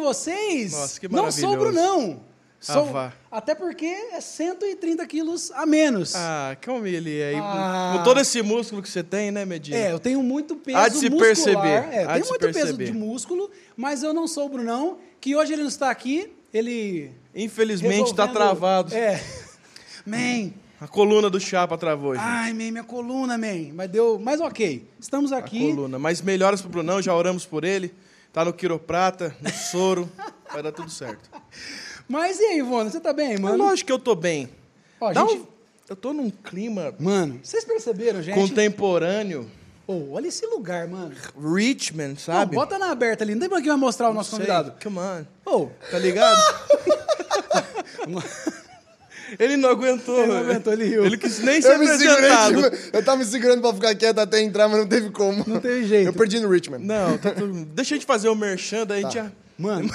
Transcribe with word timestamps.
com 0.00 0.06
vocês. 0.06 0.72
Nossa, 0.72 1.00
que 1.00 1.08
não 1.08 1.30
sou 1.30 1.54
o. 1.54 1.56
Brunão. 1.56 2.20
Sou, 2.62 2.94
Ah, 2.94 3.10
até 3.30 3.54
porque 3.54 3.86
é 3.86 4.20
130 4.20 5.06
quilos 5.06 5.50
a 5.52 5.64
menos. 5.64 6.14
Ah, 6.14 6.54
como 6.62 6.86
ele 6.86 7.18
é. 7.18 7.32
E 7.32 7.36
Ah. 7.36 7.94
Com 7.96 8.02
todo 8.04 8.20
esse 8.20 8.42
músculo 8.42 8.82
que 8.82 8.88
você 8.90 9.02
tem, 9.02 9.30
né, 9.30 9.46
Medina? 9.46 9.78
É, 9.78 9.90
eu 9.92 9.98
tenho 9.98 10.22
muito 10.22 10.54
peso 10.56 10.76
Há 10.76 10.88
de 10.88 10.98
se 10.98 11.08
muscular. 11.08 11.26
perceber, 11.26 11.68
É, 11.96 12.04
há 12.04 12.12
tenho 12.14 12.26
muito 12.26 12.38
peso 12.40 12.52
perceber. 12.58 12.84
de 12.84 12.92
músculo, 12.92 13.50
mas 13.74 14.02
eu 14.02 14.12
não 14.12 14.28
sou 14.28 14.44
o 14.44 14.48
Brunão, 14.50 14.98
que 15.18 15.34
hoje 15.34 15.54
ele 15.54 15.62
não 15.62 15.68
está 15.70 15.90
aqui, 15.90 16.30
ele... 16.52 17.10
Infelizmente 17.34 18.14
tá 18.14 18.26
resolvendo- 18.26 18.32
travado. 18.34 18.94
É. 18.94 19.22
Man, 20.04 20.50
A 20.80 20.86
coluna 20.88 21.30
do 21.30 21.40
Chapa 21.40 21.78
travou, 21.78 22.14
gente. 22.14 22.24
ai, 22.24 22.52
man, 22.52 22.70
minha 22.72 22.84
coluna, 22.84 23.38
man. 23.38 23.70
Mas 23.74 23.88
deu... 23.90 24.18
Mas 24.18 24.38
ok, 24.40 24.86
estamos 24.98 25.32
a 25.32 25.38
aqui. 25.38 25.60
coluna. 25.74 25.98
Mas 25.98 26.20
melhoras 26.20 26.60
pro 26.60 26.68
Brunão, 26.70 27.00
já 27.00 27.14
oramos 27.14 27.46
por 27.46 27.64
ele. 27.64 27.94
Tá 28.32 28.44
no 28.44 28.52
quiroprata, 28.52 29.34
no 29.40 29.50
soro. 29.50 30.10
vai 30.52 30.62
dar 30.62 30.72
tudo 30.72 30.90
certo. 30.90 31.28
Mas 32.08 32.38
e 32.40 32.44
aí, 32.44 32.58
Ivona, 32.58 32.90
você 32.90 33.00
tá 33.00 33.12
bem, 33.12 33.34
É 33.34 33.38
mano? 33.38 33.56
lógico 33.56 33.86
que 33.88 33.92
eu 33.92 33.98
tô 33.98 34.14
bem. 34.14 34.48
Ó, 35.00 35.12
Dá 35.12 35.20
gente... 35.26 35.40
um- 35.40 35.46
Eu 35.88 35.96
tô 35.96 36.12
num 36.12 36.30
clima 36.30 36.94
Mano, 36.98 37.40
vocês 37.42 37.64
perceberam, 37.64 38.22
gente? 38.22 38.34
contemporâneo. 38.36 39.50
Ô, 39.86 40.12
olha 40.12 40.28
esse 40.28 40.46
lugar, 40.46 40.86
mano. 40.86 41.12
Richmond, 41.54 42.10
Não, 42.10 42.16
sabe? 42.16 42.54
bota 42.54 42.78
na 42.78 42.90
aberta 42.92 43.24
ali. 43.24 43.34
Não 43.34 43.40
tem 43.40 43.48
pra 43.48 43.60
que 43.60 43.66
vai 43.68 43.76
mostrar 43.76 44.08
o 44.10 44.14
nosso 44.14 44.30
Sei, 44.30 44.38
convidado. 44.38 44.74
Come 44.82 44.98
on. 44.98 45.24
Ô, 45.44 45.68
Tá 45.90 45.98
ligado? 45.98 46.38
ele 49.38 49.56
não 49.56 49.70
aguentou. 49.70 50.18
Ele 50.18 50.32
não 50.32 50.38
aguentou, 50.38 50.72
ele 50.72 50.84
riu. 50.84 51.04
Ele 51.04 51.16
quis 51.16 51.38
nem 51.40 51.60
ser 51.60 51.72
Eu 51.72 51.86
segurei, 51.86 52.30
apresentado. 52.30 52.70
tipo, 52.70 52.96
eu 52.96 53.04
tava 53.04 53.18
me 53.18 53.24
segurando 53.24 53.60
pra 53.60 53.74
ficar 53.74 53.94
quieto 53.94 54.18
até 54.18 54.40
entrar, 54.40 54.68
mas 54.68 54.78
não 54.78 54.86
teve 54.86 55.10
como. 55.10 55.44
não 55.46 55.60
teve 55.60 55.86
jeito. 55.86 56.06
Eu 56.06 56.12
perdi 56.12 56.40
no 56.40 56.48
Richmond. 56.48 56.84
Não, 56.84 57.18
tá 57.18 57.30
tudo... 57.32 57.64
deixa 57.66 57.94
a 57.94 57.96
gente 57.96 58.06
fazer 58.06 58.28
o 58.28 58.34
merchan, 58.34 58.86
daí 58.86 59.00
a 59.00 59.02
gente 59.02 59.14
já... 59.14 59.32
Mano, 59.58 59.90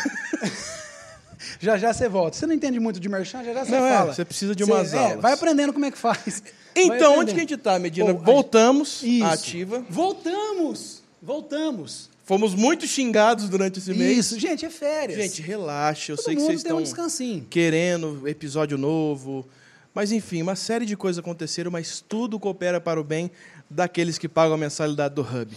já 1.60 1.78
já 1.78 1.92
você 1.94 2.08
volta. 2.08 2.38
Você 2.38 2.46
não 2.46 2.54
entende 2.54 2.80
muito 2.80 3.00
de 3.00 3.10
merchan, 3.10 3.44
já 3.44 3.54
já 3.54 3.66
você 3.66 3.72
Não, 3.72 3.86
é, 3.86 3.98
fala. 3.98 4.14
você 4.14 4.26
precisa 4.26 4.56
de 4.56 4.64
umas 4.64 4.94
é, 4.94 4.98
aulas. 4.98 5.22
Vai 5.22 5.34
aprendendo 5.34 5.74
como 5.74 5.86
é 5.86 5.92
que 5.92 5.98
faz. 5.98 6.44
Então, 6.76 7.20
onde 7.20 7.34
que 7.34 7.38
a 7.38 7.42
gente 7.42 7.58
tá, 7.58 7.80
Medina? 7.80 8.12
A 8.12 8.14
Voltamos 8.14 9.02
Isso. 9.02 9.24
à 9.24 9.32
ativa. 9.32 9.84
Voltamos! 9.90 11.04
Voltamos. 11.22 12.10
Fomos 12.26 12.56
muito 12.56 12.88
xingados 12.88 13.48
durante 13.48 13.78
esse 13.80 13.94
mês. 13.94 14.18
Isso, 14.18 14.40
gente, 14.40 14.66
é 14.66 14.70
férias. 14.70 15.18
Gente, 15.18 15.42
relaxa. 15.44 16.12
Eu 16.12 16.16
Todo 16.18 16.26
sei 16.26 16.36
que 16.36 16.42
vocês 16.42 16.56
um 16.56 16.58
estão 16.58 16.82
descansinho. 16.82 17.46
querendo 17.50 18.28
episódio 18.28 18.78
novo. 18.78 19.48
Mas 19.94 20.12
enfim, 20.12 20.42
uma 20.42 20.56
série 20.56 20.86
de 20.86 20.98
coisas 20.98 21.20
aconteceram, 21.20 21.70
mas 21.72 22.04
tudo 22.06 22.40
coopera 22.40 22.82
para 22.82 23.00
o 23.00 23.04
bem 23.04 23.30
daqueles 23.70 24.18
que 24.18 24.28
pagam 24.28 24.56
a 24.56 24.58
mensalidade 24.58 25.14
do 25.16 25.22
Hub. 25.22 25.56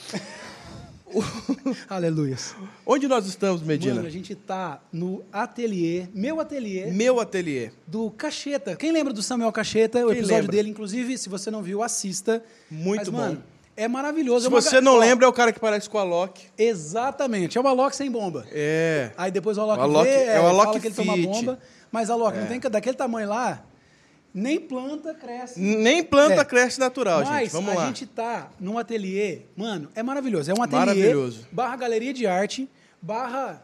Aleluia. 1.88 2.36
Onde 2.84 3.08
nós 3.08 3.26
estamos, 3.26 3.62
Medina? 3.62 3.94
Mano, 3.96 4.06
a 4.06 4.10
gente 4.10 4.34
tá 4.34 4.80
no 4.92 5.24
ateliê, 5.32 6.06
meu 6.14 6.38
ateliê, 6.38 6.86
Meu 6.90 7.18
ateliê. 7.18 7.70
do 7.86 8.10
Cacheta. 8.10 8.76
Quem 8.76 8.92
lembra 8.92 9.12
do 9.12 9.22
Samuel 9.22 9.50
Cacheta? 9.50 10.04
O 10.04 10.08
Quem 10.08 10.18
episódio 10.18 10.36
lembra? 10.42 10.52
dele, 10.52 10.68
inclusive, 10.68 11.16
se 11.16 11.28
você 11.30 11.50
não 11.50 11.62
viu, 11.62 11.82
assista. 11.82 12.42
Muito 12.70 12.98
Mas, 13.00 13.08
bom. 13.08 13.16
Mano, 13.16 13.42
é 13.84 13.88
maravilhoso. 13.88 14.40
Se 14.42 14.46
É 14.46 14.48
uma 14.50 14.60
você 14.60 14.80
não 14.80 14.94
Ó, 14.96 14.98
lembra, 14.98 15.24
é 15.24 15.28
o 15.28 15.32
cara 15.32 15.52
que 15.52 15.60
parece 15.60 15.88
com 15.88 15.98
a 15.98 16.02
Loki. 16.02 16.46
Exatamente. 16.58 17.56
É 17.56 17.60
o 17.60 17.66
Alok 17.66 17.94
sem 17.96 18.10
bomba. 18.10 18.46
É. 18.52 19.10
Aí 19.16 19.30
depois 19.30 19.56
o 19.56 19.60
Alok, 19.62 19.78
O 19.78 19.82
Alok- 19.82 20.04
vê, 20.04 20.24
é 20.24 20.38
o 20.40 20.42
fala 20.42 20.62
Alok 20.64 20.80
que 20.80 20.86
ele 20.88 20.94
toma 20.94 21.16
bomba. 21.16 21.58
Mas 21.90 22.10
Alok, 22.10 22.38
não 22.38 22.46
tem 22.46 22.60
que 22.60 22.68
daquele 22.68 22.96
tamanho 22.96 23.28
lá, 23.28 23.64
nem 24.34 24.60
planta 24.60 25.14
cresce. 25.14 25.58
Nem 25.58 26.02
planta 26.04 26.42
É. 26.42 26.44
cresce 26.44 26.78
natural, 26.78 27.24
Mas 27.24 27.40
gente. 27.44 27.52
Vamos 27.52 27.72
a 27.72 27.74
lá. 27.76 27.86
gente 27.86 28.04
tá 28.06 28.50
num 28.60 28.76
ateliê, 28.78 29.42
mano, 29.56 29.88
é 29.94 30.02
maravilhoso. 30.02 30.50
É 30.50 30.54
um 30.54 30.62
ateliê 30.62 30.80
Maravilhoso. 30.84 31.46
barra 31.50 31.76
galeria 31.76 32.12
de 32.12 32.26
arte, 32.26 32.68
barra 33.00 33.62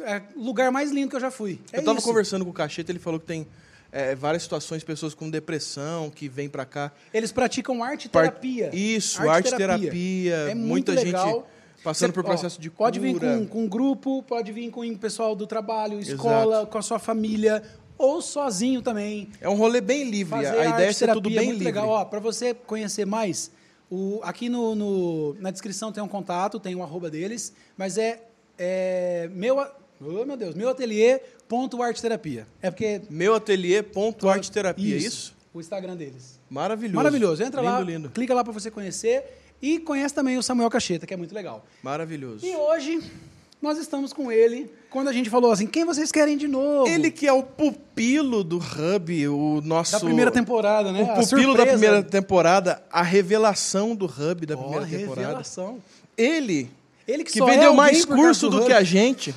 é, 0.00 0.22
lugar 0.36 0.70
mais 0.70 0.90
lindo 0.90 1.10
que 1.10 1.16
eu 1.16 1.20
já 1.20 1.30
fui. 1.30 1.60
É 1.72 1.78
Eu 1.78 1.84
tava 1.84 1.98
isso. 1.98 2.06
conversando 2.06 2.44
com 2.44 2.50
o 2.50 2.54
Cacheta, 2.54 2.92
ele 2.92 2.98
falou 2.98 3.18
que 3.20 3.26
tem 3.26 3.46
é, 3.92 4.14
várias 4.14 4.42
situações, 4.42 4.82
pessoas 4.82 5.12
com 5.14 5.28
depressão 5.30 6.08
que 6.10 6.28
vêm 6.28 6.48
pra 6.48 6.64
cá. 6.64 6.90
Eles 7.12 7.30
praticam 7.30 7.84
arte 7.84 8.08
Par- 8.08 8.22
terapia. 8.24 8.70
Isso, 8.74 9.28
arte 9.28 9.54
terapia. 9.54 10.34
É 10.50 10.54
muita 10.54 10.92
legal. 10.92 11.26
gente 11.32 11.44
passando 11.84 12.08
Você- 12.08 12.12
por 12.14 12.20
ó, 12.24 12.28
processo 12.28 12.60
de 12.60 12.70
Pode 12.70 12.98
vir 12.98 13.12
cura. 13.14 13.36
com, 13.38 13.46
com 13.46 13.62
um 13.64 13.68
grupo, 13.68 14.22
pode 14.22 14.50
vir 14.52 14.70
com 14.70 14.80
o 14.80 14.98
pessoal 14.98 15.34
do 15.36 15.46
trabalho, 15.46 16.00
escola, 16.00 16.64
com 16.66 16.78
a 16.78 16.82
sua 16.82 16.98
família, 16.98 17.62
ou 17.98 18.22
sozinho 18.22 18.80
também. 18.82 19.28
É 19.40 19.48
um 19.48 19.54
rolê 19.56 19.80
bem 19.80 20.08
livre. 20.08 20.30
Fazer 20.42 20.58
a 20.58 20.66
ideia 20.70 20.88
é 20.88 20.92
ser 20.92 21.08
tudo 21.12 21.22
terapia 21.28 21.38
bem 21.40 21.48
muito 21.48 21.58
livre. 21.58 21.64
legal. 21.74 21.88
Ó, 21.88 22.04
para 22.04 22.18
você 22.20 22.54
conhecer 22.54 23.04
mais, 23.04 23.50
o, 23.90 24.20
aqui 24.22 24.48
no, 24.48 24.74
no- 24.74 25.34
na 25.40 25.50
descrição 25.50 25.92
tem 25.92 26.02
um 26.02 26.08
contato, 26.08 26.58
tem 26.58 26.74
um 26.74 26.82
arroba 26.82 27.10
deles, 27.10 27.52
mas 27.76 27.98
é, 27.98 28.22
é 28.58 29.28
meu, 29.32 29.58
oh, 30.00 30.24
meu 30.24 30.36
Deus, 30.36 30.54
meu 30.54 30.68
ateliê 30.68 31.20
ponto 31.52 31.82
arte 31.82 32.00
terapia. 32.00 32.46
É 32.62 32.70
porque 32.70 33.02
Meu 33.10 33.34
ateliê 33.34 33.82
ponto 33.82 34.26
arte 34.26 34.50
terapia, 34.50 34.94
é 34.94 34.98
isso? 34.98 35.34
O 35.52 35.60
Instagram 35.60 35.94
deles. 35.94 36.40
Maravilhoso. 36.48 36.96
Maravilhoso. 36.96 37.42
Entra 37.42 37.60
lindo, 37.60 37.72
lá, 37.74 37.80
lindo. 37.80 38.08
clica 38.08 38.32
lá 38.32 38.42
para 38.42 38.54
você 38.54 38.70
conhecer 38.70 39.22
e 39.60 39.78
conhece 39.78 40.14
também 40.14 40.38
o 40.38 40.42
Samuel 40.42 40.70
Cacheta, 40.70 41.06
que 41.06 41.12
é 41.12 41.16
muito 41.16 41.34
legal. 41.34 41.62
Maravilhoso. 41.82 42.46
E 42.46 42.56
hoje 42.56 43.02
nós 43.60 43.76
estamos 43.76 44.14
com 44.14 44.32
ele. 44.32 44.72
Quando 44.88 45.08
a 45.08 45.12
gente 45.12 45.28
falou 45.28 45.52
assim, 45.52 45.66
quem 45.66 45.84
vocês 45.84 46.10
querem 46.10 46.38
de 46.38 46.48
novo? 46.48 46.88
Ele 46.88 47.10
que 47.10 47.28
é 47.28 47.32
o 47.34 47.42
pupilo 47.42 48.42
do 48.42 48.56
Hub, 48.56 49.28
o 49.28 49.60
nosso... 49.62 49.92
da 49.92 50.00
primeira 50.00 50.30
temporada, 50.30 50.90
né? 50.90 51.02
O 51.02 51.20
pupilo 51.20 51.54
da 51.54 51.66
primeira 51.66 52.02
temporada, 52.02 52.82
a 52.90 53.02
revelação 53.02 53.94
do 53.94 54.06
Hub 54.06 54.46
da 54.46 54.56
Ó, 54.56 54.58
primeira 54.58 54.86
temporada. 54.86 55.20
revelação. 55.20 55.82
Ele, 56.16 56.70
Ele 57.06 57.22
que, 57.24 57.32
que 57.32 57.42
é 57.42 57.44
vendeu 57.44 57.64
alguém 57.64 57.76
mais 57.76 58.06
curso 58.06 58.48
do 58.48 58.56
Hub. 58.56 58.66
que 58.68 58.72
a 58.72 58.82
gente. 58.82 59.34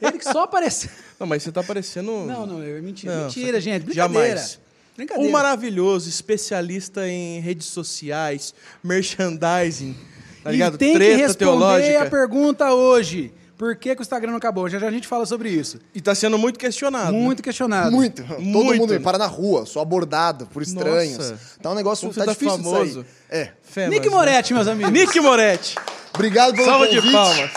Ele 0.00 0.18
que 0.18 0.24
só 0.24 0.42
apareceu. 0.42 0.90
Não, 1.18 1.26
mas 1.26 1.42
você 1.42 1.50
tá 1.52 1.62
parecendo... 1.62 2.10
Não, 2.26 2.46
não, 2.46 2.62
é 2.62 2.80
mentira. 2.80 3.14
Não, 3.16 3.24
mentira, 3.24 3.60
gente. 3.60 3.84
Brincadeira. 3.84 4.26
Jamais. 4.28 4.60
Brincadeira. 4.96 5.28
O 5.28 5.32
maravilhoso, 5.32 6.08
especialista 6.08 7.08
em 7.08 7.40
redes 7.40 7.66
sociais, 7.68 8.52
merchandising, 8.82 9.96
tá 10.42 10.50
ligado? 10.50 10.74
E 10.74 10.78
tem 10.78 10.94
Treta 10.94 11.10
que 11.14 11.16
responder 11.22 11.38
teológica. 11.38 12.02
a 12.02 12.06
pergunta 12.10 12.72
hoje. 12.74 13.32
Por 13.56 13.74
que, 13.74 13.92
que 13.94 14.00
o 14.00 14.02
Instagram 14.02 14.30
não 14.30 14.38
acabou? 14.38 14.68
Já 14.68 14.78
já 14.78 14.86
a 14.86 14.90
gente 14.90 15.08
fala 15.08 15.26
sobre 15.26 15.50
isso. 15.50 15.80
E 15.92 16.00
tá 16.00 16.14
sendo 16.14 16.38
muito 16.38 16.58
questionado. 16.58 17.10
né? 17.10 17.18
Muito 17.18 17.42
questionado. 17.42 17.90
Muito. 17.90 18.22
Todo 18.22 18.40
Muito. 18.40 18.80
mundo 18.80 18.92
me 18.94 19.00
para 19.00 19.18
na 19.18 19.26
rua, 19.26 19.66
sou 19.66 19.82
abordado 19.82 20.46
por 20.46 20.62
estranhos. 20.62 21.18
Nossa. 21.18 21.38
Tá 21.60 21.70
um 21.70 21.74
negócio 21.74 22.02
Como 22.08 22.14
tá 22.14 22.24
tá 22.24 22.32
difícil 22.32 22.56
famoso. 22.56 23.04
É. 23.28 23.50
Fé, 23.62 23.88
Nick 23.88 24.08
Moretti, 24.08 24.54
meus 24.54 24.68
amigos. 24.68 24.92
Nick 24.92 25.18
Moretti. 25.20 25.74
Obrigado 26.14 26.54
pelo 26.54 26.66
Salva 26.66 26.86
convite. 26.86 27.04
de 27.06 27.12
palmas. 27.12 27.50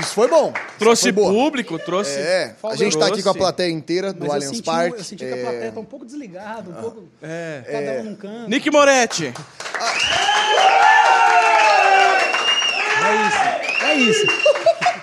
Isso 0.00 0.14
foi 0.14 0.28
bom. 0.28 0.52
Trouxe 0.78 1.12
público, 1.12 1.78
trouxe. 1.78 2.12
É, 2.18 2.54
a 2.62 2.76
gente 2.76 2.96
tá 2.96 3.06
aqui 3.08 3.22
com 3.22 3.30
a 3.30 3.34
plateia 3.34 3.70
inteira 3.70 4.12
do 4.12 4.20
Mas 4.20 4.28
eu 4.28 4.34
Allianz 4.34 4.56
senti, 4.56 4.64
Park. 4.66 4.94
eu 4.98 5.04
senti 5.04 5.24
que 5.24 5.32
a 5.32 5.36
É, 5.36 5.42
plateia 5.42 5.72
tá 5.72 5.80
um 5.80 5.84
pouco 5.84 6.04
desligada, 6.04 6.70
um 6.70 6.74
pouco. 6.74 7.04
É. 7.22 7.62
Cada 7.66 8.00
um 8.00 8.04
num 8.04 8.14
canto. 8.16 8.48
Nick 8.48 8.70
Moretti. 8.70 9.34
É 13.04 13.26
isso. 13.26 13.84
É 13.84 13.94
isso. 13.94 14.26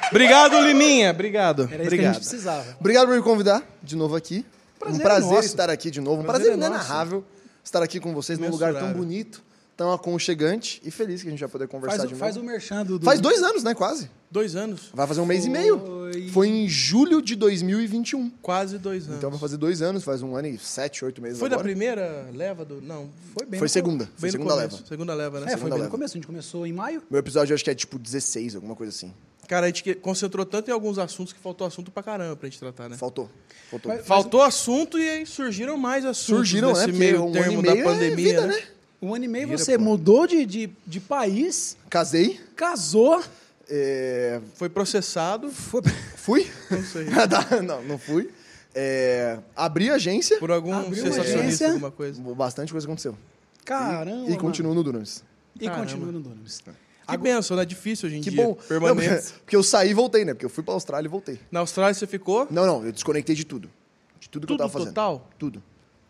Obrigado, 0.09 0.59
Liminha. 0.61 1.11
Obrigado. 1.11 1.63
Era 1.63 1.69
isso 1.71 1.75
que 1.75 1.81
a 1.81 1.85
Obrigado. 1.87 2.13
gente 2.13 2.21
precisava. 2.21 2.65
Obrigado 2.79 3.07
por 3.07 3.15
me 3.15 3.21
convidar 3.21 3.63
de 3.81 3.95
novo 3.95 4.15
aqui. 4.15 4.45
Prazer 4.79 4.97
um 4.97 5.01
é 5.01 5.03
prazer 5.03 5.31
nosso. 5.31 5.45
estar 5.47 5.69
aqui 5.69 5.89
de 5.91 5.99
novo. 6.01 6.21
Um 6.21 6.25
Prazer 6.25 6.47
prazer, 6.47 6.63
é 6.63 6.67
inenarrável 6.67 7.23
estar 7.63 7.81
aqui 7.81 7.99
com 7.99 8.13
vocês 8.13 8.37
num 8.37 8.49
lugar 8.49 8.73
tão 8.73 8.93
bonito, 8.93 9.41
tão 9.77 9.91
aconchegante 9.91 10.81
e 10.85 10.89
feliz 10.91 11.21
que 11.21 11.27
a 11.27 11.31
gente 11.31 11.39
vai 11.39 11.49
poder 11.49 11.67
conversar 11.67 11.97
Faz, 11.97 12.07
de 12.09 12.13
novo. 12.13 12.19
faz 12.25 12.37
o 12.37 12.43
merchan 12.43 12.85
do. 12.85 12.97
do- 12.99 13.05
Faz 13.05 13.19
dois 13.19 13.43
anos, 13.43 13.63
né? 13.63 13.73
Quase. 13.73 14.09
Dois 14.31 14.55
anos. 14.55 14.89
Vai 14.93 15.05
fazer 15.07 15.21
um 15.21 15.25
mês 15.25 15.45
e 15.45 15.49
meio. 15.49 15.79
Foi. 15.79 16.29
Foi 16.29 16.47
em 16.47 16.67
julho 16.67 17.21
de 17.21 17.35
2021. 17.35 18.29
Quase 18.41 18.77
dois 18.77 19.05
anos. 19.05 19.17
Então 19.17 19.29
vai 19.29 19.39
fazer 19.39 19.57
dois 19.57 19.81
anos, 19.81 20.03
faz 20.03 20.21
um 20.21 20.35
ano 20.35 20.47
e 20.47 20.57
sete, 20.57 21.03
oito 21.05 21.21
meses 21.21 21.39
Foi 21.39 21.49
da 21.49 21.55
agora. 21.55 21.67
primeira 21.69 22.29
leva 22.33 22.63
do. 22.65 22.81
Não. 22.81 23.09
Foi 23.37 23.45
bem 23.45 23.59
Foi 23.59 23.65
no 23.65 23.69
segunda. 23.69 24.05
Foi 24.05 24.13
Bem 24.21 24.27
no 24.27 24.31
segunda 24.31 24.53
começo. 24.55 24.75
leva. 24.77 24.87
Segunda 24.87 25.13
leva, 25.13 25.39
né? 25.41 25.45
É, 25.47 25.57
foi 25.57 25.59
bem 25.61 25.69
no 25.71 25.75
leva. 25.77 25.89
começo. 25.91 26.13
A 26.13 26.17
gente 26.17 26.27
começou 26.27 26.65
em 26.67 26.73
maio. 26.73 27.01
Meu 27.09 27.19
episódio 27.19 27.53
eu 27.53 27.55
acho 27.55 27.63
que 27.63 27.69
é 27.69 27.75
tipo 27.75 27.97
16, 27.99 28.55
alguma 28.55 28.75
coisa 28.75 28.91
assim. 28.91 29.13
Cara, 29.47 29.67
a 29.67 29.69
gente 29.69 29.93
concentrou 29.95 30.43
tanto 30.45 30.69
em 30.69 30.73
alguns 30.73 30.97
assuntos 30.97 31.31
que 31.31 31.39
faltou 31.39 31.67
assunto 31.67 31.91
pra 31.91 32.01
caramba 32.01 32.35
pra 32.35 32.49
gente 32.49 32.59
tratar, 32.59 32.89
né? 32.89 32.97
Faltou. 32.97 33.29
Faltou. 33.69 33.91
Mas- 33.93 34.05
Faltou 34.05 34.41
assunto 34.41 34.97
e 34.97 35.07
aí 35.07 35.25
surgiram 35.25 35.77
mais 35.77 36.03
assuntos 36.03 36.25
Surgiram, 36.49 36.69
né? 36.69 36.73
nesse 36.73 36.85
Porque 36.87 36.97
meio 36.99 37.21
um 37.21 37.23
ano 37.25 37.33
termo 37.33 37.59
e 37.59 37.63
da 37.63 37.75
é 37.77 37.83
pandemia, 37.83 38.15
vida, 38.15 38.41
né? 38.47 38.55
né? 38.55 38.63
Um 39.05 39.13
ano 39.13 39.25
e 39.25 39.27
meio 39.27 39.47
Vira, 39.47 39.57
você 39.57 39.77
pô. 39.77 39.83
mudou 39.83 40.25
de, 40.25 40.45
de, 40.45 40.69
de 40.85 40.99
país, 40.99 41.77
Casei. 41.89 42.39
casou, 42.55 43.21
é, 43.69 44.41
Foi 44.55 44.67
processado 44.69 45.49
foi. 45.51 45.81
Fui? 46.15 46.51
Não 46.71 46.83
sei. 46.83 47.05
Não, 47.65 47.83
não 47.83 47.97
fui. 47.99 48.29
É, 48.73 49.37
abri 49.55 49.89
a 49.89 49.95
agência. 49.95 50.37
por 50.39 50.49
algum 50.51 50.73
Abriu 50.73 50.89
uma 50.89 50.95
sensacionalista, 51.11 51.39
agência. 51.39 51.67
alguma 51.71 51.91
coisa. 51.91 52.21
Bastante 52.33 52.71
coisa 52.71 52.85
aconteceu. 52.87 53.15
Caramba. 53.63 54.29
E, 54.29 54.33
e 54.33 54.37
continuo 54.37 54.73
no 54.73 54.83
Dunamis. 54.83 55.23
E 55.59 55.65
Caramba. 55.65 55.85
continua 55.85 56.11
no 56.11 56.19
Dunamis. 56.19 56.61
Que 57.07 57.17
benção, 57.17 57.55
né? 57.55 57.63
Difícil 57.63 58.07
hoje 58.07 58.17
em 58.17 58.21
Que 58.21 58.31
dia. 58.31 58.43
bom. 58.43 58.55
Permanente. 58.55 59.07
Não, 59.09 59.21
porque 59.45 59.55
eu 59.55 59.61
saí 59.63 59.91
e 59.91 59.93
voltei, 59.93 60.25
né? 60.25 60.33
Porque 60.33 60.45
eu 60.45 60.49
fui 60.49 60.63
pra 60.63 60.73
Austrália 60.73 61.07
e 61.07 61.09
voltei. 61.11 61.39
Na 61.51 61.59
Austrália 61.59 61.93
você 61.93 62.07
ficou? 62.07 62.47
Não, 62.49 62.65
não, 62.65 62.83
eu 62.83 62.91
desconectei 62.91 63.35
de 63.35 63.45
tudo. 63.45 63.69
De 64.19 64.27
tudo 64.27 64.47
que 64.47 64.53
eu 64.53 64.57
Tudo 64.57 64.65
tava 64.65 64.73
fazendo. 64.73 64.87
total? 64.89 65.29
Tudo. 65.37 65.61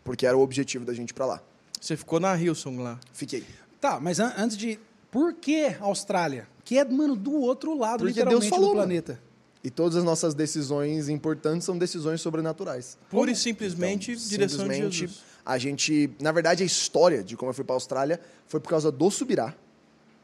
Porque 0.02 0.26
era 0.26 0.36
o 0.36 0.40
objetivo 0.40 0.84
da 0.86 0.94
gente 0.94 1.10
ir 1.10 1.14
pra 1.14 1.26
lá. 1.26 1.42
Você 1.86 1.96
ficou 1.96 2.18
na 2.18 2.36
Hilson 2.36 2.78
lá. 2.82 2.98
Fiquei. 3.12 3.44
Tá, 3.80 4.00
mas 4.00 4.18
an- 4.18 4.32
antes 4.36 4.56
de 4.56 4.78
Por 5.10 5.32
que 5.34 5.74
Austrália? 5.80 6.48
Que 6.64 6.78
é, 6.78 6.84
mano, 6.84 7.14
do 7.14 7.32
outro 7.34 7.78
lado, 7.78 7.98
Porque 8.00 8.10
literalmente, 8.12 8.40
Deus 8.40 8.50
falou, 8.50 8.70
do 8.70 8.76
mano. 8.76 8.88
planeta. 8.88 9.20
E 9.62 9.70
todas 9.70 9.96
as 9.96 10.02
nossas 10.04 10.34
decisões 10.34 11.08
importantes 11.08 11.64
são 11.64 11.78
decisões 11.78 12.20
sobrenaturais. 12.20 12.98
Pura 13.08 13.30
e 13.30 13.32
Então, 13.32 13.42
simplesmente 13.42 14.16
direção 14.16 14.58
de 14.66 14.72
simplesmente, 14.74 14.98
Jesus. 14.98 15.20
a 15.44 15.58
gente... 15.58 16.10
Na 16.20 16.32
verdade, 16.32 16.62
a 16.62 16.66
história 16.66 17.22
de 17.22 17.36
como 17.36 17.50
eu 17.50 17.54
fui 17.54 17.64
para 17.64 17.74
a 17.74 17.76
Austrália 17.76 18.20
foi 18.48 18.58
por 18.60 18.68
causa 18.68 18.90
do 18.92 19.10
Subirá, 19.10 19.54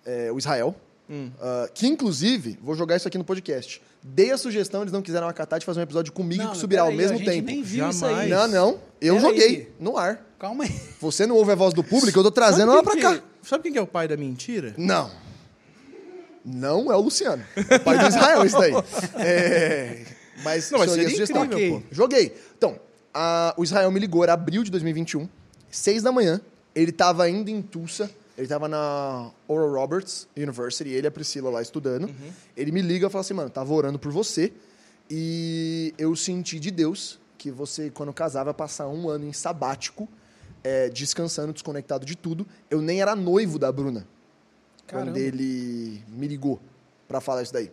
é, 0.05 0.31
o 0.33 0.39
Israel, 0.39 0.75
Hum. 1.11 1.31
ah, 1.41 1.69
que 1.75 1.87
inclusive, 1.87 2.59
vou 2.63 2.75
jogar 2.75 2.97
isso 2.97 3.07
aqui 3.09 3.19
no 3.19 3.25
podcast, 3.25 3.81
dei 4.03 4.31
a 4.31 4.39
sugestão, 4.39 4.83
eles 4.83 4.93
não 4.93 5.03
quiseram 5.03 5.29
acatar, 5.29 5.59
de 5.59 5.67
fazer 5.67 5.81
um 5.81 5.83
episódio 5.83 6.13
comigo 6.13 6.43
e 6.43 6.45
Não, 6.45 6.53
com 6.53 6.57
o 6.57 6.61
Subirá 6.61 6.83
ao 6.83 6.89
peraí, 6.89 6.99
mesmo 6.99 7.15
a 7.17 7.19
gente 7.19 7.31
tempo. 7.31 7.47
nem 7.47 7.63
viu 7.63 7.89
isso 7.89 8.05
aí. 8.05 8.29
Jamais. 8.29 8.31
Não, 8.31 8.49
não, 8.49 8.81
eu 9.03 9.15
Pera 9.17 9.27
joguei 9.29 9.47
aí. 9.49 9.69
no 9.79 9.97
ar. 9.99 10.25
Calma 10.39 10.65
aí. 10.65 10.81
Você 11.01 11.27
não 11.27 11.37
ouve 11.37 11.53
a 11.53 11.55
voz 11.55 11.73
do 11.75 11.85
público, 11.85 12.19
eu 12.19 12.23
tô 12.23 12.31
trazendo 12.31 12.73
ela 12.73 12.83
pra 12.83 12.97
cá. 12.97 13.15
que- 13.17 13.23
Sabe 13.43 13.65
quem 13.65 13.73
que 13.73 13.79
é 13.79 13.83
o 13.83 13.87
pai 13.87 14.07
da 14.09 14.17
mentira? 14.17 14.75
Não. 14.79 15.11
Não 16.45 16.91
é 16.93 16.97
o 16.97 17.01
Luciano. 17.01 17.43
É 17.69 17.77
o 17.77 17.81
pai 17.81 17.99
do 17.99 18.07
Israel, 18.07 18.45
isso 18.45 18.59
daí. 18.59 18.73
É, 19.17 20.05
Mas, 20.43 20.71
Não, 20.71 20.81
mas 20.81 20.91
seria 20.91 21.05
ia 21.05 21.11
sugestão. 21.11 21.45
incrível, 21.45 21.77
Ok. 21.77 21.87
Joguei. 21.93 22.35
Então, 22.57 22.81
a- 23.15 23.55
o 23.57 23.63
Israel 23.63 23.91
me 23.93 24.01
ligou, 24.01 24.25
era 24.25 24.33
abril 24.33 24.65
de 24.65 24.71
2021, 24.71 25.29
seis 25.71 26.03
da 26.03 26.11
manhã. 26.11 26.41
Ele 26.75 26.91
tava 26.91 27.29
indo 27.29 27.49
em 27.51 27.63
Tulsa. 27.63 28.11
Ele 28.37 28.49
tava 28.49 28.67
na 28.67 29.31
Oral 29.47 29.71
Roberts 29.73 30.27
University, 30.37 30.89
ele 30.91 31.07
e 31.07 31.09
a 31.09 31.11
Priscila 31.11 31.51
lá 31.51 31.61
estudando. 31.63 32.05
Uhum. 32.05 32.33
Ele 32.57 32.73
me 32.73 32.81
liga 32.83 33.07
e 33.07 33.11
fala 33.11 33.21
assim, 33.21 33.35
mano, 33.35 33.51
tava 33.51 33.73
orando 33.75 33.99
por 33.99 34.11
você. 34.11 34.53
E 35.11 35.93
eu 35.99 36.17
senti 36.17 36.59
de 36.59 36.71
Deus 36.71 37.21
que 37.43 37.51
você, 37.51 37.91
quando 37.91 38.13
casar, 38.13 38.45
vai 38.45 38.55
passar 38.55 38.87
um 38.87 39.09
ano 39.09 39.27
em 39.27 39.33
sabático, 39.33 40.09
é, 40.63 40.89
descansando, 40.89 41.53
desconectado 41.53 42.07
de 42.07 42.17
tudo. 42.17 42.47
Eu 42.71 42.81
nem 42.81 43.03
era 43.03 43.17
noivo 43.17 43.59
da 43.59 43.73
Bruna 43.73 44.07
quando 44.89 45.07
Caramba. 45.07 45.19
ele 45.19 46.05
me 46.07 46.29
ligou 46.29 46.61
pra 47.09 47.21
falar 47.21 47.43
isso 47.43 47.53
daí. 47.53 47.73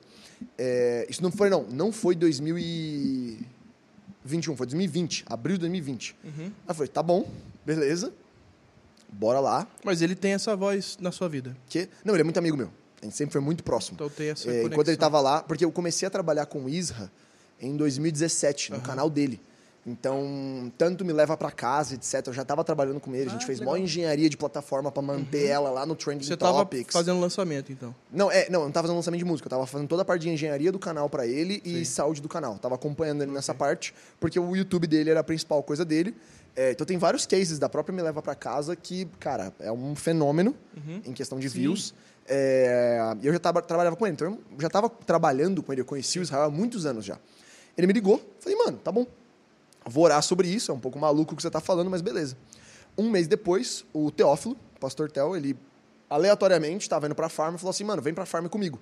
É, 0.57 1.05
isso 1.07 1.21
não 1.21 1.31
foi, 1.31 1.51
não. 1.51 1.67
Não 1.69 1.91
foi 1.91 2.15
2021, 2.15 4.55
foi 4.55 4.65
2020. 4.65 5.25
Abril 5.29 5.57
de 5.57 5.59
2020. 5.59 6.15
Uhum. 6.23 6.45
Aí 6.45 6.51
eu 6.67 6.73
falei, 6.73 6.87
tá 6.87 7.03
bom, 7.03 7.29
beleza. 7.63 8.11
Bora 9.11 9.39
lá. 9.39 9.67
Mas 9.83 10.01
ele 10.01 10.15
tem 10.15 10.33
essa 10.33 10.55
voz 10.55 10.97
na 10.99 11.11
sua 11.11 11.29
vida. 11.29 11.55
Que... 11.67 11.87
Não, 12.03 12.15
ele 12.15 12.21
é 12.21 12.23
muito 12.23 12.39
amigo 12.39 12.57
meu. 12.57 12.71
A 13.03 13.05
gente 13.05 13.15
sempre 13.15 13.33
foi 13.33 13.41
muito 13.41 13.63
próximo. 13.63 13.93
Então 13.95 14.09
tem 14.09 14.29
essa 14.29 14.49
É, 14.49 14.63
enquanto 14.63 14.87
ele 14.87 14.97
tava 14.97 15.21
lá, 15.21 15.43
porque 15.43 15.63
eu 15.63 15.71
comecei 15.71 16.07
a 16.07 16.09
trabalhar 16.09 16.47
com 16.47 16.65
o 16.65 16.69
Isra 16.69 17.11
em 17.61 17.77
2017, 17.77 18.71
no 18.71 18.81
canal 18.81 19.11
dele. 19.11 19.39
Então, 19.87 20.71
tanto 20.77 21.03
me 21.05 21.11
leva 21.13 21.35
pra 21.37 21.49
casa, 21.51 21.95
etc. 21.95 22.27
Eu 22.27 22.33
já 22.33 22.43
tava 22.45 22.63
trabalhando 22.63 22.99
com 22.99 23.15
ele, 23.15 23.27
a 23.29 23.31
gente 23.31 23.43
Ah, 23.43 23.47
fez 23.47 23.59
que 23.59 23.65
maior 23.65 23.73
legal. 23.75 23.85
engenharia 23.85 24.29
de 24.29 24.37
plataforma 24.37 24.91
pra 24.91 25.01
manter 25.01 25.47
ela 25.47 25.69
lá 25.71 25.85
no 25.85 25.95
Trending 25.95 26.23
Uhum. 26.25 26.27
Você 26.29 26.37
tava 26.37 26.59
Topics. 26.59 26.93
fazendo 26.93 27.19
lançamento, 27.19 27.71
então. 27.71 27.95
Não, 28.11 28.29
é, 28.31 28.49
não, 28.49 28.59
eu 28.59 28.65
não 28.65 28.71
tava 28.71 28.83
fazendo 28.87 28.97
lançamento 28.97 29.19
de 29.19 29.25
música, 29.25 29.47
eu 29.47 29.49
tava 29.49 29.65
fazendo 29.65 29.87
toda 29.87 30.01
a 30.01 30.05
parte 30.05 30.21
de 30.23 30.29
engenharia 30.29 30.71
do 30.71 30.77
canal 30.79 31.09
pra 31.09 31.25
ele 31.25 31.61
e 31.65 31.77
Sim. 31.79 31.85
saúde 31.85 32.21
do 32.21 32.27
canal. 32.29 32.57
Tava 32.59 32.75
acompanhando 32.75 33.23
ele 33.23 33.31
nessa 33.31 33.53
parte, 33.53 33.93
porque 34.19 34.39
o 34.39 34.55
YouTube 34.55 34.85
dele 34.85 35.09
era 35.09 35.21
a 35.21 35.23
principal 35.23 35.63
coisa 35.63 35.83
dele. 35.85 36.13
É, 36.55 36.71
então 36.71 36.85
tem 36.85 36.97
vários 36.97 37.25
cases 37.25 37.57
da 37.57 37.69
própria 37.69 37.95
Me 37.95 38.01
Leva 38.01 38.21
Pra 38.21 38.35
Casa 38.35 38.75
que, 38.75 39.05
cara, 39.19 39.53
é 39.59 39.71
um 39.71 39.95
fenômeno 39.95 40.53
em 41.05 41.13
questão 41.13 41.39
de 41.39 41.49
Sim. 41.49 41.59
views. 41.59 41.93
É, 42.27 42.99
e 43.21 43.25
eu 43.27 43.33
já 43.33 43.39
tava, 43.39 43.61
trabalhava 43.61 43.95
com 43.95 44.05
ele, 44.05 44.13
então 44.13 44.27
eu 44.27 44.39
já 44.59 44.69
tava 44.69 44.87
trabalhando 44.89 45.63
com 45.63 45.71
ele, 45.71 45.81
eu 45.81 45.85
conheci 45.85 46.19
o 46.19 46.21
Israel 46.21 46.43
há 46.43 46.49
muitos 46.49 46.85
anos 46.85 47.03
já. 47.05 47.17
Ele 47.77 47.87
me 47.87 47.93
ligou, 47.93 48.21
falei, 48.39 48.57
mano, 48.57 48.77
tá 48.77 48.91
bom, 48.91 49.07
vou 49.89 50.05
orar 50.05 50.21
sobre 50.21 50.47
isso, 50.47 50.71
é 50.71 50.73
um 50.73 50.79
pouco 50.79 50.97
maluco 50.99 51.33
o 51.33 51.35
que 51.35 51.41
você 51.41 51.49
tá 51.49 51.59
falando, 51.59 51.89
mas 51.89 52.01
beleza. 52.01 52.37
Um 52.97 53.09
mês 53.09 53.27
depois, 53.27 53.85
o 53.93 54.11
Teófilo, 54.11 54.55
o 54.75 54.79
pastor 54.79 55.09
Theo, 55.11 55.35
ele 55.35 55.57
aleatoriamente 56.09 56.83
estava 56.83 57.05
indo 57.05 57.15
pra 57.15 57.29
farm 57.29 57.55
e 57.55 57.57
falou 57.57 57.71
assim, 57.71 57.83
mano, 57.83 58.01
vem 58.01 58.13
pra 58.13 58.25
farm 58.25 58.47
comigo. 58.47 58.79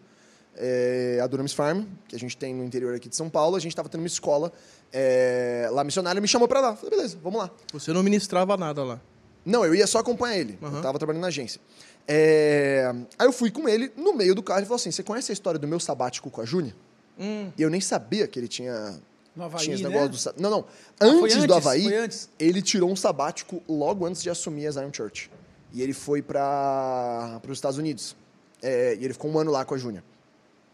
É, 0.59 1.19
a 1.21 1.27
Dunamis 1.27 1.53
Farm, 1.53 1.83
que 2.07 2.15
a 2.15 2.19
gente 2.19 2.35
tem 2.35 2.53
no 2.53 2.63
interior 2.63 2.95
aqui 2.95 3.07
de 3.07 3.15
São 3.15 3.29
Paulo, 3.29 3.55
a 3.55 3.59
gente 3.59 3.73
estava 3.73 3.87
tendo 3.89 4.01
uma 4.01 4.07
escola 4.07 4.51
é, 4.91 5.69
lá 5.71 5.83
missionária, 5.83 6.19
me 6.19 6.27
chamou 6.27 6.47
pra 6.47 6.59
lá. 6.59 6.75
Falei, 6.75 6.89
beleza, 6.89 7.17
vamos 7.21 7.39
lá. 7.39 7.51
Você 7.73 7.93
não 7.93 8.01
ministrava 8.01 8.57
nada 8.57 8.83
lá. 8.83 8.99
Não, 9.45 9.63
eu 9.63 9.75
ia 9.75 9.85
só 9.85 9.99
acompanhar 9.99 10.37
ele. 10.37 10.57
Eu 10.59 10.67
Aham. 10.67 10.81
tava 10.81 10.97
trabalhando 10.97 11.21
na 11.21 11.27
agência. 11.27 11.61
É, 12.07 12.91
Aí 13.19 13.27
eu 13.27 13.31
fui 13.31 13.51
com 13.51 13.69
ele, 13.69 13.91
no 13.95 14.13
meio 14.15 14.33
do 14.33 14.41
carro, 14.41 14.59
ele 14.59 14.65
falou 14.65 14.77
assim, 14.77 14.89
você 14.89 15.03
conhece 15.03 15.31
a 15.31 15.33
história 15.33 15.59
do 15.59 15.67
meu 15.67 15.79
sabático 15.79 16.29
com 16.31 16.41
a 16.41 16.45
Júnia? 16.45 16.75
Hum. 17.19 17.51
E 17.57 17.61
eu 17.61 17.69
nem 17.69 17.81
sabia 17.81 18.27
que 18.27 18.39
ele 18.39 18.47
tinha... 18.47 18.99
No 19.37 19.43
Havaí, 19.43 19.63
tinha 19.63 19.75
esse 19.75 19.83
né? 19.83 19.89
negócio 19.89 20.09
do... 20.09 20.17
sa- 20.17 20.33
Não, 20.37 20.49
não. 20.49 20.65
Ah, 20.99 21.05
foi 21.05 21.11
Antes, 21.31 21.35
do 21.37 21.43
antes, 21.43 21.67
Havaí, 21.67 21.93
antes. 21.95 22.29
ele 22.39 22.61
tirou 22.61 22.89
um 22.91 22.95
sabático 22.95 23.61
logo 23.69 24.05
antes 24.05 24.21
de 24.23 24.29
assumir 24.29 24.67
a 24.67 24.71
Zion 24.71 24.89
Church. 24.91 25.29
E 25.71 25.81
ele 25.81 25.93
foi 25.93 26.21
para 26.21 27.39
os 27.47 27.57
Estados 27.57 27.77
Unidos. 27.77 28.15
É, 28.61 28.95
e 28.99 29.05
ele 29.05 29.13
ficou 29.13 29.29
um 29.31 29.37
ano 29.37 29.51
lá 29.51 29.63
com 29.63 29.75
a 29.75 29.77
Júnia. 29.77 30.03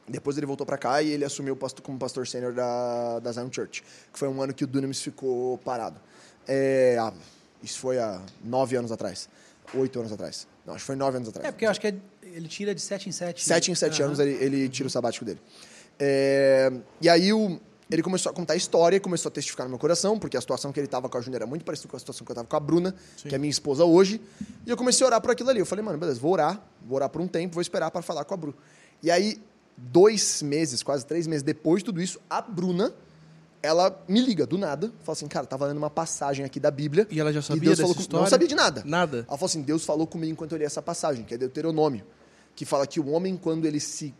Depois 0.07 0.37
ele 0.37 0.45
voltou 0.45 0.65
para 0.65 0.77
cá 0.77 1.01
e 1.01 1.11
ele 1.11 1.23
assumiu 1.25 1.57
como 1.81 1.97
pastor 1.97 2.25
sênior 2.27 2.53
da, 2.53 3.19
da 3.19 3.31
Zion 3.31 3.49
Church. 3.51 3.83
Que 4.11 4.17
foi 4.19 4.27
um 4.27 4.41
ano 4.41 4.53
que 4.53 4.63
o 4.63 4.67
Dunamis 4.67 5.01
ficou 5.01 5.57
parado. 5.59 5.99
É, 6.47 6.97
ah, 6.99 7.13
isso 7.61 7.79
foi 7.79 7.99
há 7.99 8.21
nove 8.43 8.75
anos 8.77 8.91
atrás. 8.91 9.27
Oito 9.75 9.99
anos 9.99 10.11
atrás. 10.11 10.47
Não, 10.65 10.73
acho 10.73 10.83
que 10.83 10.87
foi 10.87 10.95
nove 10.95 11.17
anos 11.17 11.29
atrás. 11.29 11.47
É, 11.47 11.51
porque 11.51 11.65
eu 11.65 11.69
acho 11.69 11.79
que 11.81 11.87
é- 11.87 11.95
ele 12.21 12.47
tira 12.47 12.73
de 12.73 12.81
7 12.81 13.09
em 13.09 13.11
7. 13.11 13.43
Sete 13.43 13.71
em 13.71 13.75
sete 13.75 14.01
Aham. 14.01 14.07
anos 14.07 14.19
ele, 14.19 14.31
ele 14.43 14.69
tira 14.69 14.87
o 14.87 14.89
sabático 14.89 15.23
dele. 15.25 15.39
É, 15.99 16.71
e 17.01 17.07
aí 17.09 17.31
o- 17.33 17.59
ele 17.93 18.01
começou 18.01 18.31
a 18.31 18.33
contar 18.33 18.53
a 18.53 18.55
história, 18.55 18.99
começou 18.99 19.29
a 19.29 19.31
testificar 19.31 19.65
no 19.65 19.69
meu 19.71 19.79
coração, 19.79 20.17
porque 20.17 20.35
a 20.35 20.41
situação 20.41 20.71
que 20.71 20.79
ele 20.79 20.87
estava 20.87 21.07
com 21.07 21.17
a 21.17 21.21
Júnior 21.21 21.41
era 21.43 21.47
muito 21.47 21.63
parecida 21.63 21.87
com 21.89 21.95
a 21.95 21.99
situação 21.99 22.25
que 22.25 22.31
eu 22.31 22.33
estava 22.33 22.47
com 22.47 22.55
a 22.55 22.59
Bruna, 22.59 22.95
Sim. 23.17 23.29
que 23.29 23.35
é 23.35 23.37
minha 23.37 23.51
esposa 23.51 23.85
hoje. 23.85 24.19
E 24.65 24.69
eu 24.69 24.75
comecei 24.77 25.05
a 25.05 25.07
orar 25.07 25.21
por 25.21 25.31
aquilo 25.31 25.49
ali. 25.49 25.59
Eu 25.59 25.65
falei, 25.65 25.83
mano, 25.85 25.97
beleza, 25.97 26.19
vou 26.19 26.31
orar, 26.33 26.61
vou 26.85 26.95
orar 26.95 27.09
por 27.09 27.21
um 27.21 27.27
tempo, 27.27 27.53
vou 27.53 27.61
esperar 27.61 27.91
para 27.91 28.01
falar 28.01 28.25
com 28.25 28.33
a 28.33 28.37
Bru. 28.37 28.55
E 29.01 29.11
aí, 29.11 29.39
dois 29.77 30.41
meses, 30.41 30.81
quase 30.81 31.05
três 31.05 31.27
meses 31.27 31.43
depois 31.43 31.79
de 31.81 31.85
tudo 31.85 32.01
isso, 32.01 32.19
a 32.29 32.41
Bruna, 32.41 32.93
ela 33.61 34.03
me 34.07 34.19
liga 34.21 34.45
do 34.45 34.57
nada, 34.57 34.87
fala 35.03 35.13
assim, 35.13 35.27
cara, 35.27 35.45
tava 35.45 35.67
lendo 35.67 35.77
uma 35.77 35.89
passagem 35.89 36.43
aqui 36.45 36.59
da 36.59 36.69
Bíblia. 36.71 37.07
E 37.09 37.19
ela 37.19 37.31
já 37.31 37.39
e 37.39 37.43
sabia 37.43 37.61
Deus 37.61 37.71
dessa 37.77 37.81
falou 37.83 37.95
com- 37.95 38.01
história? 38.01 38.23
Não 38.23 38.29
sabia 38.29 38.47
de 38.47 38.55
nada. 38.55 38.83
Nada. 38.85 39.17
Ela 39.27 39.37
falou 39.37 39.45
assim: 39.45 39.61
Deus 39.61 39.85
falou 39.85 40.05
comigo 40.07 40.31
enquanto 40.33 40.51
eu 40.51 40.57
li 40.57 40.65
essa 40.65 40.81
passagem, 40.81 41.23
que 41.23 41.33
é 41.33 41.37
Deuteronômio, 41.37 42.03
que 42.55 42.65
fala 42.65 42.85
que 42.85 42.99
o 42.99 43.09
homem, 43.09 43.37
quando 43.37 43.65
ele 43.65 43.79
se, 43.79 44.13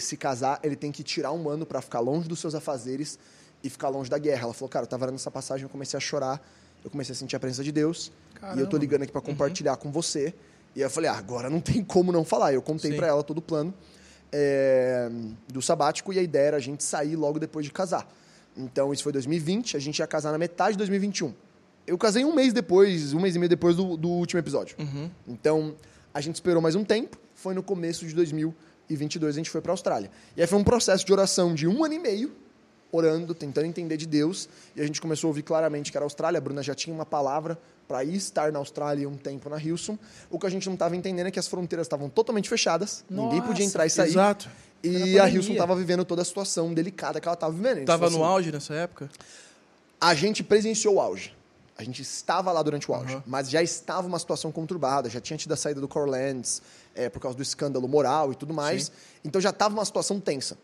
se 0.00 0.16
casar, 0.16 0.60
ele 0.62 0.76
tem 0.76 0.92
que 0.92 1.02
tirar 1.02 1.32
um 1.32 1.48
ano 1.48 1.64
para 1.64 1.80
ficar 1.80 2.00
longe 2.00 2.28
dos 2.28 2.38
seus 2.38 2.54
afazeres 2.54 3.18
e 3.62 3.70
ficar 3.70 3.88
longe 3.88 4.10
da 4.10 4.18
guerra. 4.18 4.44
Ela 4.44 4.54
falou: 4.54 4.68
Cara, 4.68 4.84
eu 4.84 4.88
tava 4.88 5.06
lendo 5.06 5.16
essa 5.16 5.30
passagem, 5.30 5.64
eu 5.64 5.70
comecei 5.70 5.96
a 5.96 6.00
chorar, 6.00 6.40
eu 6.84 6.90
comecei 6.90 7.12
a 7.12 7.16
sentir 7.16 7.36
a 7.36 7.40
presença 7.40 7.64
de 7.64 7.72
Deus, 7.72 8.12
e 8.34 8.36
eu 8.36 8.40
tô 8.40 8.40
Caramba. 8.40 8.78
ligando 8.78 9.02
aqui 9.02 9.12
para 9.12 9.20
compartilhar 9.20 9.76
com 9.76 9.90
você. 9.90 10.34
E 10.74 10.80
aí 10.80 10.86
eu 10.86 10.90
falei: 10.90 11.10
ah, 11.10 11.16
agora 11.16 11.48
não 11.48 11.60
tem 11.60 11.82
como 11.82 12.12
não 12.12 12.24
falar. 12.24 12.52
Eu 12.52 12.62
contei 12.62 12.94
para 12.94 13.06
ela 13.06 13.22
todo 13.22 13.38
o 13.38 13.42
plano 13.42 13.72
eh, 14.32 15.10
do 15.48 15.62
sabático 15.62 16.12
e 16.12 16.18
a 16.18 16.22
ideia 16.22 16.48
era 16.48 16.56
a 16.56 16.60
gente 16.60 16.84
sair 16.84 17.16
logo 17.16 17.38
depois 17.38 17.64
de 17.64 17.72
casar. 17.72 18.06
Então, 18.56 18.92
isso 18.92 19.02
foi 19.02 19.12
2020, 19.12 19.76
a 19.76 19.80
gente 19.80 20.00
ia 20.00 20.06
casar 20.06 20.32
na 20.32 20.38
metade 20.38 20.72
de 20.72 20.78
2021. 20.78 21.32
Eu 21.86 21.96
casei 21.96 22.24
um 22.24 22.34
mês 22.34 22.52
depois, 22.52 23.12
um 23.14 23.20
mês 23.20 23.36
e 23.36 23.38
meio 23.38 23.48
depois 23.48 23.76
do, 23.76 23.96
do 23.96 24.08
último 24.08 24.38
episódio. 24.38 24.76
Uhum. 24.78 25.08
Então, 25.26 25.74
a 26.12 26.20
gente 26.20 26.34
esperou 26.34 26.60
mais 26.60 26.74
um 26.74 26.84
tempo. 26.84 27.16
Foi 27.34 27.54
no 27.54 27.62
começo 27.62 28.04
de 28.04 28.14
2022 28.88 29.34
a 29.34 29.38
gente 29.38 29.50
foi 29.50 29.60
para 29.60 29.72
a 29.72 29.74
Austrália. 29.74 30.10
E 30.36 30.40
aí 30.40 30.46
foi 30.46 30.58
um 30.58 30.64
processo 30.64 31.04
de 31.04 31.12
oração 31.12 31.54
de 31.54 31.66
um 31.66 31.84
ano 31.84 31.94
e 31.94 31.98
meio, 31.98 32.32
orando, 32.90 33.34
tentando 33.34 33.66
entender 33.66 33.96
de 33.96 34.06
Deus. 34.06 34.48
E 34.74 34.80
a 34.80 34.86
gente 34.86 35.00
começou 35.00 35.28
a 35.28 35.30
ouvir 35.30 35.42
claramente 35.42 35.90
que 35.90 35.96
era 35.98 36.04
a 36.04 36.06
Austrália. 36.06 36.38
A 36.38 36.40
Bruna 36.40 36.62
já 36.62 36.74
tinha 36.74 36.94
uma 36.94 37.04
palavra 37.06 37.58
para 37.86 38.02
ir 38.04 38.16
estar 38.16 38.50
na 38.52 38.58
Austrália 38.58 39.08
um 39.08 39.16
tempo 39.16 39.48
na 39.48 39.60
Hilson. 39.62 39.98
O 40.30 40.38
que 40.38 40.46
a 40.46 40.50
gente 40.50 40.66
não 40.66 40.74
estava 40.74 40.96
entendendo 40.96 41.26
é 41.26 41.30
que 41.30 41.38
as 41.38 41.48
fronteiras 41.48 41.86
estavam 41.86 42.08
totalmente 42.08 42.48
fechadas. 42.48 43.04
ninguém 43.08 43.40
podia 43.40 43.50
Nossa, 43.50 43.62
entrar 43.64 43.86
e 43.86 43.90
sair. 43.90 44.10
Exato. 44.10 44.48
E 44.82 45.18
a. 45.18 45.28
Hilson 45.28 45.52
estava 45.52 45.74
vivendo 45.74 46.04
toda 46.04 46.22
a 46.22 46.24
situação 46.24 46.72
delicada 46.72 47.20
que 47.20 47.28
ela 47.28 47.34
estava 47.34 47.52
vivendo. 47.52 47.72
A 47.72 47.78
gente 47.80 47.86
Tava 47.86 48.06
falou 48.06 48.18
no 48.20 48.24
assim, 48.24 48.34
auge 48.34 48.52
nessa 48.52 48.74
época? 48.74 49.10
a 50.00 50.14
gente 50.14 50.42
presenciou 50.42 50.94
o 50.94 51.00
auge. 51.00 51.34
A 51.76 51.84
gente 51.84 52.02
estava 52.02 52.50
lá 52.50 52.60
durante 52.60 52.90
o 52.90 52.94
auge, 52.94 53.14
Aham. 53.14 53.22
mas 53.24 53.48
já 53.48 53.62
estava 53.62 54.06
uma 54.06 54.18
situação 54.18 54.50
conturbada, 54.50 55.08
já 55.08 55.20
tinha 55.20 55.36
tido 55.36 55.52
a 55.52 55.56
saída 55.56 55.80
do 55.80 55.86
Corlands 55.86 56.60
é, 56.98 57.08
por 57.08 57.20
causa 57.20 57.36
do 57.36 57.42
escândalo 57.42 57.86
moral 57.86 58.32
e 58.32 58.34
tudo 58.34 58.52
mais. 58.52 58.86
Sim. 58.86 58.92
Então 59.24 59.40
já 59.40 59.50
estava 59.50 59.72
uma 59.72 59.84
situação 59.84 60.18
tensa. 60.18 60.58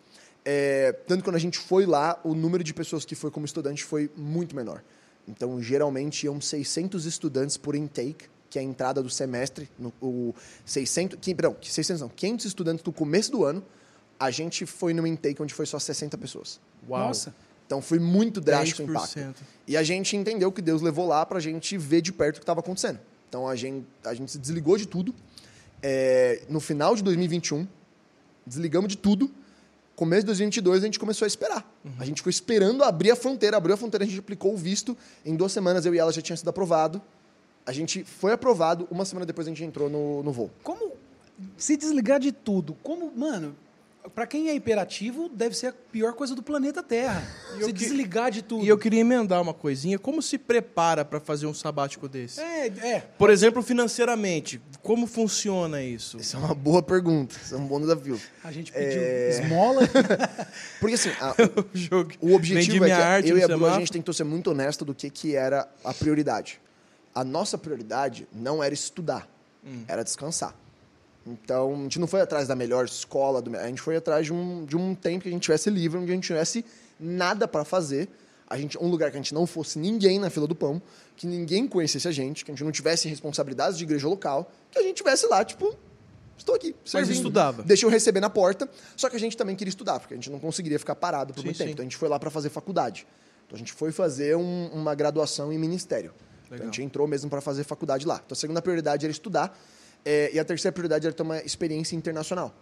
É, 0.44 0.92
tanto 1.06 1.20
que 1.20 1.24
quando 1.24 1.36
a 1.36 1.40
gente 1.40 1.58
foi 1.58 1.86
lá, 1.86 2.20
o 2.24 2.34
número 2.34 2.62
de 2.62 2.74
pessoas 2.74 3.04
que 3.04 3.14
foi 3.14 3.30
como 3.30 3.46
estudante 3.46 3.84
foi 3.84 4.10
muito 4.16 4.54
menor. 4.54 4.82
Então, 5.26 5.62
geralmente, 5.62 6.24
iam 6.24 6.38
600 6.38 7.06
estudantes 7.06 7.56
por 7.56 7.74
intake, 7.74 8.26
que 8.50 8.58
é 8.58 8.60
a 8.60 8.64
entrada 8.64 9.02
do 9.02 9.08
semestre. 9.08 9.70
No, 9.78 9.90
o 10.02 10.34
600, 10.66 11.18
que, 11.18 11.34
perdão, 11.34 11.56
que 11.58 11.72
600 11.72 12.02
não, 12.02 12.08
500 12.10 12.44
estudantes 12.44 12.84
no 12.84 12.92
começo 12.92 13.32
do 13.32 13.42
ano. 13.42 13.64
A 14.20 14.30
gente 14.30 14.66
foi 14.66 14.92
num 14.92 15.06
intake 15.06 15.40
onde 15.40 15.54
foi 15.54 15.64
só 15.64 15.78
60 15.78 16.18
pessoas. 16.18 16.60
Uau. 16.86 17.08
Nossa. 17.08 17.34
Então, 17.64 17.80
foi 17.80 17.98
muito 17.98 18.38
drástico 18.38 18.82
o 18.82 18.84
impacto. 18.84 19.18
10%. 19.18 19.34
E 19.66 19.78
a 19.78 19.82
gente 19.82 20.14
entendeu 20.14 20.52
que 20.52 20.60
Deus 20.60 20.82
levou 20.82 21.06
lá 21.08 21.24
pra 21.24 21.40
gente 21.40 21.78
ver 21.78 22.02
de 22.02 22.12
perto 22.12 22.36
o 22.36 22.40
que 22.40 22.42
estava 22.42 22.60
acontecendo. 22.60 23.00
Então 23.34 23.48
a 23.48 23.56
gente, 23.56 23.84
a 24.04 24.14
gente 24.14 24.30
se 24.30 24.38
desligou 24.38 24.76
de 24.76 24.86
tudo. 24.86 25.12
É, 25.86 26.40
no 26.48 26.60
final 26.60 26.96
de 26.96 27.02
2021, 27.02 27.68
desligamos 28.46 28.88
de 28.88 28.96
tudo. 28.96 29.30
Começo 29.94 30.22
de 30.22 30.28
2022, 30.28 30.82
a 30.82 30.86
gente 30.86 30.98
começou 30.98 31.26
a 31.26 31.28
esperar. 31.28 31.70
A 31.98 32.06
gente 32.06 32.16
ficou 32.16 32.30
esperando 32.30 32.82
abrir 32.82 33.10
a 33.10 33.16
fronteira. 33.16 33.58
Abriu 33.58 33.74
a 33.74 33.76
fronteira, 33.76 34.02
a 34.02 34.08
gente 34.08 34.18
aplicou 34.18 34.54
o 34.54 34.56
visto. 34.56 34.96
Em 35.26 35.36
duas 35.36 35.52
semanas, 35.52 35.84
eu 35.84 35.94
e 35.94 35.98
ela 35.98 36.10
já 36.10 36.22
tinha 36.22 36.36
sido 36.38 36.48
aprovado. 36.48 37.02
A 37.66 37.72
gente 37.72 38.02
foi 38.02 38.32
aprovado. 38.32 38.88
Uma 38.90 39.04
semana 39.04 39.26
depois, 39.26 39.46
a 39.46 39.50
gente 39.50 39.62
entrou 39.62 39.90
no, 39.90 40.22
no 40.22 40.32
voo. 40.32 40.50
Como 40.62 40.92
se 41.58 41.76
desligar 41.76 42.18
de 42.18 42.32
tudo. 42.32 42.74
Como, 42.82 43.12
mano, 43.14 43.54
pra 44.14 44.26
quem 44.26 44.48
é 44.48 44.54
imperativo, 44.54 45.28
deve 45.28 45.56
ser 45.56 45.68
a 45.68 45.72
pior 45.72 46.12
coisa 46.14 46.34
do 46.34 46.42
planeta 46.42 46.82
Terra. 46.82 47.22
se 47.58 47.66
que- 47.66 47.72
desligar 47.72 48.30
de 48.30 48.42
tudo. 48.42 48.64
E 48.64 48.68
eu 48.68 48.76
queria 48.76 49.00
emendar 49.00 49.40
uma 49.40 49.54
coisinha. 49.54 49.98
Como 49.98 50.20
se 50.20 50.36
prepara 50.38 51.04
para 51.04 51.20
fazer 51.20 51.46
um 51.46 51.54
sabático 51.54 52.08
desse? 52.08 52.40
É, 52.40 52.66
é. 52.66 53.00
Por 53.18 53.30
exemplo, 53.30 53.62
financeiramente, 53.62 54.60
como 54.82 55.06
funciona 55.06 55.82
isso? 55.82 56.18
Essa 56.18 56.36
é 56.36 56.40
uma 56.40 56.54
boa 56.54 56.82
pergunta. 56.82 57.36
Esse 57.42 57.54
é 57.54 57.56
um 57.56 57.66
bom 57.66 57.80
desafio. 57.80 58.20
A 58.42 58.50
gente 58.52 58.72
pediu 58.72 59.00
É. 59.02 59.28
esmola. 59.30 59.82
Porque 60.80 60.94
assim, 60.94 61.10
a- 61.20 61.34
O 62.20 62.34
objetivo 62.34 62.72
Vendi 62.72 62.76
é 62.76 62.80
minha 62.80 62.96
que 62.96 63.02
arte 63.02 63.28
eu 63.30 63.38
e 63.38 63.42
a 63.42 63.46
Bru, 63.46 63.54
a 63.56 63.58
semáforo. 63.58 63.80
gente 63.80 63.92
tentou 63.92 64.12
ser 64.14 64.24
muito 64.24 64.50
honesto 64.50 64.84
do 64.84 64.94
que, 64.94 65.08
que 65.10 65.34
era 65.36 65.68
a 65.84 65.94
prioridade. 65.94 66.60
A 67.14 67.22
nossa 67.22 67.56
prioridade 67.56 68.26
não 68.32 68.62
era 68.62 68.74
estudar, 68.74 69.28
era 69.86 70.02
descansar. 70.02 70.54
Então, 71.26 71.72
a 71.72 71.76
gente 71.84 71.98
não 71.98 72.06
foi 72.06 72.20
atrás 72.20 72.46
da 72.46 72.54
melhor 72.54 72.84
escola, 72.84 73.40
do 73.40 73.56
a 73.56 73.66
gente 73.66 73.80
foi 73.80 73.96
atrás 73.96 74.26
de 74.26 74.32
um, 74.32 74.64
de 74.64 74.76
um 74.76 74.94
tempo 74.94 75.22
que 75.22 75.28
a 75.28 75.32
gente 75.32 75.42
tivesse 75.42 75.70
livre, 75.70 75.98
onde 75.98 76.10
a 76.10 76.14
gente 76.14 76.24
tivesse 76.26 76.64
nada 77.00 77.48
para 77.48 77.64
fazer. 77.64 78.08
A 78.46 78.58
gente, 78.58 78.76
um 78.78 78.88
lugar 78.88 79.10
que 79.10 79.16
a 79.16 79.20
gente 79.20 79.32
não 79.32 79.46
fosse 79.46 79.78
ninguém 79.78 80.18
na 80.18 80.28
fila 80.28 80.46
do 80.46 80.54
pão, 80.54 80.80
que 81.16 81.26
ninguém 81.26 81.66
conhecesse 81.66 82.06
a 82.06 82.12
gente, 82.12 82.44
que 82.44 82.50
a 82.50 82.54
gente 82.54 82.62
não 82.62 82.70
tivesse 82.70 83.08
responsabilidades 83.08 83.78
de 83.78 83.84
igreja 83.84 84.06
local, 84.06 84.50
que 84.70 84.78
a 84.78 84.82
gente 84.82 84.96
tivesse 84.98 85.26
lá, 85.26 85.42
tipo, 85.42 85.74
estou 86.36 86.54
aqui, 86.54 86.76
servindo. 86.84 87.14
estudava. 87.14 87.62
Deixa 87.62 87.86
eu 87.86 87.90
receber 87.90 88.20
na 88.20 88.28
porta. 88.28 88.68
Só 88.94 89.08
que 89.08 89.16
a 89.16 89.18
gente 89.20 89.34
também 89.34 89.56
queria 89.56 89.70
estudar, 89.70 89.98
porque 89.98 90.12
a 90.12 90.16
gente 90.18 90.30
não 90.30 90.38
conseguiria 90.38 90.78
ficar 90.78 90.94
parado 90.94 91.32
por 91.32 91.40
Sim, 91.40 91.46
muito 91.46 91.56
sim. 91.56 91.62
tempo. 91.64 91.72
Então 91.72 91.82
a 91.82 91.86
gente 91.86 91.96
foi 91.96 92.08
lá 92.08 92.18
para 92.18 92.30
fazer 92.30 92.50
faculdade. 92.50 93.06
Então 93.46 93.56
a 93.56 93.58
gente 93.58 93.72
foi 93.72 93.90
fazer 93.92 94.36
um- 94.36 94.68
uma 94.74 94.94
graduação 94.94 95.50
em 95.50 95.58
ministério. 95.58 96.12
Então, 96.44 96.58
a 96.58 96.64
gente 96.66 96.82
entrou 96.82 97.08
mesmo 97.08 97.30
para 97.30 97.40
fazer 97.40 97.64
faculdade 97.64 98.06
lá. 98.06 98.16
Então 98.24 98.34
a 98.34 98.38
segunda 98.38 98.60
prioridade 98.60 99.06
era 99.06 99.10
estudar. 99.10 99.58
É, 100.04 100.30
e 100.34 100.38
a 100.38 100.44
terceira 100.44 100.72
prioridade 100.72 101.06
era 101.06 101.14
ter 101.14 101.22
uma 101.22 101.38
experiência 101.38 101.96
internacional. 101.96 102.54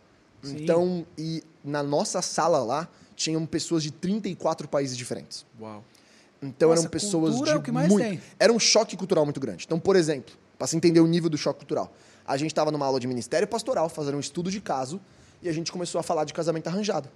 Sim. 0.43 0.63
Então, 0.63 1.07
e 1.17 1.43
na 1.65 1.83
nossa 1.83 2.21
sala 2.21 2.63
lá, 2.63 2.89
tinham 3.15 3.45
pessoas 3.47 3.83
de 3.83 3.91
34 3.91 4.69
países 4.69 4.97
diferentes. 4.97 5.47
Uau. 5.61 5.85
Então 6.43 6.71
Nossa, 6.71 6.83
eram 6.83 6.91
pessoas 6.91 7.41
de 7.41 7.51
é 7.51 7.55
o 7.55 7.63
que 7.63 7.71
mais 7.71 7.89
muito... 7.89 8.05
tem. 8.05 8.21
Era 8.39 8.53
um 8.53 8.59
choque 8.59 8.97
cultural 8.97 9.25
muito 9.25 9.39
grande. 9.39 9.65
Então, 9.65 9.79
por 9.79 9.95
exemplo, 9.95 10.35
para 10.59 10.67
se 10.67 10.77
entender 10.77 11.01
o 11.01 11.07
nível 11.07 11.31
do 11.31 11.39
choque 11.39 11.61
cultural, 11.61 11.95
a 12.27 12.37
gente 12.37 12.51
estava 12.51 12.73
numa 12.73 12.85
aula 12.85 12.99
de 12.99 13.07
ministério 13.07 13.47
pastoral, 13.47 13.89
fazendo 13.89 14.17
um 14.17 14.21
estudo 14.21 14.51
de 14.51 14.61
caso, 14.61 15.01
e 15.41 15.49
a 15.49 15.53
gente 15.53 15.71
começou 15.71 15.99
a 15.99 16.03
falar 16.03 16.25
de 16.25 16.35
casamento 16.35 16.67
arranjado. 16.67 17.09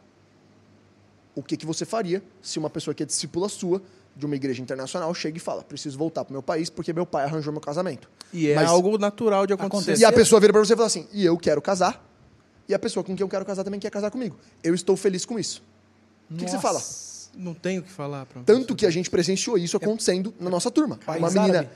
O 1.34 1.42
que, 1.42 1.56
que 1.56 1.66
você 1.66 1.84
faria 1.84 2.22
se 2.40 2.58
uma 2.58 2.70
pessoa 2.70 2.94
que 2.94 3.02
é 3.02 3.06
discípula 3.06 3.48
sua, 3.48 3.82
de 4.16 4.24
uma 4.24 4.34
igreja 4.34 4.62
internacional, 4.62 5.12
chega 5.14 5.36
e 5.36 5.40
fala: 5.40 5.62
preciso 5.62 5.98
voltar 5.98 6.24
para 6.24 6.32
meu 6.32 6.42
país 6.42 6.70
porque 6.70 6.92
meu 6.92 7.04
pai 7.04 7.24
arranjou 7.24 7.52
meu 7.52 7.60
casamento. 7.60 8.08
E 8.32 8.48
é 8.48 8.54
Mas- 8.54 8.68
algo 8.70 8.96
natural 8.98 9.46
de 9.46 9.52
acontecer. 9.52 9.76
Acontece. 9.82 10.02
E 10.02 10.04
a 10.04 10.12
pessoa 10.12 10.40
vira 10.40 10.52
para 10.52 10.64
você 10.64 10.72
e 10.72 10.76
fala 10.76 10.86
assim: 10.86 11.06
e 11.12 11.24
eu 11.24 11.36
quero 11.36 11.60
casar, 11.60 12.02
e 12.68 12.74
a 12.74 12.78
pessoa 12.78 13.04
com 13.04 13.14
quem 13.14 13.22
eu 13.22 13.28
quero 13.28 13.44
casar 13.44 13.62
também 13.62 13.78
quer 13.78 13.90
casar 13.90 14.10
comigo. 14.10 14.36
Eu 14.64 14.74
estou 14.74 14.96
feliz 14.96 15.24
com 15.26 15.38
isso. 15.38 15.62
O 16.30 16.34
que, 16.36 16.44
que 16.46 16.50
você 16.50 16.58
fala? 16.58 16.82
Não 17.36 17.52
tenho 17.52 17.82
o 17.82 17.84
que 17.84 17.90
falar 17.92 18.24
pra 18.24 18.42
Tanto 18.42 18.74
que 18.74 18.86
a 18.86 18.90
gente 18.90 19.10
presenciou 19.10 19.58
isso 19.58 19.76
acontecendo 19.76 20.32
na 20.40 20.48
nossa 20.48 20.70
turma. 20.70 20.98
País 21.04 21.20
Uma 21.20 21.30
menina 21.30 21.58
árabe. 21.58 21.70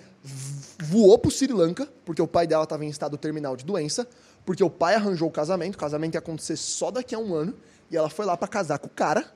voou 0.78 1.18
pro 1.18 1.30
Sri 1.30 1.52
Lanka, 1.52 1.87
porque 2.04 2.23
o 2.23 2.26
pai 2.26 2.47
dela 2.47 2.64
estava 2.64 2.85
em 2.85 2.88
estado 2.88 3.16
terminal 3.18 3.54
de 3.56 3.64
doença, 3.64 4.09
porque 4.47 4.64
o 4.64 4.70
pai 4.70 4.94
arranjou 4.94 5.28
o 5.28 5.30
casamento, 5.30 5.75
o 5.75 5.78
casamento 5.78 6.14
ia 6.14 6.18
acontecer 6.18 6.56
só 6.56 6.90
daqui 6.90 7.14
a 7.14 7.18
um 7.18 7.35
ano, 7.35 7.54
e 7.90 7.97
ela 7.97 8.09
foi 8.09 8.25
lá 8.25 8.37
para 8.37 8.49
casar 8.49 8.78
com 8.78 8.87
o 8.87 8.90
cara, 8.90 9.30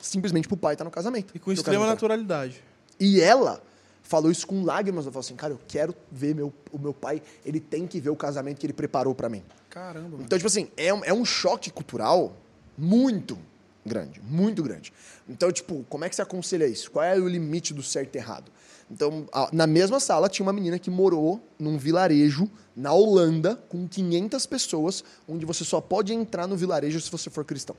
simplesmente 0.00 0.48
pro 0.48 0.56
pai 0.56 0.74
estar 0.74 0.84
no 0.84 0.90
casamento. 0.90 1.32
E 1.34 1.38
com 1.38 1.52
extrema 1.52 1.86
naturalidade. 1.86 2.62
e 2.98 3.20
ela 3.20 3.62
falou 4.02 4.30
isso 4.30 4.46
com 4.46 4.64
lágrimas. 4.64 5.04
Ela 5.04 5.12
falou 5.12 5.24
assim, 5.24 5.36
cara, 5.36 5.52
eu 5.52 5.60
quero 5.68 5.94
ver 6.10 6.34
meu, 6.34 6.52
o 6.72 6.78
meu 6.78 6.92
pai, 6.92 7.22
ele 7.44 7.60
tem 7.60 7.86
que 7.86 8.00
ver 8.00 8.10
o 8.10 8.16
casamento 8.16 8.58
que 8.58 8.66
ele 8.66 8.72
preparou 8.72 9.14
para 9.14 9.28
mim. 9.28 9.42
Caramba, 9.68 10.08
mano. 10.08 10.22
Então, 10.24 10.36
tipo 10.36 10.48
assim, 10.48 10.68
é 10.76 10.92
um, 10.92 11.04
é 11.04 11.12
um 11.12 11.24
choque 11.24 11.70
cultural 11.70 12.36
muito 12.76 13.38
grande, 13.86 14.20
muito 14.20 14.62
grande. 14.62 14.92
Então, 15.28 15.50
tipo, 15.52 15.84
como 15.88 16.04
é 16.04 16.08
que 16.08 16.16
você 16.16 16.22
aconselha 16.22 16.66
isso? 16.66 16.90
Qual 16.90 17.04
é 17.04 17.16
o 17.16 17.28
limite 17.28 17.72
do 17.72 17.82
certo 17.82 18.16
e 18.16 18.18
errado? 18.18 18.50
Então, 18.90 19.26
na 19.52 19.66
mesma 19.68 20.00
sala 20.00 20.28
tinha 20.28 20.44
uma 20.44 20.52
menina 20.52 20.76
que 20.76 20.90
morou 20.90 21.40
num 21.56 21.78
vilarejo 21.78 22.50
na 22.74 22.92
Holanda 22.92 23.54
com 23.68 23.86
500 23.86 24.44
pessoas, 24.46 25.04
onde 25.28 25.46
você 25.46 25.64
só 25.64 25.80
pode 25.80 26.12
entrar 26.12 26.48
no 26.48 26.56
vilarejo 26.56 27.00
se 27.00 27.10
você 27.10 27.30
for 27.30 27.44
cristão. 27.44 27.76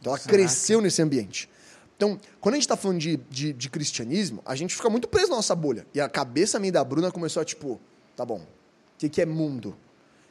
Então, 0.00 0.12
ela 0.12 0.18
Caraca. 0.18 0.36
cresceu 0.36 0.80
nesse 0.80 1.02
ambiente. 1.02 1.48
Então, 1.96 2.18
quando 2.40 2.54
a 2.54 2.58
gente 2.58 2.68
tá 2.68 2.76
falando 2.76 2.98
de, 2.98 3.16
de, 3.28 3.52
de 3.52 3.70
cristianismo, 3.70 4.40
a 4.46 4.54
gente 4.54 4.74
fica 4.74 4.88
muito 4.88 5.08
preso 5.08 5.30
na 5.30 5.36
nossa 5.36 5.54
bolha. 5.54 5.86
E 5.92 6.00
a 6.00 6.08
cabeça 6.08 6.58
minha 6.58 6.68
e 6.68 6.72
da 6.72 6.84
Bruna 6.84 7.10
começou 7.10 7.40
a, 7.40 7.44
tipo, 7.44 7.80
tá 8.14 8.24
bom, 8.24 8.38
o 8.38 8.98
que, 8.98 9.08
que 9.08 9.20
é 9.20 9.26
mundo? 9.26 9.70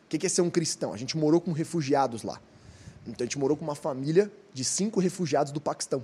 O 0.06 0.10
que, 0.10 0.18
que 0.18 0.26
é 0.26 0.30
ser 0.30 0.42
um 0.42 0.50
cristão? 0.50 0.94
A 0.94 0.98
gente 0.98 1.18
morou 1.18 1.42
com 1.42 1.52
refugiados 1.52 2.24
lá. 2.24 2.42
Então, 3.06 3.24
a 3.24 3.26
gente 3.26 3.38
morou 3.38 3.58
com 3.58 3.64
uma 3.64 3.76
família 3.76 4.32
de 4.54 4.64
cinco 4.64 5.00
refugiados 5.00 5.52
do 5.52 5.60
Paquistão 5.60 6.04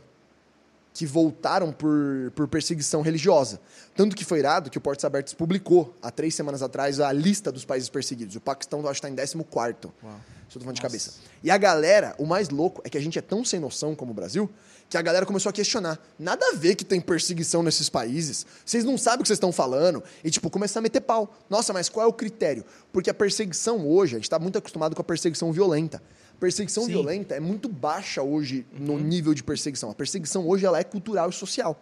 que 0.94 1.06
voltaram 1.06 1.72
por, 1.72 2.32
por 2.36 2.48
perseguição 2.48 3.02
religiosa. 3.02 3.60
Tanto 3.96 4.16
que 4.16 4.24
foi 4.24 4.40
irado 4.40 4.70
que 4.70 4.78
o 4.78 4.82
Portos 4.82 5.04
Abertos 5.04 5.34
publicou, 5.34 5.94
há 6.02 6.12
três 6.12 6.36
semanas 6.36 6.62
atrás, 6.62 7.00
a 7.00 7.12
lista 7.12 7.52
dos 7.52 7.66
países 7.66 7.90
perseguidos. 7.90 8.36
O 8.36 8.42
Paquistão, 8.42 8.80
eu 8.80 8.88
acho 8.88 9.00
está 9.00 9.10
em 9.10 9.16
14 9.16 9.38
Uau. 9.38 10.20
Isso 10.48 10.58
eu 10.58 10.62
tô 10.62 10.66
falando 10.66 10.76
de 10.76 10.82
cabeça. 10.82 11.14
E 11.44 11.50
a 11.50 11.58
galera, 11.58 12.14
o 12.20 12.26
mais 12.28 12.50
louco 12.50 12.82
é 12.86 12.90
que 12.90 12.98
a 12.98 13.02
gente 13.02 13.18
é 13.18 13.22
tão 13.22 13.44
sem 13.44 13.60
noção 13.60 13.96
como 13.96 14.12
o 14.12 14.14
Brasil, 14.14 14.48
que 14.88 14.96
a 14.96 15.02
galera 15.02 15.26
começou 15.26 15.50
a 15.50 15.54
questionar. 15.54 16.00
Nada 16.20 16.46
a 16.50 16.56
ver 16.56 16.76
que 16.76 16.86
tem 16.86 17.02
perseguição 17.02 17.64
nesses 17.64 17.90
países. 17.90 18.46
Vocês 18.64 18.84
não 18.84 18.96
sabem 18.96 19.22
o 19.22 19.24
que 19.24 19.28
vocês 19.28 19.38
estão 19.38 19.52
falando. 19.52 20.04
E, 20.24 20.30
tipo, 20.30 20.52
começar 20.52 20.80
a 20.80 20.84
meter 20.84 21.02
pau. 21.02 21.36
Nossa, 21.50 21.74
mas 21.74 21.90
qual 21.90 22.06
é 22.06 22.08
o 22.08 22.14
critério? 22.14 22.64
Porque 22.92 23.10
a 23.10 23.14
perseguição 23.14 23.88
hoje, 23.88 24.14
a 24.14 24.20
gente 24.20 24.26
está 24.26 24.38
muito 24.38 24.60
acostumado 24.60 24.96
com 24.96 25.02
a 25.02 25.06
perseguição 25.06 25.52
violenta. 25.52 26.00
Perseguição 26.44 26.84
Sim. 26.84 26.90
violenta 26.92 27.34
é 27.36 27.40
muito 27.40 27.70
baixa 27.70 28.22
hoje 28.22 28.66
no 28.78 29.00
nível 29.00 29.34
de 29.34 29.42
perseguição. 29.42 29.90
A 29.92 29.94
perseguição 29.94 30.46
hoje 30.46 30.66
ela 30.66 30.78
é 30.78 30.84
cultural 30.84 31.30
e 31.30 31.32
social. 31.34 31.82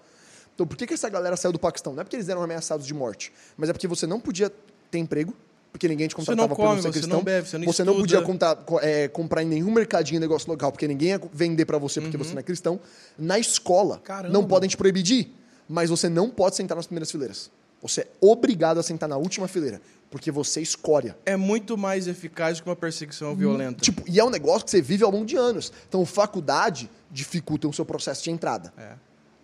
Então, 0.54 0.68
por 0.68 0.78
que, 0.78 0.86
que 0.86 0.94
essa 0.94 1.10
galera 1.10 1.36
saiu 1.36 1.52
do 1.52 1.58
Paquistão? 1.58 1.94
Não 1.94 2.02
é 2.02 2.04
porque 2.04 2.16
eles 2.16 2.30
eram 2.30 2.44
ameaçados 2.44 2.86
de 2.86 2.94
morte, 2.94 3.34
mas 3.58 3.70
é 3.70 3.74
porque 3.74 3.88
você 3.88 4.06
não 4.06 4.20
podia 4.20 4.52
ter 4.92 5.00
emprego, 5.00 5.34
porque 5.72 5.88
ninguém 5.88 6.08
te 6.08 6.12
Você 6.14 6.18
contratava 6.18 6.56
por 6.56 6.62
não 6.62 6.70
come, 6.70 6.82
ser 6.84 6.88
você 6.90 7.00
cristão. 7.00 7.18
não 7.18 7.24
bebe, 7.24 7.48
você 7.48 7.58
não 7.58 7.66
Você 7.66 7.84
não 7.84 7.96
podia 7.96 8.22
contar- 8.22 8.56
co- 8.58 8.80
é, 8.80 9.08
comprar 9.08 9.42
em 9.42 9.48
nenhum 9.48 9.72
mercadinho 9.72 10.20
negócio 10.22 10.48
local, 10.48 10.72
porque 10.72 10.88
ninguém 10.88 11.08
ia 11.10 11.22
vender 11.34 11.66
pra 11.66 11.80
você 11.80 12.00
porque 12.00 12.16
você 12.16 12.34
não 12.34 12.42
é 12.42 12.44
cristão. 12.44 12.80
Na 13.18 13.40
escola, 13.40 13.98
Caramba. 14.04 14.32
não 14.32 14.46
podem 14.46 14.70
te 14.70 14.78
proibir 14.78 15.02
de 15.02 15.14
ir, 15.16 15.36
mas 15.68 15.90
você 15.90 16.08
não 16.08 16.30
pode 16.30 16.56
sentar 16.56 16.76
nas 16.78 16.86
primeiras 16.86 17.10
fileiras. 17.10 17.50
Você 17.82 18.02
é 18.02 18.08
obrigado 18.22 18.80
a 18.80 18.84
sentar 18.84 19.10
na 19.10 19.18
última 19.18 19.48
fileira, 19.48 19.82
porque 20.12 20.30
você 20.30 20.60
é 20.60 20.64
escória. 20.64 21.18
É 21.26 21.38
muito 21.38 21.78
mais 21.78 22.06
eficaz 22.06 22.60
que 22.60 22.68
uma 22.68 22.76
perseguição 22.76 23.34
violenta. 23.34 23.82
Tipo, 23.82 24.04
e 24.06 24.20
é 24.20 24.24
um 24.24 24.30
negócio 24.30 24.66
que 24.66 24.72
você 24.72 24.82
vive 24.82 25.06
ao 25.06 25.10
longo 25.10 25.26
de 25.26 25.38
anos. 25.38 25.72
Então, 25.88 26.06
faculdade 26.06 26.92
dificulta 27.10 27.68
o 27.68 27.74
seu 27.74 27.86
processo 27.86 28.22
de 28.22 28.30
entrada. 28.30 28.74
É. 28.78 28.92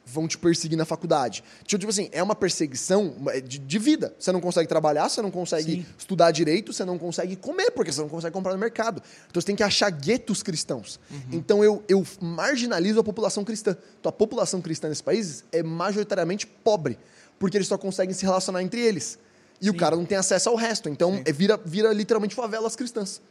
Vão 0.05 0.27
te 0.27 0.38
perseguir 0.38 0.77
na 0.77 0.83
faculdade. 0.86 1.41
Tipo, 1.65 1.79
tipo 1.79 1.89
assim, 1.89 2.09
é 2.12 2.21
uma 2.21 2.36
perseguição 2.36 3.15
de, 3.45 3.59
de 3.59 3.79
vida. 3.79 4.13
Você 4.19 4.31
não 4.31 4.41
consegue 4.41 4.67
trabalhar, 4.67 5.07
você 5.07 5.21
não 5.21 5.31
consegue 5.31 5.71
Sim. 5.71 5.86
estudar 5.97 6.31
direito, 6.31 6.74
você 6.74 6.83
não 6.83 6.97
consegue 6.97 7.38
comer, 7.38 7.71
porque 7.71 7.91
você 7.91 8.01
não 8.01 8.09
consegue 8.09 8.33
comprar 8.33 8.51
no 8.53 8.59
mercado. 8.59 9.01
Então 9.29 9.41
você 9.41 9.47
tem 9.47 9.55
que 9.55 9.63
achar 9.63 9.89
guetos 9.89 10.43
cristãos. 10.43 11.00
Então 11.31 11.62
eu, 11.62 11.83
eu 11.89 12.05
marginalizo 12.21 13.00
a 13.00 13.03
população 13.03 13.43
cristã. 13.43 13.75
Então 14.00 14.09
a 14.09 14.13
população 14.13 14.62
cristã 14.62 14.88
nesses 14.88 15.01
países 15.01 15.43
é 15.51 15.62
majoritariamente 15.62 16.47
pobre, 16.47 16.97
porque 17.38 17.57
eles 17.57 17.67
só 17.67 17.77
conseguem 17.77 18.13
se 18.13 18.25
relacionar 18.25 18.63
entre 18.63 18.79
eles. 18.79 19.19
E 19.61 19.69
o 19.69 19.73
Sim. 19.73 19.79
cara 19.79 19.95
não 19.95 20.05
tem 20.05 20.17
acesso 20.17 20.49
ao 20.49 20.55
resto. 20.55 20.87
Então 20.89 21.21
é, 21.25 21.31
vira, 21.31 21.59
vira 21.63 21.91
literalmente 21.93 22.35
favelas 22.35 22.75
cristãs. 22.75 23.21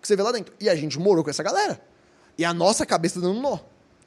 Que 0.00 0.06
você 0.06 0.16
vê 0.16 0.22
lá 0.22 0.32
dentro. 0.32 0.54
E 0.60 0.68
a 0.68 0.74
gente 0.74 0.98
morou 0.98 1.24
com 1.24 1.30
essa 1.30 1.42
galera. 1.42 1.80
E 2.36 2.44
a 2.44 2.52
nossa 2.52 2.84
cabeça 2.84 3.20
tá 3.20 3.26
dando 3.26 3.40
nó. 3.40 3.58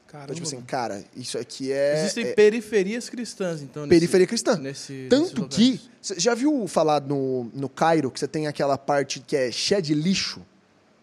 Caramba. 0.08 0.32
Então, 0.32 0.36
tipo 0.36 0.48
assim, 0.48 0.62
cara, 0.62 1.04
isso 1.16 1.38
aqui 1.38 1.72
é. 1.72 2.00
Existem 2.00 2.28
é 2.28 2.34
periferias 2.34 3.10
cristãs, 3.10 3.62
então. 3.62 3.84
nesse- 3.84 3.90
periferia 3.90 4.26
cristã. 4.28 4.56
Nesse, 4.56 5.08
Tanto 5.10 5.48
que. 5.48 5.82
Você 6.02 6.18
já 6.20 6.34
viu 6.34 6.66
falar 6.68 7.02
no, 7.02 7.52
no 7.54 7.68
Cairo 7.68 8.10
que 8.10 8.20
você 8.20 8.28
tem 8.28 8.48
aquela 8.48 8.78
parte 8.78 9.20
que 9.20 9.36
é 9.36 9.52
cheia 9.52 9.82
de 9.82 9.94
lixo 9.94 10.42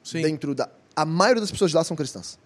Sim. 0.02 0.23
dentro 0.23 0.54
da. 0.54 0.71
A 0.97 1.04
maioria 1.04 1.40
das 1.42 1.50
pessoas 1.50 1.71
de 1.71 1.76
lá 1.76 1.85
são 1.85 1.97
cristãs. 1.97 2.38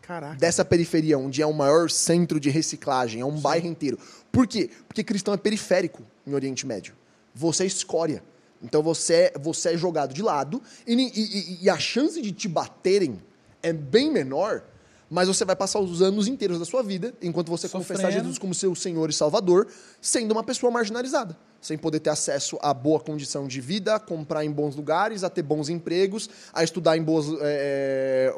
Caraca. 0.00 0.36
Dessa 0.36 0.64
periferia, 0.64 1.18
onde 1.18 1.42
é 1.42 1.46
o 1.46 1.52
maior 1.52 1.90
centro 1.90 2.40
de 2.40 2.48
reciclagem, 2.48 3.20
é 3.20 3.26
um 3.26 3.38
bairro 3.38 3.66
inteiro. 3.66 3.98
Por 4.32 4.46
quê? 4.46 4.70
Porque 4.86 5.04
cristão 5.04 5.34
é 5.34 5.36
periférico 5.36 6.02
em 6.26 6.32
Oriente 6.32 6.66
Médio. 6.66 6.94
Você 7.38 7.62
é 7.62 7.66
escória. 7.66 8.22
Então 8.60 8.82
você 8.82 9.14
é, 9.14 9.32
você 9.38 9.74
é 9.74 9.76
jogado 9.78 10.12
de 10.12 10.20
lado 10.20 10.60
e, 10.84 10.92
e- 10.94 11.58
e 11.64 11.70
a 11.70 11.78
chance 11.78 12.20
de 12.20 12.32
te 12.32 12.48
baterem 12.48 13.22
é 13.62 13.72
bem 13.72 14.10
menor, 14.10 14.64
mas 15.10 15.28
você 15.28 15.44
vai 15.44 15.56
passar 15.56 15.78
os 15.80 16.02
anos 16.02 16.28
inteiros 16.28 16.58
da 16.58 16.64
sua 16.64 16.82
vida, 16.82 17.14
enquanto 17.22 17.48
você 17.48 17.68
confessar 17.68 18.02
Sofrendo. 18.02 18.20
Jesus 18.20 18.38
como 18.38 18.54
seu 18.54 18.74
Senhor 18.74 19.08
e 19.08 19.12
Salvador, 19.12 19.66
sendo 20.00 20.32
uma 20.32 20.44
pessoa 20.44 20.70
marginalizada. 20.70 21.36
Sem 21.60 21.76
poder 21.76 21.98
ter 21.98 22.10
acesso 22.10 22.56
a 22.62 22.72
boa 22.72 23.00
condição 23.00 23.48
de 23.48 23.60
vida, 23.60 23.96
a 23.96 23.98
comprar 23.98 24.44
em 24.44 24.50
bons 24.50 24.76
lugares, 24.76 25.24
a 25.24 25.30
ter 25.30 25.42
bons 25.42 25.68
empregos, 25.68 26.30
a 26.52 26.62
estudar 26.62 26.96
em 26.96 27.02
boas 27.02 27.26
é, 27.40 28.32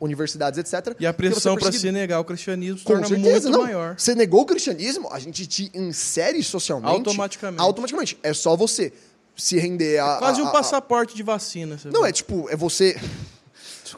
universidades, 0.00 0.58
etc. 0.58 0.96
E 0.98 1.06
a 1.06 1.10
é 1.10 1.12
pressão 1.12 1.56
para 1.56 1.70
se 1.70 1.92
negar 1.92 2.20
o 2.20 2.24
cristianismo 2.24 2.78
se 2.78 2.84
torna 2.84 3.06
certeza, 3.06 3.48
muito 3.50 3.58
não. 3.58 3.66
maior. 3.66 3.94
Você 3.98 4.14
negou 4.14 4.40
o 4.42 4.46
cristianismo, 4.46 5.08
a 5.12 5.18
gente 5.18 5.46
te 5.46 5.70
insere 5.74 6.42
socialmente. 6.42 6.90
Automaticamente. 6.90 7.60
Automaticamente. 7.62 8.18
É 8.22 8.32
só 8.32 8.56
você 8.56 8.92
se 9.36 9.58
render 9.58 9.98
a. 9.98 10.16
Quase 10.18 10.40
a- 10.40 10.44
um 10.44 10.48
a- 10.48 10.52
passaporte 10.52 11.14
de 11.14 11.22
vacina. 11.22 11.78
Não, 11.92 12.02
vê. 12.02 12.08
é 12.08 12.12
tipo, 12.12 12.48
é 12.48 12.56
você. 12.56 12.96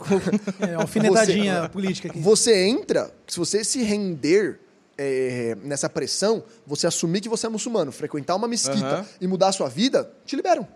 É, 0.61 0.72
uma 0.76 0.82
alfinetadinha 0.82 1.68
política 1.68 2.08
aqui. 2.08 2.18
Você 2.18 2.66
entra, 2.66 3.12
se 3.26 3.38
você 3.38 3.64
se 3.64 3.82
render 3.82 4.61
é, 4.96 5.56
nessa 5.62 5.88
pressão, 5.88 6.44
você 6.66 6.87
assumir 6.87 7.20
que 7.20 7.28
você 7.28 7.46
é 7.46 7.49
muçulmano, 7.49 7.90
frequentar 7.90 8.37
uma 8.37 8.46
mesquita 8.49 8.87
Aham. 8.87 9.06
e 9.20 9.26
mudar 9.26 9.49
a 9.49 9.52
sua 9.52 9.68
vida, 9.68 10.11
te 10.25 10.37
liberam. 10.37 10.66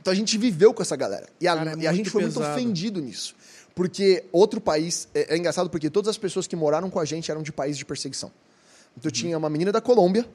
Então 0.00 0.12
a 0.12 0.16
gente 0.16 0.36
viveu 0.38 0.72
com 0.72 0.82
essa 0.82 0.96
galera. 0.96 1.28
E 1.40 1.46
a, 1.48 1.56
Cara, 1.56 1.72
é 1.72 1.74
e 1.76 1.86
a 1.86 1.92
gente 1.92 2.04
muito 2.06 2.10
foi 2.10 2.22
muito 2.22 2.38
pesado. 2.38 2.54
ofendido 2.54 3.00
nisso. 3.00 3.34
Porque 3.74 4.24
outro 4.32 4.60
país. 4.60 5.08
É, 5.14 5.34
é 5.34 5.36
engraçado 5.36 5.70
porque 5.70 5.90
todas 5.90 6.08
as 6.08 6.18
pessoas 6.18 6.46
que 6.46 6.56
moraram 6.56 6.90
com 6.90 6.98
a 6.98 7.04
gente 7.04 7.30
eram 7.30 7.42
de 7.42 7.52
países 7.52 7.78
de 7.78 7.84
perseguição. 7.84 8.32
Então 8.96 9.10
tinha 9.10 9.36
uma 9.36 9.50
menina 9.50 9.70
da 9.70 9.80
Colômbia 9.80 10.26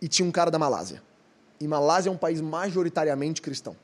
e 0.00 0.08
tinha 0.08 0.26
um 0.26 0.30
cara 0.30 0.50
da 0.50 0.58
Malásia. 0.58 1.02
E 1.60 1.66
Malásia 1.66 2.10
é 2.10 2.12
um 2.12 2.16
país 2.16 2.40
majoritariamente 2.40 3.40
cristão. 3.40 3.76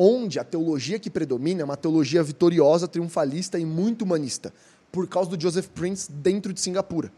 Onde 0.00 0.38
a 0.38 0.44
teologia 0.44 0.98
que 0.98 1.10
predomina 1.10 1.62
é 1.62 1.64
uma 1.64 1.76
teologia 1.76 2.22
vitoriosa, 2.22 2.86
triunfalista 2.86 3.58
e 3.58 3.66
muito 3.66 4.02
humanista. 4.02 4.54
Por 4.92 5.08
causa 5.08 5.28
do 5.28 5.40
Joseph 5.40 5.66
Prince 5.74 6.10
dentro 6.10 6.52
de 6.52 6.60
Singapura. 6.60 7.12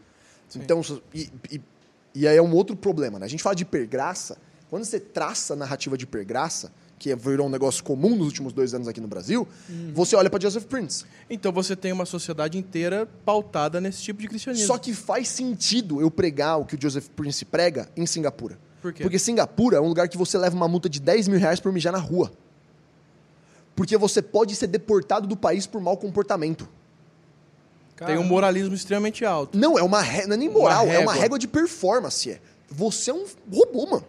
Então, 0.55 0.81
e, 1.13 1.29
e, 1.49 1.61
e 2.15 2.27
aí 2.27 2.35
é 2.35 2.41
um 2.41 2.53
outro 2.53 2.75
problema, 2.75 3.19
né? 3.19 3.25
A 3.25 3.29
gente 3.29 3.43
fala 3.43 3.55
de 3.55 3.63
hipergraça. 3.63 4.37
Quando 4.69 4.83
você 4.83 4.99
traça 4.99 5.53
a 5.53 5.55
narrativa 5.55 5.95
de 5.95 6.05
hipergraça, 6.05 6.71
que 7.01 7.15
virou 7.15 7.47
um 7.47 7.49
negócio 7.49 7.83
comum 7.83 8.15
nos 8.15 8.27
últimos 8.27 8.53
dois 8.53 8.75
anos 8.75 8.87
aqui 8.87 9.01
no 9.01 9.07
Brasil, 9.07 9.47
você 9.93 10.15
olha 10.15 10.29
para 10.29 10.39
Joseph 10.39 10.65
Prince. 10.65 11.03
Então 11.29 11.51
você 11.51 11.75
tem 11.75 11.91
uma 11.91 12.05
sociedade 12.05 12.59
inteira 12.59 13.07
pautada 13.25 13.81
nesse 13.81 14.03
tipo 14.03 14.21
de 14.21 14.27
cristianismo. 14.27 14.67
Só 14.67 14.77
que 14.77 14.93
faz 14.93 15.27
sentido 15.27 15.99
eu 15.99 16.11
pregar 16.11 16.59
o 16.59 16.65
que 16.65 16.75
o 16.75 16.81
Joseph 16.81 17.07
Prince 17.09 17.43
prega 17.43 17.89
em 17.97 18.05
Singapura. 18.05 18.59
Por 18.81 18.93
quê? 18.93 19.01
Porque 19.01 19.17
Singapura 19.17 19.77
é 19.77 19.81
um 19.81 19.87
lugar 19.87 20.07
que 20.07 20.17
você 20.17 20.37
leva 20.37 20.55
uma 20.55 20.67
multa 20.67 20.87
de 20.87 20.99
10 20.99 21.27
mil 21.27 21.39
reais 21.39 21.59
por 21.59 21.71
mijar 21.71 21.91
na 21.91 21.99
rua. 21.99 22.31
Porque 23.75 23.97
você 23.97 24.21
pode 24.21 24.55
ser 24.55 24.67
deportado 24.67 25.27
do 25.27 25.35
país 25.37 25.65
por 25.65 25.81
mau 25.81 25.97
comportamento. 25.97 26.67
Tem 28.05 28.17
um 28.17 28.23
moralismo 28.23 28.73
extremamente 28.73 29.23
alto. 29.23 29.55
Não, 29.57 29.77
é 29.77 29.83
uma 29.83 30.01
ré- 30.01 30.25
não 30.25 30.33
é 30.33 30.37
nem 30.37 30.49
moral, 30.49 30.85
Uma 30.85 30.93
é 30.93 30.99
uma 30.99 31.13
régua. 31.13 31.37
de 31.37 31.47
performance. 31.47 32.31
É. 32.31 32.39
Você 32.67 33.11
é 33.11 33.13
um 33.13 33.25
robô, 33.53 33.85
mano. 33.85 34.05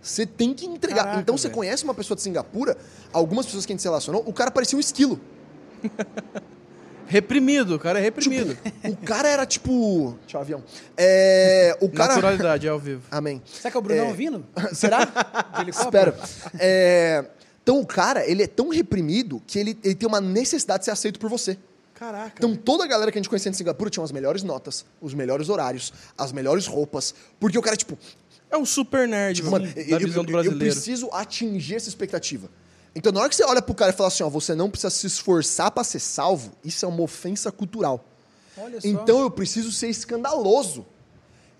Você 0.00 0.26
tem 0.26 0.52
que 0.52 0.66
entregar. 0.66 1.04
Caraca, 1.04 1.20
então 1.20 1.38
você 1.38 1.46
velho. 1.46 1.54
conhece 1.54 1.84
uma 1.84 1.94
pessoa 1.94 2.16
de 2.16 2.22
Singapura, 2.22 2.76
algumas 3.12 3.46
pessoas 3.46 3.64
que 3.64 3.72
a 3.72 3.74
gente 3.74 3.82
se 3.82 3.86
relacionou, 3.86 4.24
o 4.26 4.32
cara 4.32 4.50
parecia 4.50 4.76
um 4.76 4.80
esquilo. 4.80 5.20
Reprimido, 7.06 7.74
o 7.74 7.78
cara 7.78 7.98
é 7.98 8.02
reprimido. 8.02 8.56
O 8.84 8.96
cara 9.04 9.28
era 9.28 9.44
tipo. 9.44 10.16
Tchau, 10.26 10.40
avião. 10.40 10.62
É, 10.96 11.76
o 11.80 11.88
cara. 11.90 12.14
Naturalidade, 12.14 12.66
é 12.66 12.70
ao 12.70 12.78
vivo. 12.78 13.02
Amém. 13.10 13.42
Será 13.44 13.70
que 13.70 13.76
é 13.76 13.80
o 13.80 13.82
Brunão 13.82 14.06
É. 14.08 14.12
vindo? 14.14 14.46
Será? 14.72 15.06
Espero. 15.68 16.14
É, 16.58 17.24
Então 17.62 17.80
o 17.80 17.86
cara, 17.86 18.26
ele 18.28 18.42
é 18.42 18.46
tão 18.46 18.68
reprimido 18.70 19.40
que 19.46 19.58
ele, 19.58 19.78
ele 19.84 19.94
tem 19.94 20.08
uma 20.08 20.20
necessidade 20.20 20.80
de 20.80 20.84
ser 20.86 20.90
aceito 20.90 21.18
por 21.20 21.30
você. 21.30 21.56
Caraca. 21.94 22.32
Então 22.36 22.56
toda 22.56 22.82
a 22.84 22.86
galera 22.86 23.12
que 23.12 23.18
a 23.18 23.20
gente 23.20 23.28
conhecia 23.28 23.50
em 23.50 23.52
Singapura 23.54 23.88
tinha 23.88 24.02
as 24.02 24.10
melhores 24.10 24.42
notas, 24.42 24.84
os 25.00 25.14
melhores 25.14 25.48
horários, 25.48 25.92
as 26.18 26.32
melhores 26.32 26.66
roupas. 26.66 27.14
Porque 27.38 27.56
o 27.56 27.62
cara, 27.62 27.76
tipo, 27.76 27.96
é 28.50 28.56
um 28.56 28.64
super 28.66 29.06
nerd, 29.06 29.36
tipo 29.36 29.50
mano, 29.50 29.66
eu, 29.76 29.98
visão 30.00 30.22
eu- 30.22 30.24
do 30.26 30.30
eu 30.30 30.32
brasileiro. 30.42 30.58
preciso 30.74 31.08
atingir 31.12 31.76
essa 31.76 31.88
expectativa. 31.88 32.48
Então 32.94 33.12
na 33.12 33.20
hora 33.20 33.28
que 33.28 33.36
você 33.36 33.44
olha 33.44 33.62
pro 33.62 33.74
cara 33.74 33.92
e 33.92 33.96
fala 33.96 34.08
assim, 34.08 34.24
ó, 34.24 34.28
você 34.28 34.54
não 34.54 34.68
precisa 34.68 34.90
se 34.90 35.06
esforçar 35.06 35.70
pra 35.70 35.84
ser 35.84 36.00
salvo, 36.00 36.52
isso 36.64 36.84
é 36.84 36.88
uma 36.88 37.02
ofensa 37.02 37.52
cultural. 37.52 38.04
Olha 38.58 38.80
só. 38.80 38.86
Então 38.88 39.20
eu 39.20 39.30
preciso 39.30 39.70
ser 39.70 39.88
escandaloso. 39.88 40.84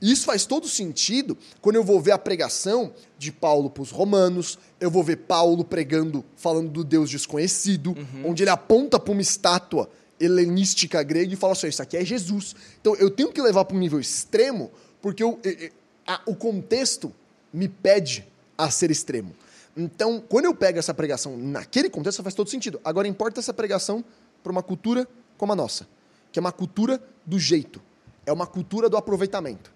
E 0.02 0.10
Isso 0.10 0.24
faz 0.26 0.44
todo 0.44 0.68
sentido 0.68 1.38
quando 1.60 1.76
eu 1.76 1.84
vou 1.84 2.00
ver 2.00 2.10
a 2.10 2.18
pregação 2.18 2.92
de 3.16 3.30
Paulo 3.30 3.70
para 3.70 3.82
os 3.84 3.90
romanos, 3.92 4.58
eu 4.80 4.90
vou 4.90 5.02
ver 5.04 5.16
Paulo 5.18 5.64
pregando, 5.64 6.24
falando 6.36 6.68
do 6.70 6.82
Deus 6.82 7.08
desconhecido, 7.08 7.94
onde 8.24 8.42
ele 8.42 8.50
aponta 8.50 8.98
para 8.98 9.12
uma 9.12 9.22
estátua 9.22 9.88
helenística 10.18 11.02
grega 11.02 11.32
e 11.32 11.36
fala 11.36 11.52
assim: 11.52 11.68
Isso 11.68 11.82
aqui 11.82 11.96
é 11.96 12.04
Jesus. 12.04 12.54
Então 12.80 12.94
eu 12.96 13.10
tenho 13.10 13.32
que 13.32 13.40
levar 13.40 13.64
para 13.64 13.76
um 13.76 13.80
nível 13.80 14.00
extremo, 14.00 14.70
porque 15.00 15.22
eu- 15.22 15.38
e- 15.44 15.48
e- 15.66 15.72
a- 16.06 16.20
o 16.26 16.34
contexto 16.34 17.12
me 17.52 17.68
pede 17.68 18.26
a 18.58 18.70
ser 18.70 18.90
extremo. 18.90 19.34
Então, 19.76 20.22
quando 20.28 20.44
eu 20.46 20.54
pego 20.54 20.78
essa 20.78 20.92
pregação 20.92 21.36
naquele 21.36 21.88
contexto, 21.88 22.22
faz 22.22 22.34
todo 22.34 22.50
sentido. 22.50 22.80
Agora, 22.84 23.08
importa 23.08 23.40
essa 23.40 23.54
pregação 23.54 24.04
para 24.42 24.52
uma 24.52 24.62
cultura 24.62 25.08
como 25.38 25.52
a 25.52 25.56
nossa, 25.56 25.88
que 26.30 26.38
é 26.38 26.40
uma 26.40 26.52
cultura 26.52 27.02
do 27.24 27.38
jeito, 27.38 27.80
é 28.26 28.32
uma 28.32 28.46
cultura 28.46 28.88
do 28.90 28.96
aproveitamento, 28.96 29.72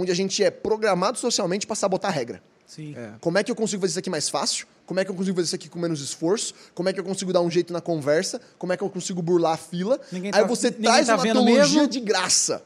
onde 0.00 0.10
a 0.12 0.14
gente 0.14 0.42
é 0.42 0.50
programado 0.50 1.18
socialmente 1.18 1.66
para 1.66 1.76
sabotar 1.76 2.10
a 2.10 2.14
regra. 2.14 2.42
Sim. 2.66 2.94
É. 2.96 3.12
Como 3.20 3.38
é 3.38 3.44
que 3.44 3.50
eu 3.50 3.54
consigo 3.54 3.80
fazer 3.80 3.92
isso 3.92 3.98
aqui 4.00 4.10
mais 4.10 4.28
fácil? 4.28 4.66
Como 4.84 4.98
é 4.98 5.04
que 5.04 5.10
eu 5.10 5.14
consigo 5.14 5.36
fazer 5.36 5.46
isso 5.46 5.54
aqui 5.54 5.68
com 5.68 5.78
menos 5.78 6.00
esforço? 6.00 6.52
Como 6.74 6.88
é 6.88 6.92
que 6.92 6.98
eu 6.98 7.04
consigo 7.04 7.32
dar 7.32 7.40
um 7.40 7.50
jeito 7.50 7.72
na 7.72 7.80
conversa? 7.80 8.40
Como 8.58 8.72
é 8.72 8.76
que 8.76 8.82
eu 8.82 8.90
consigo 8.90 9.22
burlar 9.22 9.52
a 9.54 9.56
fila? 9.56 10.00
Ninguém 10.10 10.32
Aí 10.34 10.40
tá- 10.42 10.46
você 10.46 10.70
traz 10.72 11.06
tá 11.06 11.14
uma 11.14 11.22
teologia 11.22 11.62
mesmo? 11.62 11.86
de 11.88 12.00
graça 12.00 12.64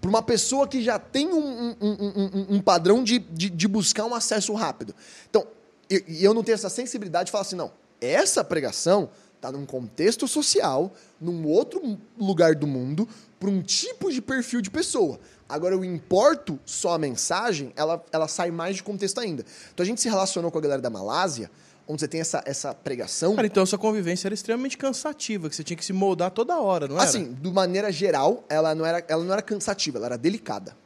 para 0.00 0.08
uma 0.08 0.22
pessoa 0.22 0.66
que 0.68 0.82
já 0.82 0.98
tem 0.98 1.28
um, 1.28 1.38
um- 1.38 1.76
um- 1.80 2.12
um- 2.50 2.56
um 2.56 2.60
padrão 2.60 3.02
de, 3.04 3.18
de, 3.18 3.48
de 3.50 3.68
buscar 3.68 4.04
um 4.04 4.14
acesso 4.14 4.52
rápido. 4.54 4.94
Então, 5.30 5.46
e 5.90 6.04
e 6.08 6.24
eu 6.24 6.32
não 6.34 6.42
tenho 6.42 6.54
essa 6.54 6.68
sensibilidade 6.70 7.26
de 7.26 7.32
falar 7.32 7.42
assim, 7.42 7.56
não, 7.56 7.70
essa 8.00 8.44
pregação 8.44 9.08
está 9.38 9.50
num 9.52 9.64
contexto 9.64 10.28
social, 10.28 10.92
num 11.20 11.46
outro 11.46 11.98
lugar 12.18 12.54
do 12.54 12.66
mundo, 12.66 13.08
para 13.38 13.48
um 13.48 13.62
tipo 13.62 14.12
de 14.12 14.20
perfil 14.20 14.60
de 14.60 14.70
pessoa. 14.70 15.18
Agora, 15.48 15.74
eu 15.74 15.84
importo 15.84 16.58
só 16.66 16.94
a 16.94 16.98
mensagem, 16.98 17.72
ela, 17.74 18.04
ela 18.12 18.28
sai 18.28 18.50
mais 18.50 18.76
de 18.76 18.82
contexto 18.82 19.18
ainda. 19.18 19.44
Então, 19.72 19.82
a 19.82 19.86
gente 19.86 20.00
se 20.00 20.08
relacionou 20.08 20.50
com 20.50 20.58
a 20.58 20.60
galera 20.60 20.82
da 20.82 20.90
Malásia, 20.90 21.50
onde 21.86 22.00
você 22.00 22.08
tem 22.08 22.20
essa, 22.20 22.42
essa 22.44 22.74
pregação. 22.74 23.34
Cara, 23.34 23.46
então 23.46 23.62
a 23.62 23.66
sua 23.66 23.78
convivência 23.78 24.28
era 24.28 24.34
extremamente 24.34 24.76
cansativa, 24.76 25.48
que 25.48 25.56
você 25.56 25.64
tinha 25.64 25.76
que 25.76 25.84
se 25.84 25.92
moldar 25.92 26.30
toda 26.30 26.58
hora, 26.60 26.86
não 26.86 26.96
era? 26.96 27.04
Assim, 27.04 27.32
de 27.32 27.50
maneira 27.50 27.90
geral, 27.90 28.44
ela 28.48 28.74
não, 28.74 28.84
era, 28.84 29.02
ela 29.08 29.24
não 29.24 29.32
era 29.32 29.40
cansativa, 29.40 29.96
ela 29.96 30.06
era 30.06 30.18
delicada. 30.18 30.76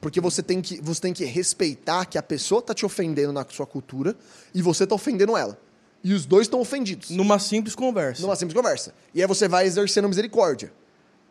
Porque 0.00 0.20
você 0.20 0.42
tem, 0.42 0.62
que, 0.62 0.80
você 0.80 1.00
tem 1.00 1.12
que 1.12 1.24
respeitar 1.24 2.06
que 2.06 2.16
a 2.16 2.22
pessoa 2.22 2.62
tá 2.62 2.72
te 2.72 2.86
ofendendo 2.86 3.32
na 3.32 3.44
sua 3.50 3.66
cultura 3.66 4.16
e 4.54 4.62
você 4.62 4.86
tá 4.86 4.94
ofendendo 4.94 5.36
ela. 5.36 5.58
E 6.02 6.14
os 6.14 6.24
dois 6.24 6.46
estão 6.46 6.60
ofendidos. 6.60 7.10
Numa 7.10 7.38
simples 7.38 7.74
conversa. 7.74 8.22
Numa 8.22 8.36
simples 8.36 8.56
conversa. 8.56 8.94
E 9.14 9.20
aí 9.20 9.26
você 9.26 9.46
vai 9.46 9.66
exercendo 9.66 10.08
misericórdia. 10.08 10.72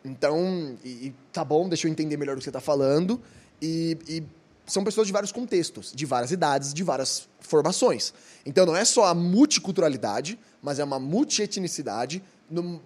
Então, 0.04 0.76
e, 0.84 0.88
e 0.88 1.14
tá 1.32 1.44
bom, 1.44 1.68
deixa 1.68 1.86
eu 1.86 1.90
entender 1.92 2.16
melhor 2.16 2.36
o 2.36 2.38
que 2.38 2.44
você 2.44 2.52
tá 2.52 2.60
falando. 2.60 3.20
E, 3.60 3.98
e 4.08 4.22
são 4.66 4.84
pessoas 4.84 5.06
de 5.06 5.12
vários 5.12 5.32
contextos, 5.32 5.92
de 5.92 6.06
várias 6.06 6.30
idades, 6.30 6.72
de 6.72 6.82
várias 6.82 7.28
formações. 7.40 8.14
Então 8.46 8.64
não 8.64 8.76
é 8.76 8.84
só 8.84 9.06
a 9.06 9.14
multiculturalidade, 9.14 10.38
mas 10.62 10.78
é 10.78 10.84
uma 10.84 10.98
multietnicidade, 10.98 12.22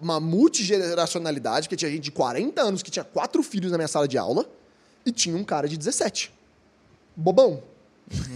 uma 0.01 0.19
multigeracionalidade, 0.19 1.69
que 1.69 1.75
tinha 1.75 1.89
gente 1.89 2.03
de 2.03 2.11
40 2.11 2.61
anos 2.61 2.83
que 2.83 2.91
tinha 2.91 3.05
quatro 3.05 3.41
filhos 3.43 3.71
na 3.71 3.77
minha 3.77 3.87
sala 3.87 4.07
de 4.07 4.17
aula 4.17 4.49
e 5.05 5.11
tinha 5.11 5.35
um 5.35 5.43
cara 5.43 5.67
de 5.67 5.77
17. 5.77 6.33
Bobão. 7.15 7.63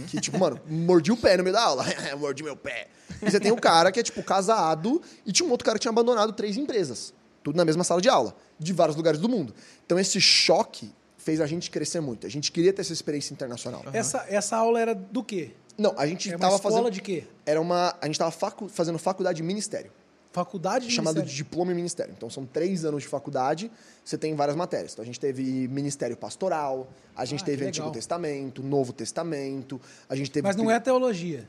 Que, 0.08 0.20
tipo, 0.20 0.38
mano, 0.38 0.60
mordi 0.66 1.12
o 1.12 1.16
pé 1.16 1.36
no 1.36 1.42
meio 1.44 1.54
da 1.54 1.62
aula. 1.62 1.84
mordi 2.18 2.42
meu 2.42 2.56
pé. 2.56 2.88
E 3.22 3.30
você 3.30 3.38
tem 3.38 3.52
um 3.52 3.56
cara 3.56 3.92
que 3.92 4.00
é, 4.00 4.02
tipo, 4.02 4.22
casado 4.22 5.00
e 5.24 5.32
tinha 5.32 5.46
um 5.46 5.50
outro 5.50 5.64
cara 5.64 5.78
que 5.78 5.82
tinha 5.82 5.90
abandonado 5.92 6.32
três 6.32 6.56
empresas. 6.56 7.12
Tudo 7.42 7.56
na 7.56 7.64
mesma 7.64 7.84
sala 7.84 8.00
de 8.00 8.08
aula, 8.08 8.34
de 8.58 8.72
vários 8.72 8.96
lugares 8.96 9.20
do 9.20 9.28
mundo. 9.28 9.54
Então, 9.86 9.98
esse 9.98 10.20
choque 10.20 10.92
fez 11.16 11.40
a 11.40 11.46
gente 11.46 11.70
crescer 11.70 12.00
muito. 12.00 12.26
A 12.26 12.30
gente 12.30 12.50
queria 12.52 12.72
ter 12.72 12.82
essa 12.82 12.92
experiência 12.92 13.32
internacional. 13.32 13.82
Essa, 13.92 14.26
essa 14.28 14.56
aula 14.56 14.80
era 14.80 14.94
do 14.94 15.22
quê? 15.22 15.52
Não, 15.78 15.94
a 15.96 16.06
gente 16.06 16.28
É 16.28 16.32
uma 16.32 16.38
tava 16.40 16.56
escola 16.56 16.74
fazendo. 16.76 16.90
de 16.92 17.00
quê? 17.00 17.24
Era 17.46 17.60
uma. 17.60 17.96
A 18.00 18.06
gente 18.06 18.18
tava 18.18 18.30
facu- 18.30 18.68
fazendo 18.68 18.98
faculdade 18.98 19.36
de 19.36 19.42
ministério. 19.42 19.90
Faculdade 20.32 20.86
de 20.86 20.92
chamado 20.94 21.14
de 21.14 21.20
Ministério. 21.22 21.44
diploma 21.44 21.72
em 21.72 21.74
ministério. 21.74 22.14
Então 22.16 22.30
são 22.30 22.46
três 22.46 22.84
anos 22.84 23.02
de 23.02 23.08
faculdade, 23.08 23.70
você 24.04 24.16
tem 24.16 24.34
várias 24.36 24.56
matérias. 24.56 24.92
Então 24.92 25.02
a 25.02 25.06
gente 25.06 25.18
teve 25.18 25.42
ministério 25.68 26.16
pastoral, 26.16 26.88
a 27.16 27.24
gente 27.24 27.42
Ah, 27.42 27.46
teve 27.46 27.64
Antigo 27.66 27.86
legal. 27.86 27.92
Testamento, 27.94 28.62
Novo 28.62 28.92
Testamento, 28.92 29.80
a 30.08 30.14
gente 30.14 30.30
teve. 30.30 30.46
Mas 30.46 30.54
não 30.54 30.70
é 30.70 30.78
teologia. 30.78 31.48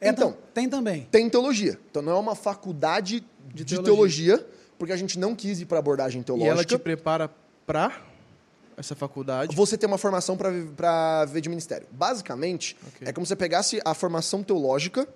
É 0.00 0.08
Então. 0.08 0.32
tam- 0.32 0.38
tem 0.54 0.68
também. 0.70 1.06
Tem 1.10 1.28
teologia. 1.28 1.78
Então 1.90 2.00
não 2.02 2.12
é 2.12 2.18
uma 2.18 2.34
faculdade 2.34 3.22
de, 3.54 3.62
De 3.64 3.82
teologia. 3.82 4.44
porque 4.78 4.92
a 4.92 4.96
gente 4.96 5.18
não 5.18 5.34
quis 5.34 5.60
ir 5.60 5.66
para 5.66 5.78
abordagem 5.78 6.20
E 6.22 6.24
teológica. 6.24 6.52
ela 6.54 6.64
te 6.64 6.78
prepara 6.78 7.30
pra 7.66 8.02
essa 8.76 8.94
faculdade. 8.96 9.54
Você 9.54 9.76
ter 9.78 9.86
uma 9.86 9.98
formação 9.98 10.36
para 10.36 11.24
ver 11.26 11.40
de 11.40 11.48
ministério. 11.48 11.86
Basicamente, 11.92 12.76
Ok. 12.88 13.06
é 13.06 13.12
como 13.12 13.24
se 13.24 13.28
você 13.28 13.36
pegasse 13.36 13.80
a 13.84 13.94
formação 13.94 14.42
teológica, 14.42 15.06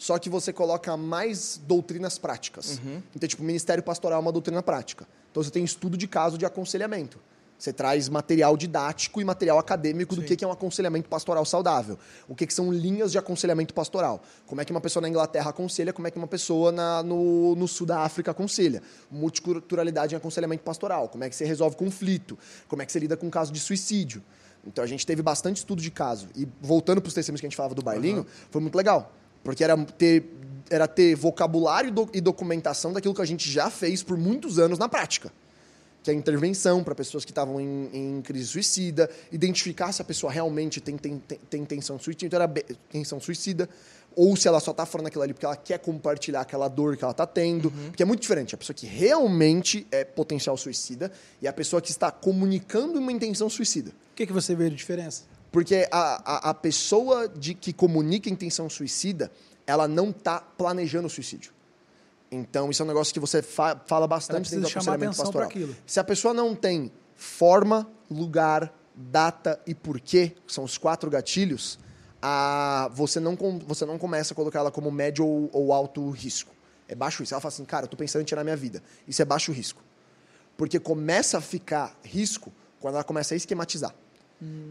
só 0.00 0.18
que 0.18 0.30
você 0.30 0.50
coloca 0.50 0.96
mais 0.96 1.60
doutrinas 1.62 2.16
práticas. 2.16 2.78
Uhum. 2.78 3.02
Então, 3.14 3.28
tipo, 3.28 3.42
ministério 3.42 3.82
pastoral 3.82 4.18
é 4.18 4.22
uma 4.22 4.32
doutrina 4.32 4.62
prática. 4.62 5.06
Então, 5.30 5.42
você 5.42 5.50
tem 5.50 5.62
estudo 5.62 5.94
de 5.94 6.08
caso 6.08 6.38
de 6.38 6.46
aconselhamento. 6.46 7.18
Você 7.58 7.70
traz 7.70 8.08
material 8.08 8.56
didático 8.56 9.20
e 9.20 9.24
material 9.26 9.58
acadêmico 9.58 10.14
do 10.16 10.22
Sim. 10.22 10.28
que 10.28 10.36
que 10.36 10.42
é 10.42 10.48
um 10.48 10.52
aconselhamento 10.52 11.06
pastoral 11.06 11.44
saudável. 11.44 11.98
O 12.26 12.34
que, 12.34 12.50
são 12.50 12.72
linhas 12.72 13.12
de 13.12 13.18
aconselhamento 13.18 13.74
pastoral. 13.74 14.22
Como 14.46 14.58
é 14.62 14.64
que 14.64 14.70
uma 14.72 14.80
pessoa 14.80 15.02
na 15.02 15.08
Inglaterra 15.10 15.50
aconselha, 15.50 15.92
como 15.92 16.08
é 16.08 16.10
que 16.10 16.16
uma 16.16 16.26
pessoa 16.26 16.72
na- 16.72 17.02
no, 17.02 17.54
no 17.54 17.68
sul 17.68 17.86
da 17.86 18.00
África 18.00 18.30
aconselha. 18.30 18.82
Multiculturalidade 19.10 20.14
em 20.14 20.16
aconselhamento 20.16 20.62
pastoral. 20.64 21.10
Como 21.10 21.24
é 21.24 21.28
que 21.28 21.36
você 21.36 21.44
resolve 21.44 21.76
conflito. 21.76 22.38
Como 22.66 22.80
é 22.80 22.86
que 22.86 22.92
você 22.92 22.98
lida 22.98 23.18
com 23.18 23.28
caso 23.28 23.52
de 23.52 23.60
suicídio. 23.60 24.22
Então 24.66 24.82
a 24.82 24.86
gente 24.86 25.06
teve 25.06 25.20
bastante 25.20 25.58
estudo 25.58 25.82
de 25.82 25.90
caso. 25.90 26.28
E 26.34 26.48
voltando 26.62 27.02
para 27.02 27.08
os 27.08 27.14
testemunhos 27.14 27.42
que 27.42 27.46
a 27.46 27.50
gente 27.50 27.56
falava 27.56 27.74
do 27.74 27.82
bailinho, 27.82 28.26
foi 28.50 28.62
muito 28.62 28.74
legal. 28.76 29.12
Porque 29.42 29.64
era 29.64 29.76
ter, 29.76 30.24
era 30.68 30.86
ter 30.86 31.14
vocabulário 31.14 31.88
e 31.88 31.90
do- 31.92 32.10
e 32.14 32.20
documentação 32.20 32.92
daquilo 32.92 33.14
que 33.14 33.22
a 33.22 33.26
gente 33.26 33.50
já 33.50 33.70
fez 33.70 34.02
por 34.02 34.16
muitos 34.16 34.58
anos 34.58 34.78
na 34.78 34.88
prática. 34.88 35.32
Que 36.02 36.10
é 36.10 36.14
a 36.14 36.16
intervenção 36.16 36.82
para 36.82 36.94
pessoas 36.94 37.24
que 37.26 37.30
estavam 37.30 37.60
em, 37.60 37.90
em 37.92 38.22
crise 38.22 38.46
suicida, 38.46 39.10
identificar 39.30 39.92
se 39.92 40.00
a 40.00 40.04
pessoa 40.04 40.32
realmente 40.32 40.80
tem, 40.80 40.96
tem, 40.96 41.18
tem, 41.18 41.38
tem 41.50 41.60
intenção 41.62 41.98
suicida, 41.98 42.24
então 42.26 42.40
era 42.42 42.52
intenção 42.88 43.20
suicida, 43.20 43.68
ou 44.16 44.34
se 44.34 44.48
ela 44.48 44.60
só 44.60 44.72
tá 44.72 44.86
falando 44.86 45.08
aquilo 45.08 45.22
ali 45.22 45.34
porque 45.34 45.44
ela 45.44 45.56
quer 45.56 45.78
compartilhar 45.78 46.40
aquela 46.40 46.68
dor 46.68 46.96
que 46.96 47.04
ela 47.04 47.12
tá 47.12 47.26
tendo. 47.26 47.70
Porque 47.70 48.02
é 48.02 48.06
muito 48.06 48.20
diferente. 48.22 48.54
A 48.54 48.58
pessoa 48.58 48.74
que 48.74 48.86
realmente 48.86 49.86
é 49.90 50.02
potencial 50.04 50.56
suicida 50.56 51.12
e 51.42 51.46
a 51.46 51.52
pessoa 51.52 51.82
que 51.82 51.90
está 51.90 52.10
comunicando 52.10 52.98
uma 52.98 53.12
intenção 53.12 53.50
suicida. 53.50 53.90
O 53.90 54.16
que, 54.16 54.26
que 54.26 54.32
você 54.32 54.54
vê 54.54 54.68
de 54.70 54.76
diferença? 54.76 55.24
Porque 55.52 55.88
a, 55.90 56.48
a, 56.48 56.50
a 56.50 56.54
pessoa 56.54 57.28
de 57.28 57.54
que 57.54 57.72
comunica 57.72 58.30
intenção 58.30 58.68
suicida, 58.70 59.30
ela 59.66 59.88
não 59.88 60.10
está 60.10 60.40
planejando 60.40 61.06
o 61.06 61.10
suicídio. 61.10 61.52
Então, 62.30 62.70
isso 62.70 62.80
é 62.82 62.84
um 62.84 62.88
negócio 62.88 63.12
que 63.12 63.18
você 63.18 63.42
fa- 63.42 63.80
fala 63.86 64.06
bastante 64.06 64.50
dentro 64.50 64.68
do 64.68 64.68
aconselhamento 64.68 65.16
pastoral. 65.16 65.48
aquilo. 65.48 65.76
Se 65.84 65.98
a 65.98 66.04
pessoa 66.04 66.32
não 66.32 66.54
tem 66.54 66.92
forma, 67.16 67.90
lugar, 68.08 68.72
data 68.94 69.60
e 69.66 69.74
porquê, 69.74 70.34
que 70.46 70.52
são 70.52 70.62
os 70.62 70.78
quatro 70.78 71.10
gatilhos, 71.10 71.78
a, 72.22 72.88
você, 72.92 73.18
não, 73.18 73.36
você 73.66 73.84
não 73.84 73.98
começa 73.98 74.32
a 74.32 74.36
colocar 74.36 74.60
ela 74.60 74.70
como 74.70 74.90
médio 74.92 75.26
ou, 75.26 75.50
ou 75.52 75.72
alto 75.72 76.08
risco. 76.10 76.52
É 76.86 76.94
baixo 76.94 77.20
risco. 77.22 77.34
Ela 77.34 77.40
fala 77.40 77.52
assim, 77.52 77.64
cara, 77.64 77.84
eu 77.86 77.88
tô 77.88 77.96
pensando 77.96 78.22
em 78.22 78.24
tirar 78.24 78.44
minha 78.44 78.56
vida. 78.56 78.80
Isso 79.08 79.20
é 79.20 79.24
baixo 79.24 79.50
risco. 79.50 79.82
Porque 80.56 80.78
começa 80.78 81.38
a 81.38 81.40
ficar 81.40 81.98
risco 82.04 82.52
quando 82.78 82.94
ela 82.94 83.04
começa 83.04 83.34
a 83.34 83.36
esquematizar. 83.36 83.92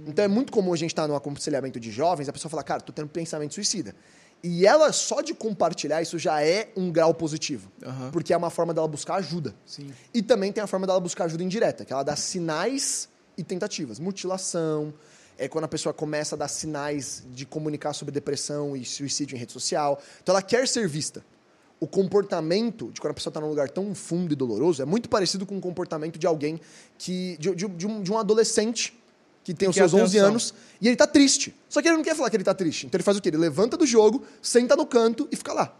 Então 0.08 0.26
é 0.26 0.28
muito 0.28 0.52
comum 0.52 0.74
a 0.74 0.78
gente 0.78 0.92
estar 0.92 1.08
no 1.08 1.16
aconselhamento 1.16 1.80
de 1.80 1.92
jovens, 1.92 2.28
a 2.28 2.34
pessoa 2.34 2.50
fala, 2.50 2.64
cara, 2.64 2.82
tô 2.82 2.92
tendo 2.92 3.08
pensamento 3.08 3.54
suicida. 3.54 3.96
E 4.42 4.66
ela, 4.66 4.92
só 4.94 5.22
de 5.22 5.34
compartilhar, 5.34 6.02
isso 6.02 6.18
já 6.18 6.42
é 6.42 6.70
um 6.76 6.92
grau 6.92 7.14
positivo. 7.14 7.70
Aham. 7.86 8.10
Porque 8.12 8.34
é 8.34 8.38
uma 8.38 8.50
forma 8.50 8.74
dela 8.74 8.88
buscar 8.88 9.16
ajuda. 9.16 9.54
Sim. 9.66 9.92
E 10.14 10.22
também 10.22 10.52
tem 10.52 10.64
a 10.64 10.68
forma 10.68 10.88
dela 10.88 11.00
buscar 11.00 11.26
ajuda 11.26 11.44
indireta, 11.44 11.84
que 11.84 11.92
ela 11.92 12.04
dá 12.04 12.16
sinais 12.16 13.10
e 13.38 13.44
tentativas. 13.44 14.00
Mutilação, 14.00 14.94
é 15.38 15.48
quando 15.48 15.66
a 15.66 15.68
pessoa 15.68 15.94
começa 15.94 16.36
a 16.36 16.38
dar 16.38 16.48
sinais 16.48 17.24
de 17.34 17.46
comunicar 17.46 17.94
sobre 17.94 18.14
depressão 18.14 18.76
e 18.76 18.84
suicídio 18.86 19.36
em 19.36 19.40
rede 19.40 19.52
social. 19.52 20.02
Então 20.24 20.34
ela 20.34 20.42
quer 20.42 20.68
ser 20.68 20.88
vista. 20.88 21.24
O 21.82 21.88
comportamento 21.88 22.92
de 22.92 23.00
quando 23.00 23.12
a 23.12 23.14
pessoa 23.14 23.32
está 23.32 23.40
num 23.40 23.48
lugar 23.48 23.70
tão 23.70 23.96
fundo 23.96 24.34
e 24.34 24.36
doloroso 24.36 24.82
é 24.82 24.86
muito 24.86 25.08
parecido 25.08 25.46
com 25.46 25.58
o 25.58 25.62
comportamento 25.62 26.18
de 26.20 26.28
alguém 26.28 26.60
que. 26.98 27.38
de, 27.40 27.56
de- 27.56 27.68
de 27.70 27.88
um, 27.88 28.02
de 28.02 28.12
um 28.12 28.18
adolescente 28.18 28.99
que 29.44 29.54
tem 29.54 29.70
os 29.70 29.76
seus 29.76 29.94
11 29.94 30.04
atenção. 30.04 30.28
anos 30.28 30.54
e 30.82 30.88
ele 30.88 30.96
tá 30.96 31.08
triste. 31.08 31.56
Só 31.68 31.82
que 31.82 31.88
ele 31.88 31.98
não 31.98 32.04
quer 32.04 32.16
falar 32.16 32.30
que 32.30 32.36
ele 32.36 32.44
tá 32.44 32.54
triste. 32.54 32.86
Então 32.86 32.98
ele 32.98 33.04
faz 33.04 33.18
o 33.18 33.22
quê? 33.22 33.30
Ele 33.30 33.38
levanta 33.38 33.78
do 33.78 33.86
jogo, 33.86 34.24
senta 34.42 34.76
no 34.76 34.86
canto 34.86 35.28
e 35.32 35.36
fica 35.36 35.54
lá. 35.54 35.76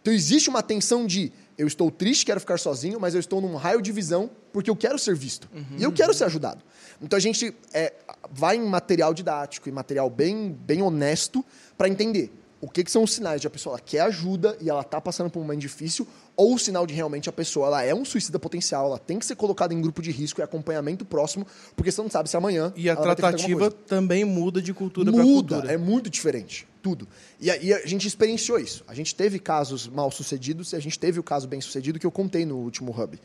Então 0.00 0.12
existe 0.12 0.48
uma 0.48 0.62
tensão 0.62 1.06
de 1.06 1.32
eu 1.56 1.66
estou 1.66 1.90
triste, 1.90 2.26
quero 2.26 2.40
ficar 2.40 2.58
sozinho, 2.58 2.98
mas 2.98 3.14
eu 3.14 3.20
estou 3.20 3.40
num 3.40 3.54
raio 3.54 3.80
de 3.80 3.92
visão 3.92 4.30
porque 4.52 4.68
eu 4.68 4.76
quero 4.76 4.98
ser 4.98 5.14
visto. 5.14 5.48
E 5.78 5.82
eu 5.82 5.92
quero 5.92 6.12
ser 6.12 6.24
ajudado. 6.24 6.62
Então 7.00 7.16
a 7.16 7.20
gente 7.20 7.54
é, 7.72 7.92
vai 8.30 8.56
em 8.56 8.64
material 8.64 9.14
didático 9.14 9.68
e 9.68 9.72
material 9.72 10.10
bem, 10.10 10.52
bem 10.52 10.82
honesto 10.82 11.44
para 11.76 11.88
entender 11.88 12.32
o 12.62 12.70
que, 12.70 12.84
que 12.84 12.92
são 12.92 13.02
os 13.02 13.12
sinais 13.12 13.40
de 13.40 13.46
a 13.48 13.50
pessoa 13.50 13.76
quer 13.80 14.02
ajuda 14.02 14.56
e 14.60 14.70
ela 14.70 14.84
tá 14.84 15.00
passando 15.00 15.28
por 15.28 15.40
um 15.40 15.42
momento 15.42 15.58
difícil, 15.58 16.06
ou 16.36 16.54
o 16.54 16.58
sinal 16.58 16.86
de 16.86 16.94
realmente 16.94 17.28
a 17.28 17.32
pessoa 17.32 17.66
ela 17.66 17.82
é 17.82 17.92
um 17.92 18.04
suicida 18.04 18.38
potencial, 18.38 18.86
ela 18.86 18.98
tem 19.00 19.18
que 19.18 19.26
ser 19.26 19.34
colocada 19.34 19.74
em 19.74 19.82
grupo 19.82 20.00
de 20.00 20.12
risco 20.12 20.40
e 20.40 20.44
acompanhamento 20.44 21.04
próximo, 21.04 21.44
porque 21.74 21.90
você 21.90 22.00
não 22.00 22.08
sabe 22.08 22.30
se 22.30 22.36
amanhã. 22.36 22.72
E 22.76 22.88
a 22.88 22.94
tratativa 22.94 23.68
também 23.68 24.24
muda 24.24 24.62
de 24.62 24.72
cultura 24.72 25.10
para 25.10 25.24
Muda, 25.24 25.56
cultura. 25.56 25.74
é 25.74 25.76
muito 25.76 26.08
diferente. 26.08 26.68
Tudo. 26.80 27.08
E 27.40 27.50
a, 27.50 27.56
e 27.56 27.74
a 27.74 27.84
gente 27.84 28.06
experienciou 28.06 28.60
isso. 28.60 28.84
A 28.86 28.94
gente 28.94 29.12
teve 29.12 29.40
casos 29.40 29.88
mal 29.88 30.10
sucedidos 30.12 30.72
e 30.72 30.76
a 30.76 30.80
gente 30.80 30.96
teve 30.96 31.18
o 31.18 31.22
caso 31.22 31.48
bem 31.48 31.60
sucedido 31.60 31.98
que 31.98 32.06
eu 32.06 32.12
contei 32.12 32.46
no 32.46 32.58
último 32.58 32.92
Hub. 32.92 33.18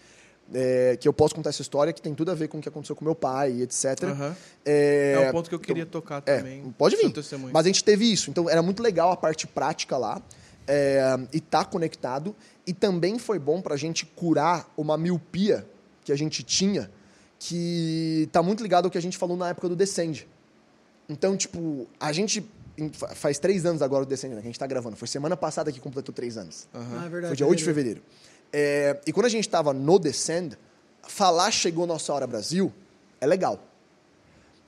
É, 0.54 0.96
que 0.98 1.08
eu 1.08 1.12
posso 1.12 1.36
contar 1.36 1.50
essa 1.50 1.62
história 1.62 1.92
que 1.92 2.02
tem 2.02 2.16
tudo 2.16 2.32
a 2.32 2.34
ver 2.34 2.48
com 2.48 2.58
o 2.58 2.62
que 2.62 2.70
aconteceu 2.70 2.96
com 2.96 3.04
meu 3.04 3.16
pai, 3.16 3.62
etc. 3.62 4.02
Aham. 4.04 4.36
É, 4.66 5.14
É 5.24 5.30
um 5.30 5.32
ponto 5.34 5.50
que 5.50 5.56
eu 5.56 5.60
queria 5.60 5.86
tocar 5.86 6.24
é, 6.26 6.38
também. 6.38 6.74
pode 6.78 6.96
seu 6.96 7.38
vir. 7.38 7.50
Mas 7.52 7.66
a 7.66 7.68
gente 7.68 7.84
teve 7.84 8.10
isso. 8.10 8.30
Então 8.30 8.50
era 8.50 8.62
muito 8.62 8.82
legal 8.82 9.12
a 9.12 9.18
parte 9.18 9.46
prática 9.46 9.98
lá. 9.98 10.22
é, 10.66 11.02
e 11.34 11.40
tá 11.42 11.66
conectado. 11.66 12.36
E 12.66 12.74
também 12.74 13.20
foi 13.20 13.40
bom 13.40 13.62
pra 13.62 13.76
gente 13.76 14.06
curar 14.06 14.72
uma 14.78 14.98
miopia 14.98 15.66
que 16.04 16.12
a 16.12 16.16
gente 16.18 16.44
tinha, 16.44 16.90
que 17.40 18.28
tá 18.32 18.42
muito 18.42 18.64
ligado 18.64 18.86
ao 18.86 18.92
que 18.92 18.98
a 18.98 19.02
gente 19.02 19.18
falou 19.18 19.38
na 19.38 19.50
época 19.50 19.70
do 19.70 19.76
Descend. 19.76 20.28
Então, 21.10 21.36
tipo, 21.38 21.88
a 22.00 22.12
gente. 22.12 22.46
Faz 23.16 23.40
três 23.40 23.66
anos 23.66 23.82
agora 23.82 24.04
o 24.04 24.06
Descend, 24.06 24.36
né, 24.36 24.42
que 24.42 24.48
a 24.48 24.52
gente 24.52 24.60
tá 24.60 24.68
gravando. 24.68 24.96
Foi 24.96 25.08
semana 25.08 25.36
passada 25.36 25.72
que 25.72 25.80
completou 25.80 26.14
três 26.14 26.38
anos. 26.38 26.68
Ah, 26.74 27.06
é 27.06 27.10
verdade. 27.10 27.28
Foi 27.28 27.36
dia 27.36 27.48
8 27.48 27.58
de 27.58 27.66
fevereiro. 27.66 28.02
É, 28.52 29.00
e 29.06 29.12
quando 29.14 29.26
a 29.26 29.30
gente 29.30 29.48
estava 29.48 29.74
no 29.74 30.00
Descend, 30.00 30.58
falar 31.08 31.52
chegou 31.52 31.86
nossa 31.86 32.14
hora 32.14 32.26
Brasil 32.28 32.72
é 33.20 33.26
legal. 33.28 33.60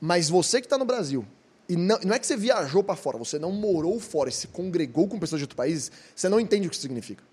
Mas 0.02 0.30
você 0.30 0.60
que 0.62 0.66
está 0.68 0.78
no 0.78 0.86
Brasil, 0.86 1.26
e 1.68 1.76
não, 1.76 2.00
não 2.04 2.16
é 2.16 2.20
que 2.20 2.26
você 2.26 2.38
viajou 2.38 2.84
para 2.84 2.96
fora, 2.96 3.18
você 3.18 3.38
não 3.38 3.52
morou 3.52 4.00
fora 4.00 4.30
e 4.30 4.32
se 4.32 4.48
congregou 4.48 5.08
com 5.08 5.20
pessoas 5.20 5.40
de 5.40 5.44
outros 5.44 5.58
países, 5.58 5.92
você 6.16 6.28
não 6.30 6.40
entende 6.40 6.68
o 6.68 6.70
que 6.70 6.76
isso 6.76 6.82
significa. 6.82 7.24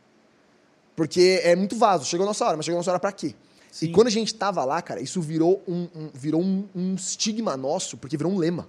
Porque 0.94 1.40
é 1.44 1.54
muito 1.54 1.76
vaso. 1.76 2.04
Chegou 2.06 2.24
nossa 2.26 2.44
hora, 2.44 2.56
mas 2.56 2.64
chegou 2.64 2.78
nossa 2.78 2.90
hora 2.90 3.00
para 3.00 3.12
quê? 3.12 3.34
Sim. 3.70 3.86
E 3.86 3.92
quando 3.92 4.06
a 4.06 4.10
gente 4.10 4.28
estava 4.28 4.64
lá, 4.64 4.80
cara, 4.80 5.00
isso 5.00 5.20
virou 5.20 5.62
um, 5.68 5.82
um- 5.94 6.10
virou 6.14 6.40
um, 6.42 6.66
um 6.74 6.94
estigma 6.94 7.56
nosso, 7.56 7.96
porque 7.98 8.16
virou 8.16 8.32
um 8.32 8.38
lema. 8.38 8.66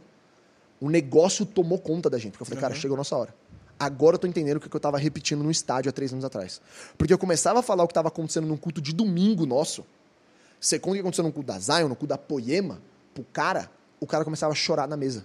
O 0.80 0.90
negócio 0.90 1.46
tomou 1.46 1.80
conta 1.80 2.10
da 2.10 2.18
gente. 2.18 2.32
Porque 2.34 2.44
eu 2.44 2.46
falei, 2.46 2.62
cara, 2.62 2.76
chegou 2.76 2.98
nossa 2.98 3.16
hora. 3.16 3.34
Agora 3.80 4.16
eu 4.16 4.20
tô 4.20 4.28
entendendo 4.28 4.58
o 4.58 4.60
que 4.60 4.76
eu 4.76 4.80
tava 4.80 4.98
repetindo 4.98 5.44
no 5.44 5.52
estádio 5.52 5.90
há 5.90 5.94
três 5.94 6.12
anos 6.12 6.26
atrás. 6.26 6.62
Porque 6.98 7.14
eu 7.14 7.18
começava 7.18 7.60
a 7.60 7.62
falar 7.64 7.84
o 7.84 7.88
que 7.88 7.92
estava 7.92 8.08
acontecendo 8.08 8.48
num 8.48 8.58
culto 8.58 8.82
de 8.82 8.94
domingo 8.94 9.46
nosso. 9.46 9.86
Você 10.60 10.80
conta 10.80 10.92
o 10.92 10.94
que 10.96 11.00
aconteceu 11.02 11.24
no 11.24 11.32
culto 11.32 11.48
da 11.48 11.60
Zion, 11.60 11.88
no 11.88 11.96
culto 11.96 12.08
da 12.08 12.18
Poema, 12.18 12.82
pro 13.14 13.24
cara, 13.26 13.70
o 14.00 14.08
cara 14.08 14.24
começava 14.24 14.52
a 14.52 14.56
chorar 14.56 14.88
na 14.88 14.98
mesa. 14.98 15.20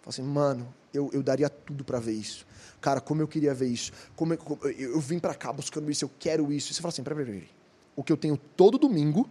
Falei 0.00 0.08
assim, 0.08 0.22
mano, 0.22 0.72
eu, 0.94 1.10
eu 1.12 1.22
daria 1.22 1.50
tudo 1.50 1.84
pra 1.84 1.98
ver 1.98 2.12
isso. 2.12 2.46
Cara, 2.80 3.00
como 3.00 3.20
eu 3.20 3.28
queria 3.28 3.52
ver 3.52 3.66
isso. 3.66 3.92
Como 4.14 4.32
eu, 4.32 4.58
eu, 4.62 4.70
eu 4.92 5.00
vim 5.00 5.18
pra 5.18 5.34
cá 5.34 5.52
buscando 5.52 5.90
isso, 5.90 6.04
eu 6.04 6.10
quero 6.18 6.50
isso. 6.52 6.72
E 6.72 6.74
você 6.74 6.80
fala 6.80 6.90
assim, 6.90 7.02
peraí, 7.02 7.18
peraí, 7.18 7.40
peraí. 7.40 7.50
O 7.94 8.02
que 8.02 8.12
eu 8.12 8.16
tenho 8.16 8.36
todo 8.56 8.78
domingo, 8.78 9.28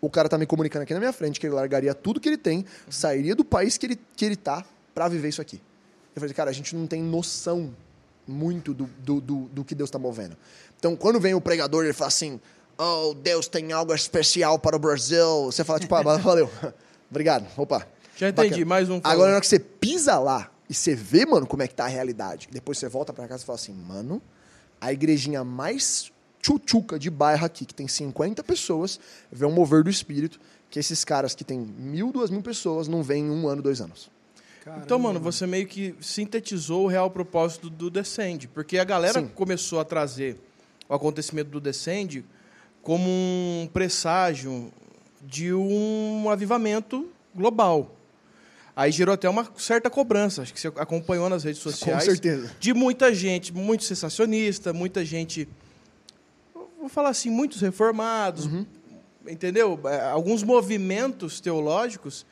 o 0.00 0.10
cara 0.10 0.28
tá 0.28 0.38
me 0.38 0.46
comunicando 0.46 0.82
aqui 0.82 0.94
na 0.94 1.00
minha 1.00 1.12
frente 1.12 1.38
que 1.38 1.46
ele 1.46 1.54
largaria 1.54 1.94
tudo 1.94 2.20
que 2.20 2.28
ele 2.28 2.38
tem, 2.38 2.64
sairia 2.88 3.34
do 3.34 3.44
país 3.44 3.78
que 3.78 3.86
ele, 3.86 4.00
que 4.16 4.24
ele 4.24 4.36
tá 4.36 4.64
pra 4.94 5.08
viver 5.08 5.28
isso 5.28 5.40
aqui. 5.40 5.60
Eu 6.16 6.20
falei, 6.20 6.34
cara, 6.34 6.48
a 6.48 6.52
gente 6.52 6.74
não 6.74 6.86
tem 6.86 7.02
noção 7.02 7.76
muito 8.26 8.72
do, 8.72 8.86
do, 8.86 9.20
do, 9.20 9.36
do 9.52 9.64
que 9.64 9.74
Deus 9.74 9.90
tá 9.90 9.98
movendo. 9.98 10.34
Então, 10.78 10.96
quando 10.96 11.20
vem 11.20 11.34
o 11.34 11.40
pregador 11.42 11.84
e 11.84 11.88
ele 11.88 11.92
fala 11.92 12.08
assim, 12.08 12.40
oh, 12.78 13.12
Deus 13.12 13.46
tem 13.46 13.70
algo 13.70 13.94
especial 13.94 14.58
para 14.58 14.74
o 14.74 14.78
Brasil, 14.78 15.44
você 15.44 15.62
fala, 15.62 15.78
tipo, 15.78 15.94
ah, 15.94 16.00
valeu, 16.16 16.50
obrigado, 17.10 17.46
opa. 17.54 17.86
Já 18.16 18.30
entendi, 18.30 18.48
Bacana. 18.48 18.66
mais 18.66 18.88
um. 18.88 18.98
Agora, 19.04 19.28
na 19.28 19.34
hora 19.34 19.40
que 19.42 19.46
você 19.46 19.58
pisa 19.58 20.18
lá 20.18 20.50
e 20.70 20.72
você 20.72 20.94
vê, 20.94 21.26
mano, 21.26 21.46
como 21.46 21.62
é 21.62 21.68
que 21.68 21.74
tá 21.74 21.84
a 21.84 21.88
realidade, 21.88 22.48
depois 22.50 22.78
você 22.78 22.88
volta 22.88 23.12
pra 23.12 23.28
casa 23.28 23.42
e 23.42 23.46
fala 23.46 23.58
assim, 23.58 23.74
mano, 23.74 24.22
a 24.80 24.90
igrejinha 24.94 25.44
mais 25.44 26.10
tchutchuca 26.40 26.98
de 26.98 27.10
bairro 27.10 27.44
aqui, 27.44 27.66
que 27.66 27.74
tem 27.74 27.86
50 27.86 28.42
pessoas, 28.42 28.98
vê 29.30 29.44
um 29.44 29.52
mover 29.52 29.84
do 29.84 29.90
espírito, 29.90 30.40
que 30.70 30.78
esses 30.78 31.04
caras 31.04 31.34
que 31.34 31.44
tem 31.44 31.58
mil, 31.58 32.10
duas 32.10 32.30
mil 32.30 32.40
pessoas 32.40 32.88
não 32.88 33.02
vêm 33.02 33.26
em 33.26 33.30
um 33.30 33.46
ano, 33.46 33.60
dois 33.60 33.82
anos. 33.82 34.15
Então, 34.82 34.98
mano, 34.98 35.20
você 35.20 35.46
meio 35.46 35.66
que 35.66 35.94
sintetizou 36.00 36.84
o 36.84 36.86
real 36.88 37.10
propósito 37.10 37.70
do 37.70 37.88
Descend. 37.90 38.48
Porque 38.48 38.78
a 38.78 38.84
galera 38.84 39.20
Sim. 39.20 39.28
começou 39.28 39.78
a 39.78 39.84
trazer 39.84 40.38
o 40.88 40.94
acontecimento 40.94 41.50
do 41.50 41.60
Descend 41.60 42.24
como 42.82 43.04
um 43.08 43.68
presságio 43.72 44.72
de 45.22 45.52
um 45.52 46.28
avivamento 46.30 47.08
global. 47.34 47.92
Aí 48.74 48.92
gerou 48.92 49.14
até 49.14 49.28
uma 49.28 49.48
certa 49.56 49.88
cobrança, 49.88 50.42
acho 50.42 50.52
que 50.52 50.60
você 50.60 50.68
acompanhou 50.68 51.28
nas 51.30 51.44
redes 51.44 51.62
sociais. 51.62 52.04
certeza. 52.04 52.54
De 52.60 52.74
muita 52.74 53.14
gente, 53.14 53.52
muito 53.54 53.84
sensacionista, 53.84 54.72
muita 54.72 55.04
gente. 55.04 55.48
Vou 56.78 56.88
falar 56.88 57.08
assim, 57.08 57.30
muitos 57.30 57.60
reformados, 57.62 58.46
Uhum. 58.46 58.66
entendeu? 59.26 59.80
É, 59.86 60.10
Alguns 60.10 60.42
movimentos 60.42 61.40
teológicos 61.40 62.26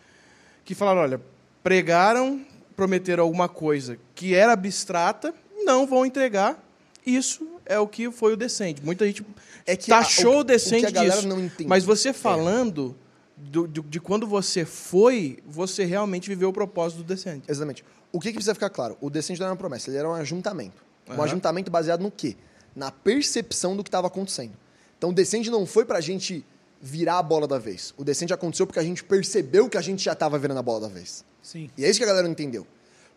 que 0.64 0.74
falaram: 0.74 1.00
olha, 1.00 1.20
pregaram, 1.64 2.44
prometeram 2.76 3.24
alguma 3.24 3.48
coisa 3.48 3.98
que 4.14 4.34
era 4.34 4.52
abstrata, 4.52 5.34
não 5.64 5.86
vão 5.86 6.04
entregar. 6.06 6.62
Isso 7.04 7.48
é 7.66 7.78
o 7.78 7.88
que 7.88 8.10
foi 8.12 8.34
o 8.34 8.36
Descende. 8.36 8.82
Muita 8.84 9.06
gente 9.06 9.24
É 9.66 9.74
que 9.74 9.88
taxou 9.88 10.34
a- 10.34 10.36
o, 10.36 10.40
o- 10.40 10.44
Descende 10.44 10.86
o 10.86 10.92
que 10.92 10.98
a 10.98 11.04
disso. 11.04 11.26
não 11.26 11.40
entende. 11.40 11.66
Mas 11.68 11.82
você 11.84 12.10
É. 12.10 12.12
falando 12.12 12.94
do- 13.36 13.66
do- 13.66 13.82
de 13.82 13.98
quando 13.98 14.26
você 14.26 14.64
foi, 14.64 15.38
você 15.46 15.84
realmente 15.84 16.28
viveu 16.28 16.50
o 16.50 16.52
propósito 16.52 16.98
do 16.98 17.04
Descende. 17.04 17.42
Exatamente. 17.48 17.82
O 18.12 18.20
que, 18.20 18.28
que 18.28 18.34
precisa 18.34 18.54
ficar 18.54 18.70
claro? 18.70 18.96
O 19.00 19.08
Descende 19.10 19.40
não 19.40 19.46
era 19.46 19.52
uma 19.52 19.58
promessa, 19.58 19.90
ele 19.90 19.96
era 19.96 20.08
um 20.08 20.14
ajuntamento. 20.14 20.84
Um 21.08 21.14
Aham. 21.14 21.24
ajuntamento 21.24 21.70
baseado 21.70 22.02
no 22.02 22.10
quê? 22.10 22.36
Na 22.76 22.90
percepção 22.90 23.74
do 23.76 23.82
que 23.82 23.88
estava 23.88 24.06
acontecendo. 24.06 24.52
Então 24.98 25.10
o 25.10 25.12
Descende 25.12 25.50
não 25.50 25.64
foi 25.66 25.84
pra 25.84 26.00
gente 26.00 26.44
virar 26.86 27.18
a 27.18 27.22
bola 27.22 27.48
da 27.48 27.58
vez. 27.58 27.94
O 27.96 28.04
Descende 28.04 28.34
aconteceu 28.34 28.66
porque 28.66 28.78
a 28.78 28.82
gente 28.82 29.02
percebeu 29.02 29.70
que 29.70 29.78
a 29.78 29.80
gente 29.80 30.04
já 30.04 30.12
estava 30.12 30.38
virando 30.38 30.58
a 30.58 30.62
bola 30.62 30.82
da 30.82 30.88
vez. 30.88 31.24
Sim. 31.42 31.70
E 31.78 31.84
é 31.84 31.88
isso 31.88 31.98
que 31.98 32.04
a 32.04 32.06
galera 32.06 32.24
não 32.24 32.32
entendeu. 32.32 32.66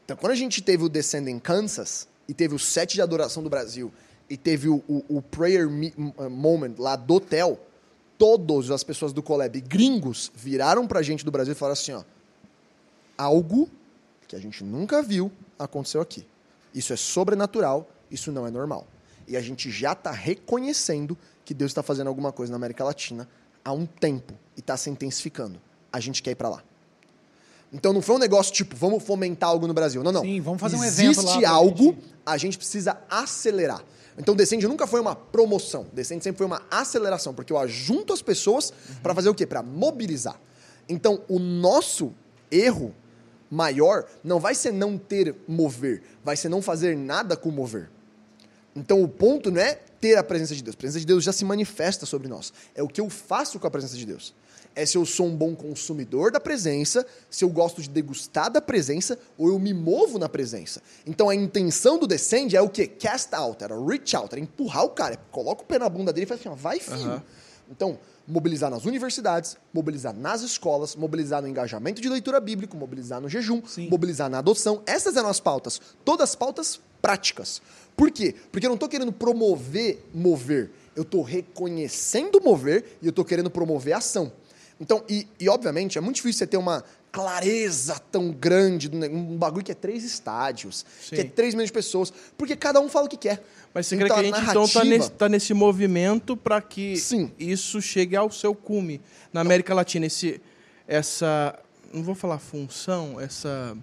Então, 0.05 0.15
quando 0.15 0.31
a 0.31 0.35
gente 0.35 0.61
teve 0.61 0.85
o 0.85 0.89
Descend 0.89 1.29
em 1.29 1.37
Kansas, 1.37 2.07
e 2.29 2.33
teve 2.33 2.55
o 2.55 2.59
set 2.59 2.93
de 2.93 3.01
adoração 3.01 3.43
do 3.43 3.49
Brasil, 3.49 3.91
e 4.29 4.37
teve 4.37 4.69
o, 4.69 4.81
o, 4.87 5.17
o 5.17 5.21
prayer 5.21 5.69
me- 5.69 5.93
moment 6.29 6.75
lá 6.77 6.95
do 6.95 7.15
hotel, 7.15 7.59
todas 8.17 8.71
as 8.71 8.83
pessoas 8.83 9.11
do 9.11 9.21
Collab 9.21 9.59
gringos 9.61 10.31
viraram 10.33 10.87
pra 10.87 11.01
gente 11.01 11.25
do 11.25 11.31
Brasil 11.31 11.51
e 11.51 11.55
falaram 11.55 11.73
assim, 11.73 11.91
ó, 11.91 12.03
algo 13.17 13.69
que 14.27 14.35
a 14.35 14.39
gente 14.39 14.63
nunca 14.63 15.01
viu 15.01 15.31
aconteceu 15.59 16.01
aqui. 16.01 16.25
Isso 16.73 16.93
é 16.93 16.95
sobrenatural, 16.95 17.89
isso 18.09 18.31
não 18.31 18.47
é 18.47 18.51
normal. 18.51 18.87
E 19.27 19.35
a 19.35 19.41
gente 19.41 19.69
já 19.69 19.91
está 19.91 20.11
reconhecendo 20.11 21.17
que 21.43 21.53
Deus 21.53 21.71
está 21.71 21.81
fazendo 21.83 22.07
alguma 22.07 22.31
coisa 22.31 22.51
na 22.51 22.57
América 22.57 22.83
Latina 22.83 23.27
há 23.67 23.73
um 23.73 23.85
tempo 23.85 24.33
e 24.55 24.61
está 24.61 24.77
se 24.77 24.89
intensificando. 24.89 25.59
A 25.91 25.99
gente 25.99 26.23
quer 26.23 26.31
ir 26.31 26.35
para 26.35 26.47
lá. 26.47 26.63
Então 27.73 27.91
não 27.91 28.01
foi 28.01 28.15
um 28.15 28.19
negócio 28.19 28.53
tipo, 28.53 28.75
vamos 28.77 29.03
fomentar 29.03 29.49
algo 29.49 29.67
no 29.67 29.73
Brasil. 29.73 30.01
Não, 30.03 30.11
não. 30.11 30.21
Sim, 30.21 30.39
vamos 30.39 30.61
fazer 30.61 30.77
um 30.77 30.83
Existe 30.85 31.19
evento 31.19 31.25
lá 31.25 31.37
pra 31.39 31.49
algo, 31.49 31.83
gente- 31.85 31.97
a 32.25 32.37
gente 32.37 32.57
precisa 32.57 32.97
acelerar. 33.09 33.83
Então 34.17 34.35
Descende 34.35 34.65
nunca 34.67 34.87
foi 34.87 35.01
uma 35.01 35.15
promoção. 35.15 35.85
Descende 35.91 36.23
sempre 36.23 36.37
foi 36.37 36.47
uma 36.47 36.61
aceleração, 36.71 37.33
porque 37.33 37.51
eu 37.51 37.57
ajunto 37.57 38.13
as 38.13 38.21
pessoas 38.21 38.71
para 39.03 39.13
fazer 39.13 39.27
o 39.27 39.35
quê? 39.35 39.45
Para 39.45 39.61
mobilizar. 39.61 40.39
Então 40.87 41.21
o 41.27 41.37
nosso 41.39 42.13
erro 42.49 42.95
maior 43.51 44.05
não 44.23 44.39
vai 44.39 44.55
ser 44.55 44.71
não 44.71 44.97
ter 44.97 45.35
mover, 45.45 46.01
vai 46.23 46.37
ser 46.37 46.47
não 46.47 46.61
fazer 46.61 46.95
nada 46.95 47.35
com 47.35 47.51
mover. 47.51 47.89
Então 48.73 49.01
o 49.03 49.07
ponto 49.09 49.51
não 49.51 49.59
é 49.59 49.79
ter 49.99 50.17
a 50.17 50.23
presença 50.23 50.55
de 50.55 50.63
Deus. 50.63 50.75
A 50.75 50.77
presença 50.77 50.99
de 50.99 51.05
Deus 51.05 51.23
já 51.23 51.31
se 51.31 51.45
manifesta 51.45 52.05
sobre 52.05 52.27
nós. 52.27 52.53
É 52.75 52.83
o 52.83 52.87
que 52.87 53.01
eu 53.01 53.09
faço 53.09 53.59
com 53.59 53.67
a 53.67 53.71
presença 53.71 53.97
de 53.97 54.05
Deus. 54.05 54.33
É 54.75 54.85
se 54.85 54.95
eu 54.95 55.05
sou 55.05 55.25
um 55.25 55.35
bom 55.35 55.55
consumidor 55.55 56.31
da 56.31 56.39
presença, 56.39 57.05
se 57.31 57.43
eu 57.43 57.49
gosto 57.49 57.81
de 57.81 57.89
degustar 57.89 58.51
da 58.51 58.61
presença, 58.61 59.17
ou 59.35 59.47
eu 59.49 59.57
me 59.57 59.73
movo 59.73 60.19
na 60.19 60.29
presença. 60.29 60.83
Então 61.05 61.29
a 61.29 61.35
intenção 61.35 61.97
do 61.97 62.05
descende 62.05 62.55
é 62.55 62.61
o 62.61 62.69
quê? 62.69 62.85
Cast 62.85 63.33
out, 63.33 63.63
era 63.63 63.75
reach 63.79 64.15
out, 64.15 64.29
era 64.31 64.39
empurrar 64.39 64.83
o 64.83 64.89
cara. 64.89 65.17
Coloca 65.31 65.63
o 65.63 65.65
pé 65.65 65.79
na 65.79 65.89
bunda 65.89 66.13
dele 66.13 66.25
e 66.25 66.27
fala 66.27 66.39
assim, 66.39 66.61
vai 66.61 66.79
filho. 66.79 67.01
Aham. 67.01 67.23
Então, 67.69 67.99
mobilizar 68.27 68.69
nas 68.69 68.85
universidades, 68.85 69.57
mobilizar 69.73 70.13
nas 70.13 70.41
escolas, 70.41 70.95
mobilizar 70.95 71.41
no 71.41 71.47
engajamento 71.47 72.01
de 72.01 72.09
leitura 72.09 72.39
bíblica, 72.39 72.77
mobilizar 72.77 73.21
no 73.21 73.29
jejum, 73.29 73.61
Sim. 73.65 73.89
mobilizar 73.89 74.29
na 74.29 74.39
adoção. 74.39 74.81
Essas 74.85 75.15
eram 75.15 75.29
as 75.29 75.39
pautas. 75.39 75.81
Todas 76.05 76.35
pautas 76.35 76.79
práticas. 77.01 77.61
Por 77.97 78.11
quê? 78.11 78.33
Porque 78.51 78.65
eu 78.65 78.69
não 78.69 78.75
estou 78.75 78.87
querendo 78.87 79.11
promover 79.11 80.05
mover. 80.13 80.69
Eu 80.95 81.01
estou 81.01 81.21
reconhecendo 81.23 82.39
mover 82.41 82.97
e 83.01 83.07
eu 83.07 83.09
estou 83.09 83.25
querendo 83.25 83.49
promover 83.49 83.93
ação. 83.93 84.31
Então, 84.79 85.03
e, 85.09 85.27
e, 85.39 85.49
obviamente, 85.49 85.97
é 85.97 86.01
muito 86.01 86.17
difícil 86.17 86.37
você 86.39 86.47
ter 86.47 86.57
uma 86.57 86.83
clareza 87.11 87.99
tão 88.11 88.29
grande, 88.31 88.87
um 88.89 89.35
bagulho 89.35 89.65
que 89.65 89.71
é 89.71 89.75
três 89.75 90.03
estádios, 90.03 90.85
Sim. 91.01 91.15
que 91.15 91.21
é 91.21 91.23
três 91.23 91.55
milhões 91.55 91.69
de 91.69 91.73
pessoas, 91.73 92.13
porque 92.37 92.55
cada 92.55 92.79
um 92.79 92.87
fala 92.87 93.07
o 93.07 93.09
que 93.09 93.17
quer. 93.17 93.43
Mas 93.73 93.87
você 93.87 93.97
crê 93.97 94.05
que 94.05 94.11
a 94.13 94.17
gente 94.23 94.39
então 94.39 94.43
narrativa- 94.53 94.79
tá 94.79 94.85
nesse, 94.85 95.11
tá 95.11 95.29
nesse 95.29 95.53
movimento 95.55 96.37
para 96.37 96.61
que 96.61 96.95
Sim. 96.97 97.31
isso 97.39 97.81
chegue 97.81 98.15
ao 98.15 98.29
seu 98.29 98.53
cume 98.53 99.01
na 99.33 99.41
América 99.41 99.73
Latina, 99.73 100.05
esse, 100.05 100.39
essa, 100.87 101.57
não 101.91 102.03
vou 102.03 102.13
falar 102.13 102.37
função, 102.37 103.19
essa 103.19 103.75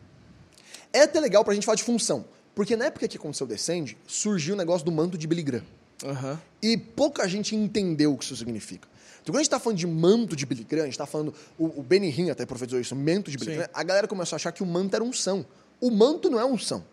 É 0.93 1.01
até 1.03 1.19
legal 1.19 1.45
pra 1.45 1.55
gente 1.55 1.65
falar 1.67 1.77
de 1.77 1.83
função. 1.83 2.25
Porque 2.55 2.77
na 2.77 2.87
época 2.87 3.09
que 3.09 3.17
aconteceu 3.17 3.47
o 3.47 3.49
Descende, 3.49 3.97
surgiu 4.07 4.55
o 4.55 4.57
negócio 4.57 4.85
do 4.85 4.93
manto 4.93 5.19
de 5.19 5.27
Billy 5.27 5.43
Graham. 5.43 5.65
Aham. 6.05 6.41
E 6.63 6.77
pouca 6.77 7.27
gente 7.29 7.55
entendeu 7.57 8.13
o 8.13 8.19
que 8.19 8.25
isso 8.25 8.37
significa. 8.37 8.89
Então, 9.23 9.33
quando 9.33 9.37
a 9.37 9.43
gente 9.43 9.47
está 9.47 9.59
falando 9.59 9.79
de 9.79 9.87
manto 9.87 10.37
de 10.37 10.45
Billy 10.45 10.65
Graham, 10.65 10.83
a 10.83 10.87
gente 10.87 10.95
está 10.95 11.07
falando. 11.07 11.35
O, 11.59 11.81
o 11.81 11.83
Benny 11.83 12.11
Hinn 12.11 12.31
até 12.31 12.45
profetizou 12.45 12.81
isso, 12.81 12.95
manto 12.95 13.31
de 13.31 13.39
Billy 13.39 13.53
Sim. 13.53 13.57
Graham, 13.57 13.71
a 13.73 13.83
galera 13.83 14.07
começou 14.07 14.37
a 14.37 14.39
achar 14.39 14.53
que 14.53 14.63
o 14.63 14.67
manto 14.67 14.95
era 14.95 15.03
unção. 15.03 15.45
O 15.81 15.91
manto 15.91 16.31
não 16.31 16.39
é 16.39 16.45
unção. 16.45 16.85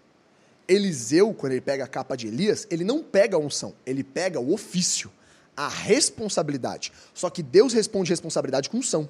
Eliseu, 0.68 1.34
quando 1.34 1.52
ele 1.52 1.62
pega 1.62 1.84
a 1.84 1.88
capa 1.88 2.16
de 2.16 2.28
Elias, 2.28 2.66
ele 2.70 2.84
não 2.84 3.04
pega 3.04 3.36
a 3.36 3.40
unção, 3.40 3.74
ele 3.86 4.04
pega 4.04 4.40
o 4.40 4.54
ofício, 4.54 5.12
a 5.56 5.68
responsabilidade. 5.68 6.94
Só 7.14 7.30
que 7.30 7.44
Deus 7.44 7.74
responde 7.74 8.10
responsabilidade 8.10 8.70
com 8.70 8.78
unção. 8.78 9.10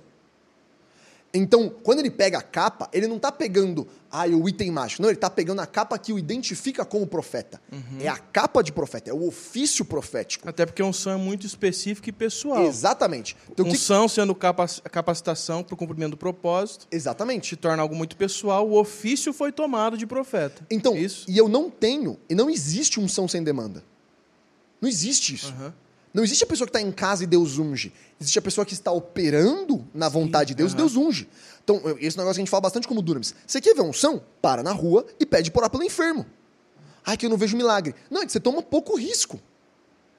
Então, 1.34 1.70
quando 1.70 2.00
ele 2.00 2.12
pega 2.12 2.40
a 2.40 2.42
capa, 2.42 2.90
ele 2.92 3.08
não 3.08 3.16
está 3.16 3.32
pegando 3.32 3.88
ah, 4.12 4.26
o 4.28 4.50
item 4.50 4.70
mágico. 4.70 5.02
Não, 5.02 5.08
ele 5.08 5.16
está 5.16 5.30
pegando 5.30 5.62
a 5.62 5.66
capa 5.66 5.98
que 5.98 6.12
o 6.12 6.20
identifica 6.20 6.84
como 6.84 7.08
profeta. 7.08 7.62
É 8.02 8.10
a 8.10 8.18
capa 8.18 8.62
de 8.62 8.74
profeta, 8.74 9.10
é 9.10 9.14
o 9.14 9.26
ofício 9.28 9.86
profético. 9.86 10.50
Até 10.50 10.66
porque 10.66 10.84
unção 10.84 11.14
é 11.14 11.16
muito 11.16 11.48
específica 11.48 12.10
e 12.10 12.12
pessoal. 12.12 12.66
Exatamente. 12.66 13.38
Então, 13.50 13.66
o 13.66 13.70
que... 13.70 13.76
Unção 13.76 14.10
sendo 14.10 14.36
capac- 14.36 14.82
capacitação 14.92 15.64
para 15.64 15.74
o 15.74 15.78
cumprimento 15.78 16.12
do 16.12 16.18
propósito, 16.18 16.86
Exatamente. 16.92 17.48
se 17.48 17.56
torna 17.56 17.82
algo 17.82 17.96
muito 17.96 18.18
pessoal, 18.18 18.68
o 18.68 18.78
ofício 18.78 19.32
foi 19.32 19.54
tomado 19.54 19.98
de 19.98 20.06
profeta. 20.06 20.68
Então, 20.70 20.98
isso. 20.98 21.26
e 21.30 21.38
eu 21.38 21.48
não 21.48 21.70
tenho, 21.70 22.20
e 22.30 22.36
não 22.36 22.50
existe 22.50 23.00
unção 23.00 23.26
sem 23.28 23.42
demanda. 23.42 23.82
Não 24.82 24.90
existe 24.90 25.34
isso. 25.36 25.54
Aham. 25.58 25.74
Não 26.14 26.24
existe 26.24 26.44
a 26.44 26.48
pessoa 26.48 26.68
que 26.68 26.76
está 26.78 26.82
em 26.82 26.92
casa 26.92 27.24
e 27.24 27.28
Deus 27.28 27.58
unge. 27.58 27.94
Existe 28.20 28.38
a 28.38 28.42
pessoa 28.42 28.66
que 28.66 28.74
está 28.74 28.92
operando 28.92 29.86
na 29.94 30.10
vontade 30.10 30.50
de 30.50 30.56
Deus 30.56 30.74
e. 30.74 30.76
Deus 30.76 30.96
unge. 30.98 31.28
Então, 31.64 31.82
esse 32.00 32.18
negócio 32.18 32.36
que 32.36 32.42
a 32.42 32.44
gente 32.44 32.50
fala 32.50 32.62
bastante 32.62 32.88
como 32.88 33.02
Dunamis. 33.02 33.34
Você 33.48 33.62
quer 33.62 33.74
ver 33.74 33.82
unção? 33.82 34.22
Para 34.42 34.62
na 34.62 34.72
rua 34.74 35.06
e 35.20 35.26
pede 35.26 35.50
por 35.52 35.60
orar 35.60 35.70
pelo 35.70 35.84
enfermo. 35.84 36.26
Ai, 37.06 37.16
que 37.16 37.26
eu 37.26 37.30
não 37.30 37.38
vejo 37.38 37.56
milagre. 37.56 37.96
Não, 38.10 38.22
é 38.22 38.26
que 38.26 38.32
você 38.32 38.40
toma 38.40 38.62
pouco 38.62 38.98
risco. 38.98 39.40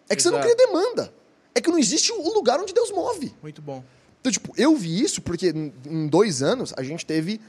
É 0.08 0.16
que 0.16 0.22
você 0.22 0.30
não 0.30 0.38
Exato. 0.38 0.54
cria 0.54 0.66
demanda. 0.66 1.12
É 1.54 1.60
que 1.60 1.70
não 1.70 1.78
existe 1.78 2.10
o 2.12 2.32
lugar 2.32 2.58
onde 2.58 2.72
Deus 2.72 2.90
move. 2.90 3.34
Muito 3.42 3.60
bom. 3.60 3.84
Então, 4.20 4.32
tipo, 4.32 4.54
eu 4.56 4.74
vi 4.76 5.02
isso 5.02 5.20
porque 5.20 5.50
em- 5.50 5.72
em 5.84 6.06
dois 6.08 6.42
anos 6.42 6.72
a 6.76 6.82
gente 6.82 7.04
teve 7.04 7.40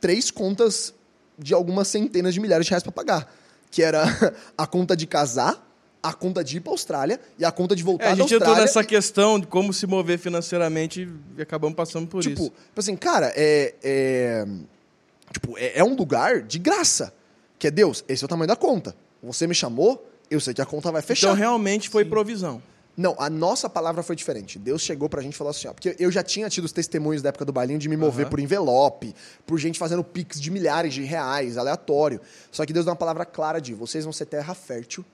três 0.00 0.30
contas 0.30 0.92
de 1.38 1.54
algumas 1.54 1.88
centenas 1.88 2.34
de 2.34 2.40
milhares 2.40 2.66
de 2.66 2.70
reais 2.70 2.82
para 2.82 2.92
pagar. 2.92 3.34
Que 3.70 3.82
era 3.82 4.02
a 4.58 4.66
conta 4.66 4.94
de 4.96 5.06
casar, 5.06 5.66
a 6.02 6.12
conta 6.12 6.42
de 6.42 6.56
ir 6.56 6.60
para 6.60 6.72
Austrália 6.72 7.20
e 7.38 7.44
a 7.44 7.52
conta 7.52 7.76
de 7.76 7.82
voltar 7.82 8.04
É, 8.04 8.08
a 8.08 8.10
da 8.10 8.16
gente 8.22 8.34
entrou 8.34 8.48
Austrália. 8.48 8.62
nessa 8.62 8.82
questão 8.84 9.38
de 9.38 9.46
como 9.46 9.72
se 9.72 9.86
mover 9.86 10.18
financeiramente 10.18 11.08
e 11.36 11.42
acabamos 11.42 11.76
passando 11.76 12.06
por 12.06 12.22
tipo, 12.22 12.40
isso. 12.42 12.50
tipo 12.50 12.80
assim, 12.80 12.96
cara, 12.96 13.32
é, 13.36 13.74
é- 13.82 14.46
tipo, 15.32 15.58
é, 15.58 15.78
é 15.78 15.84
um 15.84 15.94
lugar 15.94 16.42
de 16.42 16.58
graça. 16.58 17.12
Que 17.58 17.66
é 17.66 17.70
Deus, 17.70 18.02
esse 18.08 18.24
é 18.24 18.26
o 18.26 18.28
tamanho 18.28 18.48
da 18.48 18.56
conta. 18.56 18.96
Você 19.22 19.46
me 19.46 19.54
chamou, 19.54 20.08
eu 20.30 20.40
sei 20.40 20.54
que 20.54 20.62
a 20.62 20.66
conta 20.66 20.90
vai 20.90 21.02
fechar. 21.02 21.26
Então 21.28 21.36
realmente 21.36 21.90
foi 21.90 22.06
provisão. 22.06 22.62
Não, 22.96 23.14
a 23.18 23.28
nossa 23.28 23.68
palavra 23.68 24.02
foi 24.02 24.16
diferente. 24.16 24.58
Deus 24.58 24.80
chegou 24.82 25.08
pra 25.10 25.20
gente 25.20 25.34
e 25.34 25.36
falou 25.36 25.50
assim, 25.50 25.68
ó, 25.68 25.72
porque 25.74 25.94
eu 25.98 26.10
já 26.10 26.22
tinha 26.22 26.48
tido 26.48 26.64
os 26.64 26.72
testemunhos 26.72 27.20
da 27.22 27.28
época 27.28 27.44
do 27.44 27.52
bailinho 27.52 27.78
de 27.78 27.88
me 27.88 27.96
mover 27.98 28.24
Aham. 28.24 28.30
por 28.30 28.40
envelope, 28.40 29.14
por 29.46 29.58
gente 29.58 29.78
fazendo 29.78 30.02
pix 30.02 30.40
de 30.40 30.50
milhares 30.50 30.94
de 30.94 31.02
reais, 31.02 31.58
aleatório. 31.58 32.18
Só 32.50 32.64
que 32.64 32.72
Deus 32.72 32.86
deu 32.86 32.92
uma 32.92 32.96
palavra 32.98 33.26
clara 33.26 33.60
de, 33.60 33.74
vocês 33.74 34.04
vão 34.04 34.12
ser 34.12 34.24
terra 34.24 34.54
fértil, 34.54 35.04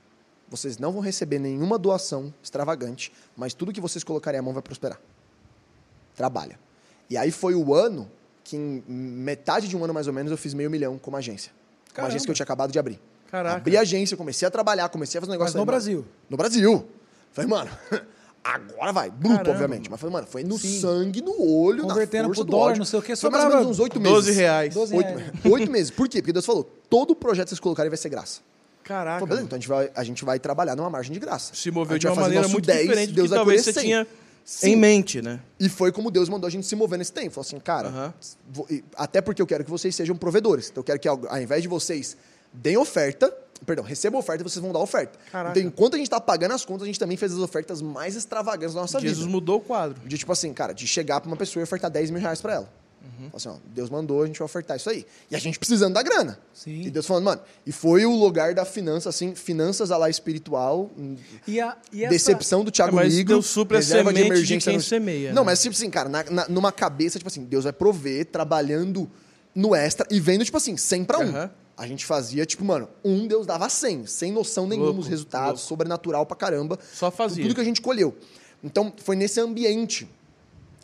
vocês 0.49 0.79
não 0.79 0.93
vão 0.93 1.01
receber 1.01 1.39
nenhuma 1.39 1.79
doação 1.79 2.33
extravagante, 2.43 3.13
mas 3.37 3.53
tudo 3.55 3.73
que 3.73 3.81
vocês 3.81 4.05
colocarem 4.05 4.39
a 4.39 4.43
mão 4.43 4.53
vai 4.53 4.63
prosperar. 4.63 5.01
Trabalha. 6.15 6.59
E 7.11 7.17
aí 7.17 7.31
foi 7.31 7.55
o 7.55 7.75
ano 7.75 8.11
que 8.43 8.57
em 8.57 8.83
metade 8.89 9.69
de 9.69 9.77
um 9.77 9.85
ano 9.85 9.93
mais 9.93 10.07
ou 10.07 10.13
menos 10.13 10.31
eu 10.31 10.39
fiz 10.39 10.55
meio 10.55 10.71
milhão 10.71 10.99
como 10.99 11.17
agência. 11.17 11.53
Uma 11.89 11.95
Caramba. 11.95 12.09
agência 12.13 12.27
que 12.27 12.31
eu 12.31 12.35
tinha 12.35 12.45
acabado 12.45 12.71
de 12.73 12.79
abrir. 12.79 13.01
Caraca. 13.31 13.57
Abri 13.57 13.77
a 13.77 13.81
agência, 13.81 14.17
comecei 14.17 14.47
a 14.47 14.51
trabalhar, 14.51 14.89
comecei 14.89 15.19
a 15.19 15.21
fazer 15.21 15.31
um 15.31 15.35
negócio 15.35 15.49
Mas 15.49 15.55
no 15.55 15.61
aí, 15.61 15.67
mano. 15.67 15.73
Brasil. 15.73 16.07
No 16.31 16.37
Brasil. 16.37 16.87
Falei, 17.33 17.51
mano, 17.51 17.71
agora 18.45 18.93
vai. 18.93 19.11
Bruto, 19.11 19.35
Caramba. 19.37 19.51
obviamente. 19.51 19.91
Mas 19.91 20.01
falei, 20.01 20.13
mano, 20.13 20.27
foi 20.29 20.45
no 20.45 20.57
Sim. 20.59 20.81
sangue, 20.81 21.21
no 21.21 21.43
olho, 21.43 21.83
Convertendo 21.83 22.23
na 22.23 22.29
força 22.29 22.43
pro 22.43 22.51
dólar, 22.51 22.67
ódio. 22.71 22.79
não 22.79 22.87
sei 22.87 22.99
o 22.99 23.03
quê, 23.03 23.17
Foi 23.17 23.31
mais 23.31 23.45
ou 23.45 23.51
menos 23.51 23.67
uns 23.67 23.79
oito 23.81 23.99
meses. 24.01 24.15
12 24.15 24.33
reais. 24.33 24.75
12 24.75 24.95
Oito, 24.97 25.07
reais. 25.09 25.33
oito 25.45 25.71
meses. 25.73 25.91
Por 25.91 26.09
quê? 26.09 26.23
Porque 26.23 26.33
Deus 26.33 26.47
falou, 26.47 26.65
todo 26.89 27.15
projeto 27.17 27.47
que 27.47 27.51
vocês 27.51 27.61
colocarem 27.61 27.91
vai 27.91 27.97
ser 27.99 28.09
graça. 28.09 28.41
Caraca. 28.87 29.19
Falei, 29.21 29.29
beleza, 29.29 29.47
então 29.47 29.57
a 29.57 29.61
gente, 29.61 29.69
vai, 29.69 29.91
a 29.95 30.05
gente 30.05 30.25
vai 30.25 30.39
trabalhar 30.39 30.77
numa 30.77 30.89
margem 30.89 31.13
de 31.13 31.19
graça. 31.19 31.53
se 31.55 31.71
moveu 31.71 31.99
de 31.99 32.07
uma 32.07 32.15
maneira 32.15 32.47
muito 32.49 32.65
10, 32.67 32.83
diferente 32.83 33.09
do 33.11 33.15
Deus 33.17 33.27
que 33.27 33.31
vai 33.31 33.39
talvez 33.39 33.63
você 33.65 33.73
100. 33.73 33.83
tinha 33.83 34.07
Sim. 34.45 34.69
em 34.71 34.77
mente, 34.77 35.21
né? 35.21 35.41
E 35.59 35.69
foi 35.69 35.91
como 35.91 36.09
Deus 36.11 36.29
mandou 36.29 36.47
a 36.47 36.51
gente 36.51 36.65
se 36.67 36.77
mover 36.77 36.97
nesse 36.99 37.13
tempo. 37.13 37.31
Falou 37.33 37.45
assim, 37.47 37.59
cara, 37.59 38.15
vou- 38.49 38.67
e- 38.71 38.85
até 38.97 39.21
porque 39.21 39.43
eu 39.43 39.47
quero 39.47 39.65
que 39.65 39.71
vocês 39.71 39.95
sejam 39.95 40.15
provedores. 40.17 40.69
Então 40.71 40.81
eu 40.83 40.85
quero 40.85 41.01
que 41.01 41.09
ao, 41.09 41.21
invés 41.41 41.63
de 41.63 41.69
vocês 41.69 42.17
deem 42.53 42.77
oferta, 42.77 43.35
perdão, 43.67 43.85
recebam 43.85 44.21
oferta, 44.21 44.45
vocês 44.45 44.63
vão 44.63 44.73
dar 44.73 44.79
oferta. 44.79 45.19
Caraca. 45.33 45.59
Então 45.59 45.69
enquanto 45.69 45.95
a 45.95 45.99
gente 45.99 46.09
tá 46.09 46.21
pagando 46.21 46.53
as 46.53 46.65
contas, 46.65 46.85
a 46.85 46.87
gente 46.87 46.99
também 47.01 47.17
fez 47.17 47.33
as 47.33 47.39
ofertas 47.41 47.83
mais 47.83 48.15
extravagantes 48.15 48.75
da 48.75 48.83
nossa 48.83 49.01
Jesus 49.01 49.19
vida. 49.21 49.31
mudou 49.33 49.57
o 49.57 49.61
quadro. 49.61 50.01
De 50.09 50.17
tipo 50.17 50.31
assim, 50.31 50.53
cara, 50.55 50.73
de 50.73 50.87
chegar 50.87 51.21
pra 51.21 51.27
uma 51.29 51.37
pessoa 51.37 51.61
e 51.61 51.65
ofertar 51.65 51.91
10 51.91 52.11
mil 52.13 52.21
reais 52.21 52.41
pra 52.41 52.55
ela. 52.55 52.86
Uhum. 53.07 53.31
Assim, 53.33 53.49
ó, 53.49 53.55
Deus 53.67 53.89
mandou, 53.89 54.23
a 54.23 54.27
gente 54.27 54.39
vai 54.39 54.45
ofertar 54.47 54.77
isso 54.77 54.91
aí. 54.91 55.07
E 55.31 55.37
a 55.37 55.39
gente 55.39 55.59
precisando 55.59 55.95
da 55.95 56.03
grana. 56.03 56.39
Sim. 56.53 56.83
E 56.83 56.91
Deus 56.91 57.07
falando, 57.07 57.25
mano, 57.25 57.41
e 57.65 57.73
foi 57.73 58.05
o 58.05 58.15
lugar 58.15 58.53
da 58.55 58.65
finança, 58.65 59.09
assim, 59.09 59.35
finanças 59.35 59.91
a 59.91 59.97
lá 59.97 60.11
espiritual, 60.11 60.91
E 61.47 61.61
a, 61.61 61.77
e 61.93 62.03
essa- 62.05 62.11
decepção 62.13 62.65
do 62.65 62.71
Thiago 62.71 62.99
É, 62.99 63.05
mas 63.05 63.15
Nigro, 63.15 63.35
Deus 63.35 63.47
supre 63.47 63.77
a 63.77 63.81
de 63.81 63.87
semente 63.87 64.15
de 64.15 64.21
emergência 64.27 64.71
quem 64.71 64.79
no- 64.79 64.83
semeia, 64.85 65.33
Não, 65.33 65.43
né? 65.43 65.47
mas 65.47 65.63
tipo 65.63 65.75
assim, 65.75 65.89
cara, 65.91 66.09
na- 66.09 66.25
na- 66.25 66.49
numa 66.49 66.73
cabeça, 66.73 67.19
tipo 67.19 67.29
assim, 67.29 67.45
Deus 67.45 67.65
vai 67.65 67.73
prover, 67.73 68.27
trabalhando 68.27 69.09
no 69.55 69.75
extra 69.75 70.07
e 70.11 70.19
vendo, 70.21 70.45
tipo 70.45 70.57
assim, 70.57 70.77
100 70.77 71.05
pra 71.05 71.19
1. 71.19 71.23
Aham. 71.29 71.51
A 71.79 71.87
gente 71.87 72.07
fazia, 72.07 72.47
tipo, 72.47 72.65
mano, 72.65 72.89
um 73.05 73.27
Deus 73.27 73.47
dava 73.47 73.69
100, 73.69 74.07
sem 74.07 74.33
noção 74.33 74.67
nenhuma 74.67 74.87
Louco, 74.87 75.01
dos 75.03 75.09
resultados, 75.11 75.61
louco. 75.61 75.69
sobrenatural 75.69 76.25
pra 76.25 76.35
caramba. 76.35 76.79
Só 76.93 77.11
fazia. 77.11 77.43
Tudo 77.45 77.55
que 77.55 77.61
a 77.61 77.65
gente 77.65 77.83
colheu. 77.83 78.17
Então, 78.65 78.91
foi 79.05 79.15
nesse 79.15 79.39
ambiente 79.41 80.09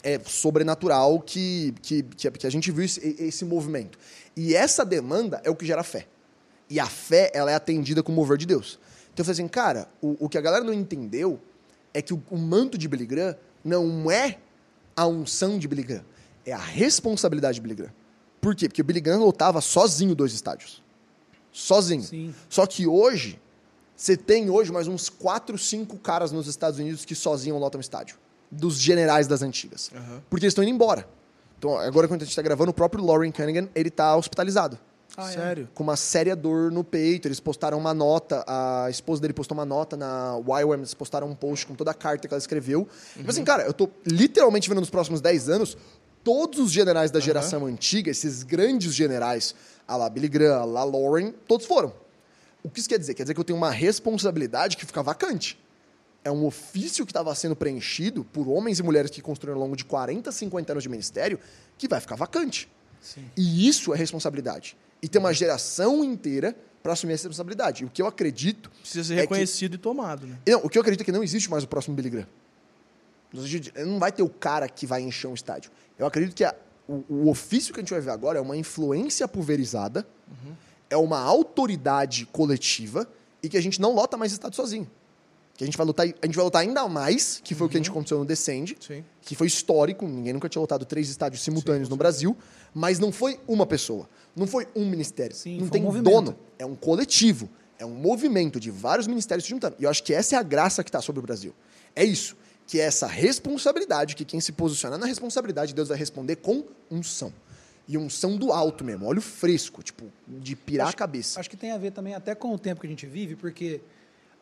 é, 0.02 0.20
sobrenatural 0.24 1.20
que, 1.20 1.74
que, 1.82 2.02
que, 2.02 2.46
a 2.46 2.50
gente 2.50 2.70
viu 2.70 2.84
esse, 2.84 3.16
esse 3.18 3.44
movimento. 3.44 3.98
E 4.36 4.54
essa 4.54 4.84
demanda 4.84 5.40
é 5.44 5.50
o 5.50 5.54
que 5.54 5.64
gera 5.64 5.82
fé. 5.82 6.06
E 6.68 6.80
a 6.80 6.86
fé, 6.86 7.30
ela 7.34 7.50
é 7.50 7.54
atendida 7.54 8.02
com 8.02 8.12
o 8.12 8.14
mover 8.14 8.36
de 8.36 8.46
Deus. 8.46 8.78
Então 9.12 9.22
eu 9.22 9.24
falei 9.24 9.40
assim, 9.40 9.48
cara, 9.48 9.88
o, 10.00 10.24
o 10.24 10.28
que 10.28 10.38
a 10.38 10.40
galera 10.40 10.64
não 10.64 10.72
entendeu 10.72 11.40
é 11.92 12.00
que 12.00 12.14
o, 12.14 12.22
o 12.30 12.38
manto 12.38 12.78
de 12.78 12.88
Billy 12.88 13.06
Graham 13.06 13.36
não 13.64 14.10
é 14.10 14.38
a 14.96 15.06
unção 15.06 15.58
de 15.58 15.68
Billy 15.68 15.82
Graham, 15.82 16.04
é 16.44 16.52
a 16.52 16.58
responsabilidade 16.58 17.56
de 17.56 17.60
Billy 17.60 17.74
Graham. 17.74 17.92
Por 18.40 18.56
quê? 18.56 18.68
Porque 18.68 18.82
o 18.82 18.84
Billy 18.84 19.00
Graham 19.00 19.20
lotava 19.20 19.60
sozinho 19.60 20.14
dois 20.14 20.32
estádios. 20.32 20.82
Sozinho. 21.52 22.02
Sim. 22.02 22.34
Só 22.48 22.66
que 22.66 22.86
hoje, 22.86 23.40
você 23.94 24.16
tem 24.16 24.50
hoje 24.50 24.72
mais 24.72 24.88
uns 24.88 25.08
4, 25.08 25.56
5 25.56 25.98
caras 25.98 26.32
nos 26.32 26.46
Estados 26.46 26.80
Unidos 26.80 27.04
que 27.04 27.14
sozinhos 27.14 27.60
lotam 27.60 27.80
estádio. 27.80 28.16
Dos 28.54 28.78
generais 28.78 29.26
das 29.26 29.42
antigas. 29.42 29.90
Aham. 29.94 30.22
Porque 30.28 30.44
eles 30.44 30.52
estão 30.52 30.62
indo 30.62 30.74
embora. 30.74 31.08
Então, 31.58 31.78
agora 31.78 32.06
quando 32.06 32.22
a 32.22 32.24
gente 32.24 32.32
está 32.32 32.42
gravando, 32.42 32.70
o 32.70 32.74
próprio 32.74 33.02
Lauren 33.04 33.32
Cunningham, 33.32 33.68
ele 33.74 33.90
tá 33.90 34.14
hospitalizado. 34.14 34.78
Ah, 35.16 35.30
é. 35.30 35.34
Sério? 35.34 35.68
Com 35.74 35.82
uma 35.82 35.96
séria 35.96 36.34
dor 36.34 36.70
no 36.70 36.82
peito. 36.82 37.28
Eles 37.28 37.40
postaram 37.40 37.78
uma 37.78 37.94
nota, 37.94 38.44
a 38.46 38.88
esposa 38.90 39.20
dele 39.20 39.32
postou 39.32 39.56
uma 39.56 39.64
nota 39.64 39.96
na 39.96 40.38
YWAM, 40.38 40.78
eles 40.78 40.94
postaram 40.94 41.28
um 41.28 41.34
post 41.34 41.66
com 41.66 41.74
toda 41.74 41.90
a 41.90 41.94
carta 41.94 42.26
que 42.28 42.34
ela 42.34 42.38
escreveu. 42.38 42.88
Tipo 43.16 43.30
assim, 43.30 43.44
cara, 43.44 43.64
eu 43.64 43.72
tô 43.72 43.88
literalmente 44.06 44.68
vendo 44.68 44.80
nos 44.80 44.90
próximos 44.90 45.20
10 45.20 45.48
anos 45.48 45.76
todos 46.24 46.58
os 46.60 46.70
generais 46.70 47.10
da 47.10 47.20
geração 47.20 47.66
antiga, 47.66 48.10
esses 48.10 48.42
grandes 48.42 48.94
generais, 48.94 49.54
a 49.86 49.96
lá 49.96 50.08
Billy 50.08 50.28
Graham, 50.28 50.62
a 50.62 50.64
lá 50.64 50.84
Lauren, 50.84 51.32
todos 51.48 51.66
foram. 51.66 51.92
O 52.62 52.70
que 52.70 52.78
isso 52.78 52.88
quer 52.88 52.98
dizer? 52.98 53.14
Quer 53.14 53.24
dizer 53.24 53.34
que 53.34 53.40
eu 53.40 53.44
tenho 53.44 53.56
uma 53.56 53.70
responsabilidade 53.70 54.76
que 54.76 54.86
fica 54.86 55.02
vacante. 55.02 55.58
É 56.24 56.30
um 56.30 56.46
ofício 56.46 57.04
que 57.04 57.10
estava 57.10 57.34
sendo 57.34 57.56
preenchido 57.56 58.24
por 58.24 58.48
homens 58.48 58.78
e 58.78 58.82
mulheres 58.82 59.10
que 59.10 59.20
construíram 59.20 59.58
ao 59.58 59.64
longo 59.64 59.76
de 59.76 59.84
40, 59.84 60.30
50 60.30 60.72
anos 60.72 60.82
de 60.84 60.88
ministério 60.88 61.38
que 61.76 61.88
vai 61.88 62.00
ficar 62.00 62.14
vacante. 62.14 62.68
Sim. 63.00 63.24
E 63.36 63.66
isso 63.68 63.92
é 63.92 63.96
responsabilidade. 63.96 64.76
E 65.02 65.08
tem 65.08 65.18
uma 65.20 65.34
geração 65.34 66.04
inteira 66.04 66.56
para 66.80 66.92
assumir 66.92 67.14
essa 67.14 67.26
responsabilidade. 67.28 67.82
E 67.82 67.86
o 67.86 67.90
que 67.90 68.00
eu 68.00 68.06
acredito. 68.06 68.70
Precisa 68.80 69.02
ser 69.04 69.14
é 69.14 69.16
que- 69.16 69.22
reconhecido 69.22 69.74
e 69.74 69.78
tomado, 69.78 70.26
né? 70.26 70.38
Não, 70.46 70.60
o 70.64 70.68
que 70.68 70.78
eu 70.78 70.82
acredito 70.82 71.00
é 71.02 71.04
que 71.04 71.10
não 71.12 71.24
existe 71.24 71.50
mais 71.50 71.64
o 71.64 71.68
próximo 71.68 71.96
Billy 71.96 72.10
Graham. 72.10 72.28
Não 73.86 73.98
vai 73.98 74.12
ter 74.12 74.22
o 74.22 74.28
cara 74.28 74.68
que 74.68 74.86
vai 74.86 75.00
encher 75.02 75.26
um 75.26 75.34
estádio. 75.34 75.70
Eu 75.98 76.06
acredito 76.06 76.34
que 76.36 76.44
a- 76.44 76.54
o, 76.86 77.02
o 77.08 77.30
ofício 77.30 77.72
que 77.72 77.80
a 77.80 77.82
gente 77.82 77.90
vai 77.90 78.00
ver 78.00 78.10
agora 78.10 78.38
é 78.38 78.42
uma 78.42 78.56
influência 78.56 79.26
pulverizada, 79.26 80.06
é 80.90 80.96
uma 80.96 81.18
autoridade 81.20 82.26
coletiva 82.26 83.08
e 83.42 83.48
que 83.48 83.56
a 83.56 83.60
gente 83.60 83.80
não 83.80 83.92
lota 83.94 84.16
mais 84.16 84.30
estádio 84.32 84.56
sozinho. 84.56 84.88
Que 85.54 85.64
a 85.64 85.66
gente 85.66 85.76
vai 85.76 85.86
lutar, 85.86 86.06
a 86.06 86.26
gente 86.26 86.34
vai 86.34 86.44
lutar 86.44 86.62
ainda 86.62 86.88
mais, 86.88 87.40
que 87.44 87.54
foi 87.54 87.66
o 87.66 87.70
que 87.70 87.76
a 87.76 87.80
gente 87.80 87.90
aconteceu 87.90 88.18
no 88.18 88.24
Descend, 88.24 88.76
Sim. 88.80 89.04
que 89.20 89.34
foi 89.34 89.46
histórico, 89.46 90.06
ninguém 90.06 90.32
nunca 90.32 90.48
tinha 90.48 90.60
lotado 90.60 90.84
três 90.84 91.10
estádios 91.10 91.42
simultâneos 91.42 91.88
no 91.88 91.96
Brasil, 91.96 92.36
mas 92.74 92.98
não 92.98 93.12
foi 93.12 93.38
uma 93.46 93.66
pessoa, 93.66 94.08
não 94.34 94.46
foi 94.46 94.66
um 94.74 94.88
ministério, 94.88 95.36
Sim, 95.36 95.58
não 95.58 95.68
tem 95.68 95.82
um 95.82 95.86
movimento. 95.86 96.10
dono, 96.10 96.38
é 96.58 96.64
um 96.64 96.74
coletivo, 96.74 97.50
é 97.78 97.84
um 97.84 97.94
movimento 97.94 98.58
de 98.58 98.70
vários 98.70 99.06
ministérios 99.06 99.44
se 99.44 99.50
juntando. 99.50 99.76
E 99.78 99.84
eu 99.84 99.90
acho 99.90 100.02
que 100.02 100.14
essa 100.14 100.36
é 100.36 100.38
a 100.38 100.42
graça 100.42 100.82
que 100.82 100.88
está 100.88 101.02
sobre 101.02 101.20
o 101.20 101.22
Brasil. 101.22 101.54
É 101.94 102.02
isso, 102.04 102.34
que 102.66 102.80
é 102.80 102.84
essa 102.84 103.06
responsabilidade, 103.06 104.16
que 104.16 104.24
quem 104.24 104.40
se 104.40 104.52
posicionar 104.52 104.98
na 104.98 105.06
responsabilidade, 105.06 105.74
Deus 105.74 105.88
vai 105.88 105.98
responder 105.98 106.36
com 106.36 106.64
unção. 106.90 107.32
E 107.86 107.98
unção 107.98 108.36
do 108.36 108.52
alto 108.52 108.84
mesmo, 108.84 109.04
olho 109.06 109.20
fresco, 109.20 109.82
tipo, 109.82 110.04
de 110.26 110.54
pirar 110.56 110.88
a 110.88 110.92
cabeça. 110.92 111.38
Acho 111.38 111.50
que 111.50 111.56
tem 111.56 111.72
a 111.72 111.78
ver 111.78 111.90
também 111.90 112.14
até 112.14 112.34
com 112.34 112.54
o 112.54 112.58
tempo 112.58 112.80
que 112.80 112.86
a 112.86 112.90
gente 112.90 113.04
vive, 113.06 113.34
porque 113.34 113.80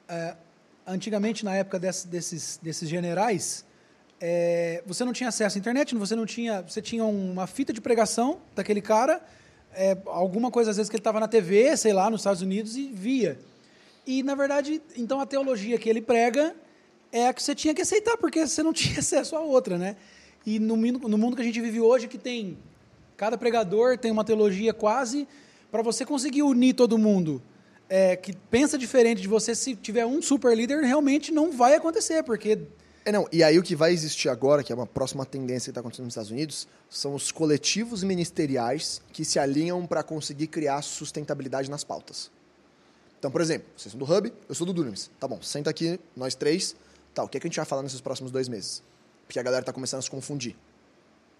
é, 0.07 0.37
antigamente, 0.91 1.45
na 1.45 1.55
época 1.55 1.79
dess- 1.79 2.05
desses, 2.05 2.59
desses 2.63 2.89
generais, 2.89 3.65
é, 4.21 4.83
você 4.87 5.05
não 5.05 5.13
tinha 5.13 5.29
acesso 5.29 5.57
à 5.57 5.59
internet, 5.59 5.95
você 5.95 6.15
não 6.15 6.27
tinha. 6.27 6.63
Você 6.63 6.83
tinha 6.83 7.05
uma 7.05 7.47
fita 7.47 7.73
de 7.73 7.81
pregação 7.81 8.41
daquele 8.55 8.83
cara, 8.83 9.23
é, 9.73 9.97
alguma 10.07 10.51
coisa 10.51 10.71
às 10.71 10.77
vezes 10.77 10.91
que 10.91 10.97
ele 10.97 11.01
estava 11.01 11.21
na 11.21 11.29
TV, 11.29 11.77
sei 11.77 11.93
lá, 11.93 12.11
nos 12.11 12.21
Estados 12.21 12.43
Unidos, 12.43 12.77
e 12.77 12.89
via. 12.89 13.39
E, 14.07 14.23
na 14.23 14.35
verdade, 14.35 14.83
então 14.97 15.21
a 15.21 15.27
teologia 15.27 15.79
que 15.79 15.89
ele 15.89 16.03
prega 16.03 16.55
é 17.13 17.29
a 17.29 17.33
que 17.33 17.43
você 17.43 17.55
tinha 17.55 17.75
que 17.75 17.83
aceitar, 17.83 18.17
porque 18.17 18.47
você 18.47 18.63
não 18.63 18.73
tinha 18.75 18.99
acesso 18.99 19.37
a 19.37 19.41
outra, 19.41 19.79
né? 19.79 19.97
E 20.45 20.59
no, 20.59 20.77
no 20.77 21.19
mundo 21.19 21.37
que 21.37 21.43
a 21.43 21.45
gente 21.45 21.61
vive 21.61 21.81
hoje, 21.81 22.09
que 22.09 22.19
tem 22.19 22.59
cada 23.17 23.37
pregador 23.37 23.99
tem 23.99 24.11
uma 24.11 24.25
teologia 24.25 24.73
quase 24.73 25.29
para 25.71 25.83
você 25.83 26.07
conseguir 26.07 26.43
unir 26.43 26.73
todo 26.73 26.97
mundo 26.97 27.43
é, 27.91 28.15
que 28.15 28.33
pensa 28.49 28.79
diferente 28.79 29.21
de 29.21 29.27
você, 29.27 29.53
se 29.55 29.75
tiver 29.75 30.07
um 30.07 30.23
super 30.23 30.57
líder, 30.57 30.85
realmente 30.85 31.33
não 31.33 31.51
vai 31.51 31.75
acontecer, 31.75 32.23
porque 32.23 32.57
É, 33.05 33.11
não, 33.11 33.27
e 33.33 33.43
aí 33.43 33.59
o 33.59 33.63
que 33.63 33.75
vai 33.75 33.93
existir 33.93 34.29
agora, 34.29 34.63
que 34.63 34.73
é 34.73 34.75
uma 34.75 34.87
próxima 34.87 35.27
tendência 35.27 35.65
que 35.67 35.71
está 35.71 35.81
acontecendo 35.81 36.05
nos 36.05 36.13
Estados 36.13 36.31
Unidos, 36.31 36.69
são 36.89 37.15
os 37.15 37.33
coletivos 37.33 38.05
ministeriais 38.05 39.03
que 39.13 39.25
se 39.25 39.39
alinham 39.39 39.85
para 39.87 40.03
conseguir 40.05 40.47
criar 40.47 40.81
sustentabilidade 40.83 41.69
nas 41.69 41.83
pautas. 41.83 42.31
Então, 43.19 43.31
por 43.31 43.41
exemplo, 43.41 43.67
vocês 43.77 43.91
são 43.93 43.99
do 43.99 44.05
Hub, 44.11 44.33
eu 44.49 44.55
sou 44.55 44.67
do 44.67 44.73
Dunamis. 44.73 45.11
Tá 45.19 45.27
bom, 45.27 45.43
senta 45.43 45.69
aqui, 45.69 45.99
nós 46.17 46.35
três. 46.35 46.77
Tá, 47.13 47.25
o 47.25 47.29
que, 47.29 47.39
é 47.39 47.41
que 47.41 47.47
a 47.47 47.51
gente 47.51 47.57
vai 47.57 47.67
falar 47.67 47.83
nesses 47.83 48.01
próximos 48.01 48.31
dois 48.31 48.49
meses? 48.49 48.83
Porque 49.27 49.39
a 49.41 49.43
galera 49.43 49.65
tá 49.65 49.73
começando 49.73 49.99
a 49.99 50.03
se 50.03 50.11
confundir. 50.11 50.57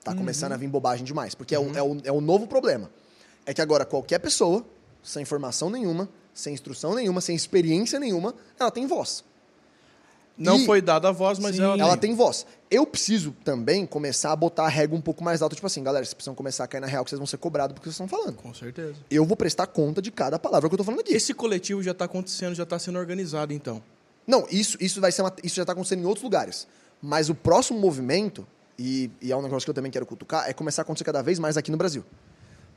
Tá 0.03 0.15
começando 0.15 0.53
a 0.53 0.57
vir 0.57 0.69
bobagem 0.69 1.05
demais. 1.05 1.35
Porque 1.35 1.55
é, 1.55 1.59
o, 1.59 1.77
é, 1.77 1.83
o, 1.83 1.97
é 2.05 2.13
o 2.13 2.21
novo 2.21 2.47
problema. 2.47 2.91
É 3.47 3.55
que 3.55 3.61
agora 3.63 3.85
qualquer 3.85 4.19
pessoa, 4.19 4.65
sem 5.03 5.23
informação 5.23 5.71
nenhuma, 5.71 6.09
sem 6.35 6.55
instrução 6.55 6.95
nenhuma, 6.95 7.21
sem 7.21 7.35
experiência 7.37 7.99
nenhuma, 8.01 8.35
ela 8.59 8.71
tem 8.71 8.87
voz. 8.87 9.25
Não 10.39 10.57
E- 10.59 10.65
foi 10.65 10.81
dada 10.81 11.09
a 11.09 11.13
voz, 11.13 11.39
mas 11.39 11.57
Sim. 11.57 11.63
ela, 11.63 11.75
Ela 11.79 11.97
tem. 11.99 12.11
tem 12.11 12.15
voz. 12.17 12.47
Eu 12.71 12.87
preciso 12.87 13.33
também 13.45 13.85
começar 13.85 14.33
a 14.33 14.37
botar 14.37 14.65
a 14.65 14.69
régua 14.69 14.97
um 14.97 15.01
pouco 15.01 15.23
mais 15.23 15.43
alta, 15.43 15.55
tipo 15.55 15.67
assim, 15.67 15.83
galera, 15.83 16.03
vocês 16.05 16.15
precisam 16.15 16.35
começar 16.35 16.65
a 16.65 16.67
cair 16.67 16.81
na 16.81 16.87
real 16.87 17.05
que 17.05 17.11
vocês 17.11 17.19
vão 17.19 17.27
ser 17.27 17.37
cobrados 17.37 17.75
porque 17.75 17.91
vocês 17.91 17.95
estão 18.01 18.09
falando. 18.09 18.37
Com 18.37 18.55
certeza. 18.55 18.95
Eu 19.11 19.27
vou 19.27 19.37
prestar 19.37 19.67
conta 19.67 20.01
de 20.01 20.11
cada 20.11 20.39
palavra 20.39 20.67
que 20.69 20.75
eu 20.75 20.79
tô 20.79 20.85
falando 20.85 21.01
aqui. 21.01 21.13
Esse 21.13 21.35
coletivo 21.35 21.83
já 21.83 21.91
está 21.91 22.07
acontecendo, 22.07 22.55
já 22.55 22.63
está 22.63 22.79
sendo 22.79 22.99
organizado, 22.99 23.53
então. 23.53 23.83
Não, 24.27 24.47
isso, 24.51 24.79
isso 24.81 24.99
vai 25.01 25.13
ser 25.13 25.21
uma- 25.23 25.35
isso 25.45 25.57
já 25.57 25.63
está 25.63 25.73
acontecendo 25.75 26.01
em 26.01 26.07
outros 26.07 26.23
lugares. 26.25 26.67
Mas 27.03 27.29
o 27.29 27.35
próximo 27.35 27.79
movimento, 27.79 28.47
e, 28.79 29.11
e 29.21 29.31
é 29.33 29.37
um 29.37 29.43
negócio 29.43 29.67
que 29.67 29.71
eu 29.71 29.75
também 29.75 29.91
quero 29.93 30.07
cutucar, 30.07 30.49
é 30.49 30.55
começar 30.55 30.81
a 30.83 30.85
acontecer 30.85 31.05
cada 31.05 31.21
vez 31.23 31.39
mais 31.39 31.59
aqui 31.59 31.71
no 31.71 31.77
Brasil. 31.77 32.03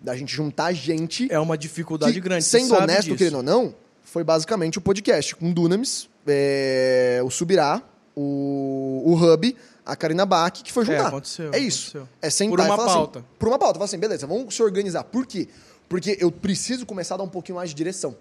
Da 0.04 0.16
gente 0.18 0.36
juntar 0.36 0.74
gente. 0.74 1.32
É 1.32 1.40
uma 1.40 1.58
dificuldade 1.58 2.14
que, 2.14 2.20
grande. 2.20 2.44
Sendo 2.44 2.76
honesto, 2.76 3.04
disso. 3.06 3.18
querendo 3.18 3.38
ou 3.38 3.44
não, 3.44 3.74
foi 4.04 4.24
basicamente 4.24 4.78
o 4.78 4.82
podcast 4.82 5.34
com 5.36 5.50
o 5.50 5.54
Dunamis, 5.54 6.10
é, 6.28 7.22
o 7.24 7.30
Subirá, 7.32 7.82
o, 8.16 9.02
o 9.06 9.14
Hub, 9.16 9.56
a 9.86 9.96
Karina 9.96 10.26
Bach, 10.26 10.52
que 10.62 10.72
foi 10.74 10.86
juntar. 10.86 11.08
aconteceu, 11.08 11.52
É 11.54 11.58
isso. 11.58 11.98
aconteceu. 11.98 12.10
É 12.22 12.30
sentar 12.30 12.52
Por 12.58 12.60
uma 12.60 12.78
falar 12.78 12.94
pauta. 12.94 13.20
Assim, 13.20 13.28
por 13.40 13.48
uma 13.48 13.58
pauta. 13.60 13.74
Falar 13.76 13.86
assim, 13.86 13.98
beleza, 13.98 14.28
vamos 14.28 14.54
se 14.54 14.62
organizar. 14.62 15.04
Por 15.06 15.26
quê? 15.26 15.48
Porque 15.88 16.18
eu 16.20 16.32
preciso 16.32 16.86
começar 16.86 17.16
a 17.16 17.20
dar 17.20 17.24
um 17.24 17.30
pouquinho 17.30 17.56
mais 17.58 17.70
de 17.70 17.76
direção. 17.76 18.16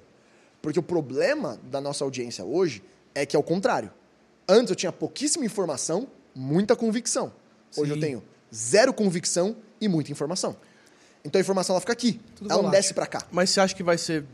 Porque 0.60 0.78
o 0.78 0.82
problema 0.82 1.58
da 1.70 1.80
nossa 1.80 2.04
audiência 2.04 2.44
hoje 2.44 2.82
é 3.14 3.26
que 3.26 3.34
é 3.34 3.38
o 3.38 3.42
contrário. 3.42 3.90
Antes 4.48 4.70
eu 4.70 4.76
tinha 4.76 4.92
pouquíssima 4.92 5.44
informação, 5.44 6.06
muita 6.34 6.76
convicção. 6.76 7.32
Hoje 7.76 7.90
Sim. 7.90 7.96
eu 7.96 8.00
tenho 8.00 8.22
zero 8.54 8.92
convicção 8.92 9.56
e 9.80 9.88
muita 9.88 10.12
informação. 10.12 10.56
Então 11.24 11.38
a 11.38 11.42
informação 11.42 11.74
ela 11.74 11.80
fica 11.80 11.92
aqui. 11.92 12.20
Tudo 12.36 12.46
ela 12.46 12.54
não 12.56 12.62
volátil. 12.64 12.80
desce 12.80 12.94
pra 12.94 13.06
cá. 13.06 13.22
Mas 13.30 13.50
você 13.50 13.60
acha 13.60 13.74
que 13.74 13.82
vai 13.82 13.96
ser 13.98 14.24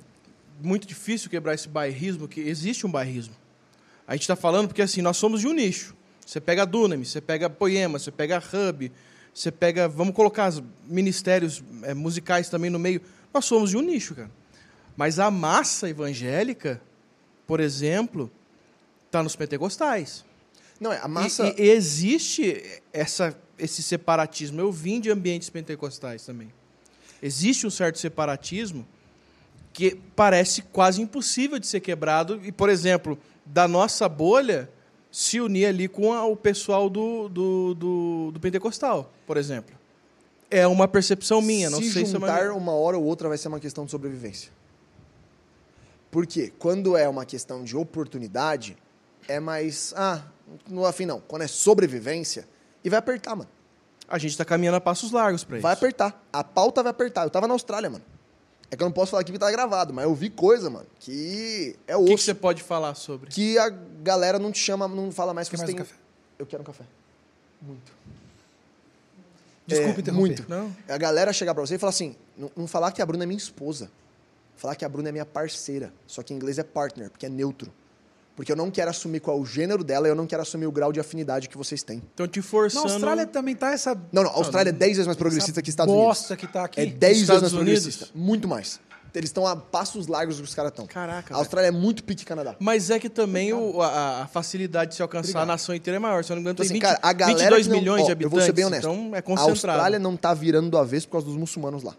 muito 0.62 0.86
difícil 0.86 1.28
quebrar 1.28 1.54
esse 1.54 1.68
bairrismo? 1.68 2.26
Que 2.26 2.40
existe 2.40 2.86
um 2.86 2.90
bairrismo. 2.90 3.34
A 4.06 4.12
gente 4.14 4.22
está 4.22 4.34
falando 4.36 4.68
porque 4.68 4.82
assim, 4.82 5.02
nós 5.02 5.16
somos 5.16 5.40
de 5.40 5.46
um 5.46 5.52
nicho. 5.52 5.94
Você 6.24 6.40
pega 6.40 6.62
a 6.62 6.64
Dunamis, 6.64 7.10
você 7.10 7.20
pega 7.20 7.46
a 7.46 7.50
Poema, 7.50 7.98
você 7.98 8.10
pega 8.10 8.36
a 8.38 8.38
Hub, 8.70 8.90
você 9.34 9.50
pega, 9.50 9.88
vamos 9.88 10.14
colocar 10.14 10.48
os 10.48 10.62
ministérios 10.86 11.62
eh, 11.82 11.94
musicais 11.94 12.48
também 12.48 12.70
no 12.70 12.78
meio. 12.78 13.00
Nós 13.32 13.44
somos 13.44 13.70
de 13.70 13.76
um 13.76 13.82
nicho, 13.82 14.14
cara. 14.14 14.30
Mas 14.96 15.18
a 15.18 15.30
massa 15.30 15.88
evangélica, 15.88 16.80
por 17.46 17.60
exemplo, 17.60 18.30
está 19.06 19.22
nos 19.22 19.36
pentecostais. 19.36 20.24
Não, 20.80 20.92
é 20.92 21.00
a 21.00 21.04
E- 21.06 21.08
massa. 21.08 21.48
E, 21.56 21.62
e 21.66 21.70
existe 21.70 22.62
essa, 22.92 23.36
esse 23.58 23.82
separatismo. 23.82 24.60
Eu 24.60 24.72
vim 24.72 25.00
de 25.00 25.10
ambientes 25.10 25.48
pentecostais 25.50 26.24
também. 26.24 26.52
Existe 27.22 27.66
um 27.66 27.70
certo 27.70 27.98
separatismo 27.98 28.86
que 29.72 29.96
parece 30.16 30.62
quase 30.62 31.00
impossível 31.00 31.58
de 31.58 31.66
ser 31.66 31.80
quebrado. 31.80 32.40
E, 32.44 32.50
por 32.52 32.68
exemplo, 32.68 33.18
da 33.44 33.66
nossa 33.68 34.08
bolha, 34.08 34.68
se 35.10 35.40
unir 35.40 35.66
ali 35.66 35.88
com 35.88 36.12
a- 36.12 36.24
o 36.24 36.36
pessoal 36.36 36.88
do, 36.90 37.28
do, 37.28 37.74
do, 37.74 38.30
do 38.32 38.40
pentecostal, 38.40 39.12
por 39.26 39.36
exemplo. 39.36 39.74
É 40.50 40.66
uma 40.66 40.88
percepção 40.88 41.42
minha, 41.42 41.68
não 41.68 41.78
se 41.78 41.90
sei 41.90 42.06
se 42.06 42.12
é 42.16 42.18
juntar 42.20 42.46
uma... 42.50 42.54
uma 42.54 42.72
hora 42.72 42.96
ou 42.96 43.04
outra 43.04 43.28
vai 43.28 43.36
ser 43.36 43.48
uma 43.48 43.60
questão 43.60 43.84
de 43.84 43.90
sobrevivência. 43.90 44.50
Por 46.10 46.26
quê? 46.26 46.52
Quando 46.58 46.96
é 46.96 47.06
uma 47.08 47.26
questão 47.26 47.62
de 47.62 47.76
oportunidade, 47.76 48.76
é 49.28 49.38
mais. 49.38 49.92
Ah, 49.94 50.22
no 50.66 50.86
afim 50.86 51.04
não. 51.04 51.20
Quando 51.20 51.42
é 51.42 51.46
sobrevivência, 51.46 52.48
e 52.82 52.88
vai 52.88 52.98
apertar, 52.98 53.36
mano. 53.36 53.50
A 54.08 54.16
gente 54.18 54.30
está 54.30 54.44
caminhando 54.44 54.76
a 54.76 54.80
passos 54.80 55.12
largos 55.12 55.44
para 55.44 55.56
isso. 55.58 55.62
Vai 55.62 55.74
apertar. 55.74 56.24
A 56.32 56.42
pauta 56.42 56.82
vai 56.82 56.90
apertar. 56.90 57.24
Eu 57.24 57.30
tava 57.30 57.46
na 57.46 57.52
Austrália, 57.54 57.90
mano. 57.90 58.04
É 58.70 58.76
que 58.76 58.82
eu 58.82 58.86
não 58.86 58.92
posso 58.92 59.10
falar 59.12 59.20
aqui 59.22 59.30
porque 59.32 59.44
tá 59.44 59.50
gravado, 59.50 59.92
mas 59.94 60.04
eu 60.04 60.14
vi 60.14 60.28
coisa, 60.28 60.68
mano, 60.68 60.86
que 61.00 61.74
é 61.86 61.96
O 61.96 62.04
que, 62.04 62.16
que 62.16 62.22
você 62.22 62.34
pode 62.34 62.62
falar 62.62 62.94
sobre? 62.94 63.30
Que 63.30 63.56
a 63.58 63.68
galera 63.70 64.38
não 64.38 64.52
te 64.52 64.58
chama, 64.58 64.86
não 64.86 65.10
fala 65.10 65.32
mais 65.32 65.48
que 65.48 65.56
Quer 65.56 65.64
você 65.66 65.72
mais 65.72 65.74
tem. 65.74 65.82
um 65.82 65.86
café? 65.86 66.00
Eu 66.38 66.46
quero 66.46 66.62
um 66.62 66.66
café. 66.66 66.84
Muito. 67.62 67.92
Desculpa 69.66 69.98
É, 69.98 70.00
interromper. 70.00 70.12
muito. 70.12 70.44
Não? 70.48 70.74
A 70.86 70.98
galera 70.98 71.32
chegar 71.32 71.54
pra 71.54 71.64
você 71.64 71.74
e 71.76 71.78
falar 71.78 71.90
assim, 71.90 72.14
não, 72.36 72.50
não 72.56 72.66
falar 72.66 72.92
que 72.92 73.00
a 73.00 73.06
Bruna 73.06 73.24
é 73.24 73.26
minha 73.26 73.38
esposa. 73.38 73.90
Falar 74.56 74.74
que 74.74 74.84
a 74.84 74.88
Bruna 74.88 75.08
é 75.08 75.12
minha 75.12 75.26
parceira, 75.26 75.92
só 76.06 76.22
que 76.22 76.32
em 76.34 76.36
inglês 76.36 76.58
é 76.58 76.62
partner, 76.62 77.10
porque 77.10 77.24
é 77.26 77.28
neutro. 77.28 77.72
Porque 78.38 78.52
eu 78.52 78.56
não 78.56 78.70
quero 78.70 78.88
assumir 78.88 79.18
qual 79.18 79.36
é 79.36 79.40
o 79.40 79.44
gênero 79.44 79.82
dela 79.82 80.06
e 80.06 80.10
eu 80.12 80.14
não 80.14 80.24
quero 80.24 80.42
assumir 80.42 80.64
o 80.66 80.70
grau 80.70 80.92
de 80.92 81.00
afinidade 81.00 81.48
que 81.48 81.58
vocês 81.58 81.82
têm. 81.82 81.98
Estão 82.08 82.28
te 82.28 82.38
Na 82.38 82.44
forçando. 82.44 82.84
Austrália 82.92 83.26
também 83.26 83.56
tá 83.56 83.72
essa. 83.72 83.96
Não, 84.12 84.22
não, 84.22 84.30
a 84.30 84.34
Austrália 84.34 84.70
é 84.70 84.72
10 84.72 84.92
vezes 84.92 85.06
mais 85.06 85.18
progressista 85.18 85.60
que 85.60 85.68
Estados 85.70 85.92
bosta 85.92 86.34
Unidos. 86.34 86.46
que 86.46 86.52
tá 86.52 86.62
aqui. 86.64 86.80
É 86.80 86.86
10 86.86 87.00
vezes 87.00 87.22
Estados 87.22 87.42
mais 87.42 87.54
Unidos? 87.54 87.80
progressista. 87.82 88.08
Muito 88.16 88.46
mais. 88.46 88.78
Eles 89.12 89.30
estão 89.30 89.44
a 89.44 89.56
passos 89.56 90.06
largos 90.06 90.36
do 90.36 90.44
que 90.44 90.48
os 90.48 90.54
caras 90.54 90.70
estão. 90.70 90.86
Caraca, 90.86 91.34
A 91.34 91.38
Austrália 91.38 91.66
é 91.68 91.72
muito 91.72 92.04
pique 92.04 92.24
Canadá. 92.24 92.54
Mas 92.60 92.90
é 92.90 93.00
que 93.00 93.08
também 93.08 93.52
o- 93.52 93.82
a, 93.82 94.22
a 94.22 94.26
facilidade 94.28 94.90
de 94.90 94.96
se 94.96 95.02
alcançar 95.02 95.42
a 95.42 95.46
nação 95.46 95.74
inteira 95.74 95.96
é 95.96 95.98
maior. 95.98 96.22
Se 96.22 96.30
eu 96.30 96.36
não 96.36 96.42
me 96.42 96.50
engano, 96.50 96.54
Então, 96.54 96.64
tem 96.64 96.66
assim, 96.66 96.74
20, 96.74 96.82
cara, 96.82 97.00
a 97.02 97.12
galera 97.12 97.36
22 97.56 97.66
que 97.66 97.72
não- 97.72 97.78
milhões 97.80 98.02
ó, 98.02 98.04
de 98.04 98.10
Eu 98.10 98.12
habitantes. 98.12 98.30
vou 98.38 98.40
ser 98.46 98.52
bem 98.52 98.64
honesto. 98.66 98.88
Então 98.88 99.16
é 99.16 99.18
a 99.18 99.22
concentrado. 99.22 99.50
Austrália 99.50 99.98
não 99.98 100.16
tá 100.16 100.32
virando 100.32 100.70
do 100.70 100.78
avesso 100.78 101.08
por 101.08 101.12
causa 101.12 101.26
dos 101.26 101.36
muçulmanos 101.36 101.82
lá. 101.82 101.96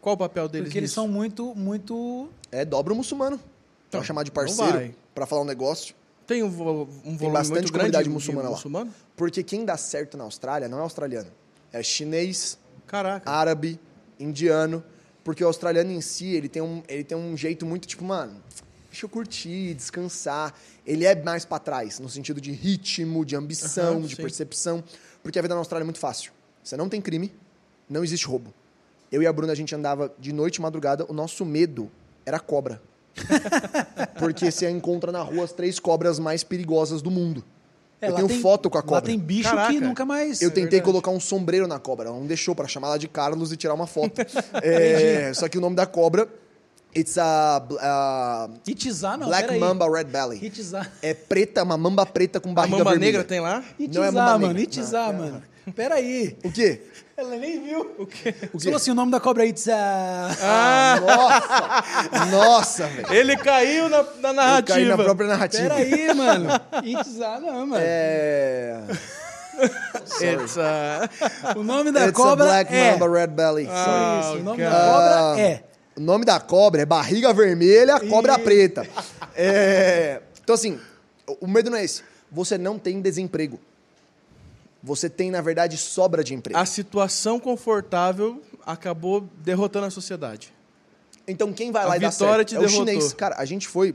Qual 0.00 0.14
o 0.14 0.18
papel 0.18 0.48
deles 0.48 0.68
Porque 0.68 0.78
eles 0.78 0.88
nisso? 0.90 0.94
são 0.94 1.06
muito, 1.08 1.54
muito. 1.54 2.30
É 2.50 2.64
dobra 2.64 2.94
o 2.94 2.96
muçulmano. 2.96 3.38
Pra 3.90 4.00
Não, 4.00 4.04
chamar 4.06 4.22
de 4.22 4.30
não 4.30 4.34
parceiro, 4.34 4.72
vai. 4.72 4.94
pra 5.14 5.26
falar 5.26 5.42
um 5.42 5.46
negócio. 5.46 5.94
Tem 6.26 6.42
um, 6.42 6.46
um 6.46 6.50
volume 6.50 6.92
bastante 7.16 7.22
muito 7.22 7.52
grande 7.52 7.72
comunidade 7.72 8.04
de 8.04 8.10
muçulmana 8.10 8.48
lá. 8.50 8.54
muçulmano? 8.56 8.94
Porque 9.16 9.42
quem 9.42 9.64
dá 9.64 9.76
certo 9.78 10.16
na 10.16 10.24
Austrália 10.24 10.68
não 10.68 10.78
é 10.78 10.82
australiano. 10.82 11.30
É 11.72 11.82
chinês, 11.82 12.58
Caraca. 12.86 13.30
árabe, 13.30 13.80
indiano. 14.20 14.84
Porque 15.24 15.42
o 15.42 15.46
australiano 15.46 15.90
em 15.90 16.00
si, 16.02 16.26
ele 16.34 16.48
tem 16.48 16.60
um, 16.62 16.82
ele 16.88 17.04
tem 17.04 17.16
um 17.16 17.36
jeito 17.36 17.64
muito 17.64 17.86
tipo, 17.88 18.04
mano, 18.04 18.42
deixa 18.90 19.06
eu 19.06 19.08
curtir, 19.08 19.74
descansar. 19.74 20.54
Ele 20.86 21.04
é 21.06 21.14
mais 21.22 21.44
pra 21.46 21.58
trás, 21.58 21.98
no 21.98 22.08
sentido 22.10 22.40
de 22.42 22.52
ritmo, 22.52 23.24
de 23.24 23.34
ambição, 23.36 23.92
Aham, 23.98 24.00
de 24.02 24.16
sim. 24.16 24.22
percepção. 24.22 24.84
Porque 25.22 25.38
a 25.38 25.42
vida 25.42 25.54
na 25.54 25.60
Austrália 25.60 25.82
é 25.82 25.86
muito 25.86 25.98
fácil. 25.98 26.32
Você 26.62 26.76
não 26.76 26.88
tem 26.90 27.00
crime, 27.00 27.32
não 27.88 28.04
existe 28.04 28.26
roubo. 28.26 28.52
Eu 29.10 29.22
e 29.22 29.26
a 29.26 29.32
Bruna, 29.32 29.52
a 29.52 29.56
gente 29.56 29.74
andava 29.74 30.14
de 30.18 30.32
noite 30.32 30.56
e 30.56 30.60
madrugada, 30.60 31.06
o 31.08 31.14
nosso 31.14 31.42
medo 31.44 31.90
era 32.26 32.38
cobra. 32.38 32.82
Porque 34.18 34.50
você 34.50 34.68
encontra 34.70 35.10
na 35.12 35.22
rua 35.22 35.44
as 35.44 35.52
três 35.52 35.78
cobras 35.78 36.18
mais 36.18 36.42
perigosas 36.44 37.02
do 37.02 37.10
mundo. 37.10 37.44
eu 38.00 38.08
É, 38.08 38.10
lá 38.10 38.16
tenho 38.16 38.28
tem- 38.28 38.40
foto 38.40 38.70
com 38.70 38.78
a 38.78 38.80
Lá 38.80 38.86
cobra. 38.86 39.02
tem 39.02 39.18
bicho 39.18 39.48
Caraca. 39.50 39.72
que 39.72 39.80
nunca 39.80 40.04
mais. 40.04 40.40
Eu 40.40 40.50
tentei 40.50 40.62
verdade. 40.64 40.82
colocar 40.84 41.10
um 41.10 41.20
sombreiro 41.20 41.66
na 41.66 41.78
cobra, 41.78 42.08
ela 42.08 42.18
não 42.18 42.26
deixou 42.26 42.54
pra 42.54 42.66
chamar 42.68 42.88
ela 42.88 42.98
de 42.98 43.08
Carlos 43.08 43.52
e 43.52 43.56
tirar 43.56 43.74
uma 43.74 43.86
foto. 43.86 44.20
É, 44.62 45.32
só 45.34 45.48
que 45.48 45.58
o 45.58 45.60
nome 45.60 45.74
da 45.76 45.86
cobra, 45.86 46.28
it's 46.96 47.18
a, 47.18 47.62
a 47.80 48.48
Hitizar, 48.66 49.18
não. 49.18 49.26
Black. 49.28 49.58
Mamba 49.58 49.90
Red 49.90 50.04
Belly. 50.04 50.38
Hitizar. 50.44 50.90
É 51.02 51.12
preta, 51.14 51.62
uma 51.62 51.76
mamba 51.76 52.06
preta 52.06 52.40
com 52.40 52.50
A 52.50 52.54
barriga 52.54 52.78
mamba 52.78 52.90
vermelha. 52.90 53.12
negra 53.12 53.24
tem 53.24 53.40
lá? 53.40 53.64
Não 53.78 54.04
é 54.04 54.10
mamba 54.10 54.32
mano. 54.38 54.46
negra. 54.48 54.62
Hitizar, 54.62 55.12
mano. 55.12 55.42
Peraí. 55.74 56.36
O 56.44 56.50
quê? 56.52 56.82
Ela 57.16 57.36
nem 57.36 57.62
viu. 57.62 57.94
O 57.98 58.06
quê? 58.06 58.34
Você 58.52 58.64
falou 58.66 58.76
assim: 58.76 58.90
o 58.90 58.94
nome 58.94 59.10
da 59.10 59.18
cobra 59.18 59.44
é 59.44 59.48
Hitizar. 59.48 60.36
Ah, 60.40 61.00
nossa! 61.00 62.26
Nossa, 62.26 62.86
velho. 62.86 63.12
Ele 63.12 63.36
caiu 63.36 63.88
na, 63.88 64.04
na 64.20 64.32
narrativa. 64.32 64.74
caí 64.78 64.84
na 64.84 64.96
própria 64.96 65.28
narrativa. 65.28 65.62
Peraí, 65.68 66.14
mano. 66.14 66.48
Hitizar, 66.84 67.40
não, 67.40 67.66
mano. 67.66 67.76
É... 67.84 68.80
It's, 70.22 70.56
uh, 70.56 71.58
O 71.58 71.64
nome 71.64 71.90
da 71.90 72.02
It's 72.06 72.12
cobra 72.12 72.44
a 72.44 72.48
Black 72.48 72.72
é. 72.72 72.92
Mamba 72.92 73.18
Red 73.18 73.26
Belly. 73.28 73.68
Ah, 73.68 74.20
Isso, 74.22 74.32
o 74.34 74.42
nome 74.44 74.62
cara. 74.62 74.70
da 74.70 74.84
cobra 74.86 75.32
Ah, 75.34 75.40
é. 75.40 75.64
O 75.96 76.00
nome 76.00 76.24
da 76.24 76.38
cobra 76.40 76.82
é 76.82 76.86
barriga 76.86 77.32
vermelha, 77.32 77.98
cobra 78.08 78.34
Isso. 78.34 78.42
preta. 78.44 78.86
É, 79.34 80.20
Então, 80.42 80.54
assim, 80.54 80.78
o 81.26 81.46
o 81.46 81.48
medo 81.48 81.70
não 81.70 81.78
é 81.78 81.84
esse. 81.84 82.02
Você 82.30 82.56
não 82.56 82.78
tem 82.78 83.00
desemprego. 83.00 83.58
Você 84.82 85.10
tem, 85.10 85.30
na 85.30 85.40
verdade, 85.40 85.76
sobra 85.76 86.22
de 86.22 86.34
emprego. 86.34 86.58
a 86.58 86.64
situação 86.64 87.40
confortável 87.40 88.40
acabou 88.64 89.28
derrotando 89.42 89.86
a 89.86 89.90
sociedade. 89.90 90.52
Então, 91.26 91.52
quem 91.52 91.70
vai 91.72 91.84
lá 91.84 91.94
A 91.94 91.96
e 91.96 92.00
dá 92.00 92.10
certo 92.10 92.48
te 92.48 92.54
é 92.54 92.58
o 92.58 92.62
derrotou. 92.62 92.86
chinês. 92.86 93.12
Cara, 93.12 93.34
a 93.38 93.44
gente 93.44 93.66
foi... 93.68 93.94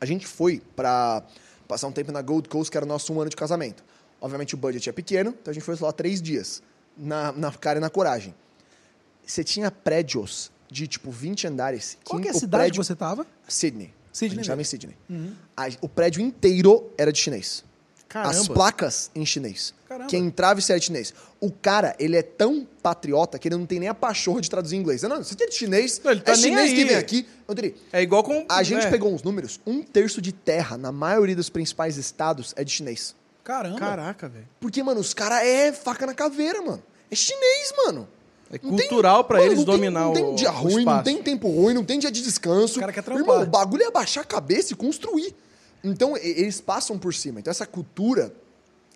A 0.00 0.06
gente 0.06 0.26
foi 0.26 0.62
pra 0.76 1.22
passar 1.68 1.86
um 1.86 1.92
tempo 1.92 2.10
na 2.12 2.22
Gold 2.22 2.48
Coast, 2.48 2.70
que 2.70 2.76
era 2.76 2.84
o 2.84 2.88
nosso 2.88 3.12
um 3.12 3.20
ano 3.20 3.28
de 3.30 3.36
casamento. 3.36 3.82
Obviamente, 4.20 4.54
o 4.54 4.58
budget 4.58 4.88
é 4.88 4.92
pequeno, 4.92 5.34
então 5.40 5.50
a 5.50 5.54
gente 5.54 5.62
foi 5.62 5.76
lá 5.80 5.92
três 5.92 6.20
dias. 6.22 6.62
Na, 6.96 7.32
na 7.32 7.50
cara 7.52 7.78
e 7.78 7.80
na 7.80 7.88
coragem. 7.90 8.34
Você 9.26 9.42
tinha 9.44 9.70
prédios 9.70 10.50
de, 10.70 10.86
tipo, 10.86 11.10
20 11.10 11.46
andares. 11.46 11.96
Qual 12.04 12.18
que 12.18 12.24
que 12.24 12.28
é 12.28 12.32
a 12.32 12.36
o 12.36 12.40
cidade 12.40 12.62
prédio- 12.64 12.80
que 12.80 12.86
você 12.86 12.94
tava? 12.96 13.26
Sydney. 13.48 13.92
Sydney 14.12 14.38
A 14.38 14.42
gente 14.42 14.48
tava 14.48 14.60
em. 14.60 14.64
Sydney. 14.64 14.96
Uhum. 15.08 15.34
A- 15.56 15.68
o 15.80 15.88
prédio 15.88 16.20
inteiro 16.20 16.90
era 16.98 17.12
de 17.12 17.18
chinês. 17.18 17.64
Caramba. 18.10 18.30
As 18.40 18.48
placas 18.48 19.08
em 19.14 19.24
chinês. 19.24 19.72
Caramba. 19.88 20.10
Quem 20.10 20.26
entrava 20.26 20.58
e 20.58 20.62
saía 20.64 20.80
de 20.80 20.86
chinês. 20.86 21.14
O 21.40 21.48
cara, 21.48 21.94
ele 21.96 22.16
é 22.16 22.22
tão 22.22 22.66
patriota 22.82 23.38
que 23.38 23.46
ele 23.46 23.56
não 23.56 23.64
tem 23.64 23.78
nem 23.78 23.88
a 23.88 23.94
pachorra 23.94 24.40
de 24.40 24.50
traduzir 24.50 24.74
em 24.74 24.80
inglês. 24.80 25.00
Não, 25.02 25.22
você 25.22 25.36
tem 25.36 25.48
de 25.48 25.54
chinês, 25.54 26.00
Não, 26.02 26.10
ele 26.10 26.20
tá 26.20 26.32
é 26.32 26.34
nem 26.34 26.42
chinês 26.42 26.72
que 26.72 26.84
vem 26.84 26.96
aqui. 26.96 27.28
É 27.92 28.02
igual 28.02 28.24
com. 28.24 28.44
a 28.48 28.64
gente 28.64 28.84
é. 28.84 28.90
pegou 28.90 29.14
uns 29.14 29.22
números, 29.22 29.60
um 29.64 29.80
terço 29.80 30.20
de 30.20 30.32
terra 30.32 30.76
na 30.76 30.90
maioria 30.90 31.36
dos 31.36 31.48
principais 31.48 31.96
estados 31.96 32.52
é 32.56 32.64
de 32.64 32.72
chinês. 32.72 33.14
Caramba. 33.44 33.78
Caraca, 33.78 34.28
velho. 34.28 34.48
Porque, 34.58 34.82
mano, 34.82 35.00
os 35.00 35.14
caras 35.14 35.46
é 35.46 35.72
faca 35.72 36.04
na 36.04 36.12
caveira, 36.12 36.60
mano. 36.60 36.82
É 37.08 37.14
chinês, 37.14 37.72
mano. 37.86 38.08
É 38.52 38.58
cultural 38.58 39.22
pra 39.22 39.38
Mano, 39.38 39.52
eles 39.52 39.58
não 39.58 39.64
tem- 39.64 39.74
dominar 39.76 40.00
Não 40.00 40.12
tem 40.12 40.24
o, 40.24 40.34
dia 40.34 40.50
o 40.50 40.54
ruim, 40.54 40.84
não 40.84 41.02
tem 41.04 41.22
tempo 41.22 41.48
ruim, 41.48 41.72
não 41.72 41.84
tem 41.84 42.00
dia 42.00 42.10
de 42.10 42.20
descanso. 42.20 42.78
O 42.78 42.80
cara 42.80 42.92
quer 42.92 43.04
trampar. 43.04 43.22
Irmão, 43.22 43.42
o 43.42 43.46
bagulho 43.46 43.84
é 43.84 43.86
abaixar 43.86 44.24
a 44.24 44.26
cabeça 44.26 44.72
e 44.72 44.76
construir. 44.76 45.32
Então, 45.82 46.16
eles 46.16 46.60
passam 46.60 46.98
por 46.98 47.14
cima. 47.14 47.40
Então, 47.40 47.50
essa 47.50 47.66
cultura 47.66 48.32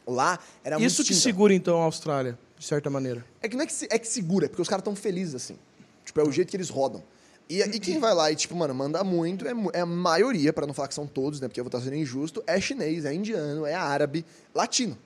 lá 0.07 0.39
era 0.63 0.79
muito 0.79 0.91
Isso 0.91 1.03
que 1.03 1.09
distinta. 1.09 1.23
segura, 1.33 1.55
então, 1.55 1.81
a 1.81 1.85
Austrália, 1.85 2.39
de 2.59 2.65
certa 2.65 2.91
maneira. 2.91 3.25
É 3.41 3.49
que 3.49 3.57
não 3.57 3.63
é 3.65 3.67
que, 3.67 3.75
é 3.91 3.99
que 3.99 4.07
segura, 4.07 4.47
é 4.47 4.49
porque 4.49 4.63
os 4.63 4.69
caras 4.69 4.81
estão 4.83 4.95
felizes 4.95 5.35
assim. 5.35 5.59
Tipo, 6.05 6.21
é 6.21 6.25
o 6.25 6.31
jeito 6.33 6.51
que 6.51 6.57
eles 6.57 6.69
rodam. 6.69 7.03
E, 7.49 7.61
e 7.61 7.79
quem 7.79 7.99
vai 7.99 8.15
lá 8.15 8.31
e, 8.33 8.37
tipo, 8.37 8.55
mano, 8.55 8.75
manda 8.75 9.05
muito, 9.05 9.47
é, 9.47 9.53
é 9.75 9.81
a 9.81 9.87
maioria, 9.87 10.53
pra 10.53 10.67
não 10.67 10.73
falar 10.73 10.89
que 10.89 10.95
são 10.95 11.07
todos, 11.07 11.41
né? 11.41 11.49
Porque 11.49 11.61
eu 11.61 11.65
vou 11.65 11.69
estar 11.69 11.81
sendo 11.81 11.97
injusto, 11.97 12.43
é 12.47 12.59
chinês, 12.61 13.05
é 13.05 13.13
indiano, 13.13 13.67
é 13.67 13.75
árabe, 13.75 14.25
latino. 14.55 14.97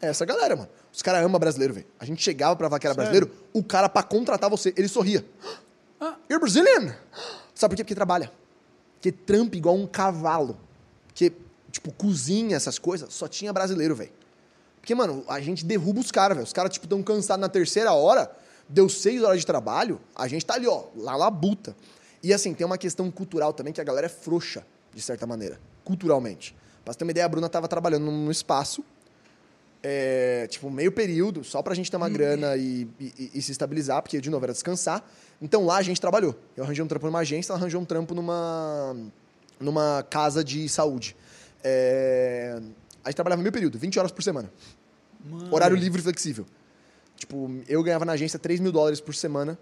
É 0.00 0.08
essa 0.08 0.24
galera, 0.24 0.56
mano. 0.56 0.68
Os 0.92 1.02
caras 1.02 1.22
amam 1.24 1.38
brasileiro, 1.38 1.74
velho. 1.74 1.86
A 1.98 2.04
gente 2.04 2.22
chegava 2.22 2.56
pra 2.56 2.68
falar 2.68 2.78
que 2.78 2.86
era 2.86 2.94
Sério? 2.94 3.10
brasileiro, 3.10 3.48
o 3.52 3.62
cara, 3.62 3.88
pra 3.88 4.02
contratar 4.02 4.48
você, 4.48 4.72
ele 4.76 4.88
sorria. 4.88 5.24
Ah. 6.00 6.16
You're 6.30 6.40
Brazilian? 6.40 6.94
Sabe 7.54 7.72
por 7.72 7.76
quê? 7.76 7.84
Porque 7.84 7.94
trabalha. 7.94 8.30
Porque 8.94 9.12
trampa 9.12 9.56
igual 9.56 9.74
um 9.76 9.86
cavalo. 9.86 10.58
Porque, 11.16 11.32
tipo, 11.72 11.90
cozinha, 11.94 12.54
essas 12.56 12.78
coisas, 12.78 13.10
só 13.14 13.26
tinha 13.26 13.50
brasileiro, 13.50 13.94
velho. 13.96 14.12
Porque, 14.78 14.94
mano, 14.94 15.24
a 15.26 15.40
gente 15.40 15.64
derruba 15.64 15.98
os 15.98 16.10
caras, 16.10 16.36
velho. 16.36 16.44
Os 16.46 16.52
caras, 16.52 16.70
tipo, 16.70 16.86
tão 16.86 17.02
cansados 17.02 17.40
na 17.40 17.48
terceira 17.48 17.90
hora, 17.94 18.30
deu 18.68 18.86
seis 18.86 19.22
horas 19.22 19.40
de 19.40 19.46
trabalho, 19.46 19.98
a 20.14 20.28
gente 20.28 20.44
tá 20.44 20.54
ali, 20.54 20.66
ó, 20.66 20.84
lá 20.94 21.16
labuta. 21.16 21.74
E, 22.22 22.34
assim, 22.34 22.52
tem 22.52 22.66
uma 22.66 22.76
questão 22.76 23.10
cultural 23.10 23.54
também, 23.54 23.72
que 23.72 23.80
a 23.80 23.84
galera 23.84 24.06
é 24.06 24.10
frouxa, 24.10 24.62
de 24.94 25.00
certa 25.00 25.26
maneira, 25.26 25.58
culturalmente. 25.84 26.54
Pra 26.84 26.92
você 26.92 26.98
ter 26.98 27.04
uma 27.06 27.10
ideia, 27.12 27.24
a 27.24 27.28
Bruna 27.30 27.48
tava 27.48 27.66
trabalhando 27.66 28.04
num 28.04 28.30
espaço, 28.30 28.84
é, 29.82 30.46
tipo, 30.50 30.68
meio 30.70 30.92
período, 30.92 31.42
só 31.44 31.62
pra 31.62 31.74
gente 31.74 31.90
ter 31.90 31.96
uma 31.96 32.08
grana 32.10 32.56
e, 32.56 32.86
e- 33.00 33.30
e 33.36 33.40
se 33.42 33.52
estabilizar, 33.52 34.02
porque, 34.02 34.20
de 34.20 34.28
novo, 34.28 34.44
era 34.44 34.52
descansar. 34.52 35.02
Então, 35.40 35.64
lá 35.64 35.78
a 35.78 35.82
gente 35.82 35.98
trabalhou. 35.98 36.34
Eu 36.56 36.64
arranjei 36.64 36.84
um 36.84 36.88
trampo 36.88 37.06
numa 37.06 37.20
agência, 37.20 37.52
ela 37.52 37.58
arranjou 37.60 37.80
um 37.80 37.84
trampo 37.86 38.14
numa, 38.14 38.94
numa 39.58 40.04
casa 40.08 40.42
de 40.42 40.68
saúde. 40.68 41.16
É, 41.62 42.60
a 43.04 43.08
gente 43.08 43.16
trabalhava 43.16 43.42
meio 43.42 43.52
período, 43.52 43.78
20 43.78 43.98
horas 43.98 44.12
por 44.12 44.22
semana. 44.22 44.50
Mano. 45.24 45.54
Horário 45.54 45.76
livre 45.76 46.00
e 46.00 46.02
flexível. 46.02 46.46
Tipo, 47.16 47.50
eu 47.68 47.82
ganhava 47.82 48.04
na 48.04 48.12
agência 48.12 48.38
3 48.38 48.60
mil 48.60 48.70
dólares 48.70 49.00
por 49.00 49.14
semana 49.14 49.58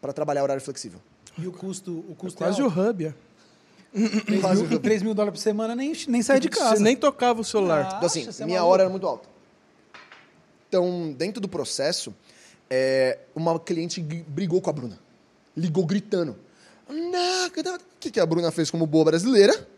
pra 0.00 0.12
trabalhar 0.12 0.42
horário 0.42 0.62
flexível. 0.62 1.00
E 1.36 1.46
o 1.46 1.52
custo, 1.52 2.04
o 2.08 2.14
custo 2.14 2.38
Quase 2.38 2.60
é 2.60 2.64
o 2.64 2.68
hub, 2.68 3.06
é. 3.06 3.14
3 3.92 4.40
quase 4.40 4.62
o 4.62 4.68
mil, 4.68 4.78
3 4.78 5.02
mil 5.02 5.14
dólares 5.14 5.38
por 5.38 5.42
semana 5.42 5.74
nem, 5.74 5.92
nem 6.08 6.22
sai 6.22 6.38
de 6.38 6.48
casa. 6.48 6.76
Você 6.76 6.82
nem 6.82 6.96
tocava 6.96 7.40
o 7.40 7.44
celular. 7.44 7.84
Ah. 7.84 7.94
Então, 7.96 8.06
assim, 8.06 8.20
é 8.20 8.44
minha 8.44 8.58
maluco. 8.58 8.72
hora 8.72 8.82
era 8.82 8.90
muito 8.90 9.06
alta. 9.06 9.28
Então, 10.68 11.14
dentro 11.16 11.40
do 11.40 11.48
processo, 11.48 12.14
é, 12.68 13.18
uma 13.34 13.58
cliente 13.58 14.00
brigou 14.00 14.60
com 14.60 14.68
a 14.68 14.72
Bruna. 14.72 14.98
Ligou 15.56 15.86
gritando. 15.86 16.36
Não, 16.88 17.50
que 17.50 17.62
da- 17.62 17.74
O 17.76 17.80
que, 18.00 18.10
que 18.10 18.20
a 18.20 18.26
Bruna 18.26 18.50
fez 18.50 18.70
como 18.70 18.86
boa 18.86 19.04
brasileira? 19.06 19.68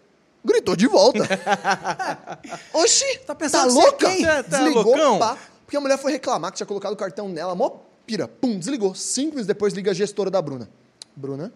Gritou 0.45 0.75
de 0.77 0.87
volta. 0.87 1.21
Oxi, 2.73 3.19
Tá 3.19 3.27
tá, 3.27 3.35
pensando 3.35 3.71
você 3.71 3.79
é 3.79 3.83
louca? 3.83 4.07
quem? 4.11 4.23
Tá- 4.25 4.43
tá 4.43 4.59
Desligou, 4.59 4.85
loucão? 4.85 5.19
pá. 5.19 5.39
Porque 5.65 5.77
a 5.77 5.81
mulher 5.81 5.99
foi 5.99 6.13
reclamar 6.13 6.51
que 6.51 6.57
tinha 6.57 6.67
colocado 6.67 6.93
o 6.93 6.97
cartão 6.97 7.29
nela, 7.29 7.55
mó 7.55 7.71
pira. 8.07 8.27
Pum, 8.27 8.59
desligou. 8.59 8.95
Cinco 8.95 9.29
minutos 9.31 9.47
depois, 9.47 9.73
liga 9.75 9.91
a 9.91 9.95
gestora 9.95 10.31
da 10.31 10.41
Bruna. 10.43 10.69
Bruna, 11.15 11.53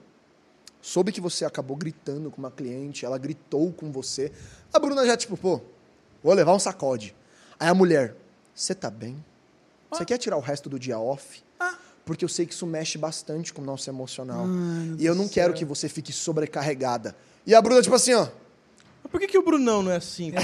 soube 0.81 1.11
que 1.13 1.21
você 1.21 1.45
acabou 1.45 1.77
gritando 1.77 2.31
com 2.31 2.39
uma 2.39 2.51
cliente, 2.51 3.05
ela 3.05 3.19
gritou 3.19 3.73
com 3.73 3.91
você. 3.91 4.31
A 4.73 4.79
Bruna 4.79 5.05
já, 5.07 5.17
tipo, 5.17 5.37
pô, 5.37 5.61
vou 6.23 6.33
levar 6.35 6.55
um 6.55 6.59
sacode. 6.59 7.15
Aí 7.59 7.69
a 7.69 7.75
mulher, 7.75 8.15
você 8.55 8.75
tá 8.75 8.91
bem? 8.91 9.25
Você 9.91 10.05
quer 10.05 10.19
tirar 10.19 10.37
o 10.37 10.41
resto 10.41 10.69
do 10.69 10.79
dia 10.79 10.99
off? 10.99 11.43
Ah. 11.59 11.75
Porque 12.05 12.25
eu 12.25 12.29
sei 12.29 12.45
que 12.47 12.53
isso 12.53 12.67
mexe 12.67 12.99
bastante 12.99 13.53
com 13.53 13.63
o 13.63 13.65
nosso 13.65 13.89
emocional. 13.89 14.47
Mano 14.47 14.97
e 14.99 15.07
eu 15.07 15.15
não 15.15 15.27
quero 15.29 15.55
que 15.55 15.65
você 15.65 15.89
fique 15.89 16.13
sobrecarregada. 16.13 17.17
E 17.47 17.55
a 17.55 17.63
Bruna, 17.63 17.81
tipo 17.83 17.95
assim, 17.95 18.13
ó. 18.15 18.27
Mas 19.03 19.11
por 19.11 19.21
que, 19.21 19.27
que 19.27 19.39
o 19.39 19.43
Brunão 19.43 19.83
não 19.83 19.91
é 19.93 19.97
assim? 19.97 20.33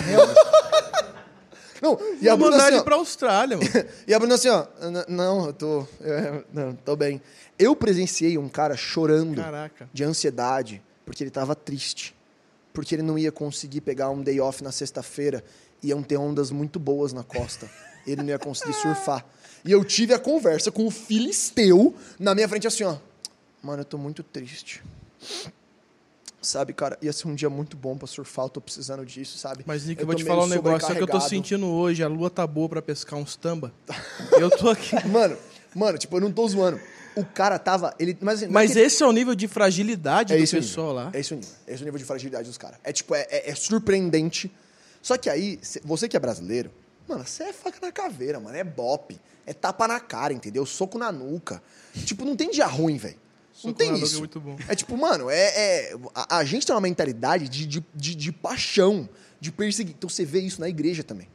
Não, 1.82 1.98
e 2.20 2.28
a 2.28 2.36
Bruna 2.36 2.50
mandar 2.52 2.64
assim, 2.64 2.72
ele 2.74 2.80
ó, 2.80 2.84
pra 2.84 2.96
Austrália, 2.96 3.56
mano. 3.56 3.70
e 4.06 4.12
a 4.12 4.18
Bruna 4.18 4.34
assim, 4.34 4.48
ó, 4.50 4.66
"N- 4.82 5.04
não, 5.08 5.46
eu 5.46 5.52
tô, 5.54 5.86
é, 6.02 6.44
não, 6.52 6.74
tô 6.74 6.94
bem. 6.94 7.22
Eu 7.58 7.74
presenciei 7.74 8.36
um 8.36 8.50
cara 8.50 8.76
chorando 8.76 9.36
Caraca. 9.40 9.88
de 9.90 10.04
ansiedade 10.04 10.82
porque 11.06 11.24
ele 11.24 11.30
tava 11.30 11.54
triste, 11.54 12.14
porque 12.74 12.94
ele 12.94 13.02
não 13.02 13.18
ia 13.18 13.32
conseguir 13.32 13.80
pegar 13.80 14.10
um 14.10 14.22
day 14.22 14.38
off 14.40 14.62
na 14.62 14.70
sexta-feira, 14.70 15.42
iam 15.82 16.02
ter 16.02 16.18
ondas 16.18 16.50
muito 16.50 16.78
boas 16.78 17.14
na 17.14 17.22
costa, 17.24 17.66
ele 18.06 18.22
não 18.22 18.28
ia 18.28 18.38
conseguir 18.38 18.74
surfar. 18.80 19.24
E 19.64 19.72
eu 19.72 19.84
tive 19.84 20.14
a 20.14 20.18
conversa 20.18 20.70
com 20.70 20.86
o 20.86 20.90
filisteu 20.90 21.94
na 22.18 22.34
minha 22.34 22.48
frente 22.48 22.66
assim, 22.66 22.84
ó, 22.84 22.96
mano, 23.62 23.82
eu 23.82 23.84
tô 23.84 23.98
muito 23.98 24.22
triste. 24.22 24.82
Sabe, 26.42 26.72
cara, 26.72 26.96
ia 27.02 27.12
ser 27.12 27.28
um 27.28 27.34
dia 27.34 27.50
muito 27.50 27.76
bom 27.76 27.98
pra 27.98 28.06
surfar, 28.06 28.46
eu 28.46 28.48
tô 28.48 28.60
precisando 28.62 29.04
disso, 29.04 29.36
sabe? 29.36 29.62
Mas, 29.66 29.84
Nick, 29.84 30.00
eu, 30.00 30.04
Eu 30.04 30.06
vou 30.06 30.14
te 30.14 30.24
falar 30.24 30.44
um 30.44 30.46
negócio. 30.46 30.88
Só 30.88 30.94
que 30.94 31.02
eu 31.02 31.06
tô 31.06 31.20
sentindo 31.20 31.66
hoje, 31.66 32.02
a 32.02 32.08
lua 32.08 32.30
tá 32.30 32.46
boa 32.46 32.66
pra 32.66 32.80
pescar 32.80 33.18
uns 33.18 33.36
tamba. 33.36 33.70
Eu 34.40 34.48
tô 34.48 34.70
aqui. 34.70 34.94
Mano, 35.06 35.36
mano, 35.74 35.98
tipo, 35.98 36.16
eu 36.16 36.20
não 36.22 36.32
tô 36.32 36.48
zoando. 36.48 36.80
O 37.14 37.24
cara 37.26 37.58
tava. 37.58 37.94
Ele, 37.98 38.16
mas 38.22 38.36
assim, 38.38 38.46
é 38.46 38.48
Mas 38.48 38.72
que- 38.72 38.78
esse 38.78 39.02
é 39.02 39.06
o 39.06 39.12
nível 39.12 39.34
de 39.34 39.46
fragilidade 39.48 40.32
é 40.32 40.38
do 40.38 40.48
pessoal 40.48 40.92
lá. 40.94 41.10
É 41.12 41.20
esse 41.20 41.34
o 41.34 41.36
nível. 41.36 41.50
É 41.66 41.74
esse 41.74 41.82
o 41.82 41.84
nível 41.84 41.98
de 41.98 42.04
fragilidade 42.06 42.48
dos 42.48 42.56
caras. 42.56 42.78
É 42.82 42.90
tipo, 42.92 43.14
é, 43.14 43.26
é- 43.28 43.50
é 43.50 43.54
surpreendente. 43.54 44.50
Só 45.02 45.18
que 45.18 45.28
aí, 45.28 45.58
cê- 45.60 45.82
você 45.84 46.08
que 46.08 46.16
é 46.16 46.20
brasileiro, 46.20 46.70
mano, 47.10 47.26
você 47.26 47.44
é 47.44 47.52
faca 47.52 47.78
na 47.80 47.92
caveira, 47.92 48.40
mano. 48.40 48.56
É 48.56 48.64
bope. 48.64 49.20
É 49.46 49.52
tapa 49.52 49.86
na 49.88 49.98
cara, 50.00 50.32
entendeu? 50.32 50.64
Soco 50.64 50.98
na 50.98 51.10
nuca. 51.10 51.62
Tipo, 52.06 52.24
não 52.24 52.36
tem 52.36 52.50
dia 52.50 52.66
ruim, 52.66 52.96
velho. 52.96 53.18
Não 53.64 53.72
tem 53.72 53.90
nuca 53.92 54.04
isso. 54.04 54.24
é. 54.68 54.72
É 54.72 54.74
tipo, 54.76 54.96
mano, 54.96 55.28
é, 55.28 55.36
é- 55.90 55.94
a, 56.14 56.38
a 56.38 56.44
gente 56.44 56.64
tem 56.66 56.74
uma 56.74 56.80
mentalidade 56.80 57.48
de, 57.48 57.66
de, 57.66 57.84
de, 57.94 58.14
de 58.14 58.32
paixão, 58.32 59.08
de 59.40 59.50
perseguir. 59.52 59.94
Então 59.98 60.08
você 60.08 60.24
vê 60.24 60.40
isso 60.40 60.60
na 60.60 60.68
igreja 60.68 61.02
também. 61.02 61.28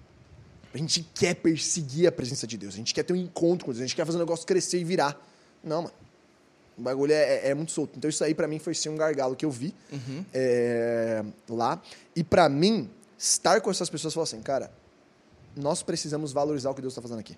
A 0.74 0.78
gente 0.78 1.08
quer 1.14 1.36
perseguir 1.36 2.08
a 2.08 2.12
presença 2.12 2.46
de 2.48 2.58
Deus. 2.58 2.74
A 2.74 2.78
gente 2.78 2.94
quer 2.94 3.04
ter 3.04 3.14
um 3.14 3.16
encontro 3.18 3.66
com 3.66 3.72
Deus. 3.72 3.82
A 3.82 3.86
gente 3.88 3.96
quer 3.96 4.06
fazer 4.06 4.18
o 4.18 4.20
negócio 4.22 4.46
crescer 4.46 4.80
e 4.80 4.84
virar. 4.84 5.16
Não, 5.64 5.84
mano. 5.84 5.94
O 6.78 6.82
bagulho 6.82 7.14
é, 7.14 7.16
é- 7.48 7.50
é 7.50 7.54
muito 7.54 7.72
solto. 7.72 7.94
Então 7.98 8.10
isso 8.10 8.24
aí 8.24 8.34
pra 8.34 8.48
mim 8.48 8.60
foi 8.60 8.74
sim 8.74 8.90
um 8.90 8.96
gargalo 8.98 9.36
que 9.36 9.46
eu 9.46 9.52
vi 9.52 9.74
é, 10.34 11.24
lá. 11.50 11.82
E 12.16 12.24
pra 12.24 12.50
mim, 12.50 12.90
estar 13.18 13.62
com 13.62 13.72
essas 13.72 13.90
pessoas 13.90 14.14
e 14.14 14.16
falar 14.16 14.24
assim, 14.26 14.42
cara, 14.42 14.72
nós 15.56 15.82
precisamos 15.84 16.34
valorizar 16.34 16.70
o 16.70 16.76
que 16.76 16.82
Deus 16.82 16.94
está 16.94 17.02
fazendo 17.02 17.20
aqui. 17.20 17.38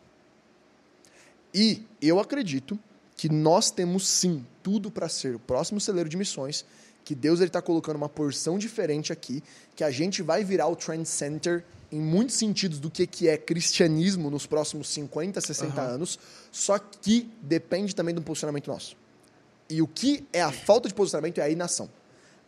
E 1.54 1.86
eu 2.02 2.20
acredito 2.20 2.78
que 3.16 3.30
nós 3.30 3.72
temos 3.72 4.08
sim 4.08 4.46
tudo 4.62 4.92
para 4.92 5.10
ser 5.10 5.36
o 5.36 5.40
próximo 5.40 5.80
celeiro 5.82 6.10
de 6.10 6.18
missões, 6.18 6.66
que 7.04 7.16
Deus 7.16 7.40
está 7.40 7.62
colocando 7.62 7.96
uma 7.96 8.10
porção 8.10 8.60
diferente 8.60 9.12
aqui, 9.14 9.42
que 9.76 9.84
a 9.84 9.90
gente 9.90 10.22
vai 10.22 10.44
virar 10.44 10.68
o 10.68 10.76
trend 10.76 11.06
center 11.06 11.64
em 11.92 12.00
muitos 12.00 12.36
sentidos 12.36 12.80
do 12.80 12.92
que, 12.92 13.08
que 13.08 13.28
é 13.30 13.38
cristianismo 13.38 14.30
nos 14.30 14.46
próximos 14.46 14.90
50, 14.90 15.40
60 15.40 15.82
anos, 15.82 16.20
só 16.52 16.78
que 16.78 17.32
depende 17.42 17.96
também 17.96 18.14
do 18.14 18.22
posicionamento 18.22 18.68
nosso. 18.68 18.98
E 19.70 19.82
o 19.82 19.88
que 19.88 20.28
é 20.34 20.42
a 20.42 20.52
falta 20.52 20.88
de 20.88 20.94
posicionamento 20.94 21.40
é 21.40 21.44
a 21.44 21.50
inação. 21.50 21.90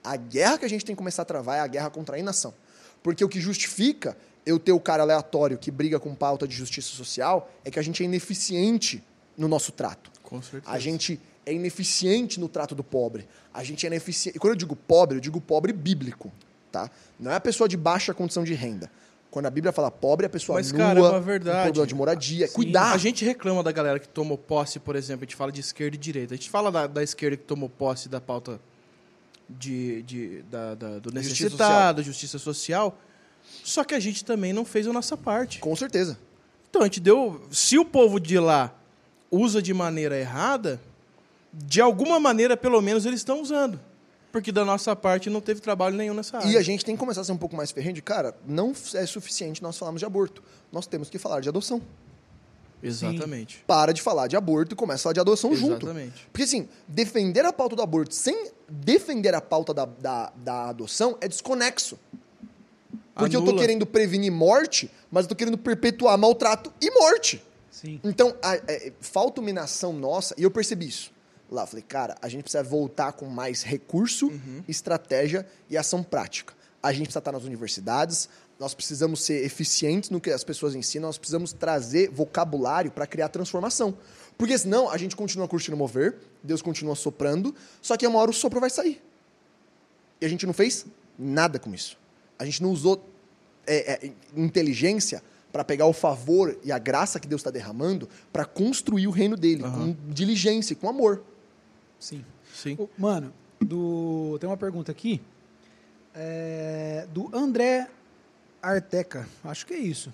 A 0.04 0.16
guerra 0.16 0.58
que 0.58 0.66
a 0.66 0.70
gente 0.70 0.86
tem 0.86 0.96
que 0.96 0.98
começar 0.98 1.24
a 1.24 1.26
travar 1.26 1.58
é 1.58 1.62
a 1.62 1.68
guerra 1.68 1.90
contra 1.90 2.16
a 2.16 2.20
inação. 2.20 2.54
Porque 3.02 3.24
o 3.24 3.30
que 3.30 3.40
justifica 3.40 4.18
eu 4.50 4.60
ter 4.60 4.72
o 4.72 4.80
cara 4.80 5.04
aleatório 5.04 5.58
que 5.58 5.70
briga 5.72 6.00
com 6.00 6.14
pauta 6.16 6.48
de 6.48 6.56
justiça 6.56 6.90
social 6.90 7.52
é 7.64 7.70
que 7.72 7.80
a 7.80 7.82
gente 7.82 8.02
é 8.02 8.06
ineficiente 8.06 9.04
no 9.38 9.48
nosso 9.48 9.72
trato. 9.72 10.10
Com 10.24 10.42
certeza. 10.42 10.72
A 10.72 10.80
gente 10.80 11.20
é 11.46 11.54
ineficiente 11.54 12.40
no 12.40 12.48
trato 12.50 12.76
do 12.76 12.84
pobre. 12.84 13.28
A 13.54 13.64
gente 13.64 13.86
é 13.86 13.88
ineficiente. 13.88 14.36
E 14.38 14.40
quando 14.40 14.52
eu 14.54 14.58
digo 14.58 14.76
pobre, 14.76 15.18
eu 15.18 15.22
digo 15.22 15.40
pobre 15.42 15.72
bíblico, 15.74 16.32
tá? 16.72 16.90
Não 17.20 17.32
é 17.32 17.36
a 17.36 17.40
pessoa 17.40 17.68
de 17.68 17.78
baixa 17.78 18.14
condição 18.14 18.44
de 18.44 18.54
renda. 18.54 18.90
Quando 19.32 19.46
a 19.46 19.50
Bíblia 19.52 19.72
fala 19.72 19.92
pobre, 19.92 20.26
é 20.26 20.28
a 20.28 20.30
pessoa 20.30 20.58
Mas, 20.58 20.72
nua, 20.72 20.80
cara, 20.80 21.00
é 21.00 21.04
uma 21.04 21.22
verdade. 21.22 21.64
problema 21.66 21.86
de 21.88 21.94
moradia. 21.96 22.48
Cuidar. 22.48 22.94
A 22.94 22.98
gente 22.98 23.24
reclama 23.24 23.62
da 23.62 23.72
galera 23.72 24.00
que 24.00 24.08
tomou 24.08 24.38
posse, 24.38 24.80
por 24.80 24.96
exemplo, 24.96 25.24
a 25.24 25.26
gente 25.26 25.36
fala 25.36 25.52
de 25.52 25.62
esquerda 25.62 25.96
e 25.96 26.00
direita. 26.00 26.34
A 26.34 26.38
gente 26.38 26.50
fala 26.50 26.72
da, 26.72 26.88
da 26.88 27.04
esquerda 27.04 27.38
que 27.38 27.44
tomou 27.44 27.70
posse 27.70 28.10
da 28.10 28.20
pauta 28.20 28.60
de, 29.48 30.02
de- 30.04 30.42
da- 30.44 30.76
da- 30.76 31.00
do 31.00 31.12
Justiça 31.12 31.44
necessitado, 31.44 32.04
justiça 32.04 32.38
social. 32.40 32.98
Só 33.64 33.84
que 33.84 33.94
a 33.94 34.00
gente 34.00 34.24
também 34.26 34.54
não 34.54 34.66
fez 34.66 34.88
a 34.88 34.94
nossa 34.94 35.16
parte. 35.16 35.60
Com 35.60 35.76
certeza. 35.76 36.18
Então, 36.70 36.82
a 36.82 36.86
gente 36.86 37.00
deu. 37.00 37.42
Se 37.52 37.78
o 37.78 37.86
povo 37.86 38.20
de 38.20 38.40
lá 38.40 38.74
usa 39.32 39.62
de 39.62 39.74
maneira 39.74 40.18
errada, 40.18 40.80
de 41.54 41.82
alguma 41.82 42.20
maneira, 42.20 42.56
pelo 42.56 42.82
menos, 42.82 43.06
eles 43.06 43.20
estão 43.20 43.42
usando. 43.42 43.80
Porque 44.32 44.52
da 44.52 44.64
nossa 44.64 44.96
parte 44.96 45.30
não 45.30 45.42
teve 45.42 45.60
trabalho 45.60 45.96
nenhum 45.96 46.14
nessa 46.14 46.38
área. 46.38 46.48
E 46.48 46.56
a 46.56 46.62
gente 46.62 46.86
tem 46.86 46.96
que 46.96 47.00
começar 47.00 47.22
a 47.22 47.24
ser 47.24 47.32
um 47.32 47.38
pouco 47.38 47.56
mais 47.56 47.72
ferrente. 47.72 48.02
Cara, 48.02 48.36
não 48.46 48.74
é 48.94 49.06
suficiente 49.06 49.62
nós 49.64 49.78
falarmos 49.78 50.00
de 50.00 50.06
aborto. 50.06 50.44
Nós 50.72 50.86
temos 50.86 51.10
que 51.10 51.18
falar 51.18 51.40
de 51.40 51.50
adoção. 51.50 51.82
Exatamente. 52.82 53.64
Para 53.68 53.92
de 53.92 54.02
falar 54.02 54.28
de 54.28 54.38
aborto 54.38 54.74
e 54.74 54.76
começa 54.76 55.02
a 55.02 55.04
falar 55.04 55.14
de 55.14 55.20
adoção 55.20 55.56
junto. 55.56 55.86
Exatamente. 55.86 56.28
Porque, 56.32 56.44
assim, 56.44 56.70
defender 56.88 57.44
a 57.44 57.52
pauta 57.52 57.76
do 57.76 57.82
aborto 57.82 58.14
sem 58.14 58.52
defender 58.70 59.34
a 59.34 59.42
pauta 59.42 59.74
da, 59.74 59.86
da, 59.86 60.32
da 60.36 60.70
adoção 60.70 61.18
é 61.20 61.28
desconexo. 61.28 61.98
Porque 63.20 63.36
eu 63.36 63.42
tô 63.42 63.50
Anula. 63.52 63.62
querendo 63.62 63.86
prevenir 63.86 64.32
morte, 64.32 64.90
mas 65.12 65.26
eu 65.26 65.30
tô 65.30 65.36
querendo 65.36 65.58
perpetuar 65.58 66.18
maltrato 66.18 66.74
e 66.82 66.90
morte. 66.92 67.44
Sim. 67.72 68.00
Então, 68.04 68.36
a- 68.42 68.56
é, 68.68 68.92
falta 69.00 69.40
uma 69.42 69.50
inação 69.50 69.94
nossa, 69.94 70.34
e 70.38 70.44
eu 70.44 70.52
percebi 70.52 70.88
isso. 70.88 71.12
Lá, 71.52 71.66
falei, 71.66 71.84
cara, 71.88 72.16
a 72.22 72.28
gente 72.30 72.44
precisa 72.44 72.64
voltar 72.64 73.12
com 73.14 73.26
mais 73.26 73.64
recurso, 73.64 74.28
Uhum. 74.28 74.64
estratégia 74.68 75.48
e 75.70 75.78
ação 75.78 76.04
prática. 76.04 76.54
A 76.82 76.92
gente 76.92 77.04
precisa 77.06 77.20
estar 77.20 77.32
nas 77.32 77.44
universidades, 77.44 78.30
nós 78.60 78.74
precisamos 78.74 79.24
ser 79.24 79.44
eficientes 79.44 80.10
no 80.10 80.20
que 80.22 80.30
as 80.32 80.44
pessoas 80.44 80.76
ensinam, 80.76 81.08
nós 81.08 81.18
precisamos 81.18 81.52
trazer 81.54 82.10
vocabulário 82.12 82.92
para 82.92 83.08
criar 83.08 83.30
transformação. 83.30 83.98
Porque 84.38 84.58
senão 84.58 84.90
a 84.90 84.98
gente 84.98 85.16
continua 85.16 85.48
curtindo 85.48 85.76
mover, 85.76 86.18
Deus 86.44 86.62
continua 86.62 86.96
soprando, 86.96 87.54
só 87.82 87.98
que 87.98 88.06
uma 88.08 88.20
hora 88.20 88.32
o 88.32 88.34
sopro 88.34 88.60
vai 88.60 88.70
sair. 88.70 89.02
E 90.22 90.26
a 90.26 90.30
gente 90.30 90.46
não 90.46 90.54
fez 90.54 90.86
nada 91.18 91.58
com 91.60 91.74
isso. 91.74 91.98
A 92.40 92.46
gente 92.46 92.64
não 92.64 92.72
usou 92.72 93.06
é, 93.68 94.06
é, 94.06 94.12
inteligência 94.36 95.22
para 95.52 95.64
pegar 95.64 95.86
o 95.86 95.94
favor 95.94 96.58
e 96.64 96.72
a 96.72 96.80
graça 96.80 97.20
que 97.20 97.28
Deus 97.28 97.42
está 97.42 97.52
derramando 97.52 98.08
para 98.32 98.46
construir 98.46 99.08
o 99.08 99.12
reino 99.12 99.36
dele, 99.36 99.64
com 99.64 99.96
diligência, 100.08 100.74
e 100.74 100.76
com 100.76 100.88
amor. 100.88 101.22
Sim. 102.00 102.24
Sim. 102.54 102.78
Mano, 102.98 103.34
do... 103.60 104.38
tem 104.40 104.50
uma 104.50 104.58
pergunta 104.58 104.92
aqui. 104.92 105.22
É, 106.16 107.08
Do 107.12 107.30
André 107.36 107.88
Arteca. 108.62 109.28
Acho 109.44 109.66
que 109.66 109.74
é 109.74 109.78
isso. 109.78 110.14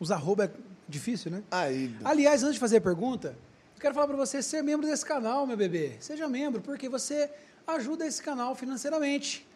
Os 0.00 0.10
arroba 0.10 0.44
é 0.44 0.50
difícil, 0.88 1.30
né? 1.30 1.42
Aí, 1.50 1.94
Aliás, 2.04 2.42
antes 2.42 2.54
de 2.54 2.60
fazer 2.60 2.78
a 2.78 2.80
pergunta, 2.80 3.36
eu 3.76 3.80
quero 3.80 3.94
falar 3.94 4.06
para 4.06 4.16
você 4.16 4.42
ser 4.42 4.62
membro 4.62 4.86
desse 4.86 5.04
canal, 5.04 5.46
meu 5.46 5.56
bebê. 5.56 5.92
Seja 6.00 6.28
membro, 6.28 6.60
porque 6.60 6.88
você 6.88 7.30
ajuda 7.66 8.06
esse 8.06 8.22
canal 8.22 8.54
financeiramente. 8.54 9.46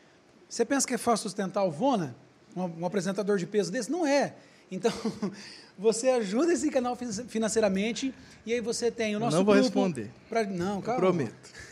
Você 0.48 0.64
pensa 0.64 0.86
que 0.86 0.94
é 0.94 0.98
fácil 0.98 1.24
sustentar 1.24 1.64
o 1.64 1.70
Vona? 1.70 2.14
Um, 2.56 2.82
um 2.82 2.86
apresentador 2.86 3.36
de 3.38 3.46
peso 3.46 3.70
desse? 3.70 3.90
Não 3.90 4.06
é. 4.06 4.34
Então, 4.70 4.92
você 5.78 6.08
ajuda 6.10 6.52
esse 6.52 6.70
canal 6.70 6.96
finan- 6.96 7.24
financeiramente 7.28 8.12
e 8.44 8.52
aí 8.52 8.60
você 8.60 8.90
tem 8.90 9.14
o 9.16 9.20
nosso 9.20 9.36
Não 9.36 9.44
vou 9.44 9.54
grupo 9.54 9.66
responder. 9.68 10.10
pra- 10.28 10.44
não, 10.44 10.76
Eu 10.76 10.82
calma. 10.82 11.00
prometo. 11.00 11.34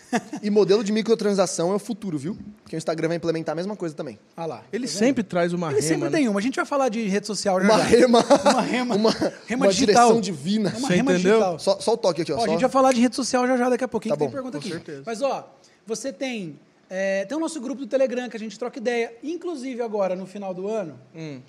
E 0.44 0.48
modelo 0.48 0.84
de 0.84 0.92
microtransação 0.92 1.72
é 1.72 1.74
o 1.74 1.78
futuro, 1.78 2.16
viu? 2.16 2.38
Porque 2.62 2.76
o 2.76 2.78
Instagram 2.78 3.08
vai 3.08 3.16
implementar 3.16 3.52
a 3.52 3.56
mesma 3.56 3.74
coisa 3.74 3.96
também. 3.96 4.16
Ah 4.36 4.46
lá. 4.46 4.62
Ele 4.72 4.86
tá 4.86 4.92
sempre 4.92 5.24
traz 5.24 5.52
uma 5.52 5.72
Ele 5.72 5.80
rema. 5.80 5.88
sempre 5.88 6.04
né? 6.08 6.18
tem 6.18 6.28
uma. 6.28 6.38
A 6.38 6.42
gente 6.42 6.54
vai 6.54 6.64
falar 6.64 6.88
de 6.88 7.02
rede 7.08 7.26
social 7.26 7.60
já 7.60 7.66
Uma 7.66 7.78
já. 7.78 7.84
rema, 7.84 8.24
Uma 8.44 8.60
rema, 8.60 8.94
uma, 8.94 9.10
rema 9.10 9.64
uma 9.66 9.72
digital. 9.72 10.04
direção 10.12 10.20
divina. 10.20 10.70
É 10.70 10.76
uma 10.78 10.86
Você 10.86 10.94
rema 10.94 11.12
entendeu? 11.14 11.32
digital. 11.32 11.58
Só, 11.58 11.80
só 11.80 11.94
o 11.94 11.96
toque 11.96 12.22
aqui, 12.22 12.32
ó. 12.32 12.36
Ó, 12.36 12.38
a 12.38 12.44
só- 12.44 12.52
gente 12.52 12.60
vai 12.60 12.70
falar 12.70 12.92
de 12.92 13.00
rede 13.00 13.16
social 13.16 13.44
já 13.44 13.56
já 13.56 13.68
daqui 13.68 13.82
a 13.82 13.88
pouquinho. 13.88 14.14
Tá 14.14 14.16
que 14.16 14.20
tem 14.20 14.28
bom, 14.28 14.32
pergunta 14.34 14.58
com 14.58 14.62
aqui. 14.64 14.70
certeza. 14.72 15.02
Mas 15.04 15.20
ó, 15.20 15.52
você 15.84 16.12
tem 16.12 16.60
é, 16.90 17.24
tem 17.24 17.36
o 17.36 17.40
nosso 17.40 17.60
grupo 17.60 17.80
do 17.80 17.86
Telegram 17.86 18.28
que 18.28 18.36
a 18.36 18.40
gente 18.40 18.58
troca 18.58 18.78
ideia. 18.78 19.12
Inclusive 19.22 19.80
agora 19.82 20.14
no 20.16 20.26
final 20.26 20.52
do 20.54 20.68
ano, 20.68 20.98
Hum. 21.14 21.40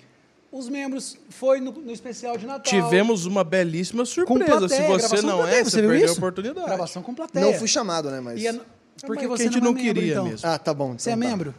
os 0.50 0.68
membros 0.68 1.16
foi 1.30 1.60
no, 1.60 1.72
no 1.72 1.92
especial 1.92 2.36
de 2.38 2.46
Natal. 2.46 2.62
Tivemos 2.64 3.26
uma 3.26 3.44
belíssima 3.44 4.02
com 4.02 4.06
surpresa. 4.06 4.58
plateia, 4.58 4.98
Se 4.98 5.08
você 5.08 5.22
não 5.22 5.38
plateia, 5.38 5.60
é, 5.60 5.64
você, 5.64 5.80
viu 5.80 5.90
perdeu 5.90 6.06
isso? 6.06 6.14
a 6.14 6.18
oportunidade. 6.18 6.66
Gravação 6.66 7.02
com 7.02 7.14
plateia. 7.14 7.44
Não 7.46 7.54
fui 7.54 7.68
chamado, 7.68 8.10
né? 8.10 8.20
Mas. 8.20 8.40
E 8.40 8.46
é- 8.46 8.60
porque 9.06 9.26
mas 9.28 9.38
você 9.38 9.42
a 9.48 9.52
gente 9.52 9.60
não, 9.60 9.70
é 9.70 9.74
não 9.74 9.74
membro, 9.74 9.94
queria 9.94 10.12
então. 10.12 10.24
mesmo. 10.26 10.48
Ah, 10.48 10.58
tá 10.58 10.72
bom. 10.72 10.96
Você 10.98 11.10
é 11.10 11.12
então 11.12 11.22
tá. 11.22 11.28
membro? 11.28 11.54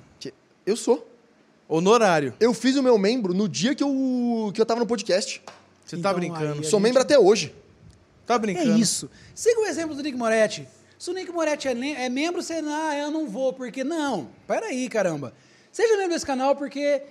Eu 0.66 0.76
sou. 0.76 1.08
Honorário. 1.70 2.34
Eu 2.40 2.54
fiz 2.54 2.76
o 2.78 2.84
meu 2.84 2.98
membro 2.98 3.34
no 3.34 3.48
dia 3.48 3.76
que 3.76 3.84
eu, 3.84 4.52
que 4.54 4.60
eu 4.62 4.66
tava 4.66 4.80
no 4.80 4.86
podcast. 4.88 5.42
Você 5.86 5.96
Então, 5.96 6.12
tá 6.12 6.18
brincando. 6.18 6.46
aí, 6.54 6.64
Sou 6.64 6.80
gente- 6.80 6.82
membro 6.82 7.02
até 7.02 7.18
hoje. 7.20 7.54
Tá 8.26 8.36
É 8.36 8.40
brincando. 8.40 8.78
isso. 8.78 9.10
Siga 9.36 9.62
o 9.62 9.66
exemplo 9.66 9.96
do 9.96 10.02
Nick 10.04 10.18
Moretti. 10.18 10.68
Se 10.98 11.10
o 11.12 11.14
Nick 11.14 11.32
Moretti 11.32 11.68
é, 11.68 11.72
é 12.06 12.10
membro, 12.10 12.42
você 12.42 12.62
não, 12.62 12.74
ah, 12.74 12.96
eu 12.98 13.12
não 13.12 13.28
vou, 13.28 13.54
porque 13.54 13.84
não. 13.84 14.30
Peraí, 14.48 14.90
caramba. 14.90 15.34
Seja 15.72 15.96
membro 15.96 16.14
desse 16.14 16.26
canal 16.26 16.56
porque 16.56 17.04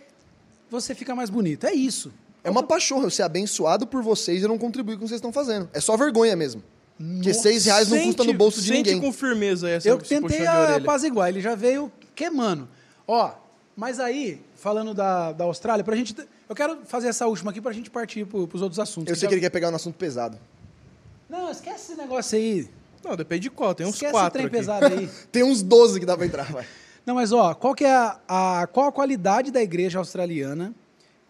você 0.69 0.95
fica 0.95 1.15
mais 1.15 1.31
bonito. 1.31 1.67
É 1.67 1.73
isso. 1.73 2.13
É 2.43 2.51
uma 2.51 2.63
paixão 2.63 3.03
eu 3.03 3.11
ser 3.11 3.23
abençoado 3.23 3.87
por 3.87 4.03
vocês 4.03 4.41
e 4.41 4.45
eu 4.45 4.49
não 4.49 4.59
contribuir 4.59 4.97
com 4.97 5.01
o 5.01 5.03
que 5.05 5.09
vocês 5.09 5.19
estão 5.19 5.33
fazendo. 5.33 5.69
É 5.73 5.81
só 5.81 5.97
vergonha 5.97 6.35
mesmo. 6.37 6.63
Porque 6.97 7.29
Nossa. 7.29 7.43
seis 7.43 7.65
reais 7.67 7.89
não 7.89 8.03
custa 8.05 8.25
no 8.25 8.33
bolso 8.33 8.61
de 8.61 8.69
sente 8.69 8.95
ninguém. 8.95 9.01
com 9.01 9.13
firmeza 9.13 9.69
essa 9.69 9.89
Eu 9.89 9.99
tentei 9.99 10.47
apaziguar, 10.47 11.29
ele 11.29 11.41
já 11.41 11.55
veio 11.55 11.93
queimando. 12.15 12.69
Ó, 13.07 13.33
Mas 13.77 14.01
aí, 14.01 14.41
falando 14.55 14.95
da, 14.95 15.33
da 15.33 15.45
Austrália, 15.45 15.85
pra 15.85 15.95
gente. 15.95 16.17
Eu 16.49 16.55
quero 16.55 16.79
fazer 16.87 17.09
essa 17.09 17.27
última 17.27 17.51
aqui 17.51 17.61
pra 17.61 17.73
gente 17.73 17.91
partir 17.91 18.25
pro, 18.25 18.49
pros 18.49 18.63
outros 18.63 18.79
assuntos. 18.79 19.11
Eu 19.11 19.17
sei 19.17 19.29
que 19.29 19.35
ele 19.35 19.41
quer 19.41 19.51
pegar 19.51 19.71
um 19.71 19.75
assunto 19.75 19.97
pesado. 19.97 20.39
Não, 21.29 21.51
esquece 21.51 21.93
esse 21.93 22.01
negócio 22.01 22.39
aí. 22.39 22.69
Não, 23.07 23.17
depende 23.17 23.43
de 23.43 23.51
qual. 23.51 23.75
Tem 23.75 23.87
uns 23.87 23.95
esquece 23.95 24.13
quatro 24.13 24.33
trem 24.33 24.47
aqui. 24.47 24.57
pesado 24.57 24.87
aí. 24.87 25.09
Tem 25.31 25.43
uns 25.45 25.63
12 25.63 26.01
que 26.01 26.07
dá 26.07 26.17
pra 26.17 26.27
entrar, 26.27 26.51
vai. 26.53 26.67
Não, 27.05 27.15
mas 27.15 27.33
ó, 27.33 27.55
qual 27.55 27.75
que 27.75 27.85
é 27.85 27.95
a, 27.95 28.19
a- 28.29 28.67
qual 28.67 28.89
a 28.89 28.93
qualidade 28.93 29.51
da 29.51 29.63
igreja 29.63 29.99
australiana 29.99 30.75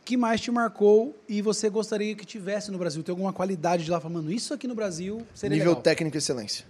que 0.04 0.16
mais 0.16 0.40
te 0.40 0.50
marcou 0.50 1.14
e 1.28 1.42
você 1.42 1.68
gostaria 1.68 2.14
que 2.14 2.24
tivesse 2.24 2.70
no 2.70 2.78
Brasil? 2.78 3.02
Tem 3.02 3.12
alguma 3.12 3.32
qualidade 3.32 3.84
de 3.84 3.90
lá 3.90 4.00
falando, 4.00 4.16
mano, 4.16 4.32
isso 4.32 4.54
aqui 4.54 4.66
no 4.66 4.74
Brasil 4.74 5.26
seria 5.34 5.56
Nível 5.56 5.72
legal. 5.72 5.82
técnico 5.82 6.16
e 6.16 6.18
excelência. 6.18 6.64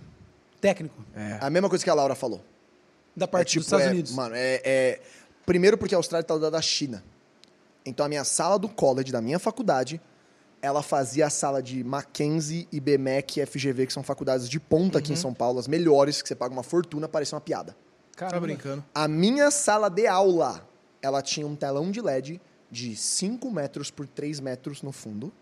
técnico 0.61 0.96
É. 1.14 1.38
A 1.40 1.48
mesma 1.50 1.68
coisa 1.68 1.84
que 1.84 1.90
a 1.90 1.94
Laura 1.94 2.14
falou. 2.14 2.42
da 3.14 3.28
parte 3.28 3.48
é, 3.48 3.50
tipo, 3.52 3.61
dos 3.61 3.66
Estados 3.68 3.86
é- 3.86 3.90
Unidos. 3.90 4.12
Mano, 4.12 4.34
é, 4.34 4.61
é- 4.64 5.00
Primeiro 5.46 5.78
porque 5.78 5.94
a 5.94 5.98
Austrália 5.98 6.24
tá 6.24 6.34
do 6.34 6.40
lado 6.40 6.52
da 6.52 6.61
China. 6.61 7.04
Então 7.84 8.04
a 8.04 8.09
minha 8.09 8.24
sala 8.24 8.59
do 8.59 8.68
college, 8.68 9.12
da 9.12 9.20
minha 9.22 9.38
faculdade, 9.38 10.00
ela 10.67 10.83
fazia 10.83 11.27
a 11.27 11.31
sala 11.31 11.62
de 11.62 11.83
Mackenzie, 11.85 12.69
IBMEC 12.73 13.41
e 13.41 13.47
FGV, 13.47 13.87
que 13.87 13.93
são 13.93 14.03
faculdades 14.03 14.49
de 14.49 14.59
ponta 14.61 14.99
Uhum. 14.99 15.05
aqui 15.05 15.12
em 15.12 15.17
São 15.17 15.33
Paulo, 15.33 15.59
as 15.59 15.69
melhores, 15.69 16.21
que 16.21 16.29
você 16.29 16.35
paga 16.35 16.53
uma 16.53 16.62
fortuna, 16.62 17.09
parece 17.09 17.35
uma 17.35 17.41
piada. 17.41 17.73
Tá 18.12 18.27
Caramba. 18.27 18.47
brincando. 18.47 18.85
A 18.95 19.07
minha 19.07 19.51
sala 19.51 19.89
de 19.89 20.07
aula, 20.07 20.67
ela 21.01 21.23
tinha 21.23 21.47
um 21.47 21.55
telão 21.55 21.91
de 21.91 22.01
LED 22.01 22.41
de 22.71 22.97
5 22.97 23.51
metros 23.51 23.91
por 23.91 24.07
3 24.07 24.41
metros 24.41 24.83
no 24.83 24.91
fundo, 24.93 25.33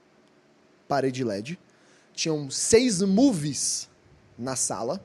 parede 0.87 1.25
LED. 1.25 1.59
Tinham 2.13 2.51
seis 2.51 3.01
movies 3.03 3.89
na 4.39 4.55
sala. 4.57 5.01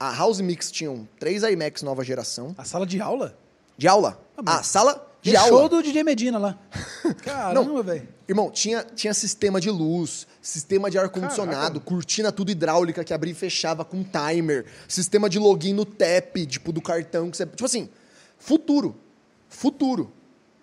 A 0.00 0.12
House 0.16 0.40
Mix 0.40 0.70
tinham 0.72 1.06
três 1.20 1.42
iMacs 1.44 1.82
nova 1.82 2.02
geração. 2.02 2.54
A 2.58 2.64
sala 2.64 2.84
de 2.86 3.00
aula? 3.00 3.36
De 3.76 3.86
aula. 3.86 4.20
Ah, 4.44 4.58
A 4.58 4.62
sala 4.62 5.08
de 5.30 5.36
aula. 5.36 5.50
show 5.50 5.68
do 5.68 5.82
DJ 5.82 6.02
Medina 6.02 6.36
lá. 6.38 6.58
Caramba, 7.22 7.82
velho. 7.82 8.08
Irmão, 8.28 8.50
tinha, 8.50 8.82
tinha 8.82 9.14
sistema 9.14 9.60
de 9.60 9.70
luz, 9.70 10.26
sistema 10.40 10.90
de 10.90 10.98
ar-condicionado, 10.98 11.80
cortina 11.80 12.32
tudo 12.32 12.50
hidráulica 12.50 13.04
que 13.04 13.14
abria 13.14 13.32
e 13.32 13.34
fechava 13.34 13.84
com 13.84 14.02
timer, 14.02 14.66
sistema 14.88 15.30
de 15.30 15.38
login 15.38 15.74
no 15.74 15.84
TAP, 15.84 16.46
tipo, 16.46 16.72
do 16.72 16.82
cartão 16.82 17.30
que 17.30 17.36
você. 17.36 17.46
Tipo 17.46 17.64
assim, 17.64 17.88
futuro. 18.36 18.96
Futuro. 19.48 20.12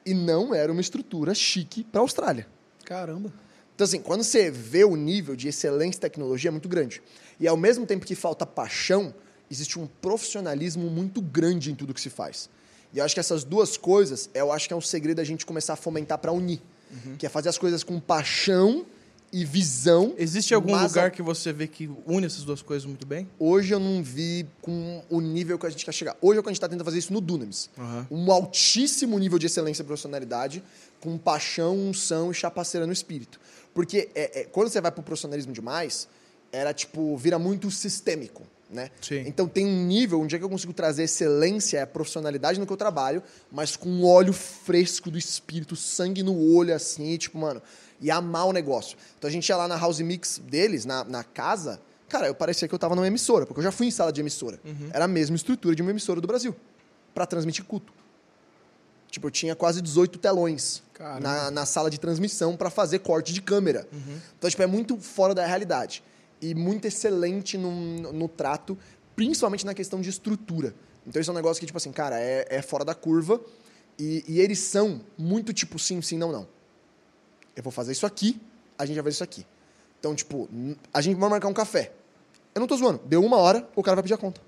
E 0.06 0.14
não 0.14 0.54
era 0.54 0.72
uma 0.72 0.82
estrutura 0.82 1.34
chique 1.34 1.84
pra 1.84 2.02
Austrália. 2.02 2.48
Caramba. 2.84 3.32
Então, 3.76 3.86
assim, 3.86 4.02
quando 4.02 4.24
você 4.24 4.52
vê 4.52 4.84
o 4.84 4.96
nível 4.96 5.38
de 5.38 5.48
excelência 5.48 6.00
e 6.00 6.02
tecnologia 6.02 6.50
é 6.50 6.52
muito 6.52 6.68
grande. 6.68 7.02
E 7.40 7.48
ao 7.48 7.56
mesmo 7.56 7.86
tempo 7.86 8.06
que 8.06 8.14
falta 8.14 8.46
paixão, 8.46 9.14
existe 9.50 9.80
um 9.80 9.88
profissionalismo 9.88 10.90
muito 10.90 11.22
grande 11.22 11.72
em 11.72 11.76
tudo 11.76 11.94
que 11.94 12.02
se 12.02 12.10
faz. 12.10 12.50
E 12.94 13.00
eu 13.00 13.06
acho 13.06 13.14
que 13.14 13.20
essas 13.20 13.44
duas 13.44 13.78
coisas, 13.78 14.30
eu 14.34 14.52
acho 14.52 14.68
que 14.68 14.74
é 14.74 14.78
um 14.78 14.82
segredo 14.82 15.18
da 15.18 15.24
gente 15.24 15.46
começar 15.46 15.74
a 15.74 15.76
fomentar 15.76 16.18
para 16.18 16.32
unir. 16.32 16.62
Que 17.18 17.26
é 17.26 17.30
fazer 17.30 17.50
as 17.50 17.58
coisas 17.58 17.84
com 17.84 18.00
paixão 18.00 18.86
e 19.32 19.46
visão. 19.46 20.16
Existe 20.18 20.54
algum 20.54 20.76
lugar 20.76 21.12
que 21.12 21.22
você 21.22 21.54
vê 21.54 21.68
que 21.68 21.90
une 22.06 22.26
essas 22.26 22.44
duas 22.44 22.62
coisas 22.62 22.86
muito 22.86 23.06
bem? 23.06 23.28
Hoje 23.38 23.74
eu 23.74 23.80
não 23.80 24.02
vi 24.02 24.48
com 24.62 25.04
o 25.10 25.22
nível 25.22 25.58
que 25.60 25.66
a 25.66 25.70
gente 25.70 25.86
quer 25.86 25.92
chegar. 25.92 26.18
Hoje 26.22 26.38
é 26.38 26.40
o 26.40 26.44
que 26.44 26.50
a 26.50 26.52
gente 26.52 26.58
está 26.58 26.68
tentando 26.68 26.86
fazer 26.86 26.98
isso 26.98 27.14
no 27.14 27.22
Dunamis. 27.22 27.70
Aham. 27.78 28.08
Um 28.10 28.32
altíssimo 28.32 29.18
nível 29.20 29.38
de 29.38 29.46
excelência 29.46 29.84
e 29.84 29.86
profissionalidade, 29.86 30.64
com 31.00 31.18
paixão, 31.18 31.78
unção 31.78 32.32
e 32.32 32.34
chapaceira 32.34 32.88
no 32.88 32.94
espírito. 32.94 33.40
Porque 33.74 34.10
é, 34.16 34.42
é, 34.42 34.44
quando 34.46 34.70
você 34.70 34.82
vai 34.82 34.92
pro 34.92 35.04
profissionalismo 35.04 35.54
demais, 35.54 36.08
era 36.52 36.74
tipo, 36.74 37.16
vira 37.18 37.38
muito 37.38 37.70
sistêmico, 37.70 38.44
né? 38.70 38.92
Sim. 39.02 39.24
Então 39.26 39.48
tem 39.48 39.66
um 39.66 39.86
nível 39.86 40.22
onde 40.22 40.36
é 40.36 40.40
que 40.40 40.46
eu 40.46 40.50
consigo 40.50 40.74
trazer 40.74 41.04
excelência, 41.04 41.86
profissionalidade 41.88 42.60
no 42.60 42.68
que 42.68 42.72
eu 42.72 42.78
trabalho, 42.78 43.24
mas 43.52 43.76
com 43.76 43.90
um 43.90 44.06
óleo 44.06 44.32
fresco 44.32 45.10
do 45.10 45.18
espírito, 45.18 45.76
sangue 45.76 46.22
no 46.22 46.38
olho, 46.54 46.74
assim, 46.74 47.18
tipo, 47.18 47.38
mano, 47.38 47.62
e 48.00 48.12
amar 48.12 48.46
o 48.46 48.54
negócio. 48.54 48.98
Então 49.18 49.28
a 49.28 49.32
gente 49.32 49.50
ia 49.50 49.58
lá 49.58 49.68
na 49.68 49.76
house 49.76 50.00
mix 50.00 50.40
deles, 50.46 50.86
na, 50.86 51.04
na 51.04 51.24
casa, 51.24 51.82
cara, 52.08 52.28
eu 52.28 52.36
parecia 52.36 52.68
que 52.68 52.74
eu 52.74 52.80
tava 52.80 52.96
numa 52.96 53.08
emissora, 53.08 53.46
porque 53.46 53.60
eu 53.60 53.64
já 53.64 53.72
fui 53.72 53.88
em 53.88 53.92
sala 53.92 54.12
de 54.14 54.22
emissora. 54.22 54.60
Era 54.94 55.06
a 55.06 55.08
mesma 55.08 55.36
estrutura 55.36 55.76
de 55.76 55.82
uma 55.82 55.92
emissora 55.92 56.22
do 56.22 56.28
Brasil, 56.28 56.56
pra 57.14 57.26
transmitir 57.26 57.66
culto. 57.66 57.92
Tipo, 59.10 59.26
eu 59.26 59.32
tinha 59.32 59.56
quase 59.56 59.82
18 59.82 60.20
telões 60.20 60.84
na, 61.20 61.50
na 61.50 61.66
sala 61.66 61.90
de 61.90 62.00
transmissão 62.00 62.56
pra 62.56 62.70
fazer 62.70 63.00
corte 63.00 63.34
de 63.34 63.42
câmera. 63.42 63.88
Então, 64.38 64.48
tipo, 64.48 64.62
é 64.62 64.68
muito 64.68 64.98
fora 65.00 65.34
da 65.34 65.44
realidade. 65.46 66.04
E 66.42 66.56
muito 66.56 66.86
excelente 66.86 67.58
no, 67.58 68.14
no 68.14 68.28
trato, 68.28 68.78
principalmente 69.16 69.66
na 69.66 69.74
questão 69.74 70.00
de 70.00 70.10
estrutura. 70.10 70.74
Então, 71.06 71.20
isso 71.20 71.30
é 71.30 71.34
um 71.34 71.36
negócio 71.36 71.60
que, 71.60 71.66
tipo 71.66 71.78
assim, 71.78 71.92
cara, 71.92 72.20
é, 72.20 72.46
é 72.50 72.62
fora 72.62 72.86
da 72.86 72.96
curva. 72.96 73.42
E, 73.98 74.24
e 74.28 74.40
eles 74.40 74.60
são 74.60 75.02
muito 75.18 75.52
tipo 75.52 75.78
sim, 75.78 76.02
sim, 76.02 76.18
não, 76.18 76.32
não. 76.32 76.48
Eu 77.56 77.62
vou 77.62 77.72
fazer 77.72 77.92
isso 77.92 78.06
aqui, 78.06 78.40
a 78.78 78.86
gente 78.86 78.96
vai 78.96 79.04
fazer 79.04 79.16
isso 79.16 79.24
aqui. 79.24 79.46
Então, 80.00 80.16
tipo, 80.16 80.48
a 80.94 81.02
gente 81.02 81.18
vai 81.18 81.30
marcar 81.30 81.50
um 81.50 81.54
café. 81.54 81.92
Eu 82.56 82.62
não 82.62 82.68
tô 82.68 82.78
zoando. 82.78 83.02
Deu 83.06 83.22
uma 83.24 83.38
hora, 83.38 83.68
o 83.76 83.84
cara 83.84 83.96
vai 83.96 84.04
pedir 84.04 84.14
a 84.14 84.18
conta. 84.18 84.42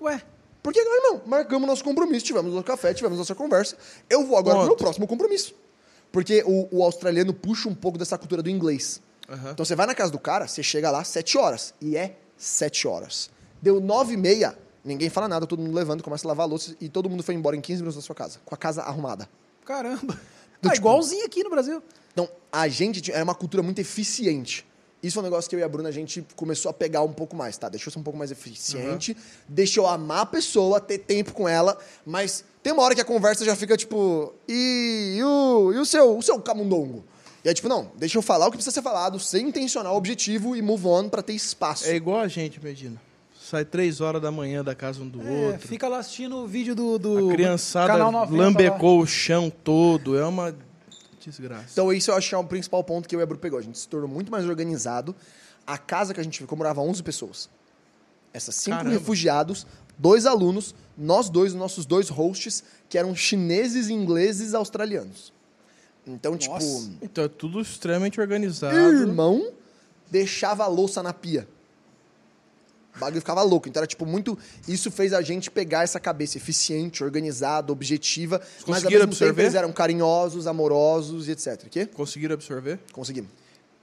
Ué, 0.00 0.22
Porque, 0.62 0.78
irmão, 0.78 1.22
marcamos 1.26 1.66
nosso 1.66 1.82
compromisso, 1.82 2.26
tivemos 2.26 2.52
nosso 2.52 2.64
café, 2.64 2.92
tivemos 2.92 3.16
nossa 3.16 3.34
conversa. 3.34 3.76
Eu 4.08 4.26
vou 4.26 4.36
agora 4.36 4.58
pro 4.58 4.66
meu 4.66 4.76
próximo 4.76 5.06
compromisso. 5.06 5.54
Porque 6.12 6.42
o, 6.46 6.68
o 6.70 6.84
australiano 6.84 7.32
puxa 7.32 7.68
um 7.68 7.74
pouco 7.74 7.96
dessa 7.96 8.18
cultura 8.18 8.42
do 8.42 8.50
inglês. 8.50 9.00
Aham. 9.30 9.50
Então 9.52 9.64
você 9.64 9.74
vai 9.76 9.86
na 9.86 9.94
casa 9.94 10.10
do 10.10 10.18
cara, 10.18 10.46
você 10.46 10.62
chega 10.62 10.90
lá 10.90 11.04
sete 11.04 11.38
horas. 11.38 11.72
E 11.80 11.96
é 11.96 12.16
sete 12.36 12.86
horas. 12.88 13.30
Deu 13.62 13.80
nove 13.80 14.14
e 14.14 14.16
meia, 14.16 14.58
ninguém 14.84 15.08
fala 15.10 15.28
nada, 15.28 15.46
todo 15.46 15.60
mundo 15.62 15.74
levanta, 15.74 16.02
começa 16.02 16.26
a 16.26 16.28
lavar 16.28 16.44
a 16.46 16.48
louça 16.48 16.74
e 16.80 16.88
todo 16.88 17.08
mundo 17.10 17.22
foi 17.22 17.34
embora 17.34 17.54
em 17.56 17.60
15 17.60 17.82
minutos 17.82 17.96
da 17.96 18.02
sua 18.06 18.14
casa, 18.14 18.40
com 18.44 18.54
a 18.54 18.58
casa 18.58 18.82
arrumada. 18.82 19.28
caramba. 19.64 20.18
Do 20.60 20.68
Ah, 20.68 20.72
tipo- 20.72 20.76
igualzinho 20.88 21.24
aqui 21.24 21.42
no 21.44 21.48
Brasil. 21.50 21.82
Então, 22.12 22.28
a 22.52 22.66
gente 22.68 23.10
era 23.12 23.22
uma 23.24 23.34
cultura 23.34 23.62
muito 23.62 23.78
eficiente. 23.80 24.66
Isso 25.02 25.18
é 25.18 25.20
um 25.20 25.22
negócio 25.22 25.48
que 25.48 25.56
eu 25.56 25.60
e 25.60 25.62
a 25.62 25.68
Bruna, 25.68 25.88
a 25.88 25.92
gente 25.92 26.26
começou 26.36 26.68
a 26.70 26.74
pegar 26.74 27.00
um 27.02 27.12
pouco 27.12 27.34
mais, 27.34 27.56
tá? 27.56 27.68
Deixa 27.70 27.88
eu 27.88 27.92
ser 27.92 27.98
um 27.98 28.02
pouco 28.02 28.18
mais 28.18 28.30
eficiente, 28.30 29.16
deixa 29.48 29.80
eu 29.80 29.86
amar 29.86 30.20
a 30.20 30.26
pessoa, 30.26 30.78
ter 30.80 30.98
tempo 30.98 31.32
com 31.32 31.48
ela, 31.48 31.78
mas 32.04 32.44
tem 32.62 32.72
uma 32.74 32.82
hora 32.82 32.94
que 32.94 33.00
a 33.00 33.04
conversa 33.04 33.42
já 33.42 33.56
fica 33.56 33.74
tipo, 33.78 34.34
e, 34.46 35.14
e 35.18 35.22
o, 35.24 35.72
e 35.72 35.78
o 35.78 35.86
seu, 35.86 36.18
o 36.18 36.22
seu 36.22 36.38
camundongo? 36.40 37.02
E 37.44 37.48
aí, 37.48 37.54
tipo, 37.54 37.68
não, 37.68 37.90
deixa 37.96 38.18
eu 38.18 38.22
falar 38.22 38.46
o 38.46 38.50
que 38.50 38.56
precisa 38.58 38.74
ser 38.74 38.82
falado, 38.82 39.18
sem 39.18 39.48
intencionar 39.48 39.92
o 39.92 39.96
objetivo 39.96 40.54
e 40.54 40.60
move 40.62 40.86
on 40.86 41.08
pra 41.08 41.22
ter 41.22 41.32
espaço. 41.32 41.86
É 41.86 41.94
igual 41.94 42.20
a 42.20 42.28
gente, 42.28 42.62
Medina. 42.62 43.00
Sai 43.40 43.64
três 43.64 44.00
horas 44.00 44.20
da 44.20 44.30
manhã 44.30 44.62
da 44.62 44.74
casa 44.74 45.02
um 45.02 45.08
do 45.08 45.26
É, 45.26 45.46
outro. 45.48 45.66
fica 45.66 45.88
lá 45.88 45.98
assistindo 45.98 46.36
o 46.36 46.46
vídeo 46.46 46.74
do, 46.74 46.98
do 46.98 47.30
A 47.30 47.32
criançada 47.32 47.92
canal 47.94 48.12
90 48.12 48.36
lá. 48.36 48.44
lambecou 48.44 49.00
o 49.00 49.06
chão 49.06 49.50
todo. 49.50 50.16
É 50.18 50.24
uma 50.24 50.54
desgraça. 51.24 51.66
Então, 51.72 51.92
isso 51.92 52.10
eu 52.10 52.14
acho 52.16 52.28
que 52.28 52.34
é 52.34 52.38
o 52.38 52.44
principal 52.44 52.84
ponto 52.84 53.08
que 53.08 53.16
eu 53.16 53.20
e 53.20 53.22
a 53.22 53.26
Bru 53.26 53.38
pegou. 53.38 53.58
A 53.58 53.62
gente 53.62 53.78
se 53.78 53.88
tornou 53.88 54.08
muito 54.08 54.30
mais 54.30 54.44
organizado. 54.46 55.16
A 55.66 55.78
casa 55.78 56.12
que 56.14 56.20
a 56.20 56.22
gente 56.22 56.38
ficou 56.38 56.56
morava 56.56 56.80
11 56.80 57.02
pessoas. 57.02 57.48
Essas 58.32 58.54
cinco 58.54 58.76
Caramba. 58.76 58.94
refugiados, 58.94 59.66
dois 59.98 60.26
alunos, 60.26 60.74
nós 60.96 61.28
dois, 61.28 61.52
os 61.52 61.58
nossos 61.58 61.84
dois 61.84 62.08
hosts, 62.08 62.62
que 62.88 62.96
eram 62.96 63.14
chineses, 63.16 63.88
ingleses 63.88 64.52
e 64.52 64.56
australianos. 64.56 65.32
Então, 66.06 66.32
Nossa. 66.32 66.48
tipo, 66.48 66.92
Então 67.02 67.24
é 67.24 67.28
tudo 67.28 67.60
extremamente 67.60 68.20
organizado. 68.20 68.76
irmão 68.76 69.52
deixava 70.10 70.64
a 70.64 70.66
louça 70.66 71.02
na 71.02 71.12
pia. 71.12 71.46
O 72.96 72.98
bagulho 72.98 73.20
ficava 73.20 73.42
louco. 73.42 73.68
Então 73.68 73.80
era 73.80 73.86
tipo 73.86 74.04
muito. 74.04 74.36
Isso 74.66 74.90
fez 74.90 75.12
a 75.12 75.22
gente 75.22 75.50
pegar 75.50 75.84
essa 75.84 76.00
cabeça 76.00 76.36
eficiente, 76.36 77.04
organizada, 77.04 77.72
objetiva. 77.72 78.40
Mas 78.40 78.58
ao 78.60 78.66
conseguiram 78.66 78.90
mesmo 79.06 79.12
tempo 79.12 79.24
absorver? 79.24 79.42
eles 79.42 79.54
eram 79.54 79.72
carinhosos, 79.72 80.46
amorosos 80.46 81.28
e 81.28 81.32
etc. 81.32 81.62
O 81.66 81.70
quê? 81.70 81.86
Conseguiram 81.86 82.34
absorver? 82.34 82.78
Conseguimos. 82.92 83.30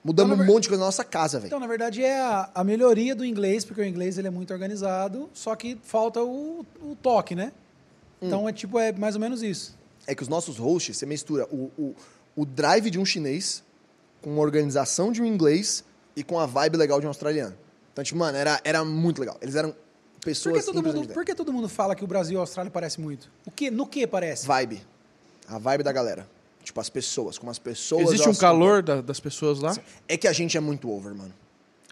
Mudamos 0.03 0.33
Então, 0.33 0.43
um 0.43 0.47
ver- 0.47 0.53
monte 0.53 0.63
de 0.63 0.69
coisa 0.69 0.79
na 0.81 0.85
nossa 0.87 1.03
casa, 1.03 1.37
velho. 1.39 1.47
Então, 1.47 1.59
na 1.59 1.67
verdade, 1.67 2.03
é 2.03 2.19
a, 2.19 2.49
a 2.53 2.63
melhoria 2.63 3.15
do 3.15 3.25
inglês, 3.25 3.65
porque 3.65 3.81
o 3.81 3.85
inglês 3.85 4.17
ele 4.17 4.27
é 4.27 4.31
muito 4.31 4.51
organizado, 4.53 5.29
só 5.33 5.55
que 5.55 5.77
falta 5.83 6.21
o, 6.23 6.65
o 6.81 6.95
toque, 7.01 7.33
né? 7.35 7.51
Hum. 8.21 8.27
Então, 8.27 8.47
é 8.49 8.53
tipo, 8.53 8.77
é 8.79 8.91
mais 8.91 9.15
ou 9.15 9.21
menos 9.21 9.41
isso. 9.41 9.76
É 10.07 10.15
que 10.15 10.23
os 10.23 10.29
nossos 10.29 10.57
hosts, 10.57 10.97
você 10.97 11.05
mistura 11.05 11.45
o, 11.51 11.69
o, 11.77 11.95
o 12.35 12.45
drive 12.45 12.89
de 12.89 12.97
um 12.97 13.05
chinês 13.05 13.61
com 14.21 14.37
a 14.39 14.41
organização 14.41 15.11
de 15.11 15.21
um 15.21 15.25
inglês 15.25 15.83
e 16.15 16.23
com 16.23 16.39
a 16.39 16.45
vibe 16.45 16.77
legal 16.77 16.99
de 16.99 17.05
um 17.05 17.09
australiano. 17.09 17.55
Então, 17.93 18.03
tipo, 18.03 18.17
mano, 18.17 18.37
era, 18.37 18.59
era 18.63 18.83
muito 18.85 19.19
legal. 19.19 19.37
Eles 19.41 19.55
eram 19.55 19.71
Por 19.71 20.21
pessoas 20.23 20.59
que, 20.65 20.71
todo 20.71 20.81
mundo, 20.81 21.13
por 21.13 21.25
que 21.25 21.35
todo 21.35 21.51
mundo 21.53 21.67
fala 21.69 21.95
que 21.95 22.03
o 22.03 22.07
Brasil 22.07 22.35
e 22.35 22.37
a 22.37 22.41
Austrália 22.41 22.71
parecem 22.71 23.03
muito? 23.03 23.29
O 23.45 23.51
que, 23.51 23.69
no 23.69 23.85
que 23.85 24.07
parece? 24.07 24.47
Vibe. 24.47 24.81
A 25.47 25.57
vibe 25.57 25.83
da 25.83 25.91
galera. 25.91 26.27
Tipo, 26.63 26.79
as 26.81 26.89
pessoas. 26.89 27.37
Como 27.37 27.49
as 27.51 27.59
pessoas... 27.59 28.03
Existe 28.07 28.27
um 28.29 28.35
calor 28.35 28.81
da- 28.83 29.01
das 29.01 29.19
pessoas 29.19 29.59
lá? 29.59 29.75
É 30.07 30.17
que 30.17 30.27
a 30.27 30.33
gente 30.33 30.57
é 30.57 30.59
muito 30.59 30.89
over, 30.89 31.13
mano. 31.13 31.33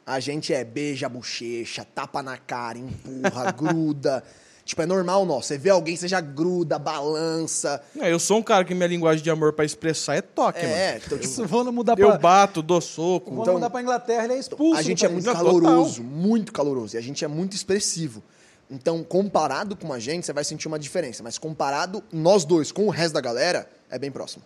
A 0.06 0.20
gente 0.20 0.54
é 0.54 0.64
beija 0.64 1.08
a 1.08 1.10
bochecha, 1.10 1.84
tapa 1.84 2.22
na 2.22 2.38
cara, 2.38 2.78
empurra, 2.78 3.52
gruda. 3.56 4.24
Tipo, 4.66 4.82
é 4.82 4.86
normal 4.88 5.26
nosso. 5.28 5.48
Você 5.50 5.60
vê 5.60 5.70
alguém, 5.70 5.96
você 5.96 6.08
já 6.08 6.20
gruda, 6.20 6.80
balança. 6.80 7.80
É, 8.00 8.12
eu 8.12 8.20
sou 8.20 8.40
um 8.40 8.42
cara 8.44 8.66
que 8.66 8.74
minha 8.74 8.88
linguagem 8.88 9.24
de 9.24 9.30
amor 9.30 9.54
pra 9.54 9.64
expressar 9.64 10.16
é 10.16 10.22
toque, 10.24 10.64
mano. 10.64 10.74
É, 10.74 10.98
então, 11.06 11.18
tipo, 11.20 11.46
vou 11.46 11.72
mudar 11.72 11.98
Eu 12.00 12.08
pra, 12.10 12.18
bato, 12.18 12.64
dou 12.64 12.82
soco. 12.82 13.30
vou 13.32 13.44
então- 13.44 13.54
mudar 13.54 13.70
pra 13.70 13.80
Inglaterra, 13.82 14.24
ele 14.26 14.34
é 14.34 14.40
expulso. 14.40 14.74
a 14.80 14.82
do 14.82 14.84
gente 14.88 15.06
é 15.06 15.08
país. 15.08 15.24
muito 15.24 15.38
caloroso, 15.38 16.04
muito 16.04 16.52
caloroso. 16.52 16.96
E 16.96 16.98
a 16.98 17.02
gente 17.02 17.24
é 17.24 17.28
muito 17.28 17.56
expressivo. 17.56 18.24
Então, 18.70 19.04
comparado 19.04 19.76
com 19.76 19.94
a 19.94 20.00
gente, 20.00 20.26
você 20.26 20.34
vai 20.34 20.44
sentir 20.44 20.68
uma 20.68 20.80
diferença. 20.80 21.22
Mas 21.22 21.38
comparado 21.38 22.04
nós 22.12 22.44
dois 22.44 22.72
com 22.72 22.88
o 22.88 22.90
resto 22.90 23.14
da 23.14 23.22
galera, 23.22 23.70
é 23.92 24.00
bem 24.00 24.10
próximo. 24.10 24.44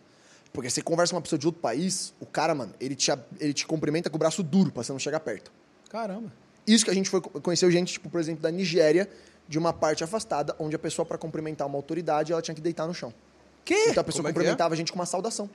Porque 0.51 0.70
você 0.70 0.82
conversa 0.82 1.11
com 1.11 1.15
uma 1.15 1.22
pessoa 1.22 1.39
de 1.39 1.45
outro 1.45 1.61
país, 1.61 2.13
o 2.20 2.26
cara, 2.26 2.53
mano, 2.53 2.74
ele 2.82 2.95
te, 2.95 3.09
ele 3.39 3.53
te 3.53 3.65
cumprimenta 3.65 4.09
com 4.09 4.17
o 4.17 4.20
braço 4.20 4.43
duro 4.43 4.70
pra 4.70 4.84
você 4.84 4.91
não 4.91 4.99
chegar 4.99 5.22
perto. 5.22 5.49
Caramba. 5.89 6.30
Isso 6.67 6.84
que 6.84 6.91
a 6.91 6.93
gente 6.93 7.09
foi 7.09 7.22
conheceu 7.22 7.72
gente, 7.72 7.93
tipo, 7.93 8.09
por 8.09 8.20
exemplo, 8.20 8.41
da 8.43 8.51
Nigéria, 8.51 9.09
de 9.50 9.58
uma 9.58 9.74
parte 9.74 10.04
afastada, 10.04 10.56
onde 10.60 10.76
a 10.76 10.80
pessoa, 10.80 11.04
para 11.04 11.18
cumprimentar 11.18 11.68
uma 11.68 11.76
autoridade, 11.76 12.32
ela 12.32 12.39
tinha 12.41 12.54
que 12.54 12.62
deitar 12.62 12.86
no 12.86 12.93
chão. 12.93 13.12
Que? 13.66 13.89
Então 13.89 14.02
a 14.02 14.04
pessoa 14.04 14.22
Como 14.22 14.28
é 14.28 14.32
que 14.32 14.36
cumprimentava 14.36 14.76
a 14.76 14.78
gente 14.78 14.91
com 14.91 15.00
uma 15.00 15.08
saudação. 15.08 15.50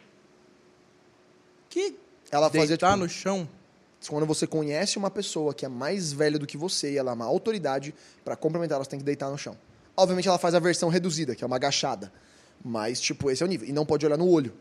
Que? 1.71 1.97
Ela 2.29 2.51
fazia, 2.51 2.67
Deitar 2.67 2.95
tipo, 2.95 3.05
no 3.05 3.09
chão. 3.09 3.49
quando 4.09 4.27
você 4.27 4.49
conhece 4.49 4.99
uma 4.99 5.13
pessoa 5.13 5.55
que 5.55 5.65
é 5.65 5.69
mais 5.69 6.13
velha 6.13 6.41
do 6.41 6.47
que 6.47 6.57
você 6.57 6.93
e 6.93 6.99
ela 6.99 7.13
é 7.13 7.15
uma 7.15 7.25
autoridade, 7.25 7.95
para 8.25 8.35
cumprimentar 8.35 8.77
ela, 8.77 8.85
você 8.85 8.91
tem 8.91 8.99
que 8.99 9.05
deitar 9.05 9.31
no 9.31 9.39
chão. 9.39 9.57
Obviamente 9.97 10.27
ela 10.27 10.39
faz 10.39 10.57
a 10.57 10.59
versão 10.59 10.89
reduzida, 10.89 11.37
que 11.37 11.45
é 11.45 11.47
uma 11.47 11.55
agachada. 11.55 12.13
Mas, 12.65 13.01
tipo, 13.01 13.31
esse 13.31 13.45
é 13.45 13.47
o 13.47 13.49
nível. 13.49 13.69
E 13.69 13.73
não 13.73 13.87
pode 13.87 14.05
olhar 14.05 14.17
no 14.17 14.29
olho. 14.29 14.53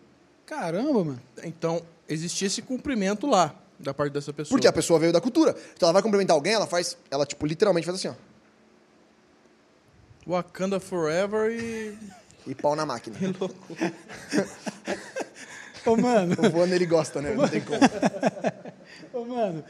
Caramba, 0.46 1.04
mano. 1.04 1.22
Então, 1.44 1.82
existia 2.08 2.46
esse 2.46 2.62
cumprimento 2.62 3.26
lá, 3.26 3.56
da 3.80 3.96
parte 3.96 4.14
dessa 4.14 4.32
pessoa. 4.32 4.56
Porque 4.56 4.68
a 4.68 4.74
pessoa 4.74 5.00
veio 5.00 5.12
da 5.12 5.20
cultura. 5.20 5.56
Então 5.76 5.88
ela 5.88 5.94
vai 5.94 6.04
cumprimentar 6.04 6.36
alguém, 6.36 6.54
ela 6.54 6.68
faz. 6.68 6.96
Ela, 7.10 7.26
tipo, 7.26 7.48
literalmente 7.48 7.86
faz 7.86 7.98
assim, 7.98 8.10
ó. 8.10 8.33
Wakanda 10.28 10.80
Forever 10.80 11.52
e... 11.52 11.98
E 12.46 12.54
pau 12.56 12.76
na 12.76 12.86
máquina. 12.86 13.18
Ô, 15.86 15.96
mano. 15.98 16.36
o 16.40 16.50
Voano 16.50 16.74
ele 16.74 16.86
gosta, 16.86 17.22
né? 17.22 17.34
Não 17.34 17.48
tem 17.48 17.62
como. 17.62 17.80
Ô, 19.14 19.26
mano. 19.26 19.64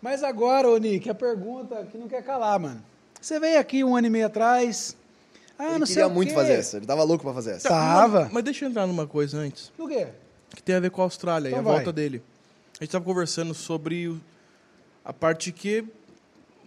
Mas 0.00 0.22
agora, 0.22 0.68
ô 0.68 0.76
Nick, 0.78 1.08
a 1.10 1.14
pergunta 1.14 1.84
que 1.90 1.98
não 1.98 2.08
quer 2.08 2.22
calar, 2.22 2.58
mano. 2.58 2.82
Você 3.20 3.38
veio 3.38 3.58
aqui 3.60 3.84
um 3.84 3.94
ano 3.94 4.06
e 4.06 4.10
meio 4.10 4.26
atrás. 4.26 4.96
Ah, 5.58 5.70
ele 5.70 5.78
não 5.80 5.86
sei 5.86 5.96
queria 5.96 6.08
o 6.08 6.10
muito 6.10 6.32
fazer 6.32 6.54
essa. 6.54 6.78
Ele 6.78 6.86
tava 6.86 7.02
louco 7.04 7.22
pra 7.24 7.34
fazer 7.34 7.52
essa. 7.52 7.68
Tava. 7.68 8.20
Mas, 8.24 8.32
mas 8.32 8.44
deixa 8.44 8.64
eu 8.64 8.70
entrar 8.70 8.86
numa 8.86 9.06
coisa 9.06 9.36
antes, 9.38 9.70
Do 9.76 9.86
quê? 9.86 10.08
que 10.56 10.62
tem 10.62 10.74
a 10.74 10.80
ver 10.80 10.90
com 10.90 11.02
a 11.02 11.04
Austrália 11.04 11.48
Então 11.48 11.58
e 11.58 11.60
a 11.60 11.62
vai. 11.62 11.74
volta 11.76 11.92
dele. 11.92 12.22
A 12.78 12.84
gente 12.84 12.88
estava 12.88 13.04
conversando 13.04 13.52
sobre 13.54 14.08
o- 14.08 14.18
a 15.04 15.12
parte 15.12 15.52
que 15.52 15.84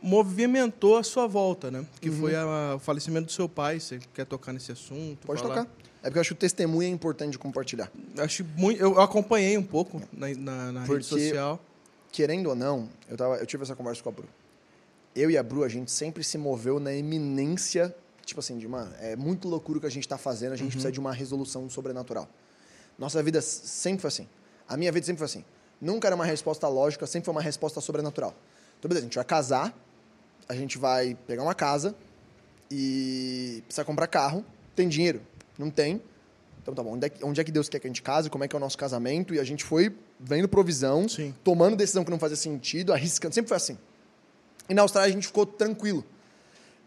movimentou 0.03 0.97
a 0.97 1.03
sua 1.03 1.25
volta, 1.27 1.71
né? 1.71 1.85
Que 2.01 2.09
Uhum. 2.09 2.19
foi 2.19 2.35
a- 2.35 2.73
o 2.75 2.79
falecimento 2.79 3.27
do 3.27 3.31
seu 3.31 3.47
pai. 3.47 3.79
Você 3.79 3.99
quer 4.13 4.25
tocar 4.25 4.51
nesse 4.53 4.71
assunto? 4.71 5.25
Pode 5.25 5.41
falar? 5.41 5.63
tocar. 5.65 5.71
É 6.01 6.07
porque 6.07 6.17
eu 6.17 6.21
acho 6.21 6.29
que 6.31 6.37
o 6.37 6.39
testemunho 6.39 6.87
é 6.87 6.91
importante 6.91 7.31
de 7.31 7.39
compartilhar. 7.39 7.89
Acho 8.17 8.43
muito. 8.57 8.81
Eu 8.81 8.99
acompanhei 8.99 9.57
um 9.57 9.63
pouco 9.63 10.01
na, 10.11 10.27
na, 10.35 10.71
na 10.73 10.79
Porque- 10.81 10.93
rede 10.95 11.05
social. 11.05 11.59
Querendo 12.11 12.49
ou 12.49 12.55
não, 12.55 12.89
eu, 13.09 13.17
tava, 13.17 13.37
eu 13.37 13.45
tive 13.45 13.63
essa 13.63 13.75
conversa 13.75 14.03
com 14.03 14.09
a 14.09 14.11
Bru. 14.11 14.25
Eu 15.15 15.31
e 15.31 15.37
a 15.37 15.41
Bru, 15.41 15.63
a 15.63 15.69
gente 15.69 15.89
sempre 15.91 16.23
se 16.23 16.37
moveu 16.37 16.79
na 16.79 16.93
eminência, 16.93 17.95
tipo 18.25 18.39
assim, 18.39 18.57
de, 18.59 18.67
mano, 18.67 18.91
é 18.99 19.15
muito 19.15 19.47
loucura 19.47 19.77
o 19.77 19.81
que 19.81 19.87
a 19.87 19.91
gente 19.91 20.07
tá 20.07 20.17
fazendo, 20.17 20.51
a 20.53 20.55
gente 20.55 20.71
precisa 20.71 20.91
de 20.91 20.99
uma 20.99 21.11
resolução 21.13 21.67
sobrenatural. 21.69 22.27
Nossa 22.99 23.23
vida 23.23 23.41
sempre 23.41 24.01
foi 24.01 24.09
assim. 24.09 24.27
A 24.67 24.75
minha 24.77 24.91
vida 24.91 25.05
sempre 25.05 25.19
foi 25.19 25.25
assim. 25.25 25.45
Nunca 25.81 26.07
era 26.07 26.15
uma 26.15 26.25
resposta 26.25 26.67
lógica, 26.67 27.07
sempre 27.07 27.25
foi 27.25 27.31
uma 27.31 27.41
resposta 27.41 27.81
sobrenatural. 27.81 28.35
Então, 28.77 28.89
beleza, 28.89 29.05
a 29.05 29.07
gente 29.07 29.15
vai 29.15 29.25
casar, 29.25 29.73
a 30.47 30.53
gente 30.55 30.77
vai 30.77 31.15
pegar 31.27 31.43
uma 31.43 31.53
casa 31.55 31.95
e 32.69 33.61
precisa 33.65 33.85
comprar 33.85 34.07
carro. 34.07 34.43
Tem 34.75 34.87
dinheiro? 34.87 35.21
Não 35.57 35.69
tem. 35.69 36.01
Então 36.61 36.73
tá 36.73 36.81
bom, 36.81 36.93
onde 36.93 37.05
é, 37.05 37.09
que, 37.09 37.23
onde 37.25 37.41
é 37.41 37.43
que 37.43 37.51
Deus 37.51 37.67
quer 37.67 37.79
que 37.79 37.87
a 37.87 37.89
gente 37.89 38.01
case? 38.01 38.29
Como 38.29 38.43
é 38.43 38.47
que 38.47 38.55
é 38.55 38.57
o 38.57 38.59
nosso 38.59 38.77
casamento? 38.77 39.33
E 39.35 39.39
a 39.39 39.43
gente 39.43 39.63
foi 39.63 39.93
vendo 40.19 40.47
provisão, 40.47 41.07
Sim. 41.09 41.33
tomando 41.43 41.75
decisão 41.75 42.03
que 42.05 42.11
não 42.11 42.17
fazia 42.19 42.37
sentido, 42.37 42.93
arriscando. 42.93 43.35
Sempre 43.35 43.49
foi 43.49 43.57
assim. 43.57 43.77
E 44.69 44.73
na 44.73 44.81
Austrália 44.81 45.09
a 45.09 45.13
gente 45.13 45.27
ficou 45.27 45.45
tranquilo. 45.45 46.05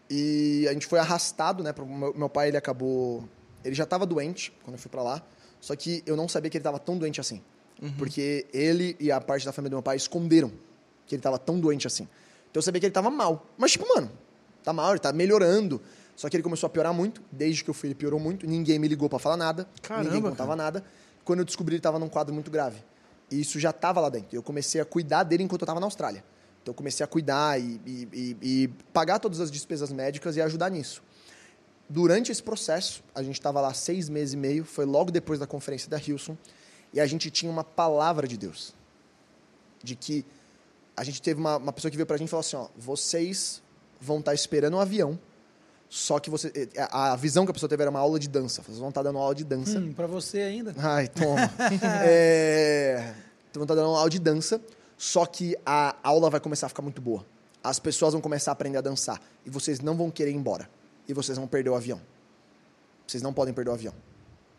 E 0.09 0.65
a 0.67 0.73
gente 0.73 0.87
foi 0.87 0.97
arrastado, 0.99 1.63
né? 1.63 1.71
pro- 1.73 1.85
Meu, 1.85 2.13
meu 2.13 2.29
pai, 2.29 2.47
ele 2.47 2.57
acabou... 2.57 3.27
Ele 3.63 3.75
já 3.75 3.83
estava 3.83 4.05
doente 4.05 4.51
quando 4.63 4.75
eu 4.75 4.79
fui 4.79 4.89
para 4.89 5.03
lá. 5.03 5.21
Só 5.61 5.75
que 5.75 6.01
eu 6.05 6.15
não 6.15 6.27
sabia 6.27 6.49
que 6.49 6.57
ele 6.57 6.61
estava 6.61 6.79
tão 6.79 6.97
doente 6.97 7.19
assim. 7.21 7.41
Porque 7.99 8.47
ele 8.51 8.95
e 8.99 9.11
a 9.11 9.21
parte 9.21 9.45
da 9.45 9.51
família 9.51 9.69
do 9.69 9.75
meu 9.75 9.83
pai 9.83 9.95
esconderam 9.97 10.51
que 11.05 11.13
ele 11.13 11.19
estava 11.19 11.37
tão 11.37 11.59
doente 11.59 11.85
assim. 11.85 12.07
Então 12.49 12.59
eu 12.59 12.61
sabia 12.61 12.79
que 12.79 12.85
ele 12.85 12.91
estava 12.91 13.09
mal. 13.09 13.45
Mas, 13.57 13.71
tipo, 13.73 13.87
mano, 13.93 14.11
tá 14.63 14.71
mal, 14.73 14.91
ele 14.91 14.99
tá 14.99 15.11
melhorando. 15.13 15.81
Só 16.15 16.29
que 16.29 16.35
ele 16.35 16.43
começou 16.43 16.67
a 16.67 16.69
piorar 16.69 16.93
muito. 16.93 17.21
Desde 17.31 17.63
que 17.63 17.69
eu 17.69 17.73
fui, 17.73 17.87
ele 17.89 17.95
piorou 17.95 18.19
muito. 18.19 18.47
Ninguém 18.47 18.79
me 18.79 18.87
ligou 18.87 19.07
para 19.09 19.19
falar 19.19 19.37
nada. 19.37 19.67
Caramba, 19.81 20.05
ninguém 20.09 20.21
contava 20.29 20.55
nada. 20.55 20.83
Quando 21.23 21.39
eu 21.39 21.45
descobri, 21.45 21.75
ele 21.75 21.79
estava 21.79 21.99
num 21.99 22.09
quadro 22.09 22.33
muito 22.33 22.49
grave. 22.49 22.81
E 23.29 23.39
isso 23.41 23.59
já 23.59 23.69
estava 23.71 23.99
lá 23.99 24.09
dentro. 24.09 24.35
Eu 24.35 24.41
comecei 24.41 24.79
a 24.81 24.85
cuidar 24.85 25.23
dele 25.23 25.43
enquanto 25.43 25.61
eu 25.61 25.65
estava 25.65 25.79
na 25.79 25.85
Austrália. 25.85 26.23
Então 26.63 26.71
eu 26.71 26.75
comecei 26.75 27.03
a 27.03 27.07
cuidar 27.07 27.59
e, 27.59 27.79
e- 27.85 28.07
e- 28.13 28.37
e 28.63 28.67
pagar 28.91 29.19
todas 29.19 29.39
as 29.39 29.51
despesas 29.51 29.91
médicas 29.91 30.35
e 30.37 30.41
ajudar 30.41 30.69
nisso. 30.71 31.03
Durante 31.89 32.31
esse 32.31 32.43
processo, 32.43 33.01
a 33.15 33.21
gente 33.23 33.35
estava 33.35 33.61
lá 33.61 33.73
seis 33.73 34.09
meses 34.09 34.33
e 34.33 34.37
meio, 34.37 34.65
foi 34.65 34.85
logo 34.85 35.09
depois 35.11 35.39
da 35.39 35.47
conferência 35.47 35.89
da 35.89 35.97
Hilson, 35.97 36.35
e 36.93 36.99
a 36.99 37.05
gente 37.05 37.29
tinha 37.31 37.49
uma 37.51 37.63
palavra 37.63 38.27
de 38.27 38.37
Deus. 38.37 38.73
De 39.83 39.95
que 39.95 40.25
a 40.97 41.03
gente 41.03 41.21
teve 41.21 41.39
uma, 41.39 41.57
uma 41.57 41.71
pessoa 41.71 41.89
que 41.91 41.95
veio 41.95 42.07
pra 42.07 42.17
gente 42.17 42.27
e 42.27 42.31
falou 42.31 42.41
assim: 42.41 42.55
ó, 42.57 42.67
vocês 42.75 43.61
vão 44.01 44.19
estar 44.19 44.33
esperando 44.33 44.75
um 44.75 44.79
avião, 44.79 45.17
só 45.87 46.19
que 46.19 46.29
você. 46.29 46.51
eh, 46.53 46.87
A, 46.91 47.13
a 47.13 47.15
visão 47.15 47.45
que 47.45 47.51
a 47.51 47.53
pessoa 47.53 47.69
teve 47.69 47.81
era 47.83 47.89
uma 47.89 47.99
aula 47.99 48.19
de 48.19 48.27
dança. 48.27 48.61
Vocês 48.63 48.79
vão 48.79 48.89
estar 48.89 49.03
dando 49.03 49.17
aula 49.19 49.33
de 49.35 49.43
dança. 49.43 49.79
Hum, 49.79 49.93
pra 49.93 50.07
você 50.07 50.39
ainda. 50.41 50.73
Ai, 50.77 51.07
toma. 51.07 51.49
é... 52.03 53.13
Então 53.51 53.65
tá 53.65 53.73
dando 53.75 53.89
uma 53.89 53.99
aula 53.99 54.09
de 54.09 54.19
dança, 54.19 54.59
só 54.97 55.25
que 55.25 55.55
a 55.65 55.95
aula 56.03 56.29
vai 56.29 56.39
começar 56.39 56.65
a 56.65 56.69
ficar 56.69 56.81
muito 56.81 57.01
boa. 57.01 57.25
As 57.63 57.79
pessoas 57.79 58.13
vão 58.13 58.21
começar 58.21 58.51
a 58.51 58.53
aprender 58.53 58.77
a 58.77 58.81
dançar. 58.81 59.21
E 59.45 59.49
vocês 59.49 59.79
não 59.79 59.95
vão 59.95 60.11
querer 60.11 60.31
ir 60.31 60.35
embora. 60.35 60.69
E 61.07 61.13
vocês 61.13 61.37
vão 61.37 61.47
perder 61.47 61.69
o 61.69 61.75
avião. 61.75 62.01
Vocês 63.05 63.21
não 63.23 63.33
podem 63.33 63.53
perder 63.53 63.71
o 63.71 63.73
avião. 63.73 63.93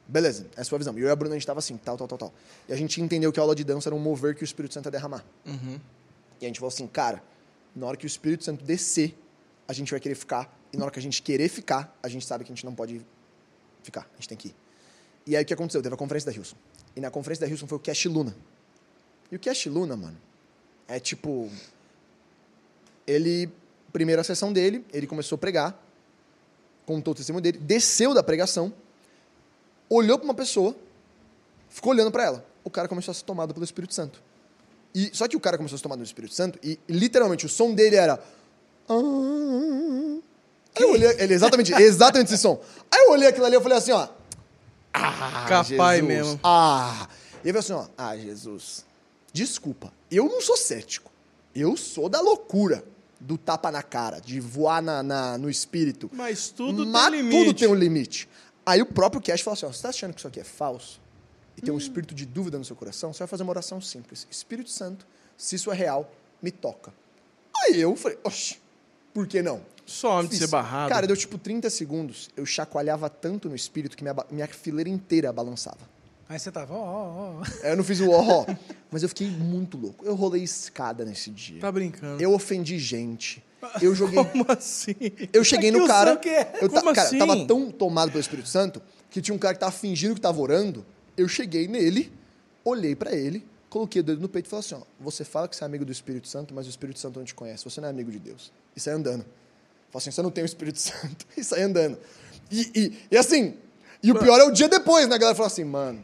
Beleza, 0.07 0.47
essa 0.57 0.71
foi 0.71 0.77
a 0.77 0.79
visão. 0.79 0.99
E 0.99 1.03
eu 1.03 1.09
e 1.09 1.11
a 1.11 1.17
Bruna, 1.17 1.35
a 1.35 1.39
gente 1.39 1.47
tava 1.47 1.59
assim, 1.59 1.77
tal, 1.77 1.97
tal, 1.99 2.09
tal, 2.09 2.17
tal. 2.19 2.33
E 2.69 2.73
a 2.73 2.77
gente 2.77 3.01
entendeu 3.01 3.31
que 3.31 3.39
a 3.39 3.43
aula 3.43 3.55
de 3.55 3.63
dança 3.63 3.89
era 3.91 3.95
um 3.95 3.99
mover 3.99 4.35
que 4.35 4.43
o 4.43 4.45
Espírito 4.47 4.73
Santo 4.75 4.87
ia 4.87 4.91
derramar. 4.91 5.23
Uhum. 5.47 5.79
E 6.41 6.45
a 6.45 6.49
gente 6.49 6.61
falou 6.61 6.69
assim, 6.69 6.87
cara, 6.87 7.23
na 7.75 7.87
hora 7.87 7.97
que 7.97 8.05
o 8.05 8.07
Espírito 8.07 8.45
Santo 8.45 8.65
descer, 8.65 9.17
a 9.67 9.73
gente 9.73 9.91
vai 9.91 10.01
querer 10.01 10.15
ficar. 10.15 10.57
E 10.73 10.77
na 10.77 10.85
hora 10.85 10.93
que 10.93 10.99
a 10.99 11.03
gente 11.03 11.23
querer 11.23 11.49
ficar, 11.49 11.97
a 12.03 12.09
gente 12.09 12.25
sabe 12.25 12.45
que 12.45 12.53
a 12.53 12.55
gente 12.55 12.65
não 12.65 12.75
pode 12.75 13.05
ficar. 13.83 14.09
A 14.13 14.17
gente 14.17 14.29
tem 14.29 14.39
que 14.39 14.49
ir. 14.49 14.57
E 15.27 15.37
aí 15.37 15.43
o 15.43 15.47
que 15.47 15.53
aconteceu? 15.53 15.83
Teve 15.83 15.95
a 15.95 15.99
conferência 15.99 16.31
da 16.31 16.37
Hilson. 16.37 16.57
E 16.97 17.01
na 17.01 17.11
conferência 17.11 17.47
da 17.47 17.51
Hilson 17.51 17.67
foi 17.67 17.77
o 17.77 17.81
Cash 17.81 18.07
Luna. 18.07 18.35
E 19.31 19.37
o 19.37 19.39
Cash 19.39 19.67
Luna, 19.67 19.97
mano, 19.97 20.19
é 20.87 20.99
tipo. 20.99 21.51
Ele. 23.07 23.51
Primeira 23.93 24.23
sessão 24.23 24.53
dele, 24.53 24.85
ele 24.93 25.07
começou 25.07 25.37
a 25.37 25.39
pregar. 25.39 25.83
Contou 26.85 27.13
o 27.13 27.15
testemunho 27.15 27.43
dele. 27.43 27.59
Desceu 27.59 28.13
da 28.13 28.23
pregação. 28.23 28.73
Olhou 29.89 30.19
para 30.19 30.25
uma 30.27 30.35
pessoa. 30.35 30.77
Ficou 31.71 31.93
olhando 31.93 32.11
para 32.11 32.25
ela. 32.25 32.47
O 32.63 32.71
cara 32.71 32.87
começou 32.87 33.13
a 33.13 33.15
ser 33.15 33.25
tomado 33.25 33.55
pelo 33.55 33.65
Espírito 33.65 33.95
Santo. 33.95 34.23
E, 35.01 35.11
só 35.13 35.29
que 35.29 35.37
o 35.37 35.41
cara 35.41 35.57
começou 35.57 35.77
a 35.77 35.79
se 35.79 35.83
tomar 35.83 35.97
do 35.97 36.03
Espírito 36.03 36.35
Santo 36.35 36.59
e 36.63 36.79
literalmente 36.89 37.47
o 37.47 37.49
som 37.49 37.73
dele 37.75 37.97
era. 37.97 38.15
"Ah". 38.89 40.19
Aí 40.77 40.83
eu 40.83 40.91
olhei, 40.93 41.09
ele, 41.19 41.35
exatamente, 41.35 41.73
exatamente 41.81 42.33
esse 42.33 42.43
som. 42.43 42.61
Aí 42.91 43.05
eu 43.07 43.11
olhei 43.13 43.29
aquilo 43.29 43.47
ali 43.47 43.57
e 43.57 43.61
falei 43.61 43.79
assim, 43.79 43.93
ó. 43.93 44.09
Ah, 44.93 45.47
Capaz 45.49 45.69
Jesus. 46.01 46.03
mesmo. 46.03 46.41
Ah. 46.43 47.09
E 47.45 47.49
ele 47.49 47.61
falou 47.63 47.81
assim, 47.83 47.91
ó. 47.91 47.95
Ah, 47.97 48.17
Jesus. 48.17 48.85
Desculpa. 49.33 49.93
Eu 50.11 50.25
não 50.29 50.41
sou 50.41 50.57
cético. 50.57 51.11
Eu 51.55 51.77
sou 51.77 52.09
da 52.09 52.21
loucura. 52.21 52.85
Do 53.21 53.37
tapa 53.37 53.73
na 53.73 53.83
cara, 53.83 54.21
de 54.21 54.39
voar 54.39 54.81
na, 54.81 55.03
na- 55.03 55.37
no 55.37 55.51
espírito. 55.51 56.09
Mas 56.13 56.51
tudo 56.51 56.87
Mas 56.87 57.11
tem 57.11 57.21
limite. 57.21 57.45
tudo 57.47 57.59
tem 57.59 57.69
um 57.69 57.75
limite. 57.75 58.29
Aí 58.65 58.81
o 58.81 58.87
próprio 58.87 59.21
Cash 59.21 59.41
falou 59.41 59.55
assim: 59.55 59.67
ó, 59.67 59.71
você 59.71 59.75
está 59.77 59.89
achando 59.89 60.13
que 60.15 60.21
isso 60.21 60.29
aqui 60.29 60.39
é 60.39 60.45
falso? 60.45 61.01
E 61.59 61.61
tem 61.61 61.75
um 61.75 61.79
espírito 61.79 62.15
de 62.15 62.25
dúvida 62.25 62.57
no 62.57 62.65
seu 62.65 62.77
coração? 62.77 63.13
Você 63.13 63.19
vai 63.19 63.27
fazer 63.29 63.43
uma 63.43 63.51
oração 63.51 63.81
simples. 63.81 64.27
Espírito 64.31 64.71
Santo, 64.71 65.05
se 65.37 65.57
isso 65.57 65.71
é 65.73 65.75
real, 65.75 66.11
me 66.41 66.51
toca. 66.53 66.93
Aí 67.65 67.81
eu 67.81 67.97
falei, 67.97 68.17
oxe, 68.23 68.59
por 69.13 69.27
que 69.27 69.43
não? 69.43 69.61
Some 69.85 70.25
de 70.29 70.31
Fiz. 70.37 70.39
ser 70.39 70.47
barrado. 70.49 70.89
Cara, 70.91 71.07
deu 71.07 71.17
tipo 71.17 71.37
30 71.37 71.69
segundos. 71.69 72.31
Eu 72.37 72.47
chacoalhava 72.47 73.11
tanto 73.11 73.49
no 73.49 73.57
espírito 73.57 73.97
que 73.97 74.05
minha, 74.05 74.15
minha 74.31 74.47
fileira 74.47 74.89
inteira 74.89 75.33
balançava. 75.33 75.79
Aí 76.29 76.39
você 76.39 76.53
tava, 76.53 76.75
ó, 76.75 76.79
ó, 76.79 77.41
ó. 77.41 77.43
Aí 77.65 77.71
eu 77.71 77.77
não 77.77 77.83
fiz 77.83 77.99
o 78.01 78.11
ó, 78.11 78.43
ó, 78.43 78.55
mas 78.91 79.03
eu 79.03 79.09
fiquei 79.09 79.27
muito 79.27 79.77
louco. 79.79 80.05
Eu 80.05 80.15
rolei 80.15 80.43
escada 80.43 81.05
nesse 81.05 81.31
dia. 81.31 81.59
Tá 81.61 81.73
brincando. 81.73 82.23
Eu 82.23 82.35
ofendi 82.35 82.79
gente. 82.79 83.43
Eu 83.83 83.95
joguei 83.95 84.23
Como 84.31 84.45
assim? 84.47 84.95
Eu 85.33 85.43
cheguei 85.43 85.71
Aqui 85.71 85.79
no 85.81 85.87
cara. 85.87 86.21
é. 86.25 86.59
Eu 86.63 86.69
ta- 86.69 86.81
Como 86.83 86.95
cara, 86.95 87.09
assim? 87.09 87.19
tava 87.19 87.47
tão 87.47 87.71
tomado 87.73 88.11
pelo 88.11 88.21
Espírito 88.21 88.49
Santo 88.49 88.81
que 89.11 89.23
tinha 89.23 89.35
um 89.35 89.39
cara 89.39 89.55
que 89.55 89.61
tava 89.61 89.73
fingindo 89.73 90.15
que 90.15 90.21
tava 90.21 90.39
orando. 90.39 90.85
Eu 91.19 91.29
cheguei 91.29 91.69
nele, 91.69 92.13
olhei 92.65 92.95
pra 92.95 93.13
ele, 93.13 93.45
coloquei 93.69 94.01
o 94.01 94.05
dedo 94.05 94.21
no 94.21 94.29
peito 94.29 94.47
e 94.47 94.49
falei 94.49 94.65
assim: 94.65 94.75
ó, 94.77 94.83
você 95.01 95.25
fala 95.25 95.49
que 95.49 95.57
você 95.57 95.65
é 95.65 95.67
amigo 95.67 95.85
do 95.85 95.93
Espírito 95.93 96.29
Santo, 96.29 96.55
mas 96.55 96.67
o 96.67 96.71
Espírito 96.71 96.99
Santo 96.99 97.19
não 97.19 97.27
te 97.27 97.35
conhece. 97.35 97.65
Você 97.65 97.81
não 97.81 97.89
é 97.89 97.91
amigo 97.91 98.11
de 98.11 98.19
Deus. 98.19 98.53
E 98.77 98.81
saí 98.81 98.95
andando. 98.95 99.25
Falei 99.91 99.97
assim: 99.97 100.11
você 100.11 100.23
não 100.23 100.31
tem 100.31 100.45
o 100.45 100.47
Espírito 100.47 100.79
Santo. 100.81 101.27
E 101.37 101.45
saí 101.45 101.63
andando. 101.63 101.99
E, 102.51 102.71
e, 102.75 102.99
e 103.11 103.17
assim, 103.17 103.55
e 104.03 104.13
o 104.13 104.19
pior 104.19 104.39
é 104.41 104.45
o 104.45 104.51
dia 104.51 104.69
depois, 104.69 105.09
né? 105.09 105.17
A 105.17 105.19
galera 105.19 105.35
falou 105.35 105.49
assim: 105.49 105.65
mano, 105.65 106.01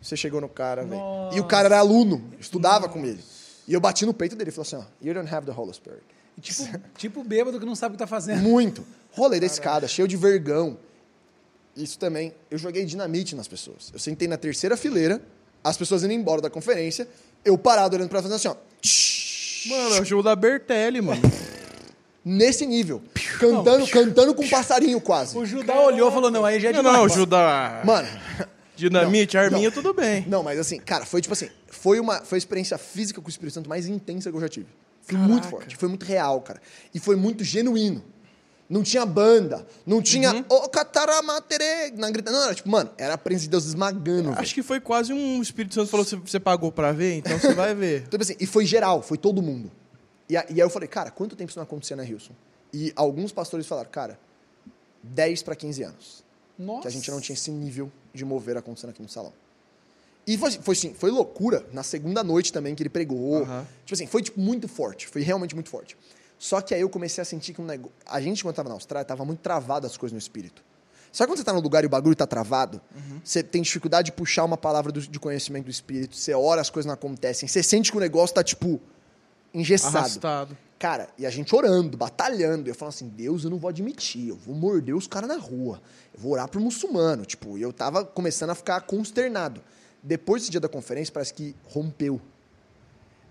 você 0.00 0.16
chegou 0.16 0.40
no 0.40 0.48
cara, 0.48 0.84
velho. 0.84 1.00
E 1.32 1.40
o 1.40 1.44
cara 1.44 1.66
era 1.66 1.78
aluno, 1.78 2.22
estudava 2.38 2.88
com 2.88 3.04
ele. 3.04 3.22
E 3.66 3.72
eu 3.72 3.80
bati 3.80 4.04
no 4.04 4.14
peito 4.14 4.36
dele 4.36 4.50
e 4.50 4.52
falei 4.52 4.66
assim: 4.66 4.76
ó, 4.76 4.84
you 5.02 5.14
don't 5.14 5.32
have 5.32 5.46
the 5.46 5.52
Holy 5.52 5.72
Spirit. 5.72 6.02
Tipo, 6.40 6.80
tipo 6.96 7.24
bêbado 7.24 7.58
que 7.58 7.66
não 7.66 7.74
sabe 7.74 7.94
o 7.94 7.96
que 7.96 7.98
tá 7.98 8.06
fazendo. 8.06 8.40
Muito. 8.40 8.84
Rolei 9.12 9.40
da 9.40 9.46
escada, 9.46 9.86
cheio 9.86 10.08
de 10.08 10.16
vergão. 10.16 10.78
Isso 11.76 11.98
também. 11.98 12.32
Eu 12.50 12.58
joguei 12.58 12.84
dinamite 12.84 13.34
nas 13.36 13.46
pessoas. 13.48 13.90
Eu 13.92 13.98
sentei 13.98 14.26
na 14.28 14.36
terceira 14.36 14.76
fileira, 14.76 15.22
as 15.62 15.76
pessoas 15.76 16.02
indo 16.02 16.12
embora 16.12 16.40
da 16.40 16.50
conferência, 16.50 17.06
eu 17.44 17.56
parado 17.56 17.96
olhando 17.96 18.08
pra 18.08 18.18
elas 18.18 18.30
fazendo 18.30 18.54
assim, 18.54 18.58
ó. 19.68 19.68
Mano, 19.68 19.96
é 19.96 20.00
o 20.00 20.04
jogo 20.04 20.22
da 20.22 20.34
Bertelli, 20.34 21.00
mano. 21.00 21.20
Nesse 22.24 22.66
nível. 22.66 23.02
Cantando, 23.38 23.86
cantando 23.88 24.34
com 24.34 24.44
um 24.44 24.48
passarinho 24.48 25.00
quase. 25.00 25.36
O 25.36 25.46
Judá 25.46 25.80
olhou 25.80 26.10
e 26.10 26.12
falou, 26.12 26.30
não, 26.30 26.44
aí 26.44 26.60
já 26.60 26.68
é 26.68 26.72
Não, 26.72 26.80
demais. 26.80 26.96
não, 26.98 27.04
o 27.04 27.08
Judá. 27.08 27.82
Mano, 27.84 28.08
Dinamite, 28.76 29.36
Não, 29.36 29.44
arminha, 29.44 29.68
não. 29.68 29.74
tudo 29.74 29.92
bem. 29.94 30.24
não, 30.26 30.42
mas 30.42 30.58
assim, 30.58 30.78
cara, 30.78 31.04
foi 31.04 31.20
tipo 31.20 31.32
assim, 31.34 31.48
foi 31.68 32.00
uma 32.00 32.20
foi 32.22 32.36
a 32.36 32.40
experiência 32.40 32.78
física 32.78 33.20
com 33.20 33.26
o 33.26 33.30
Espírito 33.30 33.54
Santo 33.54 33.68
mais 33.68 33.86
intensa 33.86 34.30
que 34.30 34.36
eu 34.36 34.40
já 34.40 34.48
tive. 34.48 34.66
Foi 35.02 35.16
muito 35.18 35.42
Caraca. 35.44 35.50
forte, 35.50 35.76
foi 35.76 35.88
muito 35.88 36.04
real, 36.04 36.40
cara. 36.40 36.60
E 36.94 36.98
foi 36.98 37.16
muito 37.16 37.42
genuíno. 37.44 38.02
Não 38.70 38.84
tinha 38.84 39.04
banda, 39.04 39.66
não 39.84 40.00
tinha 40.00 40.32
Uhum. 40.32 40.44
o 40.48 40.68
cataramatere 40.68 41.90
na 41.96 42.08
grita, 42.08 42.30
não, 42.30 42.44
era 42.44 42.54
tipo, 42.54 42.68
mano, 42.68 42.88
era 42.96 43.14
a 43.14 43.18
presença 43.18 43.42
de 43.44 43.50
Deus 43.50 43.64
esmagando. 43.64 44.30
Acho 44.38 44.54
que 44.54 44.62
foi 44.62 44.80
quase 44.80 45.12
um 45.12 45.42
Espírito 45.42 45.74
Santo 45.74 45.88
falou: 45.90 46.06
"Você- 46.06 46.38
pagou 46.38 46.70
pra 46.70 46.92
ver, 46.92 47.14
então 47.16 47.36
você 47.38 47.52
vai 47.52 47.74
ver. 47.74 48.02
Então, 48.06 48.10
tipo 48.18 48.22
assim, 48.22 48.36
e 48.38 48.46
foi 48.46 48.64
geral, 48.64 49.02
foi 49.02 49.18
todo 49.18 49.42
mundo. 49.42 49.70
E, 50.28 50.36
a- 50.36 50.46
e 50.48 50.52
aí 50.54 50.60
eu 50.60 50.70
falei, 50.70 50.88
cara, 50.88 51.10
quanto 51.10 51.34
tempo 51.34 51.50
isso 51.50 51.58
não 51.58 51.64
acontecia 51.64 51.96
na 51.96 52.04
Hilson? 52.04 52.32
E 52.72 52.92
alguns 52.94 53.32
pastores 53.32 53.66
falaram, 53.66 53.90
cara, 53.90 54.16
10 55.02 55.42
para 55.42 55.56
15 55.56 55.82
anos. 55.82 56.22
Nossa. 56.56 56.82
Que 56.82 56.88
a 56.88 56.90
gente 56.92 57.10
não 57.10 57.20
tinha 57.20 57.34
esse 57.34 57.50
nível 57.50 57.90
de 58.14 58.24
mover 58.24 58.56
acontecendo 58.56 58.90
aqui 58.90 59.02
no 59.02 59.08
salão. 59.08 59.32
E 60.26 60.38
foi, 60.38 60.52
foi 60.52 60.74
assim, 60.76 60.94
foi 60.94 61.10
loucura 61.10 61.66
na 61.72 61.82
segunda 61.82 62.22
noite 62.22 62.52
também 62.52 62.74
que 62.76 62.82
ele 62.82 62.90
pregou. 62.90 63.42
Aham. 63.42 63.66
Tipo 63.84 63.94
assim, 63.94 64.06
foi 64.06 64.22
tipo, 64.22 64.38
muito 64.38 64.68
forte, 64.68 65.08
foi 65.08 65.22
realmente 65.22 65.54
muito 65.56 65.68
forte. 65.70 65.96
Só 66.40 66.62
que 66.62 66.74
aí 66.74 66.80
eu 66.80 66.88
comecei 66.88 67.20
a 67.20 67.24
sentir 67.26 67.52
que 67.52 67.60
um 67.60 67.66
negócio. 67.66 67.94
A 68.06 68.18
gente, 68.18 68.42
quando 68.42 68.54
tava 68.56 68.70
na 68.70 68.74
Austrália, 68.74 69.04
tava 69.04 69.26
muito 69.26 69.40
travado 69.40 69.86
as 69.86 69.98
coisas 69.98 70.14
no 70.14 70.18
espírito. 70.18 70.62
Sabe 71.12 71.28
quando 71.30 71.36
você 71.38 71.44
tá 71.44 71.52
no 71.52 71.60
lugar 71.60 71.84
e 71.84 71.86
o 71.86 71.90
bagulho 71.90 72.16
tá 72.16 72.26
travado? 72.26 72.80
Uhum. 72.96 73.20
Você 73.22 73.42
tem 73.42 73.60
dificuldade 73.60 74.06
de 74.06 74.12
puxar 74.12 74.44
uma 74.44 74.56
palavra 74.56 74.90
do- 74.90 75.00
de 75.02 75.18
conhecimento 75.20 75.66
do 75.66 75.70
espírito, 75.70 76.16
você 76.16 76.32
ora, 76.32 76.62
as 76.62 76.70
coisas 76.70 76.86
não 76.86 76.94
acontecem, 76.94 77.46
você 77.46 77.62
sente 77.62 77.90
que 77.90 77.96
o 77.98 78.00
negócio 78.00 78.34
tá, 78.34 78.42
tipo, 78.42 78.80
engessado. 79.52 79.98
Arrastado. 79.98 80.56
Cara, 80.78 81.10
e 81.18 81.26
a 81.26 81.30
gente 81.30 81.54
orando, 81.54 81.98
batalhando. 81.98 82.68
E 82.68 82.70
eu 82.70 82.74
falando 82.74 82.94
assim, 82.94 83.08
Deus, 83.08 83.44
eu 83.44 83.50
não 83.50 83.58
vou 83.58 83.68
admitir, 83.68 84.28
eu 84.28 84.36
vou 84.36 84.54
morder 84.54 84.96
os 84.96 85.06
caras 85.06 85.28
na 85.28 85.36
rua. 85.36 85.82
Eu 86.14 86.20
vou 86.20 86.32
orar 86.32 86.48
pro 86.48 86.58
muçulmano. 86.58 87.26
Tipo, 87.26 87.58
e 87.58 87.62
eu 87.62 87.70
tava 87.70 88.02
começando 88.02 88.48
a 88.50 88.54
ficar 88.54 88.80
consternado. 88.82 89.60
Depois 90.02 90.40
desse 90.40 90.50
dia 90.52 90.60
da 90.60 90.68
conferência, 90.70 91.12
parece 91.12 91.34
que 91.34 91.54
rompeu. 91.66 92.18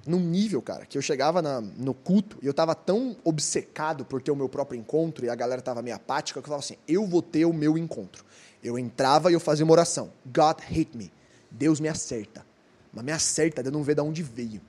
Num 0.08 0.20
nível, 0.20 0.62
cara, 0.62 0.86
que 0.86 0.98
eu 0.98 1.02
chegava 1.02 1.42
na- 1.42 1.62
no 1.62 1.94
culto 1.94 2.38
e 2.42 2.48
eu 2.48 2.54
tava 2.54 2.74
tão 2.74 3.16
obcecado 3.24 4.06
por 4.06 4.22
ter 4.22 4.32
o 4.32 4.36
meu 4.36 4.48
próprio 4.50 4.80
encontro 4.80 5.26
e 5.26 5.30
a 5.30 5.36
galera 5.36 5.62
tava 5.62 5.82
meio 5.82 5.96
apática 5.96 6.40
que 6.42 6.46
eu 6.46 6.50
falava 6.50 6.64
assim, 6.64 6.78
eu 6.88 7.06
vou 7.06 7.22
ter 7.22 7.46
o 7.46 7.54
meu 7.54 7.78
encontro. 7.78 8.24
Eu 8.64 8.78
entrava 8.80 9.30
e 9.30 9.34
eu 9.34 9.40
fazia 9.40 9.64
uma 9.66 9.72
oração. 9.74 10.12
God 10.26 10.60
hit 10.62 10.96
me. 10.98 11.12
Deus 11.52 11.80
me 11.80 11.88
acerta. 11.88 12.46
Mas 12.92 13.04
me 13.06 13.12
acerta, 13.12 13.62
Deus 13.62 13.74
não 13.74 13.84
vê 13.84 13.94
de 13.94 14.02
onde 14.02 14.24
veio. 14.24 14.62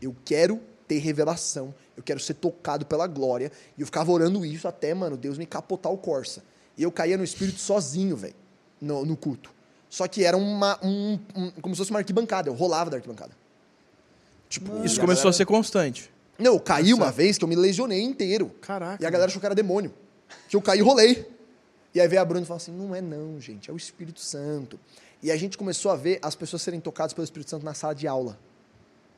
Eu 0.00 0.14
quero 0.24 0.60
ter 0.88 0.98
revelação. 0.98 1.74
Eu 1.96 2.02
quero 2.02 2.18
ser 2.18 2.34
tocado 2.34 2.84
pela 2.86 3.06
glória. 3.06 3.52
E 3.78 3.80
eu 3.82 3.86
ficava 3.86 4.10
orando 4.10 4.44
isso 4.44 4.66
até, 4.66 4.92
mano, 4.92 5.16
Deus 5.16 5.38
me 5.38 5.46
capotar 5.46 5.92
o 5.92 5.96
Corsa. 5.98 6.42
E 6.76 6.82
eu 6.82 6.90
caía 6.90 7.16
no 7.16 7.24
espírito 7.24 7.60
sozinho, 7.60 8.16
velho, 8.16 8.34
no, 8.80 9.04
no 9.04 9.16
culto. 9.16 9.50
Só 9.88 10.06
que 10.08 10.24
era 10.24 10.36
uma, 10.36 10.78
um, 10.84 11.18
um- 11.34 11.50
como 11.62 11.74
se 11.74 11.78
fosse 11.78 11.90
uma 11.90 12.00
arquibancada. 12.00 12.48
Eu 12.48 12.54
rolava 12.54 12.90
da 12.90 12.96
arquibancada. 12.96 13.32
Tipo, 14.50 14.84
Isso 14.84 14.96
e 14.96 14.98
a 14.98 15.00
começou 15.00 15.06
galera- 15.24 15.28
a 15.30 15.32
ser 15.32 15.46
constante. 15.46 16.10
Não, 16.38 16.54
eu 16.54 16.60
caí 16.60 16.92
uma 16.92 17.10
vez 17.10 17.38
que 17.38 17.44
eu 17.44 17.48
me 17.48 17.56
lesionei 17.56 18.02
inteiro. 18.02 18.50
Caraca. 18.60 19.02
E 19.02 19.06
a 19.06 19.10
galera 19.10 19.30
achou 19.30 19.40
que 19.40 19.46
era 19.46 19.54
demônio. 19.54 19.94
Que 20.48 20.56
eu 20.56 20.60
caí 20.60 20.80
e 20.80 20.82
rolei. 20.82 21.26
E 21.94 22.00
aí 22.00 22.06
veio 22.08 22.20
a 22.20 22.24
Bruna 22.24 22.42
e 22.42 22.46
falou 22.46 22.56
assim: 22.58 22.72
não 22.72 22.94
é 22.94 23.00
não, 23.00 23.40
gente, 23.40 23.70
é 23.70 23.72
o 23.72 23.76
Espírito 23.76 24.20
Santo. 24.20 24.78
E 25.22 25.30
a 25.30 25.36
gente 25.36 25.56
começou 25.56 25.90
a 25.92 25.96
ver 25.96 26.18
as 26.22 26.34
pessoas 26.34 26.62
serem 26.62 26.80
tocadas 26.80 27.12
pelo 27.12 27.24
Espírito 27.24 27.48
Santo 27.50 27.64
na 27.64 27.74
sala 27.74 27.94
de 27.94 28.06
aula. 28.08 28.38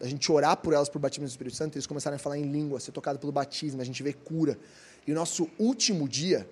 A 0.01 0.07
gente 0.07 0.31
orar 0.33 0.57
por 0.57 0.75
elas 0.75 0.89
por 0.89 0.99
batismo 0.99 1.25
do 1.25 1.29
Espírito 1.31 1.57
Santo, 1.57 1.77
eles 1.77 1.87
começaram 1.87 2.17
a 2.17 2.19
falar 2.19 2.37
em 2.39 2.51
língua, 2.51 2.79
ser 2.81 2.91
tocado 2.93 3.19
pelo 3.19 3.31
batismo, 3.33 3.81
a 3.81 3.85
gente 3.85 4.03
vê 4.03 4.13
cura. 4.13 4.59
E 5.07 5.13
o 5.13 5.15
nosso 5.15 5.49
último 5.59 6.09
dia 6.09 6.49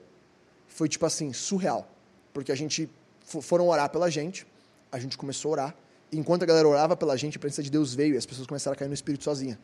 foi 0.68 0.88
tipo 0.88 1.04
assim, 1.04 1.32
surreal. 1.32 1.88
Porque 2.32 2.52
a 2.52 2.54
gente 2.54 2.88
fo- 3.24 3.40
foram 3.42 3.66
orar 3.68 3.90
pela 3.90 4.08
gente, 4.08 4.46
a 4.92 5.00
gente 5.00 5.18
começou 5.18 5.48
a 5.48 5.52
orar, 5.52 5.76
enquanto 6.12 6.42
a 6.42 6.46
galera 6.46 6.66
orava 6.68 6.96
pela 6.96 7.16
gente, 7.16 7.36
a 7.36 7.40
presença 7.40 7.62
de 7.62 7.70
Deus 7.70 7.94
veio 7.94 8.14
e 8.14 8.16
as 8.18 8.26
pessoas 8.26 8.46
começaram 8.46 8.74
a 8.74 8.76
cair 8.76 8.88
no 8.88 8.94
Espírito 8.94 9.24
sozinha. 9.24 9.58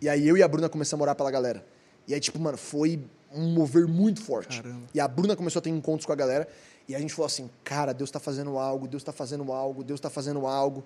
E 0.00 0.08
aí 0.08 0.26
eu 0.28 0.36
e 0.36 0.42
a 0.42 0.48
Bruna 0.48 0.68
começamos 0.68 1.02
a 1.02 1.04
orar 1.04 1.14
pela 1.16 1.30
galera. 1.30 1.64
E 2.06 2.14
aí, 2.14 2.20
tipo, 2.20 2.38
mano, 2.38 2.56
foi 2.56 3.04
um 3.32 3.50
mover 3.50 3.86
muito 3.86 4.22
forte. 4.22 4.62
Caramba. 4.62 4.86
E 4.94 5.00
a 5.00 5.06
Bruna 5.08 5.34
começou 5.36 5.60
a 5.60 5.62
ter 5.62 5.70
encontros 5.70 6.06
com 6.06 6.12
a 6.12 6.16
galera. 6.16 6.48
E 6.88 6.94
a 6.94 6.98
gente 6.98 7.12
falou 7.12 7.26
assim, 7.26 7.50
cara, 7.64 7.92
Deus 7.92 8.10
tá 8.10 8.18
fazendo 8.18 8.56
algo, 8.58 8.88
Deus 8.88 9.02
tá 9.02 9.12
fazendo 9.12 9.52
algo, 9.52 9.84
Deus 9.84 10.00
tá 10.00 10.08
fazendo 10.08 10.46
algo. 10.46 10.82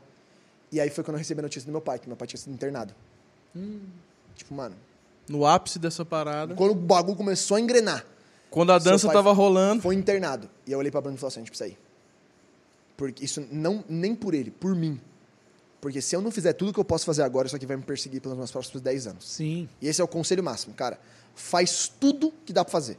E 0.73 0.81
aí 0.81 0.91
foi 0.91 1.05
quando 1.05 1.15
eu 1.17 1.19
recebi 1.19 1.41
a 1.41 1.43
notícia 1.43 1.67
do 1.67 1.71
meu 1.73 1.81
pai, 1.81 1.99
que 1.99 2.09
meu 2.09 2.17
pai 2.17 2.27
tinha 2.27 2.41
sido 2.41 2.53
internado. 2.53 2.93
Tipo, 4.35 4.55
mano, 4.55 4.75
No 5.29 5.47
ápice 5.47 5.79
dessa 5.79 6.05
parada. 6.05 6.55
quando 6.55 6.71
o 6.73 6.75
bagulho 6.75 7.17
começou 7.17 7.57
a 7.57 7.61
engrenar, 7.61 8.05
Quando 8.51 8.73
a 8.73 8.79
dança 8.79 9.09
tava 9.13 9.33
rolando. 9.33 9.83
foi 9.83 9.95
internado. 9.95 10.49
E 10.67 10.73
eu 10.73 10.79
olhei 10.79 10.91
pra 10.91 11.01
Bruna 11.01 11.17
e 11.17 11.21
falei 11.21 11.29
assim, 11.29 11.41
a 11.41 11.43
gente 11.43 11.51
precisa 11.51 11.69
ir. 11.71 11.79
Porque 13.03 13.25
isso 13.25 13.45
não, 13.51 13.85
nem 13.89 14.15
por 14.15 14.33
ele, 14.33 14.53
por 14.53 14.77
mim. 14.77 15.01
Porque 15.81 16.01
se 16.01 16.15
eu 16.15 16.23
não 16.23 16.31
fizer 16.31 16.53
tudo 16.53 16.73
que 16.73 16.79
eu 16.79 16.85
posso 16.85 17.05
fazer 17.05 17.25
agora, 17.25 17.49
isso 17.49 17.57
aqui 17.57 17.67
vai 17.67 17.77
me 17.77 17.83
perseguir 17.83 18.21
pelos 18.21 18.39
meus 18.39 18.53
próximos 18.53 18.81
10 18.81 19.09
anos. 19.09 19.29
Sim. 19.29 19.69
E 19.81 19.89
esse 19.89 20.01
é 20.01 20.05
o 20.05 20.07
conselho 20.07 20.41
máximo, 20.41 20.73
cara. 20.73 21.01
Faz 21.35 21.89
tudo 21.89 22.33
que 22.47 22.53
dá 22.53 22.65
pra 22.65 22.71
fazer. 22.71 22.97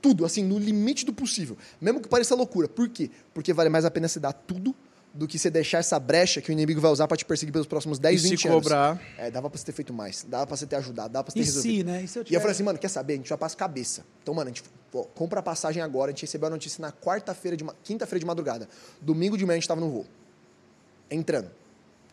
Tudo, 0.00 0.24
assim, 0.24 0.42
no 0.42 0.58
limite 0.58 1.04
do 1.04 1.12
possível. 1.12 1.58
Mesmo 1.78 2.00
que 2.00 2.08
pareça 2.08 2.34
loucura. 2.34 2.66
Por 2.66 2.88
quê? 2.88 3.10
Porque 3.34 3.52
vale 3.52 3.68
mais 3.68 3.84
a 3.84 3.90
pena 3.90 4.08
você 4.08 4.18
dar 4.18 4.32
tudo 4.32 4.74
do 5.16 5.28
que 5.28 5.38
você 5.38 5.48
deixar 5.48 5.78
essa 5.78 5.96
brecha 6.00 6.40
que 6.40 6.50
o 6.50 6.52
inimigo 6.52 6.80
vai 6.80 6.90
usar 6.90 7.06
pra 7.06 7.16
te 7.16 7.24
perseguir 7.24 7.52
pelos 7.52 7.68
próximos 7.68 8.00
10, 8.00 8.20
E 8.20 8.22
se 8.24 8.30
20 8.30 8.48
anos. 8.48 8.62
cobrar. 8.64 9.00
É, 9.16 9.30
dava 9.30 9.48
pra 9.48 9.56
você 9.56 9.64
ter 9.64 9.70
feito 9.70 9.92
mais. 9.92 10.24
Dava 10.28 10.44
pra 10.44 10.56
você 10.56 10.66
ter 10.66 10.74
ajudado, 10.74 11.12
dava 11.12 11.22
pra 11.22 11.30
você 11.32 11.38
ter 11.38 11.42
E 11.42 11.44
resolvido. 11.44 11.76
se, 11.78 11.84
né? 11.84 12.02
E 12.02 12.08
se 12.08 12.18
eu 12.18 12.20
E 12.20 12.22
eu 12.22 12.24
tiver... 12.26 12.40
falei 12.40 12.52
assim, 12.52 12.62
mano, 12.64 12.78
quer 12.80 12.88
saber? 12.88 13.12
A 13.12 13.16
gente 13.18 13.28
já 13.28 13.38
passa 13.38 13.56
cabeça. 13.56 14.04
Então, 14.22 14.34
mano, 14.34 14.50
a 14.50 14.52
gente 14.52 14.64
pô, 14.90 15.04
compra 15.04 15.38
a 15.38 15.42
passagem 15.42 15.80
agora. 15.80 16.10
A 16.10 16.12
gente 16.12 16.22
recebeu 16.22 16.48
a 16.48 16.50
notícia 16.50 16.82
na 16.82 16.90
quarta-feira, 16.90 17.56
de 17.56 17.62
ma- 17.62 17.74
quinta-feira 17.84 18.18
de 18.18 18.26
madrugada. 18.26 18.68
Domingo 19.00 19.38
de 19.38 19.46
manhã 19.46 19.54
a 19.56 19.60
gente 19.60 19.68
tava 19.68 19.80
no 19.80 19.88
voo. 19.88 20.06
Entrando. 21.08 21.48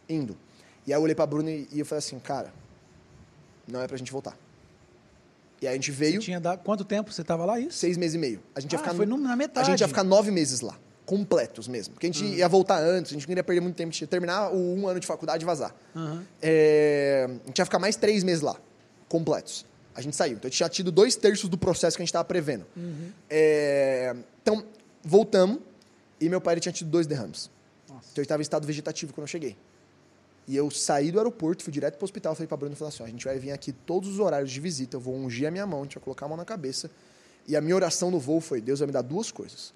Indo. 0.07 0.37
E 0.85 0.93
aí 0.93 0.99
eu 0.99 1.03
olhei 1.03 1.15
pra 1.15 1.25
Bruna 1.25 1.49
e, 1.49 1.67
e 1.71 1.79
eu 1.79 1.85
falei 1.87 1.99
assim, 1.99 2.19
cara, 2.19 2.53
não 3.67 3.81
é 3.81 3.87
pra 3.87 3.97
gente 3.97 4.11
voltar. 4.11 4.37
E 5.59 5.67
aí 5.67 5.71
a 5.73 5.75
gente 5.75 5.91
veio, 5.91 6.19
Tinha 6.19 6.39
dado... 6.39 6.59
Quanto 6.63 6.83
tempo 6.85 7.11
você 7.11 7.23
tava 7.23 7.45
lá, 7.45 7.59
isso? 7.59 7.77
seis 7.77 7.97
meses 7.97 8.15
e 8.15 8.17
meio. 8.19 8.41
A 8.55 8.59
gente 8.59 8.73
ia 8.73 8.77
Ah, 8.79 8.81
ficar 8.83 8.93
foi 8.95 9.05
no- 9.07 9.17
na 9.17 9.33
A 9.33 9.35
metade. 9.35 9.67
gente 9.67 9.79
ia 9.81 9.87
ficar 9.87 10.03
nove 10.03 10.29
meses 10.31 10.61
lá. 10.61 10.77
Completos 11.11 11.67
mesmo. 11.67 11.93
Porque 11.93 12.07
a 12.07 12.09
gente 12.09 12.23
ia 12.23 12.47
voltar 12.47 12.81
antes, 12.81 13.11
a 13.11 13.13
gente 13.15 13.23
não 13.23 13.27
queria 13.27 13.43
perder 13.43 13.59
muito 13.59 13.75
tempo, 13.75 13.89
a 13.89 13.91
gente 13.91 13.99
ia 13.99 14.07
terminar 14.07 14.49
o 14.49 14.77
um 14.77 14.87
ano 14.87 14.97
de 14.97 15.05
faculdade 15.05 15.43
e 15.43 15.45
vazar. 15.45 15.75
Aham. 15.93 16.25
É, 16.41 17.27
a 17.43 17.47
gente 17.47 17.59
ia 17.59 17.65
ficar 17.65 17.79
mais 17.79 17.97
três 17.97 18.23
meses 18.23 18.41
lá, 18.41 18.55
completos. 19.09 19.65
A 19.93 19.99
gente 19.99 20.15
saiu. 20.15 20.37
Então 20.37 20.47
a 20.47 20.49
gente 20.49 20.55
tinha 20.55 20.69
tido 20.69 20.89
dois 20.89 21.17
terços 21.17 21.49
do 21.49 21.57
processo 21.57 21.97
que 21.97 22.01
a 22.01 22.05
gente 22.05 22.11
estava 22.11 22.23
prevendo. 22.23 22.65
É, 23.29 24.15
então, 24.41 24.63
voltamos 25.03 25.59
e 26.17 26.29
meu 26.29 26.39
pai 26.39 26.57
tinha 26.61 26.71
tido 26.71 26.89
dois 26.89 27.05
derrames. 27.05 27.51
Nossa. 27.89 28.07
Então 28.09 28.21
ele 28.21 28.23
estava 28.23 28.41
em 28.41 28.43
estado 28.43 28.65
vegetativo 28.65 29.11
quando 29.11 29.23
eu 29.23 29.27
cheguei. 29.27 29.57
E 30.47 30.55
eu 30.55 30.71
saí 30.71 31.11
do 31.11 31.19
aeroporto, 31.19 31.61
fui 31.61 31.73
direto 31.73 31.97
pro 31.97 32.05
hospital, 32.05 32.35
falei 32.35 32.47
pra 32.47 32.55
Bruna 32.55 32.73
e 32.73 32.77
falei 32.77 32.93
assim: 32.93 33.03
a 33.03 33.07
gente 33.07 33.25
vai 33.25 33.37
vir 33.37 33.51
aqui 33.51 33.73
todos 33.73 34.07
os 34.07 34.19
horários 34.19 34.49
de 34.49 34.61
visita, 34.61 34.95
eu 34.95 35.01
vou 35.01 35.13
ungir 35.13 35.45
a 35.45 35.51
minha 35.51 35.67
mão, 35.67 35.81
a 35.81 35.83
gente 35.83 35.95
vai 35.95 36.03
colocar 36.05 36.25
a 36.25 36.29
mão 36.29 36.37
na 36.37 36.45
cabeça. 36.45 36.89
E 37.45 37.57
a 37.57 37.59
minha 37.59 37.75
oração 37.75 38.09
no 38.09 38.17
voo 38.17 38.39
foi: 38.39 38.61
Deus 38.61 38.79
vai 38.79 38.87
me 38.87 38.93
dar 38.93 39.01
duas 39.01 39.29
coisas. 39.29 39.73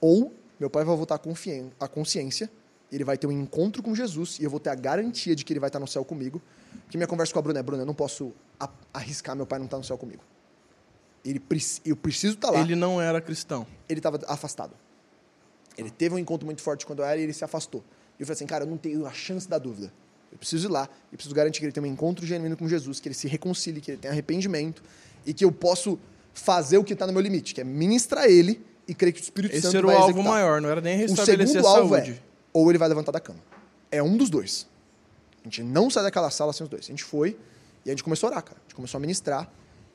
Ou 0.00 0.32
meu 0.58 0.68
pai 0.68 0.84
vai 0.84 0.96
voltar 0.96 1.20
a 1.80 1.88
consciência, 1.88 2.50
ele 2.90 3.04
vai 3.04 3.18
ter 3.18 3.26
um 3.26 3.32
encontro 3.32 3.82
com 3.82 3.94
Jesus 3.94 4.38
e 4.40 4.44
eu 4.44 4.50
vou 4.50 4.58
ter 4.58 4.70
a 4.70 4.74
garantia 4.74 5.36
de 5.36 5.44
que 5.44 5.52
ele 5.52 5.60
vai 5.60 5.68
estar 5.68 5.78
no 5.78 5.86
céu 5.86 6.04
comigo. 6.04 6.40
Que 6.88 6.96
minha 6.96 7.06
conversa 7.06 7.32
com 7.32 7.38
a 7.38 7.42
Bruna 7.42 7.60
é: 7.60 7.62
Bruna, 7.62 7.82
eu 7.82 7.86
não 7.86 7.94
posso 7.94 8.32
arriscar 8.92 9.36
meu 9.36 9.46
pai 9.46 9.58
não 9.58 9.66
estar 9.66 9.76
no 9.76 9.84
céu 9.84 9.98
comigo. 9.98 10.22
Ele, 11.24 11.42
eu 11.84 11.96
preciso 11.96 12.34
estar 12.34 12.50
lá 12.50 12.60
Ele 12.60 12.74
não 12.74 13.00
era 13.00 13.20
cristão. 13.20 13.66
ele 13.88 13.98
estava 13.98 14.18
afastado. 14.26 14.74
Ele 15.76 15.90
teve 15.90 16.14
um 16.14 16.18
encontro 16.18 16.46
muito 16.46 16.62
forte 16.62 16.86
quando 16.86 17.00
eu 17.00 17.04
era 17.04 17.20
e 17.20 17.22
ele 17.22 17.32
se 17.32 17.44
afastou. 17.44 17.84
E 18.18 18.22
eu 18.22 18.26
falei 18.26 18.34
assim, 18.34 18.46
cara, 18.46 18.64
eu 18.64 18.68
não 18.68 18.76
tenho 18.76 19.06
a 19.06 19.12
chance 19.12 19.48
da 19.48 19.58
dúvida. 19.58 19.92
Eu 20.32 20.38
preciso 20.38 20.68
ir 20.68 20.70
lá, 20.70 20.88
eu 21.12 21.16
preciso 21.16 21.34
garantir 21.34 21.60
que 21.60 21.66
ele 21.66 21.72
tenha 21.72 21.84
um 21.84 21.90
encontro 21.90 22.26
genuíno 22.26 22.56
com 22.56 22.68
Jesus, 22.68 23.00
que 23.00 23.08
ele 23.08 23.14
se 23.14 23.28
reconcilie, 23.28 23.80
que 23.80 23.92
ele 23.92 23.98
tenha 23.98 24.12
arrependimento 24.12 24.82
e 25.24 25.32
que 25.32 25.44
eu 25.44 25.52
posso 25.52 25.98
fazer 26.34 26.78
o 26.78 26.84
que 26.84 26.92
está 26.92 27.06
no 27.06 27.12
meu 27.12 27.22
limite, 27.22 27.54
que 27.54 27.60
é 27.60 27.64
ministrar 27.64 28.24
ele 28.24 28.64
e 28.88 28.94
crer 28.94 29.12
que 29.12 29.20
o 29.20 29.22
Espírito 29.22 29.52
Esse 29.52 29.62
Santo 29.62 29.76
era 29.76 29.86
o 29.86 29.90
vai 29.90 29.98
alvo 29.98 30.22
maior, 30.22 30.60
não 30.60 30.70
era 30.70 30.80
nem 30.80 30.96
O 30.96 31.00
restabelecer 31.00 31.48
segundo 31.48 31.66
a 31.66 31.70
alvo 31.70 31.94
saúde. 31.94 32.12
é, 32.12 32.18
ou 32.52 32.70
ele 32.70 32.78
vai 32.78 32.88
levantar 32.88 33.12
da 33.12 33.20
cama. 33.20 33.38
É 33.92 34.02
um 34.02 34.16
dos 34.16 34.30
dois. 34.30 34.66
A 35.42 35.44
gente 35.44 35.62
não 35.62 35.90
sai 35.90 36.02
daquela 36.02 36.30
sala 36.30 36.52
sem 36.52 36.64
os 36.64 36.70
dois. 36.70 36.86
A 36.86 36.88
gente 36.88 37.04
foi 37.04 37.38
e 37.84 37.90
a 37.90 37.92
gente 37.92 38.02
começou 38.02 38.28
a 38.28 38.32
orar, 38.32 38.42
cara. 38.42 38.56
A 38.58 38.62
gente 38.62 38.74
começou 38.74 38.98
a 38.98 39.00
ministrar 39.00 39.50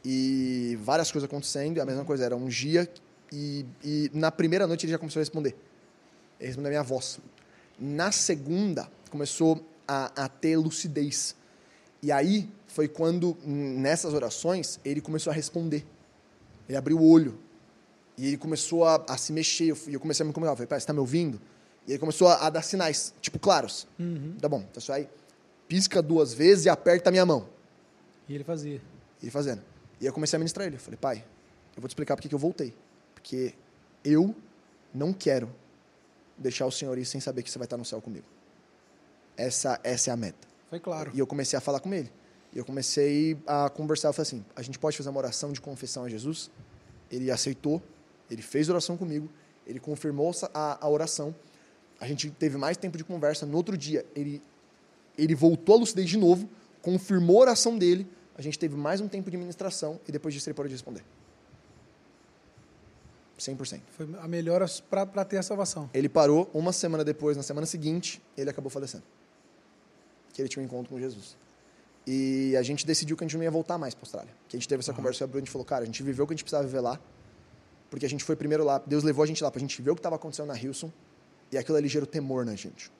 e 0.06 0.78
várias 0.82 1.12
coisas 1.12 1.28
acontecendo. 1.28 1.78
E 1.78 1.82
a 1.82 1.86
mesma 1.86 2.06
coisa, 2.06 2.24
era 2.24 2.36
um 2.36 2.48
dia 2.48 2.88
e, 3.32 3.66
e 3.84 4.12
na 4.14 4.32
primeira 4.32 4.68
noite 4.68 4.86
ele 4.86 4.92
já 4.92 5.00
começou 5.00 5.20
a 5.20 5.24
responder. 5.24 5.56
Ele 6.40 6.48
respondeu 6.48 6.70
a 6.70 6.72
minha 6.72 6.84
voz. 6.84 7.20
Na 7.80 8.12
segunda, 8.12 8.88
começou 9.10 9.66
a, 9.88 10.12
a 10.24 10.28
ter 10.30 10.56
lucidez. 10.58 11.36
E 12.02 12.12
aí 12.12 12.50
foi 12.68 12.88
quando, 12.88 13.38
nessas 13.46 14.14
orações, 14.14 14.80
ele 14.86 15.02
começou 15.02 15.32
a 15.32 15.34
responder. 15.34 15.86
Ele 16.68 16.78
abriu 16.78 16.98
o 16.98 17.10
olho. 17.10 17.38
E 18.18 18.28
ele 18.28 18.38
começou 18.38 18.86
a, 18.86 19.04
a 19.08 19.18
se 19.18 19.32
mexer. 19.34 19.66
Eu, 19.72 19.76
fui- 19.76 19.96
eu 19.96 20.00
comecei 20.00 20.24
a 20.24 20.28
me 20.28 20.34
comunicar. 20.34 20.54
Eu 20.54 20.58
falei, 20.58 20.68
pai, 20.68 20.80
você 20.80 20.86
tá 20.88 20.94
me 20.94 21.00
ouvindo? 21.00 21.40
E 21.88 21.92
ele 21.92 22.00
começou 22.00 22.28
a, 22.28 22.46
a 22.46 22.50
dar 22.50 22.62
sinais, 22.62 23.14
tipo, 23.22 23.38
claros. 23.40 23.88
Tá 24.40 24.48
bom, 24.48 24.66
então 24.70 24.80
só 24.82 24.94
aí. 24.94 25.10
Pisca 25.68 26.02
duas 26.02 26.34
vezes 26.34 26.66
e 26.66 26.70
aperta 26.70 27.10
a 27.10 27.12
minha 27.12 27.26
mão. 27.26 27.48
E 28.30 28.36
ele 28.36 28.44
fazia. 28.44 28.82
Ele 29.22 29.32
fazendo. 29.32 29.62
E 30.00 30.06
eu 30.06 30.14
comecei 30.14 30.38
a 30.38 30.40
ministrar 30.40 30.68
ele. 30.68 30.76
Eu 30.76 30.80
falei, 30.80 30.98
pai, 30.98 31.26
eu 31.76 31.82
vou 31.82 31.88
te 31.88 31.92
explicar 31.92 32.16
porque 32.16 32.30
que 32.30 32.36
eu 32.36 32.40
voltei. 32.40 32.74
Porque 33.16 33.54
eu 34.04 34.36
não 34.94 35.12
quero 35.12 35.50
deixar 36.38 36.66
o 36.66 36.72
senhor 36.72 36.98
ir 36.98 37.06
sem 37.06 37.20
saber 37.20 37.42
que 37.44 37.50
você 37.50 37.58
vai 37.58 37.66
estar 37.66 37.78
no 37.78 37.86
céu 37.86 38.02
comigo. 38.02 38.26
Essa, 39.36 39.80
essa 39.84 40.10
é 40.10 40.14
a 40.14 40.18
meta. 40.18 40.48
Foi 40.70 40.80
claro. 40.80 41.12
E 41.14 41.20
eu 41.20 41.26
comecei 41.28 41.58
a 41.58 41.62
falar 41.62 41.80
com 41.80 41.94
ele. 41.94 42.12
E 42.54 42.58
eu 42.58 42.66
comecei 42.66 43.38
a 43.48 43.70
conversar. 43.70 44.10
Eu 44.10 44.14
falei 44.14 44.28
assim: 44.28 44.46
a 44.56 44.62
gente 44.62 44.78
pode 44.78 44.96
fazer 44.98 45.10
uma 45.10 45.18
oração 45.20 45.52
de 45.52 45.60
confissão 45.60 46.04
a 46.04 46.10
Jesus? 46.10 46.52
Ele 47.10 47.32
aceitou, 47.32 47.82
ele 48.30 48.42
fez 48.42 48.70
oração 48.70 48.98
comigo, 48.98 49.30
ele 49.66 49.80
confirmou 49.80 50.32
a, 50.54 50.86
a 50.86 50.90
oração. 50.90 51.34
A 52.00 52.08
gente 52.08 52.30
teve 52.32 52.58
mais 52.58 52.78
tempo 52.78 52.98
de 52.98 53.04
conversa. 53.04 53.46
No 53.46 53.56
outro 53.56 53.78
dia, 53.78 54.06
ele, 54.16 54.42
ele 55.18 55.36
voltou 55.36 55.76
à 55.76 55.80
lucidez 55.80 56.10
de 56.10 56.18
novo, 56.18 56.50
confirmou 56.82 57.38
a 57.38 57.42
oração 57.42 57.78
dele. 57.78 58.08
A 58.38 58.42
gente 58.42 58.58
teve 58.58 58.76
mais 58.76 59.00
um 59.00 59.08
tempo 59.08 59.30
de 59.30 59.38
ministração 59.38 60.00
e 60.08 60.12
depois 60.12 60.34
disso 60.34 60.50
ele 60.50 60.56
parou 60.56 60.68
de 60.68 60.74
responder. 60.74 61.04
100%. 63.40 63.82
Foi 63.92 64.08
a 64.20 64.28
melhor 64.28 64.66
para 64.90 65.26
ter 65.26 65.38
a 65.38 65.44
salvação. 65.44 65.90
Ele 65.94 66.08
parou, 66.08 66.50
uma 66.54 66.72
semana 66.72 67.04
depois, 67.04 67.36
na 67.36 67.44
semana 67.44 67.66
seguinte, 67.66 68.22
ele 68.38 68.50
acabou 68.50 68.70
falecendo. 68.70 69.04
Que 70.34 70.42
ele 70.42 70.50
tinha 70.50 70.64
um 70.64 70.66
encontro 70.66 70.94
com 70.94 71.00
Jesus. 71.00 71.36
E 72.06 72.56
a 72.58 72.64
gente 72.64 72.86
decidiu 72.86 73.16
que 73.16 73.24
a 73.24 73.28
gente 73.28 73.38
não 73.38 73.44
ia 73.44 73.52
voltar 73.52 73.78
mais 73.78 73.94
para 73.94 74.02
a 74.02 74.06
Austrália. 74.06 74.34
Que 74.48 74.56
a 74.56 74.60
gente 74.60 74.68
teve 74.68 74.82
essa 74.82 74.94
conversa 74.94 75.20
com 75.20 75.24
a 75.24 75.28
Bruna, 75.28 75.40
a 75.40 75.46
gente 75.46 75.52
falou, 75.52 75.66
cara, 75.66 75.84
a 75.84 75.86
gente 75.86 76.02
viveu 76.04 76.26
o 76.26 76.28
que 76.28 76.34
a 76.34 76.36
gente 76.36 76.44
precisava 76.44 76.66
viver 76.66 76.82
lá, 76.82 77.00
porque 77.94 78.08
a 78.08 78.10
gente 78.10 78.24
foi 78.24 78.36
primeiro 78.36 78.64
lá, 78.64 78.82
Deus 78.88 79.04
levou 79.04 79.22
a 79.22 79.28
gente 79.28 79.44
lá 79.44 79.52
para 79.52 79.60
a 79.60 79.62
gente 79.62 79.80
ver 79.80 79.92
o 79.92 79.94
que 79.94 80.00
estava 80.00 80.16
acontecendo 80.16 80.48
na 80.48 80.58
Hilson, 80.58 80.92
e 81.52 81.60
aquilo 81.60 81.78
ali 81.78 81.88
gerou 81.88 82.08
temor 82.08 82.44
na 82.44 82.56
gente. 82.56 82.92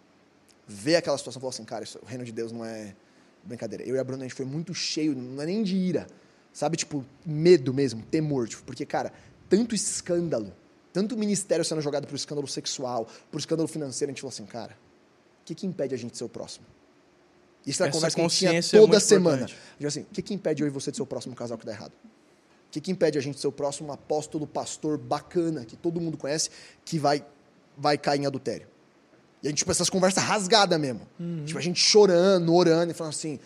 Ver 0.68 0.98
aquela 0.98 1.18
situação, 1.18 1.40
falou 1.40 1.50
assim, 1.50 1.64
cara, 1.66 1.84
isso- 1.84 1.98
o 2.00 2.06
reino 2.06 2.24
de 2.24 2.32
Deus 2.32 2.52
não 2.52 2.64
é 2.64 2.96
brincadeira. 3.44 3.84
Eu 3.84 3.96
e 3.96 4.00
a 4.00 4.04
Bruna, 4.04 4.24
a 4.24 4.28
gente 4.28 4.36
foi 4.36 4.46
muito 4.46 4.72
cheio, 4.72 5.16
não 5.16 5.42
é 5.42 5.48
nem 5.48 5.64
de 5.64 5.76
ira, 5.76 6.06
sabe, 6.54 6.78
tipo, 6.78 7.04
medo 7.26 7.74
mesmo, 7.74 8.04
temor, 8.04 8.48
tipo, 8.48 8.62
porque, 8.62 8.86
cara, 8.86 9.12
tanto 9.50 9.74
escândalo, 9.74 10.54
tanto 10.94 11.18
ministério 11.18 11.66
sendo 11.66 11.82
jogado 11.82 12.06
pro 12.06 12.16
escândalo 12.16 12.48
sexual, 12.48 13.08
pro 13.32 13.40
escândalo 13.40 13.68
financeiro, 13.68 14.12
a 14.12 14.14
gente 14.14 14.22
falou 14.22 14.30
assim, 14.32 14.46
cara, 14.46 14.78
o 15.42 15.46
que 15.46 15.56
que 15.56 15.66
impede 15.66 15.96
a 15.96 15.98
gente 15.98 16.12
de 16.12 16.20
ser 16.20 16.24
o 16.26 16.30
próximo? 16.30 16.68
Isso 17.66 17.82
era 17.82 17.90
a 17.90 17.92
conversa 17.94 18.16
que 18.16 18.22
a 18.22 18.28
gente 18.28 18.38
tinha 18.38 18.60
é 18.60 18.62
toda 18.62 18.88
muito 18.90 19.00
semana. 19.00 19.38
importante. 19.38 19.60
Digo 19.80 19.88
assim, 19.88 20.02
o 20.02 20.06
que 20.14 20.22
que 20.22 20.36
impede 20.36 20.62
eu 20.62 20.68
e 20.68 20.70
você 20.70 20.92
de 20.92 20.98
ser 20.98 21.04
o 21.04 21.06
próximo 21.08 21.34
casal 21.34 21.58
que 21.58 21.66
dá 21.66 21.72
errado? 21.72 21.94
O 22.74 22.80
que 22.82 22.82
que 22.82 22.92
impede 22.92 23.20
a 23.20 23.22
gente 23.22 23.36
de 23.36 23.40
ser 23.40 23.46
o 23.46 23.52
próximo 23.52 23.92
apóstolo, 23.92 24.48
pastor 24.48 24.98
bacana, 24.98 25.64
que 25.64 25.76
todo 25.76 26.02
mundo 26.02 26.18
conhece, 26.18 26.50
que 26.84 26.98
vai, 26.98 27.24
vai 27.78 28.00
cair 28.00 28.22
em 28.22 28.26
adultério? 28.26 28.66
E 29.44 29.48
a 29.48 29.50
gente, 29.52 29.60
tipo, 29.60 29.70
essas 29.70 29.92
conversas 29.92 30.24
rasgadas 30.24 30.80
mesmo. 30.80 31.02
Tipo, 31.46 31.60
a 31.60 31.62
gente 31.62 31.80
chorando, 31.80 32.52
orando 32.52 32.92
e 32.92 32.96
falando 32.96 33.14
assim, 33.14 33.40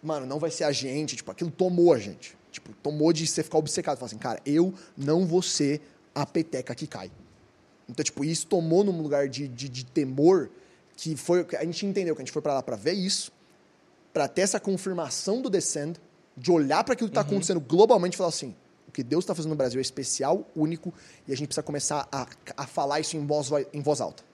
mano, 0.00 0.26
não 0.26 0.38
vai 0.38 0.52
ser 0.52 0.62
a 0.62 0.70
gente. 0.70 1.16
Tipo, 1.16 1.32
aquilo 1.32 1.50
tomou 1.50 1.92
a 1.92 1.98
gente. 1.98 2.38
Tipo, 2.52 2.72
tomou 2.80 3.12
de 3.12 3.26
você 3.26 3.42
ficar 3.42 3.58
obcecado. 3.58 3.98
Falar 3.98 4.06
assim, 4.06 4.16
cara, 4.16 4.40
eu 4.46 4.72
não 4.96 5.26
vou 5.26 5.42
ser 5.42 5.80
a 6.14 6.24
peteca 6.24 6.72
que 6.72 6.86
cai. 6.86 7.10
Então, 7.88 8.04
tipo, 8.04 8.24
isso 8.24 8.46
tomou 8.46 8.84
num 8.84 9.02
lugar 9.02 9.28
de, 9.28 9.48
de, 9.48 9.68
de 9.68 9.84
temor 9.86 10.50
que 10.96 11.16
foi... 11.16 11.44
A 11.58 11.64
gente 11.64 11.84
entendeu 11.84 12.14
que 12.14 12.22
a 12.22 12.24
gente 12.24 12.32
foi 12.32 12.42
pra 12.42 12.54
lá 12.54 12.62
pra 12.62 12.76
ver 12.76 12.92
isso, 12.92 13.32
pra 14.12 14.28
ter 14.28 14.42
essa 14.42 14.60
confirmação 14.60 15.42
do 15.42 15.50
Descend, 15.50 15.98
de 16.36 16.52
olhar 16.52 16.84
para 16.84 16.94
aquilo 16.94 17.08
que 17.08 17.14
tá 17.16 17.22
acontecendo 17.22 17.58
globalmente 17.58 18.14
e 18.14 18.16
falar 18.16 18.28
assim, 18.28 18.54
que 18.98 19.02
Deus 19.04 19.22
está 19.22 19.32
fazendo 19.32 19.50
no 19.50 19.56
Brasil 19.56 19.78
é 19.78 19.80
especial, 19.80 20.44
único, 20.56 20.92
e 21.24 21.32
a 21.32 21.36
gente 21.36 21.46
precisa 21.46 21.62
começar 21.62 22.08
a, 22.10 22.26
a 22.56 22.66
falar 22.66 22.98
isso 22.98 23.16
em 23.16 23.24
voz, 23.24 23.48
em 23.72 23.80
voz 23.80 24.00
alta. 24.00 24.24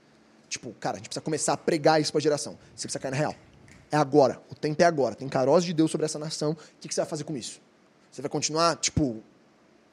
Tipo, 0.48 0.72
cara, 0.80 0.96
a 0.96 0.98
gente 0.98 1.10
precisa 1.10 1.20
começar 1.20 1.52
a 1.52 1.56
pregar 1.58 2.00
isso 2.00 2.10
pra 2.10 2.18
geração. 2.18 2.56
Você 2.74 2.88
precisa 2.88 2.98
cair 2.98 3.10
na 3.10 3.16
real. 3.18 3.34
É 3.92 3.98
agora. 3.98 4.40
O 4.50 4.54
tempo 4.54 4.80
é 4.80 4.86
agora. 4.86 5.14
Tem 5.14 5.28
caroço 5.28 5.66
de 5.66 5.74
Deus 5.74 5.90
sobre 5.90 6.06
essa 6.06 6.18
nação. 6.18 6.52
O 6.52 6.56
que, 6.80 6.88
que 6.88 6.94
você 6.94 7.02
vai 7.02 7.10
fazer 7.10 7.24
com 7.24 7.36
isso? 7.36 7.60
Você 8.10 8.22
vai 8.22 8.30
continuar, 8.30 8.76
tipo, 8.76 9.22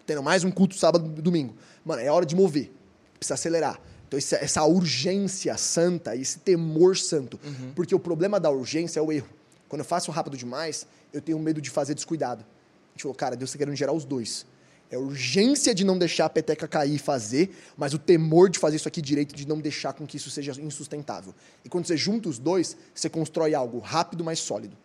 tendo 0.06 0.24
mais 0.24 0.46
um 0.46 0.52
culto 0.52 0.78
sábado 0.78 1.14
e 1.18 1.22
domingo. 1.22 1.54
Mano, 1.84 2.02
é 2.02 2.10
hora 2.10 2.26
de 2.26 2.34
mover. 2.34 2.72
Precisa 3.20 3.34
acelerar. 3.34 3.78
Então, 4.08 4.18
essa 4.18 4.64
urgência 4.64 5.58
santa, 5.58 6.16
esse 6.16 6.40
temor 6.40 6.96
santo. 6.96 7.38
Porque 7.76 7.94
o 7.94 8.00
problema 8.00 8.40
da 8.40 8.50
urgência 8.50 9.02
é 9.02 9.04
o 9.04 9.12
erro. 9.12 9.28
Quando 9.68 9.82
eu 9.82 9.86
faço 9.86 10.12
rápido 10.12 10.38
demais, 10.38 10.88
eu 11.12 11.20
tenho 11.20 11.38
medo 11.40 11.60
de 11.60 11.70
fazer 11.70 11.94
descuidado. 11.94 12.42
A 12.42 12.92
gente 12.94 13.02
falou, 13.02 13.16
cara, 13.16 13.36
Deus 13.36 13.50
está 13.50 13.58
querendo 13.58 13.76
gerar 13.76 13.92
os 13.92 14.06
dois. 14.06 14.46
É 14.92 14.98
a 14.98 15.00
urgência 15.00 15.74
de 15.74 15.86
não 15.86 15.98
deixar 15.98 16.26
a 16.26 16.30
peteca 16.30 16.68
cair 16.68 16.96
e 16.96 17.00
fazer, 17.00 17.56
mas 17.78 17.94
o 17.94 17.98
temor 17.98 18.50
de 18.50 18.60
fazer 18.60 18.76
isso 18.76 18.88
aqui 18.90 19.02
direito, 19.02 19.34
de 19.34 19.48
não 19.48 19.60
deixar 19.60 19.94
com 19.94 20.06
que 20.06 20.18
isso 20.18 20.30
seja 20.30 20.52
insustentável. 20.62 21.34
E 21.64 21.70
quando 21.70 21.88
você 21.88 21.96
junta 21.96 22.28
os 22.28 22.38
dois, 22.38 22.76
você 22.94 23.10
constrói 23.10 23.56
algo 23.56 23.80
rápido, 23.80 24.24
mas 24.24 24.40
sólido. 24.40 24.76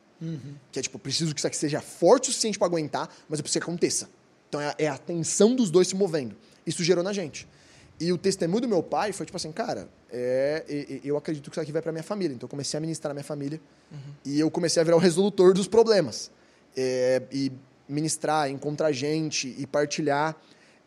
Que 0.72 0.78
é 0.78 0.82
tipo, 0.82 0.98
preciso 0.98 1.34
que 1.34 1.40
isso 1.40 1.46
aqui 1.46 1.56
seja 1.56 1.80
forte 1.80 2.30
o 2.30 2.32
suficiente 2.32 2.58
para 2.58 2.66
aguentar, 2.68 3.08
mas 3.28 3.38
eu 3.38 3.42
preciso 3.42 3.60
que 3.64 3.68
aconteça. 3.68 4.08
Então 4.48 4.60
é 4.60 4.68
a, 4.68 4.74
é 4.78 4.86
a 4.88 4.96
tensão 4.96 5.54
dos 5.56 5.70
dois 5.70 5.88
se 5.88 5.96
movendo. 5.96 6.36
Isso 6.64 6.82
gerou 6.84 7.02
na 7.02 7.12
gente. 7.12 7.46
E 7.98 8.12
o 8.12 8.18
testemunho 8.18 8.60
do 8.62 8.68
meu 8.68 8.82
pai 8.82 9.12
foi 9.12 9.26
tipo 9.26 9.36
assim, 9.36 9.50
cara, 9.50 9.88
é, 10.10 10.64
e- 10.68 11.00
eu 11.04 11.16
acredito 11.16 11.50
que 11.50 11.54
isso 11.54 11.60
aqui 11.60 11.72
vai 11.72 11.82
para 11.82 11.90
minha 11.92 12.04
família. 12.04 12.34
Então 12.34 12.46
eu 12.46 12.50
comecei 12.50 12.78
a 12.78 12.80
ministrar 12.80 13.10
na 13.10 13.14
minha 13.14 13.24
família 13.24 13.60
e 14.24 14.38
eu 14.38 14.50
comecei 14.50 14.80
a 14.80 14.84
virar 14.84 14.96
o 14.96 15.00
resolutor 15.00 15.52
dos 15.52 15.66
problemas. 15.66 16.30
É, 16.76 17.22
e 17.32 17.50
ministrar, 17.88 18.50
encontrar 18.50 18.92
gente 18.92 19.54
e 19.58 19.66
partilhar. 19.66 20.36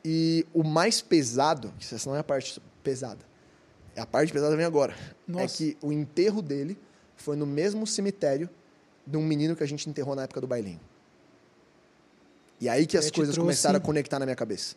E 0.03 0.45
o 0.53 0.63
mais 0.63 1.01
pesado, 1.01 1.73
que 1.79 1.93
essa 1.93 2.09
não 2.09 2.15
é 2.15 2.19
a 2.19 2.23
parte 2.23 2.61
pesada, 2.83 3.19
é 3.95 4.01
a 4.01 4.05
parte 4.05 4.31
pesada 4.31 4.55
vem 4.55 4.65
agora. 4.65 4.93
É 4.93 5.31
Nossa. 5.31 5.57
que 5.57 5.77
o 5.81 5.91
enterro 5.91 6.41
dele 6.41 6.77
foi 7.17 7.35
no 7.35 7.45
mesmo 7.45 7.85
cemitério 7.85 8.49
de 9.05 9.17
um 9.17 9.23
menino 9.23 9.55
que 9.55 9.63
a 9.63 9.67
gente 9.67 9.89
enterrou 9.89 10.15
na 10.15 10.23
época 10.23 10.39
do 10.39 10.47
bailinho. 10.47 10.79
E 12.61 12.67
aí 12.69 12.85
que 12.85 12.97
as 12.97 13.05
te 13.05 13.11
coisas 13.13 13.33
trouxe- 13.35 13.45
começaram 13.45 13.77
a 13.77 13.79
conectar 13.79 14.19
na 14.19 14.25
minha 14.25 14.35
cabeça. 14.35 14.75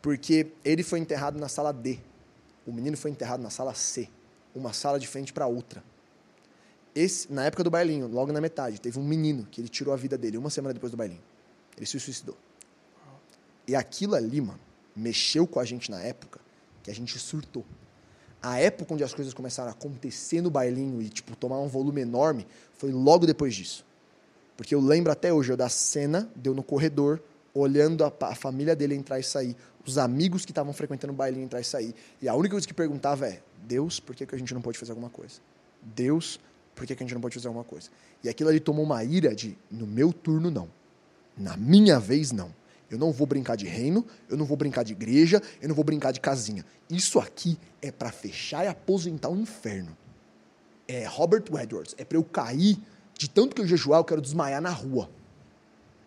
Porque 0.00 0.48
ele 0.64 0.82
foi 0.82 0.98
enterrado 0.98 1.38
na 1.38 1.48
sala 1.48 1.72
D. 1.72 1.98
O 2.66 2.72
menino 2.72 2.96
foi 2.96 3.10
enterrado 3.10 3.42
na 3.42 3.50
sala 3.50 3.74
C. 3.74 4.08
Uma 4.54 4.72
sala 4.72 4.98
de 4.98 5.06
frente 5.06 5.32
para 5.32 5.46
outra. 5.46 5.82
Esse, 6.94 7.32
na 7.32 7.44
época 7.44 7.64
do 7.64 7.70
bailinho, 7.70 8.06
logo 8.06 8.32
na 8.32 8.40
metade, 8.40 8.80
teve 8.80 8.98
um 8.98 9.04
menino 9.04 9.46
que 9.50 9.60
ele 9.60 9.68
tirou 9.68 9.94
a 9.94 9.96
vida 9.96 10.18
dele 10.18 10.36
uma 10.36 10.50
semana 10.50 10.74
depois 10.74 10.90
do 10.90 10.96
bailinho. 10.96 11.22
Ele 11.76 11.86
se 11.86 11.98
suicidou. 11.98 12.36
E 13.66 13.74
aquilo 13.74 14.14
ali, 14.14 14.40
mano, 14.40 14.60
mexeu 14.94 15.46
com 15.46 15.60
a 15.60 15.64
gente 15.64 15.90
na 15.90 16.00
época 16.00 16.40
que 16.82 16.90
a 16.90 16.94
gente 16.94 17.18
surtou. 17.18 17.64
A 18.42 18.58
época 18.58 18.92
onde 18.94 19.04
as 19.04 19.14
coisas 19.14 19.32
começaram 19.32 19.68
a 19.68 19.72
acontecer 19.72 20.40
no 20.40 20.50
bailinho 20.50 21.00
e, 21.00 21.08
tipo, 21.08 21.36
tomar 21.36 21.60
um 21.60 21.68
volume 21.68 22.00
enorme 22.00 22.46
foi 22.76 22.90
logo 22.90 23.24
depois 23.24 23.54
disso. 23.54 23.84
Porque 24.56 24.74
eu 24.74 24.80
lembro 24.80 25.12
até 25.12 25.32
hoje 25.32 25.52
eu 25.52 25.56
da 25.56 25.68
cena, 25.68 26.28
deu 26.34 26.52
no 26.52 26.62
corredor, 26.62 27.22
olhando 27.54 28.04
a, 28.04 28.12
a 28.22 28.34
família 28.34 28.74
dele 28.74 28.94
entrar 28.94 29.20
e 29.20 29.22
sair, 29.22 29.56
os 29.86 29.98
amigos 29.98 30.44
que 30.44 30.50
estavam 30.50 30.72
frequentando 30.72 31.12
o 31.12 31.16
bailinho 31.16 31.44
entrar 31.44 31.60
e 31.60 31.64
sair. 31.64 31.94
E 32.20 32.28
a 32.28 32.34
única 32.34 32.54
coisa 32.54 32.66
que 32.66 32.74
perguntava 32.74 33.26
é: 33.26 33.40
Deus, 33.64 34.00
por 34.00 34.14
que, 34.14 34.26
que 34.26 34.34
a 34.34 34.38
gente 34.38 34.52
não 34.52 34.60
pode 34.60 34.78
fazer 34.78 34.92
alguma 34.92 35.10
coisa? 35.10 35.40
Deus, 35.80 36.40
por 36.74 36.86
que, 36.86 36.94
que 36.94 37.02
a 37.02 37.06
gente 37.06 37.14
não 37.14 37.20
pode 37.20 37.34
fazer 37.34 37.48
alguma 37.48 37.64
coisa? 37.64 37.90
E 38.22 38.28
aquilo 38.28 38.50
ali 38.50 38.60
tomou 38.60 38.84
uma 38.84 39.02
ira 39.04 39.34
de: 39.34 39.56
no 39.70 39.86
meu 39.86 40.12
turno, 40.12 40.50
não. 40.50 40.68
Na 41.36 41.56
minha 41.56 41.98
vez, 41.98 42.32
não. 42.32 42.52
Eu 42.90 42.98
não 42.98 43.10
vou 43.10 43.26
brincar 43.26 43.56
de 43.56 43.66
reino, 43.66 44.06
eu 44.28 44.36
não 44.36 44.44
vou 44.44 44.56
brincar 44.56 44.82
de 44.82 44.92
igreja, 44.92 45.40
eu 45.62 45.68
não 45.68 45.74
vou 45.74 45.84
brincar 45.84 46.12
de 46.12 46.20
casinha. 46.20 46.64
Isso 46.90 47.18
aqui 47.18 47.58
é 47.80 47.90
para 47.90 48.12
fechar 48.12 48.64
e 48.64 48.68
aposentar 48.68 49.30
o 49.30 49.36
inferno. 49.36 49.96
É 50.86 51.06
Robert 51.06 51.44
Edwards. 51.62 51.94
É 51.96 52.04
para 52.04 52.18
eu 52.18 52.24
cair 52.24 52.78
de 53.16 53.30
tanto 53.30 53.54
que 53.54 53.62
eu 53.62 53.66
jejuar, 53.66 54.00
eu 54.00 54.04
quero 54.04 54.20
desmaiar 54.20 54.60
na 54.60 54.70
rua. 54.70 55.08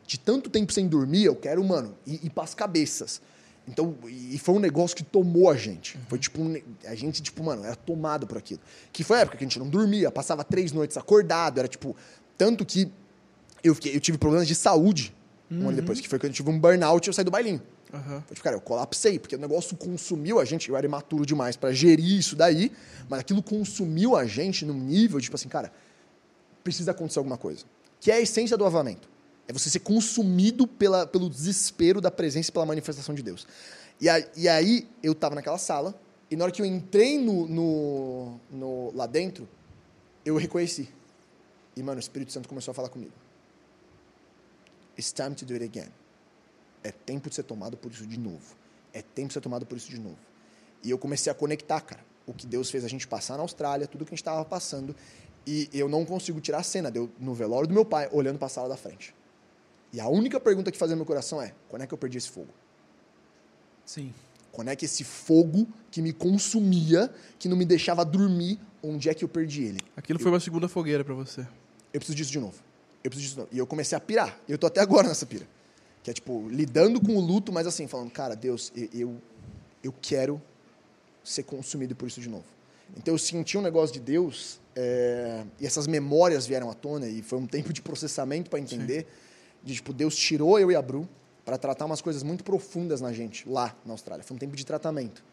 De 0.05 0.19
tanto 0.19 0.49
tempo 0.49 0.71
sem 0.71 0.87
dormir, 0.87 1.23
eu 1.25 1.35
quero, 1.35 1.63
mano, 1.63 1.97
ir, 2.05 2.19
ir 2.23 2.29
pras 2.29 2.53
cabeças. 2.53 3.19
Então, 3.67 3.95
e 4.05 4.37
foi 4.37 4.53
um 4.53 4.59
negócio 4.59 4.95
que 4.95 5.03
tomou 5.03 5.49
a 5.49 5.55
gente. 5.55 5.97
Foi 6.07 6.19
tipo, 6.19 6.39
um 6.39 6.55
a 6.85 6.93
gente, 6.93 7.21
tipo, 7.23 7.43
mano, 7.43 7.65
era 7.65 7.75
tomado 7.75 8.27
por 8.27 8.37
aquilo. 8.37 8.59
Que 8.93 9.03
foi 9.03 9.17
a 9.17 9.19
época 9.21 9.37
que 9.37 9.43
a 9.43 9.47
gente 9.47 9.57
não 9.57 9.67
dormia, 9.67 10.11
passava 10.11 10.43
três 10.43 10.71
noites 10.71 10.97
acordado, 10.97 11.57
era 11.57 11.67
tipo, 11.67 11.95
tanto 12.37 12.63
que 12.63 12.91
eu, 13.67 13.75
fiquei, 13.75 13.95
eu 13.95 13.99
tive 13.99 14.17
problemas 14.17 14.47
de 14.47 14.55
saúde 14.55 15.13
um 15.51 15.67
ano 15.67 15.75
depois, 15.75 16.01
que 16.01 16.07
foi 16.09 16.17
quando 16.19 16.31
eu 16.31 16.35
tive 16.35 16.49
um 16.49 16.59
burnout 16.59 17.07
e 17.07 17.09
eu 17.09 17.13
saí 17.13 17.23
do 17.23 17.31
bailinho. 17.31 17.61
Aham. 17.93 18.23
Foi 18.25 18.33
tipo, 18.35 18.43
cara, 18.43 18.55
eu 18.55 18.61
colapsei, 18.61 19.19
porque 19.19 19.35
o 19.35 19.39
negócio 19.39 19.77
consumiu 19.77 20.39
a 20.39 20.45
gente. 20.45 20.67
Eu 20.69 20.75
era 20.75 20.85
imaturo 20.85 21.25
demais 21.25 21.55
pra 21.55 21.71
gerir 21.71 22.17
isso 22.19 22.35
daí, 22.35 22.71
mas 23.07 23.19
aquilo 23.19 23.41
consumiu 23.43 24.15
a 24.15 24.25
gente 24.25 24.65
num 24.65 24.73
nível, 24.73 25.21
tipo 25.21 25.35
assim, 25.35 25.47
cara, 25.47 25.71
precisa 26.63 26.91
acontecer 26.91 27.19
alguma 27.19 27.37
coisa. 27.37 27.63
Que 28.01 28.11
é 28.11 28.15
a 28.15 28.21
essência 28.21 28.57
do 28.57 28.65
avamento. 28.65 29.07
É 29.47 29.53
você 29.53 29.69
ser 29.69 29.79
consumido 29.79 30.65
pela, 30.67 31.05
pelo 31.05 31.29
desespero 31.29 32.01
da 32.01 32.09
presença 32.09 32.49
e 32.49 32.51
pela 32.51 32.65
manifestação 32.65 33.13
de 33.13 33.21
Deus. 33.21 33.45
E, 34.01 34.09
a- 34.09 34.25
e 34.35 34.49
aí, 34.49 34.87
eu 35.03 35.13
tava 35.13 35.35
naquela 35.35 35.59
sala, 35.59 35.93
e 36.29 36.35
na 36.35 36.43
hora 36.45 36.51
que 36.51 36.61
eu 36.61 36.65
entrei 36.65 37.19
no, 37.19 37.47
no, 37.47 38.39
no- 38.51 38.91
lá 38.95 39.05
dentro, 39.05 39.47
eu 40.25 40.35
reconheci. 40.35 40.89
E, 41.77 41.83
mano, 41.83 41.97
o 41.97 41.99
Espírito 41.99 42.31
Santo 42.33 42.49
começou 42.49 42.71
a 42.71 42.75
falar 42.75 42.89
comigo. 42.89 43.11
It's 44.97 45.11
time 45.11 45.35
to 45.35 45.45
do 45.45 45.53
it 45.53 45.63
again. 45.63 45.91
É 46.83 46.91
tempo 46.91 47.29
de 47.29 47.35
ser 47.35 47.43
tomado 47.43 47.75
por 47.77 47.91
isso 47.91 48.05
de 48.05 48.19
novo. 48.19 48.55
É 48.93 49.01
tempo 49.01 49.29
de 49.29 49.33
ser 49.33 49.41
tomado 49.41 49.65
por 49.65 49.77
isso 49.77 49.89
de 49.89 49.99
novo. 49.99 50.17
E 50.83 50.89
eu 50.89 50.97
comecei 50.97 51.31
a 51.31 51.35
conectar, 51.35 51.81
cara, 51.81 52.05
o 52.25 52.33
que 52.33 52.45
Deus 52.45 52.69
fez 52.69 52.85
a 52.85 52.87
gente 52.87 53.07
passar 53.07 53.37
na 53.37 53.41
Austrália, 53.41 53.87
tudo 53.87 54.05
que 54.05 54.09
a 54.09 54.13
gente 54.13 54.21
estava 54.21 54.45
passando. 54.45 54.95
E 55.45 55.69
eu 55.73 55.89
não 55.89 56.05
consigo 56.05 56.39
tirar 56.39 56.59
a 56.59 56.63
cena, 56.63 56.89
deu 56.89 57.09
no 57.19 57.33
velório 57.33 57.67
do 57.67 57.73
meu 57.73 57.85
pai, 57.85 58.09
olhando 58.11 58.37
para 58.37 58.47
a 58.47 58.49
sala 58.49 58.69
da 58.69 58.77
frente. 58.77 59.13
E 59.91 59.99
a 59.99 60.07
única 60.07 60.39
pergunta 60.39 60.71
que 60.71 60.77
fazia 60.77 60.95
no 60.95 60.99
meu 60.99 61.05
coração 61.05 61.41
é: 61.41 61.53
quando 61.69 61.83
é 61.83 61.87
que 61.87 61.93
eu 61.93 61.97
perdi 61.97 62.17
esse 62.17 62.29
fogo? 62.29 62.49
Sim. 63.85 64.13
Quando 64.51 64.69
é 64.69 64.75
que 64.75 64.85
esse 64.85 65.03
fogo 65.03 65.67
que 65.91 66.01
me 66.01 66.13
consumia, 66.13 67.13
que 67.37 67.47
não 67.47 67.57
me 67.57 67.65
deixava 67.65 68.05
dormir, 68.05 68.59
onde 68.81 69.09
é 69.09 69.13
que 69.13 69.23
eu 69.23 69.27
perdi 69.27 69.63
ele? 69.63 69.79
Aquilo 69.97 70.19
foi 70.19 70.31
uma 70.31 70.39
segunda 70.39 70.67
fogueira 70.67 71.03
pra 71.03 71.13
você. 71.13 71.41
Eu 71.93 71.99
preciso 71.99 72.15
disso 72.15 72.31
de 72.31 72.39
novo. 72.39 72.63
Eu 73.05 73.11
preciso 73.11 73.27
disso 73.29 73.39
novo. 73.39 73.49
E 73.51 73.59
eu 73.59 73.67
comecei 73.67 73.95
a 73.95 74.01
pirar. 74.01 74.35
E 74.47 74.51
eu 74.51 74.57
tô 74.57 74.65
até 74.65 74.81
agora 74.81 75.07
nessa 75.07 75.27
pira. 75.27 75.47
Que 76.01 76.09
é 76.09 76.13
tipo, 76.13 76.49
lidando 76.49 76.99
com 76.99 77.15
o 77.15 77.19
luto, 77.19 77.53
mas 77.53 77.67
assim, 77.67 77.87
falando, 77.87 78.09
cara, 78.09 78.35
Deus, 78.35 78.71
eu, 78.75 78.89
eu, 78.91 79.21
eu 79.83 79.93
quero 80.01 80.41
ser 81.23 81.43
consumido 81.43 81.95
por 81.95 82.07
isso 82.07 82.19
de 82.19 82.27
novo. 82.27 82.45
Então 82.97 83.13
eu 83.13 83.17
senti 83.19 83.59
um 83.59 83.61
negócio 83.61 83.93
de 83.93 83.99
Deus, 83.99 84.59
é, 84.75 85.43
e 85.59 85.67
essas 85.67 85.85
memórias 85.85 86.47
vieram 86.47 86.69
à 86.71 86.73
tona, 86.73 87.07
e 87.07 87.21
foi 87.21 87.37
um 87.37 87.45
tempo 87.45 87.71
de 87.71 87.79
processamento 87.79 88.49
para 88.49 88.59
entender. 88.59 89.05
De 89.63 89.75
tipo, 89.75 89.93
Deus 89.93 90.15
tirou 90.15 90.59
eu 90.59 90.71
e 90.71 90.75
a 90.75 90.81
Bru 90.81 91.07
para 91.43 91.59
tratar 91.59 91.85
umas 91.85 92.01
coisas 92.01 92.23
muito 92.23 92.43
profundas 92.43 93.01
na 93.01 93.13
gente, 93.13 93.47
lá 93.47 93.75
na 93.85 93.93
Austrália. 93.93 94.23
Foi 94.23 94.35
um 94.35 94.39
tempo 94.39 94.55
de 94.55 94.65
tratamento. 94.65 95.23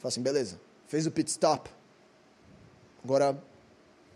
Falei 0.00 0.08
assim, 0.08 0.22
beleza, 0.22 0.60
fez 0.88 1.06
o 1.06 1.12
pit 1.12 1.30
stop, 1.30 1.70
agora 3.04 3.40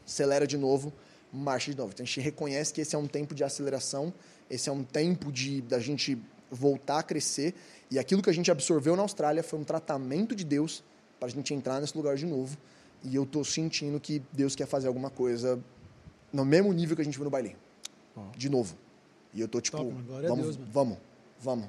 acelera 0.05 0.49
de 0.49 0.59
novo, 0.59 0.93
marcha 1.33 1.71
de 1.71 1.77
novo. 1.77 1.93
Então 1.93 2.05
a 2.05 2.07
gente 2.07 2.21
reconhece 2.21 2.73
que 2.73 2.81
esse 2.81 2.95
é 2.95 2.99
um 2.99 3.07
tempo 3.07 3.35
de 3.35 3.45
aceleração, 3.45 4.13
esse 4.51 4.69
é 4.69 4.73
um 4.73 4.83
tempo 4.83 5.31
de 5.31 5.61
da 5.63 5.79
gente 5.79 6.19
voltar 6.51 6.99
a 6.99 7.03
crescer. 7.03 7.55
E 7.91 7.99
aquilo 7.99 8.23
que 8.23 8.31
a 8.31 8.33
gente 8.33 8.51
absorveu 8.51 8.97
na 8.97 9.03
Austrália 9.03 9.43
foi 9.43 9.59
um 9.59 9.65
tratamento 9.65 10.35
de 10.35 10.45
Deus 10.45 10.83
para 11.19 11.29
a 11.29 11.31
gente 11.31 11.53
entrar 11.53 11.81
nesse 11.81 11.97
lugar 11.97 12.17
de 12.17 12.27
novo. 12.27 12.57
E 13.05 13.15
eu 13.15 13.25
tô 13.25 13.45
sentindo 13.45 14.01
que 14.01 14.23
Deus 14.33 14.55
quer 14.55 14.67
fazer 14.67 14.89
alguma 14.89 15.11
coisa 15.11 15.59
no 16.33 16.45
mesmo 16.45 16.73
nível 16.73 16.97
que 16.97 17.03
a 17.03 17.05
gente 17.05 17.17
viu 17.17 17.25
no 17.25 17.31
bailinho. 17.31 17.57
De 18.37 18.49
novo. 18.49 18.77
E 19.33 19.41
eu 19.41 19.47
tô 19.47 19.61
tipo, 19.61 19.77
Top, 19.77 19.93
vamos, 20.27 20.57
Deus, 20.57 20.59
vamos, 20.73 20.99
vamos. 21.41 21.69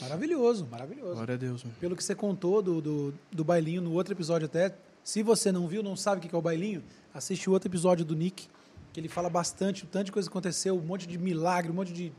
Maravilhoso, 0.00 0.66
maravilhoso. 0.70 1.14
Glória 1.14 1.34
a 1.34 1.38
Deus, 1.38 1.64
mano. 1.64 1.76
Pelo 1.80 1.96
que 1.96 2.04
você 2.04 2.14
contou 2.14 2.62
do, 2.62 2.80
do, 2.80 3.14
do 3.32 3.44
bailinho 3.44 3.82
no 3.82 3.92
outro 3.92 4.14
episódio 4.14 4.46
até, 4.46 4.72
se 5.02 5.22
você 5.22 5.50
não 5.50 5.66
viu, 5.66 5.82
não 5.82 5.96
sabe 5.96 6.24
o 6.24 6.28
que 6.28 6.34
é 6.34 6.38
o 6.38 6.42
bailinho, 6.42 6.84
assiste 7.12 7.50
o 7.50 7.52
outro 7.52 7.68
episódio 7.68 8.04
do 8.04 8.14
Nick, 8.14 8.46
que 8.92 9.00
ele 9.00 9.08
fala 9.08 9.30
bastante, 9.30 9.84
o 9.84 9.86
tanto 9.86 10.06
de 10.06 10.12
coisa 10.12 10.28
que 10.28 10.32
aconteceu, 10.32 10.76
um 10.76 10.82
monte 10.82 11.06
de 11.06 11.18
milagre, 11.18 11.70
um 11.70 11.74
monte 11.74 11.92
de, 11.92 12.12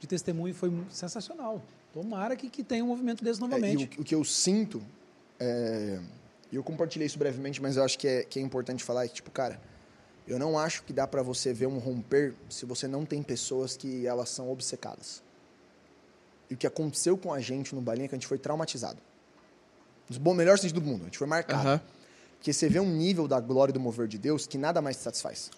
de 0.00 0.06
testemunho, 0.06 0.54
foi 0.54 0.72
sensacional. 0.90 1.62
Tomara 1.92 2.36
que, 2.36 2.50
que 2.50 2.62
tenha 2.62 2.84
um 2.84 2.88
movimento 2.88 3.24
desse 3.24 3.40
É, 3.40 3.44
e 3.44 3.48
novamente. 3.48 3.98
o, 3.98 4.02
o 4.02 4.04
que 4.04 4.14
eu 4.14 4.24
sinto, 4.24 4.82
é, 5.38 6.00
eu 6.52 6.62
compartilhei 6.62 7.06
isso 7.06 7.18
brevemente, 7.18 7.60
mas 7.62 7.76
eu 7.76 7.84
acho 7.84 7.98
que 7.98 8.06
é, 8.06 8.22
que 8.24 8.38
é 8.38 8.42
importante 8.42 8.82
falar 8.84 9.04
é 9.04 9.08
que, 9.08 9.14
tipo, 9.14 9.30
cara, 9.30 9.60
eu 10.26 10.38
não 10.38 10.58
acho 10.58 10.82
que 10.82 10.92
dá 10.92 11.06
pra 11.06 11.22
você 11.22 11.52
ver 11.52 11.66
um 11.66 11.78
romper 11.78 12.34
se 12.48 12.66
você 12.66 12.88
não 12.88 13.04
tem 13.04 13.22
pessoas 13.22 13.76
que 13.76 14.06
elas 14.06 14.28
são 14.28 14.50
obcecadas. 14.50 15.22
E 16.50 16.54
o 16.54 16.56
que 16.56 16.66
aconteceu 16.66 17.16
com 17.16 17.32
a 17.32 17.40
gente 17.40 17.74
no 17.74 17.80
balinha 17.80 18.06
é 18.06 18.08
que 18.08 18.14
a 18.14 18.18
gente 18.18 18.26
foi 18.26 18.38
traumatizado. 18.38 18.98
No 20.08 20.18
bom, 20.20 20.34
melhor 20.34 20.58
sentido 20.58 20.80
do 20.80 20.86
mundo, 20.86 21.02
a 21.02 21.04
gente 21.04 21.18
foi 21.18 21.26
marcado. 21.26 21.68
Aham. 21.68 21.80
Porque 22.36 22.52
você 22.52 22.68
vê 22.68 22.78
um 22.78 22.90
nível 22.90 23.26
da 23.26 23.40
glória 23.40 23.72
e 23.72 23.74
do 23.74 23.80
mover 23.80 24.06
de 24.06 24.18
Deus 24.18 24.46
que 24.46 24.58
nada 24.58 24.80
mais 24.80 24.96
te 24.96 25.02
satisfaz. 25.02 25.50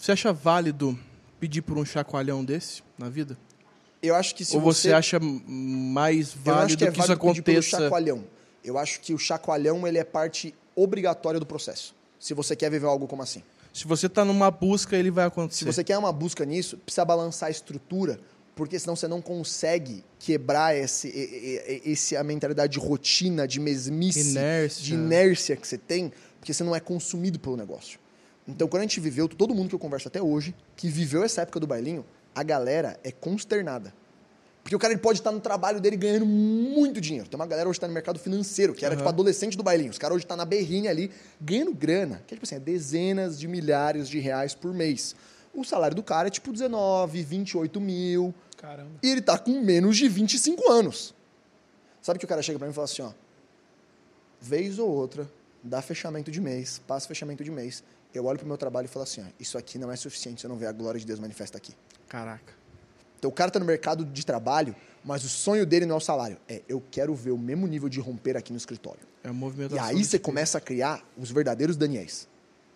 Você 0.00 0.12
acha 0.12 0.32
válido 0.32 0.98
pedir 1.38 1.60
por 1.60 1.76
um 1.76 1.84
chacoalhão 1.84 2.42
desse 2.42 2.82
na 2.96 3.10
vida? 3.10 3.36
Eu 4.02 4.14
acho 4.14 4.34
que 4.34 4.46
se 4.46 4.56
Ou 4.56 4.62
você, 4.62 4.94
acha 4.94 5.20
mais 5.20 6.28
acho 6.28 6.38
válido 6.38 6.78
que 6.78 6.84
que, 6.84 6.88
é 6.88 7.02
isso 7.02 7.06
válido 7.08 7.20
pedir 7.20 7.42
pelo 7.42 7.58
aconteça? 7.58 7.82
chacoalhão. 7.82 8.24
Eu 8.64 8.78
acho 8.78 9.00
que 9.00 9.12
o 9.12 9.18
chacoalhão 9.18 9.86
ele 9.86 9.98
é 9.98 10.04
parte 10.04 10.54
obrigatória 10.74 11.38
do 11.38 11.44
processo. 11.44 11.94
Se 12.18 12.32
você 12.32 12.56
quer 12.56 12.70
viver 12.70 12.86
algo 12.86 13.06
como 13.06 13.22
assim. 13.22 13.42
Se 13.74 13.86
você 13.86 14.08
tá 14.08 14.24
numa 14.24 14.50
busca, 14.50 14.96
ele 14.96 15.10
vai 15.10 15.24
Se 15.24 15.28
acontecer. 15.28 15.64
você 15.66 15.84
quer 15.84 15.98
uma 15.98 16.12
busca 16.12 16.46
nisso, 16.46 16.78
precisa 16.78 17.04
balançar 17.04 17.48
a 17.48 17.50
estrutura, 17.50 18.18
porque 18.56 18.78
senão 18.78 18.96
você 18.96 19.06
não 19.06 19.20
consegue 19.20 20.02
quebrar 20.18 20.74
esse, 20.74 21.08
esse 21.84 22.16
a 22.16 22.24
mentalidade 22.24 22.72
de 22.72 22.78
rotina, 22.78 23.46
de 23.46 23.60
mesmice, 23.60 24.30
Inércia. 24.30 24.82
de 24.82 24.94
inércia 24.94 25.56
que 25.56 25.68
você 25.68 25.76
tem, 25.76 26.10
porque 26.38 26.54
você 26.54 26.64
não 26.64 26.74
é 26.74 26.80
consumido 26.80 27.38
pelo 27.38 27.54
negócio. 27.54 28.00
Então, 28.50 28.68
quando 28.68 28.80
a 28.80 28.84
gente 28.84 29.00
viveu, 29.00 29.28
todo 29.28 29.54
mundo 29.54 29.68
que 29.68 29.74
eu 29.74 29.78
converso 29.78 30.08
até 30.08 30.20
hoje, 30.20 30.54
que 30.76 30.88
viveu 30.88 31.22
essa 31.24 31.42
época 31.42 31.60
do 31.60 31.66
bailinho, 31.66 32.04
a 32.34 32.42
galera 32.42 32.98
é 33.02 33.10
consternada. 33.10 33.92
Porque 34.62 34.76
o 34.76 34.78
cara 34.78 34.92
ele 34.92 35.00
pode 35.00 35.18
estar 35.18 35.32
no 35.32 35.40
trabalho 35.40 35.80
dele 35.80 35.96
ganhando 35.96 36.26
muito 36.26 37.00
dinheiro. 37.00 37.28
Tem 37.28 37.38
uma 37.38 37.46
galera 37.46 37.68
hoje 37.68 37.78
que 37.78 37.78
está 37.78 37.88
no 37.88 37.94
mercado 37.94 38.18
financeiro, 38.18 38.74
que 38.74 38.84
era 38.84 38.94
tipo 38.94 39.08
adolescente 39.08 39.56
do 39.56 39.62
bailinho. 39.62 39.90
Os 39.90 39.98
caras 39.98 40.16
hoje 40.16 40.24
estão 40.24 40.36
na 40.36 40.44
berrinha 40.44 40.90
ali, 40.90 41.10
ganhando 41.40 41.72
grana. 41.72 42.22
Que 42.26 42.34
é 42.34 42.36
tipo 42.36 42.44
assim, 42.44 42.56
é 42.56 42.60
dezenas 42.60 43.40
de 43.40 43.48
milhares 43.48 44.08
de 44.08 44.18
reais 44.18 44.54
por 44.54 44.74
mês. 44.74 45.16
O 45.54 45.64
salário 45.64 45.96
do 45.96 46.02
cara 46.02 46.28
é 46.28 46.30
tipo 46.30 46.52
19, 46.52 47.22
28 47.22 47.80
mil. 47.80 48.34
Caramba. 48.56 48.90
E 49.02 49.10
ele 49.10 49.22
tá 49.22 49.38
com 49.38 49.60
menos 49.60 49.96
de 49.96 50.08
25 50.08 50.70
anos. 50.70 51.14
Sabe 52.02 52.18
que 52.18 52.24
o 52.24 52.28
cara 52.28 52.42
chega 52.42 52.58
pra 52.58 52.68
mim 52.68 52.72
e 52.72 52.74
fala 52.74 52.84
assim, 52.84 53.02
ó. 53.02 53.12
Vez 54.40 54.78
ou 54.78 54.88
outra, 54.88 55.28
dá 55.62 55.82
fechamento 55.82 56.30
de 56.30 56.40
mês, 56.40 56.80
passa 56.86 57.08
fechamento 57.08 57.42
de 57.42 57.50
mês. 57.50 57.82
Eu 58.12 58.24
olho 58.24 58.38
pro 58.38 58.46
meu 58.46 58.56
trabalho 58.58 58.86
e 58.86 58.88
falo 58.88 59.04
assim, 59.04 59.22
ó, 59.22 59.26
isso 59.38 59.56
aqui 59.56 59.78
não 59.78 59.90
é 59.90 59.96
suficiente 59.96 60.40
se 60.40 60.46
eu 60.46 60.48
não 60.48 60.56
ver 60.56 60.66
a 60.66 60.72
glória 60.72 60.98
de 60.98 61.06
Deus 61.06 61.18
manifesta 61.20 61.56
aqui. 61.58 61.72
Caraca. 62.08 62.52
Então 63.18 63.30
o 63.30 63.32
cara 63.32 63.50
tá 63.50 63.58
no 63.58 63.64
mercado 63.66 64.04
de 64.04 64.24
trabalho, 64.26 64.74
mas 65.04 65.24
o 65.24 65.28
sonho 65.28 65.64
dele 65.66 65.86
não 65.86 65.94
é 65.94 65.98
o 65.98 66.00
salário. 66.00 66.38
É, 66.48 66.62
eu 66.68 66.82
quero 66.90 67.14
ver 67.14 67.30
o 67.30 67.38
mesmo 67.38 67.66
nível 67.66 67.88
de 67.88 68.00
romper 68.00 68.36
aqui 68.36 68.50
no 68.52 68.56
escritório. 68.56 69.00
É 69.22 69.28
uma 69.30 69.34
E 69.34 69.38
movimentação. 69.38 69.84
aí 69.84 70.02
você 70.04 70.18
começa 70.18 70.58
a 70.58 70.60
criar 70.60 71.06
os 71.16 71.30
verdadeiros 71.30 71.76
Daniéis. 71.76 72.26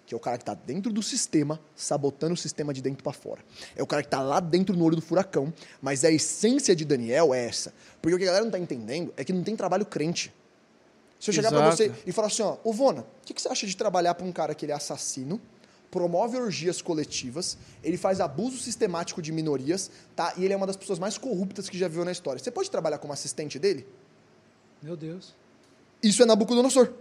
Que 0.07 0.13
é 0.13 0.17
o 0.17 0.21
cara 0.21 0.37
que 0.37 0.45
tá 0.45 0.53
dentro 0.53 0.93
do 0.93 1.03
sistema, 1.03 1.59
sabotando 1.75 2.35
o 2.35 2.37
sistema 2.37 2.75
de 2.75 2.83
dentro 2.83 3.03
para 3.03 3.15
fora. 3.15 3.43
É 3.75 3.83
o 3.83 3.87
cara 3.87 4.03
que 4.03 4.09
tá 4.11 4.21
lá 4.21 4.39
dentro 4.39 4.77
no 4.77 4.85
olho 4.85 4.97
do 4.97 5.01
furacão, 5.01 5.51
mas 5.81 6.05
a 6.05 6.11
essência 6.11 6.77
de 6.77 6.85
Daniel 6.85 7.33
é 7.33 7.47
essa. 7.47 7.73
Porque 8.03 8.15
o 8.15 8.19
que 8.19 8.25
a 8.25 8.27
galera 8.27 8.45
não 8.45 8.53
tá 8.53 8.59
entendendo 8.59 9.15
é 9.17 9.25
que 9.25 9.33
não 9.33 9.43
tem 9.43 9.57
trabalho 9.57 9.87
crente. 9.87 10.31
Se 11.25 11.31
eu 11.31 11.35
chegar 11.35 11.49
pra 11.49 11.69
Exato. 11.69 11.77
você 11.77 11.93
e 12.05 12.13
falar 12.13 12.27
assim, 12.27 12.43
ó, 12.43 12.59
ô 12.63 12.71
Vona, 12.71 13.01
o 13.01 13.07
que, 13.25 13.33
que 13.33 13.41
você 13.41 13.49
acha 13.49 13.67
de 13.67 13.75
trabalhar 13.75 14.15
pra 14.15 14.27
um 14.27 14.31
cara 14.31 14.55
que 14.55 14.67
ele 14.67 14.73
é 14.73 14.75
assassino, 14.75 15.41
promove 15.91 16.37
orgias 16.37 16.83
coletivas, 16.83 17.57
ele 17.83 17.97
faz 17.97 18.21
abuso 18.21 18.59
sistemático 18.59 19.23
de 19.23 19.33
minorias, 19.33 19.91
tá? 20.15 20.35
E 20.37 20.45
ele 20.45 20.53
é 20.53 20.57
uma 20.57 20.67
das 20.67 20.77
pessoas 20.77 20.99
mais 20.99 21.17
corruptas 21.17 21.67
que 21.67 21.79
já 21.79 21.89
viu 21.89 22.05
na 22.05 22.13
história. 22.13 22.39
Você 22.39 22.51
pode 22.51 22.71
trabalhar 22.71 22.99
como 22.99 23.11
assistente 23.11 23.59
dele? 23.59 23.89
Meu 24.83 24.99
Deus. 24.99 25.35
Isso 26.03 26.23
é 26.23 26.27
Nabucodonosor. 26.27 26.93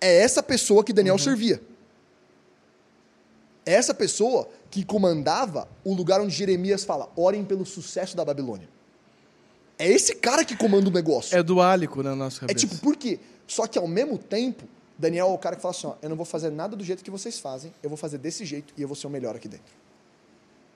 É 0.00 0.22
essa 0.22 0.42
pessoa 0.42 0.82
que 0.82 0.92
Daniel 0.92 1.16
servia. 1.16 1.62
É 3.64 3.74
essa 3.74 3.94
pessoa 3.94 4.48
que 4.72 4.84
comandava 4.84 5.68
o 5.84 5.94
lugar 5.94 6.20
onde 6.20 6.34
Jeremias 6.34 6.82
fala: 6.82 7.08
orem 7.14 7.44
pelo 7.44 7.64
sucesso 7.64 8.16
da 8.16 8.24
Babilônia. 8.24 8.68
É 9.80 9.88
esse 9.88 10.14
cara 10.14 10.44
que 10.44 10.54
comanda 10.56 10.88
o 10.88 10.92
negócio. 10.92 11.36
É 11.36 11.42
duálico 11.42 12.02
na 12.02 12.14
nossa 12.14 12.38
É 12.44 12.48
cabeça. 12.48 12.58
tipo, 12.66 12.76
por 12.80 12.96
quê? 12.96 13.18
Só 13.46 13.66
que 13.66 13.78
ao 13.78 13.88
mesmo 13.88 14.18
tempo, 14.18 14.64
Daniel 14.98 15.28
é 15.28 15.32
o 15.32 15.38
cara 15.38 15.56
que 15.56 15.62
fala 15.62 15.74
assim: 15.74 15.86
ó, 15.86 15.94
eu 16.02 16.08
não 16.10 16.16
vou 16.16 16.26
fazer 16.26 16.50
nada 16.50 16.76
do 16.76 16.84
jeito 16.84 17.02
que 17.02 17.10
vocês 17.10 17.38
fazem, 17.38 17.72
eu 17.82 17.88
vou 17.88 17.96
fazer 17.96 18.18
desse 18.18 18.44
jeito 18.44 18.74
e 18.76 18.82
eu 18.82 18.86
vou 18.88 18.94
ser 18.94 19.06
o 19.06 19.10
melhor 19.10 19.34
aqui 19.34 19.48
dentro. 19.48 19.72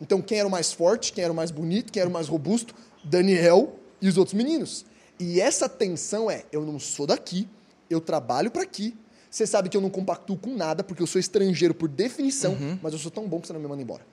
Então, 0.00 0.20
quem 0.22 0.38
era 0.38 0.48
o 0.48 0.50
mais 0.50 0.72
forte, 0.72 1.12
quem 1.12 1.22
era 1.22 1.32
o 1.32 1.36
mais 1.36 1.50
bonito, 1.50 1.92
quem 1.92 2.00
era 2.00 2.08
o 2.08 2.12
mais 2.12 2.26
robusto? 2.28 2.74
Daniel 3.04 3.76
e 4.00 4.08
os 4.08 4.16
outros 4.16 4.34
meninos. 4.34 4.84
E 5.20 5.40
essa 5.40 5.68
tensão 5.68 6.30
é: 6.30 6.44
eu 6.50 6.62
não 6.64 6.78
sou 6.80 7.06
daqui, 7.06 7.46
eu 7.90 8.00
trabalho 8.00 8.50
para 8.50 8.62
aqui. 8.62 8.96
Você 9.30 9.46
sabe 9.46 9.68
que 9.68 9.76
eu 9.76 9.80
não 9.80 9.90
compactuo 9.90 10.36
com 10.38 10.54
nada, 10.56 10.82
porque 10.84 11.02
eu 11.02 11.06
sou 11.06 11.18
estrangeiro 11.20 11.74
por 11.74 11.88
definição, 11.88 12.56
mas 12.80 12.92
eu 12.92 12.98
sou 12.98 13.10
tão 13.10 13.28
bom 13.28 13.40
que 13.40 13.48
você 13.48 13.52
não 13.52 13.60
me 13.60 13.66
manda 13.66 13.82
embora. 13.82 14.06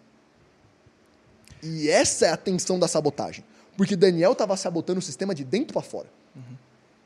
E 1.64 1.90
essa 1.90 2.26
é 2.26 2.30
a 2.32 2.38
tensão 2.38 2.80
da 2.80 2.88
sabotagem. 2.88 3.46
Porque 3.82 3.96
Daniel 3.96 4.34
estava 4.34 4.56
sabotando 4.56 5.00
o 5.00 5.02
sistema 5.02 5.34
de 5.34 5.44
dentro 5.44 5.74
para 5.74 5.82
fora. 5.82 6.08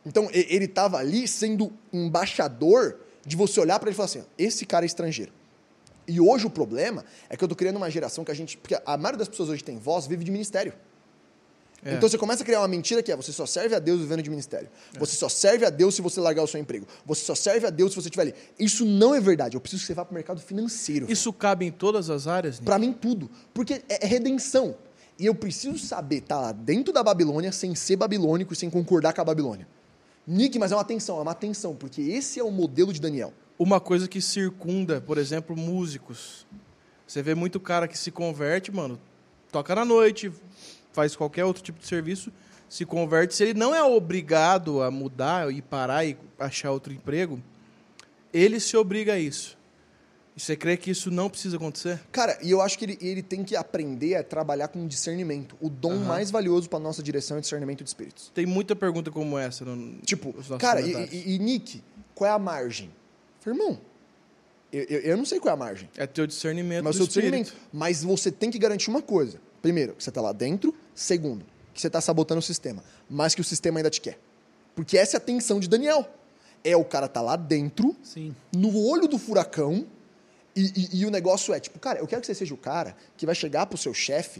Então, 0.05 0.29
e- 0.33 0.45
ele 0.49 0.65
estava 0.65 0.97
ali 0.97 1.25
sendo 1.25 1.71
embaixador 1.93 2.97
de 3.25 3.37
você 3.37 3.61
olhar 3.61 3.79
para 3.79 3.87
ele 3.87 3.95
e 3.95 3.95
falar 3.95 4.07
assim: 4.07 4.23
esse 4.37 4.65
cara 4.65 4.83
é 4.83 4.87
estrangeiro. 4.87 5.31
E 6.05 6.19
hoje 6.19 6.45
o 6.45 6.49
problema 6.49 7.05
é 7.29 7.37
que 7.37 7.43
eu 7.45 7.47
tô 7.47 7.55
criando 7.55 7.77
uma 7.77 7.89
geração 7.89 8.25
que 8.25 8.31
a 8.31 8.33
gente. 8.35 8.57
Porque 8.57 8.75
a 8.85 8.97
maioria 8.97 9.17
das 9.19 9.29
pessoas 9.29 9.47
hoje 9.47 9.63
tem 9.63 9.77
voz, 9.77 10.05
vive 10.05 10.25
de 10.25 10.31
ministério. 10.31 10.73
É. 11.83 11.93
Então 11.93 12.09
você 12.09 12.17
começa 12.17 12.43
a 12.43 12.45
criar 12.45 12.59
uma 12.59 12.67
mentira 12.67 13.01
que 13.01 13.09
é: 13.09 13.15
você 13.15 13.31
só 13.31 13.45
serve 13.45 13.73
a 13.73 13.79
Deus 13.79 14.01
vivendo 14.01 14.21
de 14.21 14.29
ministério. 14.29 14.67
Você 14.99 15.15
só 15.15 15.29
serve 15.29 15.65
a 15.65 15.69
Deus 15.69 15.95
se 15.95 16.01
você 16.01 16.19
largar 16.19 16.43
o 16.43 16.47
seu 16.47 16.59
emprego. 16.59 16.85
Você 17.05 17.23
só 17.23 17.35
serve 17.35 17.65
a 17.65 17.69
Deus 17.69 17.91
se 17.93 17.95
você 17.95 18.09
estiver 18.09 18.23
ali. 18.23 18.35
Isso 18.59 18.83
não 18.85 19.15
é 19.15 19.21
verdade. 19.21 19.55
Eu 19.55 19.61
preciso 19.61 19.81
que 19.83 19.87
você 19.87 19.93
vá 19.93 20.03
para 20.03 20.11
o 20.11 20.15
mercado 20.15 20.41
financeiro. 20.41 21.09
Isso 21.09 21.31
cabe 21.31 21.65
em 21.65 21.71
todas 21.71 22.09
as 22.09 22.27
áreas? 22.27 22.59
Para 22.59 22.77
mim, 22.77 22.91
tudo. 22.91 23.31
Porque 23.53 23.81
é 23.87 24.03
é 24.03 24.05
redenção. 24.05 24.75
E 25.17 25.25
eu 25.25 25.33
preciso 25.33 25.77
saber 25.77 26.17
estar 26.17 26.39
lá 26.39 26.51
dentro 26.51 26.93
da 26.93 27.01
Babilônia 27.01 27.51
sem 27.51 27.73
ser 27.73 27.95
babilônico 27.95 28.53
e 28.53 28.55
sem 28.55 28.69
concordar 28.69 29.13
com 29.13 29.21
a 29.21 29.25
Babilônia. 29.25 29.67
Nick, 30.27 30.57
mas 30.57 30.71
é 30.71 30.75
uma 30.75 30.83
tensão, 30.83 31.19
é 31.19 31.21
uma 31.21 31.35
tensão, 31.35 31.75
porque 31.75 32.01
esse 32.01 32.39
é 32.39 32.43
o 32.43 32.51
modelo 32.51 32.91
de 32.91 32.99
Daniel. 32.99 33.31
Uma 33.57 33.79
coisa 33.79 34.07
que 34.07 34.21
circunda, 34.21 34.99
por 34.99 35.17
exemplo, 35.17 35.55
músicos. 35.55 36.45
Você 37.07 37.21
vê 37.21 37.35
muito 37.35 37.59
cara 37.59 37.87
que 37.87 37.97
se 37.97 38.11
converte, 38.11 38.71
mano, 38.71 38.99
toca 39.51 39.73
na 39.75 39.85
noite, 39.85 40.31
faz 40.91 41.15
qualquer 41.15 41.45
outro 41.45 41.63
tipo 41.63 41.79
de 41.79 41.87
serviço, 41.87 42.31
se 42.67 42.85
converte. 42.85 43.35
Se 43.35 43.43
ele 43.43 43.53
não 43.53 43.73
é 43.73 43.83
obrigado 43.83 44.81
a 44.81 44.89
mudar 44.89 45.53
e 45.53 45.61
parar 45.61 46.03
e 46.03 46.17
achar 46.39 46.71
outro 46.71 46.91
emprego, 46.91 47.39
ele 48.33 48.59
se 48.59 48.75
obriga 48.75 49.13
a 49.13 49.19
isso. 49.19 49.57
E 50.35 50.39
você 50.41 50.55
crê 50.55 50.75
que 50.75 50.91
isso 50.91 51.09
não 51.09 51.29
precisa 51.29 51.55
acontecer? 51.55 51.99
Cara, 52.11 52.37
e 52.41 52.51
eu 52.51 52.61
acho 52.61 52.77
que 52.77 52.83
ele, 52.83 52.97
ele 52.99 53.23
tem 53.23 53.41
que 53.43 53.55
aprender 53.55 54.15
a 54.15 54.23
trabalhar 54.23 54.67
com 54.67 54.85
discernimento. 54.85 55.55
O 55.61 55.69
dom 55.69 55.95
mais 55.95 56.29
valioso 56.29 56.69
para 56.69 56.77
nossa 56.79 57.01
direção 57.01 57.37
é 57.37 57.41
discernimento 57.41 57.83
de 57.83 57.89
espíritos. 57.89 58.31
Tem 58.33 58.45
muita 58.45 58.75
pergunta 58.75 59.09
como 59.09 59.37
essa. 59.37 59.63
No, 59.63 59.97
Tipo, 60.01 60.27
nos 60.35 60.49
nossos 60.49 60.57
cara, 60.57 60.81
e, 60.81 60.91
e- 60.91 61.35
e, 61.35 61.39
Nick, 61.39 61.81
qual 62.13 62.29
é 62.29 62.33
a 62.33 62.39
margem? 62.39 62.91
Falei, 63.39 63.57
irmão, 63.59 63.79
eu, 64.73 64.83
eu, 64.83 64.99
eu 65.01 65.17
não 65.17 65.23
sei 65.23 65.39
qual 65.39 65.51
é 65.51 65.53
a 65.53 65.57
margem. 65.57 65.89
É 65.95 66.05
teu 66.05 66.27
discernimento 66.27 66.83
Mas 66.83 66.95
o 66.95 66.99
do 66.99 67.03
seu 67.03 67.07
discernimento. 67.07 67.45
espírito. 67.47 67.67
Mas 67.71 68.03
você 68.03 68.29
tem 68.29 68.51
que 68.51 68.59
garantir 68.59 68.89
uma 68.89 69.01
coisa. 69.01 69.39
Primeiro, 69.61 69.93
que 69.93 70.03
você 70.03 70.09
está 70.09 70.19
lá 70.21 70.33
dentro. 70.33 70.75
Segundo, 70.93 71.45
que 71.73 71.79
você 71.79 71.87
está 71.87 72.01
sabotando 72.01 72.39
o 72.39 72.43
sistema. 72.43 72.83
Mas 73.09 73.33
que 73.33 73.39
o 73.39 73.43
sistema 73.43 73.79
ainda 73.79 73.89
te 73.89 74.01
quer. 74.01 74.19
Porque 74.75 74.97
essa 74.97 75.15
é 75.15 75.17
a 75.17 75.21
tensão 75.21 75.61
de 75.61 75.69
Daniel. 75.69 76.05
É 76.61 76.75
o 76.75 76.83
cara 76.83 77.07
tá 77.07 77.21
lá 77.21 77.37
dentro, 77.37 77.95
Sim. 78.03 78.35
no 78.53 78.75
olho 78.85 79.07
do 79.07 79.17
furacão, 79.17 79.85
e, 80.55 80.63
e- 80.75 80.99
e 81.01 81.05
o 81.05 81.11
negócio 81.11 81.53
é, 81.53 81.59
tipo, 81.59 81.77
cara, 81.79 81.99
eu 81.99 82.07
quero 82.07 82.21
que 82.21 82.27
você 82.27 82.35
seja 82.35 82.53
o 82.53 82.57
cara 82.57 82.95
que 83.17 83.25
vai 83.25 83.35
chegar 83.35 83.65
pro 83.65 83.77
seu 83.77 83.93
chefe 83.93 84.39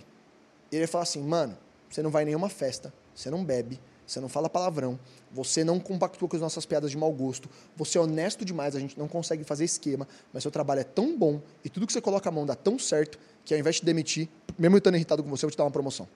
e 0.71 0.75
ele 0.75 0.85
vai 0.85 0.91
falar 0.91 1.03
assim, 1.03 1.21
mano, 1.21 1.57
você 1.89 2.01
não 2.01 2.09
vai 2.09 2.23
em 2.23 2.27
nenhuma 2.27 2.49
festa, 2.49 2.93
você 3.13 3.29
não 3.29 3.43
bebe, 3.43 3.79
você 4.07 4.19
não 4.19 4.29
fala 4.29 4.49
palavrão, 4.49 4.99
você 5.31 5.63
não 5.63 5.79
compactua 5.79 6.27
com 6.29 6.35
as 6.35 6.41
nossas 6.41 6.65
piadas 6.65 6.91
de 6.91 6.97
mau 6.97 7.11
gosto, 7.11 7.49
você 7.75 7.97
é 7.97 8.01
honesto 8.01 8.45
demais, 8.45 8.75
a 8.75 8.79
gente 8.79 8.97
não 8.97 9.07
consegue 9.07 9.43
fazer 9.43 9.65
esquema, 9.65 10.07
mas 10.31 10.43
seu 10.43 10.51
trabalho 10.51 10.81
é 10.81 10.83
tão 10.83 11.17
bom 11.17 11.41
e 11.63 11.69
tudo 11.69 11.85
que 11.87 11.93
você 11.93 12.01
coloca 12.01 12.29
a 12.29 12.31
mão 12.31 12.45
dá 12.45 12.55
tão 12.55 12.77
certo 12.79 13.19
que 13.43 13.53
ao 13.53 13.59
invés 13.59 13.77
de 13.77 13.83
demitir, 13.83 14.29
mesmo 14.57 14.75
eu 14.75 14.77
estando 14.77 14.95
irritado 14.95 15.21
com 15.23 15.29
você, 15.29 15.45
eu 15.45 15.49
vou 15.49 15.51
te 15.51 15.57
dar 15.57 15.65
uma 15.65 15.71
promoção. 15.71 16.07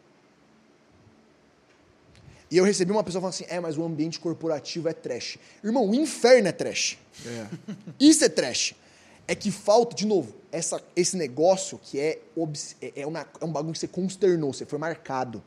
E 2.51 2.57
eu 2.57 2.63
recebi 2.65 2.91
uma 2.91 3.03
pessoa 3.03 3.21
falando 3.21 3.33
assim, 3.35 3.45
é, 3.47 3.59
mas 3.59 3.77
o 3.77 3.83
ambiente 3.83 4.19
corporativo 4.19 4.89
é 4.89 4.93
trash. 4.93 5.37
Irmão, 5.63 5.87
o 5.87 5.93
inferno 5.93 6.47
é 6.47 6.51
trash. 6.51 6.97
É. 7.23 7.45
Isso 7.99 8.23
é 8.23 8.29
trash. 8.29 8.73
É 9.31 9.35
que 9.35 9.51
falta, 9.51 9.95
de 9.95 10.07
novo, 10.07 10.33
essa, 10.51 10.81
esse 10.95 11.15
negócio 11.15 11.79
que 11.83 11.99
é, 11.99 12.19
é, 12.81 13.01
é 13.01 13.05
uma- 13.05 13.27
é 13.39 13.45
um 13.45 13.51
bagulho 13.51 13.73
que 13.73 13.79
você 13.79 13.87
consternou, 13.87 14.51
você 14.51 14.65
foi 14.65 14.79
marcado. 14.79 15.43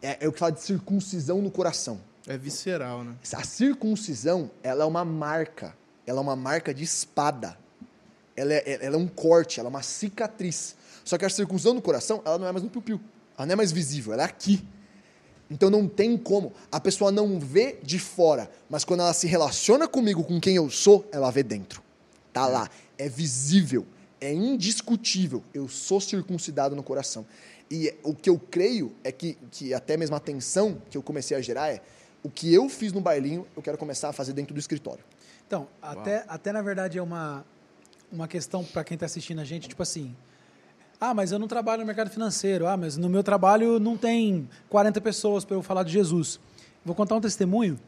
É, 0.00 0.18
é 0.20 0.28
o 0.28 0.32
que 0.32 0.38
fala 0.38 0.52
de 0.52 0.60
circuncisão 0.60 1.42
no 1.42 1.50
coração. 1.50 1.98
É 2.28 2.38
visceral, 2.38 3.02
né? 3.02 3.16
A 3.32 3.42
circuncisão, 3.42 4.48
ela 4.62 4.84
é 4.84 4.86
uma 4.86 5.04
marca. 5.04 5.76
Ela 6.06 6.20
é 6.20 6.22
uma 6.22 6.36
marca 6.36 6.72
de 6.72 6.84
espada. 6.84 7.58
Ela 8.36 8.54
é, 8.54 8.78
ela 8.84 8.94
é 8.94 8.98
um 8.98 9.08
corte, 9.08 9.58
ela 9.58 9.68
é 9.68 9.70
uma 9.70 9.82
cicatriz. 9.82 10.76
Só 11.04 11.18
que 11.18 11.24
a 11.24 11.28
circuncisão 11.28 11.74
no 11.74 11.82
coração, 11.82 12.22
ela 12.24 12.38
não 12.38 12.46
é 12.46 12.52
mais 12.52 12.62
no 12.62 12.70
piu-piu. 12.70 13.00
Ela 13.36 13.46
não 13.46 13.52
é 13.54 13.56
mais 13.56 13.72
visível, 13.72 14.12
ela 14.12 14.22
é 14.22 14.26
aqui. 14.26 14.64
Então 15.50 15.68
não 15.70 15.88
tem 15.88 16.16
como. 16.16 16.52
A 16.70 16.78
pessoa 16.78 17.10
não 17.10 17.40
vê 17.40 17.78
de 17.82 17.98
fora, 17.98 18.48
mas 18.70 18.84
quando 18.84 19.00
ela 19.00 19.12
se 19.12 19.26
relaciona 19.26 19.88
comigo, 19.88 20.22
com 20.22 20.40
quem 20.40 20.54
eu 20.54 20.70
sou, 20.70 21.04
ela 21.10 21.30
vê 21.32 21.42
dentro. 21.42 21.82
Tá 22.32 22.46
lá. 22.46 22.70
É 22.98 23.08
visível. 23.08 23.86
É 24.20 24.32
indiscutível. 24.32 25.42
Eu 25.52 25.68
sou 25.68 26.00
circuncidado 26.00 26.74
no 26.74 26.82
coração. 26.82 27.26
E 27.70 27.94
o 28.02 28.14
que 28.14 28.28
eu 28.28 28.38
creio 28.38 28.92
é 29.02 29.10
que, 29.10 29.36
que 29.50 29.74
até 29.74 29.96
mesmo 29.96 30.14
a 30.14 30.20
tensão 30.20 30.80
que 30.90 30.96
eu 30.96 31.02
comecei 31.02 31.36
a 31.36 31.40
gerar 31.40 31.70
é 31.70 31.80
o 32.22 32.30
que 32.30 32.52
eu 32.52 32.68
fiz 32.68 32.92
no 32.92 33.00
bailinho, 33.00 33.46
eu 33.54 33.62
quero 33.62 33.76
começar 33.76 34.08
a 34.08 34.12
fazer 34.12 34.32
dentro 34.32 34.54
do 34.54 34.58
escritório. 34.58 35.04
Então, 35.46 35.68
até, 35.80 36.24
até 36.26 36.52
na 36.52 36.62
verdade 36.62 36.98
é 36.98 37.02
uma, 37.02 37.44
uma 38.10 38.26
questão 38.26 38.64
para 38.64 38.82
quem 38.82 38.94
está 38.94 39.06
assistindo 39.06 39.40
a 39.40 39.44
gente, 39.44 39.68
tipo 39.68 39.82
assim. 39.82 40.16
Ah, 41.00 41.12
mas 41.12 41.32
eu 41.32 41.38
não 41.38 41.46
trabalho 41.46 41.80
no 41.80 41.86
mercado 41.86 42.08
financeiro. 42.08 42.66
Ah, 42.66 42.76
mas 42.76 42.96
no 42.96 43.10
meu 43.10 43.22
trabalho 43.22 43.78
não 43.78 43.96
tem 43.96 44.48
40 44.70 45.00
pessoas 45.00 45.44
para 45.44 45.56
eu 45.56 45.62
falar 45.62 45.82
de 45.82 45.92
Jesus. 45.92 46.40
Vou 46.84 46.94
contar 46.94 47.16
um 47.16 47.20
testemunho, 47.20 47.78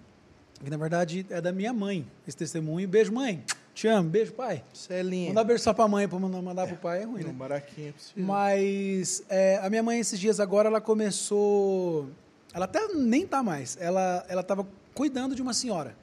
que 0.63 0.69
na 0.69 0.77
verdade 0.77 1.25
é 1.31 1.41
da 1.41 1.53
minha 1.53 1.73
mãe, 1.73 2.07
esse 2.27 2.37
testemunho. 2.37 2.87
Beijo, 2.87 3.13
mãe. 3.13 3.43
Te 3.77 3.87
amo. 3.89 4.09
Beijo, 4.09 4.33
pai. 4.33 4.65
Celinha. 4.73 5.29
Mandar 5.29 5.45
beijo 5.45 5.63
só 5.63 5.75
pra 5.75 5.87
mãe, 5.87 6.09
para 6.09 6.19
não 6.19 6.41
mandar 6.43 6.67
pro 6.67 6.77
pai 6.79 7.03
é 7.03 7.05
ruim, 7.05 7.21
No 7.21 7.27
né? 7.29 7.33
baraquinho 7.35 7.91
é. 8.17 8.21
Mas 8.21 9.23
é, 9.29 9.59
a 9.63 9.69
minha 9.69 9.83
mãe, 9.83 10.01
esses 10.01 10.19
dias 10.19 10.41
agora, 10.41 10.69
ela 10.71 10.81
começou. 10.81 12.09
Ela 12.55 12.65
até 12.65 12.89
nem 12.95 13.27
tá 13.27 13.43
mais. 13.43 13.77
Ela 13.79 14.25
ela 14.31 14.41
estava 14.41 14.67
cuidando 14.95 15.35
de 15.35 15.43
uma 15.43 15.53
senhora. 15.53 15.95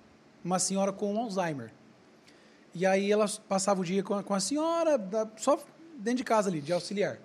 Uma 0.45 0.60
senhora 0.60 0.94
com 0.94 1.18
Alzheimer. 1.18 1.72
E 2.76 2.86
aí 2.86 3.12
ela 3.12 3.26
passava 3.50 3.82
o 3.82 3.84
dia 3.84 4.04
com 4.04 4.14
a, 4.14 4.22
com 4.24 4.36
a 4.36 4.40
senhora, 4.40 4.95
da- 4.98 5.28
só 5.38 5.60
dentro 5.98 6.18
de 6.18 6.24
casa 6.24 6.50
ali, 6.50 6.62
de 6.62 6.72
auxiliar. 6.72 7.18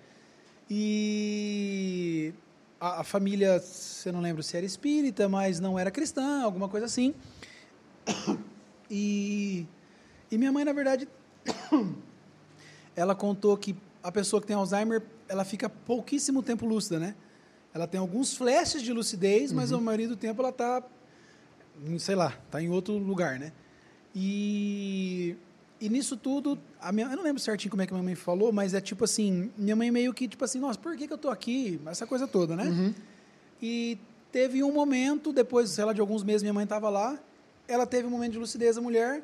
E 0.69 2.33
a, 2.79 3.01
a 3.01 3.03
família, 3.03 3.59
você 3.59 4.11
não 4.11 4.19
lembro 4.21 4.41
se 4.41 4.57
era 4.57 4.65
espírita, 4.65 5.29
mas 5.29 5.59
não 5.59 5.77
era 5.77 5.91
cristã, 5.91 6.41
alguma 6.43 6.67
coisa 6.67 6.87
assim. 6.87 7.13
E, 8.91 9.67
e 10.31 10.37
minha 10.37 10.51
mãe, 10.51 10.63
na 10.63 10.73
verdade, 10.73 11.07
ela 12.95 13.15
contou 13.15 13.55
que 13.57 13.75
a 14.03 14.11
pessoa 14.11 14.41
que 14.41 14.47
tem 14.47 14.55
Alzheimer, 14.55 15.01
ela 15.27 15.43
fica 15.43 15.69
pouquíssimo 15.69 16.41
tempo 16.41 16.65
lúcida, 16.65 16.99
né? 16.99 17.15
Ela 17.73 17.87
tem 17.87 17.99
alguns 17.99 18.35
flashes 18.35 18.81
de 18.81 18.91
lucidez, 18.91 19.51
mas 19.51 19.71
a 19.71 19.77
maioria 19.79 20.07
do 20.07 20.15
tempo 20.15 20.41
ela 20.41 20.49
está, 20.49 20.83
sei 21.99 22.15
lá, 22.15 22.35
está 22.45 22.61
em 22.61 22.69
outro 22.69 22.97
lugar, 22.97 23.39
né? 23.39 23.51
E, 24.15 25.35
e 25.79 25.87
nisso 25.87 26.17
tudo, 26.17 26.57
a 26.81 26.91
minha, 26.91 27.07
eu 27.07 27.15
não 27.15 27.23
lembro 27.23 27.39
certinho 27.41 27.69
como 27.69 27.81
é 27.81 27.85
que 27.85 27.93
minha 27.93 28.03
mãe 28.03 28.15
falou, 28.15 28.51
mas 28.51 28.73
é 28.73 28.81
tipo 28.81 29.03
assim, 29.03 29.51
minha 29.55 29.75
mãe 29.75 29.91
meio 29.91 30.13
que 30.13 30.27
tipo 30.27 30.43
assim, 30.43 30.59
nossa, 30.59 30.79
por 30.79 30.95
que, 30.97 31.07
que 31.07 31.13
eu 31.13 31.17
tô 31.17 31.29
aqui? 31.29 31.79
Essa 31.85 32.07
coisa 32.07 32.27
toda, 32.27 32.55
né? 32.55 32.65
E 33.61 33.99
teve 34.31 34.63
um 34.63 34.71
momento, 34.71 35.31
depois, 35.31 35.69
sei 35.69 35.85
lá, 35.85 35.93
de 35.93 36.01
alguns 36.01 36.23
meses, 36.23 36.41
minha 36.41 36.53
mãe 36.53 36.63
estava 36.63 36.89
lá, 36.89 37.19
ela 37.67 37.85
teve 37.85 38.07
um 38.07 38.11
momento 38.11 38.33
de 38.33 38.39
lucidez, 38.39 38.77
a 38.77 38.81
mulher, 38.81 39.21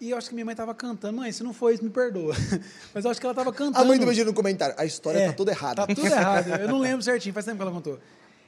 e 0.00 0.10
eu 0.10 0.18
acho 0.18 0.28
que 0.28 0.34
minha 0.34 0.44
mãe 0.44 0.52
estava 0.52 0.74
cantando. 0.74 1.16
Mãe, 1.18 1.32
se 1.32 1.42
não 1.42 1.52
foi 1.52 1.74
isso, 1.74 1.84
me 1.84 1.90
perdoa. 1.90 2.34
Mas 2.94 3.04
eu 3.04 3.10
acho 3.10 3.20
que 3.20 3.26
ela 3.26 3.32
estava 3.32 3.52
cantando. 3.52 3.78
A 3.78 3.84
mãe 3.84 3.98
do 3.98 4.06
Benjamin 4.06 4.30
no 4.30 4.34
comentário, 4.34 4.74
a 4.78 4.84
história 4.84 5.18
É, 5.18 5.26
tá 5.28 5.32
toda 5.32 5.50
errada. 5.50 5.86
Tá 5.86 5.94
tudo 5.94 6.06
errado. 6.08 6.48
Eu 6.48 6.68
não 6.68 6.78
lembro 6.78 7.02
certinho, 7.02 7.32
faz 7.32 7.44
tempo 7.44 7.56
que 7.56 7.62
ela 7.62 7.72
contou. 7.72 7.94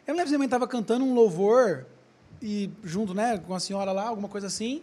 Eu 0.06 0.14
não 0.14 0.16
lembro 0.16 0.26
se 0.26 0.30
minha 0.30 0.38
mãe 0.38 0.46
estava 0.46 0.66
cantando 0.66 1.04
um 1.04 1.14
louvor, 1.14 1.86
e 2.42 2.70
junto, 2.82 3.14
né, 3.14 3.38
com 3.38 3.54
a 3.54 3.60
senhora 3.60 3.92
lá, 3.92 4.04
alguma 4.08 4.28
coisa 4.28 4.46
assim. 4.46 4.82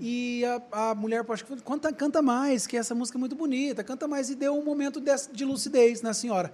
E 0.00 0.42
a, 0.72 0.90
a 0.90 0.94
mulher, 0.94 1.24
acho 1.28 1.44
que 1.44 1.56
canta, 1.62 1.92
canta 1.92 2.22
mais, 2.22 2.66
que 2.66 2.76
essa 2.76 2.94
música 2.94 3.18
é 3.18 3.20
muito 3.20 3.36
bonita, 3.36 3.84
canta 3.84 4.08
mais. 4.08 4.30
E 4.30 4.34
deu 4.34 4.56
um 4.56 4.64
momento 4.64 5.00
de, 5.00 5.10
de 5.32 5.44
lucidez 5.44 6.00
na 6.02 6.14
senhora. 6.14 6.52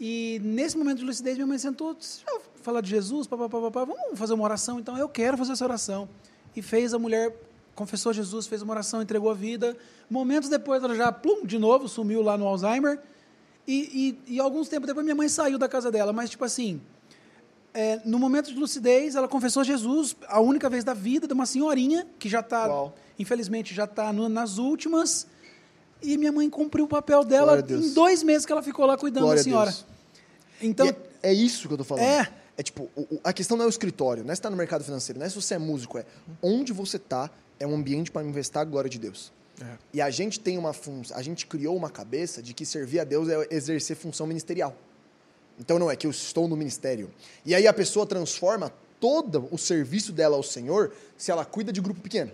E 0.00 0.40
nesse 0.44 0.78
momento 0.78 0.98
de 0.98 1.04
lucidez, 1.04 1.36
minha 1.36 1.46
mãe 1.46 1.58
sentou, 1.58 1.92
disse, 1.94 2.22
"Ah, 2.28 2.38
falar 2.62 2.80
de 2.80 2.90
Jesus, 2.90 3.26
papapá, 3.26 3.60
papá, 3.62 3.84
vamos 3.84 4.16
fazer 4.16 4.34
uma 4.34 4.44
oração? 4.44 4.78
Então, 4.78 4.96
eu 4.96 5.08
quero 5.08 5.36
fazer 5.36 5.52
essa 5.52 5.64
oração. 5.64 6.08
E 6.54 6.62
fez 6.62 6.94
a 6.94 6.98
mulher, 6.98 7.34
confessou 7.78 8.12
Jesus, 8.12 8.48
fez 8.48 8.60
uma 8.60 8.72
oração, 8.72 9.00
entregou 9.00 9.30
a 9.30 9.34
vida. 9.34 9.76
Momentos 10.10 10.48
depois, 10.48 10.82
ela 10.82 10.96
já, 10.96 11.12
plum, 11.12 11.46
de 11.46 11.58
novo, 11.58 11.88
sumiu 11.88 12.20
lá 12.22 12.36
no 12.36 12.44
Alzheimer. 12.44 13.00
E, 13.66 14.18
e, 14.26 14.34
e 14.34 14.40
alguns 14.40 14.68
tempos 14.68 14.88
depois, 14.88 15.04
minha 15.04 15.14
mãe 15.14 15.28
saiu 15.28 15.56
da 15.56 15.68
casa 15.68 15.88
dela. 15.88 16.12
Mas, 16.12 16.28
tipo 16.28 16.44
assim, 16.44 16.80
é, 17.72 18.00
no 18.04 18.18
momento 18.18 18.52
de 18.52 18.58
lucidez, 18.58 19.14
ela 19.14 19.28
confessou 19.28 19.62
Jesus, 19.62 20.16
a 20.26 20.40
única 20.40 20.68
vez 20.68 20.82
da 20.82 20.92
vida 20.92 21.28
de 21.28 21.32
uma 21.32 21.46
senhorinha, 21.46 22.04
que 22.18 22.28
já 22.28 22.40
está, 22.40 22.90
infelizmente, 23.16 23.72
já 23.72 23.84
está 23.84 24.12
nas 24.12 24.58
últimas. 24.58 25.28
E 26.02 26.18
minha 26.18 26.32
mãe 26.32 26.50
cumpriu 26.50 26.84
o 26.84 26.88
papel 26.88 27.22
dela 27.22 27.64
em 27.68 27.92
dois 27.92 28.24
meses 28.24 28.44
que 28.44 28.50
ela 28.50 28.62
ficou 28.62 28.86
lá 28.86 28.98
cuidando 28.98 29.22
Glória 29.22 29.38
da 29.38 29.44
senhora. 29.44 29.74
Então, 30.60 30.88
é, 30.88 31.30
é 31.30 31.32
isso 31.32 31.68
que 31.68 31.74
eu 31.74 31.78
tô 31.78 31.84
falando. 31.84 32.04
É. 32.04 32.28
É 32.56 32.62
tipo, 32.62 32.90
a 33.22 33.32
questão 33.32 33.56
não 33.56 33.62
é 33.64 33.68
o 33.68 33.70
escritório, 33.70 34.24
não 34.24 34.32
é 34.32 34.34
se 34.34 34.42
tá 34.42 34.50
no 34.50 34.56
mercado 34.56 34.82
financeiro, 34.82 35.16
não 35.20 35.24
é 35.24 35.28
se 35.28 35.36
você 35.36 35.54
é 35.54 35.58
músico, 35.58 35.96
é 35.96 36.04
onde 36.42 36.72
você 36.72 36.98
tá 36.98 37.30
é 37.58 37.66
um 37.66 37.74
ambiente 37.74 38.10
para 38.10 38.22
manifestar 38.22 38.60
a 38.60 38.64
glória 38.64 38.88
de 38.88 38.98
Deus. 38.98 39.32
É. 39.60 39.76
E 39.94 40.00
a 40.00 40.10
gente 40.10 40.38
tem 40.38 40.56
uma 40.56 40.72
função, 40.72 41.16
a 41.16 41.22
gente 41.22 41.46
criou 41.46 41.76
uma 41.76 41.90
cabeça 41.90 42.42
de 42.42 42.54
que 42.54 42.64
servir 42.64 43.00
a 43.00 43.04
Deus 43.04 43.28
é 43.28 43.46
exercer 43.50 43.96
função 43.96 44.26
ministerial. 44.26 44.76
Então 45.58 45.78
não 45.78 45.90
é 45.90 45.96
que 45.96 46.06
eu 46.06 46.10
estou 46.10 46.46
no 46.46 46.56
ministério. 46.56 47.10
E 47.44 47.54
aí 47.54 47.66
a 47.66 47.72
pessoa 47.72 48.06
transforma 48.06 48.72
todo 49.00 49.48
o 49.50 49.58
serviço 49.58 50.12
dela 50.12 50.36
ao 50.36 50.42
Senhor 50.42 50.92
se 51.16 51.30
ela 51.30 51.44
cuida 51.44 51.72
de 51.72 51.80
grupo 51.80 52.00
pequeno. 52.00 52.30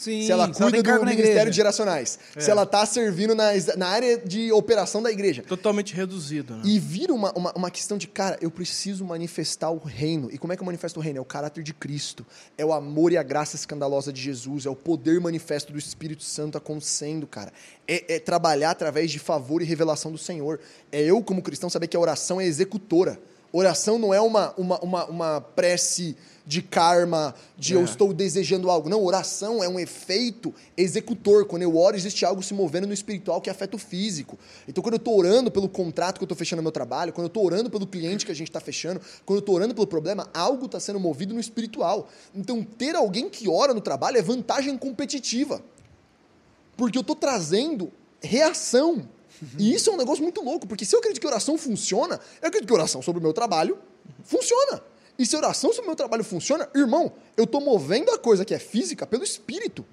Sim, 0.00 0.22
se 0.22 0.32
ela 0.32 0.48
cuida 0.52 0.82
cargo 0.82 1.04
do 1.04 1.10
Ministério 1.10 1.50
de 1.50 1.56
Geracionais. 1.56 2.18
É. 2.34 2.40
Se 2.40 2.50
ela 2.50 2.62
está 2.62 2.86
servindo 2.86 3.34
na, 3.34 3.50
na 3.76 3.86
área 3.86 4.16
de 4.16 4.50
operação 4.50 5.02
da 5.02 5.10
igreja. 5.10 5.42
Totalmente 5.42 5.94
reduzido, 5.94 6.56
né? 6.56 6.62
E 6.64 6.78
vira 6.78 7.12
uma, 7.12 7.32
uma, 7.32 7.52
uma 7.52 7.70
questão 7.70 7.98
de, 7.98 8.06
cara, 8.06 8.38
eu 8.40 8.50
preciso 8.50 9.04
manifestar 9.04 9.70
o 9.70 9.78
reino. 9.78 10.30
E 10.32 10.38
como 10.38 10.52
é 10.52 10.56
que 10.56 10.62
eu 10.62 10.66
manifesto 10.66 10.98
o 10.98 11.02
reino? 11.02 11.18
É 11.18 11.20
o 11.20 11.24
caráter 11.24 11.62
de 11.62 11.74
Cristo. 11.74 12.26
É 12.56 12.64
o 12.64 12.72
amor 12.72 13.12
e 13.12 13.18
a 13.18 13.22
graça 13.22 13.56
escandalosa 13.56 14.12
de 14.12 14.20
Jesus. 14.20 14.64
É 14.64 14.70
o 14.70 14.76
poder 14.76 15.20
manifesto 15.20 15.72
do 15.72 15.78
Espírito 15.78 16.22
Santo 16.22 16.56
acontecendo, 16.56 17.26
cara. 17.26 17.52
É, 17.86 18.16
é 18.16 18.18
trabalhar 18.18 18.70
através 18.70 19.10
de 19.10 19.18
favor 19.18 19.60
e 19.60 19.64
revelação 19.64 20.10
do 20.10 20.18
Senhor. 20.18 20.60
É 20.90 21.02
eu, 21.02 21.22
como 21.22 21.42
cristão, 21.42 21.68
saber 21.68 21.88
que 21.88 21.96
a 21.96 22.00
oração 22.00 22.40
é 22.40 22.46
executora. 22.46 23.18
Oração 23.52 23.98
não 23.98 24.14
é 24.14 24.20
uma, 24.20 24.52
uma, 24.56 24.78
uma, 24.80 25.04
uma 25.06 25.40
prece 25.40 26.16
de 26.46 26.62
karma, 26.62 27.34
de 27.56 27.74
eu 27.74 27.80
É. 27.80 27.84
estou 27.84 28.12
desejando 28.12 28.70
algo. 28.70 28.88
Não, 28.88 29.04
oração 29.04 29.62
é 29.62 29.68
um 29.68 29.78
efeito 29.78 30.52
executor. 30.76 31.44
Quando 31.44 31.62
eu 31.62 31.76
oro, 31.76 31.96
existe 31.96 32.24
algo 32.24 32.42
se 32.42 32.54
movendo 32.54 32.86
no 32.86 32.92
espiritual 32.92 33.40
que 33.40 33.50
afeta 33.50 33.76
o 33.76 33.78
físico. 33.78 34.38
Então, 34.66 34.82
quando 34.82 34.94
eu 34.94 34.98
estou 34.98 35.16
orando 35.16 35.50
pelo 35.50 35.68
contrato 35.68 36.18
que 36.18 36.22
eu 36.22 36.26
estou 36.26 36.36
fechando 36.36 36.58
no 36.58 36.64
meu 36.64 36.72
trabalho, 36.72 37.12
quando 37.12 37.26
eu 37.26 37.28
estou 37.28 37.44
orando 37.44 37.70
pelo 37.70 37.86
cliente 37.86 38.26
que 38.26 38.32
a 38.32 38.34
gente 38.34 38.48
está 38.48 38.58
fechando, 38.60 39.00
quando 39.24 39.36
eu 39.36 39.40
estou 39.40 39.54
orando 39.54 39.74
pelo 39.74 39.86
problema, 39.86 40.28
algo 40.34 40.66
está 40.66 40.80
sendo 40.80 40.98
movido 40.98 41.34
no 41.34 41.40
espiritual. 41.40 42.08
Então, 42.34 42.64
ter 42.64 42.96
alguém 42.96 43.28
que 43.28 43.48
ora 43.48 43.72
no 43.74 43.80
trabalho 43.80 44.16
é 44.16 44.22
vantagem 44.22 44.76
competitiva. 44.76 45.62
Porque 46.76 46.96
eu 46.98 47.02
estou 47.02 47.14
trazendo 47.14 47.92
reação. 48.20 49.06
E 49.58 49.72
isso 49.74 49.90
é 49.90 49.92
um 49.92 49.96
negócio 49.96 50.22
muito 50.22 50.42
louco, 50.42 50.66
porque 50.66 50.84
se 50.84 50.94
eu 50.94 50.98
acredito 50.98 51.20
que 51.20 51.26
oração 51.26 51.56
funciona, 51.56 52.20
eu 52.42 52.48
acredito 52.48 52.68
que 52.68 52.74
oração 52.74 53.00
sobre 53.02 53.20
o 53.20 53.22
meu 53.22 53.32
trabalho 53.32 53.78
funciona. 54.24 54.82
E 55.18 55.26
se 55.26 55.36
oração 55.36 55.70
sobre 55.70 55.84
o 55.84 55.86
meu 55.88 55.96
trabalho 55.96 56.24
funciona, 56.24 56.68
irmão, 56.74 57.12
eu 57.36 57.44
estou 57.44 57.60
movendo 57.60 58.10
a 58.10 58.18
coisa 58.18 58.44
que 58.44 58.54
é 58.54 58.58
física 58.58 59.06
pelo 59.06 59.22
espírito. 59.24 59.84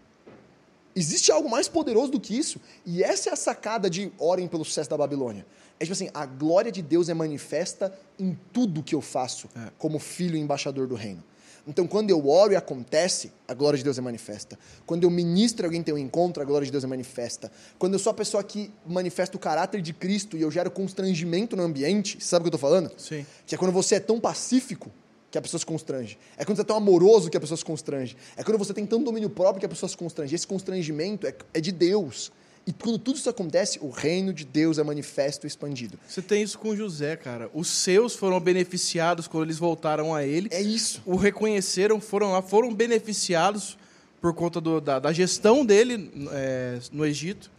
Existe 0.96 1.32
algo 1.32 1.50
mais 1.50 1.68
poderoso 1.68 2.12
do 2.12 2.20
que 2.20 2.36
isso. 2.36 2.60
E 2.86 3.04
essa 3.04 3.30
é 3.30 3.34
a 3.34 3.36
sacada 3.36 3.90
de 3.90 4.12
orem 4.18 4.48
pelo 4.48 4.66
sucesso 4.66 4.90
da 4.90 4.98
Babilônia. 4.98 5.46
É 5.80 5.84
tipo 5.84 5.94
assim, 5.94 6.10
a 6.14 6.26
glória 6.26 6.72
de 6.72 6.82
Deus 6.82 7.08
é 7.08 7.14
manifesta 7.14 7.94
em 8.18 8.38
tudo 8.52 8.82
que 8.82 8.96
eu 8.96 9.02
faço, 9.02 9.48
É. 9.56 9.70
como 9.78 10.00
filho 10.00 10.36
e 10.36 10.40
embaixador 10.40 10.88
do 10.88 10.96
reino. 10.96 11.24
Então, 11.68 11.86
quando 11.86 12.10
eu 12.10 12.30
oro 12.30 12.54
e 12.54 12.56
acontece, 12.56 13.32
a 13.46 13.54
glória 13.54 13.78
de 13.78 13.84
Deus 13.84 13.98
é 13.98 14.02
manifesta. 14.02 14.58
Quando 14.86 15.04
eu 15.04 15.10
ministro 15.10 15.66
e 15.66 15.68
alguém 15.68 15.84
tem 15.84 15.94
um 15.94 15.98
encontro, 15.98 16.42
a 16.42 16.46
glória 16.46 16.66
de 16.66 16.72
Deus 16.72 16.84
é 16.84 16.88
manifesta. 16.88 17.52
Quando 17.78 17.94
eu 17.94 18.00
sou 18.00 18.12
a 18.12 18.14
pessoa 18.14 18.42
que 18.42 18.72
manifesta 18.86 19.36
o 19.36 19.40
caráter 19.40 19.82
de 19.82 19.92
Cristo 19.92 20.38
e 20.38 20.42
eu 20.42 20.50
gero 20.50 20.72
constrangimento 20.72 21.58
no 21.58 21.64
ambiente, 21.64 22.24
sabe 22.24 22.42
o 22.42 22.44
que 22.46 22.56
eu 22.56 22.58
estou 22.58 22.70
falando? 22.70 22.90
Sim. 22.98 23.26
Que 23.46 23.56
é 23.56 23.58
quando 23.58 23.74
você 23.74 23.96
é 23.96 24.00
tão 24.00 24.18
pacífico 24.18 24.90
que 25.30 25.38
a 25.38 25.42
pessoa 25.42 25.60
se 25.60 25.66
constrange. 25.66 26.18
É 26.38 26.46
quando 26.46 26.56
você 26.56 26.62
é 26.62 26.66
tão 26.66 26.78
amoroso 26.78 27.30
que 27.30 27.36
a 27.36 27.40
pessoa 27.40 27.58
se 27.58 27.66
constrange. 27.66 28.16
É 28.38 28.44
quando 28.44 28.58
você 28.58 28.74
tem 28.74 28.86
tanto 28.86 29.04
domínio 29.04 29.30
próprio 29.30 29.60
que 29.60 29.66
a 29.66 29.70
pessoa 29.70 29.90
se 29.90 29.98
constrange. 29.98 30.34
Esse 30.34 30.48
constrangimento 30.48 31.28
é, 31.28 31.36
é 31.54 31.60
de 31.60 31.74
Deus. 31.74 32.32
E 32.68 32.74
quando 32.74 33.00
tudo 33.00 33.16
isso 33.16 33.30
acontece, 33.30 33.80
o 33.82 33.90
reino 33.90 34.34
de 34.34 34.44
Deus 34.44 34.78
é 34.78 34.84
manifesto 34.84 35.46
e 35.46 35.48
expandido. 35.48 35.98
Você 36.06 36.22
tem 36.22 36.44
isso 36.44 36.60
com 36.60 36.76
José, 36.76 37.16
cara. 37.16 37.50
Os 37.54 37.70
seus 37.70 38.14
foram 38.14 38.40
beneficiados 38.42 39.26
quando 39.26 39.46
eles 39.46 39.58
voltaram 39.58 40.14
a 40.14 40.26
ele. 40.26 40.50
É 40.52 40.62
isso. 40.62 41.02
O 41.06 41.16
reconheceram, 41.16 42.02
foram 42.02 42.34
lá, 42.34 42.42
foram 42.42 42.74
beneficiados 42.76 43.78
por 44.20 44.34
conta 44.34 44.60
do- 44.60 44.82
da, 44.82 45.00
da 45.00 45.14
gestão 45.14 45.66
dele 45.66 46.12
é, 46.34 46.80
no 46.92 47.06
Egito. 47.06 47.50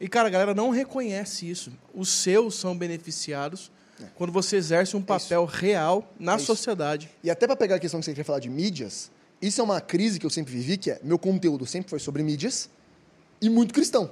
E, 0.00 0.08
cara, 0.08 0.26
a 0.26 0.30
galera 0.30 0.52
não 0.54 0.70
reconhece 0.70 1.48
isso. 1.48 1.70
Os 1.94 2.08
seus 2.08 2.56
são 2.56 2.76
beneficiados 2.76 3.70
quando 4.16 4.32
você 4.32 4.56
exerce 4.56 4.96
um 4.96 5.02
papel 5.02 5.44
real 5.44 6.12
na 6.18 6.34
É 6.34 6.38
sociedade. 6.38 7.08
E 7.22 7.30
até 7.30 7.46
para 7.46 7.54
pegar 7.54 7.76
a 7.76 7.78
questão 7.78 8.00
que 8.00 8.06
você 8.06 8.10
queria 8.10 8.24
falar 8.24 8.40
de 8.40 8.50
mídias, 8.50 9.08
isso 9.40 9.60
é 9.60 9.64
uma 9.64 9.80
crise 9.80 10.18
que 10.18 10.26
eu 10.26 10.30
sempre 10.30 10.52
vivi, 10.52 10.76
que 10.76 10.90
é 10.90 10.98
meu 11.04 11.16
conteúdo 11.20 11.64
sempre 11.64 11.88
foi 11.90 12.00
sobre 12.00 12.24
mídias 12.24 12.68
e 13.40 13.48
muito 13.48 13.72
cristão. 13.72 14.10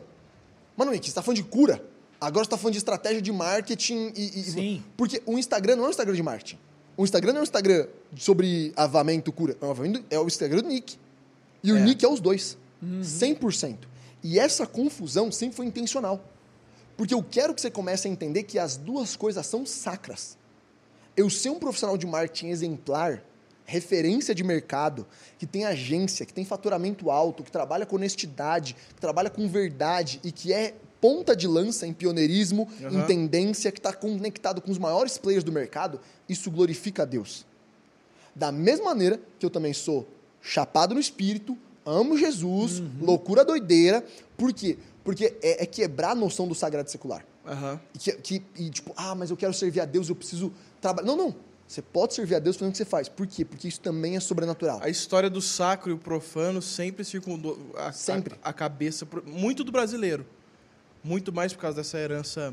Mano, 0.81 0.93
Nick, 0.93 1.07
você 1.11 1.15
tá 1.15 1.20
falando 1.20 1.36
de 1.36 1.43
cura? 1.44 1.85
Agora 2.19 2.43
você 2.43 2.51
tá 2.51 2.57
falando 2.57 2.73
de 2.73 2.78
estratégia 2.78 3.20
de 3.20 3.31
marketing 3.31 4.15
e. 4.16 4.40
e- 4.40 4.43
Sim. 4.44 4.85
Porque 4.97 5.23
o 5.27 5.39
Instagram 5.39 5.77
não 5.77 5.85
é 5.85 5.89
um 5.89 5.90
Instagram 5.90 6.15
de 6.15 6.23
marketing. 6.23 6.59
O 6.97 7.05
Instagram 7.05 7.32
não 7.35 7.39
é 7.39 7.40
um 7.43 7.44
Instagram 7.44 7.86
sobre 8.16 8.73
avamento, 8.74 9.31
cura. 9.31 9.55
É 9.61 9.65
o 9.66 9.70
avamento- 9.70 10.02
É 10.09 10.19
o 10.19 10.27
Instagram 10.27 10.62
do 10.62 10.69
Nick. 10.69 10.97
E 11.62 11.70
o 11.70 11.77
É. 11.77 11.81
Nick 11.82 12.02
é 12.02 12.09
os 12.09 12.19
dois. 12.19 12.57
100%. 13.02 13.77
E 14.24 14.39
essa 14.39 14.66
confusão 14.66 15.31
sempre 15.31 15.55
foi 15.57 15.66
intencional. 15.66 16.24
Porque 16.97 17.12
eu 17.12 17.23
quero 17.23 17.55
que 17.55 17.61
você 17.61 17.70
comece 17.70 18.09
a 18.09 18.11
entender 18.11 18.44
que 18.44 18.59
as 18.59 18.78
duas 18.78 19.16
coisas 19.16 19.47
são 19.47 19.66
sacras. 19.66 20.39
Eu 21.15 21.28
ser 21.28 21.51
um 21.51 21.59
profissional 21.59 21.98
de 21.98 22.07
marketing 22.07 22.48
exemplar, 22.48 23.23
referência 23.71 24.35
de 24.35 24.43
mercado, 24.43 25.07
que 25.39 25.47
tem 25.47 25.65
agência, 25.65 26.27
que 26.27 26.33
tem 26.35 26.45
faturamento 26.45 27.11
alto, 27.11 27.45
que 27.45 27.53
trabalha 27.53 27.87
com 27.87 27.95
honestidade, 27.97 28.75
que 28.95 29.01
trabalha 29.01 29.31
com 29.31 29.49
verdade 29.49 30.21
e 30.25 30.33
que 30.33 30.53
é 30.53 30.75
ponta 31.01 31.35
de 31.37 31.47
lança 31.47 31.87
em 31.87 31.93
pioneirismo, 31.93 32.69
Aham. 32.83 32.99
em 32.99 33.07
tendência, 33.07 33.71
que 33.71 33.79
está 33.79 33.93
conectado 33.93 34.61
com 34.61 34.71
os 34.73 34.77
maiores 34.79 35.17
players 35.17 35.45
do 35.45 35.53
mercado, 35.53 36.01
isso 36.29 36.51
glorifica 36.51 37.05
a 37.05 37.07
Deus. 37.07 37.47
Da 38.35 38.51
mesma 38.51 38.87
maneira 38.87 39.21
que 39.39 39.47
eu 39.47 39.51
também 39.51 39.73
sou 39.73 40.07
chapado 40.43 40.93
no 40.95 41.01
espírito, 41.01 41.57
amo 41.87 42.19
Jesus, 42.19 42.83
loucura 43.01 43.45
doideira. 43.45 44.05
Por 44.37 44.53
quê? 44.53 44.77
Porque 45.05 45.35
é, 45.43 45.63
é 45.63 45.67
quebrar 45.67 46.11
a 46.11 46.15
noção 46.15 46.47
do 46.49 46.55
sagrado 46.55 46.91
secular. 46.91 47.25
Aham. 47.47 47.81
E, 47.95 47.99
que, 47.99 48.13
que- 48.13 48.43
e, 48.57 48.69
tipo, 48.71 48.93
ah, 48.97 49.15
mas 49.15 49.31
eu 49.31 49.37
quero 49.37 49.55
servir 49.55 49.81
a 49.81 49.85
Deus, 49.85 50.09
eu 50.09 50.15
preciso 50.17 50.53
trabalhar. 50.81 51.07
Não, 51.07 51.17
não. 51.17 51.35
Você 51.71 51.81
pode 51.83 52.15
servir 52.15 52.35
a 52.35 52.41
Deus 52.41 52.57
fazendo 52.57 52.71
o 52.71 52.73
que 52.73 52.79
você 52.79 52.85
faz. 52.85 53.09
Por 53.09 53.29
quê? 53.29 53.45
Porque 53.45 53.69
isso 53.69 53.79
também 53.81 54.17
é 54.17 54.21
sobrenatural. 54.21 54.81
A 54.83 54.89
história 54.89 55.31
do 55.31 55.41
sacro 55.41 55.93
e 55.93 55.95
o 55.95 55.99
profano 55.99 56.61
sempre 56.61 57.05
circundou 57.05 57.57
a, 57.77 57.93
Sempre. 57.93 58.35
a, 58.43 58.49
a 58.49 58.53
cabeça, 58.53 59.07
muito 59.25 59.63
do 59.63 59.71
brasileiro. 59.71 60.27
Muito 61.05 61.33
mais 61.33 61.53
por 61.53 61.61
causa 61.61 61.77
dessa 61.77 61.97
herança 61.97 62.53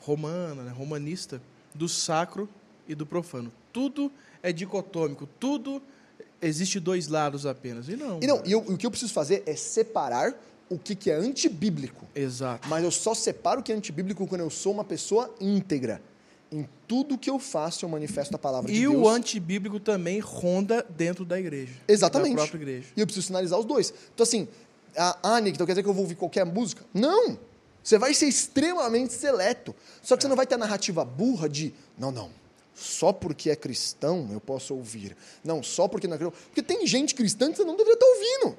romana, 0.00 0.62
né, 0.62 0.72
romanista, 0.72 1.42
do 1.74 1.90
sacro 1.90 2.48
e 2.88 2.94
do 2.94 3.04
profano. 3.04 3.52
Tudo 3.70 4.10
é 4.42 4.50
dicotômico, 4.50 5.28
tudo 5.38 5.82
existe 6.40 6.80
dois 6.80 7.08
lados 7.08 7.44
apenas. 7.44 7.86
E 7.86 7.96
não. 7.96 8.18
E 8.22 8.26
não, 8.26 8.42
e 8.46 8.52
eu- 8.52 8.60
o 8.60 8.78
que 8.78 8.86
eu 8.86 8.90
preciso 8.90 9.12
fazer 9.12 9.42
é 9.44 9.54
separar 9.54 10.34
o 10.70 10.78
que, 10.78 10.94
que 10.94 11.10
é 11.10 11.16
antibíblico. 11.16 12.06
Exato. 12.14 12.66
Mas 12.66 12.82
eu 12.82 12.90
só 12.90 13.12
separo 13.12 13.60
o 13.60 13.62
que 13.62 13.70
é 13.72 13.74
antibíblico 13.74 14.26
quando 14.26 14.40
eu 14.40 14.48
sou 14.48 14.72
uma 14.72 14.84
pessoa 14.84 15.34
íntegra. 15.38 16.00
Em 16.56 16.66
tudo 16.88 17.18
que 17.18 17.28
eu 17.28 17.38
faço, 17.38 17.84
eu 17.84 17.88
manifesto 17.90 18.34
a 18.34 18.38
palavra 18.38 18.72
de 18.72 18.78
E 18.78 18.80
Deus. 18.80 18.94
o 18.96 19.06
antibíblico 19.08 19.78
também 19.78 20.20
ronda 20.20 20.86
dentro 20.88 21.22
da 21.22 21.38
igreja. 21.38 21.74
Exatamente. 21.86 22.30
Da 22.30 22.42
própria 22.42 22.58
igreja. 22.58 22.86
E 22.96 23.00
eu 23.00 23.06
preciso 23.06 23.26
sinalizar 23.26 23.58
os 23.58 23.66
dois. 23.66 23.92
Então, 24.14 24.24
assim, 24.24 24.48
ah, 24.96 25.18
ah, 25.22 25.40
Nick, 25.40 25.56
então 25.56 25.66
quer 25.66 25.72
dizer 25.72 25.82
que 25.82 25.88
eu 25.88 25.92
vou 25.92 26.04
ouvir 26.04 26.14
qualquer 26.14 26.46
música? 26.46 26.82
Não! 26.94 27.38
Você 27.82 27.98
vai 27.98 28.14
ser 28.14 28.26
extremamente 28.26 29.12
seleto. 29.12 29.74
Só 30.02 30.16
que 30.16 30.22
você 30.22 30.28
não 30.28 30.36
vai 30.36 30.46
ter 30.46 30.54
a 30.54 30.58
narrativa 30.58 31.04
burra 31.04 31.46
de, 31.48 31.74
não, 31.98 32.10
não, 32.10 32.30
só 32.74 33.12
porque 33.12 33.50
é 33.50 33.56
cristão 33.56 34.28
eu 34.32 34.40
posso 34.40 34.74
ouvir. 34.74 35.14
Não, 35.44 35.62
só 35.62 35.86
porque 35.86 36.08
não 36.08 36.14
é 36.14 36.18
cristão. 36.18 36.40
Porque 36.46 36.62
tem 36.62 36.86
gente 36.86 37.14
cristã 37.14 37.50
que 37.50 37.58
você 37.58 37.64
não 37.64 37.76
deveria 37.76 37.94
estar 37.94 38.06
ouvindo. 38.06 38.58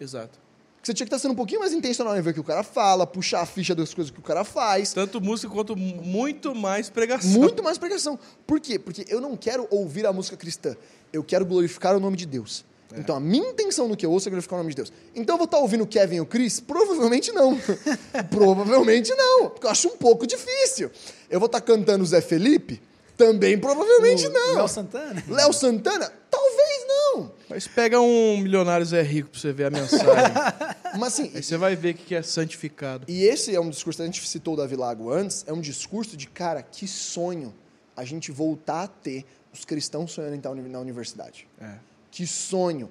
Exato. 0.00 0.38
Que 0.80 0.86
Você 0.86 0.94
tinha 0.94 1.04
que 1.06 1.14
estar 1.14 1.18
sendo 1.18 1.32
um 1.32 1.36
pouquinho 1.36 1.60
mais 1.60 1.72
intencional 1.72 2.16
em 2.16 2.22
ver 2.22 2.30
o 2.30 2.34
que 2.34 2.40
o 2.40 2.44
cara 2.44 2.62
fala, 2.62 3.06
puxar 3.06 3.40
a 3.42 3.46
ficha 3.46 3.74
das 3.74 3.92
coisas 3.92 4.10
que 4.10 4.18
o 4.18 4.22
cara 4.22 4.44
faz. 4.44 4.92
Tanto 4.92 5.20
música 5.20 5.52
quanto 5.52 5.76
mu- 5.76 6.02
muito 6.02 6.54
mais 6.54 6.88
pregação. 6.88 7.30
Muito 7.32 7.62
mais 7.62 7.76
pregação. 7.78 8.18
Por 8.46 8.60
quê? 8.60 8.78
Porque 8.78 9.04
eu 9.08 9.20
não 9.20 9.36
quero 9.36 9.66
ouvir 9.70 10.06
a 10.06 10.12
música 10.12 10.36
cristã. 10.36 10.76
Eu 11.12 11.24
quero 11.24 11.44
glorificar 11.44 11.96
o 11.96 12.00
nome 12.00 12.16
de 12.16 12.26
Deus. 12.26 12.64
Então, 12.96 13.14
a 13.16 13.20
minha 13.20 13.50
intenção 13.50 13.86
no 13.86 13.94
que 13.94 14.06
eu 14.06 14.10
ouço 14.10 14.28
é 14.28 14.30
glorificar 14.30 14.56
o 14.58 14.62
nome 14.62 14.70
de 14.70 14.76
Deus. 14.76 14.90
Então, 15.14 15.34
eu 15.34 15.38
vou 15.38 15.44
estar 15.44 15.58
ouvindo 15.58 15.84
o 15.84 15.86
Kevin 15.86 16.16
e 16.16 16.20
o 16.22 16.26
Chris? 16.26 16.58
Provavelmente 16.58 17.30
não. 17.32 17.58
provavelmente 18.30 19.14
não. 19.14 19.50
Porque 19.50 19.66
eu 19.66 19.70
acho 19.70 19.88
um 19.88 19.96
pouco 19.96 20.26
difícil. 20.26 20.90
Eu 21.28 21.38
vou 21.38 21.46
estar 21.46 21.60
cantando 21.60 22.02
o 22.02 22.06
Zé 22.06 22.20
Felipe? 22.20 22.80
Também 23.16 23.58
provavelmente 23.58 24.26
O 24.28 24.30
não. 24.30 24.54
Léo 24.56 24.68
Santana? 24.68 25.24
Léo 25.28 25.52
Santana? 25.52 26.12
Talvez 26.30 26.77
não. 27.14 27.32
Mas 27.48 27.66
pega 27.66 28.00
um 28.00 28.38
milionário 28.38 28.84
Zé 28.84 29.02
Rico 29.02 29.30
pra 29.30 29.40
você 29.40 29.52
ver 29.52 29.64
a 29.64 29.70
mensagem. 29.70 30.06
Mas 30.98 31.14
assim, 31.14 31.30
Aí 31.34 31.42
você 31.42 31.56
vai 31.56 31.76
ver 31.76 31.94
o 31.94 31.98
que 31.98 32.14
é 32.14 32.22
santificado. 32.22 33.04
E 33.08 33.24
esse 33.24 33.54
é 33.54 33.60
um 33.60 33.70
discurso, 33.70 34.02
a 34.02 34.06
gente 34.06 34.26
citou 34.26 34.54
o 34.54 34.56
Davi 34.56 34.76
Lago 34.76 35.12
antes, 35.12 35.44
é 35.46 35.52
um 35.52 35.60
discurso 35.60 36.16
de, 36.16 36.26
cara, 36.26 36.62
que 36.62 36.86
sonho 36.86 37.54
a 37.96 38.04
gente 38.04 38.30
voltar 38.30 38.84
a 38.84 38.88
ter 38.88 39.24
os 39.52 39.64
cristãos 39.64 40.12
sonhando 40.12 40.34
em 40.34 40.38
estar 40.38 40.54
na 40.54 40.78
universidade. 40.78 41.48
É. 41.60 41.74
Que 42.10 42.26
sonho. 42.26 42.88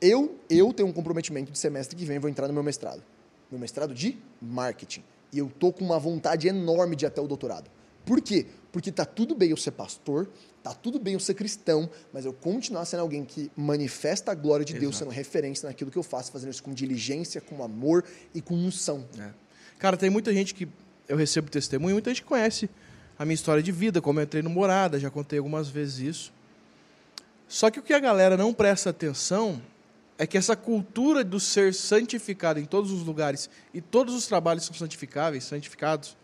Eu, 0.00 0.38
eu 0.48 0.72
tenho 0.72 0.88
um 0.88 0.92
comprometimento 0.92 1.50
de 1.50 1.58
semestre 1.58 1.96
que 1.96 2.04
vem, 2.04 2.18
vou 2.18 2.30
entrar 2.30 2.46
no 2.46 2.54
meu 2.54 2.62
mestrado. 2.62 3.02
Meu 3.50 3.58
mestrado 3.58 3.94
de 3.94 4.16
marketing. 4.40 5.02
E 5.32 5.38
eu 5.38 5.50
tô 5.58 5.72
com 5.72 5.84
uma 5.84 5.98
vontade 5.98 6.48
enorme 6.48 6.96
de 6.96 7.04
ir 7.04 7.08
até 7.08 7.20
o 7.20 7.26
doutorado. 7.26 7.70
Por 8.04 8.20
quê? 8.20 8.46
Porque 8.72 8.92
tá 8.92 9.04
tudo 9.04 9.34
bem 9.34 9.50
eu 9.50 9.56
ser 9.56 9.72
pastor, 9.72 10.28
tá 10.62 10.72
tudo 10.72 10.98
bem 10.98 11.14
eu 11.14 11.20
ser 11.20 11.34
cristão, 11.34 11.90
mas 12.12 12.24
eu 12.24 12.32
continuar 12.32 12.84
sendo 12.84 13.00
alguém 13.00 13.24
que 13.24 13.50
manifesta 13.56 14.32
a 14.32 14.34
glória 14.34 14.64
de 14.64 14.72
Deus, 14.72 14.96
Exato. 14.96 14.98
sendo 14.98 15.10
referência 15.10 15.68
naquilo 15.68 15.90
que 15.90 15.98
eu 15.98 16.02
faço, 16.02 16.30
fazendo 16.30 16.50
isso 16.50 16.62
com 16.62 16.72
diligência, 16.72 17.40
com 17.40 17.62
amor 17.62 18.04
e 18.34 18.40
com 18.40 18.54
unção. 18.54 19.04
É. 19.18 19.30
Cara, 19.78 19.96
tem 19.96 20.10
muita 20.10 20.32
gente 20.32 20.54
que 20.54 20.68
eu 21.08 21.16
recebo 21.16 21.50
testemunho, 21.50 21.94
muita 21.94 22.10
gente 22.10 22.22
conhece 22.22 22.70
a 23.18 23.24
minha 23.24 23.34
história 23.34 23.62
de 23.62 23.72
vida, 23.72 24.00
como 24.00 24.20
eu 24.20 24.24
entrei 24.24 24.42
no 24.42 24.50
Morada, 24.50 24.98
já 24.98 25.10
contei 25.10 25.38
algumas 25.38 25.68
vezes 25.68 25.98
isso. 25.98 26.32
Só 27.48 27.70
que 27.70 27.80
o 27.80 27.82
que 27.82 27.92
a 27.92 27.98
galera 27.98 28.36
não 28.36 28.54
presta 28.54 28.90
atenção 28.90 29.60
é 30.16 30.26
que 30.26 30.38
essa 30.38 30.54
cultura 30.54 31.24
do 31.24 31.40
ser 31.40 31.74
santificado 31.74 32.60
em 32.60 32.64
todos 32.64 32.92
os 32.92 33.02
lugares 33.02 33.50
e 33.74 33.80
todos 33.80 34.14
os 34.14 34.26
trabalhos 34.26 34.64
são 34.64 34.74
santificáveis, 34.74 35.44
santificados, 35.44 36.16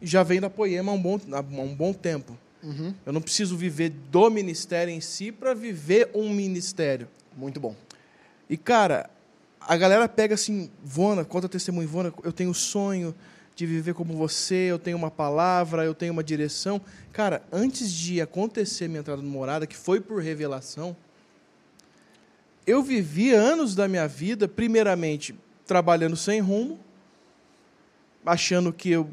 já 0.00 0.22
vem 0.22 0.40
da 0.40 0.50
Poema 0.50 0.92
há 0.92 0.94
um 0.94 1.00
bom, 1.00 1.20
há 1.32 1.40
um 1.40 1.74
bom 1.74 1.92
tempo. 1.92 2.36
Uhum. 2.62 2.94
Eu 3.04 3.12
não 3.12 3.20
preciso 3.20 3.56
viver 3.56 3.90
do 3.90 4.28
ministério 4.30 4.92
em 4.92 5.00
si 5.00 5.30
para 5.30 5.54
viver 5.54 6.10
um 6.14 6.30
ministério. 6.30 7.08
Muito 7.36 7.60
bom. 7.60 7.74
E, 8.48 8.56
cara, 8.56 9.10
a 9.60 9.76
galera 9.76 10.08
pega 10.08 10.34
assim, 10.34 10.70
Vona, 10.82 11.24
conta 11.24 11.48
testemunho, 11.48 11.88
Vona, 11.88 12.12
eu 12.22 12.32
tenho 12.32 12.50
o 12.50 12.54
sonho 12.54 13.14
de 13.54 13.64
viver 13.66 13.94
como 13.94 14.14
você, 14.14 14.54
eu 14.70 14.78
tenho 14.78 14.96
uma 14.96 15.10
palavra, 15.10 15.84
eu 15.84 15.94
tenho 15.94 16.12
uma 16.12 16.22
direção. 16.22 16.80
Cara, 17.12 17.42
antes 17.50 17.90
de 17.90 18.20
acontecer 18.20 18.86
minha 18.86 19.00
entrada 19.00 19.22
no 19.22 19.28
morada, 19.28 19.66
que 19.66 19.76
foi 19.76 20.00
por 20.00 20.22
revelação, 20.22 20.94
eu 22.66 22.82
vivi 22.82 23.32
anos 23.32 23.74
da 23.74 23.88
minha 23.88 24.06
vida, 24.06 24.46
primeiramente, 24.46 25.34
trabalhando 25.64 26.16
sem 26.16 26.40
rumo, 26.40 26.78
achando 28.24 28.72
que 28.72 28.90
eu, 28.90 29.08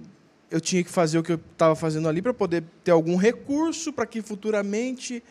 eu 0.53 0.61
tinha 0.61 0.83
que 0.83 0.89
fazer 0.91 1.17
o 1.17 1.23
que 1.23 1.31
eu 1.31 1.41
estava 1.51 1.75
fazendo 1.75 2.07
ali 2.07 2.21
para 2.21 2.31
poder 2.31 2.63
ter 2.83 2.91
algum 2.91 3.15
recurso 3.15 3.91
para 3.91 4.05
que 4.05 4.21
futuramente 4.21 5.23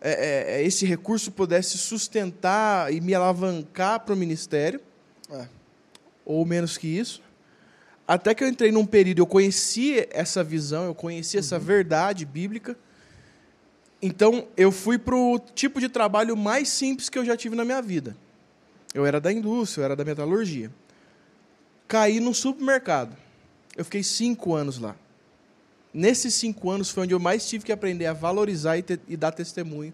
é, 0.00 0.56
é, 0.56 0.62
esse 0.64 0.84
recurso 0.84 1.30
pudesse 1.30 1.78
sustentar 1.78 2.92
e 2.92 3.00
me 3.00 3.14
alavancar 3.14 4.00
para 4.00 4.12
o 4.12 4.16
ministério, 4.16 4.80
É. 5.30 5.46
ou 6.24 6.44
menos 6.44 6.76
que 6.76 6.88
isso. 6.88 7.22
Até 8.04 8.34
que 8.34 8.42
eu 8.42 8.48
entrei 8.48 8.72
num 8.72 8.84
período, 8.84 9.20
eu 9.20 9.26
conheci 9.28 10.08
essa 10.10 10.42
visão, 10.42 10.86
eu 10.86 10.94
conheci 10.94 11.38
essa 11.38 11.56
verdade 11.56 12.26
bíblica. 12.26 12.76
Então, 14.02 14.48
eu 14.56 14.72
fui 14.72 14.98
para 14.98 15.14
o 15.14 15.38
tipo 15.38 15.78
de 15.78 15.88
trabalho 15.88 16.36
mais 16.36 16.68
simples 16.68 17.08
que 17.08 17.16
eu 17.16 17.24
já 17.24 17.36
tive 17.36 17.54
na 17.54 17.64
minha 17.64 17.80
vida. 17.80 18.16
Eu 18.92 19.06
era 19.06 19.20
da 19.20 19.32
indústria, 19.32 19.82
eu 19.82 19.84
era 19.84 19.94
da 19.94 20.04
metalurgia. 20.04 20.68
Caí 21.86 22.18
num 22.18 22.34
supermercado. 22.34 23.23
Eu 23.76 23.84
fiquei 23.84 24.02
cinco 24.02 24.54
anos 24.54 24.78
lá. 24.78 24.94
Nesses 25.92 26.34
cinco 26.34 26.70
anos 26.70 26.90
foi 26.90 27.04
onde 27.04 27.14
eu 27.14 27.20
mais 27.20 27.48
tive 27.48 27.64
que 27.64 27.72
aprender 27.72 28.06
a 28.06 28.12
valorizar 28.12 28.76
e, 28.78 28.82
te- 28.82 29.00
e 29.08 29.16
dar 29.16 29.32
testemunho 29.32 29.92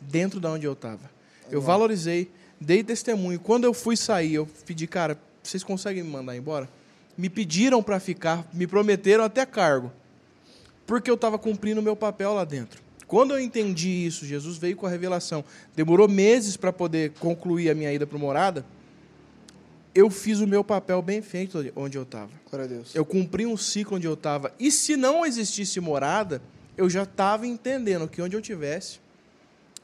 dentro 0.00 0.40
da 0.40 0.50
onde 0.50 0.66
eu 0.66 0.72
estava. 0.72 1.10
Eu 1.50 1.60
valorizei, 1.60 2.30
dei 2.60 2.82
testemunho. 2.82 3.38
Quando 3.38 3.64
eu 3.64 3.74
fui 3.74 3.96
sair, 3.96 4.34
eu 4.34 4.48
pedi, 4.66 4.86
cara, 4.86 5.18
vocês 5.42 5.62
conseguem 5.62 6.02
me 6.02 6.08
mandar 6.10 6.36
embora? 6.36 6.68
Me 7.18 7.28
pediram 7.28 7.82
para 7.82 8.00
ficar, 8.00 8.48
me 8.52 8.66
prometeram 8.66 9.24
até 9.24 9.44
cargo, 9.44 9.92
porque 10.86 11.10
eu 11.10 11.14
estava 11.14 11.38
cumprindo 11.38 11.80
o 11.80 11.84
meu 11.84 11.94
papel 11.96 12.32
lá 12.32 12.44
dentro. 12.44 12.80
Quando 13.06 13.32
eu 13.32 13.38
entendi 13.40 14.06
isso, 14.06 14.24
Jesus 14.24 14.56
veio 14.56 14.74
com 14.74 14.86
a 14.86 14.90
revelação. 14.90 15.44
Demorou 15.76 16.08
meses 16.08 16.56
para 16.56 16.72
poder 16.72 17.12
concluir 17.20 17.68
a 17.68 17.74
minha 17.74 17.92
ida 17.92 18.06
para 18.06 18.16
morada. 18.18 18.64
Eu 19.94 20.08
fiz 20.08 20.40
o 20.40 20.46
meu 20.46 20.64
papel 20.64 21.02
bem 21.02 21.20
feito 21.20 21.58
onde 21.76 21.98
eu 21.98 22.02
estava. 22.02 22.30
Glória 22.48 22.64
a 22.64 22.68
Deus. 22.68 22.94
Eu 22.94 23.04
cumpri 23.04 23.44
um 23.44 23.56
ciclo 23.56 23.96
onde 23.96 24.06
eu 24.06 24.14
estava. 24.14 24.52
E 24.58 24.70
se 24.70 24.96
não 24.96 25.24
existisse 25.26 25.80
morada, 25.80 26.40
eu 26.76 26.88
já 26.88 27.02
estava 27.02 27.46
entendendo 27.46 28.08
que 28.08 28.22
onde 28.22 28.34
eu 28.34 28.40
tivesse, 28.40 29.00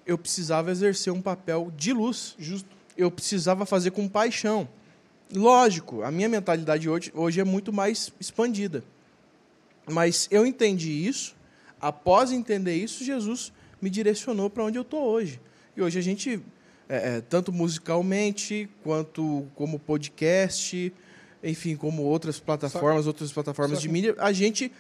eu 0.07 0.17
precisava 0.17 0.71
exercer 0.71 1.13
um 1.13 1.21
papel 1.21 1.71
de 1.77 1.93
luz. 1.93 2.35
Justo. 2.39 2.69
Eu 2.97 3.11
precisava 3.11 3.67
fazer 3.67 3.91
com 3.91 4.09
paixão. 4.09 4.69
Lógico, 5.33 6.03
a 6.03 6.11
minha 6.11 6.29
mentalidade 6.29 6.89
hoje, 6.89 7.13
hoje 7.15 7.39
é 7.39 7.45
muito 7.45 7.73
mais 7.73 8.11
expandida. 8.19 8.83
Mas 9.87 10.27
eu 10.31 10.47
entendi 10.47 10.91
isso. 11.07 11.37
Após 11.81 12.33
entender 12.33 12.75
isso, 12.75 13.05
Jesus 13.05 13.53
me 13.81 13.91
direcionou 13.91 14.49
para 14.49 14.65
onde 14.65 14.79
eu 14.79 14.83
estou 14.83 15.05
hoje. 15.05 15.41
E 15.77 15.83
hoje 15.83 15.99
a 15.99 16.03
gente, 16.03 16.41
é, 16.89 17.17
é, 17.17 17.21
tanto 17.21 17.53
musicalmente, 17.53 18.69
quanto 18.83 19.47
como 19.55 19.79
podcast, 19.79 20.93
enfim, 21.43 21.77
como 21.77 22.03
outras 22.03 22.41
plataformas, 22.41 23.07
outras 23.07 23.31
plataformas 23.33 23.79
só 23.79 23.83
de 23.83 23.89
que- 23.89 23.93
mídia, 23.93 24.15
a 24.19 24.33
gente 24.33 24.73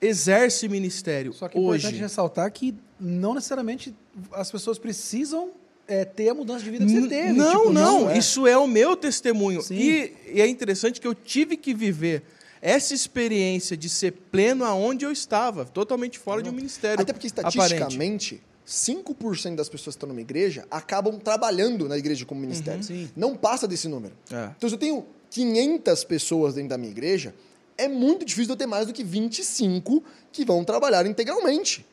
exerce 0.00 0.68
ministério 0.68 1.32
Só 1.32 1.48
que 1.48 1.56
é 1.56 1.60
importante 1.60 1.86
hoje. 1.86 1.96
ressaltar 1.96 2.50
que 2.52 2.74
não 3.00 3.34
necessariamente 3.34 3.94
as 4.32 4.50
pessoas 4.50 4.78
precisam 4.78 5.52
é, 5.86 6.04
ter 6.04 6.28
a 6.30 6.34
mudança 6.34 6.64
de 6.64 6.70
vida 6.70 6.84
que 6.86 6.92
você 7.00 7.08
teve. 7.08 7.32
Não, 7.32 7.58
Tipo, 7.60 7.72
não, 7.72 8.10
é. 8.10 8.18
isso 8.18 8.46
é 8.46 8.56
o 8.56 8.66
meu 8.66 8.96
testemunho. 8.96 9.60
E, 9.70 10.12
e 10.32 10.40
é 10.40 10.46
interessante 10.46 11.00
que 11.00 11.06
eu 11.06 11.14
tive 11.14 11.56
que 11.56 11.74
viver 11.74 12.22
essa 12.62 12.94
experiência 12.94 13.76
de 13.76 13.88
ser 13.90 14.12
pleno 14.12 14.64
aonde 14.64 15.04
eu 15.04 15.12
estava, 15.12 15.66
totalmente 15.66 16.18
fora 16.18 16.42
de 16.42 16.48
um 16.48 16.52
ministério. 16.52 17.02
Até 17.02 17.12
porque, 17.12 17.28
aparente. 17.42 18.40
Estatisticamente, 18.66 19.14
5% 19.44 19.54
das 19.56 19.68
pessoas 19.68 19.94
que 19.94 19.98
estão 19.98 20.08
numa 20.08 20.20
igreja 20.20 20.66
acabam 20.70 21.18
trabalhando 21.18 21.88
na 21.88 21.96
igreja 21.96 22.24
como 22.24 22.40
ministério. 22.40 22.82
Sim. 22.82 23.10
Não 23.16 23.36
passa 23.36 23.68
desse 23.68 23.88
número. 23.88 24.14
É. 24.30 24.50
Então, 24.56 24.68
se 24.68 24.74
eu 24.74 24.78
tenho 24.78 25.06
500 25.30 26.04
pessoas 26.04 26.54
dentro 26.54 26.70
da 26.70 26.78
minha 26.78 26.90
igreja, 26.90 27.34
é 27.76 27.88
muito 27.88 28.24
difícil 28.24 28.52
eu 28.52 28.56
ter 28.56 28.66
mais 28.66 28.86
do 28.86 28.92
que 28.92 29.02
25 29.02 30.02
que 30.32 30.44
vão 30.44 30.64
trabalhar 30.64 31.06
integralmente. 31.06 31.84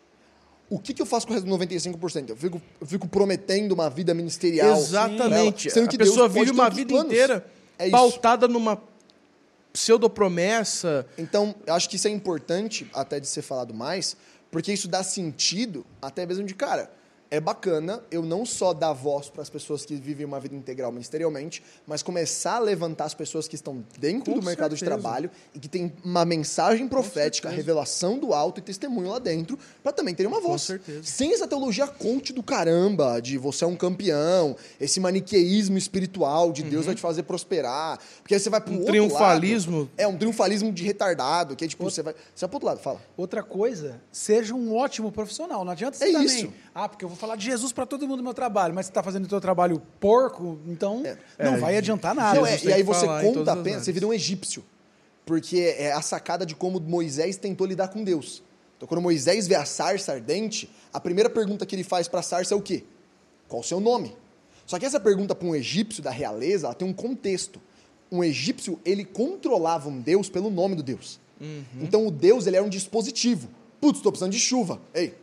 O 0.70 0.80
que, 0.80 0.94
que 0.94 1.02
eu 1.02 1.06
faço 1.06 1.28
com 1.28 1.34
o 1.34 1.36
resto 1.36 1.46
dos 1.46 1.58
95%? 1.58 2.30
Eu 2.30 2.36
fico, 2.38 2.62
eu 2.80 2.88
fico 2.88 3.08
prometendo 3.08 3.74
uma 3.74 3.90
vida 3.90 4.14
ministerial. 4.14 4.78
Exatamente. 4.78 5.68
ela, 5.68 5.74
sendo 5.74 5.86
a 5.86 5.88
que 5.90 5.98
pessoa 5.98 6.30
Deus 6.30 6.34
vive 6.34 6.52
uma 6.52 6.70
vida 6.70 6.94
planos. 6.94 7.12
inteira 7.12 7.46
É 7.78 7.90
pautada 7.90 8.48
numa 8.48 8.82
pseudopromessa. 9.74 11.06
Então, 11.18 11.54
eu 11.66 11.74
acho 11.74 11.90
que 11.90 11.98
isso 11.98 12.08
é 12.08 12.12
importante 12.12 12.88
até 12.94 13.20
de 13.20 13.28
ser 13.28 13.42
falado 13.42 13.74
mais, 13.74 14.16
porque 14.52 14.74
isso 14.74 14.88
dá 14.88 15.02
sentido 15.02 15.86
até 16.02 16.26
mesmo 16.26 16.46
de, 16.46 16.54
cara, 16.54 16.92
é 17.32 17.40
bacana 17.40 18.04
eu 18.12 18.22
não 18.22 18.46
só 18.46 18.74
dar 18.74 18.92
voz 18.92 19.30
para 19.30 19.42
as 19.42 19.50
pessoas 19.50 19.86
que 19.86 19.96
vivem 19.96 20.26
uma 20.26 20.38
vida 20.40 20.54
integral 20.54 20.92
ministerialmente, 20.92 21.64
mas 21.88 22.04
começar 22.04 22.58
a 22.58 22.60
levantar 22.60 23.06
as 23.06 23.14
pessoas 23.14 23.48
que 23.48 23.56
estão 23.56 23.84
dentro 23.98 24.34
Com 24.34 24.40
do 24.40 24.46
mercado 24.46 24.76
de 24.76 24.84
trabalho 24.84 25.32
e 25.56 25.60
que 25.60 25.70
tem 25.70 25.94
uma 26.04 26.26
mensagem 26.26 26.88
profética, 26.90 27.50
revelação 27.50 28.20
do 28.20 28.34
alto 28.34 28.60
e 28.60 28.62
testemunho 28.62 29.10
lá 29.10 29.18
dentro, 29.18 29.58
para 29.82 29.94
também 29.94 30.14
terem 30.14 30.30
uma 30.32 30.42
Com 30.42 30.50
voz. 30.50 30.62
certeza. 30.64 31.04
Sem 31.04 31.34
essa 31.34 31.48
teologia 31.48 31.88
coach 31.88 32.34
do 32.34 32.44
caramba, 32.44 33.22
de 33.22 33.38
você 33.38 33.64
é 33.64 33.68
um 33.68 33.78
campeão, 33.78 34.56
esse 34.80 35.00
maniqueísmo 35.00 35.78
espiritual 35.78 36.52
de 36.52 36.64
Deus 36.64 36.86
vai 36.86 36.96
te 36.96 37.02
fazer 37.02 37.24
prosperar, 37.24 37.98
porque 38.22 38.34
aí 38.34 38.40
você 38.42 38.50
vai 38.50 38.60
pro 38.60 38.74
Um 38.74 38.78
outro 38.78 38.92
triunfalismo. 38.92 39.78
lado. 39.80 39.92
É, 39.98 40.06
um 40.06 40.18
triunfalismo 40.18 40.70
de 40.72 40.84
retardado, 40.84 41.56
que 41.56 41.64
é 41.64 41.68
tipo, 41.68 41.84
você 41.86 42.04
vai, 42.04 42.14
você 42.14 42.42
vai 42.46 42.50
pro 42.50 42.56
outro 42.58 42.68
lado, 42.68 42.80
fala. 42.82 43.02
Outra 43.16 43.42
coisa, 43.42 44.02
seja 44.12 44.54
um 44.54 44.76
ótimo 44.76 45.12
profissional. 45.14 45.64
Não 45.64 45.72
adianta 45.72 45.98
você 45.98 46.04
É 46.10 46.12
também. 46.12 46.26
isso. 46.26 46.54
Ah, 46.74 46.88
porque 46.88 47.04
eu 47.04 47.10
vou 47.10 47.18
falar 47.18 47.36
de 47.36 47.46
Jesus 47.46 47.74
para 47.74 47.86
todo 47.86 48.08
mundo 48.08 48.18
no 48.18 48.24
meu 48.24 48.34
trabalho, 48.34 48.74
mas 48.74 48.86
você 48.86 48.92
está 48.92 49.04
fazendo 49.04 49.26
o 49.26 49.30
seu 49.30 49.42
trabalho 49.42 49.82
porco, 50.00 50.58
então 50.68 51.04
É. 51.06 51.18
não 51.44 51.56
É, 51.56 51.58
vai 51.58 51.78
adiantar 51.78 52.16
nada. 52.16 52.40
Não, 52.40 52.46
é, 52.48 52.58
e 52.64 52.72
aí 52.72 52.84
você 52.84 53.06
conta 53.06 53.52
apenas, 53.54 53.84
você 53.84 53.92
vira 53.92 54.08
um 54.08 54.14
egípcio. 54.14 54.64
Porque 55.26 55.76
é 55.78 55.92
a 55.92 56.02
sacada 56.02 56.46
de 56.46 56.56
como 56.56 56.80
Moisés 56.80 57.38
tentou 57.38 57.68
lidar 57.68 57.90
com 57.90 58.04
Deus. 58.04 58.42
Então, 58.76 58.88
quando 58.88 59.02
Moisés 59.02 59.48
vê 59.48 59.56
a 59.56 59.66
sarça 59.66 60.14
ardente, 60.14 60.70
a 60.92 61.00
primeira 61.00 61.30
pergunta 61.30 61.66
que 61.66 61.76
ele 61.76 61.84
faz 61.84 62.08
para 62.08 62.22
a 62.22 62.24
sarça 62.24 62.54
é 62.54 62.58
o 62.58 62.62
quê? 62.62 62.84
Qual 63.48 63.62
o 63.62 63.64
seu 63.64 63.80
nome? 63.80 64.16
Só 64.66 64.80
que 64.80 64.86
essa 64.86 65.00
pergunta 65.00 65.36
para 65.36 65.48
um 65.48 65.54
egípcio 65.54 66.02
da 66.02 66.10
realeza, 66.10 66.66
ela 66.68 66.74
tem 66.74 66.88
um 66.88 66.94
contexto. 66.94 67.62
Um 68.12 68.24
egípcio, 68.24 68.80
ele 68.84 69.06
controlava 69.06 69.88
um 69.90 70.00
deus 70.02 70.30
pelo 70.30 70.50
nome 70.50 70.76
do 70.76 70.82
deus. 70.82 71.20
Uhum. 71.40 71.64
Então, 71.82 72.08
o 72.08 72.12
deus, 72.12 72.48
ele 72.48 72.56
era 72.56 72.66
um 72.66 72.70
dispositivo. 72.70 73.50
Putz, 73.80 73.98
estou 74.00 74.12
precisando 74.12 74.32
de 74.32 74.40
chuva. 74.40 74.82
Ei, 74.94 75.14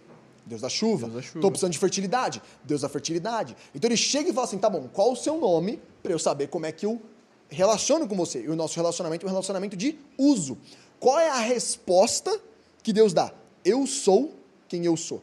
Deus 0.48 0.62
da 0.62 0.68
chuva. 0.68 1.20
Estou 1.20 1.50
precisando 1.50 1.72
de 1.72 1.78
fertilidade. 1.78 2.42
Deus 2.64 2.80
da 2.80 2.88
fertilidade. 2.88 3.54
Então 3.74 3.88
ele 3.88 3.96
chega 3.96 4.30
e 4.30 4.32
fala 4.32 4.46
assim: 4.46 4.58
tá 4.58 4.70
bom, 4.70 4.88
qual 4.92 5.12
o 5.12 5.16
seu 5.16 5.38
nome 5.38 5.80
para 6.02 6.12
eu 6.12 6.18
saber 6.18 6.48
como 6.48 6.66
é 6.66 6.72
que 6.72 6.86
eu 6.86 7.00
relaciono 7.48 8.08
com 8.08 8.16
você? 8.16 8.42
E 8.42 8.48
o 8.48 8.56
nosso 8.56 8.74
relacionamento 8.76 9.24
é 9.24 9.28
um 9.28 9.30
relacionamento 9.30 9.76
de 9.76 9.98
uso. 10.16 10.56
Qual 10.98 11.18
é 11.18 11.28
a 11.28 11.38
resposta 11.38 12.40
que 12.82 12.92
Deus 12.92 13.12
dá? 13.12 13.32
Eu 13.64 13.86
sou 13.86 14.34
quem 14.66 14.84
eu 14.84 14.96
sou. 14.96 15.22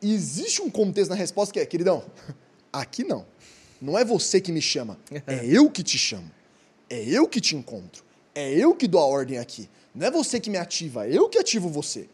E 0.00 0.12
existe 0.12 0.62
um 0.62 0.70
contexto 0.70 1.10
na 1.10 1.16
resposta 1.16 1.52
que 1.52 1.58
é, 1.58 1.66
queridão, 1.66 2.04
aqui 2.72 3.04
não. 3.04 3.26
Não 3.80 3.98
é 3.98 4.04
você 4.04 4.40
que 4.40 4.52
me 4.52 4.62
chama, 4.62 4.98
é 5.26 5.44
eu 5.44 5.70
que 5.70 5.82
te 5.82 5.98
chamo. 5.98 6.30
É 6.88 7.02
eu 7.02 7.26
que 7.26 7.40
te 7.40 7.56
encontro. 7.56 8.04
É 8.34 8.52
eu 8.52 8.74
que 8.74 8.86
dou 8.86 9.00
a 9.00 9.06
ordem 9.06 9.38
aqui. 9.38 9.68
Não 9.94 10.06
é 10.06 10.10
você 10.10 10.38
que 10.38 10.50
me 10.50 10.58
ativa, 10.58 11.06
é 11.06 11.12
eu 11.12 11.28
que 11.28 11.38
ativo 11.38 11.68
você. 11.68 12.08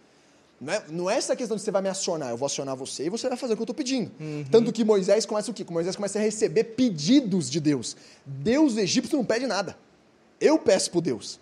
Não 0.61 0.73
é, 0.75 0.83
não 0.91 1.11
é 1.11 1.17
essa 1.17 1.35
questão 1.35 1.57
de 1.57 1.63
você 1.63 1.71
vai 1.71 1.81
me 1.81 1.89
acionar, 1.89 2.29
eu 2.31 2.37
vou 2.37 2.45
acionar 2.45 2.77
você 2.77 3.07
e 3.07 3.09
você 3.09 3.29
vai 3.29 3.39
fazer 3.39 3.55
o 3.55 3.57
que 3.57 3.63
eu 3.63 3.65
estou 3.65 3.75
pedindo. 3.75 4.11
Tanto 4.51 4.71
que 4.73 4.85
Moisés 4.85 5.25
começa 5.25 5.51
o 5.51 5.55
quê? 5.55 5.65
Moisés 5.71 5.97
começa 5.97 6.19
a 6.19 6.23
receber 6.23 6.65
pedidos 6.65 7.49
de 7.49 7.61
Deus. 7.61 7.97
Deus 8.27 8.77
egípcio 8.77 9.17
não 9.17 9.25
pede 9.25 9.47
nada. 9.47 9.77
Eu 10.39 10.59
peço 10.59 10.91
por 10.91 11.01
Deus. 11.01 11.41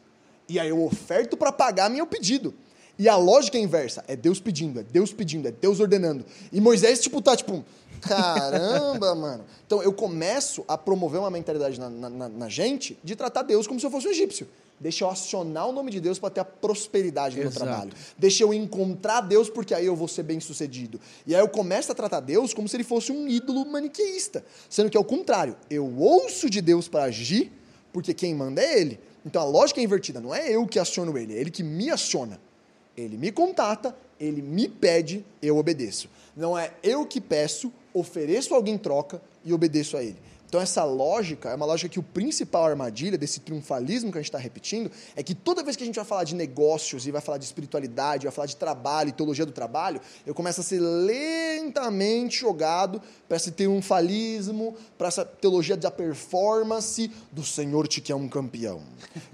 E 0.49 0.59
aí 0.61 0.69
eu 0.69 0.83
oferto 0.85 1.37
para 1.37 1.51
pagar 1.51 1.91
meu 1.91 2.07
pedido. 2.07 2.55
E 2.97 3.09
a 3.09 3.17
lógica 3.17 3.59
é 3.59 3.61
inversa. 3.61 4.05
É 4.09 4.15
Deus 4.15 4.39
pedindo, 4.41 4.79
é 4.81 4.83
Deus 4.85 5.13
pedindo, 5.13 5.47
é 5.49 5.51
Deus 5.53 5.81
ordenando. 5.81 6.25
E 6.53 6.61
Moisés, 6.61 7.01
tipo, 7.01 7.21
tá 7.21 7.37
tipo, 7.37 7.65
caramba, 8.01 9.15
mano. 9.17 9.45
Então 9.67 9.83
eu 9.83 9.93
começo 9.93 10.65
a 10.69 10.77
promover 10.79 11.21
uma 11.21 11.31
mentalidade 11.31 11.79
na- 11.79 11.91
na- 11.91 12.29
na 12.29 12.49
gente 12.49 12.99
de 13.03 13.15
tratar 13.17 13.43
Deus 13.43 13.67
como 13.67 13.79
se 13.81 13.87
eu 13.87 13.91
fosse 13.91 14.07
um 14.09 14.11
egípcio. 14.11 14.49
Deixa 14.81 15.05
eu 15.05 15.11
acionar 15.11 15.69
o 15.69 15.73
nome 15.73 15.91
de 15.91 16.01
Deus 16.01 16.19
para 16.19 16.31
ter 16.31 16.41
a 16.41 16.45
prosperidade 16.45 17.37
no 17.37 17.43
meu 17.43 17.51
Exato. 17.51 17.67
trabalho. 17.67 17.93
Deixa 18.17 18.45
eu 18.45 18.55
encontrar 18.55 19.21
Deus 19.23 19.51
porque 19.51 19.75
aí 19.75 19.87
eu 19.87 19.97
vou 19.97 20.07
ser 20.07 20.23
bem 20.23 20.39
sucedido. 20.39 21.01
E 21.27 21.35
aí 21.35 21.41
eu 21.41 21.49
começo 21.49 21.91
a 21.91 21.95
tratar 21.95 22.21
Deus 22.21 22.55
como 22.55 22.69
se 22.69 22.77
ele 22.77 22.85
fosse 22.85 23.11
um 23.11 23.27
ídolo 23.27 23.67
maniqueísta. 23.67 24.45
Sendo 24.71 24.89
que 24.89 24.97
é 24.97 25.01
o 25.01 25.05
contrário. 25.05 25.57
Eu 25.69 25.93
ouço 25.99 26.49
de 26.49 26.61
Deus 26.61 26.87
para 26.87 27.05
agir 27.05 27.53
porque 27.93 28.15
quem 28.15 28.35
manda 28.35 28.63
é 28.63 28.81
ele. 28.81 29.01
Então 29.27 29.43
a 29.43 29.45
lógica 29.45 29.81
é 29.81 29.85
invertida. 29.85 30.21
Não 30.21 30.35
é 30.35 30.51
eu 30.51 30.67
que 30.67 30.79
aciono 30.79 31.19
ele, 31.19 31.35
é 31.35 31.41
ele 31.41 31.51
que 31.51 31.63
me 31.63 31.91
aciona. 31.91 32.41
Ele 32.97 33.17
me 33.17 33.31
contata, 33.31 33.97
ele 34.19 34.43
me 34.43 34.69
pede, 34.69 35.25
eu 35.41 35.57
obedeço. 35.57 36.09
Não 36.37 36.59
é 36.59 36.73
eu 36.83 37.05
que 37.07 37.21
peço, 37.21 37.73
ofereço 37.93 38.55
alguém 38.55 38.75
em 38.75 38.79
troca 38.79 39.21
e 39.45 39.53
obedeço 39.53 39.97
a 39.97 40.03
ele. 40.03 40.17
Então 40.49 40.61
essa 40.61 40.83
lógica 40.83 41.51
é 41.51 41.55
uma 41.55 41.67
lógica 41.67 41.91
que 41.91 41.99
o 41.99 42.03
principal 42.03 42.65
armadilha 42.65 43.19
desse 43.19 43.41
triunfalismo 43.41 44.11
que 44.11 44.17
a 44.17 44.21
gente 44.21 44.31
está 44.31 44.39
repetindo 44.39 44.91
é 45.15 45.23
que 45.23 45.35
toda 45.35 45.63
vez 45.63 45.77
que 45.77 45.83
a 45.83 45.87
gente 45.87 45.97
vai 45.97 46.07
falar 46.07 46.25
de 46.25 46.35
negócios 46.35 47.07
e 47.07 47.11
vai 47.11 47.21
falar 47.21 47.37
de 47.37 47.45
espiritualidade, 47.45 48.25
vai 48.25 48.33
falar 48.33 48.47
de 48.47 48.57
trabalho 48.57 49.11
e 49.11 49.13
teologia 49.13 49.45
do 49.45 49.53
trabalho, 49.53 50.01
eu 50.27 50.35
começo 50.35 50.63
a 50.63 50.65
ser 50.65 50.81
lentamente 50.81 52.41
jogado 52.41 53.03
para 53.29 53.37
esse 53.37 53.51
triunfalismo, 53.51 54.75
para 54.97 55.09
essa 55.09 55.25
teologia 55.25 55.77
da 55.77 55.91
performance 55.91 57.11
do 57.31 57.45
Senhor 57.45 57.87
te 57.87 58.01
quer 58.01 58.15
um 58.15 58.29
campeão, 58.29 58.83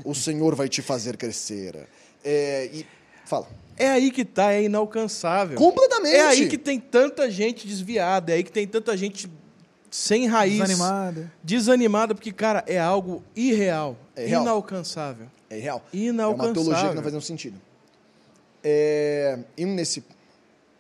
o 0.05 0.15
Senhor 0.15 0.57
vai 0.57 0.69
te 0.69 0.83
fazer 0.83 1.17
crescer. 1.17 1.89
É, 2.25 2.69
e 2.73 2.87
fala. 3.25 3.47
É 3.77 3.89
aí 3.89 4.11
que 4.11 4.25
tá, 4.25 4.53
é 4.53 4.65
inalcançável. 4.65 5.57
Completamente. 5.57 6.15
É 6.15 6.27
aí 6.27 6.49
que 6.49 6.59
tem 6.59 6.81
tanta 6.81 7.31
gente 7.31 7.67
desviada, 7.67 8.33
é 8.33 8.37
aí 8.37 8.43
que 8.43 8.53
tem 8.53 8.67
tanta 8.67 8.97
gente 8.97 9.29
sem 9.95 10.27
raiz. 10.27 10.59
Desanimada. 10.59 11.33
Desanimada, 11.41 12.15
porque, 12.17 12.33
cara, 12.33 12.65
é 12.67 12.81
algo 12.81 13.23
irreal. 13.37 13.97
É 14.17 14.27
real. 14.27 14.43
Inalcançável. 14.43 15.29
É 15.49 15.57
real. 15.57 15.85
Inalcançável. 15.93 16.45
É 16.45 16.49
uma 16.49 16.53
teologia 16.53 16.89
que 16.89 16.95
não 16.97 17.03
faz 17.03 17.13
nenhum 17.13 17.21
sentido. 17.21 17.61
É, 18.65 19.39
indo 19.57 19.73
nesse. 19.73 20.05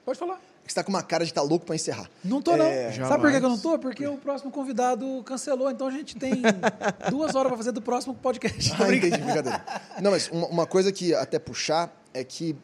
Pode 0.04 0.18
falar. 0.18 0.40
Você 0.66 0.74
tá 0.74 0.82
com 0.82 0.90
uma 0.90 1.02
cara 1.02 1.22
de 1.22 1.30
estar 1.30 1.42
louco 1.42 1.64
para 1.64 1.76
encerrar. 1.76 2.10
Não 2.24 2.42
tô, 2.42 2.56
não. 2.56 2.66
É, 2.66 2.90
Sabe 2.90 3.22
por 3.22 3.30
que 3.30 3.36
eu 3.36 3.40
não 3.40 3.56
tô? 3.56 3.78
Porque 3.78 4.04
o 4.04 4.16
próximo 4.16 4.50
convidado 4.50 5.22
cancelou, 5.24 5.70
então 5.70 5.86
a 5.86 5.92
gente 5.92 6.16
tem 6.16 6.42
duas 7.08 7.36
horas 7.36 7.50
pra 7.50 7.56
fazer 7.56 7.70
do 7.70 7.80
próximo 7.80 8.14
podcast. 8.14 8.72
Ah, 8.82 8.92
entendi, 8.92 9.18
brincadeira. 9.18 9.64
Não, 10.02 10.10
mas 10.10 10.28
uma, 10.28 10.48
uma 10.48 10.66
coisa 10.66 10.90
que 10.90 11.14
até 11.14 11.38
puxar 11.38 11.94
é 12.12 12.24
que 12.24 12.56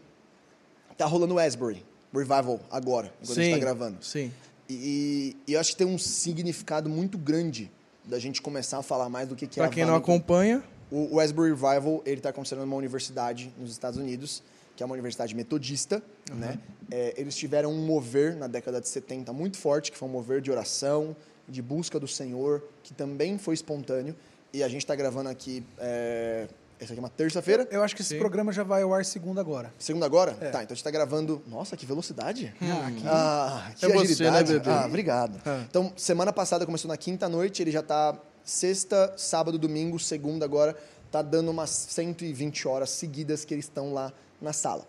tá 0.98 1.06
rolando 1.06 1.34
o 1.34 1.38
Asbury 1.38 1.86
Revival 2.12 2.58
agora, 2.72 3.12
enquanto 3.22 3.38
a 3.38 3.42
gente 3.42 3.52
tá 3.54 3.60
gravando. 3.60 4.04
Sim. 4.04 4.32
E, 4.72 5.36
e 5.46 5.54
eu 5.54 5.60
acho 5.60 5.72
que 5.72 5.76
tem 5.76 5.86
um 5.86 5.98
significado 5.98 6.88
muito 6.88 7.18
grande 7.18 7.70
da 8.04 8.18
gente 8.18 8.40
começar 8.40 8.78
a 8.78 8.82
falar 8.82 9.08
mais 9.08 9.28
do 9.28 9.34
que, 9.34 9.46
que 9.46 9.60
é 9.60 9.64
Pra 9.64 9.72
quem 9.72 9.84
não 9.84 9.96
acompanha, 9.96 10.62
O, 10.90 11.18
Asbury 11.20 11.50
Revival, 11.50 12.02
ele 12.06 12.18
está 12.18 12.30
acontecendo 12.30 12.60
numa 12.60 12.76
universidade 12.76 13.52
nos 13.58 13.70
Estados 13.70 13.98
Unidos, 13.98 14.42
que 14.76 14.82
é 14.82 14.86
uma 14.86 14.92
universidade 14.92 15.34
metodista, 15.34 16.02
né? 16.32 16.58
É, 16.90 17.14
eles 17.16 17.36
tiveram 17.36 17.72
um 17.72 17.84
mover 17.84 18.36
na 18.36 18.46
década 18.46 18.80
de 18.80 18.88
70 18.88 19.32
muito 19.32 19.56
forte, 19.58 19.92
que 19.92 19.98
foi 19.98 20.08
um 20.08 20.12
mover 20.12 20.40
de 20.40 20.50
oração, 20.50 21.14
de 21.48 21.60
busca 21.60 22.00
do 22.00 22.08
Senhor, 22.08 22.64
que 22.82 22.94
também 22.94 23.38
foi 23.38 23.54
espontâneo. 23.54 24.16
E 24.52 24.62
a 24.62 24.68
gente 24.68 24.82
está 24.82 24.96
gravando 24.96 25.28
aqui, 25.28 25.64
é, 25.78 26.48
essa 26.80 26.92
aqui 26.92 26.98
é 26.98 27.02
uma 27.02 27.08
terça-feira. 27.10 27.68
Eu 27.70 27.82
acho 27.82 27.94
que 27.94 28.02
esse 28.02 28.14
Sim. 28.14 28.18
programa 28.18 28.52
já 28.52 28.62
vai 28.62 28.82
ao 28.82 28.94
ar 28.94 29.04
segunda 29.04 29.40
agora. 29.40 29.72
Segunda 29.78 30.06
agora? 30.06 30.36
É. 30.40 30.50
Tá, 30.50 30.62
então 30.62 30.72
a 30.72 30.74
gente 30.74 30.84
tá 30.84 30.90
gravando. 30.90 31.42
Nossa, 31.46 31.76
que 31.76 31.84
velocidade! 31.84 32.54
Ah, 32.62 32.90
que- 32.90 33.06
Ah, 33.06 33.72
que 33.76 33.84
É 33.84 33.88
você, 33.88 33.98
agilidade. 34.12 34.52
né, 34.54 34.58
bebê? 34.58 34.70
Ah, 34.70 34.86
obrigado. 34.86 35.40
Ah. 35.44 35.64
Então, 35.68 35.92
semana 35.96 36.32
passada 36.32 36.64
começou 36.64 36.88
na 36.88 36.96
quinta 36.96 37.28
noite, 37.28 37.62
ele 37.62 37.70
já 37.70 37.82
tá 37.82 38.18
sexta, 38.44 39.12
sábado, 39.16 39.58
domingo, 39.58 39.98
segunda 39.98 40.44
agora, 40.44 40.76
tá 41.10 41.20
dando 41.22 41.50
umas 41.50 41.70
120 41.70 42.66
horas 42.66 42.90
seguidas 42.90 43.44
que 43.44 43.52
eles 43.54 43.66
estão 43.66 43.92
lá 43.92 44.12
na 44.40 44.52
sala. 44.52 44.86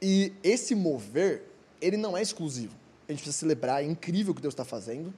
E 0.00 0.32
esse 0.42 0.74
mover, 0.74 1.42
ele 1.80 1.96
não 1.96 2.16
é 2.16 2.22
exclusivo. 2.22 2.74
A 3.08 3.12
gente 3.12 3.22
precisa 3.22 3.36
celebrar, 3.38 3.82
é 3.82 3.86
incrível 3.86 4.32
o 4.32 4.34
que 4.34 4.40
Deus 4.42 4.52
está 4.54 4.64
fazendo. 4.64 5.12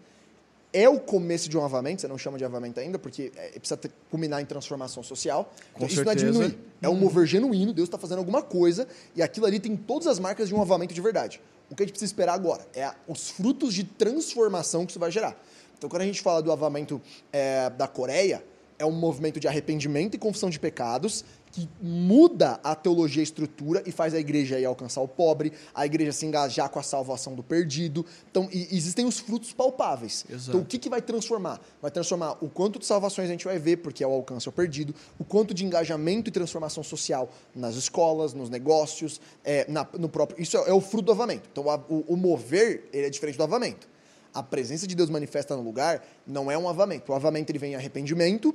É 0.73 0.89
o 0.89 1.01
começo 1.01 1.49
de 1.49 1.59
um 1.59 1.65
avamento, 1.65 2.01
você 2.01 2.07
não 2.09 2.17
chama 2.17 2.39
de 2.39 2.45
avamento 2.45 2.79
ainda, 2.79 2.97
porque 2.99 3.33
é, 3.37 3.59
precisa 3.59 3.77
ter- 3.77 3.91
culminar 4.09 4.41
em 4.41 4.45
transformação 4.45 5.03
social. 5.03 5.53
Com 5.73 5.85
isso 5.87 6.05
não 6.05 6.13
é 6.13 6.15
diminuir. 6.15 6.59
É 6.81 6.89
um 6.89 6.95
mover 6.95 7.27
genuíno, 7.27 7.73
Deus 7.73 7.89
está 7.89 7.99
fazendo 7.99 8.19
alguma 8.19 8.41
coisa, 8.41 8.87
e 9.17 9.23
aquilo 9.23 9.47
ali 9.47 9.59
tem 9.59 9.77
todas 9.77 10.07
as 10.07 10.19
marcas 10.21 10.49
de 10.49 10.55
um 10.55 10.63
avamento 10.63 10.95
de 10.95 11.01
verdade. 11.01 11.41
O 11.69 11.75
que 11.75 11.83
a 11.83 11.87
gente 11.87 11.93
precisa 11.93 12.09
esperar 12.11 12.35
agora 12.35 12.65
é 12.73 12.85
a- 12.85 12.95
os 13.09 13.31
frutos 13.31 13.75
de 13.75 13.83
transformação 13.85 14.87
que 14.87 14.93
isso 14.93 15.01
vai 15.01 15.11
gerar. 15.11 15.37
Então, 15.77 15.89
quando 15.91 16.03
a 16.03 16.07
gente 16.07 16.21
fala 16.23 16.41
do 16.43 16.53
avamento 16.53 17.01
é, 17.33 17.69
da 17.71 17.89
Coreia, 17.89 18.45
é 18.79 18.85
um 18.87 18.93
movimento 18.93 19.41
de 19.41 19.49
arrependimento 19.49 20.15
e 20.15 20.19
confissão 20.19 20.49
de 20.51 20.59
pecados 20.61 21.25
que 21.53 21.69
muda 21.83 22.61
a 22.63 22.75
teologia 22.77 23.21
e 23.21 23.23
a 23.23 23.25
estrutura 23.25 23.83
e 23.85 23.91
faz 23.91 24.15
a 24.15 24.21
igreja 24.21 24.59
ir 24.61 24.65
alcançar 24.65 25.01
o 25.01 25.09
pobre, 25.09 25.53
a 25.75 25.85
igreja 25.85 26.13
se 26.13 26.25
engajar 26.25 26.69
com 26.71 26.79
a 26.79 26.83
salvação 26.83 27.35
do 27.35 27.43
perdido. 27.43 28.07
Então, 28.31 28.49
e- 28.53 28.69
existem 28.71 29.05
os 29.05 29.19
frutos 29.19 29.53
palpáveis. 29.53 30.25
Exato. 30.31 30.51
Então, 30.51 30.61
o 30.61 30.65
que, 30.65 30.79
que 30.79 30.89
vai 30.89 31.03
transformar? 31.03 31.61
Vai 31.83 31.91
transformar 31.91 32.37
o 32.41 32.49
quanto 32.49 32.79
de 32.79 32.87
salvações 32.87 33.29
a 33.29 33.33
gente 33.33 33.45
vai 33.45 33.59
ver, 33.59 33.79
porque 33.79 34.05
é 34.05 34.07
o 34.07 34.13
alcance 34.13 34.49
ao 34.49 34.53
perdido, 34.53 34.95
o 35.19 35.25
quanto 35.25 35.53
de 35.53 35.65
engajamento 35.65 36.29
e 36.29 36.33
transformação 36.33 36.83
social 36.85 37.29
nas 37.55 37.75
escolas, 37.75 38.33
nos 38.33 38.49
negócios, 38.49 39.21
é, 39.45 39.69
na- 39.69 39.89
no 39.99 40.09
próprio. 40.09 40.41
Isso 40.41 40.57
é, 40.57 40.71
é 40.71 40.73
o 40.73 40.81
fruto 40.81 41.07
do 41.07 41.13
avamento. 41.13 41.49
Então, 41.51 41.69
a- 41.69 41.83
o, 41.89 42.05
o 42.07 42.17
mover 42.17 42.85
ele 42.93 43.07
é 43.07 43.11
diferente 43.11 43.37
do 43.37 43.43
avamento. 43.43 43.89
A 44.33 44.43
presença 44.45 44.87
de 44.87 44.95
Deus 44.95 45.11
manifesta 45.11 45.57
no 45.57 45.63
lugar 45.63 46.07
não 46.25 46.49
é 46.49 46.57
um 46.57 46.69
avamento. 46.69 47.11
O 47.11 47.15
avamento 47.17 47.51
ele 47.51 47.59
vem 47.59 47.73
em 47.73 47.75
arrependimento, 47.75 48.55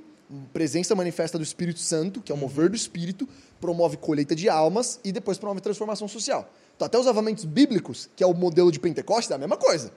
presença 0.51 0.95
manifesta 0.95 1.37
do 1.37 1.43
Espírito 1.43 1.79
Santo, 1.79 2.21
que 2.21 2.31
é 2.31 2.35
o 2.35 2.37
mover 2.37 2.69
do 2.69 2.75
Espírito, 2.75 3.27
promove 3.59 3.97
colheita 3.97 4.35
de 4.35 4.49
almas 4.49 4.99
e 5.03 5.11
depois 5.11 5.37
promove 5.37 5.61
transformação 5.61 6.07
social. 6.07 6.51
Então, 6.75 6.85
até 6.85 6.97
os 6.97 7.07
avamentos 7.07 7.45
bíblicos, 7.45 8.09
que 8.15 8.23
é 8.23 8.27
o 8.27 8.33
modelo 8.33 8.71
de 8.71 8.79
Pentecostes, 8.79 9.31
é 9.31 9.35
a 9.35 9.37
mesma 9.37 9.57
coisa. 9.57 9.91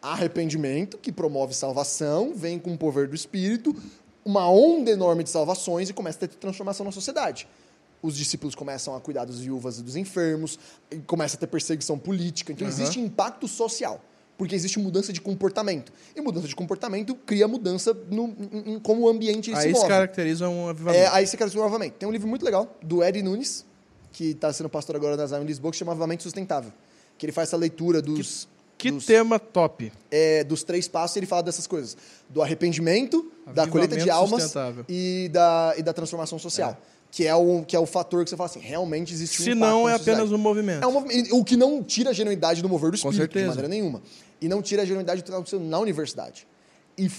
Arrependimento, 0.00 0.96
que 0.98 1.10
promove 1.10 1.54
salvação, 1.54 2.32
vem 2.34 2.58
com 2.58 2.72
o 2.72 2.78
poder 2.78 3.08
do 3.08 3.14
Espírito, 3.14 3.74
uma 4.24 4.48
onda 4.50 4.90
enorme 4.90 5.24
de 5.24 5.30
salvações 5.30 5.88
e 5.88 5.92
começa 5.92 6.24
a 6.24 6.28
ter 6.28 6.36
transformação 6.36 6.84
na 6.84 6.92
sociedade. 6.92 7.48
Os 8.02 8.16
discípulos 8.16 8.54
começam 8.54 8.94
a 8.94 9.00
cuidar 9.00 9.24
dos 9.24 9.40
viúvas 9.40 9.78
e 9.78 9.82
dos 9.82 9.96
enfermos, 9.96 10.58
e 10.90 10.98
começa 10.98 11.36
a 11.36 11.40
ter 11.40 11.46
perseguição 11.46 11.98
política. 11.98 12.52
Então, 12.52 12.66
existe 12.66 13.00
impacto 13.00 13.46
social, 13.46 14.02
porque 14.40 14.54
existe 14.54 14.78
mudança 14.78 15.12
de 15.12 15.20
comportamento. 15.20 15.92
E 16.16 16.20
mudança 16.22 16.48
de 16.48 16.56
comportamento 16.56 17.14
cria 17.14 17.46
mudança 17.46 17.94
no, 18.10 18.34
em, 18.50 18.72
em 18.72 18.78
como 18.78 19.02
o 19.02 19.08
ambiente 19.10 19.50
se 19.50 19.54
aí 19.54 19.66
se 19.66 19.72
move. 19.74 19.86
caracteriza 19.86 20.48
um 20.48 20.66
avivamento. 20.66 20.98
É, 20.98 21.08
aí 21.08 21.26
você 21.26 21.36
quer 21.36 21.52
novamente. 21.52 21.92
Tem 21.98 22.08
um 22.08 22.12
livro 22.12 22.26
muito 22.26 22.42
legal 22.42 22.74
do 22.82 23.04
Eri 23.04 23.22
Nunes, 23.22 23.66
que 24.10 24.30
está 24.30 24.50
sendo 24.50 24.70
pastor 24.70 24.96
agora 24.96 25.14
na 25.14 25.26
Zion 25.26 25.44
Lisboa, 25.44 25.70
que 25.70 25.76
chama 25.76 25.92
Avivamento 25.92 26.22
Sustentável. 26.22 26.72
Que 27.18 27.26
ele 27.26 27.32
faz 27.32 27.50
essa 27.50 27.56
leitura 27.58 28.00
dos, 28.00 28.48
que 28.78 28.90
dos, 28.90 29.04
tema 29.04 29.38
top. 29.38 29.92
é, 30.10 30.42
dos 30.42 30.62
três 30.62 30.88
passos 30.88 31.16
e 31.16 31.18
ele 31.18 31.26
fala 31.26 31.42
dessas 31.42 31.66
coisas. 31.66 31.94
Do 32.30 32.40
arrependimento, 32.40 33.30
da 33.44 33.64
Avivamento 33.64 33.72
colheita 33.72 33.96
de 33.98 34.08
almas 34.08 34.54
e 34.88 35.28
da, 35.30 35.74
e 35.76 35.82
da 35.82 35.92
transformação 35.92 36.38
social. 36.38 36.80
Que, 37.12 37.26
é 37.26 37.34
o, 37.34 37.64
que 37.66 37.74
é 37.74 37.78
o 37.80 37.86
fator 37.86 38.22
que 38.22 38.30
você 38.30 38.36
fala 38.36 38.48
assim, 38.48 38.60
realmente 38.60 39.12
existe 39.12 39.42
um 39.42 39.44
Se 39.44 39.52
não, 39.52 39.88
é 39.88 39.94
apenas 39.94 40.30
um 40.30 40.38
movimento. 40.38 40.84
É 40.84 40.86
um 40.86 40.92
movimento- 40.92 41.36
o 41.36 41.44
que 41.44 41.56
não 41.56 41.82
tira 41.82 42.10
a 42.10 42.12
genuidade 42.12 42.62
do 42.62 42.68
mover 42.68 42.92
do 42.92 42.94
espírito, 42.94 43.36
de 43.36 43.46
maneira 43.46 43.66
nenhuma. 43.66 44.00
E 44.40 44.48
não 44.48 44.62
tira 44.62 44.82
a 44.82 44.84
genuidade 44.84 45.20
do 45.20 45.24
que 45.24 45.28
está 45.30 45.36
acontecendo 45.36 45.64
na 45.68 45.78
universidade. 45.78 46.46
E, 46.96 47.10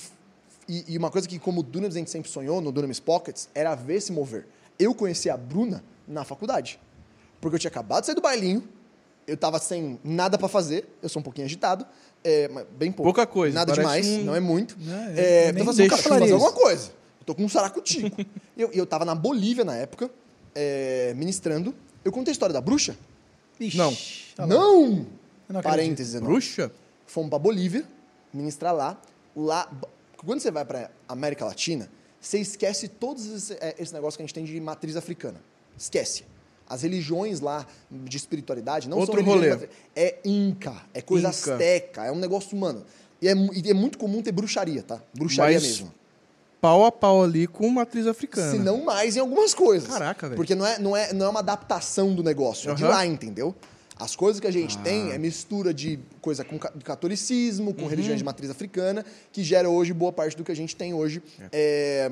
e, 0.67 0.85
e 0.93 0.97
uma 0.97 1.11
coisa 1.11 1.27
que, 1.27 1.37
como 1.39 1.59
o 1.59 1.63
Dunamis 1.63 1.95
a 1.95 1.99
gente 1.99 2.09
sempre 2.09 2.29
sonhou, 2.31 2.61
no 2.61 2.71
Dunamis 2.71 2.99
Pockets, 2.99 3.47
era 3.53 3.75
ver 3.75 4.01
se 4.01 4.11
mover. 4.11 4.47
Eu 4.79 4.93
conheci 4.95 5.29
a 5.29 5.37
Bruna 5.37 5.83
na 6.07 6.23
faculdade. 6.23 6.79
Porque 7.39 7.55
eu 7.55 7.59
tinha 7.59 7.69
acabado 7.69 8.01
de 8.01 8.07
sair 8.07 8.15
do 8.15 8.21
bailinho, 8.21 8.67
eu 9.27 9.37
tava 9.37 9.59
sem 9.59 9.99
nada 10.03 10.37
para 10.37 10.47
fazer, 10.47 10.87
eu 11.01 11.09
sou 11.09 11.19
um 11.19 11.23
pouquinho 11.23 11.45
agitado, 11.45 11.85
é, 12.23 12.47
bem 12.77 12.91
pouco. 12.91 13.03
Pouca 13.07 13.25
coisa, 13.25 13.55
Nada 13.55 13.73
demais, 13.73 14.07
um- 14.07 14.23
não 14.23 14.35
é 14.35 14.39
muito. 14.39 14.75
É, 15.15 15.49
então, 15.49 15.69
assim, 15.69 15.77
deixa 15.77 15.89
cara, 15.89 16.01
preciso 16.03 16.19
fazer 16.19 16.33
alguma 16.33 16.51
coisa. 16.51 16.91
Eu 17.19 17.25
tô 17.25 17.35
com 17.35 17.43
um 17.43 17.49
saracutico. 17.49 18.15
E 18.57 18.61
eu, 18.61 18.69
eu 18.73 18.85
tava 18.85 19.05
na 19.05 19.15
Bolívia 19.15 19.63
na 19.63 19.75
época, 19.75 20.11
é, 20.53 21.13
ministrando. 21.15 21.73
Eu 22.03 22.11
contei 22.11 22.31
a 22.31 22.33
história 22.33 22.51
da 22.53 22.59
bruxa? 22.61 22.97
Ixi, 23.59 23.77
Não. 23.77 23.95
tá 24.35 24.45
não! 24.45 25.05
Não. 25.47 25.61
Parênteses, 25.61 26.15
enorme. 26.15 26.33
Bruxa? 26.33 26.71
Fomos 27.11 27.29
pra 27.29 27.37
Bolívia, 27.37 27.83
ministrar 28.33 28.73
lá. 28.73 28.97
Lá, 29.35 29.69
quando 30.15 30.39
você 30.39 30.49
vai 30.49 30.63
pra 30.63 30.89
América 31.09 31.43
Latina, 31.43 31.89
você 32.21 32.39
esquece 32.39 32.87
todos 32.87 33.25
esse, 33.25 33.53
é, 33.55 33.75
esse 33.77 33.93
negócio 33.93 34.17
que 34.17 34.23
a 34.23 34.25
gente 34.25 34.33
tem 34.33 34.45
de 34.45 34.57
matriz 34.61 34.95
africana. 34.95 35.41
Esquece. 35.77 36.23
As 36.69 36.83
religiões 36.83 37.41
lá 37.41 37.67
de 37.91 38.15
espiritualidade 38.15 38.87
não 38.87 38.97
Outro 38.97 39.21
são 39.21 39.25
religiões 39.25 39.55
rolê. 39.55 39.69
É 39.93 40.19
Inca, 40.23 40.73
é 40.93 41.01
coisa 41.01 41.27
Inca. 41.27 41.53
asteca, 41.53 42.05
é 42.05 42.11
um 42.13 42.15
negócio 42.15 42.55
humano. 42.55 42.85
E 43.21 43.27
é, 43.27 43.33
e 43.33 43.69
é 43.69 43.73
muito 43.73 43.97
comum 43.97 44.21
ter 44.21 44.31
bruxaria, 44.31 44.81
tá? 44.81 45.01
Bruxaria 45.13 45.59
Mas 45.59 45.63
mesmo. 45.63 45.93
Pau 46.61 46.85
a 46.85 46.91
pau 46.93 47.23
ali 47.23 47.45
com 47.45 47.67
matriz 47.69 48.07
africana. 48.07 48.51
Se 48.51 48.57
não 48.57 48.85
mais 48.85 49.17
em 49.17 49.19
algumas 49.19 49.53
coisas. 49.53 49.89
Caraca, 49.89 50.29
velho. 50.29 50.37
Porque 50.37 50.55
não 50.55 50.65
é, 50.65 50.79
não, 50.79 50.95
é, 50.95 51.11
não 51.11 51.25
é 51.25 51.29
uma 51.29 51.39
adaptação 51.41 52.15
do 52.15 52.23
negócio, 52.23 52.71
é 52.71 52.73
de 52.73 52.83
lá, 52.85 53.05
entendeu? 53.05 53.53
As 54.01 54.15
coisas 54.15 54.39
que 54.39 54.47
a 54.47 54.51
gente 54.51 54.77
Ah. 54.79 54.81
tem 54.81 55.11
é 55.11 55.17
mistura 55.17 55.73
de 55.73 55.99
coisa 56.21 56.43
com 56.43 56.57
ca- 56.57 56.71
catolicismo, 56.83 57.67
Uhum. 57.67 57.73
com 57.73 57.85
religiões 57.85 58.17
de 58.17 58.23
matriz 58.23 58.49
africana, 58.49 59.05
que 59.31 59.43
gera 59.43 59.69
hoje 59.69 59.93
boa 59.93 60.11
parte 60.11 60.35
do 60.35 60.43
que 60.43 60.51
a 60.51 60.55
gente 60.55 60.75
tem 60.75 60.93
hoje 60.93 61.21
é, 61.51 62.11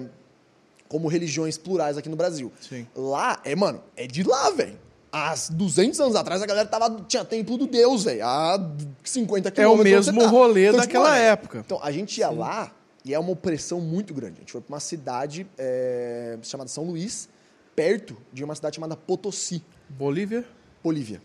como 0.88 1.08
religiões 1.08 1.58
plurais 1.58 1.98
aqui 1.98 2.08
no 2.10 2.16
Brasil. 2.16 2.52
Sim. 2.62 2.86
Lá, 2.96 3.42
é, 3.44 3.56
mano, 3.56 3.82
é 3.96 4.06
de 4.08 4.24
lá, 4.24 4.52
velho. 4.52 4.78
Há 5.12 5.34
200 5.52 6.00
anos 6.00 6.16
atrás 6.16 6.42
a 6.42 6.46
galera 6.46 6.68
tava, 6.68 7.04
tinha 7.08 7.26
templo 7.26 7.58
do 7.58 7.66
Deus, 7.66 8.04
velho. 8.04 8.24
Há 8.24 8.70
50 9.04 9.50
É 9.50 9.52
o 9.52 9.56
quilômetros 9.56 10.06
de 10.06 10.10
onde 10.12 10.18
mesmo 10.20 10.22
tá. 10.22 10.28
rolê 10.30 10.66
tipo, 10.68 10.78
daquela 10.78 11.10
mano, 11.10 11.22
época. 11.22 11.64
Então, 11.66 11.80
a 11.82 11.92
gente 11.92 12.20
ia 12.20 12.30
lá 12.30 12.72
e 13.04 13.14
é 13.16 13.18
uma 13.20 13.32
opressão 13.32 13.82
muito 13.82 14.14
grande. 14.14 14.36
A 14.38 14.40
gente 14.42 14.52
foi 14.52 14.62
pra 14.62 14.76
uma 14.76 14.80
cidade 14.80 15.48
é, 15.58 16.38
chamada 16.44 16.70
São 16.70 16.84
Luís, 16.84 17.28
perto 17.76 18.16
de 18.32 18.44
uma 18.44 18.54
cidade 18.54 18.76
chamada 18.76 18.96
Potosí, 18.96 19.64
Bolívia? 19.90 20.46
Bolívia. 20.84 21.20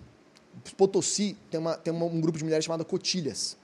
Potosí 0.73 1.37
tem, 1.51 1.61
uma, 1.61 1.77
tem 1.77 1.93
uma- 1.93 2.07
um 2.07 2.21
grupo 2.21 2.39
de 2.39 2.45
mulheres 2.45 2.65
chamado 2.65 2.85
Cotilhas. 2.85 3.57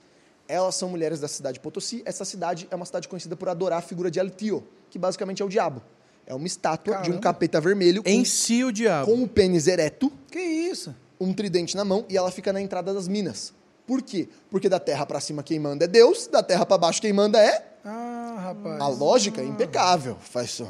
Elas 0.47 0.75
são 0.75 0.89
mulheres 0.89 1.19
da 1.19 1.27
cidade 1.27 1.55
de 1.55 1.59
Potosí. 1.61 2.01
Essa 2.05 2.25
cidade 2.25 2.67
é 2.69 2.75
uma 2.75 2.85
cidade 2.85 3.07
conhecida 3.07 3.35
por 3.35 3.47
adorar 3.49 3.79
a 3.79 3.81
figura 3.81 4.11
de 4.11 4.19
El 4.19 4.29
Tio, 4.29 4.63
que 4.89 4.99
basicamente 4.99 5.41
é 5.41 5.45
o 5.45 5.49
diabo. 5.49 5.81
É 6.27 6.35
uma 6.35 6.45
estátua 6.45 6.95
de 6.95 6.99
um 6.99 7.03
Caramba. 7.03 7.21
capeta 7.21 7.59
vermelho 7.61 8.03
Em 8.05 8.19
com, 8.19 8.25
si 8.25 8.63
o 8.63 8.71
diabo. 8.71 9.05
com 9.11 9.23
o 9.23 9.27
pênis 9.27 9.67
ereto, 9.67 10.11
Que 10.29 10.39
isso? 10.39 10.93
um 11.19 11.33
tridente 11.33 11.75
na 11.75 11.83
mão 11.85 12.05
e 12.09 12.15
ela 12.17 12.29
fica 12.31 12.51
na 12.53 12.61
entrada 12.61 12.93
das 12.93 13.07
minas. 13.07 13.53
Por 13.87 14.01
quê? 14.01 14.29
Porque 14.49 14.69
da 14.69 14.79
terra 14.79 15.05
pra 15.05 15.19
cima 15.19 15.41
quem 15.41 15.59
manda 15.59 15.85
é 15.85 15.87
Deus, 15.87 16.27
da 16.27 16.43
terra 16.43 16.65
pra 16.65 16.77
baixo 16.77 17.01
quem 17.01 17.11
manda 17.11 17.39
é 17.41 17.65
Ah, 17.83 18.37
rapaz. 18.53 18.79
a 18.81 18.87
lógica 18.87 19.41
é 19.41 19.45
impecável. 19.45 20.15
Faz 20.21 20.59
é 20.61 20.63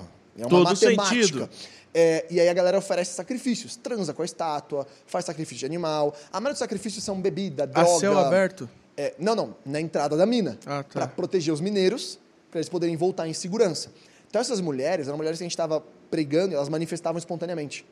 uma 0.43 0.49
Todo 0.49 0.63
matemática. 0.63 1.15
sentido. 1.15 1.49
É, 1.93 2.25
e 2.29 2.39
aí 2.39 2.47
a 2.47 2.53
galera 2.53 2.77
oferece 2.77 3.13
sacrifícios, 3.13 3.75
transa 3.75 4.13
com 4.13 4.21
a 4.21 4.25
estátua, 4.25 4.87
faz 5.05 5.25
sacrifício 5.25 5.59
de 5.59 5.65
animal. 5.65 6.15
A 6.31 6.39
maioria 6.39 6.53
dos 6.53 6.59
sacrifícios 6.59 7.03
são 7.03 7.19
bebida, 7.19 7.63
A 7.63 7.65
droga. 7.65 7.99
céu 7.99 8.17
aberto? 8.17 8.69
É, 8.95 9.13
não, 9.19 9.35
não, 9.35 9.55
na 9.65 9.79
entrada 9.81 10.15
da 10.15 10.25
mina. 10.25 10.57
Ah, 10.65 10.83
tá. 10.83 10.89
Pra 10.93 11.07
proteger 11.07 11.53
os 11.53 11.59
mineiros, 11.59 12.17
pra 12.49 12.59
eles 12.59 12.69
poderem 12.69 12.95
voltar 12.95 13.27
em 13.27 13.33
segurança. 13.33 13.89
Então 14.29 14.39
essas 14.39 14.61
mulheres, 14.61 15.07
eram 15.07 15.17
mulheres 15.17 15.37
que 15.37 15.43
a 15.43 15.45
gente 15.45 15.51
estava 15.51 15.83
pregando 16.09 16.53
e 16.53 16.55
elas 16.55 16.69
manifestavam 16.69 17.17
espontaneamente. 17.19 17.85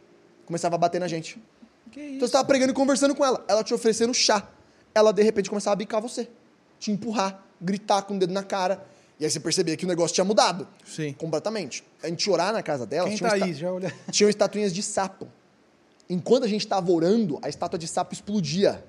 Começava 0.46 0.76
a 0.76 0.78
bater 0.78 1.00
na 1.00 1.08
gente. 1.08 1.42
Que 1.92 2.00
Então 2.00 2.10
isso? 2.12 2.20
você 2.20 2.26
estava 2.26 2.46
pregando 2.46 2.72
e 2.72 2.76
conversando 2.76 3.14
com 3.14 3.26
ela. 3.26 3.44
Ela 3.48 3.64
te 3.64 3.74
oferecendo 3.74 4.14
chá. 4.14 4.48
Ela, 4.96 5.12
de 5.12 5.24
repente, 5.24 5.50
começava 5.50 5.74
a 5.74 5.76
bicar 5.76 6.02
você. 6.02 6.28
Te 6.80 6.92
empurrar, 6.92 7.44
gritar 7.62 8.02
com 8.04 8.16
o 8.16 8.20
dedo 8.20 8.32
na 8.34 8.44
cara. 8.44 8.82
E 9.20 9.26
aí 9.26 9.30
você 9.32 9.40
percebia 9.40 9.76
que 9.76 9.84
o 9.84 9.88
negócio 9.88 10.14
tinha 10.16 10.24
mudado. 10.24 10.68
Sim. 10.86 11.12
Completamente. 11.14 11.84
A 12.02 12.08
gente 12.08 12.30
orar 12.30 12.54
na 12.54 12.64
casa 12.64 12.86
dela. 12.86 13.08
Quem 13.10 13.18
tinha 13.18 13.30
tá 13.30 13.36
esta- 13.36 13.46
aí? 13.48 13.54
Já 13.54 13.72
olha. 13.72 13.94
Tinham 14.12 14.30
estatuinhas 14.30 14.74
de 14.74 14.82
sapo. 14.82 15.28
Enquanto 16.10 16.46
a 16.46 16.48
gente 16.48 16.62
estava 16.62 16.92
orando, 16.92 17.38
a 17.42 17.50
estátua 17.50 17.78
de 17.78 17.88
sapo 17.88 18.14
explodia. 18.14 18.84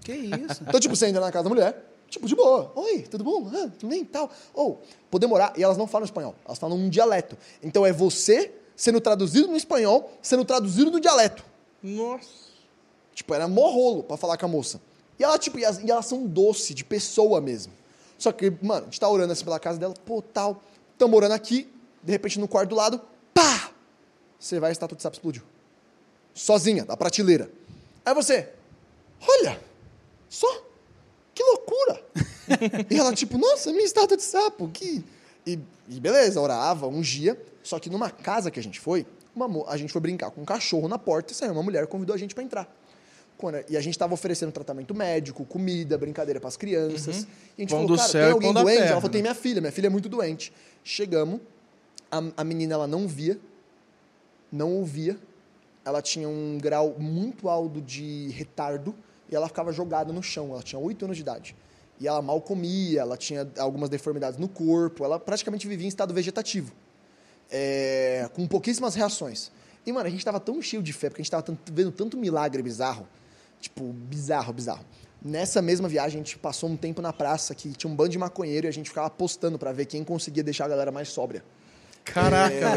Que 0.00 0.12
isso? 0.12 0.62
Então, 0.66 0.80
tipo, 0.80 0.96
você 0.96 1.06
entra 1.06 1.20
na 1.20 1.30
casa 1.30 1.44
da 1.44 1.50
mulher, 1.50 1.84
tipo, 2.08 2.26
de 2.26 2.34
boa. 2.34 2.72
Oi, 2.74 3.02
tudo 3.02 3.22
bom? 3.22 3.48
Ah, 3.54 3.68
tudo 3.78 3.88
bem? 3.90 4.04
Tal. 4.04 4.28
Ou, 4.54 4.82
podemos 5.10 5.34
orar. 5.36 5.52
E 5.56 5.62
elas 5.62 5.76
não 5.76 5.86
falam 5.86 6.04
espanhol, 6.04 6.34
elas 6.44 6.58
falam 6.58 6.76
um 6.76 6.88
dialeto. 6.88 7.36
Então 7.62 7.86
é 7.86 7.92
você 7.92 8.50
sendo 8.74 9.00
traduzido 9.00 9.46
no 9.48 9.56
espanhol, 9.56 10.10
sendo 10.20 10.44
traduzido 10.44 10.90
no 10.90 10.98
dialeto. 10.98 11.44
Nossa. 11.82 12.26
Tipo, 13.14 13.34
era 13.34 13.46
mó 13.46 13.70
rolo 13.70 14.02
pra 14.02 14.16
falar 14.16 14.36
com 14.38 14.46
a 14.46 14.48
moça. 14.48 14.80
E 15.18 15.22
ela, 15.22 15.38
tipo, 15.38 15.58
e, 15.58 15.62
e 15.62 15.90
elas 15.90 16.06
são 16.06 16.26
doce, 16.26 16.74
de 16.74 16.82
pessoa 16.84 17.40
mesmo. 17.40 17.72
Só 18.22 18.30
que, 18.30 18.52
mano, 18.62 18.82
a 18.82 18.84
gente 18.84 19.00
tá 19.00 19.08
orando 19.08 19.32
assim 19.32 19.42
pela 19.42 19.58
casa 19.58 19.80
dela, 19.80 19.94
pô, 20.06 20.22
tal. 20.22 20.62
Tamo 20.96 21.16
orando 21.16 21.34
aqui, 21.34 21.68
de 22.00 22.12
repente 22.12 22.38
no 22.38 22.46
quarto 22.46 22.68
do 22.68 22.76
lado, 22.76 23.00
pá! 23.34 23.72
Você 24.38 24.60
vai, 24.60 24.70
a 24.70 24.72
estátua 24.72 24.94
de 24.94 25.02
sapo 25.02 25.16
explodiu. 25.16 25.42
Sozinha, 26.32 26.84
da 26.84 26.96
prateleira. 26.96 27.50
Aí 28.04 28.14
você, 28.14 28.48
olha, 29.28 29.60
só, 30.28 30.46
que 31.34 31.42
loucura! 31.42 32.00
e 32.88 32.96
ela, 32.96 33.12
tipo, 33.12 33.36
nossa, 33.36 33.72
minha 33.72 33.84
estátua 33.84 34.16
de 34.16 34.22
sapo, 34.22 34.68
que. 34.68 35.04
E, 35.44 35.58
e 35.88 35.98
beleza, 35.98 36.40
orava, 36.40 36.86
ungia. 36.86 37.36
Só 37.60 37.80
que 37.80 37.90
numa 37.90 38.08
casa 38.08 38.52
que 38.52 38.60
a 38.60 38.62
gente 38.62 38.78
foi, 38.78 39.04
uma 39.34 39.68
a 39.68 39.76
gente 39.76 39.92
foi 39.92 40.00
brincar 40.00 40.30
com 40.30 40.42
um 40.42 40.44
cachorro 40.44 40.86
na 40.86 40.96
porta 40.96 41.32
e 41.32 41.34
saiu 41.34 41.50
uma 41.50 41.62
mulher 41.62 41.88
convidou 41.88 42.14
a 42.14 42.18
gente 42.18 42.36
pra 42.36 42.44
entrar. 42.44 42.72
Quando- 43.42 43.64
e 43.68 43.76
a 43.76 43.80
gente 43.80 43.98
tava 43.98 44.14
oferecendo 44.14 44.52
tratamento 44.52 44.94
médico, 44.94 45.44
comida, 45.44 45.98
brincadeira 45.98 46.38
pras 46.38 46.56
crianças. 46.56 47.26
E 47.58 47.60
a 47.60 47.60
gente 47.62 47.70
Pão 47.70 47.80
falou, 47.82 47.96
cara, 47.96 48.08
céu 48.08 48.22
tem 48.22 48.32
alguém 48.32 48.52
doente? 48.54 48.76
terra, 48.76 48.90
ela 48.92 49.00
falou, 49.00 49.10
tem 49.10 49.20
né? 49.20 49.28
minha 49.30 49.34
filha, 49.34 49.60
minha 49.60 49.72
filha 49.72 49.86
é 49.88 49.90
muito 49.90 50.08
doente. 50.08 50.52
Chegamos, 50.84 51.40
a, 52.08 52.22
a 52.36 52.44
menina 52.44 52.74
ela 52.74 52.86
não 52.86 53.08
via, 53.08 53.36
não 54.52 54.72
ouvia, 54.76 55.18
ela 55.84 56.00
tinha 56.00 56.28
um 56.28 56.56
grau 56.62 56.94
muito 57.00 57.48
alto 57.48 57.80
de 57.80 58.28
retardo 58.28 58.94
e 59.28 59.34
ela 59.34 59.48
ficava 59.48 59.72
jogada 59.72 60.12
no 60.12 60.22
chão. 60.22 60.50
Ela 60.52 60.62
tinha 60.62 60.78
8 60.78 61.04
anos 61.04 61.16
de 61.16 61.22
idade. 61.22 61.56
E 61.98 62.06
ela 62.06 62.22
mal 62.22 62.40
comia, 62.40 63.00
ela 63.00 63.16
tinha 63.16 63.50
algumas 63.58 63.88
deformidades 63.90 64.38
no 64.38 64.48
corpo, 64.48 65.04
ela 65.04 65.18
praticamente 65.18 65.66
vivia 65.66 65.86
em 65.86 65.88
estado 65.88 66.14
vegetativo. 66.14 66.72
É, 67.50 68.30
com 68.34 68.46
pouquíssimas 68.46 68.94
reações. 68.94 69.50
E, 69.84 69.92
mano, 69.92 70.06
a 70.06 70.10
gente 70.10 70.24
tava 70.24 70.38
tão 70.38 70.62
cheio 70.62 70.80
de 70.80 70.92
fé, 70.92 71.08
porque 71.08 71.20
a 71.20 71.24
gente 71.24 71.30
tava 71.30 71.42
tant- 71.42 71.58
vendo 71.72 71.90
tanto 71.90 72.16
milagre 72.16 72.62
bizarro. 72.62 73.06
Tipo, 73.62 73.84
bizarro, 73.92 74.52
bizarro. 74.52 74.84
Nessa 75.24 75.62
mesma 75.62 75.88
viagem, 75.88 76.20
a 76.20 76.24
gente 76.24 76.36
passou 76.36 76.68
um 76.68 76.76
tempo 76.76 77.00
na 77.00 77.12
praça 77.12 77.54
que 77.54 77.70
tinha 77.70 77.88
um 77.90 77.94
bando 77.94 78.10
de 78.10 78.18
maconheiro 78.18 78.66
e 78.66 78.68
a 78.68 78.72
gente 78.72 78.88
ficava 78.88 79.06
apostando 79.06 79.56
pra 79.56 79.70
ver 79.70 79.86
quem 79.86 80.02
conseguia 80.02 80.42
deixar 80.42 80.64
a 80.64 80.68
galera 80.68 80.90
mais 80.90 81.08
sóbria. 81.08 81.44
Caraca, 82.04 82.52
É, 82.52 82.76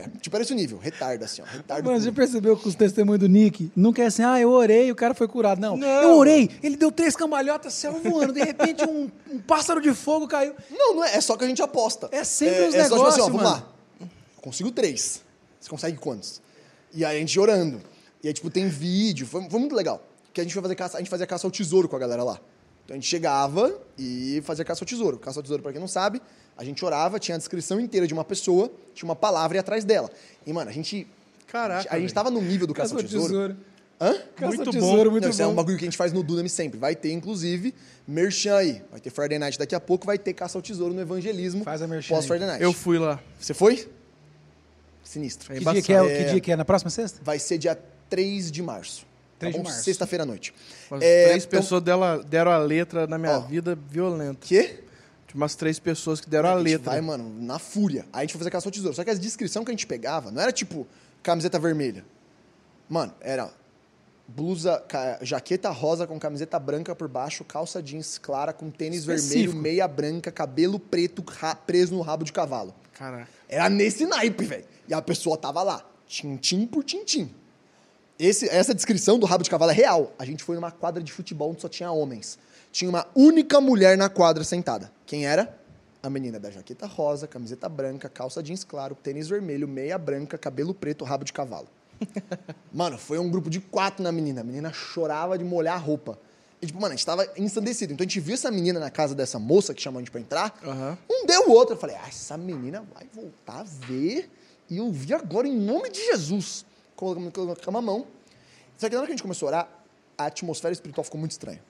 velho. 0.00 0.12
Tipo, 0.20 0.34
era 0.34 0.42
esse 0.42 0.52
o 0.52 0.56
nível. 0.56 0.76
Retardo, 0.78 1.24
assim, 1.24 1.40
ó. 1.40 1.44
Retardo 1.44 1.88
Mano, 1.88 2.00
você 2.02 2.10
percebeu 2.10 2.56
que 2.56 2.66
os 2.66 2.74
testemunhos 2.74 3.20
do 3.20 3.28
Nick 3.28 3.70
nunca 3.76 4.02
é 4.02 4.06
assim, 4.06 4.24
ah, 4.24 4.40
eu 4.40 4.50
orei, 4.50 4.90
o 4.90 4.96
cara 4.96 5.14
foi 5.14 5.28
curado. 5.28 5.60
Não, 5.60 5.76
Não. 5.76 5.86
eu 5.86 6.16
orei, 6.16 6.50
ele 6.60 6.76
deu 6.76 6.90
três 6.90 7.14
cambalhotas, 7.14 7.72
saiu 7.74 8.02
voando, 8.02 8.32
de 8.32 8.42
repente 8.42 8.84
um, 8.84 9.08
um 9.30 9.38
pássaro 9.38 9.80
de 9.80 9.94
fogo 9.94 10.26
caiu. 10.26 10.52
Não, 10.68 10.96
não 10.96 11.04
é. 11.04 11.14
É 11.14 11.20
só 11.20 11.36
que 11.36 11.44
a 11.44 11.46
gente 11.46 11.62
aposta. 11.62 12.08
É 12.10 12.24
sempre 12.24 12.56
é, 12.64 12.68
uns 12.68 12.74
é 12.74 12.84
só, 12.88 12.96
tipo 12.96 13.06
assim, 13.06 13.20
ó, 13.20 13.26
negócios, 13.26 13.26
vamos 13.28 13.42
mano. 13.42 13.64
lá. 14.00 14.08
Eu 14.36 14.42
consigo 14.42 14.72
três. 14.72 15.22
Você 15.60 15.70
consegue 15.70 15.96
quantos? 15.96 16.42
E 16.92 17.04
aí 17.04 17.16
a 17.16 17.20
gente 17.20 17.38
orando. 17.38 17.80
E 18.22 18.26
aí, 18.26 18.34
tipo, 18.34 18.50
tem 18.50 18.68
vídeo. 18.68 19.26
Foi, 19.26 19.48
foi 19.48 19.60
muito 19.60 19.74
legal. 19.76 20.02
Que 20.34 20.40
a 20.40 20.44
gente 20.44 20.52
foi 20.52 20.60
fazer 20.62 20.74
caça, 20.74 20.96
a 20.98 21.00
gente 21.00 21.08
fazia 21.08 21.26
caça 21.26 21.46
ao 21.46 21.50
tesouro 21.50 21.88
com 21.88 21.96
a 21.96 21.98
galera 21.98 22.22
lá. 22.22 22.38
Então 22.84 22.94
a 22.94 22.98
gente 22.98 23.08
chegava 23.08 23.74
e 23.96 24.42
fazia 24.44 24.62
caça 24.64 24.82
ao 24.84 24.86
tesouro. 24.86 25.16
Caça 25.18 25.38
ao 25.38 25.42
tesouro, 25.42 25.62
pra 25.62 25.72
quem 25.72 25.80
não 25.80 25.88
sabe, 25.88 26.20
a 26.58 26.62
gente 26.64 26.84
orava, 26.84 27.18
tinha 27.18 27.36
a 27.36 27.38
descrição 27.38 27.80
inteira 27.80 28.06
de 28.06 28.12
uma 28.12 28.24
pessoa, 28.24 28.70
tinha 28.92 29.08
uma 29.08 29.16
palavra 29.16 29.56
e 29.56 29.60
atrás 29.60 29.84
dela. 29.84 30.10
E, 30.44 30.52
mano, 30.52 30.68
a 30.68 30.72
gente. 30.72 31.06
Caraca, 31.46 31.88
A 31.88 31.94
gente 31.94 32.02
velho. 32.08 32.14
tava 32.14 32.30
no 32.30 32.42
nível 32.42 32.66
do 32.66 32.74
caça, 32.74 32.94
Caça 32.94 33.04
ao 33.06 33.08
tesouro. 33.08 33.56
Hã? 34.00 34.12
Caça 34.34 34.46
Muito 34.56 34.60
ao 34.60 34.64
bom. 34.66 34.72
tesouro, 34.72 35.10
muito 35.12 35.22
Não, 35.22 35.30
isso 35.30 35.40
é 35.40 35.46
um 35.46 35.54
bagulho 35.54 35.78
que 35.78 35.84
a 35.84 35.86
gente 35.86 35.96
faz 35.96 36.12
no 36.12 36.20
Dunami 36.24 36.48
sempre. 36.48 36.78
Vai 36.80 36.96
ter, 36.96 37.12
inclusive, 37.12 37.72
merchan 38.08 38.56
aí. 38.56 38.82
Vai 38.90 38.98
ter 39.00 39.08
Friday 39.10 39.38
Night 39.38 39.56
daqui 39.56 39.74
a 39.74 39.78
pouco, 39.80 40.04
vai 40.04 40.18
ter 40.18 40.34
caça 40.34 40.58
ao 40.58 40.62
tesouro 40.62 40.92
no 40.92 41.00
evangelismo. 41.00 41.62
Faz 41.62 41.80
a 41.80 41.86
merchan 41.86 42.12
Pós 42.12 42.24
aí. 42.24 42.28
Friday 42.28 42.48
Night. 42.48 42.62
Eu 42.62 42.72
fui 42.72 42.98
lá. 42.98 43.20
Você 43.38 43.54
foi? 43.54 43.88
Sinistro. 45.04 45.52
É 45.54 45.58
Que 45.58 45.64
dia 45.64 45.82
que 45.82 45.92
é, 45.92 45.96
É. 45.96 46.24
que 46.24 46.30
dia 46.32 46.40
que 46.40 46.52
é? 46.52 46.56
Na 46.56 46.64
próxima 46.64 46.90
sexta? 46.90 47.20
Vai 47.22 47.38
ser 47.38 47.56
dia 47.56 47.78
3 48.10 48.50
de 48.50 48.62
março. 48.62 49.06
3 49.44 49.54
de 49.54 49.58
tá 49.60 49.62
bom? 49.64 49.68
março. 49.70 49.84
Sexta-feira 49.84 50.22
à 50.24 50.26
noite. 50.26 50.54
Umas 50.90 51.02
É, 51.02 51.28
três 51.28 51.44
então- 51.44 51.60
pessoas 51.60 51.82
dela- 51.82 52.22
deram 52.22 52.50
a 52.50 52.58
letra 52.58 53.06
na 53.06 53.18
minha 53.18 53.38
Ó. 53.38 53.40
vida 53.40 53.74
violenta. 53.88 54.38
Quê? 54.46 54.80
Umas 55.34 55.56
três 55.56 55.80
pessoas 55.80 56.20
que 56.20 56.30
deram 56.30 56.48
a 56.48 56.52
a 56.52 56.54
letra. 56.54 56.92
vai, 56.92 57.00
mano, 57.00 57.28
na 57.40 57.58
fúria. 57.58 58.04
Aí 58.12 58.18
a 58.18 58.20
gente 58.22 58.32
foi 58.32 58.38
fazer 58.38 58.50
caça 58.50 58.68
ao 58.68 58.72
tesouro. 58.72 58.94
Só 58.94 59.02
que 59.02 59.10
a 59.10 59.14
descrição 59.14 59.64
que 59.64 59.70
a 59.70 59.74
gente 59.74 59.84
pegava 59.86 60.30
não 60.30 60.40
era 60.40 60.52
tipo 60.52 60.86
camiseta 61.24 61.58
vermelha. 61.58 62.04
Mano, 62.88 63.12
era 63.20 63.50
blusa, 64.28 64.82
jaqueta 65.22 65.70
rosa 65.70 66.06
com 66.06 66.18
camiseta 66.20 66.58
branca 66.58 66.94
por 66.94 67.08
baixo, 67.08 67.44
calça 67.44 67.82
jeans 67.82 68.16
clara 68.16 68.52
com 68.52 68.70
tênis 68.70 69.00
Específico. 69.00 69.52
vermelho, 69.52 69.56
meia 69.62 69.88
branca, 69.88 70.30
cabelo 70.32 70.78
preto 70.78 71.24
preso 71.66 71.94
no 71.94 72.00
rabo 72.00 72.24
de 72.24 72.32
cavalo. 72.32 72.74
Caraca. 72.94 73.28
Era 73.48 73.68
nesse 73.68 74.06
naipe, 74.06 74.44
velho. 74.44 74.64
E 74.88 74.94
a 74.94 75.02
pessoa 75.02 75.36
tava 75.36 75.62
lá, 75.62 75.84
tintim 76.06 76.64
por 76.66 76.84
tintim. 76.84 77.34
Esse, 78.18 78.48
essa 78.48 78.74
descrição 78.74 79.18
do 79.18 79.26
rabo 79.26 79.42
de 79.42 79.50
cavalo 79.50 79.72
é 79.72 79.74
real. 79.74 80.12
A 80.18 80.24
gente 80.24 80.44
foi 80.44 80.54
numa 80.54 80.70
quadra 80.70 81.02
de 81.02 81.12
futebol 81.12 81.50
onde 81.50 81.60
só 81.60 81.68
tinha 81.68 81.90
homens. 81.90 82.38
Tinha 82.70 82.88
uma 82.88 83.06
única 83.14 83.60
mulher 83.60 83.96
na 83.96 84.08
quadra 84.08 84.44
sentada. 84.44 84.90
Quem 85.06 85.26
era? 85.26 85.58
A 86.02 86.08
menina 86.10 86.38
da 86.38 86.50
jaqueta 86.50 86.86
rosa, 86.86 87.26
camiseta 87.26 87.68
branca, 87.68 88.08
calça 88.08 88.42
jeans 88.42 88.62
claro, 88.62 88.94
tênis 88.94 89.28
vermelho, 89.28 89.66
meia 89.66 89.98
branca, 89.98 90.38
cabelo 90.38 90.74
preto, 90.74 91.04
rabo 91.04 91.24
de 91.24 91.32
cavalo. 91.32 91.66
Mano, 92.72 92.98
foi 92.98 93.18
um 93.18 93.30
grupo 93.30 93.48
de 93.48 93.60
quatro 93.60 94.02
na 94.02 94.12
menina. 94.12 94.42
A 94.42 94.44
menina 94.44 94.72
chorava 94.72 95.38
de 95.38 95.44
molhar 95.44 95.74
a 95.74 95.78
roupa. 95.78 96.18
E, 96.60 96.66
tipo, 96.66 96.80
mano, 96.80 96.94
a 96.94 96.96
gente 96.96 97.04
tava 97.04 97.28
ensandecido. 97.36 97.92
Então 97.92 98.04
a 98.04 98.08
gente 98.08 98.20
viu 98.20 98.34
essa 98.34 98.50
menina 98.50 98.80
na 98.80 98.90
casa 98.90 99.14
dessa 99.14 99.38
moça 99.38 99.74
que 99.74 99.82
chamou 99.82 99.98
a 99.98 100.02
gente 100.02 100.10
pra 100.10 100.20
entrar. 100.20 100.58
Aham. 100.64 100.96
Um 101.10 101.26
deu 101.26 101.48
o 101.48 101.52
outro. 101.52 101.74
Eu 101.74 101.78
falei, 101.78 101.94
ah, 101.96 102.08
essa 102.08 102.38
menina 102.38 102.82
vai 102.94 103.06
voltar 103.12 103.60
a 103.60 103.64
ver. 103.64 104.30
E 104.70 104.78
eu 104.78 104.90
vi 104.90 105.12
agora 105.12 105.46
em 105.46 105.54
nome 105.54 105.90
de 105.90 106.02
Jesus. 106.06 106.64
Colocamos 107.32 107.78
a 107.78 107.82
mão. 107.82 108.06
Só 108.76 108.88
que 108.88 108.94
na 108.94 109.00
hora 109.00 109.06
que 109.06 109.12
a 109.12 109.16
gente 109.16 109.22
começou 109.22 109.46
a 109.46 109.50
orar, 109.50 109.68
a 110.16 110.26
atmosfera 110.26 110.72
espiritual 110.72 111.04
ficou 111.04 111.18
muito 111.18 111.32
estranha. 111.32 111.62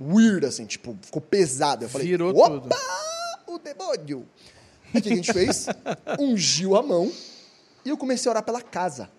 Weird, 0.00 0.46
assim, 0.46 0.64
tipo, 0.64 0.96
ficou 1.02 1.20
pesada. 1.20 1.84
Eu 1.84 1.88
falei, 1.88 2.06
Virou 2.06 2.30
opa, 2.30 2.48
tudo. 2.48 3.54
o 3.54 3.58
demônio. 3.58 4.26
Aí 4.92 5.00
o 5.00 5.02
que 5.02 5.12
a 5.12 5.16
gente 5.16 5.32
fez? 5.32 5.66
Ungiu 6.18 6.76
a 6.76 6.82
mão 6.82 7.12
e 7.84 7.88
eu 7.88 7.96
comecei 7.96 8.28
a 8.28 8.32
orar 8.32 8.42
pela 8.42 8.62
casa. 8.62 9.10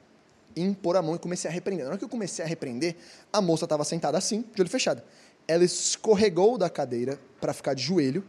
Impor 0.55 0.97
a 0.97 1.01
mão 1.01 1.15
e 1.15 1.19
comecei 1.19 1.49
a 1.49 1.53
repreender. 1.53 1.85
Na 1.85 1.91
hora 1.91 1.97
que 1.97 2.03
eu 2.03 2.09
comecei 2.09 2.43
a 2.43 2.47
repreender, 2.47 2.95
a 3.31 3.41
moça 3.41 3.65
estava 3.65 3.83
sentada 3.83 4.17
assim, 4.17 4.43
de 4.53 4.61
olho 4.61 4.69
fechado. 4.69 5.01
Ela 5.47 5.63
escorregou 5.63 6.57
da 6.57 6.69
cadeira 6.69 7.19
para 7.39 7.53
ficar 7.53 7.73
de 7.73 7.83
joelho, 7.83 8.23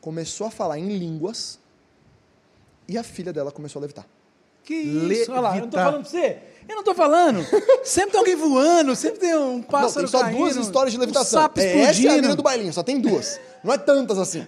começou 0.00 0.46
a 0.46 0.50
falar 0.50 0.78
em 0.78 0.96
línguas 0.96 1.58
e 2.86 2.96
a 2.96 3.02
filha 3.02 3.32
dela 3.32 3.50
começou 3.50 3.80
a 3.80 3.82
levitar. 3.82 4.06
Que 4.64 4.74
isso? 4.74 5.30
Olha 5.30 5.40
lá, 5.40 5.56
eu 5.56 5.62
não 5.62 5.68
tô 5.70 5.76
Levitar. 5.76 5.84
falando 5.84 6.02
pra 6.02 6.10
você. 6.10 6.38
Eu 6.68 6.76
não 6.76 6.82
tô 6.82 6.94
falando. 6.94 7.46
Sempre 7.84 8.12
tem 8.12 8.18
alguém 8.20 8.36
voando, 8.36 8.96
sempre 8.96 9.20
tem 9.20 9.36
um 9.36 9.56
Não, 9.56 9.62
pássaro 9.62 10.06
tem 10.08 10.18
só 10.18 10.20
caindo, 10.24 10.38
duas 10.38 10.56
histórias 10.56 10.92
de 10.92 10.98
um 10.98 11.00
levitação. 11.02 11.42
sapo 11.42 11.60
é, 11.60 11.80
essa 11.82 12.06
é 12.06 12.08
a 12.08 12.12
mina 12.14 12.34
do 12.34 12.42
bailinho, 12.42 12.72
só 12.72 12.82
tem 12.82 12.98
duas. 12.98 13.38
Não 13.62 13.70
é 13.74 13.76
tantas 13.76 14.18
assim. 14.18 14.46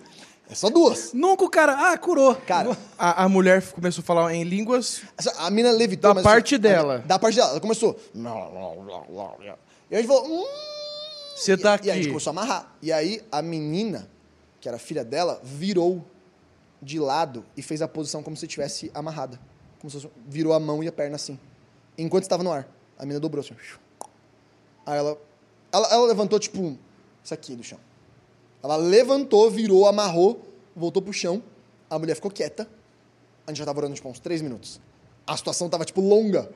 É 0.48 0.54
só 0.54 0.70
duas. 0.70 1.12
Nunca 1.12 1.44
o 1.44 1.50
cara... 1.50 1.90
Ah, 1.92 1.98
curou. 1.98 2.34
Cara, 2.34 2.74
A, 2.96 3.24
a 3.24 3.28
mulher 3.28 3.62
começou 3.72 4.00
a 4.00 4.04
falar 4.04 4.32
em 4.34 4.44
línguas. 4.44 5.02
A 5.38 5.50
mina 5.50 5.70
levitou. 5.72 6.08
Da 6.10 6.14
mas, 6.14 6.22
parte 6.24 6.54
assim, 6.54 6.62
dela. 6.62 6.94
a- 6.94 6.98
Da 7.06 7.18
parte 7.18 7.34
dela. 7.36 7.50
Ela 7.50 7.60
começou. 7.60 7.98
E 9.90 9.94
a 9.94 9.98
gente 9.98 10.06
falou. 10.06 10.24
Hum, 10.26 10.44
Você 11.36 11.56
tá 11.56 11.78
E, 11.82 11.86
e 11.86 11.90
aí 11.90 11.90
a 11.90 11.94
gente 11.94 12.02
aqui. 12.04 12.08
começou 12.10 12.30
a 12.30 12.32
amarrar. 12.32 12.72
E 12.80 12.92
aí 12.92 13.20
a 13.30 13.42
menina, 13.42 14.08
que 14.60 14.68
era 14.68 14.78
filha 14.78 15.04
dela, 15.04 15.40
virou 15.42 16.04
de 16.80 16.98
lado 16.98 17.44
e 17.56 17.62
fez 17.62 17.82
a 17.82 17.88
posição 17.88 18.22
como 18.22 18.36
se 18.36 18.46
estivesse 18.46 18.90
amarrada. 18.94 19.38
Como 19.86 19.90
se 19.92 20.00
fosse, 20.00 20.12
virou 20.26 20.52
a 20.52 20.58
mão 20.58 20.82
e 20.82 20.88
a 20.88 20.92
perna 20.92 21.14
assim. 21.14 21.38
Enquanto 21.96 22.24
estava 22.24 22.42
no 22.42 22.50
ar. 22.50 22.68
A 22.98 23.02
menina 23.02 23.20
dobrou 23.20 23.40
assim. 23.40 23.54
Aí 24.84 24.98
ela, 24.98 25.16
ela, 25.70 25.88
ela 25.92 26.06
levantou, 26.06 26.40
tipo, 26.40 26.76
isso 27.22 27.32
aqui 27.32 27.54
do 27.54 27.62
chão. 27.62 27.78
Ela 28.64 28.74
levantou, 28.74 29.48
virou, 29.48 29.86
amarrou, 29.86 30.44
voltou 30.74 31.00
pro 31.00 31.12
chão. 31.12 31.40
A 31.88 32.00
mulher 32.00 32.16
ficou 32.16 32.32
quieta. 32.32 32.68
A 33.46 33.52
gente 33.52 33.58
já 33.58 33.64
tava 33.64 33.78
orando, 33.78 33.94
tipo, 33.94 34.08
uns 34.08 34.18
três 34.18 34.42
minutos. 34.42 34.80
A 35.24 35.36
situação 35.36 35.68
tava, 35.68 35.84
tipo, 35.84 36.00
longa. 36.00 36.50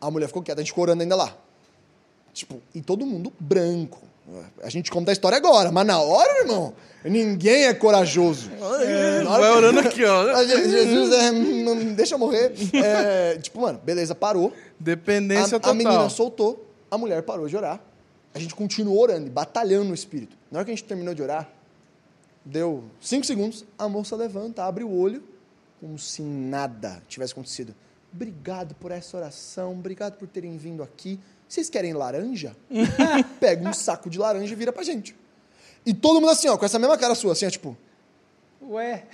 A 0.00 0.08
mulher 0.08 0.28
ficou 0.28 0.40
quieta, 0.40 0.60
a 0.60 0.62
gente 0.62 0.70
ficou 0.70 0.82
orando 0.82 1.02
ainda 1.02 1.16
lá. 1.16 1.36
Tipo, 2.32 2.62
e 2.72 2.80
todo 2.80 3.04
mundo 3.04 3.32
branco. 3.40 4.00
A 4.62 4.68
gente 4.68 4.90
conta 4.90 5.10
a 5.10 5.12
história 5.12 5.38
agora, 5.38 5.72
mas 5.72 5.86
na 5.86 6.00
hora, 6.00 6.40
irmão, 6.40 6.74
ninguém 7.04 7.64
é 7.66 7.72
corajoso. 7.74 8.50
Hora 8.60 9.24
Vai 9.24 9.40
que- 9.52 9.56
orando 9.56 9.80
aqui, 9.80 10.04
ó. 10.04 10.42
Je- 10.44 10.68
Jesus, 10.70 11.12
é, 11.14 11.30
não 11.32 11.94
deixa 11.94 12.14
eu 12.14 12.18
morrer. 12.18 12.52
É, 12.74 13.38
tipo, 13.38 13.60
mano, 13.60 13.80
beleza, 13.82 14.14
parou. 14.14 14.52
Dependência 14.78 15.56
A, 15.56 15.58
a 15.58 15.60
total. 15.60 15.74
menina 15.74 16.08
soltou, 16.10 16.66
a 16.90 16.98
mulher 16.98 17.22
parou 17.22 17.48
de 17.48 17.56
orar. 17.56 17.80
A 18.34 18.38
gente 18.38 18.54
continuou 18.54 19.00
orando 19.00 19.30
batalhando 19.30 19.86
no 19.86 19.94
espírito. 19.94 20.36
Na 20.50 20.58
hora 20.58 20.64
que 20.66 20.70
a 20.70 20.74
gente 20.74 20.84
terminou 20.84 21.14
de 21.14 21.22
orar, 21.22 21.48
deu 22.44 22.84
cinco 23.00 23.26
segundos, 23.26 23.64
a 23.78 23.88
moça 23.88 24.14
levanta, 24.16 24.64
abre 24.64 24.84
o 24.84 24.92
olho, 24.94 25.22
como 25.80 25.98
se 25.98 26.22
nada 26.22 27.02
tivesse 27.08 27.32
acontecido. 27.32 27.74
Obrigado 28.12 28.74
por 28.74 28.90
essa 28.90 29.16
oração, 29.16 29.72
obrigado 29.72 30.16
por 30.18 30.26
terem 30.28 30.56
vindo 30.56 30.82
aqui. 30.82 31.18
Vocês 31.48 31.70
querem 31.70 31.92
laranja? 31.94 32.54
Pega 33.40 33.68
um 33.68 33.72
saco 33.72 34.10
de 34.10 34.18
laranja 34.18 34.52
e 34.52 34.56
vira 34.56 34.72
pra 34.72 34.82
gente. 34.82 35.16
E 35.86 35.94
todo 35.94 36.20
mundo 36.20 36.30
assim, 36.30 36.48
ó, 36.48 36.56
com 36.58 36.64
essa 36.66 36.78
mesma 36.78 36.98
cara 36.98 37.14
sua, 37.14 37.32
assim, 37.32 37.46
ó, 37.46 37.50
tipo. 37.50 37.76
Ué. 38.62 39.04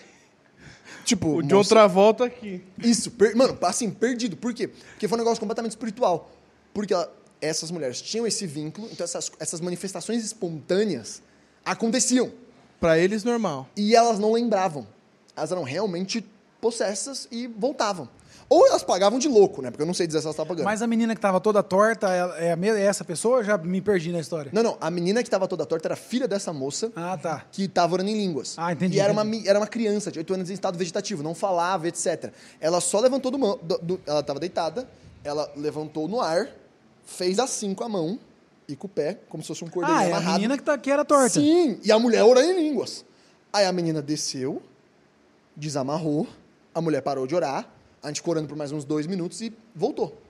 Tipo, 1.05 1.37
O 1.37 1.43
de 1.43 1.55
outra 1.55 1.87
volta 1.87 2.25
aqui. 2.25 2.63
Isso, 2.79 3.11
per- 3.11 3.37
mano, 3.37 3.57
assim, 3.63 3.91
perdido. 3.91 4.37
Por 4.37 4.53
quê? 4.55 4.69
Porque 4.69 5.07
foi 5.07 5.17
um 5.17 5.21
negócio 5.21 5.39
completamente 5.41 5.73
espiritual. 5.73 6.31
Porque 6.73 6.93
ela- 6.95 7.13
essas 7.41 7.71
mulheres 7.71 8.01
tinham 8.01 8.27
esse 8.27 8.47
vínculo, 8.47 8.89
então 8.91 9.05
essas, 9.05 9.31
essas 9.39 9.61
manifestações 9.61 10.25
espontâneas 10.25 11.23
aconteciam. 11.65 12.33
Pra 12.81 12.99
eles, 12.99 13.23
normal. 13.23 13.69
E 13.77 13.95
elas 13.95 14.19
não 14.19 14.33
lembravam. 14.33 14.87
Elas 15.37 15.53
eram 15.53 15.63
realmente 15.63 16.25
possessas 16.61 17.29
e 17.31 17.47
voltavam. 17.47 18.09
Ou 18.49 18.67
elas 18.67 18.83
pagavam 18.83 19.19
de 19.19 19.27
louco, 19.29 19.63
né? 19.63 19.71
Porque 19.71 19.83
eu 19.83 19.87
não 19.87 19.95
sei 19.95 20.07
dizer 20.07 20.21
se 20.21 20.27
elas 20.27 20.35
estavam 20.35 20.49
pagando. 20.49 20.65
Mas 20.65 20.83
a 20.83 20.87
menina 20.87 21.15
que 21.15 21.21
tava 21.21 21.41
toda 21.41 21.63
torta 21.63 22.09
é, 22.39 22.49
é 22.49 22.53
a 22.53 22.79
essa 22.81 23.05
pessoa? 23.05 23.39
Eu 23.39 23.45
já 23.45 23.57
me 23.59 23.81
perdi 23.81 24.13
na 24.13 24.21
história. 24.21 24.51
Não, 24.55 24.63
não. 24.63 24.77
A 24.81 24.91
menina 24.91 25.23
que 25.23 25.29
estava 25.29 25.49
toda 25.49 25.65
torta 25.65 25.89
era 25.89 25.97
filha 25.97 26.29
dessa 26.29 26.53
moça 26.53 26.93
Ah, 26.95 27.17
tá. 27.21 27.45
que 27.51 27.65
estava 27.65 27.95
orando 27.95 28.11
em 28.11 28.15
línguas. 28.17 28.55
Ah, 28.59 28.73
entendi, 28.73 28.97
E 28.97 29.01
era 29.01 29.13
uma, 29.13 29.25
era 29.47 29.59
uma 29.59 29.67
criança 29.67 30.13
de 30.13 30.19
8 30.19 30.35
anos 30.35 30.51
em 30.51 30.55
estado 30.55 30.77
vegetativo, 30.79 31.23
não 31.23 31.35
falava, 31.35 31.89
etc. 31.89 32.33
Ela 32.61 32.81
só 32.81 33.01
levantou 33.01 33.31
do 33.31 33.39
mão. 33.39 33.59
do- 33.63 33.79
do- 33.79 34.01
ela 34.07 34.21
estava 34.21 34.39
deitada, 34.39 34.89
ela 35.25 35.51
levantou 35.57 36.07
no 36.07 36.21
ar, 36.21 36.49
fez 37.05 37.39
assim 37.39 37.75
com 37.75 37.85
a 37.85 37.89
mão 37.89 38.19
e 38.69 38.77
com 38.77 38.87
o 38.87 38.91
pé, 38.91 39.19
como 39.29 39.43
se 39.43 39.49
fosse 39.49 39.65
um 39.65 39.69
cordão 39.69 39.95
Ah, 39.95 40.03
é 40.05 40.07
a 40.13 40.17
amarrado. 40.17 40.35
menina 40.35 40.57
que, 40.57 40.63
tá, 40.63 40.77
que 40.79 40.91
era 40.91 41.05
torta. 41.05 41.29
Sim, 41.41 41.79
e 41.83 41.91
a 41.91 41.99
mulher 41.99 42.23
orando 42.25 42.51
em 42.53 42.63
línguas. 42.69 43.05
Aí 43.53 43.65
a 43.67 43.73
menina 43.73 44.01
desceu, 44.03 44.63
desamarrou, 45.57 46.27
a 46.75 46.81
mulher 46.81 47.01
parou 47.03 47.27
de 47.27 47.35
orar, 47.35 47.69
a 48.05 48.09
gente 48.09 48.17
ficou 48.17 48.33
orando 48.33 48.47
por 48.47 48.57
mais 48.57 48.71
uns 48.71 48.85
dois 48.85 49.07
minutos 49.07 49.41
e 49.41 49.53
voltou. 49.75 50.21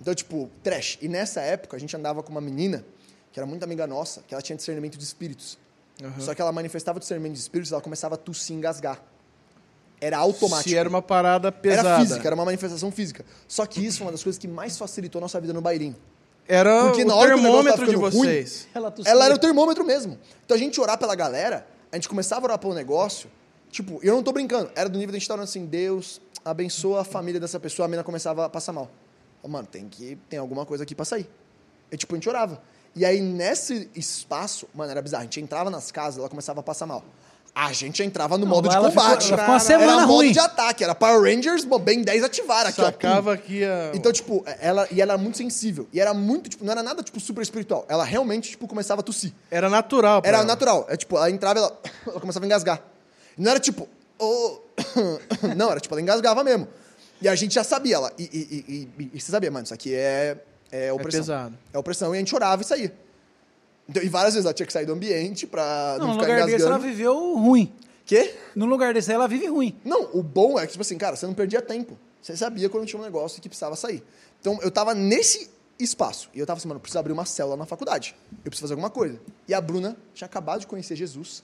Então, 0.00 0.14
tipo, 0.14 0.50
trash. 0.62 0.98
E 1.00 1.08
nessa 1.08 1.40
época 1.40 1.76
a 1.76 1.80
gente 1.80 1.96
andava 1.96 2.22
com 2.22 2.30
uma 2.30 2.40
menina 2.40 2.84
que 3.32 3.38
era 3.38 3.46
muito 3.46 3.62
amiga 3.62 3.86
nossa, 3.86 4.22
que 4.26 4.34
ela 4.34 4.42
tinha 4.42 4.56
discernimento 4.56 4.98
de 4.98 5.04
espíritos. 5.04 5.58
Só 6.18 6.34
que 6.34 6.40
ela 6.40 6.52
manifestava 6.52 6.98
o 6.98 7.00
discernimento 7.00 7.34
de 7.34 7.40
espíritos, 7.40 7.72
ela 7.72 7.80
começava 7.80 8.14
a 8.14 8.18
tossir 8.18 8.54
e 8.54 8.58
engasgar. 8.58 9.02
Era 10.00 10.18
automático. 10.18 10.68
Se 10.68 10.76
era 10.76 10.88
uma 10.88 11.02
parada 11.02 11.50
pesada. 11.50 11.88
Era 11.88 12.00
física, 12.00 12.26
era 12.26 12.34
uma 12.34 12.44
manifestação 12.44 12.90
física. 12.92 13.24
Só 13.48 13.66
que 13.66 13.84
isso 13.84 13.98
foi 13.98 14.06
uma 14.06 14.12
das 14.12 14.22
coisas 14.22 14.38
que 14.38 14.46
mais 14.46 14.78
facilitou 14.78 15.18
a 15.18 15.22
nossa 15.22 15.40
vida 15.40 15.52
no 15.52 15.60
bailinho. 15.60 15.96
Era 16.46 16.84
Porque 16.84 17.04
na 17.04 17.16
o 17.16 17.20
termômetro 17.20 17.84
de 17.84 17.92
ficando 17.92 18.08
ruim, 18.08 18.26
vocês. 18.26 18.68
Ela. 18.72 18.94
Ela 19.04 19.24
era 19.26 19.34
o 19.34 19.38
termômetro 19.38 19.84
mesmo. 19.84 20.18
Então 20.44 20.56
a 20.56 20.58
gente 20.58 20.80
orar 20.80 20.96
pela 20.98 21.14
galera, 21.14 21.66
a 21.90 21.96
gente 21.96 22.08
começava 22.08 22.42
a 22.42 22.44
orar 22.46 22.58
pelo 22.58 22.74
negócio, 22.74 23.28
tipo, 23.70 23.98
eu 24.02 24.14
não 24.14 24.22
tô 24.22 24.32
brincando, 24.32 24.70
era 24.74 24.88
do 24.88 24.98
nível 24.98 25.10
de 25.10 25.16
a 25.16 25.18
gente 25.18 25.24
estar 25.24 25.34
orando 25.34 25.48
assim, 25.48 25.66
Deus 25.66 26.20
abençoa 26.44 27.00
a 27.02 27.04
família 27.04 27.40
dessa 27.40 27.58
pessoa, 27.60 27.86
a 27.86 27.88
menina 27.88 28.04
começava 28.04 28.44
a 28.46 28.48
passar 28.48 28.72
mal. 28.72 28.90
Mano, 29.46 29.66
tem 29.70 29.88
que, 29.88 30.16
tem 30.28 30.38
alguma 30.38 30.66
coisa 30.66 30.82
aqui 30.84 30.94
pra 30.94 31.04
sair. 31.04 31.28
E 31.90 31.96
tipo, 31.96 32.14
a 32.14 32.16
gente 32.16 32.28
orava. 32.28 32.60
E 32.94 33.04
aí 33.04 33.20
nesse 33.20 33.88
espaço, 33.94 34.66
mano, 34.74 34.90
era 34.90 35.00
bizarro, 35.00 35.22
a 35.22 35.24
gente 35.24 35.40
entrava 35.40 35.70
nas 35.70 35.90
casas, 35.90 36.18
ela 36.18 36.28
começava 36.28 36.60
a 36.60 36.62
passar 36.62 36.86
mal. 36.86 37.02
A 37.54 37.72
gente 37.72 38.02
entrava 38.02 38.36
no 38.38 38.44
Não, 38.44 38.52
modo 38.52 38.68
de 38.68 38.74
ela 38.76 38.88
ficou- 38.90 39.02
combate. 39.04 39.28
ela 39.28 39.38
ficou 39.38 39.54
uma 39.54 39.58
semana 39.60 39.92
era 39.92 40.00
modo 40.02 40.12
ruim. 40.12 40.32
de 40.32 40.38
ataque, 40.38 40.84
era 40.84 40.94
Power 40.94 41.22
Rangers, 41.22 41.64
bom, 41.64 41.78
bem 41.78 42.02
10 42.02 42.22
ativar 42.22 42.66
aqui, 42.66 42.80
ó. 42.80 42.84
Sacava 42.84 43.32
aqui 43.32 43.64
a... 43.64 43.90
Então, 43.94 44.12
tipo, 44.12 44.44
ela, 44.60 44.86
e 44.92 45.00
ela 45.00 45.14
era 45.14 45.20
muito 45.22 45.38
sensível. 45.38 45.88
E 45.92 45.98
era 46.00 46.12
muito, 46.14 46.50
tipo, 46.50 46.64
não 46.64 46.70
era 46.70 46.82
nada, 46.84 47.02
tipo, 47.02 47.18
super 47.18 47.40
espiritual. 47.42 47.84
Ela 47.88 48.04
realmente, 48.04 48.50
tipo, 48.50 48.68
começava 48.68 49.00
a 49.00 49.02
tossir. 49.04 49.32
Era 49.50 49.68
natural. 49.68 50.20
pra 50.20 50.28
Era 50.28 50.38
ela. 50.38 50.46
natural. 50.46 50.86
É 50.88 50.96
tipo, 50.96 51.16
ela 51.16 51.30
entrava 51.30 51.58
e 51.58 51.62
ela, 51.62 51.78
ela 52.06 52.20
começava 52.20 52.44
a 52.44 52.46
engasgar. 52.46 52.80
Não 53.36 53.50
era 53.50 53.58
tipo, 53.58 53.88
"Oh". 54.18 54.58
não, 55.56 55.70
era 55.70 55.80
tipo, 55.80 55.94
ela 55.94 56.00
engasgava 56.02 56.42
mesmo. 56.44 56.68
E 57.20 57.28
a 57.28 57.34
gente 57.34 57.54
já 57.54 57.64
sabia, 57.64 57.96
ela. 57.96 58.12
E, 58.18 58.22
e, 58.24 58.88
e, 59.00 59.10
e- 59.14 59.20
você 59.20 59.30
sabia, 59.32 59.50
mano, 59.50 59.64
isso 59.64 59.74
aqui 59.74 59.94
é, 59.94 60.38
é 60.70 60.92
opressão. 60.92 61.20
pesado. 61.20 61.58
É 61.72 61.78
opressão. 61.78 62.14
E 62.14 62.16
a 62.16 62.20
gente 62.20 62.30
chorava 62.30 62.62
e 62.62 62.64
saía. 62.64 62.94
Então, 63.88 64.02
e 64.02 64.08
várias 64.08 64.34
vezes 64.34 64.44
ela 64.44 64.54
tinha 64.54 64.66
que 64.66 64.72
sair 64.72 64.86
do 64.86 64.92
ambiente 64.92 65.46
pra 65.46 65.96
Não, 65.98 66.06
não, 66.08 66.14
no 66.14 66.20
ficar 66.20 66.32
lugar 66.32 66.46
desse 66.46 66.62
ela 66.62 66.70
engasgando. 66.76 66.92
viveu 66.94 67.34
ruim. 67.36 67.72
Quê? 68.04 68.34
No 68.54 68.66
lugar 68.66 68.94
desse 68.94 69.10
aí 69.10 69.14
ela 69.16 69.26
vive 69.26 69.46
ruim. 69.46 69.76
Não, 69.84 70.10
o 70.14 70.22
bom 70.22 70.58
é 70.58 70.66
que, 70.66 70.72
tipo 70.72 70.82
assim, 70.82 70.96
cara, 70.96 71.16
você 71.16 71.26
não 71.26 71.34
perdia 71.34 71.60
tempo. 71.60 71.98
Você 72.22 72.36
sabia 72.36 72.68
quando 72.68 72.86
tinha 72.86 73.00
um 73.00 73.04
negócio 73.04 73.40
que 73.40 73.48
precisava 73.48 73.76
sair. 73.76 74.02
Então, 74.40 74.58
eu 74.62 74.70
tava 74.70 74.94
nesse 74.94 75.50
espaço. 75.78 76.28
E 76.34 76.38
eu 76.38 76.46
tava 76.46 76.58
assim, 76.58 76.68
mano, 76.68 76.76
eu 76.78 76.80
preciso 76.82 76.98
abrir 76.98 77.12
uma 77.12 77.24
célula 77.24 77.56
na 77.56 77.66
faculdade. 77.66 78.14
Eu 78.44 78.50
preciso 78.50 78.62
fazer 78.62 78.74
alguma 78.74 78.90
coisa. 78.90 79.18
E 79.46 79.54
a 79.54 79.60
Bruna 79.60 79.96
tinha 80.14 80.26
acabado 80.26 80.60
de 80.60 80.66
conhecer 80.66 80.94
Jesus. 80.96 81.42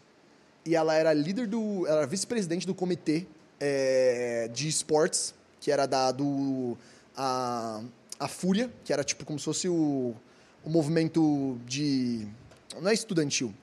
E 0.65 0.75
ela 0.75 0.95
era 0.95 1.13
líder 1.13 1.47
do... 1.47 1.87
Ela 1.87 1.99
era 1.99 2.07
vice-presidente 2.07 2.67
do 2.67 2.75
comitê 2.75 3.27
é, 3.61 4.49
de 4.53 4.69
esportes, 4.69 5.35
que 5.61 5.71
era 5.71 5.87
da, 5.87 6.11
do... 6.11 6.77
A, 7.17 7.83
a 8.19 8.29
Fúria, 8.29 8.71
que 8.85 8.93
era 8.93 9.05
tipo 9.05 9.25
como 9.25 9.39
se 9.39 9.45
fosse 9.45 9.69
o, 9.69 10.15
o 10.65 10.71
movimento 10.71 11.59
de... 11.67 12.27
Não 12.81 12.91
é 12.91 12.95
estudantil. 12.95 13.55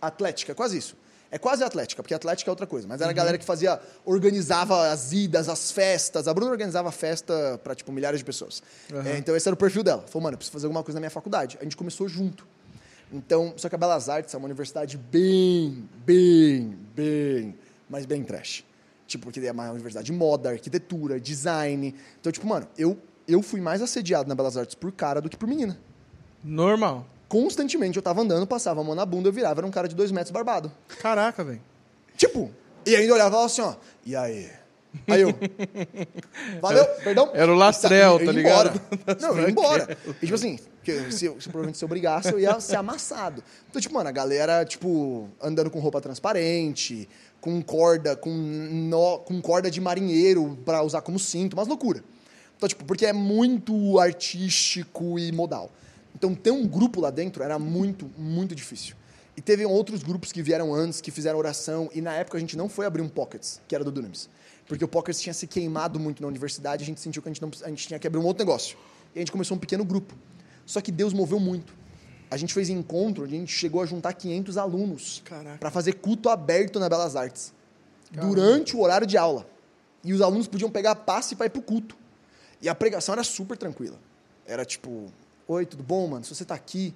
Atlética, 0.00 0.54
quase 0.54 0.78
isso. 0.78 0.96
É 1.30 1.38
quase 1.38 1.64
atlética, 1.64 2.02
porque 2.02 2.12
atlética 2.12 2.50
é 2.50 2.52
outra 2.52 2.66
coisa. 2.66 2.86
Mas 2.86 3.00
era 3.00 3.08
a 3.08 3.12
galera 3.14 3.38
que 3.38 3.44
fazia, 3.44 3.80
organizava 4.04 4.90
as 4.90 5.12
idas, 5.12 5.48
as 5.48 5.72
festas. 5.72 6.28
A 6.28 6.34
Bruna 6.34 6.50
organizava 6.50 6.92
festa 6.92 7.58
para 7.64 7.74
tipo 7.74 7.90
milhares 7.90 8.20
de 8.20 8.24
pessoas. 8.24 8.62
É, 9.06 9.16
então 9.16 9.34
esse 9.34 9.48
era 9.48 9.54
o 9.54 9.56
perfil 9.56 9.82
dela. 9.82 10.04
Falou, 10.06 10.24
mano, 10.24 10.34
eu 10.34 10.38
preciso 10.38 10.52
fazer 10.52 10.66
alguma 10.66 10.82
coisa 10.82 10.96
na 10.96 11.00
minha 11.00 11.10
faculdade. 11.10 11.56
A 11.58 11.64
gente 11.64 11.74
começou 11.74 12.06
junto. 12.06 12.46
Então, 13.12 13.52
só 13.56 13.68
que 13.68 13.74
a 13.74 13.78
Belas 13.78 14.08
Artes 14.08 14.32
é 14.32 14.38
uma 14.38 14.46
universidade 14.46 14.96
bem, 14.96 15.86
bem, 16.04 16.78
bem, 16.94 17.54
mas 17.88 18.06
bem 18.06 18.24
trash. 18.24 18.64
Tipo, 19.06 19.24
porque 19.24 19.40
é 19.40 19.52
uma 19.52 19.70
universidade 19.70 20.06
de 20.06 20.12
moda, 20.12 20.50
arquitetura, 20.50 21.20
design. 21.20 21.94
Então, 22.18 22.32
tipo, 22.32 22.46
mano, 22.46 22.66
eu, 22.78 22.98
eu 23.28 23.42
fui 23.42 23.60
mais 23.60 23.82
assediado 23.82 24.28
na 24.28 24.34
Belas 24.34 24.56
Artes 24.56 24.74
por 24.74 24.90
cara 24.92 25.20
do 25.20 25.28
que 25.28 25.36
por 25.36 25.46
menina. 25.46 25.78
Normal. 26.42 27.06
Constantemente 27.28 27.96
eu 27.96 28.02
tava 28.02 28.22
andando, 28.22 28.46
passava 28.46 28.80
a 28.80 28.84
mão 28.84 28.94
na 28.94 29.04
bunda, 29.04 29.28
eu 29.28 29.32
virava, 29.32 29.60
era 29.60 29.66
um 29.66 29.70
cara 29.70 29.86
de 29.86 29.94
dois 29.94 30.10
metros 30.10 30.30
barbado. 30.30 30.72
Caraca, 31.00 31.44
velho. 31.44 31.60
Tipo, 32.16 32.50
e 32.86 32.96
ainda 32.96 33.12
olhava 33.12 33.28
e 33.28 33.32
falava 33.32 33.46
assim, 33.46 33.62
ó, 33.62 33.74
e 34.04 34.16
aí? 34.16 34.50
Aí 35.08 35.22
eu, 35.22 35.34
valeu, 36.60 36.84
perdão. 37.02 37.30
Era 37.32 37.50
o 37.50 37.54
Lastrel, 37.54 38.18
tá 38.18 38.24
ia 38.24 38.32
ligado? 38.32 38.80
embora. 38.92 39.18
Não, 39.20 39.38
eu 39.38 39.42
ia 39.44 39.50
embora. 39.50 39.98
E 40.20 40.26
tipo 40.26 40.34
assim, 40.34 40.58
que 40.82 41.10
se, 41.10 41.18
se 41.18 41.48
provavelmente 41.48 41.78
se 41.78 41.84
eu 41.84 41.88
brigasse, 41.88 42.30
eu 42.30 42.38
ia 42.38 42.60
ser 42.60 42.76
amassado. 42.76 43.42
Então, 43.70 43.80
tipo, 43.80 43.94
mano, 43.94 44.08
a 44.08 44.12
galera, 44.12 44.64
tipo, 44.64 45.28
andando 45.40 45.70
com 45.70 45.80
roupa 45.80 46.00
transparente, 46.00 47.08
com 47.40 47.62
corda, 47.62 48.14
com, 48.14 48.30
nó, 48.30 49.18
com 49.18 49.40
corda 49.40 49.70
de 49.70 49.80
marinheiro 49.80 50.58
pra 50.64 50.82
usar 50.82 51.00
como 51.00 51.18
cinto, 51.18 51.54
umas 51.54 51.68
loucura. 51.68 52.04
Então, 52.56 52.68
tipo, 52.68 52.84
porque 52.84 53.06
é 53.06 53.12
muito 53.12 53.98
artístico 53.98 55.18
e 55.18 55.32
modal. 55.32 55.70
Então, 56.14 56.34
ter 56.34 56.50
um 56.50 56.66
grupo 56.66 57.00
lá 57.00 57.10
dentro 57.10 57.42
era 57.42 57.58
muito, 57.58 58.10
muito 58.16 58.54
difícil. 58.54 58.94
E 59.36 59.40
teve 59.40 59.64
outros 59.64 60.02
grupos 60.02 60.30
que 60.30 60.42
vieram 60.42 60.74
antes, 60.74 61.00
que 61.00 61.10
fizeram 61.10 61.38
oração, 61.38 61.88
e 61.94 62.00
na 62.00 62.12
época 62.12 62.36
a 62.36 62.40
gente 62.40 62.56
não 62.56 62.68
foi 62.68 62.84
abrir 62.84 63.00
um 63.00 63.08
Pockets, 63.08 63.60
que 63.66 63.74
era 63.74 63.82
do 63.82 63.90
Dunamis. 63.90 64.28
Porque 64.72 64.86
o 64.86 64.88
Pockets 64.88 65.20
tinha 65.20 65.34
se 65.34 65.46
queimado 65.46 66.00
muito 66.00 66.22
na 66.22 66.28
universidade, 66.28 66.82
a 66.82 66.86
gente 66.86 66.98
sentiu 66.98 67.20
que 67.20 67.28
a 67.28 67.30
gente, 67.30 67.42
não, 67.42 67.50
a 67.62 67.68
gente 67.68 67.86
tinha 67.86 67.98
que 67.98 68.06
abrir 68.06 68.18
um 68.18 68.24
outro 68.24 68.42
negócio. 68.42 68.78
E 69.14 69.18
a 69.18 69.20
gente 69.20 69.30
começou 69.30 69.54
um 69.54 69.60
pequeno 69.60 69.84
grupo. 69.84 70.14
Só 70.64 70.80
que 70.80 70.90
Deus 70.90 71.12
moveu 71.12 71.38
muito. 71.38 71.74
A 72.30 72.38
gente 72.38 72.54
fez 72.54 72.70
encontro, 72.70 73.22
a 73.22 73.28
gente 73.28 73.52
chegou 73.52 73.82
a 73.82 73.84
juntar 73.84 74.14
500 74.14 74.56
alunos 74.56 75.20
Caraca. 75.26 75.58
para 75.58 75.70
fazer 75.70 75.96
culto 75.96 76.30
aberto 76.30 76.80
na 76.80 76.88
Belas 76.88 77.16
Artes. 77.16 77.52
Durante 78.10 78.74
o 78.74 78.80
horário 78.80 79.06
de 79.06 79.18
aula. 79.18 79.46
E 80.02 80.14
os 80.14 80.22
alunos 80.22 80.48
podiam 80.48 80.70
pegar 80.70 80.94
passe 80.94 81.36
para 81.36 81.44
ir 81.44 81.50
pro 81.50 81.60
culto. 81.60 81.94
E 82.62 82.66
a 82.66 82.74
pregação 82.74 83.12
era 83.12 83.22
super 83.22 83.58
tranquila. 83.58 83.98
Era 84.46 84.64
tipo, 84.64 85.12
oi, 85.46 85.66
tudo 85.66 85.82
bom, 85.82 86.08
mano? 86.08 86.24
Se 86.24 86.34
você 86.34 86.46
tá 86.46 86.54
aqui, 86.54 86.94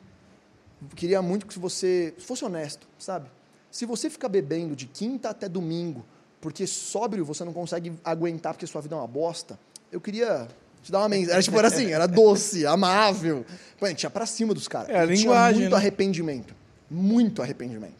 queria 0.94 1.20
muito 1.20 1.44
que 1.44 1.58
você 1.58 2.14
fosse 2.16 2.42
honesto, 2.42 2.88
sabe? 2.98 3.28
Se 3.70 3.84
você 3.84 4.08
ficar 4.08 4.30
bebendo 4.30 4.74
de 4.74 4.86
quinta 4.86 5.28
até 5.28 5.46
domingo, 5.46 6.06
porque 6.46 6.64
sóbrio 6.64 7.24
você 7.24 7.42
não 7.44 7.52
consegue 7.52 7.92
aguentar 8.04 8.54
porque 8.54 8.68
sua 8.68 8.80
vida 8.80 8.94
é 8.94 8.98
uma 8.98 9.06
bosta, 9.08 9.58
eu 9.90 10.00
queria 10.00 10.46
te 10.80 10.92
dar 10.92 11.00
uma 11.00 11.08
mensagem. 11.08 11.32
Era 11.32 11.42
tipo, 11.42 11.58
era 11.58 11.66
assim, 11.66 11.90
era 11.90 12.06
doce, 12.06 12.64
amável. 12.64 13.44
Pô, 13.76 13.86
a 13.86 13.88
gente 13.88 14.04
ia 14.04 14.10
pra 14.10 14.24
cima 14.26 14.54
dos 14.54 14.68
caras. 14.68 14.88
É, 14.90 15.12
tinha 15.12 15.52
muito 15.52 15.70
né? 15.70 15.76
arrependimento. 15.76 16.54
Muito 16.88 17.42
arrependimento. 17.42 17.96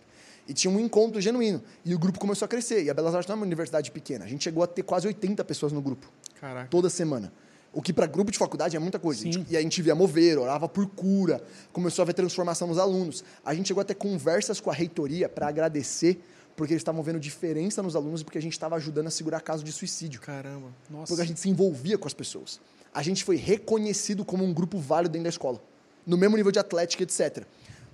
E 0.47 0.55
tinha 0.55 0.73
um 0.73 0.79
encontro 0.79 1.21
genuíno. 1.21 1.61
E 1.85 1.93
o 1.93 1.99
grupo 1.99 2.21
começou 2.21 2.47
a 2.47 2.49
crescer. 2.49 2.85
E 2.85 2.89
a 2.89 2.95
Belas 2.95 3.17
Artes 3.17 3.27
não 3.27 3.35
é 3.35 3.37
uma 3.39 3.45
universidade 3.45 3.91
pequena. 3.91 4.25
A 4.25 4.29
gente 4.29 4.45
chegou 4.45 4.63
a 4.63 4.69
ter 4.69 4.85
quase 4.85 5.09
80 5.09 5.45
pessoas 5.45 5.73
no 5.73 5.83
grupo 5.83 6.09
Caraca. 6.41 6.69
toda 6.71 6.89
semana. 6.89 7.33
O 7.73 7.83
que 7.83 7.93
para 7.93 8.07
grupo 8.07 8.31
de 8.31 8.39
faculdade 8.39 8.77
é 8.77 8.79
muita 8.79 9.01
coisa. 9.01 9.23
Sim. 9.23 9.45
E 9.51 9.57
a 9.57 9.61
gente 9.61 9.83
via 9.83 9.95
mover, 9.97 10.39
orava 10.39 10.69
por 10.69 10.87
cura, 10.87 11.43
começou 11.73 12.05
a 12.05 12.07
ver 12.07 12.13
transformação 12.13 12.69
nos 12.69 12.79
alunos. 12.79 13.25
A 13.45 13.53
gente 13.53 13.67
chegou 13.67 13.81
a 13.81 13.85
ter 13.85 13.97
conversas 13.97 14.61
com 14.61 14.71
a 14.71 14.73
reitoria 14.73 15.29
para 15.29 15.49
agradecer, 15.49 16.21
porque 16.57 16.73
eles 16.73 16.81
estavam 16.81 17.03
vendo 17.03 17.21
diferença 17.21 17.83
nos 17.83 17.95
alunos 17.95 18.23
e 18.23 18.25
porque 18.25 18.39
a 18.39 18.43
gente 18.43 18.53
estava 18.53 18.77
ajudando 18.77 19.09
a 19.09 19.11
segurar 19.11 19.41
caso 19.41 19.63
de 19.63 19.71
suicídio. 19.71 20.21
Caramba. 20.21 20.69
Nossa. 20.89 21.09
Porque 21.09 21.23
a 21.23 21.25
gente 21.27 21.39
se 21.39 21.49
envolvia 21.49 21.99
com 21.99 22.09
as 22.09 22.15
pessoas. 22.15 22.61
A 22.95 23.03
gente 23.03 23.23
foi 23.23 23.37
reconhecido 23.37 24.25
como 24.25 24.43
um 24.43 24.55
grupo 24.55 24.79
válido 24.79 25.13
dentro 25.13 25.25
da 25.25 25.31
escola. 25.31 25.63
No 26.07 26.17
mesmo 26.17 26.37
nível 26.37 26.51
de 26.51 26.59
atlética, 26.59 27.03
etc. 27.03 27.45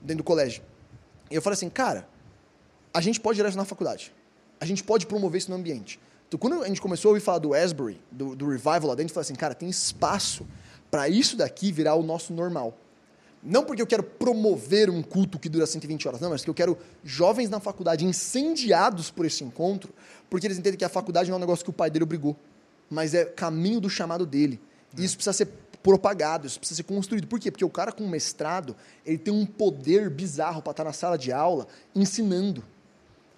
Dentro 0.00 0.18
do 0.18 0.24
colégio. 0.24 0.62
E 1.30 1.34
eu 1.34 1.42
falei 1.42 1.54
assim, 1.54 1.68
cara, 1.68 2.08
a 2.94 3.00
gente 3.00 3.18
pode 3.18 3.36
gerar 3.36 3.48
isso 3.48 3.58
na 3.58 3.64
faculdade. 3.64 4.12
A 4.60 4.64
gente 4.64 4.84
pode 4.84 5.06
promover 5.06 5.38
isso 5.38 5.50
no 5.50 5.56
ambiente. 5.56 5.98
Então, 6.28 6.38
quando 6.38 6.62
a 6.62 6.68
gente 6.68 6.80
começou 6.80 7.08
a 7.08 7.10
ouvir 7.10 7.20
falar 7.20 7.38
do 7.38 7.52
Asbury, 7.52 8.00
do, 8.10 8.36
do 8.36 8.48
Revival 8.48 8.86
lá 8.86 8.94
dentro, 8.94 9.10
eu 9.10 9.14
falei 9.14 9.24
assim, 9.24 9.34
cara, 9.34 9.54
tem 9.54 9.68
espaço 9.68 10.46
para 10.90 11.08
isso 11.08 11.36
daqui 11.36 11.72
virar 11.72 11.94
o 11.94 12.02
nosso 12.02 12.32
normal. 12.32 12.78
Não 13.42 13.64
porque 13.64 13.82
eu 13.82 13.86
quero 13.86 14.04
promover 14.04 14.88
um 14.88 15.02
culto 15.02 15.38
que 15.38 15.48
dura 15.48 15.66
120 15.66 16.06
horas, 16.06 16.20
não, 16.20 16.30
mas 16.30 16.44
que 16.44 16.50
eu 16.50 16.54
quero 16.54 16.78
jovens 17.02 17.50
na 17.50 17.58
faculdade 17.58 18.04
incendiados 18.04 19.10
por 19.10 19.26
esse 19.26 19.42
encontro, 19.42 19.92
porque 20.30 20.46
eles 20.46 20.58
entendem 20.58 20.78
que 20.78 20.84
a 20.84 20.88
faculdade 20.88 21.28
não 21.28 21.34
é 21.34 21.38
um 21.38 21.40
negócio 21.40 21.64
que 21.64 21.70
o 21.70 21.72
pai 21.72 21.90
dele 21.90 22.04
obrigou, 22.04 22.36
mas 22.88 23.14
é 23.14 23.24
caminho 23.24 23.80
do 23.80 23.90
chamado 23.90 24.24
dele. 24.24 24.60
E 24.96 25.04
isso 25.04 25.16
precisa 25.16 25.32
ser 25.32 25.48
propagado, 25.82 26.46
isso 26.46 26.60
precisa 26.60 26.76
ser 26.76 26.84
construído. 26.84 27.26
Por 27.26 27.40
quê? 27.40 27.50
Porque 27.50 27.64
o 27.64 27.70
cara 27.70 27.90
com 27.90 28.06
mestrado, 28.06 28.76
ele 29.04 29.18
tem 29.18 29.34
um 29.34 29.44
poder 29.44 30.08
bizarro 30.08 30.62
para 30.62 30.70
estar 30.70 30.84
na 30.84 30.92
sala 30.92 31.18
de 31.18 31.32
aula 31.32 31.66
ensinando, 31.96 32.62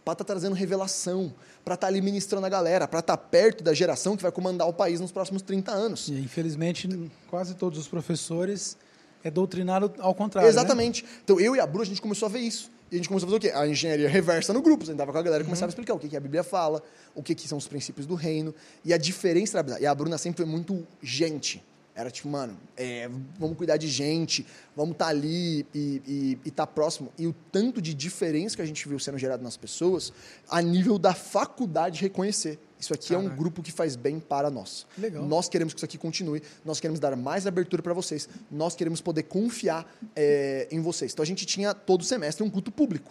para 0.04 0.12
estar 0.12 0.24
trazendo 0.24 0.54
revelação, 0.54 1.32
para 1.64 1.74
estar 1.74 1.86
ali 1.86 2.02
ministrando 2.02 2.44
a 2.44 2.50
galera, 2.50 2.86
para 2.86 3.00
estar 3.00 3.16
perto 3.16 3.64
da 3.64 3.72
geração 3.72 4.18
que 4.18 4.22
vai 4.22 4.30
comandar 4.30 4.68
o 4.68 4.72
país 4.74 5.00
nos 5.00 5.10
próximos 5.10 5.40
30 5.40 5.72
anos. 5.72 6.08
E, 6.08 6.12
infelizmente, 6.20 7.10
quase 7.30 7.54
todos 7.54 7.78
os 7.78 7.88
professores 7.88 8.76
é 9.24 9.30
doutrinado 9.30 9.92
ao 9.98 10.14
contrário. 10.14 10.46
né? 10.46 10.52
Exatamente. 10.52 11.04
Então, 11.24 11.40
eu 11.40 11.56
e 11.56 11.60
a 11.60 11.66
Bru, 11.66 11.82
a 11.82 11.86
gente 11.86 12.00
começou 12.00 12.26
a 12.26 12.28
ver 12.28 12.40
isso. 12.40 12.70
E 12.92 12.96
a 12.96 12.98
gente 12.98 13.08
começou 13.08 13.26
a 13.26 13.30
fazer 13.30 13.38
o 13.38 13.40
quê? 13.40 13.58
A 13.58 13.66
engenharia 13.66 14.08
reversa 14.08 14.52
no 14.52 14.60
grupo. 14.60 14.84
A 14.84 14.86
gente 14.86 14.96
tava 14.98 15.10
com 15.10 15.18
a 15.18 15.22
galera 15.22 15.42
e 15.42 15.46
começava 15.46 15.70
a 15.70 15.72
explicar 15.72 15.94
o 15.94 15.98
que, 15.98 16.08
que 16.08 16.16
a 16.16 16.20
Bíblia 16.20 16.44
fala, 16.44 16.82
o 17.14 17.22
que, 17.22 17.34
que 17.34 17.48
são 17.48 17.56
os 17.58 17.66
princípios 17.66 18.06
do 18.06 18.14
reino. 18.14 18.54
E 18.84 18.92
a 18.92 18.98
diferença 18.98 19.62
da 19.62 19.80
E 19.80 19.86
a 19.86 19.94
Bruna 19.94 20.18
sempre 20.18 20.44
foi 20.44 20.46
muito 20.46 20.86
gente. 21.02 21.62
Era 21.96 22.10
tipo, 22.10 22.28
mano, 22.28 22.56
é, 22.76 23.08
vamos 23.38 23.56
cuidar 23.56 23.76
de 23.76 23.86
gente, 23.86 24.44
vamos 24.76 24.92
estar 24.92 25.06
ali 25.06 25.64
e 25.72 26.36
estar 26.44 26.66
próximo. 26.66 27.12
E 27.16 27.26
o 27.26 27.34
tanto 27.52 27.80
de 27.80 27.94
diferença 27.94 28.56
que 28.56 28.62
a 28.62 28.66
gente 28.66 28.88
viu 28.88 28.98
sendo 28.98 29.16
gerado 29.16 29.44
nas 29.44 29.56
pessoas, 29.56 30.12
a 30.50 30.60
nível 30.60 30.98
da 30.98 31.14
faculdade 31.14 32.00
reconhecer. 32.00 32.58
Isso 32.84 32.92
aqui 32.92 33.14
é 33.14 33.18
um 33.18 33.22
Caraca. 33.22 33.40
grupo 33.40 33.62
que 33.62 33.72
faz 33.72 33.96
bem 33.96 34.20
para 34.20 34.50
nós. 34.50 34.86
Legal. 34.98 35.24
Nós 35.24 35.48
queremos 35.48 35.72
que 35.72 35.78
isso 35.78 35.84
aqui 35.84 35.96
continue, 35.96 36.42
nós 36.64 36.80
queremos 36.80 37.00
dar 37.00 37.16
mais 37.16 37.46
abertura 37.46 37.82
para 37.82 37.94
vocês, 37.94 38.28
nós 38.50 38.76
queremos 38.76 39.00
poder 39.00 39.22
confiar 39.22 39.90
é, 40.14 40.68
em 40.70 40.80
vocês. 40.80 41.12
Então 41.12 41.22
a 41.22 41.26
gente 41.26 41.46
tinha 41.46 41.72
todo 41.72 42.04
semestre 42.04 42.44
um 42.44 42.50
culto 42.50 42.70
público. 42.70 43.10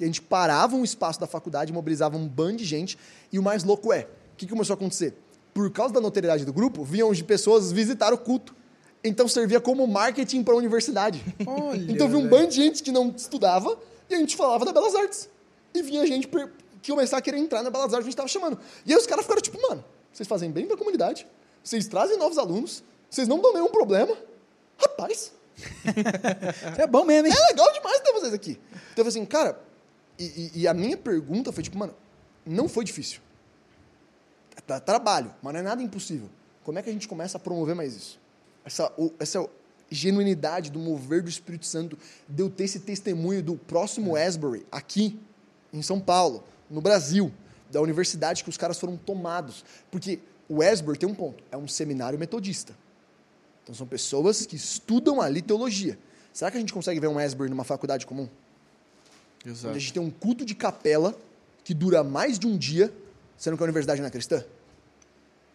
A 0.00 0.04
gente 0.04 0.20
parava 0.20 0.74
um 0.74 0.82
espaço 0.82 1.20
da 1.20 1.26
faculdade, 1.28 1.72
mobilizava 1.72 2.16
um 2.16 2.26
bando 2.26 2.56
de 2.56 2.64
gente, 2.64 2.98
e 3.32 3.38
o 3.38 3.42
mais 3.42 3.62
louco 3.62 3.92
é, 3.92 4.08
o 4.32 4.36
que 4.36 4.48
começou 4.48 4.74
a 4.74 4.76
acontecer? 4.76 5.14
Por 5.54 5.70
causa 5.70 5.94
da 5.94 6.00
notoriedade 6.00 6.44
do 6.44 6.52
grupo, 6.52 6.82
vinham 6.82 7.12
de 7.12 7.22
pessoas 7.22 7.70
visitar 7.70 8.12
o 8.12 8.18
culto. 8.18 8.54
Então 9.04 9.28
servia 9.28 9.60
como 9.60 9.86
marketing 9.86 10.42
para 10.42 10.54
a 10.54 10.56
universidade. 10.56 11.22
Olha, 11.46 11.92
então 11.92 12.08
vinha 12.08 12.18
um 12.18 12.28
bando 12.28 12.48
de 12.48 12.56
gente 12.56 12.82
que 12.82 12.90
não 12.90 13.12
estudava 13.16 13.78
e 14.10 14.14
a 14.14 14.18
gente 14.18 14.36
falava 14.36 14.64
da 14.64 14.72
Belas 14.72 14.94
Artes. 14.94 15.28
E 15.74 15.82
vinha 15.82 16.06
gente 16.06 16.28
começar 16.90 17.18
a 17.18 17.22
querer 17.22 17.38
entrar 17.38 17.62
na 17.62 17.70
Belas 17.70 17.86
Artes, 17.92 17.98
a 17.98 18.02
gente 18.02 18.12
estava 18.12 18.28
chamando. 18.28 18.58
E 18.84 18.92
aí 18.92 18.98
os 18.98 19.06
caras 19.06 19.24
ficaram 19.24 19.40
tipo, 19.42 19.60
mano, 19.60 19.84
vocês 20.12 20.28
fazem 20.28 20.50
bem 20.50 20.66
para 20.66 20.74
a 20.74 20.78
comunidade, 20.78 21.26
vocês 21.62 21.86
trazem 21.86 22.18
novos 22.18 22.38
alunos, 22.38 22.82
vocês 23.08 23.28
não 23.28 23.40
dão 23.40 23.52
nenhum 23.52 23.68
problema. 23.70 24.16
Rapaz, 24.78 25.32
é 26.78 26.86
bom 26.86 27.04
mesmo, 27.04 27.28
hein? 27.28 27.34
é 27.36 27.46
legal 27.48 27.72
demais 27.72 28.00
ter 28.00 28.12
vocês 28.12 28.32
aqui. 28.34 28.58
Então 28.92 29.04
eu 29.04 29.04
falei 29.04 29.08
assim, 29.08 29.24
cara, 29.26 29.60
e, 30.18 30.24
e- 30.24 30.60
e 30.62 30.68
a 30.68 30.74
minha 30.74 30.96
pergunta 30.96 31.52
foi 31.52 31.62
tipo, 31.62 31.78
mano, 31.78 31.94
não 32.44 32.68
foi 32.68 32.84
difícil. 32.84 33.20
Trabalho, 34.84 35.34
mas 35.42 35.52
não 35.52 35.60
é 35.60 35.62
nada 35.62 35.82
impossível. 35.82 36.28
Como 36.64 36.78
é 36.78 36.82
que 36.82 36.88
a 36.88 36.92
gente 36.92 37.08
começa 37.08 37.36
a 37.36 37.40
promover 37.40 37.74
mais 37.74 37.94
isso? 37.94 38.20
Essa, 38.64 38.92
essa 39.18 39.44
genuinidade 39.90 40.70
do 40.70 40.78
mover 40.78 41.22
do 41.22 41.28
Espírito 41.28 41.66
Santo, 41.66 41.98
de 42.28 42.42
eu 42.42 42.48
ter 42.48 42.64
esse 42.64 42.80
testemunho 42.80 43.42
do 43.42 43.56
próximo 43.56 44.16
Asbury 44.16 44.64
aqui, 44.70 45.18
em 45.72 45.82
São 45.82 45.98
Paulo, 46.00 46.44
no 46.72 46.80
Brasil, 46.80 47.30
da 47.70 47.80
universidade 47.80 48.42
que 48.42 48.50
os 48.50 48.56
caras 48.56 48.78
foram 48.80 48.96
tomados. 48.96 49.64
Porque 49.90 50.18
o 50.48 50.62
Asbury 50.62 50.98
tem 50.98 51.08
um 51.08 51.14
ponto, 51.14 51.44
é 51.52 51.56
um 51.56 51.68
seminário 51.68 52.18
metodista. 52.18 52.74
Então 53.62 53.74
são 53.74 53.86
pessoas 53.86 54.44
que 54.44 54.56
estudam 54.56 55.20
ali 55.20 55.40
teologia. 55.40 55.98
Será 56.32 56.50
que 56.50 56.56
a 56.56 56.60
gente 56.60 56.72
consegue 56.72 56.98
ver 56.98 57.08
um 57.08 57.18
Asbury 57.18 57.50
numa 57.50 57.64
faculdade 57.64 58.06
comum? 58.06 58.28
Onde 59.44 59.50
Exato. 59.50 59.74
a 59.74 59.78
gente 59.78 59.92
tem 59.92 60.02
um 60.02 60.10
culto 60.10 60.44
de 60.44 60.54
capela 60.54 61.16
que 61.62 61.74
dura 61.74 62.02
mais 62.02 62.38
de 62.38 62.46
um 62.46 62.56
dia, 62.56 62.92
sendo 63.36 63.56
que 63.56 63.62
a 63.62 63.64
universidade 63.64 64.00
não 64.00 64.08
é 64.08 64.10
cristã? 64.10 64.44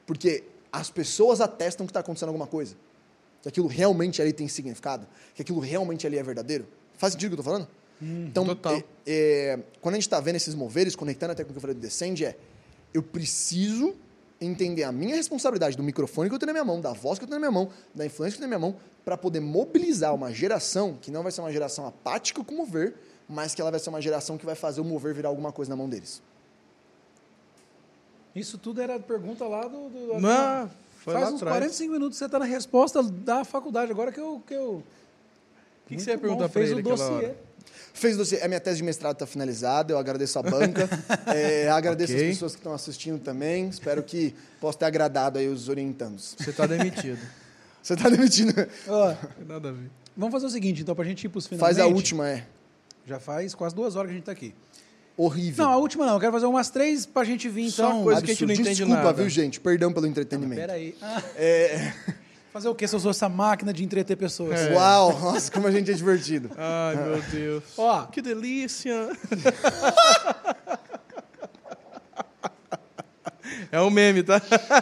Porque 0.06 0.44
as 0.72 0.90
pessoas 0.90 1.42
atestam 1.42 1.86
que 1.86 1.92
está 1.92 2.00
acontecendo 2.00 2.30
alguma 2.30 2.48
coisa. 2.48 2.76
Que 3.42 3.50
aquilo 3.50 3.68
realmente 3.68 4.22
ali 4.22 4.32
tem 4.32 4.48
significado. 4.48 5.08
Que 5.34 5.42
aquilo 5.42 5.60
realmente 5.60 6.06
ali 6.06 6.18
é 6.18 6.24
verdadeiro. 6.24 6.68
Faz 6.98 7.14
sentido 7.14 7.34
o 7.34 7.36
que 7.36 7.40
eu 7.40 7.42
estou 7.42 7.54
falando? 7.54 7.70
Então, 8.02 8.46
total. 8.46 8.76
é- 8.76 8.84
é, 9.06 9.60
quando 9.82 9.96
a 9.96 9.98
gente 9.98 10.08
está 10.08 10.20
vendo 10.20 10.36
esses 10.36 10.54
moveres, 10.54 10.96
conectando 10.96 11.32
até 11.32 11.44
com 11.44 11.50
o 11.50 11.54
que 11.54 11.58
eu 11.58 11.62
falei 11.62 11.76
do 11.76 11.80
Descend, 11.82 12.24
é 12.26 12.38
eu 12.94 13.02
preciso 13.02 13.96
entender 14.40 14.84
a 14.84 14.92
minha 14.92 15.16
responsabilidade 15.16 15.76
do 15.76 15.84
microfone 15.84 16.30
que 16.30 16.36
eu 16.36 16.40
tenho 16.40 16.48
na 16.48 16.54
minha 16.54 16.66
mão, 16.66 16.80
da 16.80 16.94
voz 16.94 17.18
que 17.18 17.26
eu 17.26 17.28
tenho 17.28 17.40
na 17.40 17.50
minha 17.50 17.60
mão, 17.64 17.72
da 17.96 18.06
influência 18.06 18.38
que 18.38 18.44
eu 18.44 18.48
tenho 18.48 18.52
na 18.52 18.58
minha 18.60 18.72
mão, 18.72 18.80
para 19.04 19.18
poder 19.18 19.40
mobilizar 19.40 20.14
uma 20.14 20.32
geração 20.32 20.98
que 21.02 21.10
não 21.10 21.24
vai 21.24 21.32
ser 21.32 21.42
uma 21.42 21.52
geração 21.52 21.88
apática 21.88 22.44
com 22.44 22.54
o 22.54 22.58
mover, 22.58 22.94
mas 23.28 23.56
que 23.56 23.62
ela 23.62 23.72
vai 23.72 23.80
ser 23.80 23.90
uma 23.90 24.02
geração 24.02 24.38
que 24.38 24.46
vai 24.46 24.56
fazer 24.56 24.80
o 24.82 24.84
mover 24.84 25.14
virar 25.14 25.30
alguma 25.30 25.52
coisa 25.52 25.70
na 25.70 25.76
mão 25.76 25.90
deles. 25.90 26.22
Isso 28.36 28.58
tudo 28.58 28.82
era 28.82 29.00
pergunta 29.00 29.46
lá 29.46 29.68
do. 29.68 29.90
do 29.90 30.20
Não, 30.20 30.70
foi 30.98 31.14
Faz 31.14 31.26
lá 31.26 31.32
uns 31.32 31.42
atrás. 31.42 31.58
45 31.58 31.92
minutos 31.94 32.16
que 32.18 32.20
você 32.20 32.26
está 32.26 32.38
na 32.38 32.46
resposta 32.46 33.02
da 33.02 33.44
faculdade. 33.44 33.92
Agora 33.92 34.12
que 34.12 34.20
eu. 34.20 34.42
Que 34.46 34.54
eu... 34.54 34.72
O 34.76 34.84
que, 35.88 35.96
que 35.96 36.02
você 36.02 36.12
ia 36.12 36.18
perguntar 36.18 36.50
fez 36.50 36.70
ele 36.70 36.76
o 36.76 36.80
aquela 36.80 36.96
dossiê. 36.96 37.26
hora? 37.28 37.47
Fez 37.98 38.16
você, 38.16 38.38
a 38.44 38.48
minha 38.48 38.60
tese 38.60 38.78
de 38.78 38.84
mestrado 38.84 39.14
está 39.14 39.26
finalizada, 39.26 39.92
eu 39.92 39.98
agradeço 39.98 40.38
a 40.38 40.44
banca, 40.44 40.88
é, 41.34 41.68
agradeço 41.70 42.14
Ok. 42.14 42.26
as 42.28 42.34
pessoas 42.36 42.52
que 42.54 42.60
estão 42.60 42.74
assistindo 42.74 43.20
também, 43.20 43.68
espero 43.70 44.04
que 44.04 44.36
possa 44.62 44.78
ter 44.80 44.86
agradado 44.86 45.40
aí 45.40 45.48
os 45.48 45.68
orientandos. 45.68 46.36
Você 46.40 46.54
tá 46.54 46.66
demitido. 46.68 47.20
Você 47.82 47.94
está 47.94 48.10
demitindo? 48.10 48.54
Ó, 48.88 49.14
Tem 49.14 49.48
nada 49.48 49.70
a 49.70 49.72
ver. 49.72 49.90
vamos 50.16 50.34
fazer 50.34 50.46
o 50.46 50.50
seguinte, 50.50 50.82
então, 50.82 50.94
para 50.94 51.06
a 51.06 51.08
gente 51.08 51.24
ir 51.26 51.30
para 51.30 51.40
os 51.40 51.48
Faz 51.48 51.58
finalmente. 51.76 51.82
a 51.82 51.88
última, 51.96 52.28
é. 52.30 52.46
Já 53.06 53.20
faz 53.20 53.56
quase 53.56 53.74
duas 53.74 53.96
horas 53.96 54.10
que 54.10 54.12
a 54.12 54.16
gente 54.16 54.24
está 54.24 54.32
aqui. 54.34 54.54
Horrível. 55.16 55.66
Não, 55.66 55.72
a 55.72 55.78
última 55.78 56.06
não. 56.06 56.14
Eu 56.16 56.20
quero 56.20 56.32
fazer 56.34 56.46
umas 56.46 56.70
três 56.70 57.06
para 57.06 57.22
a 57.22 57.26
gente 57.26 57.48
vir, 57.50 57.72
Só 57.72 57.88
então. 57.88 58.04
coisa 58.04 58.22
que 58.22 58.30
a 58.30 58.34
gente 58.34 58.42
não 58.46 58.50
Absurdo. 58.50 58.62
entende 58.70 58.78
Desculpa, 58.84 59.04
nada. 59.04 59.14
viu, 59.22 59.30
gente? 59.30 59.60
Perdão 59.60 59.92
pelo 59.94 60.06
entretenimento. 60.06 60.60
Pera 60.62 60.74
aí. 60.74 60.96
Ah, 61.02 61.24
É, 61.36 61.94
fazer 62.58 62.70
o 62.70 62.76
quê 62.76 62.88
se 62.88 62.96
eu 62.96 63.00
sou 63.00 63.12
essa 63.12 63.30
máquina 63.30 63.72
de 63.72 63.84
entreter 63.84 64.18
pessoas? 64.18 64.60
É. 64.60 64.74
Uau, 64.74 65.20
nossa, 65.20 65.52
como 65.52 65.68
a 65.68 65.72
gente 65.72 65.92
é 65.92 65.94
divertido. 65.94 66.50
Ai, 66.58 66.96
meu 66.96 67.22
Deus. 67.32 67.64
Ó. 67.78 68.04
Que 68.08 68.22
delícia. 68.22 69.10
É 73.70 73.82
um 73.82 73.90
meme, 73.90 74.24
tá? 74.24 74.42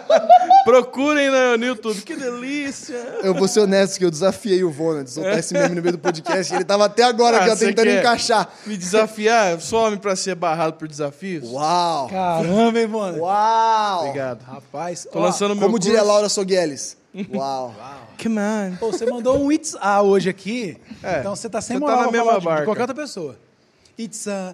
Procurem 0.63 1.29
no, 1.29 1.57
no 1.57 1.65
YouTube. 1.65 2.01
Que 2.01 2.15
delícia. 2.15 2.95
Eu 3.23 3.33
vou 3.33 3.47
ser 3.47 3.61
honesto 3.61 3.97
que 3.97 4.05
eu 4.05 4.11
desafiei 4.11 4.63
o 4.63 4.69
Vona 4.71 5.03
de 5.03 5.09
soltar 5.09 5.39
esse 5.39 5.53
meme 5.53 5.75
no 5.75 5.81
meio 5.81 5.93
do 5.93 5.97
podcast 5.97 6.53
ele 6.53 6.63
tava 6.63 6.85
até 6.85 7.03
agora 7.03 7.37
aqui, 7.37 7.49
ó, 7.49 7.53
Ah, 7.53 7.55
você 7.55 7.67
tentando 7.67 7.89
encaixar. 7.89 8.47
Me 8.65 8.77
desafiar? 8.77 9.59
Sou 9.59 9.79
homem 9.87 9.97
pra 9.97 10.15
ser 10.15 10.35
barrado 10.35 10.73
por 10.73 10.87
desafios? 10.87 11.49
Uau! 11.49 12.09
Caramba, 12.09 12.79
hein, 12.79 12.87
mano? 12.87 13.19
Uau! 13.21 14.01
Obrigado. 14.07 14.43
Rapaz, 14.43 15.07
Tô 15.11 15.19
ó, 15.19 15.23
lançando 15.23 15.55
meu 15.55 15.65
Como 15.65 15.79
diria 15.79 15.99
curso. 15.99 16.11
Laura 16.11 16.29
Sogueles. 16.29 16.97
Uau! 17.33 17.73
Come 18.21 18.37
on. 18.39 18.75
Pô, 18.77 18.91
você 18.91 19.05
mandou 19.05 19.39
um 19.39 19.51
It's 19.51 19.75
A 19.79 20.01
hoje 20.01 20.29
aqui, 20.29 20.77
É, 21.03 21.19
então 21.19 21.35
você 21.35 21.49
tá 21.49 21.61
sem 21.61 21.77
você 21.77 21.79
tá 21.79 21.85
moral 21.85 21.97
na 21.97 22.09
pra 22.09 22.11
mesma 22.11 22.25
falar 22.25 22.35
de- 22.35 22.39
de, 22.41 22.45
barca. 22.45 22.65
qualquer 22.65 22.81
outra 22.81 22.95
pessoa. 22.95 23.37
It's 23.97 24.27
A. 24.27 24.53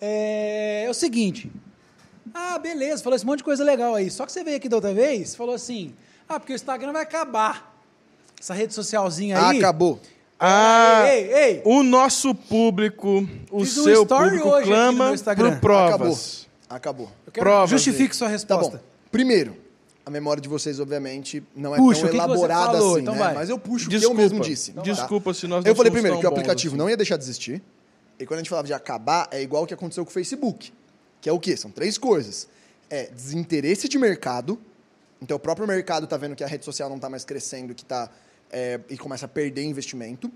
É, 0.00 0.84
é 0.86 0.90
o 0.90 0.94
seguinte. 0.94 1.50
Ah, 2.32 2.58
beleza, 2.58 3.02
falou 3.02 3.16
esse 3.16 3.26
monte 3.26 3.38
de 3.38 3.44
coisa 3.44 3.64
legal 3.64 3.94
aí. 3.94 4.10
Só 4.10 4.24
que 4.24 4.32
você 4.32 4.44
veio 4.44 4.56
aqui 4.56 4.68
da 4.68 4.76
outra 4.76 4.94
vez, 4.94 5.34
falou 5.34 5.54
assim: 5.54 5.92
ah, 6.28 6.38
porque 6.38 6.52
o 6.52 6.54
Instagram 6.54 6.92
vai 6.92 7.02
acabar. 7.02 7.76
Essa 8.40 8.54
rede 8.54 8.72
socialzinha 8.72 9.36
Ah, 9.38 9.50
aí. 9.50 9.58
acabou. 9.58 10.00
Ah, 10.38 11.02
Ei, 11.06 11.24
ei, 11.24 11.34
ei. 11.34 11.62
o 11.66 11.82
nosso 11.82 12.34
público, 12.34 13.28
o 13.50 13.60
Fiz 13.64 13.76
um 13.76 13.84
seu 13.84 14.02
story 14.04 14.28
público 14.30 14.48
hoje 14.48 14.66
clama 14.68 15.12
por 15.36 15.60
provas. 15.60 16.48
Acabou. 16.68 17.06
Acabou. 17.08 17.12
Eu 17.26 17.32
quero- 17.32 17.44
Provas, 17.44 17.70
Justifique 17.70 18.16
sua 18.16 18.28
Tá 18.28 18.32
resposta. 18.32 18.76
bom. 18.78 18.82
Primeiro, 19.12 19.54
a 20.04 20.10
memória 20.10 20.40
de 20.40 20.48
vocês, 20.48 20.80
obviamente, 20.80 21.42
não 21.54 21.74
é 21.74 21.78
Puxa, 21.78 22.06
tão 22.06 22.14
elaborada 22.14 22.78
assim, 22.78 23.00
Então 23.00 23.14
né? 23.14 23.20
vai. 23.20 23.34
Mas 23.34 23.50
eu 23.50 23.58
puxo 23.58 23.86
o 23.86 23.90
que 23.90 23.96
Desculpa. 23.96 24.20
eu 24.20 24.24
mesmo 24.24 24.40
disse. 24.40 24.72
tá? 24.72 24.82
Desculpa 24.82 25.34
se 25.34 25.46
nós 25.46 25.64
não 25.64 25.70
Eu 25.70 25.76
falei 25.76 25.92
primeiro 25.92 26.18
que 26.18 26.26
o 26.26 26.28
aplicativo 26.28 26.74
assim. 26.74 26.78
não 26.78 26.88
ia 26.88 26.96
deixar 26.96 27.16
de 27.16 27.24
existir. 27.24 27.62
E 28.18 28.26
quando 28.26 28.38
a 28.38 28.42
gente 28.42 28.50
falava 28.50 28.66
de 28.66 28.74
acabar, 28.74 29.28
é 29.30 29.42
igual 29.42 29.62
o 29.64 29.66
que 29.66 29.74
aconteceu 29.74 30.04
com 30.04 30.10
o 30.10 30.12
Facebook. 30.12 30.72
Que 31.20 31.28
é 31.28 31.32
o 31.32 31.38
quê? 31.38 31.56
São 31.56 31.70
três 31.70 31.96
coisas. 31.96 32.48
É 32.88 33.06
desinteresse 33.06 33.88
de 33.88 33.98
mercado. 33.98 34.58
Então, 35.22 35.36
o 35.36 35.40
próprio 35.40 35.66
mercado 35.66 36.04
está 36.04 36.16
vendo 36.16 36.34
que 36.34 36.42
a 36.42 36.46
rede 36.46 36.64
social 36.64 36.88
não 36.88 36.96
está 36.96 37.08
mais 37.08 37.24
crescendo 37.24 37.74
que 37.74 37.84
tá, 37.84 38.10
é, 38.50 38.80
e 38.88 38.96
começa 38.96 39.26
a 39.26 39.28
perder 39.28 39.62
investimento. 39.64 40.30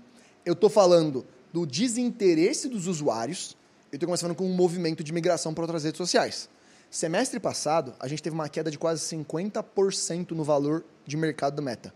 Eu 0.45 0.53
estou 0.53 0.69
falando 0.69 1.25
do 1.51 1.65
desinteresse 1.65 2.67
dos 2.69 2.87
usuários. 2.87 3.57
Eu 3.91 3.97
estou 3.97 4.07
começando 4.07 4.35
com 4.35 4.45
um 4.45 4.53
movimento 4.53 5.03
de 5.03 5.11
migração 5.11 5.53
para 5.53 5.63
outras 5.63 5.83
redes 5.83 5.97
sociais. 5.97 6.49
Semestre 6.95 7.41
passado, 7.41 7.93
a 7.99 8.07
gente 8.07 8.23
teve 8.23 8.33
uma 8.33 8.47
queda 8.47 8.71
de 8.71 8.79
quase 8.79 9.01
50% 9.13 10.31
no 10.31 10.45
valor 10.45 10.81
de 11.05 11.17
mercado 11.17 11.57
do 11.57 11.61
Meta. 11.61 11.93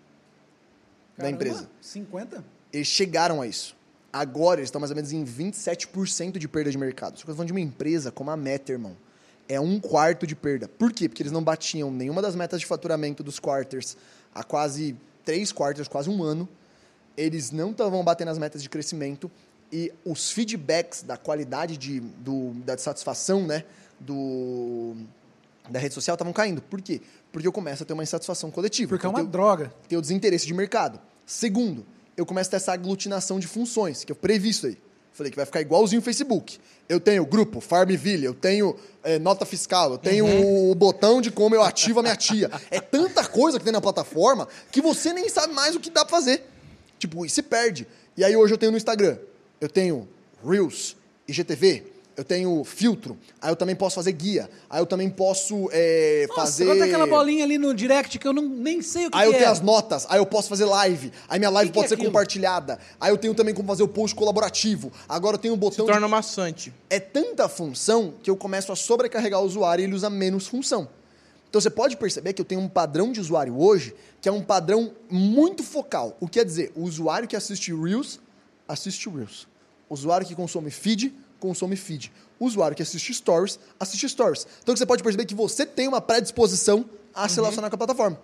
da 1.15 1.23
Caramba, 1.23 1.35
empresa. 1.35 1.69
50? 1.79 2.43
Eles 2.73 2.87
chegaram 2.87 3.41
a 3.41 3.47
isso. 3.47 3.77
Agora 4.11 4.59
eles 4.59 4.67
estão 4.67 4.81
mais 4.81 4.91
ou 4.91 4.95
menos 4.95 5.13
em 5.13 5.23
27% 5.23 6.37
de 6.37 6.49
perda 6.49 6.69
de 6.69 6.77
mercado. 6.77 7.17
Só 7.17 7.23
que 7.23 7.31
eu 7.31 7.33
tô 7.33 7.37
falando 7.37 7.47
de 7.47 7.53
uma 7.53 7.61
empresa 7.61 8.11
como 8.11 8.29
a 8.29 8.35
Meta, 8.35 8.73
irmão. 8.73 8.97
É 9.47 9.57
um 9.57 9.79
quarto 9.79 10.27
de 10.27 10.35
perda. 10.35 10.67
Por 10.67 10.91
quê? 10.91 11.07
Porque 11.07 11.23
eles 11.23 11.31
não 11.31 11.41
batiam 11.41 11.89
nenhuma 11.89 12.21
das 12.21 12.35
metas 12.35 12.59
de 12.59 12.65
faturamento 12.65 13.23
dos 13.23 13.39
quarters 13.39 13.95
há 14.35 14.43
quase 14.43 14.97
três 15.23 15.53
quarters, 15.53 15.87
quase 15.87 16.09
um 16.09 16.21
ano. 16.21 16.45
Eles 17.15 17.51
não 17.51 17.71
estavam 17.71 18.03
batendo 18.03 18.31
as 18.31 18.37
metas 18.37 18.61
de 18.61 18.69
crescimento 18.69 19.31
e 19.71 19.93
os 20.03 20.29
feedbacks 20.29 21.03
da 21.03 21.15
qualidade 21.15 21.77
de, 21.77 22.01
do, 22.01 22.51
da 22.65 22.77
satisfação 22.77 23.47
né, 23.47 23.63
do, 23.99 24.95
da 25.69 25.79
rede 25.79 25.93
social 25.93 26.15
estavam 26.15 26.33
caindo. 26.33 26.61
Por 26.61 26.81
quê? 26.81 27.01
Porque 27.31 27.47
eu 27.47 27.51
começo 27.51 27.83
a 27.83 27.85
ter 27.85 27.93
uma 27.93 28.03
insatisfação 28.03 28.49
coletiva. 28.51 28.89
Porque 28.89 29.05
é 29.05 29.07
Eu 29.07 29.11
uma 29.11 29.19
tenho- 29.19 29.29
droga. 29.31 29.73
tem 29.87 29.97
o 29.97 30.01
desinteresse 30.01 30.45
de 30.47 30.53
mercado. 30.53 30.99
Segundo, 31.25 31.85
eu 32.17 32.25
começo 32.25 32.49
a 32.49 32.51
ter 32.51 32.55
essa 32.57 32.73
aglutinação 32.73 33.39
de 33.39 33.47
funções, 33.47 34.03
que 34.03 34.11
eu 34.11 34.15
previ 34.15 34.49
isso 34.49 34.67
aí. 34.67 34.77
Falei 35.11 35.31
que 35.31 35.35
vai 35.35 35.45
ficar 35.45 35.59
igualzinho 35.61 35.99
o 35.99 36.03
Facebook. 36.03 36.59
Eu 36.87 36.99
tenho 36.99 37.25
grupo, 37.25 37.59
Farmville, 37.59 38.23
eu 38.23 38.33
tenho 38.33 38.75
eh, 39.03 39.19
nota 39.19 39.45
fiscal, 39.45 39.91
eu 39.91 39.97
tenho 39.97 40.25
o 40.71 40.73
botão 40.75 41.19
de 41.21 41.29
como 41.29 41.53
eu 41.53 41.61
ativo 41.61 41.99
a 41.99 42.03
minha 42.03 42.15
tia. 42.15 42.49
É 42.71 42.79
tanta 42.79 43.25
coisa 43.27 43.57
que 43.59 43.63
tem 43.65 43.73
na 43.73 43.81
plataforma 43.81 44.47
que 44.71 44.81
você 44.81 45.11
nem 45.11 45.27
sabe 45.27 45.53
mais 45.53 45.75
o 45.75 45.79
que 45.79 45.89
dá 45.89 46.05
pra 46.05 46.17
fazer. 46.17 46.43
Tipo, 46.97 47.25
e 47.25 47.29
se 47.29 47.41
perde. 47.43 47.85
E 48.15 48.23
aí 48.23 48.35
hoje 48.35 48.53
eu 48.53 48.57
tenho 48.57 48.71
no 48.71 48.77
Instagram, 48.77 49.17
eu 49.59 49.67
tenho 49.69 50.07
Reels, 50.45 50.95
IGTV, 51.27 51.83
eu 52.19 52.23
tenho 52.25 52.63
filtro, 52.65 53.17
aí 53.41 53.49
eu 53.49 53.55
também 53.55 53.75
posso 53.75 53.95
fazer 53.95 54.11
guia, 54.11 54.49
aí 54.69 54.81
eu 54.81 54.85
também 54.85 55.09
posso 55.09 55.69
eh, 55.71 56.25
Nossa, 56.27 56.41
fazer... 56.41 56.65
bota 56.65 56.83
aquela 56.83 57.07
bolinha 57.07 57.45
ali 57.45 57.57
no 57.57 57.73
direct 57.73 58.19
que 58.19 58.27
eu 58.27 58.33
não, 58.33 58.43
nem 58.43 58.81
sei 58.81 59.07
o 59.07 59.11
que, 59.11 59.17
Aí 59.17 59.23
que 59.29 59.35
eu 59.35 59.37
tenho 59.39 59.47
é. 59.47 59.51
as 59.51 59.61
notas, 59.61 60.05
aí 60.09 60.19
eu 60.19 60.25
posso 60.25 60.49
fazer 60.49 60.65
live, 60.65 61.11
aí 61.29 61.39
minha 61.39 61.49
live 61.49 61.69
Que 61.69 61.73
que 61.73 61.79
pode 61.79 61.85
é 61.85 61.87
ser 61.89 61.93
aquilo? 61.95 62.09
compartilhada, 62.11 62.77
aí 62.99 63.09
eu 63.11 63.17
tenho 63.17 63.33
também 63.33 63.53
como 63.53 63.67
fazer 63.69 63.83
o 63.83 63.87
post 63.87 64.13
colaborativo, 64.15 64.91
agora 65.07 65.35
eu 65.35 65.39
tenho 65.39 65.53
um 65.53 65.57
Se 65.57 65.61
botão. 65.61 65.85
de- 65.85 65.91
torna 65.93 66.07
maçante. 66.07 66.73
É 66.89 66.99
tanta 66.99 67.47
função 67.47 68.13
que 68.21 68.29
eu 68.29 68.35
começo 68.35 68.71
a 68.71 68.75
sobrecarregar 68.75 69.41
o 69.41 69.45
usuário 69.45 69.81
e 69.81 69.85
ele 69.85 69.93
usa 69.95 70.09
menos 70.09 70.45
função. 70.47 70.89
Então 71.49 71.61
você 71.61 71.69
pode 71.69 71.95
perceber 71.97 72.33
que 72.33 72.41
eu 72.41 72.45
tenho 72.45 72.59
um 72.61 72.67
padrão 72.69 73.11
de 73.11 73.19
usuário 73.19 73.57
hoje 73.59 73.95
que 74.21 74.27
é 74.27 74.31
um 74.31 74.41
padrão 74.43 74.91
muito 75.09 75.63
focal. 75.63 76.17
O 76.19 76.27
que 76.27 76.33
quer 76.39 76.45
dizer? 76.45 76.71
O 76.75 76.83
usuário 76.83 77.27
que 77.27 77.35
assiste 77.35 77.73
Reels, 77.73 78.19
assiste 78.67 79.09
Reels. 79.09 79.47
O 79.87 79.93
usuário 79.93 80.27
que 80.27 80.35
consome 80.35 80.69
feed, 80.69 81.11
consome 81.39 81.75
feed. 81.75 82.11
O 82.39 82.45
usuário 82.45 82.75
que 82.75 82.83
assiste 82.83 83.13
Stories, 83.13 83.59
assiste 83.79 84.07
Stories. 84.09 84.45
Então 84.61 84.75
você 84.75 84.85
pode 84.85 85.01
perceber 85.03 85.25
que 85.25 85.35
você 85.35 85.65
tem 85.65 85.87
uma 85.87 85.99
predisposição 86.01 86.85
a 87.13 87.27
se 87.27 87.35
relacionar 87.35 87.69
com 87.69 87.75
a 87.75 87.77
plataforma. 87.77 88.19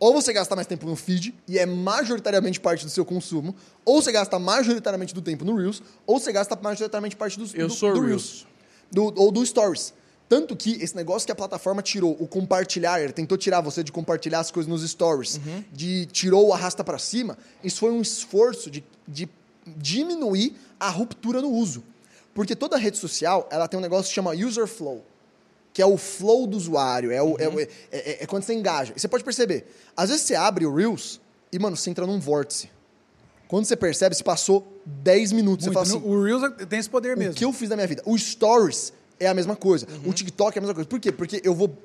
Ou 0.00 0.12
você 0.12 0.32
gasta 0.32 0.56
mais 0.56 0.66
tempo 0.66 0.86
no 0.86 0.96
feed, 0.96 1.32
e 1.46 1.56
é 1.58 1.64
majoritariamente 1.64 2.58
parte 2.58 2.84
do 2.84 2.90
seu 2.90 3.04
consumo, 3.04 3.54
ou 3.84 4.02
você 4.02 4.10
gasta 4.10 4.38
majoritariamente 4.38 5.14
do 5.14 5.22
tempo 5.22 5.44
no 5.44 5.54
Reels, 5.56 5.80
ou 6.04 6.18
você 6.18 6.32
gasta 6.32 6.58
majoritariamente 6.60 7.14
parte 7.14 7.38
do, 7.38 7.48
Eu 7.56 7.68
do, 7.68 7.74
sou 7.74 7.94
do 7.94 8.00
Reels. 8.00 8.44
do- 8.90 9.14
ou 9.16 9.30
do 9.30 9.44
Stories. 9.46 9.94
Tanto 10.28 10.56
que 10.56 10.82
esse 10.82 10.96
negócio 10.96 11.24
que 11.26 11.32
a 11.32 11.34
plataforma 11.34 11.80
tirou, 11.82 12.16
o 12.18 12.26
compartilhar, 12.26 13.00
ele 13.00 13.12
tentou 13.12 13.38
tirar 13.38 13.60
você 13.60 13.84
de 13.84 13.92
compartilhar 13.92 14.40
as 14.40 14.50
coisas 14.50 14.68
nos 14.68 14.82
stories, 14.90 15.38
de 15.72 16.06
tirou 16.06 16.48
o 16.48 16.52
arrasta 16.52 16.82
para 16.82 16.98
cima, 16.98 17.38
isso 17.62 17.78
foi 17.78 17.92
um 17.92 18.00
esforço 18.00 18.70
de, 18.70 18.82
de 19.06 19.28
diminuir 19.78 20.56
a 20.80 20.88
ruptura 20.88 21.40
no 21.40 21.50
uso. 21.50 21.84
Porque 22.34 22.54
toda 22.56 22.76
rede 22.76 22.98
social, 22.98 23.48
ela 23.50 23.68
tem 23.68 23.78
um 23.78 23.82
negócio 23.82 24.08
que 24.08 24.14
chama 24.14 24.32
user 24.32 24.66
flow, 24.66 25.04
que 25.72 25.80
é 25.80 25.86
o 25.86 25.96
flow 25.96 26.46
do 26.46 26.56
usuário, 26.56 27.10
é, 27.12 27.22
o- 27.22 27.36
é 27.38 27.48
o- 27.48 27.60
é- 27.60 27.68
é- 27.92 28.22
é 28.24 28.26
quando 28.26 28.42
você 28.42 28.52
engaja. 28.54 28.92
E 28.96 29.00
você 29.00 29.06
pode 29.08 29.22
perceber, 29.24 29.66
às 29.96 30.10
vezes 30.10 30.24
você 30.24 30.34
abre 30.34 30.66
o 30.66 30.74
Reels 30.74 31.20
e, 31.52 31.58
mano, 31.58 31.76
você 31.76 31.90
entra 31.90 32.06
num 32.06 32.18
vórtice. 32.18 32.68
Quando 33.46 33.66
você 33.66 33.76
percebe, 33.76 34.14
se 34.16 34.24
passou 34.24 34.66
10 34.84 35.30
minutos, 35.30 35.66
Muito. 35.66 35.78
você 35.78 35.90
fala 35.92 36.00
assim, 36.02 36.08
o 36.08 36.22
Reels 36.24 36.42
tem 36.68 36.78
esse 36.78 36.90
poder 36.90 37.14
o 37.16 37.18
mesmo. 37.18 37.34
que 37.34 37.44
eu 37.44 37.52
fiz 37.52 37.68
na 37.68 37.76
minha 37.76 37.86
vida. 37.86 38.02
O 38.04 38.18
Stories 38.18 38.92
é 39.20 39.28
a 39.28 39.34
mesma 39.34 39.54
coisa. 39.54 39.86
O 40.04 40.12
TikTok 40.12 40.56
é 40.56 40.58
a 40.58 40.62
mesma 40.62 40.74
coisa. 40.74 40.88
Por 40.88 40.98
quê? 40.98 41.12
Porque 41.12 41.40
eu 41.44 41.54
vou 41.54 41.76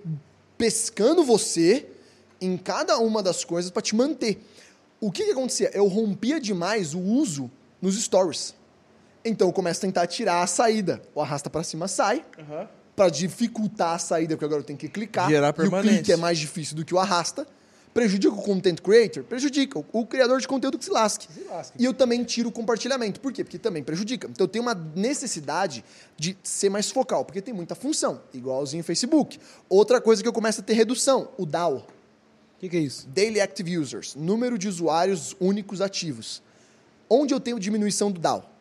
pescando 0.58 1.24
você 1.24 1.86
em 2.42 2.58
cada 2.58 2.98
uma 2.98 3.22
das 3.22 3.44
coisas 3.44 3.70
para 3.70 3.82
te 3.82 3.96
manter. 3.96 4.42
O 5.00 5.12
que, 5.12 5.26
que 5.26 5.32
acontecia? 5.32 5.70
Eu 5.74 5.88
rompia 5.88 6.40
demais 6.40 6.94
o 6.94 7.00
uso 7.00 7.52
nos 7.82 8.02
Stories. 8.02 8.56
Então 9.24 9.48
eu 9.48 9.54
começo 9.54 9.80
a 9.80 9.82
tentar 9.82 10.08
tirar 10.08 10.42
a 10.42 10.48
saída. 10.48 11.02
O 11.14 11.22
arrasta 11.22 11.50
para 11.50 11.64
cima 11.64 11.88
sai. 11.88 12.24
Para 12.96 13.10
dificultar 13.10 13.96
a 13.96 14.00
saída, 14.00 14.36
porque 14.36 14.46
agora 14.46 14.62
eu 14.62 14.66
tenho 14.66 14.80
que 14.80 14.90
clicar. 14.90 15.30
Gerar 15.30 15.54
e 15.58 15.68
o 15.68 15.82
clique 15.82 16.12
é 16.12 16.18
mais 16.18 16.38
difícil 16.38 16.76
do 16.76 16.84
que 16.84 16.94
o 16.94 17.00
arrasta. 17.00 17.48
Prejudica 17.94 18.34
o 18.34 18.42
content 18.42 18.80
creator? 18.82 19.24
Prejudica. 19.24 19.84
O 19.92 20.06
criador 20.06 20.40
de 20.40 20.48
conteúdo 20.48 20.78
que 20.78 20.86
se 20.86 20.92
lasque. 20.92 21.28
Se 21.34 21.44
lasque. 21.44 21.82
E 21.82 21.84
eu 21.84 21.94
também 21.94 22.24
tiro 22.24 22.50
o 22.50 22.52
compartilhamento. 22.52 23.20
Por 23.20 23.34
quê? 23.34 23.44
Porque 23.44 23.58
também 23.58 23.84
prejudica. 23.84 24.28
Então 24.30 24.46
eu 24.46 24.48
tenho 24.48 24.62
uma 24.64 24.76
necessidade 24.96 25.84
de 26.16 26.38
ser 26.44 26.70
mais 26.70 26.92
focal, 26.92 27.26
porque 27.26 27.42
tem 27.42 27.54
muita 27.54 27.74
função, 27.76 28.22
igualzinho 28.34 28.82
o 28.82 28.86
Facebook. 28.86 29.40
Outra 29.68 30.00
coisa 30.00 30.22
que 30.22 30.28
eu 30.28 30.34
começo 30.34 30.62
a 30.62 30.64
ter 30.64 30.74
redução, 30.74 31.30
o 31.38 31.46
DAO. 31.46 31.78
O 32.58 32.60
que, 32.60 32.70
que 32.70 32.78
é 32.78 32.80
isso? 32.80 33.08
Daily 33.08 33.42
Active 33.42 33.78
Users, 33.78 34.16
número 34.16 34.58
de 34.58 34.68
usuários 34.68 35.36
únicos 35.40 35.82
ativos. 35.82 36.44
Onde 37.10 37.34
eu 37.34 37.40
tenho 37.40 37.60
diminuição 37.60 38.12
do 38.12 38.20
DAO? 38.20 38.59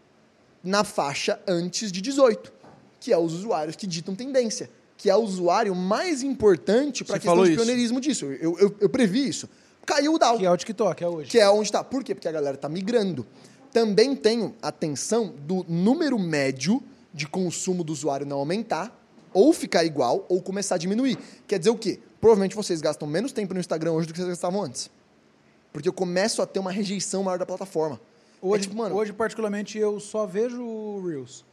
Na 0.63 0.85
faixa 0.85 1.41
antes 1.47 1.93
de 1.93 2.01
18, 2.01 2.53
que 3.01 3.13
é 3.13 3.19
os 3.19 3.33
usuários 3.33 3.77
que 3.77 3.87
ditam 3.87 4.15
tendência, 4.15 4.69
que 4.97 5.09
é 5.09 5.15
o 5.15 5.21
usuário 5.21 5.75
mais 5.75 6.23
importante 6.23 7.05
para 7.05 7.17
a 7.17 7.19
questão 7.19 7.45
de 7.45 7.55
pioneirismo 7.55 8.01
disso. 8.01 8.27
Eu, 8.27 8.59
eu, 8.59 8.77
eu 8.81 8.89
previ 8.89 9.29
isso. 9.29 9.49
Caiu 9.87 10.15
o 10.15 10.19
DAO 10.19 10.39
Que 10.39 10.45
é 10.45 10.51
o 10.51 10.57
TikTok, 10.57 11.03
é 11.03 11.09
hoje. 11.09 11.31
que 11.31 11.39
é 11.39 11.49
onde 11.49 11.69
está. 11.69 11.83
Por 11.83 12.05
quê? 12.05 12.15
Porque 12.15 12.29
a 12.29 12.33
galera 12.33 12.57
está 12.57 12.69
migrando. 12.69 13.27
Também 13.73 14.15
tenho 14.15 14.55
atenção 14.61 15.35
do 15.47 15.65
número 15.69 16.19
médio 16.19 16.83
de 17.15 17.27
consumo 17.27 17.83
do 17.83 17.93
usuário 17.93 18.27
não 18.27 18.39
aumentar, 18.39 18.95
ou 19.33 19.53
ficar 19.53 19.85
igual, 19.85 20.27
ou 20.29 20.43
começar 20.43 20.75
a 20.75 20.79
diminuir. 20.79 21.17
Quer 21.47 21.59
dizer 21.59 21.71
o 21.71 21.77
quê? 21.77 22.01
Provavelmente 22.21 22.57
vocês 22.57 22.81
gastam 22.81 23.07
menos 23.07 23.33
tempo 23.33 23.55
no 23.55 23.61
Instagram 23.61 23.93
hoje 23.93 24.09
do 24.09 24.13
que 24.13 24.19
vocês 24.19 24.31
gastavam 24.31 24.63
antes. 24.63 24.91
Porque 25.73 25.89
eu 25.89 25.93
começo 25.93 26.43
a 26.43 26.47
ter 26.47 26.59
uma 26.59 26.73
rejeição 26.73 27.23
maior 27.23 27.39
da 27.39 27.47
plataforma. 27.47 28.01
Hoje, 28.41 28.65
é 28.65 28.69
tipo, 28.69 28.77
mano, 28.77 28.95
hoje, 28.95 29.13
particularmente, 29.13 29.79
eu 29.79 29.99
só 29.99 30.27
vejo 30.27 30.63
o 30.63 31.07
Reels. 31.07 31.45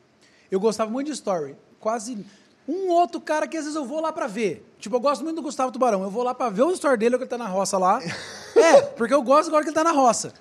Eu 0.51 0.59
gostava 0.59 0.91
muito 0.91 1.07
de 1.07 1.13
Story. 1.13 1.55
Quase 1.79 2.25
um 2.67 2.89
outro 2.89 3.21
cara 3.21 3.47
que 3.47 3.57
às 3.57 3.63
vezes 3.63 3.75
eu 3.75 3.85
vou 3.85 4.01
lá 4.01 4.11
pra 4.11 4.27
ver. 4.27 4.65
Tipo, 4.79 4.95
eu 4.95 4.99
gosto 4.99 5.23
muito 5.23 5.35
do 5.37 5.41
Gustavo 5.41 5.71
Tubarão. 5.71 6.03
Eu 6.03 6.09
vou 6.09 6.23
lá 6.23 6.33
pra 6.33 6.49
ver 6.49 6.63
o 6.63 6.71
story 6.71 6.97
dele, 6.97 7.17
que 7.17 7.23
ele 7.23 7.29
tá 7.29 7.37
na 7.37 7.47
roça 7.47 7.77
lá. 7.77 7.99
é, 8.55 8.81
porque 8.81 9.13
eu 9.13 9.21
gosto 9.21 9.49
agora 9.49 9.63
que 9.63 9.69
ele 9.69 9.75
tá 9.75 9.83
na 9.83 9.91
roça. 9.91 10.33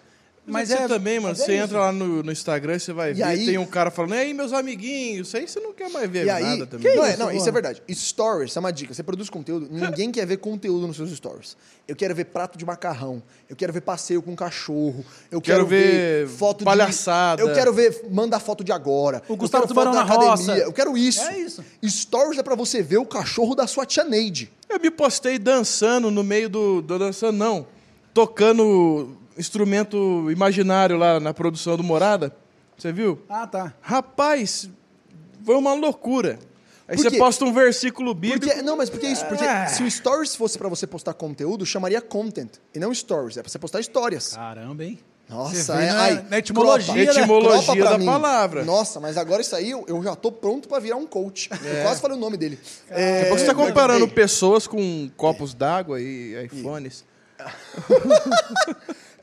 Mas, 0.47 0.69
Mas 0.69 0.79
você 0.79 0.85
é, 0.85 0.89
também, 0.89 1.19
mano, 1.19 1.33
é 1.33 1.35
você 1.35 1.55
isso. 1.55 1.65
entra 1.65 1.79
lá 1.81 1.91
no, 1.91 2.23
no 2.23 2.31
Instagram 2.31 2.75
e 2.77 2.81
você 2.81 2.93
vai 2.93 3.11
E 3.12 3.15
ver, 3.15 3.23
aí- 3.23 3.47
tem 3.47 3.57
um 3.57 3.65
cara 3.65 3.91
falando, 3.91 4.15
e 4.15 4.19
aí, 4.19 4.35
meus 4.35 4.53
amiguinhos, 4.53 5.29
isso 5.29 5.37
aí 5.39 5.49
você 5.49 5.59
não 5.59 5.73
quer 5.73 5.89
mais 5.89 6.11
ver 6.11 6.27
E 6.27 6.31
aí, 6.31 6.43
nada 6.43 6.66
também. 6.66 6.95
não, 6.95 7.05
é, 7.05 7.11
isso, 7.11 7.19
não, 7.19 7.33
isso 7.33 7.49
é 7.49 7.53
verdade. 7.53 7.83
Stories 7.91 8.55
é 8.55 8.61
uma 8.61 8.71
dica. 8.71 8.93
Você 8.93 9.03
produz 9.03 9.31
conteúdo, 9.31 9.69
ninguém 9.71 10.11
quer 10.12 10.27
ver 10.27 10.37
conteúdo 10.37 10.87
nos 10.87 10.97
seus 10.97 11.11
stories. 11.12 11.57
Eu 11.89 11.97
quero 11.97 12.15
ver 12.15 12.27
prato 12.27 12.59
de 12.59 12.65
macarrão, 12.66 13.23
eu 13.49 13.57
quero 13.57 13.73
ver 13.73 13.81
passeio 13.81 14.21
com 14.21 14.37
cachorro, 14.37 15.03
eu 15.31 15.41
Quero 15.41 15.65
quero, 15.65 15.66
ver, 15.66 16.27
ver 16.27 16.29
foto 16.29 16.62
palhaçada. 16.62 17.43
de... 17.43 17.49
Eu 17.49 17.55
quero 17.55 17.73
ver, 17.73 18.03
manda 18.11 18.39
foto 18.39 18.62
de 18.62 18.71
agora. 18.71 19.23
O 19.29 19.37
Gustavo 19.37 19.66
Tubarão 19.66 19.95
na 19.95 20.03
academia, 20.03 20.29
roça. 20.31 20.59
Eu 20.59 20.73
quero 20.75 20.95
isso. 20.97 21.23
É 21.23 21.39
isso. 21.39 21.65
Stories 21.87 22.39
é 22.39 22.43
pra 22.43 22.55
você 22.55 22.83
ver 22.83 22.99
o 22.99 23.07
cachorro 23.07 23.55
da 23.55 23.66
sua 23.66 23.87
tia 23.87 24.05
Neide. 24.05 24.53
Eu 24.69 24.79
me 24.79 24.91
postei 24.91 25.39
dançando 25.39 26.11
no 26.11 26.23
meio 26.23 26.49
do. 26.51 26.83
do 26.83 26.99
dançando, 26.99 27.39
não. 27.39 27.66
Tocando 28.12 29.16
instrumento 29.39 30.31
imaginário 30.31 30.97
lá 30.97 31.19
na 31.20 31.32
produção 31.35 31.77
do 31.77 31.82
Morada. 31.82 32.35
Você 32.77 32.93
viu? 32.93 33.20
Ah, 33.28 33.47
tá. 33.47 33.73
Rapaz, 33.81 34.69
foi 35.44 35.55
uma 35.56 35.74
loucura. 35.74 36.39
Aí 36.86 36.97
você 36.98 37.11
posta 37.12 37.44
um 37.44 37.52
versículo 37.52 38.12
bíblico. 38.12 38.47
Porque, 38.47 38.61
não, 38.62 38.77
mas 38.77 38.90
por 38.90 39.01
que 39.01 39.06
isso? 39.06 39.24
Porque 39.27 39.44
Ah. 39.44 39.66
se 39.69 39.82
o 39.82 39.90
Stories 39.90 40.36
fosse 40.36 40.59
pra 40.59 40.69
você 40.69 40.86
postar 40.86 41.15
conteúdo, 41.15 41.65
chamaria 41.65 42.01
content 42.01 42.51
e 42.74 42.78
não 42.78 42.93
Stories. 42.93 43.36
É 43.39 43.43
pra 43.43 43.51
você 43.51 43.59
postar 43.59 43.81
histórias. 43.81 44.35
Caramba, 44.35 44.85
hein? 44.85 44.98
Nossa, 45.27 45.73
é, 45.81 45.86
na- 45.90 46.02
ai, 46.02 46.27
na 46.28 46.39
etimologia, 46.39 46.93
cropa, 46.93 46.98
né? 47.15 47.20
Etimologia 47.23 47.74
cropa 47.74 47.90
da 47.93 47.98
mim. 47.98 48.05
palavra. 48.05 48.62
Nossa, 48.62 49.01
mas 49.01 49.16
agora 49.16 49.40
isso 49.40 49.56
aí 49.56 49.70
eu, 49.70 49.82
eu 49.89 50.02
já 50.02 50.15
tô 50.15 50.31
pronto 50.31 50.69
pra 50.69 50.78
virar 50.78 50.97
um 50.97 51.06
coach. 51.06 51.48
Eu 51.51 51.82
quase 51.82 51.98
falei 52.02 52.15
o 52.19 52.20
nome 52.20 52.36
dele. 52.36 52.59
A 52.90 52.94
pouco 53.23 53.39
você 53.39 53.40
está 53.44 53.55
mas 53.55 53.66
comparando 53.66 54.06
pessoas 54.06 54.66
com 54.66 55.09
copos 55.16 55.55
d'água 55.55 55.98
e 55.98 56.44
iPhones. 56.44 57.06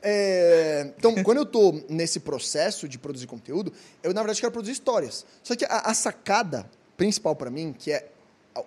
é, 0.02 0.92
então, 0.98 1.22
quando 1.22 1.38
eu 1.38 1.46
tô 1.46 1.80
nesse 1.88 2.20
processo 2.20 2.88
de 2.88 2.98
produzir 2.98 3.26
conteúdo, 3.26 3.72
eu 4.02 4.12
na 4.12 4.20
verdade 4.20 4.40
quero 4.40 4.52
produzir 4.52 4.72
histórias. 4.72 5.24
Só 5.42 5.54
que 5.54 5.64
a, 5.64 5.78
a 5.90 5.94
sacada 5.94 6.68
principal 6.96 7.36
pra 7.36 7.50
mim, 7.50 7.72
que 7.72 7.92
é 7.92 8.08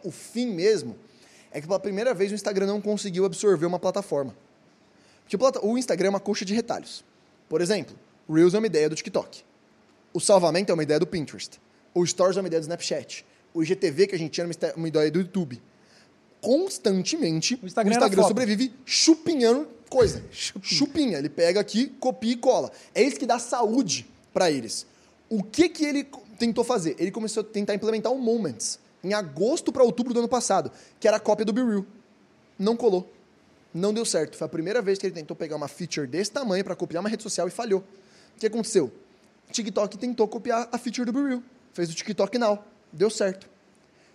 o 0.03 0.11
fim 0.11 0.47
mesmo, 0.47 0.95
é 1.51 1.59
que 1.59 1.67
pela 1.67 1.79
primeira 1.79 2.13
vez 2.13 2.31
o 2.31 2.35
Instagram 2.35 2.67
não 2.67 2.81
conseguiu 2.81 3.25
absorver 3.25 3.65
uma 3.65 3.79
plataforma. 3.79 4.35
Porque 5.23 5.35
o 5.35 5.71
o 5.71 5.77
Instagram 5.77 6.07
é 6.07 6.09
uma 6.11 6.19
coxa 6.19 6.45
de 6.45 6.53
retalhos. 6.53 7.03
Por 7.49 7.61
exemplo, 7.61 7.95
o 8.27 8.33
Reels 8.33 8.53
é 8.53 8.57
uma 8.57 8.67
ideia 8.67 8.89
do 8.89 8.95
TikTok. 8.95 9.43
O 10.13 10.19
salvamento 10.19 10.71
é 10.71 10.73
uma 10.73 10.83
ideia 10.83 10.99
do 10.99 11.07
Pinterest. 11.07 11.59
O 11.93 12.05
Stories 12.05 12.37
é 12.37 12.41
uma 12.41 12.47
ideia 12.47 12.61
do 12.61 12.63
Snapchat. 12.63 13.25
O 13.53 13.63
IGTV 13.63 14.07
que 14.07 14.15
a 14.15 14.19
gente 14.19 14.31
tinha 14.31 14.47
é 14.61 14.73
uma 14.75 14.87
ideia 14.87 15.11
do 15.11 15.19
YouTube. 15.19 15.61
Constantemente, 16.41 17.55
O 17.55 17.63
o 17.63 17.67
Instagram 17.67 17.91
Instagram, 17.91 18.13
era 18.13 18.21
foto. 18.21 18.27
sobrevive 18.27 18.73
chupinhando 18.85 19.67
coisa. 19.89 20.23
Chupinha. 20.31 21.17
Ele 21.17 21.29
pega 21.29 21.59
aqui, 21.59 21.87
copia 21.99 22.33
e 22.33 22.35
cola. 22.35 22.71
É 22.93 23.01
isso 23.01 23.17
que 23.17 23.25
dá 23.25 23.39
saúde 23.39 24.07
para 24.33 24.51
eles. 24.51 24.85
O 25.29 25.43
que, 25.43 25.69
que 25.69 25.85
ele 25.85 26.07
tentou 26.37 26.63
fazer? 26.63 26.95
Ele 26.99 27.11
começou 27.11 27.41
a 27.41 27.43
tentar 27.43 27.73
implementar 27.73 28.11
o 28.11 28.17
Moments 28.17 28.79
em 29.03 29.13
agosto 29.13 29.71
para 29.71 29.83
outubro 29.83 30.13
do 30.13 30.19
ano 30.19 30.27
passado, 30.27 30.71
que 30.99 31.07
era 31.07 31.17
a 31.17 31.19
cópia 31.19 31.45
do 31.45 31.53
Be 31.53 31.63
Real. 31.63 31.85
Não 32.57 32.75
colou. 32.75 33.11
Não 33.73 33.93
deu 33.93 34.05
certo. 34.05 34.37
Foi 34.37 34.45
a 34.45 34.49
primeira 34.49 34.81
vez 34.81 34.97
que 34.97 35.05
ele 35.05 35.13
tentou 35.13 35.35
pegar 35.35 35.55
uma 35.55 35.67
feature 35.67 36.07
desse 36.07 36.31
tamanho 36.31 36.63
para 36.63 36.75
copiar 36.75 37.03
uma 37.03 37.09
rede 37.09 37.21
social 37.21 37.47
e 37.47 37.51
falhou. 37.51 37.83
O 38.35 38.39
que 38.39 38.47
aconteceu? 38.47 38.91
O 39.49 39.51
TikTok 39.51 39.97
tentou 39.97 40.27
copiar 40.27 40.67
a 40.71 40.77
feature 40.77 41.05
do 41.05 41.13
Be 41.13 41.27
Real. 41.27 41.43
Fez 41.73 41.89
o 41.89 41.93
TikTok 41.93 42.37
Now. 42.37 42.63
Deu 42.91 43.09
certo. 43.09 43.47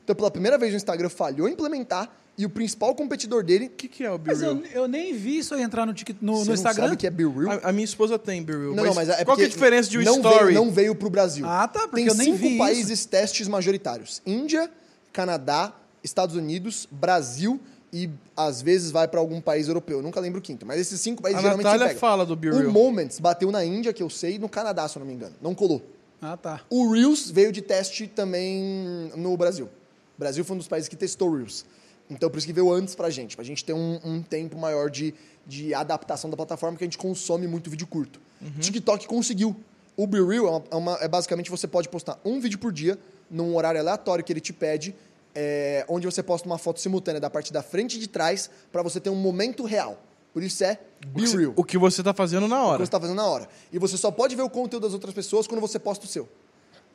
Então, 0.03 0.17
pela 0.17 0.31
primeira 0.31 0.59
vez, 0.59 0.73
o 0.73 0.77
Instagram 0.77 1.09
falhou 1.09 1.49
em 1.49 1.53
implementar 1.53 2.11
e 2.43 2.47
o 2.47 2.51
principal 2.51 2.95
competidor 2.95 3.43
dele... 3.45 3.67
O 3.67 3.71
que, 3.71 3.89
que 3.89 4.03
é 4.05 4.11
o 4.11 4.17
Be 4.19 4.29
Mas 4.29 4.41
Real? 4.41 4.55
eu, 4.57 4.65
eu 4.83 4.89
nem 4.89 5.13
vi 5.15 5.39
isso 5.39 5.55
aí 5.55 5.63
entrar 5.63 5.85
no, 5.85 5.93
Tik- 5.93 6.17
no, 6.21 6.37
Você 6.37 6.41
no 6.41 6.47
não 6.47 6.55
Instagram. 6.55 6.85
sabe 6.85 6.97
que 6.97 7.07
é 7.07 7.11
Be 7.11 7.25
Real? 7.27 7.61
A, 7.63 7.69
a 7.69 7.73
minha 7.73 7.85
esposa 7.85 8.19
tem 8.19 8.43
Be 8.43 8.53
Real. 8.53 8.75
Não, 8.75 8.85
não, 8.85 8.95
mas 8.95 9.09
é 9.09 9.25
qual 9.25 9.37
que 9.37 9.43
é 9.43 9.47
a 9.47 9.49
diferença 9.49 9.91
de 9.91 9.99
um 9.99 10.03
não 10.03 10.17
story? 10.17 10.45
Veio, 10.47 10.55
não 10.55 10.71
veio 10.71 10.95
pro 10.95 11.11
Brasil. 11.11 11.45
Ah, 11.47 11.69
tá, 11.69 11.81
porque 11.81 11.97
Tem 11.97 12.07
eu 12.07 12.15
nem 12.15 12.27
cinco 12.27 12.39
vi 12.39 12.49
isso. 12.51 12.59
países 12.59 13.05
testes 13.05 13.47
majoritários: 13.49 14.23
Índia, 14.27 14.71
Canadá, 15.13 15.75
Estados 16.03 16.35
Unidos, 16.37 16.89
Brasil 16.91 17.61
e 17.93 18.09
às 18.37 18.63
vezes 18.63 18.91
vai 18.91 19.09
para 19.09 19.19
algum 19.21 19.41
país 19.41 19.67
europeu. 19.69 19.99
Eu 19.99 20.03
nunca 20.03 20.21
lembro 20.21 20.39
o 20.39 20.43
quinto, 20.43 20.65
mas 20.65 20.81
esses 20.81 21.01
cinco 21.01 21.21
países 21.23 21.41
A 21.41 21.43
geralmente 21.43 21.65
Natália 21.65 21.87
você 21.87 21.95
pega. 21.95 22.01
fala 22.01 22.25
do 22.25 22.37
Be 22.37 22.49
O 22.51 22.57
Real. 22.59 22.71
Moments 22.73 23.19
bateu 23.19 23.51
na 23.51 23.65
Índia, 23.65 23.93
que 23.93 24.03
eu 24.03 24.09
sei, 24.09 24.37
e 24.37 24.39
no 24.39 24.49
Canadá, 24.49 24.87
se 24.89 24.97
eu 24.97 25.01
não 25.01 25.07
me 25.07 25.13
engano. 25.15 25.35
Não 25.43 25.55
colou. 25.55 25.83
Ah, 26.23 26.37
tá. 26.37 26.61
O 26.71 26.93
Reels 26.93 27.31
veio 27.31 27.51
de 27.51 27.61
teste 27.63 28.07
também 28.07 29.11
no 29.17 29.37
Brasil. 29.37 29.67
O 29.67 30.21
Brasil 30.21 30.45
foi 30.45 30.55
um 30.55 30.59
dos 30.59 30.69
países 30.69 30.89
que 30.89 30.95
testou 30.97 31.31
o 31.31 31.37
Reels. 31.37 31.65
Então, 32.11 32.29
por 32.29 32.39
isso 32.39 32.47
que 32.47 32.53
veio 32.53 32.73
antes 32.73 32.95
pra 32.95 33.09
gente, 33.09 33.37
pra 33.37 33.45
gente 33.45 33.65
ter 33.65 33.73
um, 33.73 34.01
um 34.05 34.21
tempo 34.23 34.59
maior 34.59 34.91
de, 34.91 35.15
de 35.47 35.73
adaptação 35.73 36.29
da 36.29 36.37
plataforma, 36.37 36.77
que 36.77 36.83
a 36.85 36.87
gente 36.87 36.99
consome 36.99 37.47
muito 37.47 37.71
vídeo 37.71 37.87
curto. 37.87 38.21
TikTok 38.59 39.07
conseguiu. 39.07 39.55
O 39.97 40.07
Be 40.07 40.21
Real 40.23 40.47
é, 40.47 40.51
uma- 40.51 40.65
é 40.71 40.75
uma- 40.77 40.99
é 41.03 41.09
basicamente 41.09 41.51
você 41.51 41.67
pode 41.69 41.89
postar 41.89 42.19
um 42.25 42.41
vídeo 42.41 42.59
por 42.59 42.73
dia, 42.73 42.99
num 43.31 43.55
horário 43.55 43.79
aleatório 43.81 44.25
que 44.25 44.33
ele 44.33 44.41
te 44.41 44.53
pede, 44.53 44.95
é, 45.35 45.85
onde 45.89 46.07
você 46.07 46.23
posta 46.23 46.49
uma 46.49 46.59
foto 46.59 46.81
simultânea 46.81 47.21
da 47.21 47.31
parte 47.31 47.53
da 47.53 47.63
frente 47.63 47.97
e 47.97 48.01
de 48.01 48.09
trás, 48.09 48.51
pra 48.73 48.83
você 48.83 48.99
ter 48.99 49.11
um 49.11 49.15
momento 49.15 49.65
real. 49.65 50.03
Por 50.33 50.43
isso 50.43 50.63
é 50.65 50.79
Be 51.07 51.23
O 51.23 51.27
que, 51.31 51.37
Real 51.37 51.53
o 51.57 51.65
que 51.65 51.79
você 51.79 52.01
está 52.01 52.15
fazendo 52.15 52.47
na 52.49 52.57
que 52.57 52.63
hora. 52.63 52.79
você 52.79 52.85
está 52.85 53.01
fazendo 53.01 53.17
na 53.17 53.27
hora. 53.27 53.49
E 53.73 53.79
você 53.79 53.97
só 53.97 54.11
pode 54.11 54.35
ver 54.35 54.43
o 54.43 54.51
conteúdo 54.51 54.85
das 54.85 54.93
outras 54.95 55.13
pessoas 55.15 55.47
quando 55.47 55.61
você 55.61 55.79
posta 55.79 56.05
o 56.07 56.09
seu. 56.09 56.25
O 56.25 56.29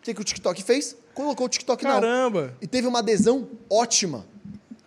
que, 0.01 0.13
que 0.13 0.21
o 0.21 0.23
TikTok 0.23 0.61
fez? 0.63 0.95
Colocou 1.13 1.45
o 1.45 1.49
TikTok 1.49 1.83
na 1.83 1.91
Caramba! 1.93 2.53
E 2.61 2.67
teve 2.67 2.87
uma 2.87 2.99
adesão 2.99 3.47
ótima 3.69 4.25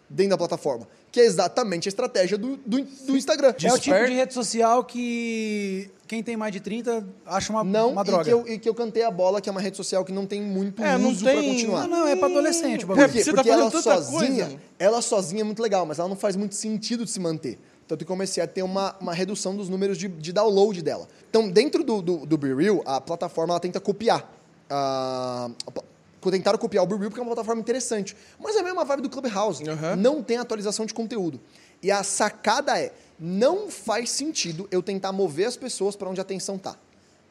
dentro 0.08 0.30
da 0.30 0.38
plataforma. 0.38 0.86
Que 1.12 1.20
é 1.20 1.24
exatamente 1.24 1.88
a 1.88 1.90
estratégia 1.90 2.36
do, 2.38 2.56
do, 2.58 2.82
do 2.82 3.16
Instagram. 3.16 3.48
É 3.62 3.72
o 3.72 3.78
tipo 3.78 3.96
de 4.06 4.12
rede 4.14 4.34
social 4.34 4.84
que 4.84 5.90
quem 6.06 6.22
tem 6.22 6.36
mais 6.36 6.52
de 6.52 6.60
30 6.60 7.06
acha 7.26 7.52
uma, 7.52 7.62
Não, 7.64 7.92
uma 7.92 8.02
e 8.02 8.04
droga. 8.04 8.24
que, 8.24 8.30
eu, 8.32 8.48
e 8.48 8.58
que 8.58 8.68
eu 8.68 8.74
cantei 8.74 9.02
a 9.04 9.10
bola, 9.10 9.40
que 9.40 9.48
é 9.48 9.52
uma 9.52 9.60
rede 9.60 9.76
social 9.76 10.04
que 10.04 10.12
não 10.12 10.26
tem 10.26 10.40
muito 10.42 10.82
É, 10.82 10.96
não 10.98 11.10
uso 11.10 11.24
pra 11.24 11.34
tem- 11.34 11.52
continuar. 11.52 11.86
Não, 11.88 11.98
não, 12.00 12.06
é 12.08 12.16
pra 12.16 12.26
adolescente 12.28 12.84
o 12.84 12.88
Por 12.88 12.96
quê? 13.10 13.22
Você 13.22 13.30
tá 13.30 13.36
Porque 13.36 13.50
ela 13.50 13.70
fazendo 13.70 13.82
tanta 13.82 14.02
sozinha, 14.02 14.44
coisa. 14.46 14.60
ela 14.78 15.02
sozinha 15.02 15.40
é 15.42 15.44
muito 15.44 15.62
legal, 15.62 15.84
mas 15.86 15.98
ela 15.98 16.08
não 16.08 16.16
faz 16.16 16.36
muito 16.36 16.54
sentido 16.54 17.04
de 17.04 17.10
se 17.10 17.20
manter. 17.20 17.58
Tanto 17.86 18.00
que 18.00 18.04
comecei 18.06 18.42
a 18.42 18.46
ter 18.46 18.62
uma, 18.62 18.94
uma 19.00 19.14
redução 19.14 19.56
dos 19.56 19.68
números 19.70 19.96
de, 19.96 20.08
de 20.08 20.30
download 20.32 20.82
dela. 20.82 21.08
Então, 21.30 21.48
dentro 21.50 21.82
do, 21.82 22.02
do, 22.02 22.26
do 22.26 22.36
Be 22.36 22.54
Real, 22.54 22.82
a 22.84 23.00
plataforma 23.00 23.54
ela 23.54 23.60
tenta 23.60 23.80
copiar. 23.80 24.30
ah, 24.68 25.50
a 25.66 25.70
pla- 25.70 25.84
tentaram 26.30 26.58
copiar 26.58 26.84
o 26.84 26.86
Be 26.86 26.96
Real 26.96 27.10
porque 27.10 27.20
é 27.20 27.22
uma 27.22 27.28
plataforma 27.34 27.60
interessante. 27.60 28.16
Mas 28.38 28.56
é 28.56 28.60
a 28.60 28.62
mesma 28.62 28.84
vibe 28.84 29.02
do 29.02 29.10
Clubhouse. 29.10 29.68
Aham. 29.68 29.96
Não 29.96 30.22
tem 30.22 30.36
atualização 30.38 30.86
de 30.86 30.94
conteúdo. 30.94 31.40
E 31.82 31.90
a 31.90 32.02
sacada 32.02 32.78
é, 32.78 32.92
não 33.18 33.70
faz 33.70 34.10
sentido 34.10 34.68
eu 34.70 34.82
tentar 34.82 35.12
mover 35.12 35.46
as 35.46 35.56
pessoas 35.56 35.94
para 35.96 36.08
onde 36.08 36.20
a 36.20 36.22
atenção 36.22 36.58
tá. 36.58 36.76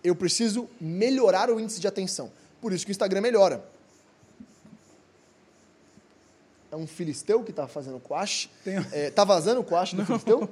Eu 0.04 0.16
preciso 0.16 0.70
melhorar 0.80 1.50
o 1.50 1.60
índice 1.60 1.80
de 1.80 1.88
atenção. 1.88 2.32
Por 2.62 2.72
isso 2.72 2.86
que 2.86 2.92
o 2.92 2.94
Instagram 2.94 3.22
melhora. 3.22 3.64
É 6.72 6.76
um 6.76 6.88
filisteu 6.88 7.44
que 7.44 7.54
tá 7.54 7.68
fazendo 7.68 8.00
quash? 8.00 8.50
Tem 8.64 8.76
É, 8.92 9.10
tá 9.10 9.24
vazando 9.24 9.62
o 9.62 9.64
quash 9.64 9.94
do 9.94 10.04
filisteu? 10.06 10.50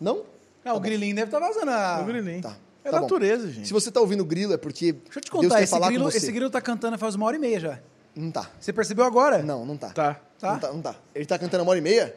Não? 0.00 0.24
Ah, 0.64 0.74
o 0.74 0.80
grilinho 0.80 1.14
deve 1.14 1.28
estar 1.28 1.38
vazando. 1.38 1.70
A... 1.70 2.00
O 2.02 2.04
grilinho. 2.04 2.42
Tá. 2.42 2.56
É 2.86 2.90
Tá 2.90 2.96
bom. 2.98 3.02
natureza, 3.02 3.50
gente. 3.50 3.66
Se 3.66 3.72
você 3.72 3.90
tá 3.90 4.00
ouvindo 4.00 4.24
grilo 4.24 4.52
é 4.54 4.56
porque 4.56 4.92
Deixa 4.92 5.18
eu 5.18 5.22
te 5.22 5.30
contar, 5.30 5.60
esse 5.62 5.70
falar 5.70 5.88
grilo, 5.88 6.04
com 6.04 6.10
você. 6.10 6.18
esse 6.18 6.30
grilo 6.32 6.48
tá 6.50 6.60
cantando 6.60 6.96
faz 6.98 7.14
uma 7.14 7.26
hora 7.26 7.36
e 7.36 7.38
meia 7.38 7.58
já. 7.60 7.78
Não 8.14 8.30
tá. 8.30 8.48
Você 8.60 8.72
percebeu 8.72 9.04
agora? 9.04 9.42
Não, 9.42 9.66
não 9.66 9.76
tá. 9.76 9.90
Tá. 9.90 10.20
Tá? 10.38 10.52
Não 10.52 10.58
tá, 10.60 10.72
não 10.72 10.82
tá. 10.82 10.96
Ele 11.14 11.26
tá 11.26 11.38
cantando 11.38 11.62
uma 11.64 11.70
hora 11.70 11.78
e 11.78 11.82
meia? 11.82 12.14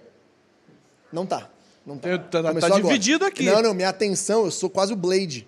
Não 1.12 1.26
tá. 1.26 1.50
Não 1.86 1.98
tá. 1.98 2.08
Eu- 2.10 2.20
tá- 2.20 2.54
tá 2.54 2.70
dividido 2.70 3.26
aqui. 3.26 3.44
Não, 3.46 3.62
não, 3.62 3.74
minha 3.74 3.90
atenção, 3.90 4.46
eu 4.46 4.52
sou 4.52 4.70
quase 4.70 4.94
o 4.94 4.96
Blade 4.96 5.48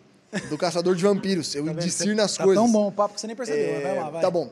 do 0.50 0.58
caçador 0.58 0.96
de 0.96 1.04
vampiros. 1.04 1.54
Eu 1.56 1.66
Tá 1.68 1.74
nas 2.16 2.36
tá 2.36 2.44
coisas. 2.44 2.64
tão 2.64 2.72
bom 2.72 2.88
o 2.88 2.92
papo 2.92 3.14
que 3.16 3.22
você 3.22 3.28
nem 3.28 3.36
percebeu. 3.36 3.64
É, 3.64 3.80
vai 3.82 3.96
lá, 3.98 4.10
vai. 4.10 4.22
Tá 4.22 4.32
bom. 4.32 4.52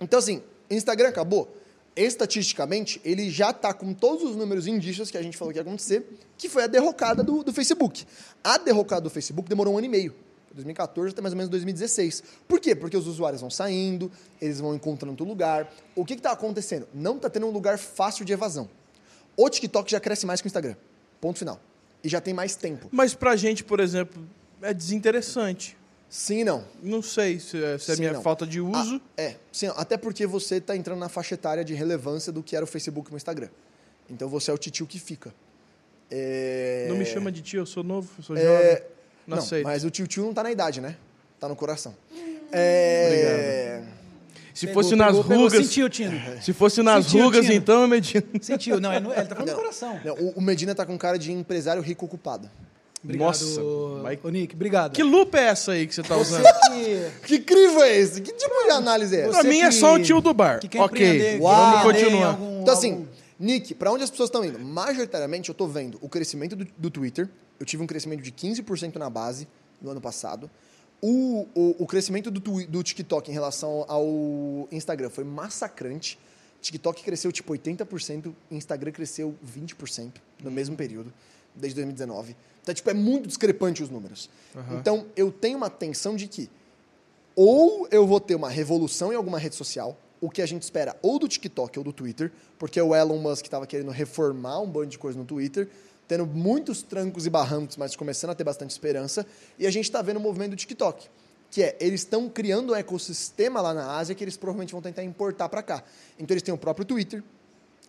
Então, 0.00 0.18
assim, 0.18 0.42
Instagram 0.70 1.08
acabou. 1.08 1.48
Estatisticamente, 1.96 3.00
ele 3.02 3.30
já 3.30 3.54
tá 3.54 3.72
com 3.72 3.94
todos 3.94 4.22
os 4.22 4.36
números 4.36 4.66
indícios 4.66 5.10
que 5.10 5.16
a 5.16 5.22
gente 5.22 5.36
falou 5.36 5.50
que 5.50 5.58
ia 5.58 5.62
acontecer, 5.62 6.06
que 6.36 6.46
foi 6.46 6.64
a 6.64 6.66
derrocada 6.66 7.22
do, 7.22 7.42
do 7.42 7.52
Facebook. 7.54 8.04
A 8.44 8.58
derrocada 8.58 9.00
do 9.00 9.10
Facebook 9.10 9.48
demorou 9.48 9.74
um 9.74 9.78
ano 9.78 9.86
e 9.86 9.88
meio. 9.88 10.14
2014 10.56 11.12
até 11.12 11.22
mais 11.22 11.32
ou 11.32 11.36
menos 11.36 11.50
2016. 11.50 12.22
Por 12.48 12.60
quê? 12.60 12.74
Porque 12.74 12.96
os 12.96 13.06
usuários 13.06 13.40
vão 13.40 13.50
saindo, 13.50 14.10
eles 14.40 14.60
vão 14.60 14.74
encontrando 14.74 15.12
outro 15.12 15.26
lugar. 15.26 15.72
O 15.94 16.04
que 16.04 16.14
está 16.14 16.32
acontecendo? 16.32 16.88
Não 16.92 17.16
está 17.16 17.30
tendo 17.30 17.46
um 17.46 17.50
lugar 17.50 17.78
fácil 17.78 18.24
de 18.24 18.32
evasão. 18.32 18.68
O 19.36 19.48
TikTok 19.48 19.90
já 19.90 20.00
cresce 20.00 20.26
mais 20.26 20.40
que 20.40 20.46
o 20.46 20.48
Instagram. 20.48 20.76
Ponto 21.20 21.38
final. 21.38 21.60
E 22.02 22.08
já 22.08 22.20
tem 22.20 22.32
mais 22.32 22.56
tempo. 22.56 22.88
Mas 22.90 23.14
pra 23.14 23.36
gente, 23.36 23.62
por 23.64 23.80
exemplo, 23.80 24.22
é 24.62 24.72
desinteressante. 24.72 25.76
Sim 26.18 26.38
e 26.40 26.44
não. 26.44 26.64
Não 26.82 27.02
sei 27.02 27.38
se 27.38 27.62
é, 27.62 27.76
se 27.76 27.92
é 27.92 27.94
Sim, 27.94 28.00
minha 28.00 28.12
não. 28.14 28.22
falta 28.22 28.46
de 28.46 28.58
uso. 28.58 29.00
Ah, 29.18 29.20
é, 29.22 29.36
sim, 29.52 29.70
até 29.76 29.98
porque 29.98 30.26
você 30.26 30.56
está 30.56 30.74
entrando 30.74 30.98
na 30.98 31.10
faixa 31.10 31.34
etária 31.34 31.62
de 31.62 31.74
relevância 31.74 32.32
do 32.32 32.42
que 32.42 32.56
era 32.56 32.64
o 32.64 32.66
Facebook 32.66 33.10
e 33.10 33.14
o 33.14 33.16
Instagram. 33.18 33.48
Então 34.08 34.26
você 34.26 34.50
é 34.50 34.54
o 34.54 34.56
titio 34.56 34.86
que 34.86 34.98
fica. 34.98 35.34
É... 36.10 36.86
Não 36.88 36.96
me 36.96 37.04
chama 37.04 37.30
de 37.30 37.42
tio, 37.42 37.60
eu 37.60 37.66
sou 37.66 37.82
novo, 37.84 38.08
eu 38.18 38.24
sou 38.24 38.34
É, 38.34 38.40
jovem. 38.42 38.82
Não, 39.26 39.36
Não, 39.36 39.42
aceito. 39.44 39.64
mas 39.64 39.84
o 39.84 39.90
tio-tio 39.90 40.24
não 40.24 40.32
tá 40.32 40.42
na 40.42 40.50
idade, 40.50 40.80
né? 40.80 40.96
Tá 41.38 41.48
no 41.48 41.56
coração. 41.56 41.94
É... 42.50 43.82
Se 44.54 44.66
Pegou, 44.68 44.82
fosse 44.82 44.96
nas 44.96 45.08
pegou, 45.08 45.24
pegou. 45.24 45.44
rugas. 45.44 45.66
Sentiu, 45.66 45.90
Tino. 45.90 46.18
Se 46.40 46.52
fosse 46.54 46.82
nas 46.82 47.04
Sentiu, 47.04 47.24
rugas, 47.24 47.42
Tino. 47.44 47.54
então, 47.58 47.82
eu 47.82 47.88
medino. 47.88 48.24
Sentiu. 48.40 48.80
Não, 48.80 48.90
ele, 48.92 49.00
não- 49.04 49.12
ele 49.12 49.26
tá 49.26 49.34
falando 49.34 49.48
Não. 49.48 49.54
do 49.54 49.60
coração. 49.60 50.00
Não, 50.02 50.14
o- 50.14 50.30
o 50.30 50.40
Medina 50.40 50.74
tá 50.74 50.86
com 50.86 50.96
cara 50.96 51.18
de 51.18 51.30
empresário 51.30 51.82
rico 51.82 52.06
ocupado. 52.06 52.48
Obrigado, 53.06 53.26
Nossa, 53.28 53.60
mas- 54.02 54.18
ô 54.22 54.28
Nick. 54.28 54.54
Obrigado. 54.54 54.92
Que 54.92 55.02
lupa 55.02 55.38
é 55.38 55.44
essa 55.44 55.72
aí 55.72 55.86
que 55.86 55.94
você 55.94 56.02
tá 56.02 56.16
usando? 56.16 56.42
Você 56.42 57.12
que... 57.22 57.26
Que 57.26 57.38
crivo 57.40 57.82
é 57.82 57.96
esse? 57.98 58.20
Que 58.20 58.32
tipo 58.32 58.54
de 58.64 58.70
análise 58.70 59.16
é 59.16 59.20
essa? 59.22 59.30
Pra 59.30 59.42
mim 59.44 59.60
é 59.60 59.66
que- 59.68 59.72
só 59.74 59.94
o 59.94 60.02
tio 60.02 60.20
do 60.20 60.34
bar. 60.34 60.60
que 60.60 60.68
quer 60.68 60.80
ok, 60.80 61.06
vamos 61.06 61.14
quer 61.14 61.36
empreender 61.36 61.78
em 61.78 61.82
continuar. 61.82 62.26
algum- 62.30 62.62
Então, 62.62 62.74
assim, 62.74 62.92
algum- 62.92 63.06
Nick, 63.38 63.74
pra 63.74 63.92
onde 63.92 64.02
as 64.02 64.10
pessoas 64.10 64.28
estão 64.28 64.44
indo? 64.44 64.58
Majoritariamente, 64.58 65.48
eu 65.48 65.54
tô 65.54 65.66
vendo 65.66 65.98
o 66.00 66.08
crescimento 66.08 66.56
do, 66.56 66.66
do 66.76 66.90
Twitter. 66.90 67.28
Eu 67.60 67.64
tive 67.66 67.82
um 67.82 67.86
crescimento 67.86 68.22
de 68.22 68.30
15% 68.32 68.96
na 68.96 69.08
base 69.10 69.46
no 69.80 69.90
ano 69.90 70.00
passado. 70.00 70.50
O, 71.02 71.46
o, 71.54 71.76
o 71.84 71.86
crescimento 71.86 72.30
do, 72.30 72.40
twi- 72.40 72.66
do 72.66 72.82
TikTok 72.82 73.30
em 73.30 73.34
relação 73.34 73.84
ao 73.86 74.66
Instagram 74.72 75.10
foi 75.10 75.24
massacrante. 75.24 76.18
TikTok 76.62 77.04
cresceu 77.04 77.30
tipo 77.30 77.52
80%, 77.52 78.32
Instagram 78.50 78.90
cresceu 78.90 79.34
20% 79.46 80.12
no 80.42 80.50
mesmo 80.50 80.74
período, 80.74 81.12
desde 81.56 81.76
2019. 81.76 82.36
Então, 82.62 82.74
tipo, 82.74 82.90
é 82.90 82.94
muito 82.94 83.26
discrepante 83.26 83.82
os 83.82 83.90
números. 83.90 84.28
Então, 84.78 85.06
eu 85.16 85.30
tenho 85.30 85.56
uma 85.56 85.70
tensão 85.70 86.16
de 86.16 86.26
que 86.26 86.50
ou 87.36 87.86
eu 87.90 88.06
vou 88.06 88.18
ter 88.18 88.34
uma 88.34 88.48
revolução 88.48 89.12
em 89.12 89.16
alguma 89.16 89.38
rede 89.38 89.54
social, 89.54 89.96
o 90.20 90.30
que 90.30 90.40
a 90.40 90.46
gente 90.46 90.62
espera 90.62 90.96
ou 91.02 91.18
do 91.18 91.28
TikTok 91.28 91.78
ou 91.78 91.84
do 91.84 91.92
Twitter, 91.92 92.32
porque 92.58 92.80
o 92.80 92.94
Elon 92.94 93.18
Musk 93.18 93.44
estava 93.44 93.66
querendo 93.66 93.90
reformar 93.90 94.60
um 94.60 94.66
bando 94.66 94.86
de 94.86 94.98
coisa 94.98 95.18
no 95.18 95.24
Twitter, 95.26 95.68
tendo 96.08 96.24
muitos 96.24 96.82
trancos 96.82 97.26
e 97.26 97.30
barrancos, 97.30 97.76
mas 97.76 97.94
começando 97.94 98.30
a 98.30 98.34
ter 98.34 98.44
bastante 98.44 98.70
esperança. 98.70 99.26
E 99.58 99.66
a 99.66 99.70
gente 99.70 99.84
está 99.84 100.00
vendo 100.00 100.16
o 100.16 100.20
movimento 100.20 100.50
do 100.50 100.56
TikTok, 100.56 101.08
que 101.50 101.62
é 101.62 101.76
eles 101.78 102.00
estão 102.00 102.28
criando 102.28 102.72
um 102.72 102.76
ecossistema 102.76 103.60
lá 103.60 103.74
na 103.74 103.96
Ásia 103.96 104.14
que 104.14 104.24
eles 104.24 104.36
provavelmente 104.36 104.72
vão 104.72 104.80
tentar 104.80 105.04
importar 105.04 105.48
para 105.50 105.62
cá. 105.62 105.84
Então 106.18 106.32
eles 106.32 106.42
têm 106.42 106.54
o 106.54 106.58
próprio 106.58 106.86
Twitter, 106.86 107.22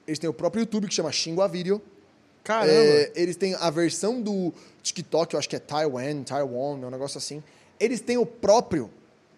eles 0.05 0.19
têm 0.19 0.29
o 0.29 0.33
próprio 0.33 0.61
YouTube 0.61 0.87
que 0.87 0.93
chama 0.93 1.11
Xingua 1.11 1.47
Video. 1.47 1.81
Caramba. 2.47 2.71
É, 2.71 3.11
eles 3.13 3.35
têm 3.35 3.55
a 3.55 3.69
versão 3.69 4.21
do 4.21 4.53
TikTok, 4.81 5.33
eu 5.33 5.37
acho 5.37 5.49
que 5.49 5.57
é 5.57 5.59
Taiwan, 5.59 6.23
Taiwan, 6.23 6.79
é 6.81 6.85
um 6.85 6.89
negócio 6.89 7.17
assim. 7.17 7.43
Eles 7.77 7.99
têm 7.99 8.17
o 8.17 8.25
próprio 8.25 8.89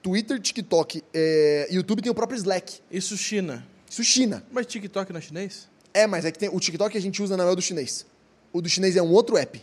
Twitter, 0.03 0.39
TikTok, 0.39 1.03
é, 1.11 1.67
YouTube 1.71 2.03
tem 2.03 2.11
o 2.11 2.13
próprio 2.15 2.37
Slack. 2.37 2.79
Isso 2.91 3.17
China. 3.17 3.65
Isso 3.89 4.03
China. 4.03 4.43
Mas 4.51 4.67
TikTok 4.67 5.11
não 5.11 5.17
é 5.17 5.21
chinês? 5.21 5.67
É, 5.91 6.05
mas 6.05 6.23
é 6.23 6.31
que 6.31 6.37
tem, 6.37 6.49
o 6.49 6.59
TikTok 6.59 6.91
que 6.91 6.99
a 6.99 7.01
gente 7.01 7.23
usa 7.23 7.35
não 7.35 7.47
é 7.47 7.51
o 7.51 7.55
do 7.55 7.63
chinês. 7.63 8.05
O 8.53 8.61
do 8.61 8.69
chinês 8.69 8.95
é 8.95 9.01
um 9.01 9.11
outro 9.11 9.37
app, 9.37 9.59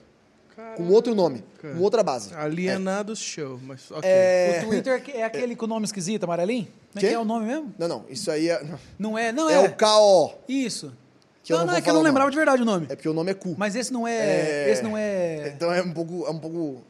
com 0.77 0.89
outro 0.89 1.15
nome, 1.15 1.45
com 1.61 1.79
outra 1.79 2.03
base. 2.03 2.35
Alienados 2.35 3.21
show, 3.21 3.61
mas 3.63 3.89
ok. 3.93 4.11
É, 4.11 4.61
O 4.65 4.67
Twitter 4.67 5.05
é 5.15 5.23
aquele 5.23 5.55
com 5.55 5.69
nome 5.69 5.87
esquisito, 5.87 6.25
amarelinho? 6.25 6.67
Como 6.93 7.07
é 7.07 7.09
que 7.09 7.15
é 7.15 7.19
o 7.19 7.25
nome 7.25 7.47
mesmo? 7.47 7.73
Não, 7.79 7.87
não, 7.87 8.05
isso 8.11 8.29
aí 8.29 8.49
é, 8.49 8.61
Não 8.99 9.17
é, 9.17 9.31
não 9.31 9.49
é 9.49 9.55
é. 9.55 9.61
o 9.61 9.73
KO. 9.73 10.35
Isso. 10.49 10.93
Que 11.47 11.53
eu 11.53 11.59
não, 11.59 11.65
não 11.67 11.73
não, 11.73 11.79
é 11.79 11.83
que 11.83 11.89
eu 11.89 11.95
não 11.95 12.03
lembrava 12.03 12.31
de 12.31 12.37
verdade 12.37 12.63
o 12.63 12.65
nome. 12.65 12.87
É 12.91 12.97
porque 12.97 13.09
o 13.09 13.13
nome 13.15 13.31
é 13.31 13.35
cu. 13.35 13.55
Mas 13.57 13.77
esse 13.77 13.93
não 13.93 14.07
é, 14.07 14.17
É. 14.67 14.71
esse 14.73 14.83
não 14.83 14.97
é, 14.99 15.53
Então 15.55 15.73
é 15.73 15.81
um 15.81 15.93
pouco, 15.93 16.27
é 16.27 16.31
um 16.31 16.39
pouco 16.39 16.83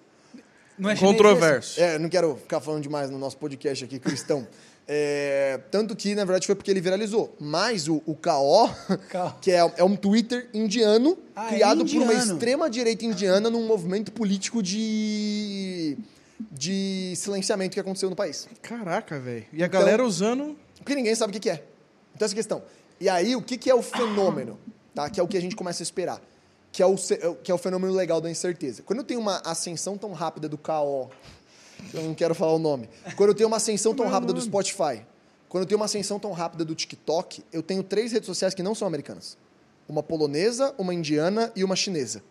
não 0.78 0.90
é 0.90 0.96
Controverso. 0.96 1.80
É, 1.80 1.98
não 1.98 2.08
quero 2.08 2.36
ficar 2.36 2.60
falando 2.60 2.82
demais 2.82 3.10
no 3.10 3.18
nosso 3.18 3.36
podcast 3.36 3.84
aqui, 3.84 3.98
cristão. 3.98 4.46
É, 4.88 5.58
tanto 5.68 5.96
que, 5.96 6.14
na 6.14 6.24
verdade, 6.24 6.46
foi 6.46 6.54
porque 6.54 6.70
ele 6.70 6.80
viralizou. 6.80 7.34
Mas 7.40 7.88
o, 7.88 8.00
o 8.06 8.14
KO, 8.14 8.70
que 9.42 9.50
é, 9.50 9.56
é 9.78 9.82
um 9.82 9.96
Twitter 9.96 10.48
indiano, 10.54 11.18
Ah, 11.34 11.46
é 11.46 11.54
criado 11.54 11.84
por 11.84 11.96
uma 12.02 12.14
extrema-direita 12.14 13.04
indiana 13.04 13.50
num 13.50 13.66
movimento 13.66 14.12
político 14.12 14.62
de, 14.62 15.98
de 16.52 17.14
silenciamento 17.16 17.74
que 17.74 17.80
aconteceu 17.80 18.08
no 18.08 18.14
país. 18.14 18.48
Caraca, 18.62 19.18
velho. 19.18 19.44
E 19.52 19.60
a 19.60 19.66
Então- 19.66 19.80
galera 19.80 20.04
usando. 20.04 20.56
Porque 20.78 20.94
ninguém 20.94 21.16
sabe 21.16 21.30
o 21.30 21.32
que, 21.32 21.40
que 21.40 21.50
é. 21.50 21.64
Então, 22.14 22.24
essa 22.24 22.34
questão. 22.36 22.62
E 23.00 23.08
aí, 23.08 23.36
o 23.36 23.42
que, 23.42 23.56
que 23.56 23.70
é 23.70 23.74
o 23.74 23.82
fenômeno? 23.82 24.58
Tá? 24.94 25.08
Que 25.10 25.20
é 25.20 25.22
o 25.22 25.28
que 25.28 25.36
a 25.36 25.40
gente 25.40 25.54
começa 25.56 25.82
a 25.82 25.84
esperar. 25.84 26.20
Que 26.72 26.82
é, 26.82 26.86
o, 26.86 26.96
ce- 26.96 27.18
que 27.42 27.50
é 27.50 27.54
o 27.54 27.58
fenômeno 27.58 27.92
legal 27.94 28.20
da 28.20 28.30
incerteza. 28.30 28.82
Quando 28.82 29.00
eu 29.00 29.04
tenho 29.04 29.20
uma 29.20 29.38
ascensão 29.44 29.96
tão 29.96 30.12
rápida 30.12 30.48
do 30.48 30.58
KO, 30.58 31.10
eu 31.92 32.02
não 32.02 32.14
quero 32.14 32.34
falar 32.34 32.52
o 32.52 32.58
nome. 32.58 32.88
Quando 33.16 33.30
eu 33.30 33.34
tenho 33.34 33.48
uma 33.48 33.56
ascensão 33.58 33.94
tão 33.94 34.06
rápida 34.08 34.32
do 34.32 34.40
Spotify, 34.40 35.02
quando 35.48 35.62
eu 35.62 35.66
tenho 35.66 35.78
uma 35.78 35.84
ascensão 35.86 36.18
tão 36.18 36.32
rápida 36.32 36.64
do 36.64 36.74
TikTok, 36.74 37.42
eu 37.52 37.62
tenho 37.62 37.82
três 37.82 38.12
redes 38.12 38.26
sociais 38.26 38.54
que 38.54 38.62
não 38.62 38.74
são 38.74 38.86
americanas. 38.88 39.36
Uma 39.88 40.02
polonesa, 40.02 40.74
uma 40.76 40.92
indiana 40.92 41.52
e 41.54 41.62
uma 41.64 41.76
chinesa. 41.76 42.22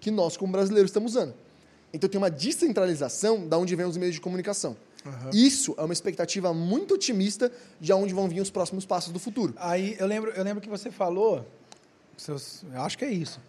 Que 0.00 0.10
nós, 0.10 0.36
como 0.36 0.50
brasileiros, 0.52 0.90
estamos 0.90 1.14
usando. 1.14 1.34
Então 1.92 2.08
tem 2.08 2.18
uma 2.18 2.30
descentralização 2.30 3.46
da 3.46 3.56
onde 3.58 3.76
vem 3.76 3.86
os 3.86 3.96
meios 3.96 4.14
de 4.14 4.20
comunicação. 4.20 4.76
Isso 5.32 5.74
é 5.78 5.82
uma 5.82 5.92
expectativa 5.92 6.52
muito 6.54 6.94
otimista 6.94 7.50
de 7.80 7.92
onde 7.92 8.14
vão 8.14 8.28
vir 8.28 8.40
os 8.40 8.50
próximos 8.50 8.84
passos 8.86 9.12
do 9.12 9.18
futuro. 9.18 9.52
Aí 9.56 9.96
eu 9.98 10.06
lembro, 10.06 10.30
eu 10.30 10.42
lembro 10.44 10.60
que 10.62 10.68
você 10.68 10.90
falou, 10.90 11.46
seus- 12.16 12.64
eu 12.72 12.80
acho 12.82 12.96
que 12.96 13.04
é 13.04 13.10
isso, 13.10 13.40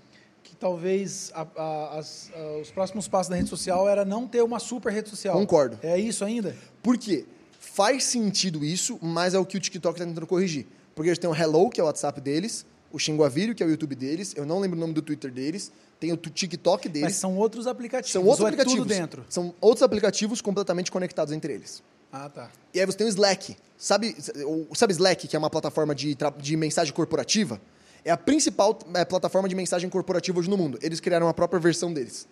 que 0.43 0.55
talvez 0.55 1.31
a- 1.33 1.47
a- 1.55 1.97
as- 1.99 2.31
a- 2.35 2.57
os 2.61 2.71
próximos 2.71 3.07
passos 3.07 3.29
da 3.29 3.35
rede 3.35 3.49
social 3.49 3.87
era 3.87 4.03
não 4.03 4.27
ter 4.27 4.41
uma 4.43 4.59
super 4.59 4.91
rede 4.91 5.09
social. 5.09 5.37
Concordo. 5.37 5.77
É 5.81 5.97
isso 5.99 6.23
ainda? 6.25 6.55
Por 6.83 6.97
quê? 6.97 7.25
Faz 7.59 8.03
sentido 8.03 8.63
isso, 8.63 8.99
mas 9.01 9.33
é 9.33 9.39
o 9.39 9.45
que 9.45 9.57
o 9.57 9.59
TikTok 9.59 9.95
está 9.95 10.05
tentando 10.05 10.27
corrigir. 10.27 10.67
Porque 10.93 11.09
eles 11.09 11.19
têm 11.19 11.29
o 11.29 11.35
Hello, 11.35 11.69
que 11.69 11.79
é 11.79 11.83
o 11.83 11.87
WhatsApp 11.87 12.21
deles, 12.21 12.65
o 12.91 12.97
Xinguavírio, 12.99 13.53
que 13.55 13.61
é 13.61 13.65
o 13.65 13.69
YouTube 13.69 13.95
deles, 13.95 14.33
eu 14.37 14.45
não 14.45 14.59
lembro 14.59 14.77
o 14.77 14.79
nome 14.79 14.93
do 14.93 15.01
Twitter 15.01 15.31
deles, 15.31 15.71
tem 15.99 16.11
o 16.11 16.17
TikTok 16.17 16.87
deles. 16.89 17.03
Mas 17.09 17.15
são 17.15 17.35
outros 17.37 17.67
aplicativos. 17.67 18.11
São 18.11 18.23
outros 18.23 18.41
ou 18.41 18.47
aplicativos. 18.47 18.85
É 18.91 18.95
dentro. 18.99 19.25
São 19.29 19.53
outros 19.61 19.83
aplicativos 19.83 20.41
completamente 20.41 20.91
conectados 20.91 21.33
entre 21.33 21.53
eles. 21.53 21.81
Ah, 22.11 22.29
tá. 22.29 22.49
E 22.73 22.79
aí 22.79 22.85
você 22.85 22.97
tem 22.97 23.07
o 23.07 23.09
Slack. 23.09 23.57
Sabe, 23.77 24.15
o- 24.45 24.73
sabe 24.75 24.93
Slack, 24.93 25.27
que 25.27 25.35
é 25.35 25.39
uma 25.39 25.49
plataforma 25.49 25.93
de, 25.93 26.15
de 26.37 26.55
mensagem 26.57 26.93
corporativa? 26.93 27.59
É 28.03 28.11
a 28.11 28.17
principal 28.17 28.77
é, 28.93 29.03
plataforma 29.03 29.49
de 29.49 29.55
mensagem 29.55 29.89
corporativa 29.89 30.39
hoje 30.39 30.49
no 30.49 30.57
mundo. 30.57 30.77
Eles 30.81 30.99
criaram 30.99 31.27
a 31.27 31.33
própria 31.33 31.59
versão 31.59 31.91
deles. 31.93 32.27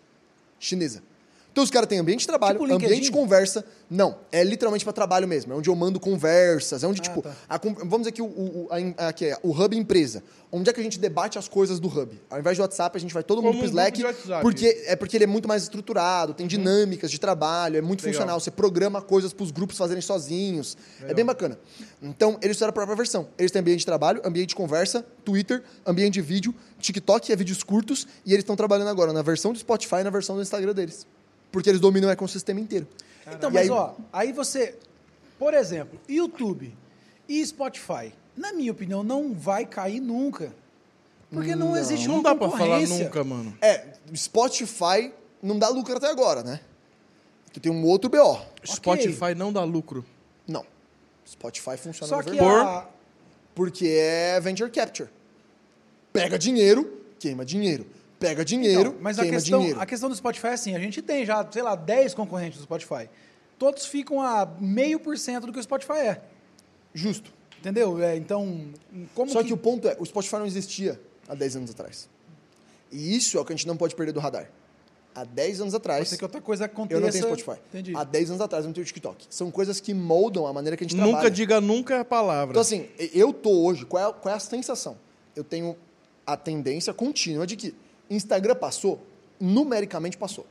Chinesa. 0.60 1.02
Então 1.54 1.64
os 1.64 1.70
caras 1.70 1.88
têm 1.88 2.00
ambiente 2.00 2.22
de 2.22 2.28
trabalho, 2.28 2.60
Tipo 2.60 2.74
ambiente 2.74 3.04
de 3.04 3.12
conversa. 3.12 3.64
Não, 3.88 4.18
é 4.32 4.44
literalmente 4.44 4.84
para 4.84 4.92
trabalho 4.92 5.28
mesmo. 5.28 5.54
É 5.54 5.56
onde 5.56 5.70
eu 5.70 5.76
mando 5.76 6.00
conversas. 6.00 6.84
É 6.84 6.88
onde, 6.88 7.00
Ah, 7.00 7.04
tipo, 7.04 7.22
tá. 7.22 7.32
a 7.48 7.60
vamos 7.60 8.00
dizer 8.00 8.12
que 8.12 8.24
o, 8.24 8.26
o, 8.26 8.68
a 8.98 9.08
aqui 9.10 9.26
é, 9.28 9.38
o 9.44 9.52
hub 9.52 9.78
empresa. 9.78 10.24
Onde 10.52 10.68
é 10.72 10.74
que 10.74 10.80
a 10.80 10.84
gente 10.84 10.98
debate 10.98 11.38
as 11.38 11.48
coisas 11.48 11.80
do 11.80 11.88
hub? 11.88 12.20
Ao 12.28 12.40
invés 12.40 12.56
de 12.56 12.62
WhatsApp, 12.62 12.98
a 12.98 13.00
gente 13.00 13.14
vai 13.14 13.22
todo 13.22 13.40
mundo 13.40 13.52
Como 13.58 13.70
pro 13.70 13.70
um 13.70 13.74
grupo 13.76 14.02
Slack. 14.02 14.42
Porque, 14.42 14.84
é 14.88 14.96
porque 14.96 15.16
ele 15.16 15.26
é 15.26 15.28
muito 15.28 15.48
mais 15.48 15.62
estruturado, 15.62 16.34
tem 16.34 16.48
dinâmicas 16.48 17.12
de 17.12 17.20
trabalho, 17.20 17.78
é 17.78 17.82
muito 17.82 18.02
Legal. 18.02 18.14
funcional. 18.14 18.40
Você 18.40 18.50
programa 18.50 19.00
coisas 19.00 19.32
para 19.32 19.44
os 19.44 19.52
grupos 19.52 19.78
fazerem 19.78 20.02
sozinhos. 20.02 20.76
É 21.04 21.14
bem 21.14 21.24
bacana. 21.24 21.60
Então, 22.02 22.40
eles 22.42 22.58
fizeram 22.58 22.72
a 22.72 22.74
própria 22.74 22.96
versão. 22.96 23.28
Eles 23.38 23.52
têm 23.52 23.60
ambiente 23.60 23.80
de 23.80 23.86
trabalho, 23.86 24.22
ambiente 24.26 24.50
de 24.50 24.56
conversa, 24.56 25.06
Twitter, 25.24 25.62
ambiente 25.86 26.16
de 26.16 26.22
vídeo, 26.22 26.56
TikTok, 26.80 27.32
é 27.32 27.36
vídeos 27.36 27.62
curtos, 27.62 28.08
e 28.26 28.32
eles 28.32 28.42
estão 28.44 28.56
trabalhando 28.56 28.88
agora 28.90 29.14
na 29.14 29.22
versão 29.22 29.54
do 29.54 29.60
Spotify 29.60 29.98
e 29.98 30.04
na 30.04 30.10
versão 30.10 30.36
do 30.36 30.42
Instagram 30.42 30.74
deles. 30.74 31.06
Porque 31.54 31.70
eles 31.70 31.80
dominam 31.80 32.10
o 32.10 32.12
ecossistema 32.12 32.60
inteiro. 32.60 32.88
Então, 33.32 33.50
E 33.50 33.54
mas 33.54 33.64
aí- 33.64 33.70
ó, 33.70 33.92
aí 34.12 34.32
você, 34.34 34.76
por 35.38 35.54
exemplo, 35.54 36.00
YouTube 36.10 36.76
e 37.30 37.46
Spotify, 37.46 38.12
na 38.36 38.52
minha 38.52 38.72
opinião, 38.72 39.04
não 39.04 39.34
vai 39.34 39.66
cair 39.66 40.02
nunca. 40.02 40.52
Porque 41.32 41.56
não, 41.56 41.78
existe 41.78 42.08
Não 42.08 42.16
uma 42.16 42.24
dá 42.24 42.36
pra 42.36 42.50
falar 42.50 42.82
nunca, 42.82 43.24
mano. 43.24 43.56
É, 43.62 43.86
Spotify 44.16 45.14
não 45.42 45.58
dá 45.58 45.70
lucro 45.70 45.96
até 45.96 46.08
agora, 46.10 46.44
né? 46.44 46.60
Porque 47.46 47.60
tem 47.60 47.72
um 47.72 47.86
outro 47.86 48.10
BO. 48.10 48.40
Spotify 48.66 49.36
não 49.36 49.54
dá 49.54 49.64
lucro. 49.64 50.04
Não. 50.48 50.66
Spotify 51.26 51.78
funciona 51.78 52.08
Só 52.10 52.22
que 52.24 52.32
verdade. 52.32 52.68
a, 52.68 52.88
Porque 53.56 53.88
é 53.88 54.40
venture 54.40 54.70
capture. 54.72 55.10
Pega 56.12 56.38
dinheiro, 56.38 57.02
queima 57.20 57.46
dinheiro. 57.46 57.86
Pega 58.28 58.46
dinheiro, 58.46 58.90
Então, 58.90 58.96
mas 59.02 59.20
a 59.20 59.26
questão, 59.26 59.60
dinheiro. 59.60 59.80
a 59.82 59.86
questão 59.86 60.10
do 60.10 60.16
Spotify 60.16 60.48
é 60.48 60.54
assim, 60.54 60.76
a 60.76 60.80
gente 60.80 61.02
tem 61.02 61.26
já, 61.26 61.46
sei 61.52 61.62
lá, 61.62 61.76
10 61.76 62.14
concorrentes 62.14 62.58
do 62.60 62.64
Spotify. 62.64 63.10
Todos 63.60 63.86
ficam 63.86 64.22
a 64.22 64.46
meio 64.60 65.00
por 65.00 65.18
cento 65.18 65.46
do 65.48 65.54
que 65.54 65.60
o 65.60 65.64
Spotify 65.64 65.94
é. 65.94 66.22
Justo. 66.94 67.32
Entendeu? 67.60 68.02
É, 68.02 68.16
então, 68.18 68.68
como 69.16 69.32
Só 69.32 69.44
que... 69.44 69.54
o 69.54 69.58
ponto 69.58 69.88
é, 69.88 69.96
o 70.00 70.06
Spotify 70.06 70.36
não 70.38 70.46
existia 70.46 71.00
há 71.28 71.36
10 71.36 71.56
anos 71.58 71.72
atrás. 71.72 72.10
E 72.92 73.16
isso 73.16 73.38
é 73.38 73.42
o 73.42 73.46
que 73.46 73.54
a 73.54 73.56
gente 73.56 73.68
não 73.68 73.78
pode 73.78 73.96
perder 73.96 74.12
do 74.12 74.20
radar. 74.20 74.50
Há 75.16 75.24
10 75.26 75.62
anos 75.62 75.74
Pode 75.74 75.82
atrás, 75.82 76.10
ser 76.10 76.18
que 76.18 76.24
outra 76.24 76.42
coisa 76.42 76.66
aconteça. 76.66 77.00
eu 77.00 77.02
não 77.06 77.10
tenho 77.12 77.24
Spotify. 77.24 77.62
Entendi. 77.70 77.94
Há 77.96 78.04
10 78.04 78.30
anos 78.32 78.42
atrás 78.42 78.64
eu 78.66 78.70
não 78.70 78.74
tenho 78.74 78.86
TikTok. 78.86 79.28
São 79.30 79.52
coisas 79.52 79.80
que 79.80 79.94
moldam 79.94 80.48
a 80.48 80.54
maneira 80.54 80.76
que 80.76 80.84
a 80.84 80.88
gente 80.88 80.96
Nunca 80.98 81.10
trabalha. 81.12 81.30
diga 81.30 81.62
nunca 81.62 81.94
é 81.96 82.00
a 82.00 82.06
palavra. 82.06 82.52
Então, 82.54 82.62
assim, 82.62 82.88
eu 83.14 83.32
tô 83.32 83.52
hoje, 83.66 83.86
qual 83.86 84.10
é, 84.10 84.14
qual 84.14 84.34
é 84.34 84.38
a 84.38 84.40
sensação? 84.40 84.98
Eu 85.36 85.44
tenho 85.44 85.78
a 86.26 86.36
tendência 86.36 86.92
contínua 86.96 87.46
de 87.46 87.56
que 87.56 87.76
Instagram 88.14 88.56
passou, 88.56 89.02
numericamente 89.40 90.18
passou. 90.18 90.46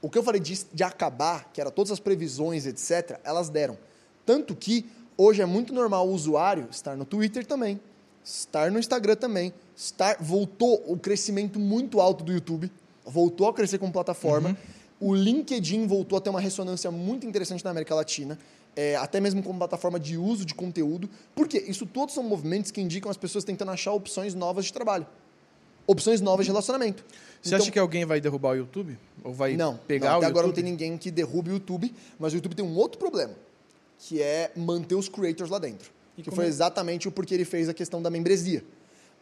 O 0.00 0.10
que 0.10 0.18
eu 0.18 0.22
falei 0.22 0.40
de, 0.40 0.66
de 0.72 0.82
acabar, 0.82 1.50
que 1.52 1.60
era 1.60 1.70
todas 1.70 1.90
as 1.90 1.98
previsões, 1.98 2.66
etc., 2.66 3.18
elas 3.24 3.48
deram. 3.48 3.78
Tanto 4.26 4.54
que 4.54 4.86
hoje 5.16 5.40
é 5.40 5.46
muito 5.46 5.72
normal 5.72 6.06
o 6.06 6.12
usuário 6.12 6.68
estar 6.70 6.96
no 6.96 7.04
Twitter 7.04 7.46
também, 7.46 7.80
estar 8.22 8.70
no 8.70 8.78
Instagram 8.78 9.16
também, 9.16 9.52
estar, 9.76 10.16
voltou 10.20 10.82
o 10.86 10.98
crescimento 10.98 11.58
muito 11.58 12.00
alto 12.00 12.22
do 12.22 12.32
YouTube, 12.32 12.70
voltou 13.04 13.48
a 13.48 13.54
crescer 13.54 13.78
como 13.78 13.92
plataforma. 13.92 14.56
O 15.00 15.14
LinkedIn 15.14 15.86
voltou 15.86 16.18
a 16.18 16.20
ter 16.20 16.30
uma 16.30 16.40
ressonância 16.40 16.90
muito 16.90 17.26
interessante 17.26 17.64
na 17.64 17.70
América 17.70 17.94
Latina, 17.94 18.38
é, 18.76 18.96
até 18.96 19.20
mesmo 19.20 19.42
como 19.42 19.58
plataforma 19.58 19.98
de 19.98 20.16
uso 20.16 20.44
de 20.44 20.54
conteúdo. 20.54 21.08
Por 21.34 21.48
quê? 21.48 21.64
Isso 21.66 21.86
todos 21.86 22.14
são 22.14 22.22
movimentos 22.22 22.70
que 22.70 22.80
indicam 22.80 23.10
as 23.10 23.16
pessoas 23.16 23.44
tentando 23.44 23.70
achar 23.70 23.92
opções 23.92 24.34
novas 24.34 24.66
de 24.66 24.72
trabalho. 24.72 25.06
Opções 25.86 26.20
novas 26.20 26.46
de 26.46 26.50
relacionamento. 26.50 27.04
Você 27.42 27.54
acha 27.54 27.70
que 27.70 27.78
alguém 27.78 28.04
vai 28.06 28.20
derrubar 28.20 28.52
o 28.52 28.56
YouTube? 28.56 28.98
Ou 29.22 29.32
vai 29.32 29.52
Então- 29.52 29.72
não, 29.72 29.78
pegar 29.78 30.10
não, 30.10 30.14
o 30.14 30.18
até 30.18 30.26
agora 30.26 30.46
não 30.46 30.54
tem 30.54 30.64
ninguém 30.64 30.96
que 30.96 31.10
derrube 31.10 31.50
o 31.50 31.54
YouTube, 31.54 31.94
mas 32.18 32.32
o 32.32 32.36
YouTube 32.36 32.54
tem 32.54 32.64
um 32.64 32.74
outro 32.76 32.98
problema, 32.98 33.34
que 33.98 34.22
é 34.22 34.50
manter 34.56 34.94
os 34.94 35.08
creators 35.08 35.50
lá 35.50 35.58
dentro. 35.58 35.92
E 36.16 36.22
que 36.22 36.30
foi 36.30 36.46
é? 36.46 36.48
exatamente 36.48 37.06
o 37.06 37.12
porquê 37.12 37.34
ele 37.34 37.44
fez 37.44 37.68
a 37.68 37.74
questão 37.74 38.00
da 38.00 38.08
membresia. 38.08 38.64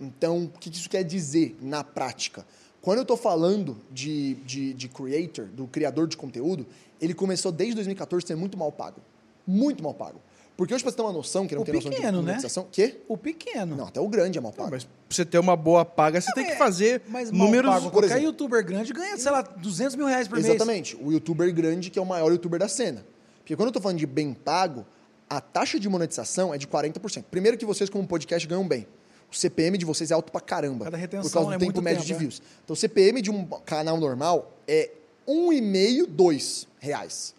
Então, 0.01 0.44
o 0.44 0.48
que 0.59 0.70
que 0.70 0.76
isso 0.76 0.89
quer 0.89 1.02
dizer 1.02 1.56
na 1.60 1.82
prática? 1.82 2.47
Quando 2.80 2.98
eu 2.98 3.02
estou 3.02 3.16
falando 3.16 3.76
de, 3.90 4.34
de, 4.44 4.74
de 4.74 4.89
creator, 4.89 5.47
do 5.47 5.66
criador 5.66 6.06
de 6.06 6.16
conteúdo, 6.16 6.66
ele 7.01 7.14
começou 7.14 7.51
desde 7.51 7.76
2014 7.76 8.24
a 8.24 8.26
ser 8.28 8.34
muito 8.36 8.56
mal 8.59 8.70
pago. 8.72 9.01
Muito 9.47 9.82
mal 9.82 9.94
pago. 9.94 10.20
Porque 10.62 10.74
hoje, 10.74 10.84
para 10.84 10.93
você 10.93 10.97
ter 10.97 11.02
uma 11.02 11.12
noção, 11.12 11.44
que 11.44 11.56
não 11.56 11.62
O 11.62 11.64
tem 11.64 11.74
noção 11.74 11.90
pequeno, 11.90 12.18
de 12.20 12.24
né? 12.24 12.30
monetização... 12.32 12.68
Quê? 12.70 13.01
O 13.09 13.16
pequeno. 13.16 13.74
Não, 13.74 13.89
até 13.89 14.01
o 14.01 14.09
grande 14.09 14.39
é 14.39 14.40
mal 14.40 14.52
Não, 14.52 14.56
pago. 14.56 14.70
mas 14.70 14.84
pra 14.84 14.93
você 15.10 15.24
ter 15.24 15.40
uma 15.40 15.56
boa 15.56 15.84
paga, 15.84 16.20
você 16.20 16.32
tem 16.34 16.44
que 16.44 16.55
fazer 16.55 17.01
É, 17.01 17.02
Mas 17.09 17.32
números... 17.32 17.68
pago, 17.68 17.86
por 17.86 17.94
qualquer 17.94 18.06
exemplo. 18.12 18.26
youtuber 18.26 18.64
grande 18.64 18.93
ganha, 18.93 19.16
sei 19.18 19.32
lá, 19.32 19.43
200 19.43 19.97
mil 19.97 20.06
reais 20.06 20.28
por 20.28 20.36
mês. 20.36 20.47
Exatamente. 20.47 20.97
O 21.02 21.10
youtuber 21.10 21.52
grande, 21.52 21.90
que 21.90 21.98
é 21.98 22.02
o 22.02 22.06
maior 22.06 22.30
youtuber 22.30 22.60
da 22.60 22.68
cena. 22.68 23.05
Porque 23.39 23.56
quando 23.56 23.70
eu 23.70 23.72
tô 23.72 23.80
falando 23.80 23.98
de 23.98 24.06
bem 24.06 24.32
pago, 24.32 24.86
a 25.28 25.40
taxa 25.40 25.80
de 25.80 25.89
monetização 25.89 26.55
é 26.55 26.59
de 26.59 26.68
40%. 26.68 27.24
Primeiro 27.28 27.59
que 27.59 27.66
vocês, 27.66 27.90
como 27.90 28.06
podcast, 28.06 28.47
ganham 28.47 28.68
bem. 28.68 28.86
O 29.32 29.34
CPM 29.34 29.76
de 29.76 29.84
vocês 29.84 30.12
é 30.12 30.14
alto 30.14 30.30
pra 30.30 30.40
caramba. 30.40 30.84
Cada 30.84 30.97
retenção 30.97 31.28
por 31.28 31.32
causa 31.32 31.48
do 31.48 31.55
é 31.55 31.59
tempo 31.59 31.82
médio 31.82 32.02
tempo, 32.02 32.06
de 32.06 32.12
é. 32.14 32.18
views. 32.18 32.40
Então, 32.62 32.74
o 32.74 32.76
CPM 32.76 33.20
de 33.20 33.32
um 33.32 33.44
canal 33.64 33.98
normal 33.98 34.52
é 34.68 34.90
1,5, 35.26 36.06
2 36.06 36.68
reais. 36.78 37.34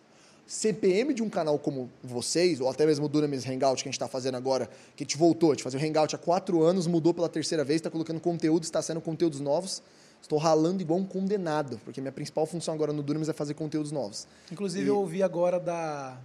CPM 0.57 1.15
de 1.15 1.23
um 1.23 1.29
canal 1.29 1.57
como 1.57 1.89
vocês, 2.03 2.61
ou 2.61 2.69
até 2.69 2.85
mesmo 2.85 3.05
o 3.07 3.09
Dunamis 3.09 3.43
Hangout 3.47 3.81
que 3.81 3.89
a 3.89 3.91
gente 3.91 3.95
está 3.95 4.07
fazendo 4.07 4.35
agora, 4.35 4.69
que 4.95 5.03
a 5.03 5.05
gente 5.05 5.17
voltou, 5.17 5.49
a 5.49 5.53
gente 5.55 5.63
fazia 5.63 5.79
o 5.79 5.83
Hangout 5.83 6.15
há 6.15 6.17
quatro 6.19 6.61
anos, 6.61 6.85
mudou 6.85 7.11
pela 7.11 7.27
terceira 7.27 7.63
vez, 7.63 7.77
está 7.79 7.89
colocando 7.89 8.19
conteúdo, 8.19 8.63
está 8.63 8.79
sendo 8.81 9.01
conteúdos 9.01 9.39
novos. 9.39 9.81
Estou 10.21 10.37
ralando 10.37 10.81
igual 10.81 10.99
um 10.99 11.05
condenado, 11.05 11.81
porque 11.83 11.99
minha 11.99 12.11
principal 12.11 12.45
função 12.45 12.71
agora 12.73 12.93
no 12.93 13.01
Dunamis 13.01 13.27
é 13.29 13.33
fazer 13.33 13.55
conteúdos 13.55 13.91
novos. 13.91 14.27
Inclusive, 14.51 14.85
E- 14.85 14.87
eu 14.87 14.97
ouvi 14.99 15.21
agora 15.23 15.59
da, 15.59 16.17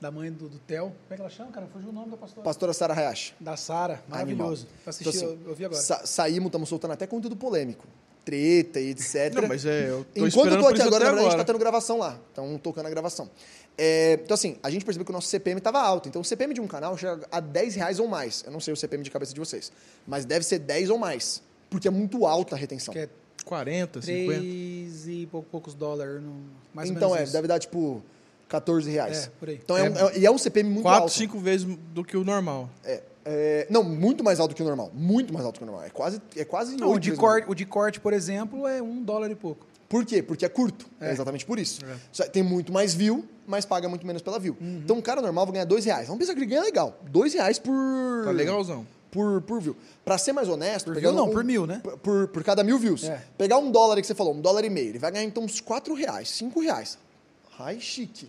da 0.00 0.10
mãe 0.10 0.32
do, 0.32 0.48
do 0.48 0.58
Theo. 0.60 0.86
Como 0.86 0.94
é 1.10 1.14
que 1.14 1.20
ela 1.20 1.30
chama, 1.30 1.52
cara? 1.52 1.66
Fugiu 1.72 1.90
o 1.90 1.92
nome 1.92 2.10
da 2.10 2.16
pastora. 2.16 2.42
Pastora 2.42 2.72
Sara 2.72 2.94
Hayashi. 2.94 3.34
Da 3.38 3.56
Sara. 3.58 4.02
Maravilhoso. 4.08 4.66
Eu 4.84 4.90
assisti, 4.90 5.16
Então, 5.16 5.28
assim, 5.28 5.38
eu, 5.44 5.50
eu 5.50 5.54
vi 5.54 5.64
agora. 5.66 5.80
sa- 5.80 6.04
saímos, 6.06 6.46
estamos 6.46 6.68
soltando 6.68 6.92
até 6.92 7.06
conteúdo 7.06 7.36
polêmico. 7.36 7.86
Treta 8.24 8.80
e 8.80 8.90
etc. 8.90 9.32
Não, 9.34 9.46
mas 9.46 9.64
é, 9.64 9.90
eu 9.90 10.04
tô 10.12 10.26
Enquanto 10.26 10.48
eu 10.52 10.58
tô 10.60 10.66
aqui 10.66 10.82
agora, 10.82 11.04
verdade, 11.04 11.04
a 11.04 11.08
gente 11.10 11.18
agora. 11.26 11.36
tá 11.36 11.44
tendo 11.44 11.58
gravação 11.60 11.98
lá. 11.98 12.18
Então, 12.32 12.58
tocando 12.58 12.86
a 12.86 12.90
gravação. 12.90 13.30
É, 13.78 14.14
então, 14.22 14.34
assim, 14.34 14.56
a 14.62 14.70
gente 14.70 14.84
percebeu 14.84 15.04
que 15.04 15.10
o 15.10 15.14
nosso 15.14 15.28
CPM 15.28 15.58
estava 15.58 15.80
alto. 15.80 16.08
Então, 16.08 16.22
o 16.22 16.24
CPM 16.24 16.54
de 16.54 16.60
um 16.60 16.66
canal 16.66 16.96
chega 16.96 17.26
a 17.30 17.40
10 17.40 17.74
reais 17.74 17.98
ou 18.00 18.08
mais. 18.08 18.42
Eu 18.46 18.52
não 18.52 18.60
sei 18.60 18.72
o 18.72 18.76
CPM 18.76 19.04
de 19.04 19.10
cabeça 19.10 19.34
de 19.34 19.40
vocês. 19.40 19.70
Mas 20.06 20.24
deve 20.24 20.44
ser 20.44 20.58
10 20.60 20.88
ou 20.90 20.98
mais. 20.98 21.42
Porque 21.68 21.86
é 21.86 21.90
muito 21.90 22.24
alta 22.26 22.54
a 22.54 22.58
retenção. 22.58 22.92
Que 22.92 23.00
é 23.00 23.08
40, 23.44 24.00
50. 24.00 24.40
3 24.40 25.08
e 25.08 25.26
pou- 25.30 25.42
poucos 25.42 25.74
dólares. 25.74 26.22
no- 26.22 26.42
Mais 26.72 26.88
ou 26.88 26.96
então, 26.96 27.08
menos 27.10 27.20
é, 27.20 27.24
isso. 27.24 27.32
deve 27.34 27.46
dar, 27.48 27.58
tipo, 27.58 28.02
14 28.48 28.90
reais. 28.90 29.26
É, 29.26 29.30
por 29.38 29.48
aí. 29.50 29.60
Então, 29.62 29.76
é, 29.76 29.82
um, 29.90 30.08
é- 30.08 30.18
e 30.18 30.26
é 30.26 30.30
um 30.30 30.38
CPM 30.38 30.70
muito 30.70 30.82
4, 30.82 31.02
alto. 31.02 31.12
5 31.12 31.38
vezes 31.38 31.66
do 31.92 32.02
que 32.02 32.16
o 32.16 32.24
normal. 32.24 32.70
É, 32.84 33.02
é, 33.26 33.66
não, 33.68 33.82
muito 33.82 34.24
mais 34.24 34.40
alto 34.40 34.54
que 34.54 34.62
o 34.62 34.64
normal. 34.64 34.90
Muito 34.94 35.34
mais 35.34 35.44
alto 35.44 35.58
que 35.58 35.64
o 35.64 35.66
normal. 35.66 35.84
É 35.84 35.90
quase, 35.90 36.20
é 36.34 36.44
quase 36.44 36.76
Não, 36.76 36.92
o 36.92 36.98
de, 36.98 37.12
corte, 37.12 37.50
o 37.50 37.54
de 37.54 37.66
corte, 37.66 38.00
por 38.00 38.12
exemplo, 38.14 38.66
é 38.66 38.80
um 38.80 39.02
dólar 39.02 39.30
e 39.30 39.34
pouco. 39.34 39.66
Por 39.88 40.04
quê? 40.04 40.22
Porque 40.22 40.44
é 40.44 40.48
curto. 40.48 40.86
É, 41.00 41.08
É. 41.08 41.12
exatamente 41.12 41.46
por 41.46 41.58
isso. 41.58 41.80
É. 42.18 42.24
Tem 42.24 42.42
muito 42.42 42.72
mais 42.72 42.92
view, 42.94 43.24
mas 43.46 43.64
paga 43.64 43.88
muito 43.88 44.06
menos 44.06 44.20
pela 44.22 44.38
view. 44.38 44.56
Então, 44.60 44.96
um 44.96 45.02
cara 45.02 45.20
normal 45.22 45.46
vai 45.46 45.52
ganhar 45.54 45.64
dois 45.64 45.84
reais. 45.84 46.06
Vamos 46.08 46.18
pensar 46.20 46.34
que 46.34 46.40
ele 46.40 46.46
ganha 46.46 46.62
legal. 46.62 46.98
Dois 47.10 47.32
reais 47.34 47.58
por... 47.58 47.72
Tá 48.24 48.30
legalzão. 48.32 48.86
Por, 49.10 49.40
por 49.42 49.60
view. 49.60 49.76
Pra 50.04 50.18
ser 50.18 50.32
mais 50.32 50.48
honesto... 50.48 50.86
Por 50.92 50.98
view 51.00 51.12
não, 51.12 51.28
um- 51.28 51.32
por 51.32 51.44
mil, 51.44 51.66
né? 51.66 51.80
Por, 52.02 52.28
por, 52.28 52.42
cada 52.42 52.62
mil 52.64 52.78
views. 52.78 53.04
É. 53.04 53.22
Pegar 53.38 53.58
um 53.58 53.70
dólar 53.70 54.00
que 54.00 54.06
você 54.06 54.14
falou, 54.14 54.34
um 54.34 54.40
dólar 54.40 54.64
e 54.64 54.70
meio. 54.70 54.88
Ele 54.88 54.98
vai 54.98 55.10
ganhar, 55.12 55.24
então, 55.24 55.44
uns 55.44 55.60
quatro 55.60 55.94
reais, 55.94 56.28
cinco 56.30 56.60
reais. 56.60 56.98
Ai, 57.58 57.78
chique. 57.80 58.28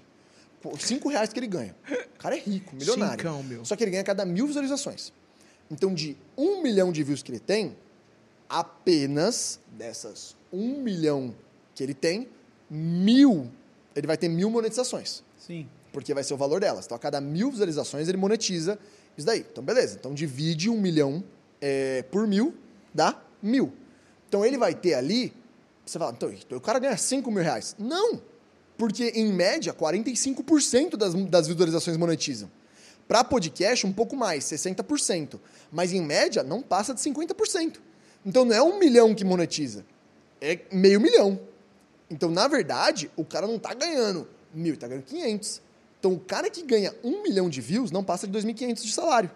Cinco 0.80 1.10
reais 1.10 1.32
que 1.34 1.40
ele 1.40 1.48
ganha. 1.48 1.76
O 2.16 2.20
cara 2.20 2.36
é 2.36 2.40
rico, 2.40 2.76
milionário. 2.76 3.18
Cincão, 3.18 3.42
meu. 3.44 3.64
Só 3.66 3.76
que 3.76 3.84
ele 3.84 3.92
ganha 3.92 4.04
cada 4.04 4.26
mil 4.26 4.46
visualizações. 4.48 5.12
Então, 5.72 5.94
de 5.94 6.16
um 6.38 6.62
milhão 6.62 6.92
de 6.92 7.04
views 7.04 7.22
que 7.24 7.32
ele 7.32 7.40
tem, 7.40 7.76
apenas 8.50 9.60
dessas 9.72 10.36
um 10.52 10.82
milhão 10.82 11.34
que 11.78 11.84
ele 11.84 11.94
tem, 11.94 12.28
mil, 12.68 13.52
ele 13.96 14.08
vai 14.08 14.18
ter 14.18 14.28
mil 14.28 14.50
monetizações. 14.50 15.24
Sim. 15.38 15.70
Porque 15.94 16.12
vai 16.12 16.24
ser 16.24 16.34
o 16.34 16.38
valor 16.38 16.60
delas. 16.60 16.86
Então, 16.86 16.96
a 16.96 17.00
cada 17.00 17.22
mil 17.22 17.52
visualizações, 17.52 18.08
ele 18.08 18.18
monetiza 18.18 18.80
isso 19.16 19.28
daí. 19.28 19.46
Então, 19.52 19.64
beleza. 19.64 19.96
Então, 20.00 20.12
divide 20.12 20.72
um 20.72 20.82
milhão 20.82 21.24
é, 21.62 22.02
por 22.10 22.26
mil, 22.26 22.56
dá 22.92 23.22
mil. 23.44 23.72
Então, 24.28 24.44
ele 24.44 24.58
vai 24.58 24.74
ter 24.74 24.96
ali... 24.96 25.32
Você 25.86 26.00
fala, 26.00 26.12
então, 26.18 26.34
o 26.58 26.60
cara 26.60 26.80
ganha 26.80 26.98
5 26.98 27.30
mil 27.30 27.44
reais. 27.44 27.76
Não! 27.78 28.20
Porque, 28.76 29.12
em 29.14 29.32
média, 29.32 29.72
45% 29.72 30.98
das, 30.98 31.14
das 31.14 31.48
visualizações 31.48 31.96
monetizam. 31.96 32.50
Para 33.08 33.24
podcast, 33.24 33.86
um 33.86 33.94
pouco 33.94 34.16
mais, 34.16 34.46
60%. 34.46 35.40
Mas, 35.72 35.94
em 35.94 36.02
média, 36.02 36.42
não 36.42 36.64
passa 36.64 36.92
de 36.92 37.00
50%. 37.02 37.78
Então, 38.26 38.44
não 38.46 38.56
é 38.56 38.62
um 38.64 38.80
milhão 38.80 39.14
que 39.14 39.24
monetiza. 39.24 39.86
É 40.42 40.60
meio 40.72 41.00
milhão. 41.00 41.40
Então, 42.10 42.30
na 42.30 42.48
verdade, 42.48 43.12
o 43.16 43.26
cara 43.26 43.46
não 43.48 43.60
tá 43.60 43.74
ganhando 43.74 44.28
mil, 44.54 44.72
ele 44.72 44.78
tá 44.78 44.88
ganhando 44.88 45.04
500. 45.04 45.62
Então, 46.00 46.14
o 46.14 46.20
cara 46.20 46.50
que 46.50 46.62
ganha 46.64 46.94
um 47.04 47.22
milhão 47.24 47.50
de 47.50 47.60
views 47.60 47.92
não 47.92 48.04
passa 48.04 48.28
de 48.28 48.38
2.500 48.38 48.82
de 48.84 48.92
salário. 48.94 49.32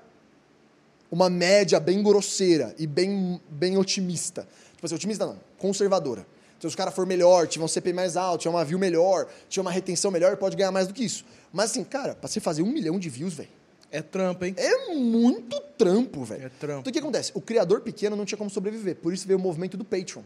Uma 1.11 1.29
média 1.29 1.79
bem 1.79 2.01
grosseira 2.01 2.73
e 2.77 2.87
bem, 2.87 3.41
bem 3.49 3.77
otimista. 3.77 4.47
Tipo 4.73 4.85
assim, 4.85 4.95
otimista 4.95 5.25
não, 5.25 5.37
conservadora. 5.57 6.25
Então, 6.57 6.69
se 6.69 6.75
o 6.75 6.77
cara 6.77 6.91
for 6.91 7.05
melhor, 7.05 7.47
tiver 7.47 7.65
um 7.65 7.67
CP 7.67 7.91
mais 7.91 8.15
alto, 8.15 8.41
tiver 8.41 8.55
uma 8.55 8.63
view 8.63 8.79
melhor, 8.79 9.27
tiver 9.49 9.61
uma 9.61 9.71
retenção 9.71 10.11
melhor, 10.11 10.37
pode 10.37 10.55
ganhar 10.55 10.71
mais 10.71 10.87
do 10.87 10.93
que 10.93 11.03
isso. 11.03 11.25
Mas 11.51 11.71
assim, 11.71 11.83
cara, 11.83 12.15
pra 12.15 12.29
você 12.29 12.39
fazer 12.39 12.61
um 12.61 12.71
milhão 12.71 12.97
de 12.97 13.09
views, 13.09 13.33
velho, 13.33 13.49
É 13.91 14.01
trampa, 14.01 14.47
hein? 14.47 14.53
é 14.55 14.93
muito 14.93 15.59
trampo, 15.77 16.23
velho. 16.23 16.45
É 16.45 16.49
trampo. 16.49 16.81
Então 16.81 16.91
o 16.91 16.93
que 16.93 16.99
acontece? 16.99 17.31
O 17.33 17.41
criador 17.41 17.81
pequeno 17.81 18.15
não 18.15 18.23
tinha 18.23 18.37
como 18.37 18.49
sobreviver. 18.49 18.95
Por 18.97 19.11
isso 19.11 19.27
veio 19.27 19.39
o 19.39 19.41
movimento 19.41 19.75
do 19.75 19.83
Patreon, 19.83 20.21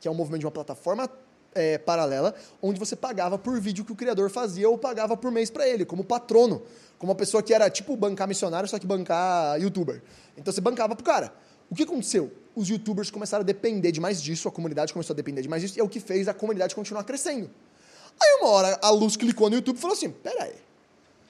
que 0.00 0.08
é 0.08 0.10
um 0.10 0.14
movimento 0.14 0.40
de 0.40 0.46
uma 0.46 0.52
plataforma 0.52 1.08
é, 1.54 1.78
paralela, 1.78 2.34
onde 2.60 2.78
você 2.78 2.96
pagava 2.96 3.38
por 3.38 3.60
vídeo 3.60 3.84
que 3.84 3.92
o 3.92 3.96
criador 3.96 4.30
fazia 4.30 4.68
ou 4.68 4.76
pagava 4.76 5.16
por 5.16 5.30
mês 5.30 5.50
pra 5.50 5.68
ele, 5.68 5.84
como 5.84 6.04
patrono. 6.04 6.62
Como 6.98 7.12
uma 7.12 7.16
pessoa 7.16 7.42
que 7.42 7.52
era 7.52 7.68
tipo 7.70 7.96
bancar 7.96 8.26
missionário, 8.26 8.68
só 8.68 8.78
que 8.78 8.86
bancar 8.86 9.60
youtuber. 9.60 10.02
Então 10.36 10.52
você 10.52 10.60
bancava 10.60 10.94
pro 10.94 11.04
cara. 11.04 11.32
O 11.70 11.74
que 11.74 11.82
aconteceu? 11.82 12.32
Os 12.54 12.68
youtubers 12.68 13.10
começaram 13.10 13.42
a 13.42 13.44
depender 13.44 13.90
demais 13.90 14.22
disso, 14.22 14.48
a 14.48 14.52
comunidade 14.52 14.92
começou 14.92 15.12
a 15.12 15.16
depender 15.16 15.42
demais 15.42 15.62
disso, 15.62 15.78
e 15.78 15.80
é 15.80 15.84
o 15.84 15.88
que 15.88 16.00
fez 16.00 16.28
a 16.28 16.34
comunidade 16.34 16.74
continuar 16.74 17.04
crescendo. 17.04 17.50
Aí 18.20 18.38
uma 18.40 18.48
hora 18.48 18.78
a 18.80 18.90
Luz 18.90 19.16
clicou 19.16 19.50
no 19.50 19.56
YouTube 19.56 19.76
e 19.76 19.80
falou 19.80 19.96
assim: 19.96 20.10
pera 20.10 20.44
aí, 20.44 20.54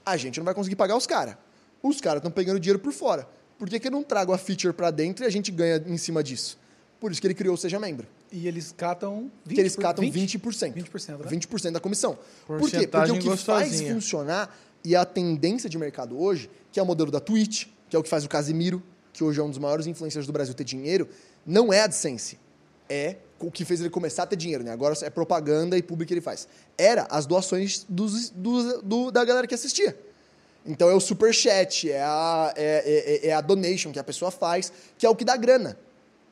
a 0.04 0.16
gente 0.16 0.38
não 0.38 0.44
vai 0.44 0.54
conseguir 0.54 0.76
pagar 0.76 0.96
os 0.96 1.06
caras. 1.06 1.36
Os 1.82 2.00
caras 2.00 2.18
estão 2.18 2.30
pegando 2.30 2.60
dinheiro 2.60 2.78
por 2.78 2.92
fora. 2.92 3.28
Por 3.58 3.68
que, 3.68 3.78
que 3.78 3.88
eu 3.88 3.92
não 3.92 4.02
trago 4.02 4.32
a 4.32 4.38
feature 4.38 4.72
pra 4.72 4.90
dentro 4.90 5.24
e 5.24 5.26
a 5.26 5.30
gente 5.30 5.50
ganha 5.50 5.82
em 5.86 5.96
cima 5.96 6.22
disso? 6.22 6.58
Por 7.00 7.12
isso 7.12 7.20
que 7.20 7.26
ele 7.26 7.34
criou 7.34 7.54
o 7.54 7.58
Seja 7.58 7.78
Membro. 7.78 8.06
E 8.36 8.48
eles 8.48 8.72
catam 8.76 9.30
20%. 9.48 9.54
Que 9.54 9.60
eles 9.60 9.76
catam 9.76 10.04
20%. 10.04 10.40
20%. 10.40 10.74
20%, 10.74 11.18
né? 11.18 11.24
20% 11.30 11.70
da 11.70 11.78
comissão. 11.80 12.18
Por 12.46 12.58
quê? 12.68 12.86
Porque 12.88 13.12
o 13.12 13.18
que 13.18 13.36
faz 13.36 13.68
gostosinha. 13.68 13.94
funcionar 13.94 14.58
e 14.84 14.96
a 14.96 15.04
tendência 15.04 15.68
de 15.70 15.78
mercado 15.78 16.20
hoje, 16.20 16.50
que 16.72 16.80
é 16.80 16.82
o 16.82 16.86
modelo 16.86 17.10
da 17.12 17.20
Twitch, 17.20 17.66
que 17.88 17.94
é 17.94 17.98
o 17.98 18.02
que 18.02 18.08
faz 18.08 18.24
o 18.24 18.28
Casimiro, 18.28 18.82
que 19.12 19.22
hoje 19.22 19.38
é 19.38 19.42
um 19.42 19.48
dos 19.48 19.58
maiores 19.58 19.86
influencers 19.86 20.26
do 20.26 20.32
Brasil 20.32 20.52
ter 20.52 20.64
dinheiro, 20.64 21.08
não 21.46 21.72
é 21.72 21.80
a 21.80 21.84
AdSense. 21.84 22.38
É 22.88 23.16
o 23.38 23.50
que 23.50 23.64
fez 23.64 23.80
ele 23.80 23.88
começar 23.90 24.24
a 24.24 24.26
ter 24.26 24.36
dinheiro, 24.36 24.64
né? 24.64 24.72
Agora 24.72 24.94
é 25.02 25.08
propaganda 25.10 25.78
e 25.78 25.82
público 25.82 26.08
que 26.08 26.14
ele 26.14 26.20
faz. 26.20 26.48
Era 26.76 27.06
as 27.10 27.26
doações 27.26 27.86
dos, 27.88 28.30
dos- 28.30 28.82
do- 28.82 29.10
da 29.12 29.24
galera 29.24 29.46
que 29.46 29.54
assistia. 29.54 29.96
Então 30.66 30.88
é 30.90 30.94
o 30.94 31.00
superchat, 31.00 31.90
é 31.90 32.02
a, 32.02 32.52
é, 32.56 33.20
é- 33.24 33.28
é 33.28 33.32
a 33.32 33.40
donation 33.40 33.92
que 33.92 33.98
a 33.98 34.04
pessoa 34.04 34.30
faz, 34.30 34.72
que 34.98 35.06
é 35.06 35.08
o 35.08 35.14
que 35.14 35.24
dá 35.24 35.36
grana. 35.36 35.78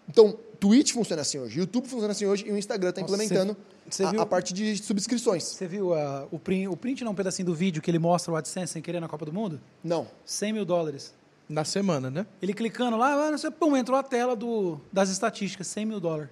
Então, 0.09 0.37
Twitch 0.63 0.93
funciona 0.93 1.23
assim 1.23 1.39
hoje, 1.41 1.59
YouTube 1.59 1.89
funciona 1.89 2.13
assim 2.13 2.25
hoje 2.25 2.45
e 2.47 2.53
o 2.53 2.57
Instagram 2.57 2.91
está 2.91 3.01
implementando 3.01 3.57
cê- 3.91 3.97
cê 3.97 4.05
a, 4.05 4.11
viu- 4.13 4.21
a 4.21 4.27
parte 4.27 4.55
de 4.55 4.77
subscrições. 4.79 5.43
Você 5.43 5.67
viu 5.67 5.93
ah, 5.93 6.29
o, 6.31 6.39
print, 6.39 6.69
o 6.69 6.77
print, 6.77 7.03
não, 7.03 7.11
um 7.11 7.15
pedacinho 7.17 7.47
do 7.47 7.55
vídeo 7.55 7.83
que 7.83 7.91
ele 7.91 7.99
mostra 7.99 8.33
o 8.33 8.37
AdSense 8.37 8.73
sem 8.73 8.81
querer 8.81 9.01
na 9.01 9.09
Copa 9.09 9.25
do 9.25 9.33
Mundo? 9.33 9.61
Não. 9.83 10.07
100 10.25 10.53
mil 10.53 10.65
dólares. 10.65 11.13
Na 11.49 11.65
semana, 11.65 12.09
né? 12.11 12.25
Ele 12.41 12.55
clicando 12.55 12.97
lá, 12.97 13.37
sei, 13.37 13.51
pum, 13.51 13.77
entrou 13.77 13.99
a 13.99 14.05
tela 14.05 14.37
do, 14.37 14.81
das 14.93 15.11
estatísticas, 15.11 15.67
100 15.67 15.85
mil 15.85 15.99
dólares. 15.99 16.31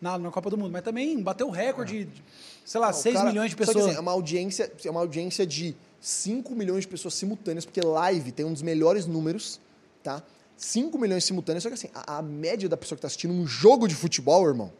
Na, 0.00 0.16
na 0.16 0.30
Copa 0.30 0.48
do 0.48 0.56
Mundo. 0.56 0.70
Mas 0.70 0.82
também 0.82 1.20
bateu 1.20 1.48
o 1.48 1.50
recorde, 1.50 2.04
de, 2.04 2.22
sei 2.64 2.80
lá, 2.80 2.86
Não, 2.86 2.94
6 2.94 3.16
cara- 3.16 3.28
milhões 3.28 3.50
de 3.50 3.56
só 3.56 3.60
que, 3.60 3.66
pessoas. 3.66 3.86
assim, 3.86 3.96
é 3.96 4.00
uma 4.00 4.12
audiência, 4.12 4.72
é 4.84 4.90
uma 4.90 5.00
audiência 5.00 5.44
de 5.44 5.74
5 6.00 6.54
milhões 6.54 6.82
de 6.82 6.88
pessoas 6.88 7.14
simultâneas, 7.14 7.64
porque 7.64 7.80
live 7.80 8.30
tem 8.30 8.46
um 8.46 8.52
dos 8.52 8.62
melhores 8.62 9.06
números, 9.06 9.60
tá? 10.04 10.22
5 10.56 10.96
milhões 10.98 11.24
simultâneos, 11.24 11.62
só 11.62 11.68
que 11.68 11.74
assim, 11.74 11.88
a, 11.94 12.18
a 12.18 12.22
média 12.22 12.68
da 12.68 12.76
pessoa 12.76 12.96
que 12.96 13.02
tá 13.02 13.06
assistindo 13.06 13.32
um 13.34 13.46
jogo 13.46 13.88
de 13.88 13.94
futebol, 13.94 14.46
irmão, 14.46 14.72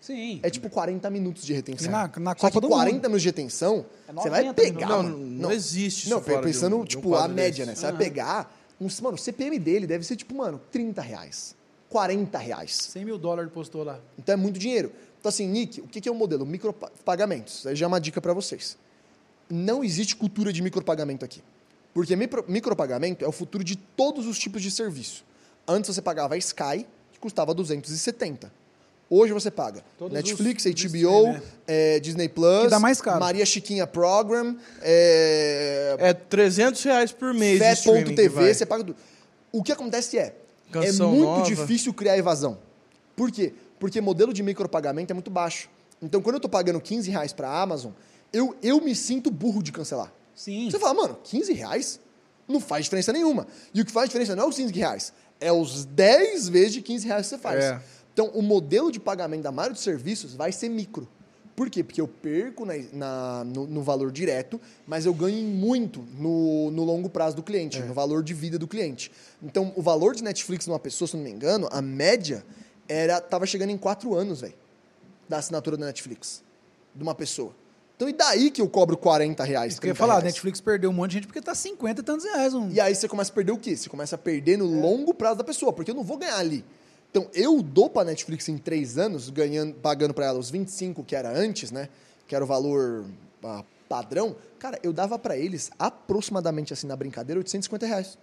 Sim. 0.00 0.40
é 0.42 0.50
tipo 0.50 0.68
40 0.68 1.08
minutos 1.10 1.44
de 1.44 1.52
retenção. 1.52 1.90
Na- 1.90 2.10
na 2.18 2.30
Só 2.32 2.48
Copa 2.48 2.52
que 2.52 2.60
do 2.60 2.68
40 2.68 2.92
Mundo. 2.94 3.02
minutos 3.04 3.22
de 3.22 3.28
retenção, 3.28 3.86
É 4.08 4.12
você 4.12 4.28
vai 4.30 4.44
90 4.44 4.54
pegar. 4.62 4.88
Não, 4.88 5.02
mano. 5.02 5.18
não 5.18 5.52
existe 5.52 6.06
isso 6.06 6.10
Não, 6.10 6.22
pensando, 6.42 6.76
um- 6.76 6.84
de 6.84 6.96
um 6.96 7.00
tipo, 7.00 7.14
a 7.14 7.26
média, 7.28 7.64
desse. 7.64 7.68
né? 7.68 7.74
Você 7.74 7.82
vai 7.82 7.90
Aham. 7.92 7.98
pegar. 7.98 8.56
Um, 8.80 8.88
mano, 9.02 9.14
o 9.14 9.18
CPM 9.18 9.58
dele 9.58 9.86
deve 9.86 10.04
ser, 10.04 10.16
tipo, 10.16 10.34
mano, 10.34 10.60
30 10.70 11.02
reais. 11.02 11.54
40 11.88 12.38
reais. 12.38 12.74
100 12.74 13.04
mil 13.04 13.18
dólares 13.18 13.50
postou 13.52 13.82
lá. 13.84 13.98
Então 14.18 14.32
é 14.32 14.36
muito 14.36 14.58
dinheiro. 14.58 14.92
Então, 15.18 15.28
assim, 15.28 15.46
Nick, 15.46 15.80
o 15.80 15.86
que 15.86 16.08
é 16.08 16.12
o 16.12 16.14
modelo? 16.14 16.46
Micropagamentos. 16.46 17.66
Aí 17.66 17.76
já 17.76 17.84
é 17.84 17.88
uma 17.88 18.00
dica 18.00 18.20
para 18.22 18.32
vocês. 18.32 18.78
Não 19.50 19.82
existe 19.84 20.16
cultura 20.16 20.52
de 20.52 20.62
micropagamento 20.62 21.24
aqui. 21.24 21.42
Porque 21.92 22.14
micro, 22.16 22.44
micropagamento 22.48 23.24
é 23.24 23.28
o 23.28 23.32
futuro 23.32 23.64
de 23.64 23.76
todos 23.76 24.26
os 24.26 24.38
tipos 24.38 24.62
de 24.62 24.70
serviço. 24.70 25.24
Antes 25.66 25.94
você 25.94 26.00
pagava 26.02 26.34
a 26.34 26.38
Sky, 26.38 26.86
que 27.12 27.18
custava 27.18 27.52
270. 27.54 28.52
Hoje 29.12 29.32
você 29.32 29.50
paga 29.50 29.82
Todos 29.98 30.14
Netflix, 30.14 30.64
os- 30.64 30.70
HBO, 30.72 30.86
stream, 31.32 31.42
eh, 31.66 31.98
Disney 31.98 32.28
Plus, 32.28 32.62
Que 32.64 32.68
dá 32.70 32.78
mais 32.78 33.00
caro. 33.00 33.18
Maria 33.18 33.44
Chiquinha 33.44 33.84
Program, 33.84 34.56
eh, 34.82 35.96
É 35.98 36.12
300 36.14 36.80
reais 36.84 37.10
por 37.10 37.34
mês 37.34 37.58
Fé.tv, 37.58 38.54
você 38.54 38.64
paga 38.64 38.84
tudo. 38.84 38.96
O 39.50 39.64
que 39.64 39.72
acontece 39.72 40.16
é, 40.16 40.34
Canção 40.70 41.08
é 41.08 41.12
muito 41.12 41.24
nova. 41.26 41.42
difícil 41.44 41.92
criar 41.92 42.16
evasão. 42.16 42.58
Por 43.16 43.32
quê? 43.32 43.52
Porque 43.80 44.00
modelo 44.00 44.32
de 44.32 44.42
micropagamento 44.44 45.12
é 45.12 45.14
muito 45.14 45.30
baixo. 45.30 45.68
Então, 46.00 46.22
quando 46.22 46.36
eu 46.36 46.40
tô 46.40 46.48
pagando 46.48 46.80
15 46.80 47.10
reais 47.10 47.32
pra 47.32 47.50
Amazon, 47.50 47.90
eu, 48.32 48.56
eu 48.62 48.80
me 48.80 48.94
sinto 48.94 49.28
burro 49.30 49.60
de 49.62 49.72
cancelar. 49.72 50.12
Sim. 50.40 50.70
Você 50.70 50.78
fala, 50.78 50.94
mano, 50.94 51.18
15 51.22 51.52
reais? 51.52 52.00
Não 52.48 52.60
faz 52.60 52.84
diferença 52.84 53.12
nenhuma. 53.12 53.46
E 53.74 53.80
o 53.80 53.84
que 53.84 53.92
faz 53.92 54.08
diferença 54.08 54.34
não 54.34 54.44
é 54.44 54.48
os 54.48 54.56
15 54.56 54.72
reais, 54.72 55.12
É 55.38 55.52
os 55.52 55.84
10 55.84 56.48
vezes 56.48 56.72
de 56.74 56.82
15 56.82 57.06
reais 57.06 57.26
que 57.26 57.30
você 57.30 57.38
faz. 57.38 57.62
É. 57.64 57.80
Então, 58.12 58.26
o 58.34 58.42
modelo 58.42 58.90
de 58.90 58.98
pagamento 59.00 59.42
da 59.42 59.52
maioria 59.52 59.74
dos 59.74 59.82
serviços 59.82 60.34
vai 60.34 60.50
ser 60.52 60.68
micro. 60.68 61.06
Por 61.56 61.68
quê? 61.68 61.84
Porque 61.84 62.00
eu 62.00 62.08
perco 62.08 62.64
na- 62.64 62.74
na- 62.92 63.44
no, 63.44 63.66
no 63.66 63.82
valor 63.82 64.10
direto, 64.10 64.58
mas 64.86 65.04
eu 65.06 65.12
ganho 65.12 65.42
muito 65.46 66.00
no, 66.18 66.70
no 66.70 66.84
longo 66.84 67.08
prazo 67.10 67.36
do 67.36 67.42
cliente, 67.42 67.78
no 67.80 67.92
valor 67.94 68.22
de 68.22 68.32
vida 68.34 68.58
do 68.58 68.66
cliente. 68.66 69.10
Então, 69.42 69.72
o 69.76 69.82
valor 69.82 70.14
de 70.14 70.22
Netflix 70.24 70.66
numa 70.66 70.78
pessoa, 70.78 71.06
se 71.08 71.16
não 71.16 71.22
me 71.24 71.30
engano, 71.30 71.68
a 71.70 71.82
média 71.82 72.44
era 72.88 73.20
tava 73.20 73.44
chegando 73.46 73.70
em 73.70 73.78
4 73.78 74.14
anos, 74.14 74.40
velho, 74.40 74.54
da 75.28 75.36
assinatura 75.38 75.76
da 75.76 75.84
Netflix, 75.86 76.42
de 76.94 77.02
uma 77.02 77.14
pessoa. 77.14 77.54
Então, 78.00 78.08
e 78.08 78.14
daí 78.14 78.50
que 78.50 78.62
eu 78.62 78.66
cobro 78.66 78.96
40 78.96 79.44
reais? 79.44 79.72
Isso 79.72 79.80
que 79.82 79.86
eu 79.86 79.90
ia 79.90 79.94
30 79.94 79.98
falar, 79.98 80.14
a 80.14 80.20
reais? 80.20 80.32
Netflix 80.32 80.58
perdeu 80.58 80.88
um 80.88 80.92
monte 80.94 81.10
de 81.10 81.16
gente 81.16 81.26
porque 81.26 81.42
tá 81.42 81.54
50 81.54 82.00
e 82.00 82.02
tantos 82.02 82.24
reais. 82.24 82.54
Um... 82.54 82.70
E 82.70 82.80
aí 82.80 82.94
você 82.94 83.06
começa 83.06 83.30
a 83.30 83.34
perder 83.34 83.52
o 83.52 83.58
quê? 83.58 83.76
Você 83.76 83.90
começa 83.90 84.14
a 84.14 84.18
perder 84.18 84.56
no 84.56 84.64
longo 84.64 85.12
prazo 85.12 85.36
da 85.36 85.44
pessoa, 85.44 85.70
porque 85.70 85.90
eu 85.90 85.94
não 85.94 86.02
vou 86.02 86.16
ganhar 86.16 86.38
ali. 86.38 86.64
Então, 87.10 87.28
eu 87.34 87.60
dou 87.60 87.90
pra 87.90 88.02
Netflix 88.02 88.48
em 88.48 88.56
três 88.56 88.96
anos, 88.96 89.28
ganhando, 89.28 89.74
pagando 89.74 90.14
pra 90.14 90.24
ela 90.24 90.38
os 90.38 90.48
25 90.48 91.04
que 91.04 91.14
era 91.14 91.30
antes, 91.30 91.70
né? 91.70 91.90
Que 92.26 92.34
era 92.34 92.42
o 92.42 92.46
valor 92.46 93.04
ah, 93.44 93.62
padrão. 93.86 94.34
Cara, 94.58 94.78
eu 94.82 94.94
dava 94.94 95.18
pra 95.18 95.36
eles 95.36 95.70
aproximadamente, 95.78 96.72
assim, 96.72 96.86
na 96.86 96.96
brincadeira, 96.96 97.38
850 97.38 97.84
reais. 97.84 98.16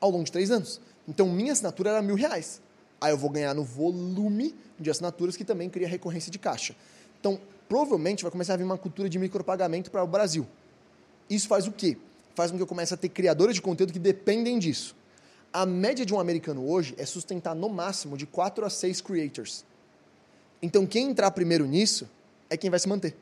Ao 0.00 0.08
longo 0.08 0.22
de 0.22 0.30
três 0.30 0.52
anos. 0.52 0.80
Então, 1.08 1.28
minha 1.28 1.52
assinatura 1.52 1.90
era 1.90 2.00
mil 2.00 2.14
reais. 2.14 2.62
Aí 3.00 3.10
eu 3.10 3.18
vou 3.18 3.28
ganhar 3.28 3.54
no 3.54 3.64
volume 3.64 4.54
de 4.78 4.88
assinaturas 4.88 5.36
que 5.36 5.44
também 5.44 5.68
cria 5.68 5.88
recorrência 5.88 6.30
de 6.30 6.38
caixa. 6.38 6.76
Então, 7.18 7.40
provavelmente 7.68 8.22
vai 8.22 8.30
começar 8.30 8.54
a 8.54 8.56
vir 8.56 8.64
uma 8.64 8.78
cultura 8.78 9.08
de 9.08 9.18
micropagamento 9.18 9.90
para 9.90 10.02
o 10.02 10.06
Brasil. 10.06 10.46
Isso 11.28 11.48
faz 11.48 11.66
o 11.66 11.72
quê? 11.72 11.96
Faz 12.34 12.50
com 12.50 12.56
que 12.56 12.62
eu 12.62 12.66
comece 12.66 12.94
a 12.94 12.96
ter 12.96 13.08
criadores 13.08 13.54
de 13.54 13.62
conteúdo 13.62 13.92
que 13.92 13.98
dependem 13.98 14.58
disso. 14.58 14.94
A 15.52 15.64
média 15.64 16.04
de 16.04 16.12
um 16.12 16.20
americano 16.20 16.68
hoje 16.68 16.94
é 16.98 17.06
sustentar 17.06 17.54
no 17.54 17.68
máximo 17.68 18.16
de 18.16 18.26
4 18.26 18.64
a 18.64 18.70
6 18.70 19.00
creators. 19.00 19.64
Então 20.60 20.86
quem 20.86 21.10
entrar 21.10 21.30
primeiro 21.30 21.66
nisso 21.66 22.08
é 22.50 22.56
quem 22.56 22.70
vai 22.70 22.78
se 22.78 22.88
manter. 22.88 23.16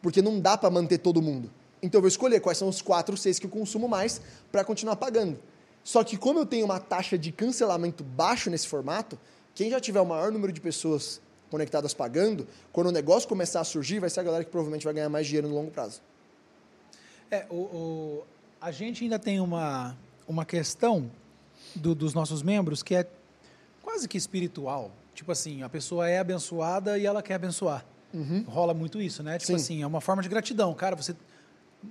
Porque 0.00 0.22
não 0.22 0.40
dá 0.40 0.56
para 0.56 0.70
manter 0.70 0.98
todo 0.98 1.20
mundo. 1.20 1.50
Então 1.82 1.98
eu 1.98 2.02
vou 2.02 2.08
escolher 2.08 2.40
quais 2.40 2.58
são 2.58 2.68
os 2.68 2.80
4 2.80 3.12
ou 3.12 3.16
6 3.16 3.38
que 3.38 3.46
eu 3.46 3.50
consumo 3.50 3.88
mais 3.88 4.20
para 4.52 4.64
continuar 4.64 4.96
pagando. 4.96 5.38
Só 5.82 6.04
que 6.04 6.16
como 6.16 6.38
eu 6.38 6.46
tenho 6.46 6.64
uma 6.64 6.78
taxa 6.78 7.18
de 7.18 7.32
cancelamento 7.32 8.04
baixo 8.04 8.50
nesse 8.50 8.68
formato, 8.68 9.18
quem 9.54 9.70
já 9.70 9.80
tiver 9.80 10.00
o 10.00 10.06
maior 10.06 10.30
número 10.30 10.52
de 10.52 10.60
pessoas 10.60 11.20
conectadas 11.50 11.92
pagando, 11.92 12.46
quando 12.72 12.86
o 12.88 12.92
negócio 12.92 13.28
começar 13.28 13.60
a 13.60 13.64
surgir, 13.64 13.98
vai 13.98 14.08
ser 14.08 14.20
a 14.20 14.22
galera 14.22 14.44
que 14.44 14.50
provavelmente 14.50 14.84
vai 14.84 14.94
ganhar 14.94 15.08
mais 15.08 15.26
dinheiro 15.26 15.48
no 15.48 15.54
longo 15.54 15.70
prazo. 15.70 16.00
É, 17.30 17.46
o, 17.50 17.54
o- 17.56 18.24
a 18.60 18.70
gente 18.70 19.04
ainda 19.04 19.18
tem 19.18 19.40
uma, 19.40 19.96
uma 20.28 20.44
questão 20.44 21.10
do- 21.74 21.94
dos 21.94 22.14
nossos 22.14 22.42
membros 22.42 22.82
que 22.82 22.94
é 22.94 23.06
quase 23.82 24.08
que 24.08 24.16
espiritual. 24.16 24.90
Tipo 25.14 25.32
assim, 25.32 25.62
a 25.62 25.68
pessoa 25.68 26.08
é 26.08 26.18
abençoada 26.18 26.96
e 26.98 27.04
ela 27.06 27.22
quer 27.22 27.34
abençoar. 27.34 27.84
Rola 28.46 28.74
muito 28.74 29.00
isso, 29.00 29.22
né? 29.22 29.38
Tipo 29.38 29.52
Uhum. 29.52 29.58
Sim. 29.58 29.64
assim, 29.64 29.82
é 29.82 29.86
uma 29.86 30.00
forma 30.00 30.22
de 30.22 30.28
gratidão. 30.28 30.74
Cara, 30.74 30.96
você 30.96 31.14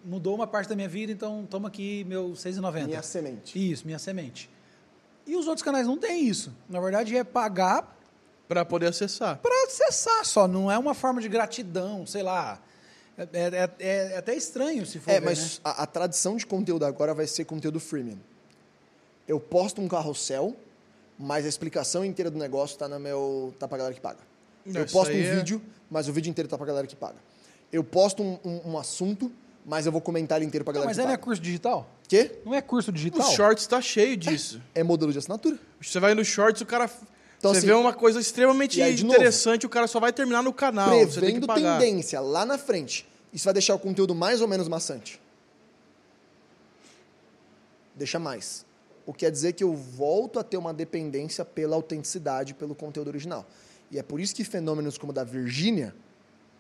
mudou 0.04 0.36
uma 0.36 0.46
parte 0.46 0.68
da 0.70 0.76
minha 0.76 0.90
vida, 0.90 1.12
então 1.12 1.46
toma 1.50 1.68
aqui 1.70 2.04
meu 2.06 2.32
6,90. 2.32 2.86
Minha 2.88 3.02
semente. 3.02 3.72
Isso, 3.72 3.86
minha 3.86 3.98
semente. 4.00 4.50
E 5.26 5.36
os 5.36 5.48
outros 5.48 5.64
canais 5.64 5.88
não 5.88 5.98
têm 5.98 6.28
isso. 6.28 6.54
Na 6.68 6.80
verdade, 6.82 7.16
é 7.16 7.24
pagar 7.24 7.98
Pra 8.50 8.66
poder 8.66 8.88
acessar. 8.88 9.38
para 9.38 9.66
acessar 9.68 10.26
só. 10.26 10.48
Não 10.48 10.70
é 10.72 10.78
uma 10.78 10.94
forma 10.96 11.22
de 11.22 11.30
gratidão, 11.30 12.06
sei 12.08 12.24
lá. 12.24 12.60
É, 13.16 13.24
é- 13.32 13.70
é- 13.80 14.12
é 14.14 14.18
até 14.18 14.34
estranho 14.36 14.86
se 14.86 14.98
for 15.00 15.12
É, 15.12 15.20
ver, 15.20 15.26
mas 15.26 15.40
né? 15.58 15.62
a, 15.64 15.84
a 15.84 15.86
tradição 15.86 16.36
de 16.36 16.46
conteúdo 16.48 16.84
agora 16.84 17.14
vai 17.14 17.28
ser 17.28 17.46
conteúdo 17.46 17.80
freemium. 17.80 18.18
Eu 19.28 19.40
posto 19.40 19.80
um 19.82 19.88
carrossel, 19.88 20.56
mas 21.18 21.46
a 21.46 21.48
explicação 21.50 22.04
inteira 22.04 22.32
do 22.32 22.40
negócio 22.40 22.76
tá 22.78 22.88
na 22.88 22.98
meu 22.98 23.54
tá 23.60 23.68
pra 23.68 23.78
galera 23.78 23.94
que 23.94 24.02
paga. 24.02 24.18
Não, 24.66 24.82
eu 24.82 24.88
posto 24.88 25.14
um 25.14 25.18
é- 25.20 25.36
vídeo, 25.36 25.62
mas 25.92 26.08
o 26.08 26.14
vídeo 26.14 26.30
inteiro 26.32 26.50
tá 26.50 26.58
pra 26.58 26.66
galera 26.66 26.88
que 26.88 26.96
paga. 26.96 27.18
Eu 27.72 27.84
posto 27.84 28.24
um, 28.24 28.40
um- 28.44 28.72
um 28.72 28.78
assunto, 28.80 29.32
mas 29.64 29.86
eu 29.86 29.92
vou 29.92 30.02
comentar 30.02 30.40
ele 30.40 30.46
inteiro 30.48 30.66
pra 30.66 30.72
Não, 30.74 30.80
galera 30.82 30.90
mas 30.90 30.98
que 30.98 31.04
não 31.04 31.10
é 31.10 31.14
paga. 31.18 31.24
curso 31.24 31.40
digital? 31.42 31.88
Quê? 32.08 32.40
Não 32.44 32.56
é 32.56 32.62
curso 32.64 32.92
digital? 32.92 33.28
O 33.30 33.32
Shorts 33.36 33.68
tá 33.68 33.80
cheio 33.80 34.18
disso. 34.18 34.60
É 34.74 34.82
modelo 34.82 35.12
de 35.12 35.20
assinatura. 35.20 35.60
Você 35.80 36.00
vai 36.00 36.16
no 36.16 36.26
Shorts, 36.26 36.62
o 36.62 36.66
cara. 36.66 36.90
Então, 37.40 37.54
você 37.54 37.60
assim, 37.60 37.68
vê 37.68 37.74
uma 37.74 37.94
coisa 37.94 38.20
extremamente 38.20 38.82
aí, 38.82 38.94
de 38.94 39.06
novo, 39.06 39.16
interessante, 39.16 39.66
o 39.66 39.70
cara 39.70 39.88
só 39.88 39.98
vai 39.98 40.12
terminar 40.12 40.44
no 40.44 40.52
canal. 40.52 40.90
você 40.90 41.22
tem 41.22 41.40
que 41.40 41.48
Prevendo 41.48 41.80
tendência 41.80 42.20
lá 42.20 42.46
na 42.46 42.58
frente. 42.58 43.08
Isso 43.34 43.46
vai 43.46 43.54
deixar 43.54 43.76
o 43.76 43.80
conteúdo 43.80 44.14
mais 44.14 44.42
ou 44.42 44.48
menos 44.48 44.68
maçante. 44.68 45.22
Deixa 47.96 48.20
mais. 48.20 48.66
O 49.06 49.14
que 49.14 49.20
quer 49.20 49.32
dizer 49.32 49.54
que 49.54 49.64
eu 49.64 49.74
volto 49.74 50.38
a 50.38 50.44
ter 50.44 50.58
uma 50.58 50.74
dependência 50.74 51.46
pela 51.46 51.76
autenticidade, 51.76 52.54
pelo 52.54 52.76
conteúdo 52.76 53.08
original. 53.08 53.46
E 53.90 53.98
é 53.98 54.04
por 54.04 54.20
isso 54.20 54.36
que 54.36 54.44
fenômenos 54.44 54.98
como 54.98 55.12
o 55.12 55.16
da 55.16 55.24
Virgínia, 55.24 55.96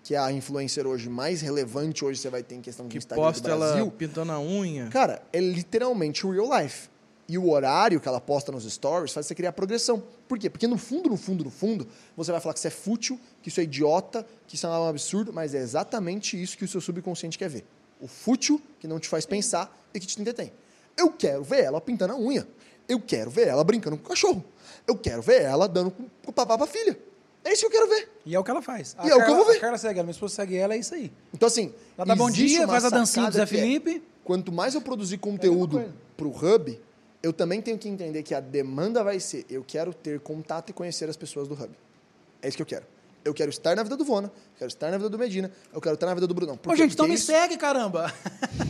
que 0.04 0.16
é 0.16 0.18
a 0.18 0.32
influencer 0.32 0.88
hoje 0.88 1.10
mais 1.10 1.42
relevante 1.42 2.04
hoje 2.04 2.20
você 2.20 2.30
vai 2.30 2.42
ter 2.42 2.56
em 2.56 2.62
questão 2.62 2.88
de 2.88 2.92
Que 2.92 2.98
Instagram 2.98 3.24
do 3.24 3.28
posta 3.28 3.52
ela 3.52 3.68
Brasil, 3.68 3.92
pintando 3.92 4.32
a 4.32 4.40
unha. 4.40 4.88
Cara, 4.88 5.22
é 5.32 5.40
literalmente 5.40 6.26
real 6.26 6.48
life. 6.58 6.90
E 7.30 7.38
o 7.38 7.50
horário 7.52 8.02
que 8.02 8.08
ela 8.08 8.20
posta 8.20 8.52
nos 8.52 8.64
stories 8.70 9.14
faz 9.14 9.28
você 9.28 9.36
criar 9.36 9.54
progressão. 9.54 10.02
Por 10.28 10.40
quê? 10.40 10.50
Porque 10.50 10.66
no 10.66 10.78
fundo, 10.80 11.10
no 11.12 11.16
fundo, 11.16 11.44
no 11.44 11.52
fundo, 11.52 11.88
você 12.18 12.32
vai 12.32 12.42
falar 12.42 12.54
que 12.54 12.60
isso 12.60 12.68
é 12.68 12.72
fútil, 12.72 13.20
que 13.44 13.50
isso 13.50 13.60
é 13.60 13.64
idiota, 13.64 14.26
que 14.48 14.56
isso 14.56 14.66
é 14.66 14.70
um 14.70 14.88
absurdo, 14.88 15.32
mas 15.32 15.54
é 15.54 15.60
exatamente 15.60 16.42
isso 16.42 16.58
que 16.58 16.66
o 16.66 16.68
seu 16.68 16.82
subconsciente 16.82 17.38
quer 17.38 17.48
ver. 17.50 17.64
O 18.02 18.08
fútil 18.08 18.60
que 18.80 18.88
não 18.88 19.00
te 19.00 19.08
faz 19.08 19.26
pensar 19.28 19.72
e 19.94 20.00
que 20.00 20.08
te 20.08 20.20
entretém. 20.20 20.52
Eu 20.98 21.12
quero 21.12 21.44
ver 21.44 21.64
ela 21.66 21.80
pintando 21.80 22.14
a 22.14 22.18
unha. 22.18 22.48
Eu 22.88 23.00
quero 23.00 23.30
ver 23.30 23.48
ela 23.48 23.64
brincando 23.64 23.96
com 23.98 24.06
o 24.06 24.10
cachorro. 24.10 24.44
Eu 24.88 24.98
quero 24.98 25.22
ver 25.22 25.44
ela 25.44 25.68
dando 25.68 25.92
com 25.92 26.08
o 26.26 26.34
papá 26.34 26.58
pra 26.58 26.66
filha. 26.66 26.98
É 27.46 27.54
isso 27.54 27.62
que 27.62 27.68
eu 27.68 27.72
quero 27.72 27.88
ver. 27.88 28.10
E 28.26 28.34
é 28.36 28.40
o 28.40 28.44
que 28.44 28.50
ela 28.52 28.62
faz. 28.62 28.96
A 28.98 29.06
E 29.08 29.12
é 29.12 29.14
o 29.14 29.18
que 29.18 29.22
eu 29.22 29.26
Carla- 29.28 29.38
vou 29.38 29.46
ver. 29.46 29.58
A 29.58 29.62
Carla 29.62 29.78
segue 29.78 30.00
ela, 30.00 30.04
minha 30.04 30.12
esposa 30.12 30.34
segue 30.36 30.58
ela, 30.58 30.74
é 30.74 30.78
isso 30.80 30.96
aí. 30.96 31.12
Então, 31.34 31.46
assim. 31.48 31.74
Ela 31.96 32.06
dá 32.08 32.16
bom 32.16 32.30
dia, 32.30 32.68
faz 32.68 32.84
a 32.86 32.90
dancinha 32.90 33.28
do 33.30 33.34
Zé 33.36 33.44
é, 33.44 33.46
Felipe. 33.46 34.04
quanto 34.24 34.52
mais 34.52 34.74
eu 34.74 34.82
produzir 34.82 35.16
É 35.16 35.18
conteúdo 35.20 35.78
mesma 35.78 35.94
pro 36.18 36.30
Hub, 36.30 36.80
eu 37.22 37.34
também 37.34 37.62
tenho 37.62 37.78
que 37.78 37.88
entender 37.90 38.24
que 38.24 38.34
a 38.34 38.40
demanda 38.40 39.04
vai 39.04 39.20
ser: 39.20 39.46
eu 39.50 39.64
quero 39.66 39.94
ter 39.94 40.20
contato 40.20 40.70
e 40.70 40.74
conhecer 40.74 41.10
as 41.10 41.18
pessoas 41.18 41.48
do 41.48 41.54
Hub. 41.54 41.70
É 42.42 42.48
isso 42.48 42.58
que 42.58 42.64
eu 42.64 42.68
quero. 42.68 42.86
Eu 43.26 43.34
quero 43.34 43.50
estar 43.50 43.76
na 43.76 43.84
vida 43.84 43.98
do 43.98 44.06
Vona, 44.06 44.28
eu 44.28 44.58
quero 44.60 44.70
estar 44.70 44.90
na 44.92 44.98
vida 44.98 45.10
do 45.10 45.20
Medina, 45.20 45.52
eu 45.74 45.82
quero 45.82 45.96
estar 45.96 46.08
na 46.08 46.14
vida 46.14 46.26
do 46.26 46.34
Brunão. 46.34 46.56
Por 46.58 46.70
Ô, 46.72 46.76
quê? 46.76 46.84
gente, 46.84 46.94
então 46.94 47.04
Porque 47.06 47.12
me 47.14 47.16
isso- 47.20 47.26
segue, 47.32 47.58
caramba. 47.58 48.12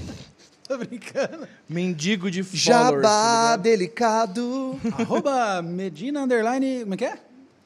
Tô 0.67 0.77
brincando. 0.77 1.47
Mendigo 1.67 2.29
de 2.29 2.43
followers. 2.43 2.63
Jabá 2.63 3.01
tá 3.01 3.55
ligado? 3.55 3.61
delicado. 3.63 4.79
arroba 4.99 5.61
Medina 5.63 6.21
Underline. 6.23 6.81
Como 6.81 6.93
é 6.93 6.97
que 6.97 7.05
é? 7.05 7.19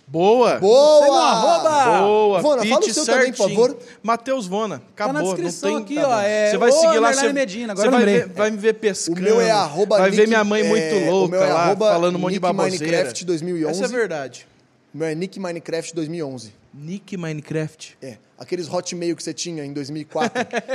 Boa! 0.06 0.60
Boa! 0.60 1.24
Arroba? 1.30 2.02
Boa! 2.02 2.42
Vona, 2.42 2.66
fala 2.66 2.80
o 2.86 2.94
seu 2.94 3.06
também, 3.06 3.32
por 3.32 3.38
certinho. 3.38 3.58
favor. 3.58 3.78
Matheus 4.04 4.48
Vona. 4.48 4.82
Acabou. 4.94 5.14
Tá 5.14 5.20
na 5.20 5.24
descrição 5.24 5.72
não 5.72 5.84
tem... 5.84 5.98
aqui, 5.98 6.06
ó, 6.06 6.22
é 6.22 6.52
você 6.52 6.58
vai 6.58 6.72
seguir 6.72 7.00
lá, 7.00 7.14
você, 7.14 7.34
Medina, 7.34 7.74
agora 7.74 7.90
vai, 7.92 8.06
ver, 8.06 8.28
vai 8.28 8.52
me 8.52 8.58
ver 8.58 8.74
pescando. 8.74 9.20
O 9.20 9.24
meu 9.24 9.42
é 9.42 9.50
arroba 9.50 9.98
Vai 9.98 10.10
Nick- 10.10 10.22
ver 10.22 10.28
minha 10.28 10.44
mãe 10.44 10.62
é, 10.62 10.68
muito 10.70 10.96
o 10.96 11.10
louca 11.12 11.38
meu 11.38 11.44
é 11.44 11.54
lá, 11.54 11.76
falando 11.76 12.16
um 12.16 12.20
monte 12.20 12.34
de 12.34 12.40
baboseira. 12.40 12.86
Minecraft 12.86 13.26
2011. 13.26 13.72
Essa 13.84 13.86
é 13.86 13.98
verdade. 13.98 14.48
O 14.94 14.98
meu 14.98 15.08
é 15.08 15.16
Nick 15.16 15.40
Minecraft 15.40 15.96
2011. 15.96 16.54
Nick 16.74 17.18
Minecraft. 17.18 17.98
É, 18.02 18.18
aqueles 18.38 18.72
hotmail 18.72 19.16
que 19.16 19.24
você 19.24 19.34
tinha 19.34 19.64
em 19.66 19.74
2004. 19.74 20.32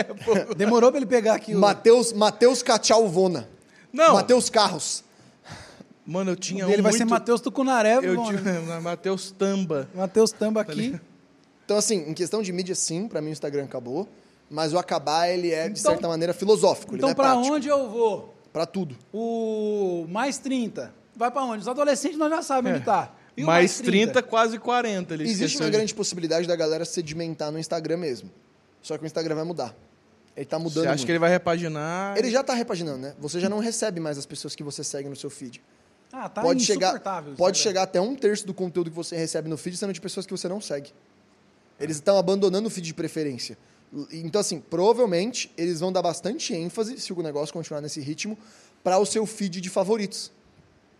Demorou 0.56 0.90
pra 0.90 0.98
ele 0.98 1.06
pegar 1.06 1.34
aqui 1.34 1.54
Matheus 1.54 2.62
Cachalvona. 2.62 3.48
Não, 3.92 4.14
Matheus 4.14 4.48
Carros. 4.50 5.04
Mano, 6.08 6.30
eu 6.32 6.36
tinha 6.36 6.64
Ele 6.64 6.80
um 6.80 6.82
vai 6.82 6.90
muito... 6.92 6.96
ser 6.98 7.04
Matheus 7.04 7.40
Tucunaré, 7.40 7.98
Eu 8.02 8.16
bom, 8.16 8.32
né? 8.32 8.40
tinha... 8.42 8.80
Matheus 8.80 9.30
Tamba. 9.30 9.88
Matheus 9.94 10.32
Tamba 10.32 10.60
aqui. 10.62 10.98
Então, 11.64 11.76
assim, 11.76 12.08
em 12.08 12.14
questão 12.14 12.42
de 12.42 12.52
mídia, 12.52 12.74
sim, 12.74 13.06
pra 13.06 13.20
mim 13.20 13.28
o 13.28 13.32
Instagram 13.32 13.64
acabou. 13.64 14.08
Mas 14.50 14.72
o 14.72 14.78
acabar, 14.78 15.28
ele 15.28 15.50
é, 15.52 15.68
de 15.68 15.78
Então- 15.78 15.92
certa 15.92 16.08
maneira, 16.08 16.32
filosófico. 16.32 16.92
ele 16.92 16.98
Então, 17.00 17.10
é 17.10 17.14
pra 17.14 17.32
prático. 17.34 17.54
onde 17.54 17.68
eu 17.68 17.90
vou? 17.90 18.34
Pra 18.52 18.64
tudo. 18.64 18.96
O 19.12 20.06
mais 20.08 20.38
30. 20.38 20.92
Vai 21.14 21.30
pra 21.30 21.42
onde? 21.44 21.60
Os 21.62 21.68
adolescentes 21.68 22.16
nós 22.16 22.30
já 22.30 22.40
sabem 22.42 22.72
onde 22.72 22.84
tá. 22.84 23.12
E 23.36 23.42
o 23.42 23.46
Mais 23.46 23.78
30, 23.80 24.22
quase 24.22 24.58
40. 24.58 25.14
Ele 25.14 25.24
Existe 25.28 25.58
uma 25.58 25.66
de- 25.66 25.72
grande 25.76 25.94
possibilidade 25.94 26.48
da 26.48 26.56
galera 26.56 26.84
sedimentar 26.84 27.52
no 27.52 27.58
Instagram 27.58 27.98
mesmo. 27.98 28.30
Só 28.80 28.96
que 28.96 29.04
o 29.04 29.06
Instagram 29.06 29.34
vai 29.34 29.44
mudar. 29.44 29.74
Ele 30.36 30.46
tá 30.46 30.58
mudando 30.58 30.74
Você 30.84 30.88
acha 30.88 30.88
muito. 30.96 31.06
que 31.06 31.12
ele 31.12 31.18
vai 31.18 31.30
repaginar? 31.30 32.16
Ele 32.16 32.30
já 32.30 32.42
tá 32.42 32.54
repaginando, 32.54 32.98
né? 32.98 33.14
Você 33.18 33.38
já 33.40 33.48
não 33.48 33.58
recebe 33.58 34.00
mais 34.00 34.16
as 34.16 34.24
pessoas 34.24 34.54
que 34.54 34.62
você 34.62 34.82
segue 34.82 35.08
no 35.08 35.16
seu 35.16 35.28
feed. 35.28 35.60
Ah, 36.12 36.28
tá 36.28 36.40
pode 36.40 36.64
chegar, 36.64 37.00
pode 37.36 37.58
chegar 37.58 37.82
até 37.82 38.00
um 38.00 38.14
terço 38.14 38.46
do 38.46 38.54
conteúdo 38.54 38.90
que 38.90 38.96
você 38.96 39.16
recebe 39.16 39.48
no 39.48 39.58
feed 39.58 39.76
sendo 39.76 39.92
de 39.92 40.00
pessoas 40.00 40.24
que 40.24 40.32
você 40.32 40.48
não 40.48 40.60
segue. 40.60 40.90
Eles 41.78 41.96
estão 41.96 42.16
abandonando 42.16 42.66
o 42.66 42.70
feed 42.70 42.86
de 42.86 42.94
preferência. 42.94 43.58
Então, 44.12 44.40
assim, 44.40 44.60
provavelmente 44.60 45.50
eles 45.56 45.80
vão 45.80 45.92
dar 45.92 46.02
bastante 46.02 46.54
ênfase, 46.54 46.98
se 47.00 47.12
o 47.12 47.22
negócio 47.22 47.52
continuar 47.52 47.80
nesse 47.80 48.00
ritmo, 48.00 48.36
para 48.82 48.98
o 48.98 49.06
seu 49.06 49.24
feed 49.26 49.60
de 49.60 49.70
favoritos, 49.70 50.30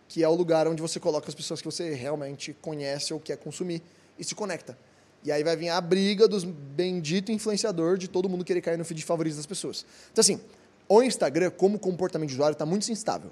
que 0.07 0.23
é 0.23 0.29
o 0.29 0.35
lugar 0.35 0.67
onde 0.67 0.81
você 0.81 0.99
coloca 0.99 1.27
as 1.27 1.35
pessoas 1.35 1.61
que 1.61 1.65
você 1.65 1.93
realmente 1.93 2.55
conhece 2.61 3.13
ou 3.13 3.19
quer 3.19 3.37
consumir 3.37 3.81
e 4.17 4.23
se 4.23 4.33
conecta. 4.35 4.77
E 5.23 5.31
aí 5.31 5.43
vai 5.43 5.55
vir 5.55 5.69
a 5.69 5.81
briga 5.81 6.27
dos 6.27 6.43
bendito 6.43 7.31
influenciador 7.31 7.97
de 7.97 8.07
todo 8.07 8.29
mundo 8.29 8.45
querer 8.45 8.61
cair 8.61 8.77
no 8.77 8.85
feed 8.85 8.99
de 8.99 9.05
favoritos 9.05 9.37
das 9.37 9.45
pessoas. 9.45 9.85
Então, 10.11 10.21
assim, 10.21 10.39
o 10.87 11.03
Instagram, 11.03 11.51
como 11.51 11.77
comportamento 11.77 12.29
de 12.29 12.35
usuário, 12.35 12.53
está 12.53 12.65
muito 12.65 12.89
instável. 12.89 13.31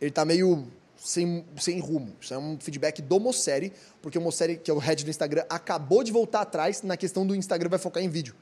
Ele 0.00 0.08
está 0.08 0.24
meio 0.24 0.66
sem, 1.04 1.44
sem 1.58 1.80
rumo. 1.80 2.12
Isso 2.20 2.32
é 2.32 2.38
um 2.38 2.56
feedback 2.60 3.02
do 3.02 3.18
Mosseri, 3.18 3.72
porque 4.00 4.16
o 4.16 4.20
Mosseri, 4.20 4.56
que 4.56 4.70
é 4.70 4.74
o 4.74 4.78
head 4.78 5.04
do 5.04 5.10
Instagram, 5.10 5.44
acabou 5.50 6.04
de 6.04 6.12
voltar 6.12 6.42
atrás 6.42 6.82
na 6.82 6.96
questão 6.96 7.26
do 7.26 7.34
Instagram 7.34 7.68
vai 7.68 7.78
focar 7.78 8.02
em 8.02 8.08
vídeo. 8.08 8.34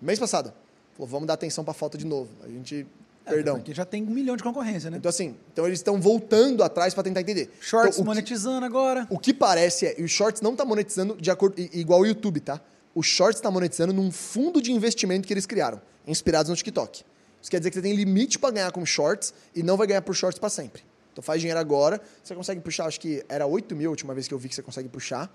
Mês 0.00 0.18
passado. 0.18 0.52
Falou, 0.94 1.08
vamos 1.08 1.26
dar 1.26 1.34
atenção 1.34 1.64
pra 1.64 1.74
falta 1.74 1.98
de 1.98 2.06
novo. 2.06 2.30
A 2.44 2.48
gente. 2.48 2.86
É, 3.26 3.30
Perdão. 3.30 3.56
Porque 3.56 3.72
já 3.74 3.84
tem 3.86 4.02
um 4.02 4.10
milhão 4.10 4.36
de 4.36 4.42
concorrência, 4.42 4.90
né? 4.90 4.98
Então, 4.98 5.08
assim, 5.08 5.34
então 5.52 5.66
eles 5.66 5.78
estão 5.78 5.98
voltando 6.00 6.62
atrás 6.62 6.92
para 6.92 7.02
tentar 7.02 7.22
entender. 7.22 7.50
Shorts 7.60 7.94
Então, 7.96 8.02
o 8.02 8.04
que- 8.04 8.04
monetizando 8.04 8.66
agora. 8.66 9.06
o 9.10 9.18
que 9.18 9.32
parece 9.32 9.86
é, 9.86 9.94
e 9.98 10.04
o 10.04 10.08
Shorts 10.08 10.42
não 10.42 10.52
está 10.52 10.64
monetizando 10.64 11.16
de 11.16 11.30
acordo 11.30 11.54
igual 11.72 12.00
o 12.00 12.06
YouTube, 12.06 12.38
tá? 12.40 12.60
O 12.94 13.02
Shorts 13.02 13.38
está 13.38 13.50
monetizando 13.50 13.92
num 13.94 14.12
fundo 14.12 14.60
de 14.60 14.70
investimento 14.72 15.26
que 15.26 15.32
eles 15.32 15.46
criaram, 15.46 15.80
inspirados 16.06 16.50
no 16.50 16.54
TikTok. 16.56 17.02
Isso 17.40 17.50
quer 17.50 17.58
dizer 17.58 17.70
que 17.70 17.76
você 17.76 17.82
tem 17.82 17.94
limite 17.96 18.38
para 18.38 18.50
ganhar 18.50 18.70
com 18.72 18.84
Shorts 18.84 19.32
e 19.54 19.62
não 19.62 19.76
vai 19.78 19.86
ganhar 19.86 20.02
por 20.02 20.14
Shorts 20.14 20.38
para 20.38 20.50
sempre. 20.50 20.82
Então 21.14 21.22
faz 21.22 21.40
dinheiro 21.40 21.60
agora, 21.60 22.00
você 22.22 22.34
consegue 22.34 22.60
puxar, 22.60 22.86
acho 22.86 23.00
que 23.00 23.24
era 23.28 23.46
8 23.46 23.74
mil 23.76 23.88
a 23.88 23.92
última 23.92 24.12
vez 24.12 24.26
que 24.26 24.34
eu 24.34 24.38
vi 24.38 24.48
que 24.48 24.54
você 24.56 24.62
consegue 24.62 24.88
puxar. 24.88 25.32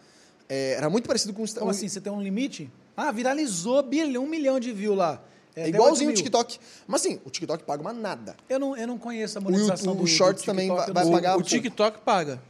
É, 0.50 0.74
era 0.74 0.90
muito 0.90 1.08
parecido 1.08 1.34
com 1.34 1.42
o 1.44 1.48
Como 1.56 1.72
assim? 1.72 1.88
Você 1.88 2.02
tem 2.02 2.12
um 2.12 2.22
limite? 2.22 2.70
Ah, 2.98 3.12
viralizou 3.14 3.82
bilhão, 3.82 4.26
um 4.26 4.28
milhão 4.28 4.60
de 4.60 4.74
views 4.74 4.98
lá. 4.98 5.24
É 5.56 5.62
até 5.62 5.70
igualzinho 5.70 6.10
o 6.10 6.12
8 6.12 6.18
mil. 6.18 6.24
TikTok. 6.26 6.60
Mas 6.86 7.02
assim, 7.06 7.20
o 7.24 7.30
TikTok 7.30 7.64
paga 7.64 7.82
uma 7.82 7.94
nada. 7.94 8.36
Eu 8.50 8.60
não, 8.60 8.76
eu 8.76 8.86
não 8.86 8.98
conheço 8.98 9.38
a 9.38 9.42
O 9.42 9.44
monetização 9.46 9.94
YouTube- 9.94 9.98
do 10.00 10.04
o 10.04 10.08
Shorts 10.08 10.44
do 10.44 10.46
também 10.46 10.68
vai- 10.68 10.92
vai 10.92 11.10
pagar 11.10 11.32
O 11.32 11.34
pouco. 11.36 11.50
TikTok 11.50 12.02
paga. 12.02 12.42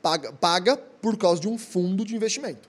paga, 0.00 0.32
paga 0.32 0.76
por 0.76 1.16
causa 1.16 1.40
de 1.40 1.48
um 1.48 1.58
fundo 1.58 2.04
de 2.04 2.14
investimento. 2.14 2.68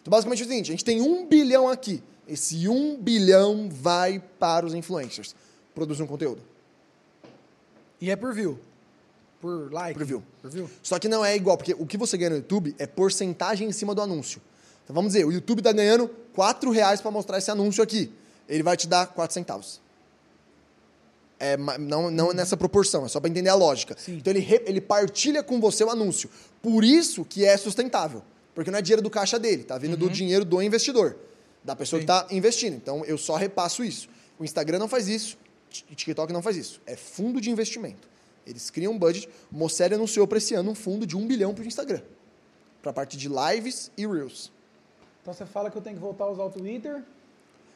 Então, 0.00 0.10
basicamente 0.10 0.42
é 0.42 0.46
o 0.46 0.48
seguinte: 0.48 0.68
a 0.70 0.72
gente 0.72 0.84
tem 0.84 1.02
um 1.02 1.26
bilhão 1.26 1.68
aqui. 1.68 2.02
Esse 2.26 2.66
um 2.68 2.96
bilhão 2.96 3.68
vai 3.70 4.22
para 4.38 4.64
os 4.64 4.72
influencers. 4.72 5.34
Produzir 5.74 6.02
um 6.02 6.06
conteúdo. 6.06 6.40
E 8.00 8.10
é 8.10 8.16
por 8.16 8.32
view. 8.32 8.58
Por 9.40 9.72
like. 9.72 9.98
Por 9.98 10.04
view. 10.06 10.22
Por 10.42 10.50
view. 10.50 10.70
Só 10.82 10.98
que 10.98 11.08
não 11.08 11.24
é 11.24 11.34
igual, 11.34 11.56
porque 11.56 11.74
o 11.78 11.86
que 11.86 11.96
você 11.96 12.16
ganha 12.18 12.30
no 12.30 12.36
YouTube 12.36 12.74
é 12.78 12.86
porcentagem 12.86 13.68
em 13.68 13.72
cima 13.72 13.94
do 13.94 14.02
anúncio. 14.02 14.40
Então 14.84 14.94
vamos 14.94 15.12
dizer, 15.12 15.24
o 15.24 15.32
YouTube 15.32 15.58
está 15.60 15.72
ganhando 15.72 16.08
4 16.34 16.70
reais 16.70 17.00
para 17.00 17.10
mostrar 17.10 17.38
esse 17.38 17.50
anúncio 17.50 17.82
aqui. 17.82 18.12
Ele 18.48 18.62
vai 18.62 18.76
te 18.76 18.86
dar 18.86 19.06
4 19.06 19.32
centavos. 19.32 19.80
É, 21.38 21.56
não, 21.56 22.10
não 22.10 22.30
é 22.32 22.34
nessa 22.34 22.54
proporção, 22.56 23.06
é 23.06 23.08
só 23.08 23.18
para 23.18 23.30
entender 23.30 23.48
a 23.48 23.54
lógica. 23.54 23.96
Sim. 23.98 24.16
Então 24.16 24.30
ele, 24.30 24.40
re- 24.40 24.62
ele 24.66 24.80
partilha 24.80 25.42
com 25.42 25.58
você 25.58 25.82
o 25.82 25.88
anúncio. 25.90 26.28
Por 26.60 26.84
isso 26.84 27.24
que 27.24 27.44
é 27.46 27.56
sustentável. 27.56 28.22
Porque 28.54 28.70
não 28.70 28.78
é 28.78 28.82
dinheiro 28.82 29.00
do 29.00 29.08
caixa 29.08 29.38
dele, 29.38 29.62
tá 29.64 29.78
vindo 29.78 29.96
do 29.96 30.10
dinheiro 30.10 30.44
do 30.44 30.60
investidor, 30.60 31.16
da 31.64 31.74
pessoa 31.74 31.98
Sim. 32.00 32.06
que 32.06 32.12
está 32.12 32.26
investindo. 32.34 32.74
Então 32.74 33.04
eu 33.06 33.16
só 33.16 33.36
repasso 33.36 33.82
isso. 33.82 34.08
O 34.38 34.44
Instagram 34.44 34.78
não 34.78 34.88
faz 34.88 35.08
isso, 35.08 35.38
o 35.90 35.94
TikTok 35.94 36.30
não 36.32 36.42
faz 36.42 36.56
isso. 36.56 36.80
É 36.84 36.94
fundo 36.96 37.40
de 37.40 37.48
investimento. 37.50 38.08
Eles 38.46 38.70
criam 38.70 38.92
um 38.92 38.98
budget. 38.98 39.28
O 39.52 39.56
Mosseri 39.56 39.94
anunciou 39.94 40.26
para 40.26 40.38
esse 40.38 40.54
ano 40.54 40.70
um 40.70 40.74
fundo 40.74 41.06
de 41.06 41.16
um 41.16 41.26
bilhão 41.26 41.54
para 41.54 41.64
o 41.64 41.66
Instagram. 41.66 42.00
Para 42.82 42.90
a 42.90 42.94
parte 42.94 43.16
de 43.16 43.28
lives 43.28 43.90
e 43.96 44.06
reels. 44.06 44.50
Então 45.22 45.34
você 45.34 45.44
fala 45.46 45.70
que 45.70 45.76
eu 45.76 45.82
tenho 45.82 45.96
que 45.96 46.02
voltar 46.02 46.24
a 46.24 46.30
usar 46.30 46.44
o 46.44 46.50
Twitter. 46.50 47.02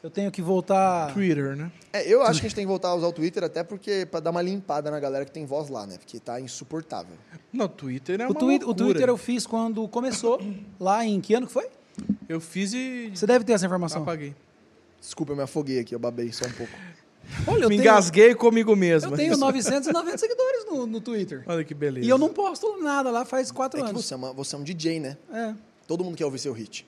Eu 0.02 0.10
tenho 0.10 0.30
que 0.30 0.42
voltar. 0.42 1.12
Twitter, 1.14 1.56
né? 1.56 1.72
É, 1.92 2.06
eu 2.06 2.22
acho 2.22 2.40
que 2.40 2.46
a 2.46 2.48
gente 2.48 2.56
tem 2.56 2.64
que 2.64 2.68
voltar 2.68 2.88
a 2.88 2.94
usar 2.94 3.06
o 3.06 3.12
Twitter 3.12 3.42
até 3.42 3.62
porque 3.64 4.04
para 4.10 4.20
dar 4.20 4.30
uma 4.30 4.42
limpada 4.42 4.90
na 4.90 5.00
galera 5.00 5.24
que 5.24 5.30
tem 5.30 5.46
voz 5.46 5.68
lá, 5.70 5.86
né? 5.86 5.96
Porque 5.96 6.18
tá 6.20 6.38
insuportável. 6.40 7.16
Não, 7.52 7.68
Twitter 7.68 8.20
é 8.20 8.24
O, 8.26 8.30
uma 8.30 8.34
twi 8.38 8.56
o 8.56 8.66
loucura. 8.66 8.74
Twitter 8.74 9.08
eu 9.08 9.16
fiz 9.16 9.46
quando 9.46 9.86
começou, 9.88 10.40
lá 10.78 11.04
em 11.06 11.20
que 11.20 11.32
ano 11.34 11.46
que 11.46 11.52
foi? 11.52 11.68
Eu 12.28 12.40
fiz 12.40 12.72
e 12.74 13.12
Você 13.14 13.26
deve 13.26 13.44
ter 13.44 13.52
essa 13.52 13.64
informação. 13.64 14.02
apaguei. 14.02 14.34
Desculpa, 15.00 15.32
eu 15.32 15.36
me 15.36 15.42
afoguei 15.42 15.78
aqui, 15.78 15.94
eu 15.94 15.98
babei 15.98 16.32
só 16.32 16.46
um 16.46 16.52
pouco. 16.52 16.72
Olha, 17.46 17.64
eu 17.64 17.68
Me 17.68 17.76
tenho, 17.76 17.82
engasguei 17.88 18.34
comigo 18.34 18.74
mesmo. 18.76 19.12
eu 19.12 19.16
tenho 19.16 19.36
990 19.36 20.18
seguidores 20.18 20.64
no, 20.66 20.86
no 20.86 21.00
Twitter. 21.00 21.42
Olha 21.46 21.64
que 21.64 21.74
beleza. 21.74 22.06
E 22.06 22.08
eu 22.08 22.18
não 22.18 22.28
posto 22.32 22.80
nada 22.82 23.10
lá 23.10 23.24
faz 23.24 23.50
quatro 23.50 23.80
É 23.80 23.82
que 23.82 23.88
anos. 23.90 24.04
você 24.04 24.14
é, 24.14 24.16
uma- 24.16 24.32
você 24.32 24.54
é 24.54 24.58
um 24.58 24.62
DJ, 24.62 25.00
né? 25.00 25.16
É. 25.32 25.54
Todo 25.86 26.02
mundo 26.04 26.16
quer 26.16 26.24
ouvir 26.24 26.38
seu 26.38 26.52
hit. 26.52 26.86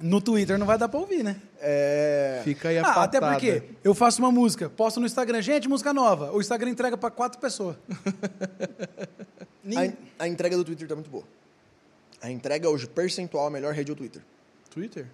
No 0.00 0.20
Twitter 0.20 0.56
não 0.58 0.66
vai 0.66 0.78
dar 0.78 0.88
pra 0.88 1.00
ouvir, 1.00 1.24
né? 1.24 1.36
É... 1.60 2.40
Fica 2.44 2.68
aí 2.68 2.78
a 2.78 2.82
Ah, 2.86 3.02
até 3.02 3.20
porque 3.20 3.64
eu 3.82 3.92
faço 3.94 4.20
uma 4.22 4.30
música, 4.30 4.70
posto 4.70 5.00
no 5.00 5.06
Instagram, 5.06 5.42
gente, 5.42 5.68
música 5.68 5.92
nova. 5.92 6.30
O 6.32 6.40
Instagram 6.40 6.70
entrega 6.70 6.96
pra 6.96 7.10
quatro 7.10 7.40
pessoas. 7.40 7.76
A, 9.76 9.84
en- 9.84 9.92
a 10.18 10.26
entrega 10.28 10.56
do 10.56 10.64
Twitter 10.64 10.88
tá 10.88 10.94
muito 10.94 11.10
boa. 11.10 11.24
A 12.22 12.30
entrega 12.30 12.70
hoje, 12.70 12.86
percentual, 12.86 13.46
a 13.46 13.50
melhor 13.50 13.74
rede 13.74 13.90
é 13.90 13.92
o 13.92 13.96
Twitter. 13.96 14.22
Twitter? 14.70 15.06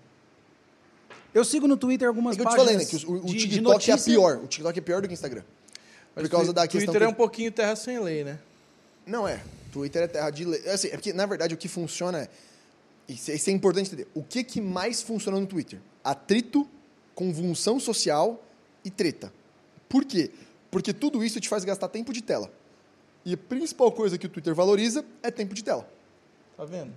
Eu 1.34 1.44
sigo 1.44 1.66
no 1.66 1.76
Twitter 1.76 2.06
algumas 2.08 2.34
É 2.34 2.36
que 2.36 2.42
eu 2.42 2.46
te 2.50 2.56
páginas 2.56 2.72
falei, 2.72 2.86
né? 2.86 2.90
Que 2.90 3.06
o, 3.06 3.16
o 3.16 3.26
de- 3.26 3.32
de 3.32 3.48
TikTok 3.56 3.90
é 3.90 3.92
notícia. 3.92 4.12
pior. 4.12 4.36
O 4.38 4.46
TikTok 4.46 4.78
é 4.78 4.82
pior 4.82 5.02
do 5.02 5.08
que 5.08 5.12
o 5.12 5.16
Instagram. 5.16 5.42
Por 6.14 6.22
Mas 6.22 6.28
causa 6.30 6.46
Twi- 6.46 6.54
da 6.54 6.68
questão 6.68 6.92
Twitter 6.94 7.08
é 7.08 7.10
um 7.10 7.14
pouquinho 7.14 7.50
terra 7.50 7.74
sem 7.74 7.98
lei, 7.98 8.22
né? 8.22 8.38
Não 9.04 9.26
é. 9.26 9.42
Twitter 9.72 10.02
é 10.02 10.06
terra 10.06 10.30
de 10.30 10.44
lei. 10.44 10.62
É 10.64 10.72
Assim, 10.74 10.88
é 10.88 10.92
porque, 10.92 11.12
na 11.12 11.26
verdade, 11.26 11.52
o 11.52 11.56
que 11.56 11.66
funciona 11.68 12.18
é. 12.20 12.28
Isso, 13.08 13.32
isso 13.32 13.50
é 13.50 13.52
importante 13.52 13.88
entender. 13.88 14.06
O 14.14 14.22
que, 14.22 14.44
que 14.44 14.60
mais 14.60 15.02
funciona 15.02 15.38
no 15.40 15.46
Twitter? 15.46 15.80
Atrito, 16.04 16.66
convulsão 17.14 17.80
social 17.80 18.42
e 18.84 18.90
treta. 18.90 19.32
Por 19.88 20.04
quê? 20.04 20.30
Porque 20.70 20.92
tudo 20.92 21.22
isso 21.24 21.40
te 21.40 21.48
faz 21.48 21.64
gastar 21.64 21.88
tempo 21.88 22.12
de 22.12 22.22
tela. 22.22 22.50
E 23.24 23.34
a 23.34 23.36
principal 23.36 23.90
coisa 23.92 24.16
que 24.16 24.26
o 24.26 24.28
Twitter 24.28 24.54
valoriza 24.54 25.04
é 25.22 25.30
tempo 25.30 25.52
de 25.54 25.64
tela. 25.64 25.88
Tá 26.56 26.64
vendo? 26.64 26.92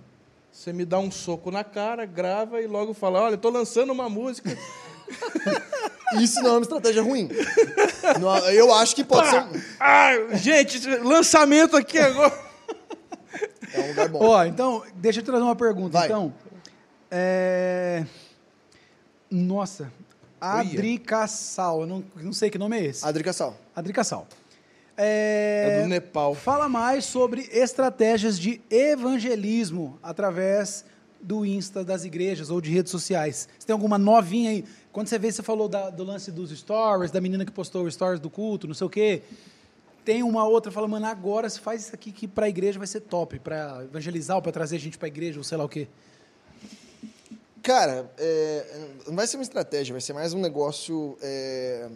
Você 0.52 0.72
me 0.72 0.84
dá 0.84 0.98
um 0.98 1.10
soco 1.10 1.50
na 1.50 1.62
cara, 1.62 2.04
grava 2.04 2.60
e 2.60 2.66
logo 2.66 2.92
fala: 2.94 3.20
olha, 3.22 3.36
tô 3.36 3.50
lançando 3.50 3.92
uma 3.92 4.08
música. 4.08 4.56
Isso 6.20 6.40
não 6.42 6.50
é 6.50 6.52
uma 6.54 6.62
estratégia 6.62 7.02
ruim. 7.02 7.28
Não- 8.20 8.36
eu 8.50 8.72
acho 8.74 8.94
que 8.96 9.04
pode 9.04 9.28
ser. 9.28 9.40
um- 9.42 9.62
ah, 9.78 10.10
gente, 10.34 10.86
lançamento 10.98 11.76
aqui 11.76 11.98
agora. 11.98 12.46
É 13.74 13.80
um 13.80 13.88
lugar 13.88 14.08
bom. 14.08 14.18
Ó, 14.24 14.44
então, 14.44 14.82
deixa 14.94 15.20
eu 15.20 15.22
te 15.22 15.26
trazer 15.26 15.42
uma 15.44 15.54
pergunta. 15.56 15.98
Vai. 15.98 16.06
Então, 16.06 16.32
é... 17.10 18.04
Nossa, 19.30 19.92
Adri 20.40 20.98
Cassal, 20.98 21.82
eu 21.82 21.86
não, 21.86 22.04
não 22.16 22.32
sei 22.32 22.48
que 22.48 22.56
nome 22.58 22.78
é 22.78 22.84
esse. 22.86 23.04
Adri 23.76 23.92
Cassal. 23.92 24.26
É... 24.98 25.78
É 25.78 25.82
do 25.82 25.88
Nepal. 25.88 26.34
Fala 26.34 26.68
mais 26.68 27.04
sobre 27.04 27.48
estratégias 27.52 28.38
de 28.38 28.60
evangelismo 28.68 29.98
através 30.02 30.84
do 31.20 31.46
Insta 31.46 31.84
das 31.84 32.04
igrejas 32.04 32.50
ou 32.50 32.60
de 32.60 32.70
redes 32.70 32.90
sociais. 32.90 33.48
Você 33.58 33.66
tem 33.66 33.72
alguma 33.72 33.96
novinha 33.96 34.50
aí? 34.50 34.64
Quando 34.92 35.06
você 35.08 35.18
vê, 35.18 35.30
você 35.30 35.42
falou 35.42 35.68
da- 35.68 35.88
do 35.90 36.02
lance 36.02 36.32
dos 36.32 36.50
stories, 36.50 37.10
da 37.12 37.20
menina 37.20 37.44
que 37.44 37.52
postou 37.52 37.88
stories 37.90 38.18
do 38.20 38.28
culto, 38.28 38.66
não 38.66 38.74
sei 38.74 38.86
o 38.86 38.90
quê. 38.90 39.22
Tem 40.04 40.22
uma 40.22 40.44
outra 40.46 40.70
que 40.70 40.74
fala, 40.74 40.88
mano, 40.88 41.06
agora 41.06 41.48
você 41.48 41.60
faz 41.60 41.82
isso 41.82 41.94
aqui 41.94 42.10
que 42.10 42.26
pra 42.26 42.48
igreja 42.48 42.78
vai 42.78 42.86
ser 42.86 43.00
top, 43.00 43.38
pra 43.38 43.84
evangelizar 43.84 44.36
ou 44.36 44.42
pra 44.42 44.50
trazer 44.50 44.78
gente 44.78 44.96
pra 44.98 45.06
igreja 45.06 45.38
ou 45.38 45.44
sei 45.44 45.58
lá 45.58 45.64
o 45.64 45.68
quê. 45.68 45.86
Cara, 47.62 48.10
é, 48.16 48.86
não 49.06 49.14
vai 49.14 49.26
ser 49.26 49.36
uma 49.36 49.42
estratégia, 49.42 49.92
vai 49.92 50.00
ser 50.00 50.12
mais 50.12 50.32
um 50.32 50.40
negócio 50.40 51.18
é, 51.20 51.88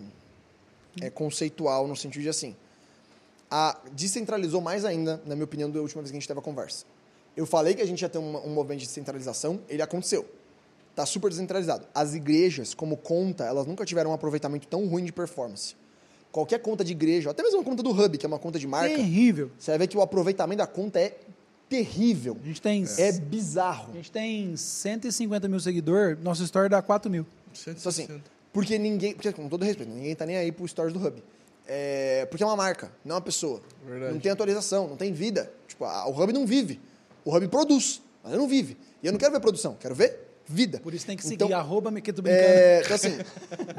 é, 1.00 1.10
conceitual, 1.10 1.86
no 1.88 1.96
sentido 1.96 2.22
de 2.22 2.28
assim. 2.28 2.54
A, 3.54 3.78
descentralizou 3.92 4.62
mais 4.62 4.82
ainda, 4.82 5.20
na 5.26 5.34
minha 5.34 5.44
opinião, 5.44 5.70
da 5.70 5.78
última 5.78 6.00
vez 6.00 6.10
que 6.10 6.16
a 6.16 6.20
gente 6.20 6.26
teve 6.26 6.40
a 6.40 6.42
conversa. 6.42 6.86
Eu 7.36 7.44
falei 7.44 7.74
que 7.74 7.82
a 7.82 7.86
gente 7.86 8.00
ia 8.00 8.08
ter 8.08 8.16
um, 8.16 8.46
um 8.46 8.48
movimento 8.48 8.80
de 8.80 8.86
descentralização, 8.86 9.60
ele 9.68 9.82
aconteceu. 9.82 10.26
Está 10.90 11.04
super 11.04 11.28
descentralizado. 11.28 11.86
As 11.94 12.14
igrejas, 12.14 12.72
como 12.72 12.96
conta, 12.96 13.44
elas 13.44 13.66
nunca 13.66 13.84
tiveram 13.84 14.10
um 14.10 14.14
aproveitamento 14.14 14.66
tão 14.66 14.86
ruim 14.86 15.04
de 15.04 15.12
performance. 15.12 15.74
Qualquer 16.30 16.60
conta 16.60 16.82
de 16.82 16.92
igreja, 16.92 17.30
até 17.30 17.42
mesmo 17.42 17.60
a 17.60 17.64
conta 17.64 17.82
do 17.82 17.90
Hub, 17.90 18.16
que 18.16 18.24
é 18.24 18.28
uma 18.28 18.38
conta 18.38 18.58
de 18.58 18.66
marca, 18.66 18.94
Terrível. 18.96 19.50
você 19.58 19.70
vai 19.72 19.78
ver 19.80 19.86
que 19.86 19.98
o 19.98 20.00
aproveitamento 20.00 20.58
da 20.58 20.66
conta 20.66 20.98
é 20.98 21.18
terrível. 21.68 22.38
A 22.42 22.46
gente 22.46 22.62
tem, 22.62 22.84
É 22.98 23.12
bizarro. 23.12 23.92
a 23.92 23.96
gente 23.96 24.10
tem 24.10 24.56
150 24.56 25.46
mil 25.48 25.60
seguidores, 25.60 26.18
nosso 26.22 26.42
story 26.44 26.70
dá 26.70 26.80
4 26.80 27.10
mil. 27.10 27.26
Então, 27.66 27.88
assim, 27.90 28.08
porque 28.50 28.78
ninguém. 28.78 29.12
Porque, 29.14 29.30
com 29.32 29.46
todo 29.48 29.62
respeito, 29.62 29.90
ninguém 29.92 30.14
tá 30.14 30.24
nem 30.24 30.36
aí 30.36 30.50
pro 30.50 30.66
stories 30.66 30.92
do 30.94 31.06
Hub. 31.06 31.22
É, 31.66 32.26
porque 32.26 32.43
é 32.43 32.47
uma 32.47 32.56
marca, 32.56 32.93
não 33.05 33.14
é 33.14 33.18
uma 33.18 33.24
pessoa. 33.24 33.62
Verdade. 33.86 34.12
Não 34.14 34.20
tem 34.20 34.32
atualização, 34.32 34.89
não 34.89 34.97
tem 34.97 35.12
vida. 35.12 35.52
Tipo, 35.68 35.84
a- 35.84 36.06
o 36.09 36.20
Hub 36.20 36.32
não 36.32 36.47
vive. 36.47 36.80
O 37.24 37.34
Hub 37.34 37.47
produz, 37.48 38.02
mas 38.22 38.32
ele 38.32 38.40
não 38.43 38.48
vive. 38.48 38.76
E 39.02 39.06
eu 39.06 39.12
não 39.12 39.18
quero 39.18 39.32
ver 39.32 39.40
produção, 39.40 39.76
quero 39.78 39.94
ver 39.94 40.28
vida. 40.44 40.80
Por 40.80 40.93
isso 40.93 41.06
tem 41.06 41.16
que 41.16 41.22
seguir 41.22 41.44
Então, 41.44 41.56
arroba 41.59 41.90
me 41.90 42.02
que 42.02 42.12
tô 42.12 42.20
brincando. 42.20 42.44
é, 42.44 42.80
então, 42.82 42.94
assim, 42.97 43.16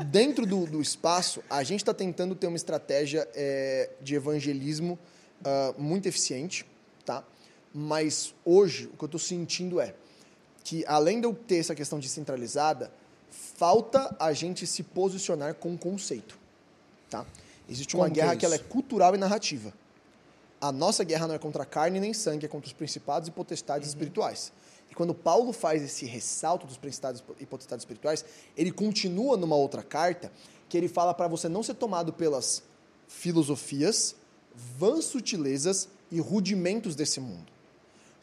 dentro 0.07 0.45
do, 0.45 0.65
do 0.65 0.81
espaço, 0.81 1.43
a 1.49 1.61
gente 1.61 1.81
está 1.81 1.93
tentando 1.93 2.33
ter 2.35 2.47
uma 2.47 2.55
estratégia 2.57 3.27
é, 3.35 3.89
de 4.01 4.15
evangelismo 4.15 4.97
ah, 5.43 5.73
muito 5.77 6.07
eficiente, 6.07 6.65
tá? 7.05 7.23
Mas 7.73 8.33
hoje, 8.45 8.85
o 8.93 8.97
que 8.97 9.03
eu 9.03 9.07
estou 9.07 9.19
sentindo 9.19 9.79
é 9.81 9.93
que, 10.63 10.85
além 10.87 11.19
de 11.19 11.27
eu 11.27 11.33
ter 11.33 11.57
essa 11.57 11.75
questão 11.75 11.99
descentralizada, 11.99 12.91
falta 13.29 14.15
a 14.19 14.31
gente 14.31 14.65
se 14.65 14.83
posicionar 14.83 15.55
com 15.55 15.77
conceito, 15.77 16.39
tá? 17.09 17.25
Existe 17.69 17.95
uma 17.95 18.05
Como 18.05 18.13
que 18.13 18.21
guerra 18.21 18.33
é 18.33 18.35
que 18.35 18.45
ela 18.45 18.55
é 18.55 18.59
cultural 18.59 19.15
e 19.15 19.17
narrativa. 19.17 19.73
A 20.59 20.71
nossa 20.71 21.03
guerra 21.03 21.27
não 21.27 21.35
é 21.35 21.39
contra 21.39 21.63
a 21.63 21.65
carne 21.65 21.99
nem 21.99 22.13
sangue, 22.13 22.45
é 22.45 22.49
contra 22.49 22.67
os 22.67 22.73
principados 22.73 23.27
e 23.27 23.31
potestades 23.31 23.87
espirituais. 23.87 24.51
E 24.89 24.95
quando 24.95 25.13
Paulo 25.13 25.51
faz 25.51 25.81
esse 25.81 26.05
ressalto 26.05 26.67
dos 26.67 26.77
principados 26.77 27.23
e 27.39 27.45
potestades 27.45 27.81
espirituais, 27.81 28.23
ele 28.55 28.71
continua 28.71 29.35
numa 29.37 29.55
outra 29.55 29.81
carta 29.81 30.31
que 30.69 30.77
ele 30.77 30.87
fala 30.87 31.13
para 31.13 31.27
você 31.27 31.49
não 31.49 31.63
ser 31.63 31.75
tomado 31.75 32.13
pelas 32.13 32.63
filosofias, 33.07 34.15
vãs 34.77 35.05
sutilezas 35.05 35.87
e 36.11 36.19
rudimentos 36.19 36.95
desse 36.95 37.19
mundo. 37.19 37.52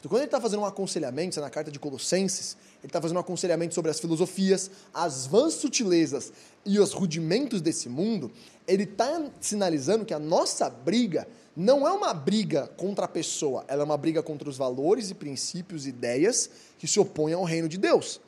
Então, 0.01 0.09
quando 0.09 0.21
ele 0.21 0.25
está 0.25 0.41
fazendo 0.41 0.61
um 0.61 0.65
aconselhamento, 0.65 1.29
isso 1.29 1.39
é 1.39 1.43
na 1.43 1.49
carta 1.51 1.69
de 1.69 1.77
Colossenses, 1.77 2.57
ele 2.79 2.87
está 2.87 2.99
fazendo 2.99 3.17
um 3.17 3.19
aconselhamento 3.19 3.75
sobre 3.75 3.91
as 3.91 3.99
filosofias, 3.99 4.71
as 4.91 5.27
vãs 5.27 5.53
sutilezas 5.53 6.33
e 6.65 6.79
os 6.79 6.91
rudimentos 6.91 7.61
desse 7.61 7.87
mundo, 7.87 8.31
ele 8.67 8.81
está 8.81 9.29
sinalizando 9.39 10.03
que 10.03 10.13
a 10.13 10.17
nossa 10.17 10.67
briga 10.71 11.27
não 11.55 11.87
é 11.87 11.91
uma 11.91 12.15
briga 12.15 12.65
contra 12.77 13.05
a 13.05 13.07
pessoa, 13.07 13.63
ela 13.67 13.83
é 13.83 13.85
uma 13.85 13.97
briga 13.97 14.23
contra 14.23 14.49
os 14.49 14.57
valores 14.57 15.11
e 15.11 15.13
princípios 15.13 15.85
e 15.85 15.89
ideias 15.89 16.49
que 16.79 16.87
se 16.87 16.99
opõem 16.99 17.35
ao 17.35 17.43
reino 17.43 17.69
de 17.69 17.77
Deus. 17.77 18.19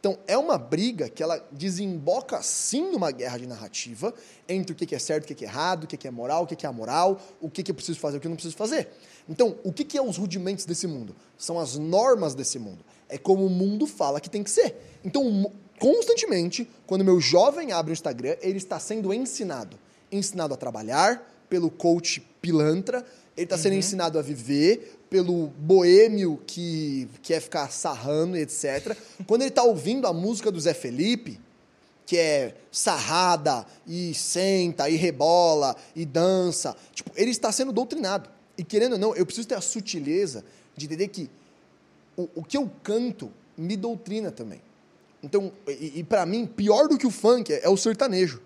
Então, 0.00 0.18
é 0.26 0.36
uma 0.36 0.56
briga 0.56 1.10
que 1.10 1.22
ela 1.22 1.46
desemboca 1.52 2.40
sim 2.42 2.90
numa 2.90 3.10
guerra 3.10 3.36
de 3.36 3.46
narrativa 3.46 4.14
entre 4.48 4.72
o 4.72 4.74
que 4.74 4.94
é 4.94 4.98
certo, 4.98 5.24
o 5.24 5.34
que 5.34 5.44
é 5.44 5.46
errado, 5.46 5.84
o 5.84 5.86
que 5.86 6.08
é 6.08 6.10
moral, 6.10 6.44
o 6.44 6.46
que 6.46 6.64
é 6.64 6.68
amoral, 6.68 7.20
o 7.38 7.50
que 7.50 7.70
eu 7.70 7.74
preciso 7.74 8.00
fazer, 8.00 8.16
o 8.16 8.20
que 8.20 8.26
não 8.26 8.34
preciso 8.34 8.56
fazer. 8.56 8.88
Então, 9.28 9.58
o 9.62 9.70
que 9.70 9.98
é 9.98 10.02
os 10.02 10.16
rudimentos 10.16 10.64
desse 10.64 10.86
mundo? 10.86 11.14
São 11.36 11.58
as 11.58 11.76
normas 11.76 12.34
desse 12.34 12.58
mundo. 12.58 12.82
É 13.10 13.18
como 13.18 13.44
o 13.44 13.50
mundo 13.50 13.86
fala 13.86 14.20
que 14.20 14.30
tem 14.30 14.42
que 14.42 14.50
ser. 14.50 14.74
Então, 15.04 15.52
constantemente, 15.78 16.66
quando 16.86 17.04
meu 17.04 17.20
jovem 17.20 17.70
abre 17.72 17.92
o 17.92 17.94
Instagram, 17.94 18.36
ele 18.40 18.56
está 18.56 18.80
sendo 18.80 19.12
ensinado. 19.12 19.78
Ensinado 20.10 20.54
a 20.54 20.56
trabalhar 20.56 21.30
pelo 21.50 21.70
coach 21.70 22.20
pilantra, 22.40 23.04
ele 23.40 23.46
está 23.46 23.56
sendo 23.56 23.72
uhum. 23.72 23.78
ensinado 23.78 24.18
a 24.18 24.22
viver 24.22 25.00
pelo 25.08 25.46
boêmio 25.58 26.38
que 26.46 27.08
quer 27.22 27.40
ficar 27.40 27.70
sarrando 27.70 28.36
e 28.36 28.42
etc. 28.42 28.94
Quando 29.26 29.40
ele 29.40 29.48
está 29.48 29.62
ouvindo 29.62 30.06
a 30.06 30.12
música 30.12 30.52
do 30.52 30.60
Zé 30.60 30.74
Felipe, 30.74 31.40
que 32.04 32.18
é 32.18 32.54
sarrada 32.70 33.64
e 33.86 34.12
senta 34.12 34.90
e 34.90 34.96
rebola 34.96 35.74
e 35.96 36.04
dança, 36.04 36.76
tipo, 36.92 37.10
ele 37.16 37.30
está 37.30 37.50
sendo 37.50 37.72
doutrinado. 37.72 38.28
E 38.58 38.62
querendo 38.62 38.92
ou 38.92 38.98
não, 38.98 39.16
eu 39.16 39.24
preciso 39.24 39.48
ter 39.48 39.54
a 39.54 39.60
sutileza 39.62 40.44
de 40.76 40.84
entender 40.84 41.08
que 41.08 41.30
o, 42.18 42.28
o 42.34 42.44
que 42.44 42.58
eu 42.58 42.70
canto 42.82 43.32
me 43.56 43.74
doutrina 43.74 44.30
também. 44.30 44.60
Então, 45.22 45.50
e, 45.66 46.00
e 46.00 46.04
para 46.04 46.26
mim, 46.26 46.44
pior 46.44 46.88
do 46.88 46.98
que 46.98 47.06
o 47.06 47.10
funk 47.10 47.50
é, 47.50 47.64
é 47.64 47.68
o 47.70 47.76
sertanejo. 47.76 48.42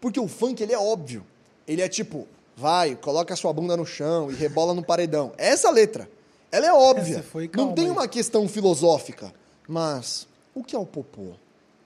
Porque 0.00 0.18
o 0.18 0.26
funk, 0.26 0.60
ele 0.60 0.72
é 0.72 0.78
óbvio. 0.78 1.24
Ele 1.68 1.82
é 1.82 1.88
tipo, 1.88 2.26
vai, 2.56 2.96
coloca 2.96 3.34
a 3.34 3.36
sua 3.36 3.52
bunda 3.52 3.76
no 3.76 3.86
chão 3.86 4.30
e 4.30 4.34
rebola 4.34 4.74
no 4.74 4.82
paredão. 4.82 5.32
É 5.38 5.48
essa 5.48 5.70
letra. 5.70 6.08
Ela 6.50 6.66
é 6.66 6.72
óbvia. 6.72 7.24
não 7.54 7.72
tem 7.72 7.90
uma 7.90 8.06
questão 8.06 8.46
filosófica. 8.48 9.32
Mas 9.66 10.26
o 10.54 10.62
que 10.62 10.76
é 10.76 10.78
o 10.78 10.84
popô? 10.84 11.32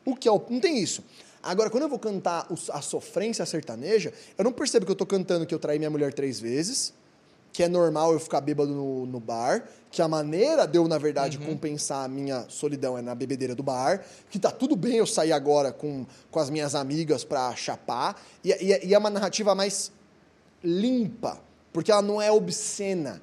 O 0.04 0.16
que 0.16 0.28
é 0.28 0.32
o... 0.32 0.42
Não 0.50 0.60
tem 0.60 0.78
isso. 0.78 1.04
Agora, 1.42 1.70
quando 1.70 1.84
eu 1.84 1.88
vou 1.88 1.98
cantar 1.98 2.48
a 2.72 2.82
sofrência 2.82 3.46
sertaneja, 3.46 4.12
eu 4.36 4.44
não 4.44 4.52
percebo 4.52 4.84
que 4.84 4.90
eu 4.90 4.94
estou 4.94 5.06
cantando 5.06 5.46
que 5.46 5.54
eu 5.54 5.58
traí 5.58 5.78
minha 5.78 5.90
mulher 5.90 6.12
três 6.12 6.40
vezes, 6.40 6.92
que 7.52 7.62
é 7.62 7.68
normal 7.68 8.12
eu 8.12 8.18
ficar 8.18 8.40
bêbado 8.40 8.72
no, 8.72 9.06
no 9.06 9.20
bar, 9.20 9.64
que 9.90 10.02
a 10.02 10.08
maneira 10.08 10.66
de 10.66 10.76
eu, 10.76 10.88
na 10.88 10.98
verdade, 10.98 11.38
uhum. 11.38 11.46
compensar 11.46 12.04
a 12.04 12.08
minha 12.08 12.44
solidão 12.48 12.98
é 12.98 13.02
na 13.02 13.14
bebedeira 13.14 13.54
do 13.54 13.62
bar, 13.62 14.04
que 14.28 14.38
tá 14.38 14.50
tudo 14.50 14.74
bem 14.74 14.96
eu 14.96 15.06
sair 15.06 15.32
agora 15.32 15.72
com, 15.72 16.04
com 16.30 16.40
as 16.40 16.50
minhas 16.50 16.74
amigas 16.74 17.22
pra 17.22 17.54
chapar, 17.54 18.20
e, 18.44 18.50
e, 18.50 18.88
e 18.88 18.94
é 18.94 18.98
uma 18.98 19.08
narrativa 19.08 19.54
mais 19.54 19.92
limpa, 20.66 21.40
porque 21.72 21.90
ela 21.90 22.02
não 22.02 22.20
é 22.20 22.30
obscena. 22.30 23.22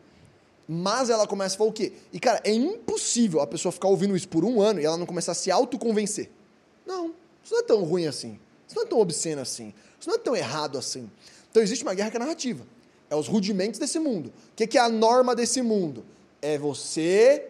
Mas 0.68 1.10
ela 1.10 1.28
começa 1.28 1.56
a 1.56 1.58
falar 1.58 1.70
o 1.70 1.74
quê? 1.74 1.92
E, 2.12 2.20
cara, 2.20 2.42
é 2.44 2.52
impossível 2.52 3.42
a 3.42 3.48
pessoa 3.48 3.72
ficar 3.72 3.90
ouvindo 3.90 4.16
isso 4.16 4.30
por 4.30 4.46
um 4.46 4.62
ano 4.62 4.80
e 4.80 4.86
ela 4.86 4.98
não 4.98 5.06
começar 5.06 5.34
a 5.34 5.36
se 5.36 5.52
autoconvencer. 5.52 6.30
Não, 6.86 7.14
isso 7.44 7.54
não 7.54 7.60
é 7.60 7.64
tão 7.64 7.84
ruim 7.84 8.08
assim. 8.08 8.40
Isso 8.66 8.78
não 8.78 8.84
é 8.84 8.86
tão 8.88 9.00
obsceno 9.00 9.42
assim. 9.42 9.74
Isso 10.00 10.10
não 10.10 10.16
é 10.16 10.20
tão 10.20 10.36
errado 10.36 10.78
assim. 10.78 11.10
Então 11.52 11.62
existe 11.62 11.84
uma 11.84 11.94
guerra 11.94 12.10
que 12.10 12.16
é 12.16 12.20
narrativa. 12.20 12.66
É 13.10 13.16
os 13.16 13.28
rudimentos 13.28 13.80
desse 13.80 14.00
mundo. 14.00 14.32
O 14.52 14.56
que 14.56 14.78
é 14.78 14.82
a 14.82 14.90
norma 14.90 15.36
desse 15.36 15.62
mundo? 15.62 16.06
É 16.42 16.58
você 16.58 17.46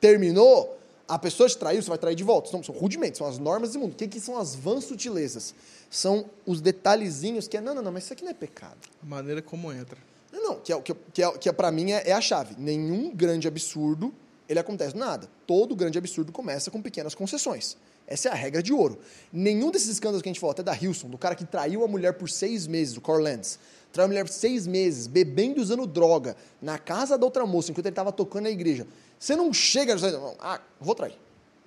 terminou, 0.00 0.78
a 1.08 1.18
pessoa 1.18 1.48
te 1.48 1.56
traiu, 1.56 1.82
você 1.82 1.88
vai 1.88 1.98
trair 1.98 2.14
de 2.14 2.22
volta. 2.22 2.50
São, 2.50 2.62
são 2.62 2.74
rudimentos, 2.74 3.18
são 3.18 3.26
as 3.26 3.38
normas 3.38 3.70
desse 3.70 3.78
mundo. 3.78 3.92
O 3.92 3.96
que, 3.96 4.06
que 4.06 4.20
são 4.20 4.38
as 4.38 4.54
vãs 4.54 4.84
sutilezas? 4.84 5.54
São 5.90 6.26
os 6.44 6.60
detalhezinhos 6.60 7.48
que 7.48 7.56
é, 7.56 7.60
não, 7.60 7.74
não, 7.74 7.82
não, 7.82 7.92
mas 7.92 8.04
isso 8.04 8.12
aqui 8.12 8.24
não 8.24 8.30
é 8.30 8.34
pecado. 8.34 8.78
A 9.02 9.06
maneira 9.06 9.40
como 9.40 9.72
entra. 9.72 9.98
Não, 10.32 10.42
não, 10.42 10.60
que, 10.60 10.72
é, 10.72 10.80
que, 10.80 10.94
que, 11.12 11.22
é, 11.22 11.38
que 11.38 11.48
é, 11.48 11.52
para 11.52 11.70
mim 11.70 11.92
é, 11.92 12.10
é, 12.10 12.12
a 12.12 12.20
chave. 12.20 12.54
Nenhum 12.58 13.14
grande 13.14 13.48
absurdo 13.48 14.12
ele 14.48 14.58
acontece 14.58 14.94
do 14.94 15.00
nada. 15.00 15.28
Todo 15.46 15.74
grande 15.74 15.98
absurdo 15.98 16.32
começa 16.32 16.70
com 16.70 16.80
pequenas 16.80 17.14
concessões. 17.14 17.76
Essa 18.06 18.28
é 18.28 18.32
a 18.32 18.34
regra 18.34 18.62
de 18.62 18.72
ouro. 18.72 18.98
Nenhum 19.32 19.70
desses 19.70 19.88
escândalos 19.88 20.22
que 20.22 20.28
a 20.28 20.32
gente 20.32 20.38
falou, 20.38 20.52
até 20.52 20.62
da 20.62 20.76
Hilson, 20.76 21.08
do 21.08 21.18
cara 21.18 21.34
que 21.34 21.44
traiu 21.44 21.84
a 21.84 21.88
mulher 21.88 22.12
por 22.12 22.30
seis 22.30 22.66
meses, 22.66 22.96
o 22.96 23.00
Corlands, 23.00 23.58
traiu 23.92 24.04
a 24.04 24.08
mulher 24.08 24.24
por 24.24 24.32
seis 24.32 24.66
meses, 24.66 25.08
bebendo 25.08 25.58
e 25.58 25.62
usando 25.62 25.86
droga, 25.86 26.36
na 26.62 26.78
casa 26.78 27.18
da 27.18 27.24
outra 27.24 27.44
moça, 27.44 27.72
enquanto 27.72 27.86
ele 27.86 27.92
estava 27.92 28.12
tocando 28.12 28.44
na 28.44 28.50
igreja. 28.50 28.86
Você 29.18 29.34
não 29.34 29.52
chega 29.52 29.94
e 29.94 29.98
ah, 30.38 30.60
vou 30.80 30.94
trair. 30.94 31.18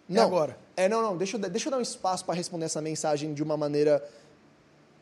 Não. 0.10 0.24
E 0.24 0.26
agora? 0.26 0.58
É, 0.76 0.90
não, 0.90 1.02
não, 1.02 1.16
deixa, 1.16 1.38
eu, 1.38 1.40
deixa 1.42 1.68
eu 1.68 1.72
dar 1.72 1.78
um 1.78 1.82
espaço 1.82 2.26
para 2.26 2.34
responder 2.34 2.66
essa 2.66 2.82
mensagem 2.82 3.34
de 3.34 3.44
uma 3.44 3.56
maneira 3.56 4.04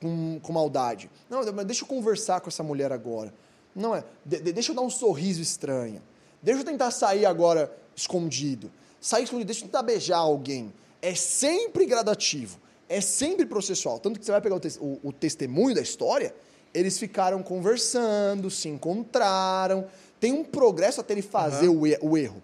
com, 0.02 0.40
com 0.42 0.52
maldade. 0.52 1.10
Não, 1.30 1.42
mas 1.54 1.66
deixa 1.66 1.84
eu 1.84 1.88
conversar 1.88 2.42
com 2.42 2.50
essa 2.50 2.62
mulher 2.62 2.92
agora. 2.92 3.34
Não 3.74 3.96
é, 3.96 4.04
de, 4.26 4.40
deixa 4.52 4.72
eu 4.72 4.76
dar 4.76 4.82
um 4.82 4.90
sorriso 4.90 5.42
estranho. 5.42 6.02
Deixa 6.42 6.62
eu 6.62 6.66
tentar 6.66 6.92
sair 6.92 7.26
agora 7.26 7.72
escondido. 7.96 8.72
Sair 9.00 9.24
escondido, 9.24 9.48
deixa 9.48 9.62
eu 9.62 9.68
tentar 9.68 9.84
beijar 9.84 10.18
alguém. 10.18 10.74
É 11.02 11.16
sempre 11.16 11.86
gradativo, 11.86 12.60
é 12.90 13.00
sempre 13.00 13.46
processual. 13.46 14.00
Tanto 14.00 14.20
que 14.20 14.26
você 14.26 14.32
vai 14.32 14.42
pegar 14.42 14.56
o, 14.56 14.60
te 14.60 14.78
o, 14.80 15.00
o 15.04 15.14
testemunho 15.14 15.76
da 15.76 15.82
história, 15.82 16.34
eles 16.74 16.98
ficaram 16.98 17.42
conversando, 17.42 18.50
se 18.50 18.68
encontraram. 18.68 19.86
Tem 20.20 20.34
um 20.34 20.44
progresso 20.44 21.00
até 21.00 21.14
ele 21.14 21.22
fazer 21.22 21.68
uhum. 21.70 21.84
o, 22.02 22.10
o 22.10 22.18
erro. 22.18 22.42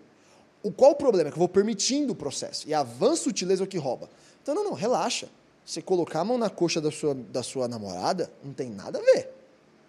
O 0.64 0.72
qual 0.72 0.92
o 0.92 0.95
problema? 0.95 1.27
É 1.27 1.32
que 1.32 1.35
eu 1.35 1.40
vou 1.40 1.50
permitindo 1.50 2.14
o 2.14 2.16
processo. 2.16 2.67
E 2.67 2.74
avanço 2.74 3.24
sutileza 3.24 3.61
é 3.61 3.66
o 3.66 3.67
que 3.67 3.77
rouba. 3.77 4.09
Então, 4.42 4.56
não, 4.56 4.64
não, 4.64 4.74
relaxa. 4.74 5.27
Você 5.66 5.82
colocar 5.82 6.22
a 6.22 6.25
mão 6.25 6.38
na 6.38 6.50
coxa 6.50 6.80
da 6.80 6.90
sua, 6.90 7.14
da 7.14 7.43
sua 7.43 7.67
namorada, 7.67 8.32
não 8.43 8.53
tem 8.53 8.69
nada 8.69 9.00
a 9.00 9.01
ver. 9.01 9.30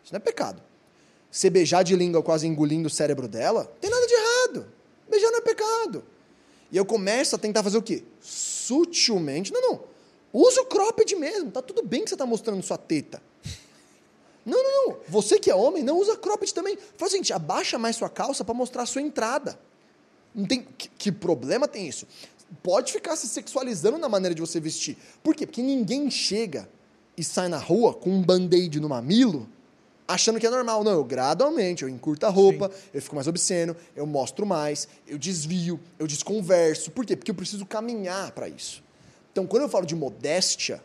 Isso 0.02 0.12
não 0.12 0.18
é 0.18 0.20
pecado. 0.20 0.60
Você 1.30 1.48
beijar 1.48 1.82
de 1.82 1.96
língua 1.96 2.22
quase 2.22 2.46
engolindo 2.46 2.86
o 2.86 2.90
cérebro 2.90 3.26
dela, 3.26 3.64
não 3.64 3.80
tem 3.80 3.90
nada 3.90 4.06
de 4.06 4.14
errado. 4.14 4.66
Beijar 5.08 5.30
não 5.30 5.38
é 5.38 5.40
pecado. 5.40 6.04
E 6.70 6.76
eu 6.76 6.84
começo 6.84 7.34
a 7.34 7.38
tentar 7.38 7.62
fazer 7.62 7.78
o 7.78 7.82
quê? 7.82 8.04
Sutilmente. 8.20 9.52
Não, 9.52 9.60
não. 9.60 9.80
Usa 10.32 10.62
o 10.62 10.66
cropped 10.66 11.14
mesmo. 11.16 11.50
Tá 11.50 11.62
tudo 11.62 11.82
bem 11.84 12.02
que 12.02 12.10
você 12.10 12.16
tá 12.16 12.26
mostrando 12.26 12.62
sua 12.62 12.78
teta. 12.78 13.22
Não, 14.44 14.62
não, 14.62 14.86
não. 14.86 14.96
Você 15.08 15.38
que 15.38 15.50
é 15.50 15.54
homem, 15.54 15.82
não 15.82 15.98
usa 15.98 16.16
cropped 16.16 16.52
também. 16.52 16.76
Faz 16.96 17.10
o 17.10 17.12
seguinte, 17.12 17.32
abaixa 17.32 17.78
mais 17.78 17.96
sua 17.96 18.10
calça 18.10 18.44
para 18.44 18.54
mostrar 18.54 18.82
a 18.82 18.86
sua 18.86 19.02
entrada. 19.02 19.58
Não 20.34 20.44
tem 20.44 20.66
que, 20.76 20.88
que 20.88 21.12
problema 21.12 21.68
tem 21.68 21.86
isso? 21.86 22.06
pode 22.62 22.92
ficar 22.92 23.16
se 23.16 23.26
sexualizando 23.26 23.98
na 23.98 24.08
maneira 24.08 24.34
de 24.34 24.40
você 24.40 24.60
vestir. 24.60 24.96
Por 25.22 25.34
quê? 25.34 25.46
Porque 25.46 25.62
ninguém 25.62 26.10
chega 26.10 26.68
e 27.16 27.24
sai 27.24 27.48
na 27.48 27.58
rua 27.58 27.94
com 27.94 28.10
um 28.10 28.22
band-aid 28.22 28.80
no 28.80 28.88
mamilo 28.88 29.48
achando 30.06 30.38
que 30.38 30.46
é 30.46 30.50
normal. 30.50 30.84
Não, 30.84 30.92
eu 30.92 31.04
gradualmente, 31.04 31.82
eu 31.82 31.88
encurto 31.88 32.26
a 32.26 32.28
roupa, 32.28 32.68
Sim. 32.68 32.90
eu 32.94 33.02
fico 33.02 33.14
mais 33.14 33.26
obsceno, 33.26 33.76
eu 33.96 34.06
mostro 34.06 34.44
mais, 34.44 34.86
eu 35.06 35.18
desvio, 35.18 35.80
eu 35.98 36.06
desconverso. 36.06 36.90
Por 36.90 37.04
quê? 37.04 37.16
Porque 37.16 37.30
eu 37.30 37.34
preciso 37.34 37.64
caminhar 37.64 38.32
para 38.32 38.48
isso. 38.48 38.82
Então, 39.32 39.46
quando 39.46 39.62
eu 39.62 39.68
falo 39.68 39.86
de 39.86 39.96
modéstia, 39.96 40.82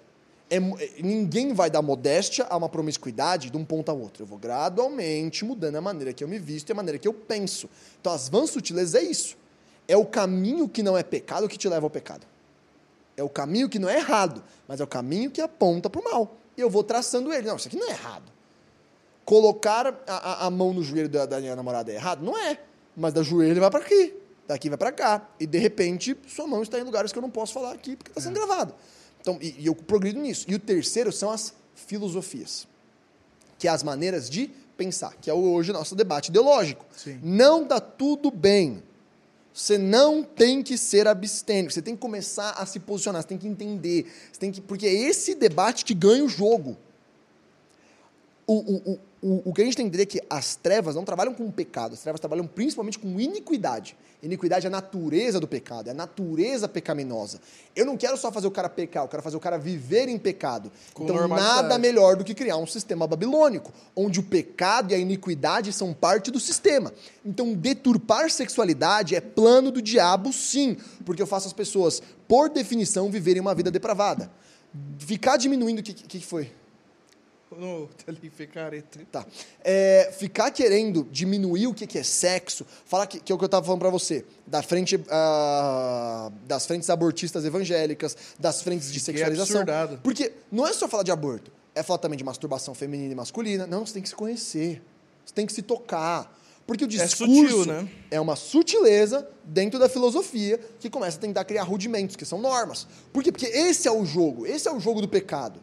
é, 0.50 0.56
é, 0.58 1.02
ninguém 1.02 1.54
vai 1.54 1.70
dar 1.70 1.82
modéstia 1.82 2.48
a 2.50 2.58
uma 2.58 2.70
promiscuidade 2.70 3.52
de 3.52 3.58
um 3.58 3.64
ponto 3.64 3.90
ao 3.90 4.00
outro. 4.00 4.24
Eu 4.24 4.28
vou 4.28 4.40
gradualmente 4.40 5.46
mudando 5.46 5.76
a 5.76 5.82
maneira 5.82 6.14
que 6.14 6.24
eu 6.24 6.28
me 6.28 6.40
visto 6.40 6.70
e 6.70 6.72
a 6.72 6.76
maneira 6.76 6.98
que 6.98 7.08
eu 7.08 7.14
penso. 7.14 7.70
Então, 8.00 8.12
as 8.12 8.28
vãs 8.28 8.50
sutilezas 8.50 8.96
é 8.96 9.04
isso. 9.04 9.38
É 9.90 9.98
o 9.98 10.06
caminho 10.06 10.70
que 10.70 10.84
não 10.84 10.96
é 10.96 11.02
pecado 11.02 11.50
que 11.50 11.58
te 11.58 11.68
leva 11.68 11.84
ao 11.84 11.90
pecado. 11.90 12.24
É 13.18 13.24
o 13.24 13.28
caminho 13.28 13.68
que 13.68 13.80
não 13.80 13.90
é 13.90 13.98
errado, 13.98 14.44
mas 14.68 14.80
é 14.80 14.84
o 14.84 14.88
caminho 14.88 15.32
que 15.32 15.42
aponta 15.42 15.90
para 15.90 16.00
o 16.00 16.04
mal. 16.04 16.38
E 16.56 16.62
eu 16.62 16.70
vou 16.70 16.84
traçando 16.84 17.34
ele. 17.34 17.48
Não, 17.48 17.56
isso 17.56 17.68
aqui 17.68 17.76
não 17.76 17.88
é 17.88 17.94
errado. 17.94 18.32
Colocar 19.26 19.88
a, 19.88 20.14
a, 20.14 20.46
a 20.46 20.50
mão 20.52 20.74
no 20.74 20.84
joelho 20.84 21.10
da, 21.10 21.26
da 21.26 21.40
minha 21.40 21.56
namorada 21.56 21.92
é 21.92 21.96
errado? 21.96 22.24
Não 22.24 22.38
é. 22.38 22.60
Mas 22.96 23.14
da 23.14 23.24
joelho 23.24 23.60
vai 23.60 23.72
para 23.72 23.80
aqui, 23.80 24.14
daqui 24.48 24.70
vai 24.70 24.78
para 24.78 24.92
cá. 24.92 25.28
E 25.40 25.48
de 25.48 25.58
repente, 25.58 26.16
sua 26.28 26.46
mão 26.46 26.62
está 26.62 26.78
em 26.78 26.84
lugares 26.84 27.12
que 27.12 27.18
eu 27.18 27.24
não 27.24 27.32
posso 27.32 27.52
falar 27.52 27.72
aqui 27.72 27.96
porque 27.96 28.12
está 28.12 28.22
sendo 28.22 28.38
é. 28.38 28.46
gravado. 28.46 28.76
Então, 29.20 29.40
e, 29.42 29.56
e 29.58 29.66
eu 29.66 29.74
progrido 29.74 30.20
nisso. 30.20 30.46
E 30.48 30.54
o 30.54 30.60
terceiro 30.60 31.12
são 31.12 31.32
as 31.32 31.52
filosofias, 31.74 32.68
que 33.58 33.68
é 33.68 33.72
as 33.72 33.82
maneiras 33.82 34.30
de 34.30 34.52
pensar, 34.78 35.16
que 35.20 35.32
é 35.32 35.34
hoje 35.34 35.72
o 35.72 35.74
nosso 35.74 35.96
debate 35.96 36.30
ideológico. 36.30 36.86
Sim. 36.96 37.20
Não 37.24 37.66
dá 37.66 37.80
tudo 37.80 38.30
bem 38.30 38.84
você 39.60 39.78
não 39.78 40.24
tem 40.24 40.64
que 40.64 40.78
ser 40.78 41.06
abstêmio, 41.06 41.70
você 41.70 41.82
tem 41.82 41.94
que 41.94 42.00
começar 42.00 42.52
a 42.52 42.66
se 42.66 42.80
posicionar, 42.80 43.22
você 43.22 43.28
tem 43.28 43.38
que 43.38 43.46
entender, 43.46 44.10
você 44.32 44.40
tem 44.40 44.52
que, 44.54 44.62
porque 44.62 44.86
é 44.86 44.94
esse 44.94 45.36
debate 45.36 45.84
que 45.84 45.94
ganha 45.94 46.24
o 46.24 46.30
jogo. 46.30 46.78
O, 48.48 48.94
o, 48.94 49.00
O, 49.22 49.50
o 49.50 49.54
que 49.54 49.62
a 49.62 49.66
gente 49.66 49.76
tem 49.76 49.86
que 49.86 49.90
entender 49.90 50.04
é 50.04 50.06
que 50.06 50.22
as 50.30 50.56
trevas 50.56 50.96
não 50.96 51.04
trabalham 51.04 51.34
com 51.34 51.46
o 51.46 51.52
pecado, 51.52 51.94
as 51.94 52.02
trevas 52.02 52.22
trabalham 52.22 52.48
principalmente 52.48 52.98
com 52.98 53.20
iniquidade. 53.20 53.96
Iniquidade 54.22 54.66
é 54.66 54.68
a 54.68 54.72
natureza 54.72 55.40
do 55.40 55.48
pecado, 55.48 55.88
é 55.88 55.92
a 55.92 55.94
natureza 55.94 56.68
pecaminosa. 56.68 57.40
Eu 57.74 57.86
não 57.86 57.96
quero 57.96 58.18
só 58.18 58.30
fazer 58.32 58.48
o 58.48 58.52
cara 58.52 58.68
pecar, 58.68 59.04
eu 59.04 59.08
quero 59.08 59.24
fazer 59.24 59.38
o 59.38 59.40
cara 59.40 59.58
viver 59.58 60.10
em 60.10 60.18
pecado. 60.18 60.70
Com 60.94 61.06
então, 61.06 61.28
nada 61.28 61.78
melhor 61.78 62.18
do 62.18 62.24
que 62.26 62.34
criar 62.34 62.58
um 62.58 62.68
sistema 62.68 63.08
babilônico, 63.08 63.72
onde 63.96 64.20
o 64.20 64.24
pecado 64.24 64.92
e 64.92 64.96
a 64.96 64.98
iniquidade 64.98 65.72
são 65.72 65.94
parte 65.94 66.32
do 66.32 66.40
sistema. 66.40 66.94
Então, 67.26 67.54
deturpar 67.54 68.30
sexualidade 68.30 69.16
é 69.16 69.22
plano 69.22 69.72
do 69.72 69.82
diabo, 69.82 70.34
sim, 70.34 70.76
porque 71.06 71.22
eu 71.22 71.28
faço 71.28 71.48
as 71.48 71.54
pessoas, 71.54 72.02
por 72.28 72.50
definição, 72.50 73.10
viverem 73.10 73.42
uma 73.42 73.56
vida 73.56 73.72
depravada. 73.72 74.30
Ficar 74.98 75.38
diminuindo, 75.38 75.80
o 75.80 75.84
que 75.84 75.94
que 75.94 76.26
foi? 76.26 76.52
No, 77.60 77.90
ali. 78.08 78.84
Tá. 79.12 79.26
É, 79.64 80.14
ficar 80.18 80.52
querendo 80.52 81.08
diminuir 81.12 81.68
o 81.68 81.74
que, 81.74 81.88
que 81.88 81.98
é 81.98 82.04
sexo, 82.04 82.66
falar 82.86 83.08
que, 83.08 83.20
que 83.20 83.32
é 83.32 83.36
o 83.36 83.38
que 83.38 83.44
eu 83.44 83.48
estava 83.48 83.66
falando 83.66 83.80
para 83.80 83.90
você, 83.90 84.24
da 84.46 84.62
frente, 84.62 85.00
ah, 85.10 86.32
das 86.46 86.66
frentes 86.66 86.90
abortistas 86.90 87.46
evangélicas, 87.46 88.16
das 88.40 88.62
frentes 88.62 88.92
de 88.92 89.00
sexualização. 89.00 89.62
absurdado. 89.62 90.00
Porque 90.04 90.32
não 90.52 90.68
é 90.68 90.74
só 90.74 90.88
falar 90.88 91.04
de 91.04 91.12
aborto, 91.12 91.52
é 91.74 91.82
falar 91.82 92.00
também 92.00 92.18
de 92.18 92.24
masturbação 92.24 92.74
feminina 92.74 93.12
e 93.12 93.16
masculina. 93.16 93.66
Não, 93.66 93.86
você 93.86 93.94
tem 93.94 94.04
que 94.04 94.10
se 94.10 94.16
conhecer, 94.16 94.82
você 95.26 95.34
tem 95.34 95.46
que 95.46 95.54
se 95.54 95.62
tocar. 95.62 96.38
Porque 96.68 96.84
o 96.84 96.88
discurso 96.88 97.26
sutil, 97.26 97.66
né? 97.66 97.90
é 98.12 98.22
uma 98.22 98.36
sutileza 98.36 99.28
dentro 99.44 99.80
da 99.80 99.90
filosofia 99.90 100.60
que 100.80 100.88
começa 100.88 101.18
a 101.18 101.20
tentar 101.20 101.44
criar 101.44 101.64
rudimentos, 101.64 102.16
que 102.16 102.24
são 102.24 102.40
normas. 102.40 102.86
Por 103.12 103.24
quê? 103.24 103.32
Porque 103.32 103.48
esse 103.48 103.88
é 103.88 103.92
o 103.92 104.06
jogo, 104.06 104.46
esse 104.46 104.68
é 104.68 104.72
o 104.72 104.80
jogo 104.80 105.02
do 105.02 105.08
pecado. 105.08 105.60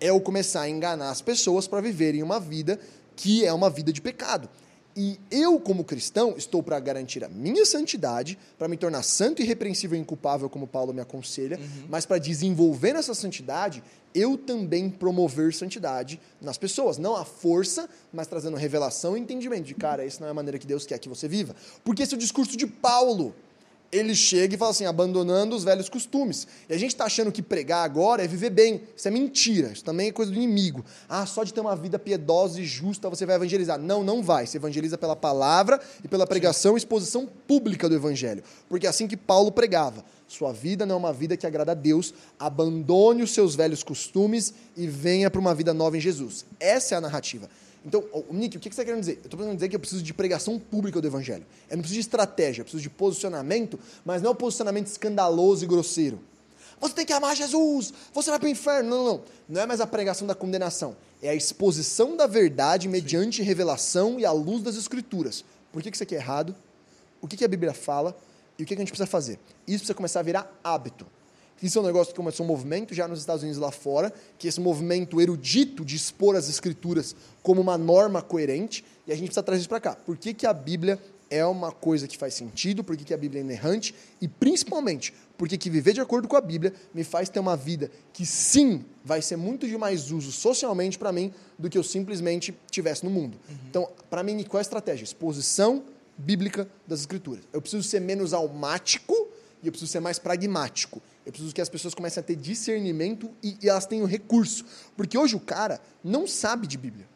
É 0.00 0.12
o 0.12 0.20
começar 0.20 0.62
a 0.62 0.68
enganar 0.68 1.10
as 1.10 1.20
pessoas 1.20 1.66
para 1.66 1.80
viverem 1.80 2.22
uma 2.22 2.38
vida 2.38 2.78
que 3.16 3.44
é 3.44 3.52
uma 3.52 3.68
vida 3.68 3.92
de 3.92 4.00
pecado. 4.00 4.48
E 5.00 5.18
eu, 5.30 5.60
como 5.60 5.84
cristão, 5.84 6.34
estou 6.36 6.60
para 6.60 6.80
garantir 6.80 7.22
a 7.22 7.28
minha 7.28 7.64
santidade, 7.64 8.36
para 8.58 8.66
me 8.66 8.76
tornar 8.76 9.04
santo, 9.04 9.40
irrepreensível 9.40 9.96
e 9.96 10.00
inculpável, 10.00 10.50
como 10.50 10.66
Paulo 10.66 10.92
me 10.92 11.00
aconselha, 11.00 11.58
mas 11.88 12.04
para 12.04 12.18
desenvolver 12.18 12.96
essa 12.96 13.14
santidade, 13.14 13.80
eu 14.12 14.36
também 14.36 14.90
promover 14.90 15.54
santidade 15.54 16.20
nas 16.40 16.58
pessoas. 16.58 16.98
Não 16.98 17.14
a 17.14 17.24
força, 17.24 17.88
mas 18.12 18.26
trazendo 18.26 18.56
revelação 18.56 19.16
e 19.16 19.20
entendimento 19.20 19.66
de, 19.66 19.74
cara, 19.74 20.04
essa 20.04 20.20
não 20.20 20.26
é 20.26 20.30
a 20.30 20.34
maneira 20.34 20.58
que 20.58 20.66
Deus 20.66 20.84
quer 20.84 20.98
que 20.98 21.08
você 21.08 21.28
viva. 21.28 21.54
Porque 21.84 22.02
esse 22.02 22.14
é 22.14 22.16
o 22.16 22.20
discurso 22.20 22.56
de 22.56 22.66
Paulo 22.66 23.32
ele 23.90 24.14
chega 24.14 24.54
e 24.54 24.58
fala 24.58 24.70
assim, 24.70 24.84
abandonando 24.84 25.56
os 25.56 25.64
velhos 25.64 25.88
costumes. 25.88 26.46
E 26.68 26.74
a 26.74 26.78
gente 26.78 26.90
está 26.90 27.04
achando 27.04 27.32
que 27.32 27.42
pregar 27.42 27.84
agora 27.84 28.22
é 28.22 28.26
viver 28.26 28.50
bem. 28.50 28.82
Isso 28.94 29.08
é 29.08 29.10
mentira. 29.10 29.72
Isso 29.72 29.82
também 29.82 30.08
é 30.08 30.12
coisa 30.12 30.30
do 30.30 30.36
inimigo. 30.36 30.84
Ah, 31.08 31.24
só 31.24 31.42
de 31.42 31.54
ter 31.54 31.60
uma 31.60 31.74
vida 31.74 31.98
piedosa 31.98 32.60
e 32.60 32.64
justa 32.64 33.08
você 33.08 33.24
vai 33.24 33.36
evangelizar. 33.36 33.78
Não, 33.78 34.04
não 34.04 34.22
vai. 34.22 34.46
Você 34.46 34.58
evangeliza 34.58 34.98
pela 34.98 35.16
palavra 35.16 35.80
e 36.04 36.08
pela 36.08 36.26
pregação 36.26 36.74
e 36.74 36.78
exposição 36.78 37.26
pública 37.46 37.88
do 37.88 37.94
evangelho. 37.94 38.42
Porque 38.68 38.86
é 38.86 38.90
assim 38.90 39.08
que 39.08 39.16
Paulo 39.16 39.50
pregava. 39.50 40.04
Sua 40.26 40.52
vida 40.52 40.84
não 40.84 40.96
é 40.96 40.98
uma 40.98 41.12
vida 41.12 41.36
que 41.36 41.46
agrada 41.46 41.72
a 41.72 41.74
Deus. 41.74 42.12
Abandone 42.38 43.22
os 43.22 43.32
seus 43.32 43.54
velhos 43.54 43.82
costumes 43.82 44.52
e 44.76 44.86
venha 44.86 45.30
para 45.30 45.40
uma 45.40 45.54
vida 45.54 45.72
nova 45.72 45.96
em 45.96 46.00
Jesus. 46.00 46.44
Essa 46.60 46.94
é 46.94 46.98
a 46.98 47.00
narrativa. 47.00 47.48
Então, 47.88 48.04
Nick, 48.30 48.54
o 48.54 48.60
que 48.60 48.66
você 48.66 48.68
está 48.68 48.84
querendo 48.84 49.00
dizer? 49.00 49.14
Eu 49.16 49.24
estou 49.24 49.40
querendo 49.40 49.54
dizer 49.54 49.70
que 49.70 49.74
eu 49.74 49.80
preciso 49.80 50.02
de 50.02 50.12
pregação 50.12 50.58
pública 50.58 51.00
do 51.00 51.06
Evangelho. 51.06 51.46
Eu 51.70 51.78
não 51.78 51.82
preciso 51.82 51.94
de 51.94 52.00
estratégia, 52.00 52.60
eu 52.60 52.64
preciso 52.66 52.82
de 52.82 52.90
posicionamento, 52.90 53.80
mas 54.04 54.20
não 54.20 54.28
é 54.28 54.32
um 54.34 54.36
posicionamento 54.36 54.88
escandaloso 54.88 55.64
e 55.64 55.66
grosseiro. 55.66 56.20
Você 56.78 56.92
tem 56.92 57.06
que 57.06 57.14
amar 57.14 57.34
Jesus, 57.34 57.94
você 58.12 58.28
vai 58.28 58.38
para 58.38 58.46
o 58.46 58.50
inferno. 58.50 58.90
Não, 58.90 58.96
não, 58.98 59.04
não. 59.04 59.22
Não 59.48 59.60
é 59.62 59.66
mais 59.66 59.80
a 59.80 59.86
pregação 59.86 60.26
da 60.26 60.34
condenação. 60.34 60.94
É 61.22 61.30
a 61.30 61.34
exposição 61.34 62.14
da 62.14 62.26
verdade 62.26 62.88
mediante 62.88 63.42
revelação 63.42 64.20
e 64.20 64.26
à 64.26 64.32
luz 64.32 64.62
das 64.62 64.76
Escrituras. 64.76 65.42
Por 65.72 65.82
que 65.82 65.90
que 65.90 65.96
isso 65.96 66.04
aqui 66.04 66.14
é 66.14 66.18
errado? 66.18 66.54
O 67.22 67.26
que 67.26 67.38
que 67.38 67.44
a 67.44 67.48
Bíblia 67.48 67.72
fala? 67.72 68.14
E 68.58 68.64
o 68.64 68.66
que 68.66 68.76
que 68.76 68.82
a 68.82 68.84
gente 68.84 68.90
precisa 68.90 69.06
fazer? 69.06 69.40
Isso 69.66 69.78
precisa 69.78 69.94
começar 69.94 70.20
a 70.20 70.22
virar 70.22 70.60
hábito. 70.62 71.06
Isso 71.62 71.78
é 71.78 71.82
um 71.82 71.84
negócio 71.84 72.12
que 72.12 72.16
começou 72.16 72.44
um 72.44 72.48
movimento 72.48 72.94
já 72.94 73.08
nos 73.08 73.18
Estados 73.20 73.42
Unidos 73.42 73.60
lá 73.60 73.70
fora, 73.70 74.12
que 74.38 74.46
é 74.46 74.48
esse 74.48 74.60
movimento 74.60 75.20
erudito 75.20 75.84
de 75.84 75.96
expor 75.96 76.36
as 76.36 76.48
escrituras 76.48 77.16
como 77.42 77.60
uma 77.60 77.76
norma 77.76 78.22
coerente, 78.22 78.84
e 79.06 79.12
a 79.12 79.14
gente 79.14 79.26
precisa 79.26 79.42
trazer 79.42 79.60
isso 79.60 79.68
para 79.68 79.80
cá. 79.80 79.94
Por 79.94 80.16
que, 80.16 80.32
que 80.32 80.46
a 80.46 80.52
Bíblia 80.52 80.98
é 81.30 81.44
uma 81.44 81.72
coisa 81.72 82.06
que 82.06 82.16
faz 82.16 82.34
sentido, 82.34 82.82
por 82.82 82.96
que, 82.96 83.04
que 83.04 83.14
a 83.14 83.16
Bíblia 83.16 83.40
é 83.40 83.44
inerrante, 83.44 83.94
e 84.20 84.28
principalmente, 84.28 85.12
por 85.36 85.48
que, 85.48 85.58
que 85.58 85.70
viver 85.70 85.92
de 85.92 86.00
acordo 86.00 86.26
com 86.26 86.36
a 86.36 86.40
Bíblia 86.40 86.72
me 86.94 87.04
faz 87.04 87.28
ter 87.28 87.38
uma 87.38 87.56
vida 87.56 87.90
que 88.12 88.24
sim 88.24 88.84
vai 89.04 89.22
ser 89.22 89.36
muito 89.36 89.66
de 89.66 89.76
mais 89.76 90.10
uso 90.10 90.32
socialmente 90.32 90.98
para 90.98 91.12
mim 91.12 91.32
do 91.58 91.68
que 91.68 91.78
eu 91.78 91.82
simplesmente 91.82 92.56
tivesse 92.70 93.04
no 93.04 93.10
mundo. 93.10 93.38
Então, 93.68 93.88
para 94.10 94.22
mim, 94.22 94.42
qual 94.44 94.58
é 94.58 94.60
a 94.60 94.62
estratégia? 94.62 95.04
Exposição 95.04 95.84
bíblica 96.16 96.68
das 96.86 97.00
escrituras. 97.00 97.44
Eu 97.52 97.60
preciso 97.60 97.82
ser 97.82 98.00
menos 98.00 98.32
almático 98.32 99.14
e 99.62 99.66
eu 99.66 99.72
preciso 99.72 99.90
ser 99.90 100.00
mais 100.00 100.18
pragmático. 100.18 101.00
Eu 101.28 101.32
preciso 101.32 101.54
que 101.54 101.60
as 101.60 101.68
pessoas 101.68 101.92
comecem 101.92 102.22
a 102.22 102.24
ter 102.24 102.36
discernimento 102.36 103.30
e, 103.42 103.58
e 103.60 103.68
elas 103.68 103.84
tenham 103.84 104.06
recurso. 104.06 104.64
Porque 104.96 105.18
hoje 105.18 105.36
o 105.36 105.40
cara 105.40 105.78
não 106.02 106.26
sabe 106.26 106.66
de 106.66 106.78
Bíblia. 106.78 107.06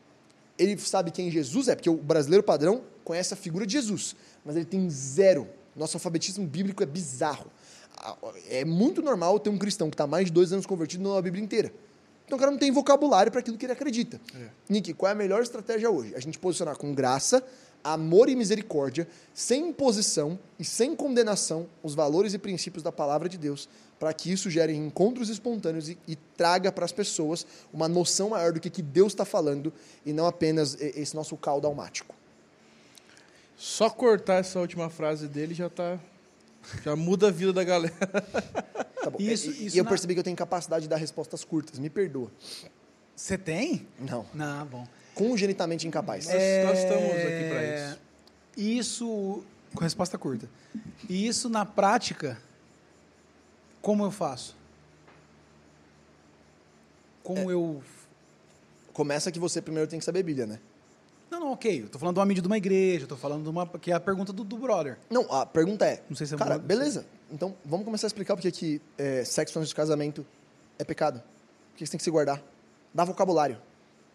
Ele 0.59 0.77
sabe 0.77 1.11
quem 1.11 1.31
Jesus 1.31 1.67
é, 1.67 1.75
porque 1.75 1.89
o 1.89 1.97
brasileiro 1.97 2.45
padrão 2.45 2.83
conhece 3.05 3.33
a 3.33 3.37
figura 3.39 3.67
de 3.67 3.73
Jesus, 3.73 4.15
mas 4.45 4.55
ele 4.55 4.67
tem 4.67 4.91
zero. 4.91 5.49
Nosso 5.75 5.97
alfabetismo 5.97 6.47
bíblico 6.47 6.83
é 6.83 6.87
bizarro. 6.87 7.51
É 8.51 8.67
muito 8.67 9.01
normal 9.01 9.41
ter 9.41 9.49
um 9.49 9.57
cristão 9.57 9.89
que 9.89 9.95
está 9.95 10.07
mais 10.07 10.27
de 10.27 10.33
dois 10.33 10.53
anos 10.53 10.67
convertido 10.67 11.03
não 11.03 11.13
lê 11.13 11.19
a 11.19 11.23
Bíblia 11.23 11.43
inteira. 11.43 11.73
Então 12.27 12.37
o 12.37 12.39
cara 12.39 12.51
não 12.51 12.59
tem 12.59 12.71
vocabulário 12.71 13.33
para 13.33 13.41
aquilo 13.41 13.57
que 13.57 13.65
ele 13.65 13.73
acredita. 13.73 14.21
Nick, 14.69 14.93
qual 14.93 15.09
é 15.09 15.13
a 15.13 15.17
melhor 15.17 15.43
estratégia 15.43 15.91
hoje? 15.91 16.15
A 16.15 16.21
gente 16.21 16.39
posicionar 16.39 16.77
com 16.77 16.95
graça, 16.95 17.43
amor 17.83 18.29
e 18.29 18.37
misericórdia, 18.37 19.09
sem 19.35 19.71
imposição 19.71 20.39
e 20.59 20.65
sem 20.65 20.95
condenação 20.95 21.67
os 21.83 21.95
valores 21.95 22.35
e 22.35 22.39
princípios 22.39 22.83
da 22.83 22.93
palavra 22.93 23.29
de 23.29 23.39
Deus, 23.39 23.69
para 24.03 24.13
que 24.13 24.33
isso 24.33 24.51
gere 24.51 24.75
encontros 24.75 25.29
espontâneos 25.29 25.89
e, 25.89 25.97
e 26.09 26.17
traga 26.17 26.73
para 26.73 26.85
as 26.85 26.91
pessoas 26.91 27.47
uma 27.73 27.87
noção 27.89 28.31
maior 28.31 28.53
do 28.53 28.59
que, 28.59 28.69
que 28.69 28.83
Deus 28.83 29.13
está 29.13 29.25
falando 29.25 29.73
e 30.05 30.13
não 30.13 30.27
apenas 30.27 30.77
esse 30.81 31.15
nosso 31.15 31.37
caldo 31.37 31.69
almático. 31.69 32.13
Só 33.57 33.89
cortar 33.89 34.41
essa 34.41 34.59
última 34.59 34.91
frase 34.91 35.29
dele 35.29 35.55
já 35.55 35.71
tá. 35.71 36.01
Já 36.83 36.97
muda 36.97 37.29
a 37.29 37.31
vida 37.31 37.53
da 37.53 37.63
galera. 37.63 37.95
Tá 39.05 39.09
bom. 39.09 39.19
Isso- 39.23 39.51
e, 39.53 39.67
isso 39.67 39.77
e 39.77 39.79
eu 39.79 39.85
na- 39.85 39.91
percebi 39.91 40.15
que 40.15 40.19
eu 40.21 40.25
tenho 40.25 40.37
capacidade 40.37 40.83
de 40.83 40.89
dar 40.89 40.97
respostas 40.97 41.45
curtas. 41.45 41.79
Me 41.79 41.89
perdoa. 41.89 42.29
Você 43.15 43.39
tem? 43.39 43.87
Não. 44.01 44.27
Não, 44.35 44.67
bom. 44.67 44.85
Congenitamente 45.15 45.87
incapaz. 45.87 46.27
Nós- 46.27 46.35
nós 46.65 46.79
estamos 46.81 47.05
aqui 47.13 47.49
pra 47.51 47.77
isso. 47.77 47.99
Isso, 48.57 49.45
com 49.77 49.81
resposta 49.85 50.19
curta. 50.19 50.51
E 51.09 51.25
isso 51.25 51.49
na 51.49 51.65
prática, 51.65 52.37
como 53.83 54.05
eu 54.05 54.11
faço? 54.11 54.57
Como 57.23 57.51
É. 57.51 57.55
eu. 57.55 57.83
Começa 58.93 59.31
que 59.33 59.39
você 59.39 59.61
primeiro 59.63 59.89
tem 59.89 59.99
que 59.99 60.05
saber 60.05 60.23
Bíblia, 60.23 60.47
né? 60.47 60.61
Não, 61.31 61.41
não, 61.41 61.53
ok. 61.53 61.83
Eu 61.83 61.89
tô 61.89 61.99
falando 61.99 62.17
de 62.17 62.21
uma 62.21 62.27
mídia 62.27 62.43
de 62.43 62.47
uma 62.47 62.59
igreja, 62.59 63.05
eu 63.05 63.09
tô 63.09 63.17
falando 63.17 63.43
de 63.43 63.49
uma. 63.49 63.67
que 63.67 63.91
é 63.91 63.95
a 63.95 64.01
pergunta 64.01 64.33
do, 64.33 64.45
do 64.45 64.57
brother. 64.59 64.99
Não, 65.09 65.23
a 65.33 65.47
pergunta 65.47 65.87
é. 65.87 66.03
Não 66.09 66.17
sei 66.17 66.27
se 66.27 66.35
é 66.35 66.39
Cara, 66.39 66.59
beleza. 66.59 67.07
Então, 67.31 67.55
vamos 67.65 67.85
começar 67.87 68.07
a 68.07 68.09
explicar 68.09 68.37
porque 68.37 68.51
que 68.51 68.81
é, 68.99 69.25
sexo 69.25 69.59
antes 69.59 69.71
de 69.71 69.75
casamento 69.75 70.27
é 70.79 70.85
pecado. 70.85 71.21
Por 71.71 71.79
que 71.79 71.87
você 71.87 71.93
tem 71.93 71.99
que 71.99 72.05
se 72.05 72.11
guardar? 72.11 72.43
Dá 72.93 73.05
vocabulário. 73.05 73.57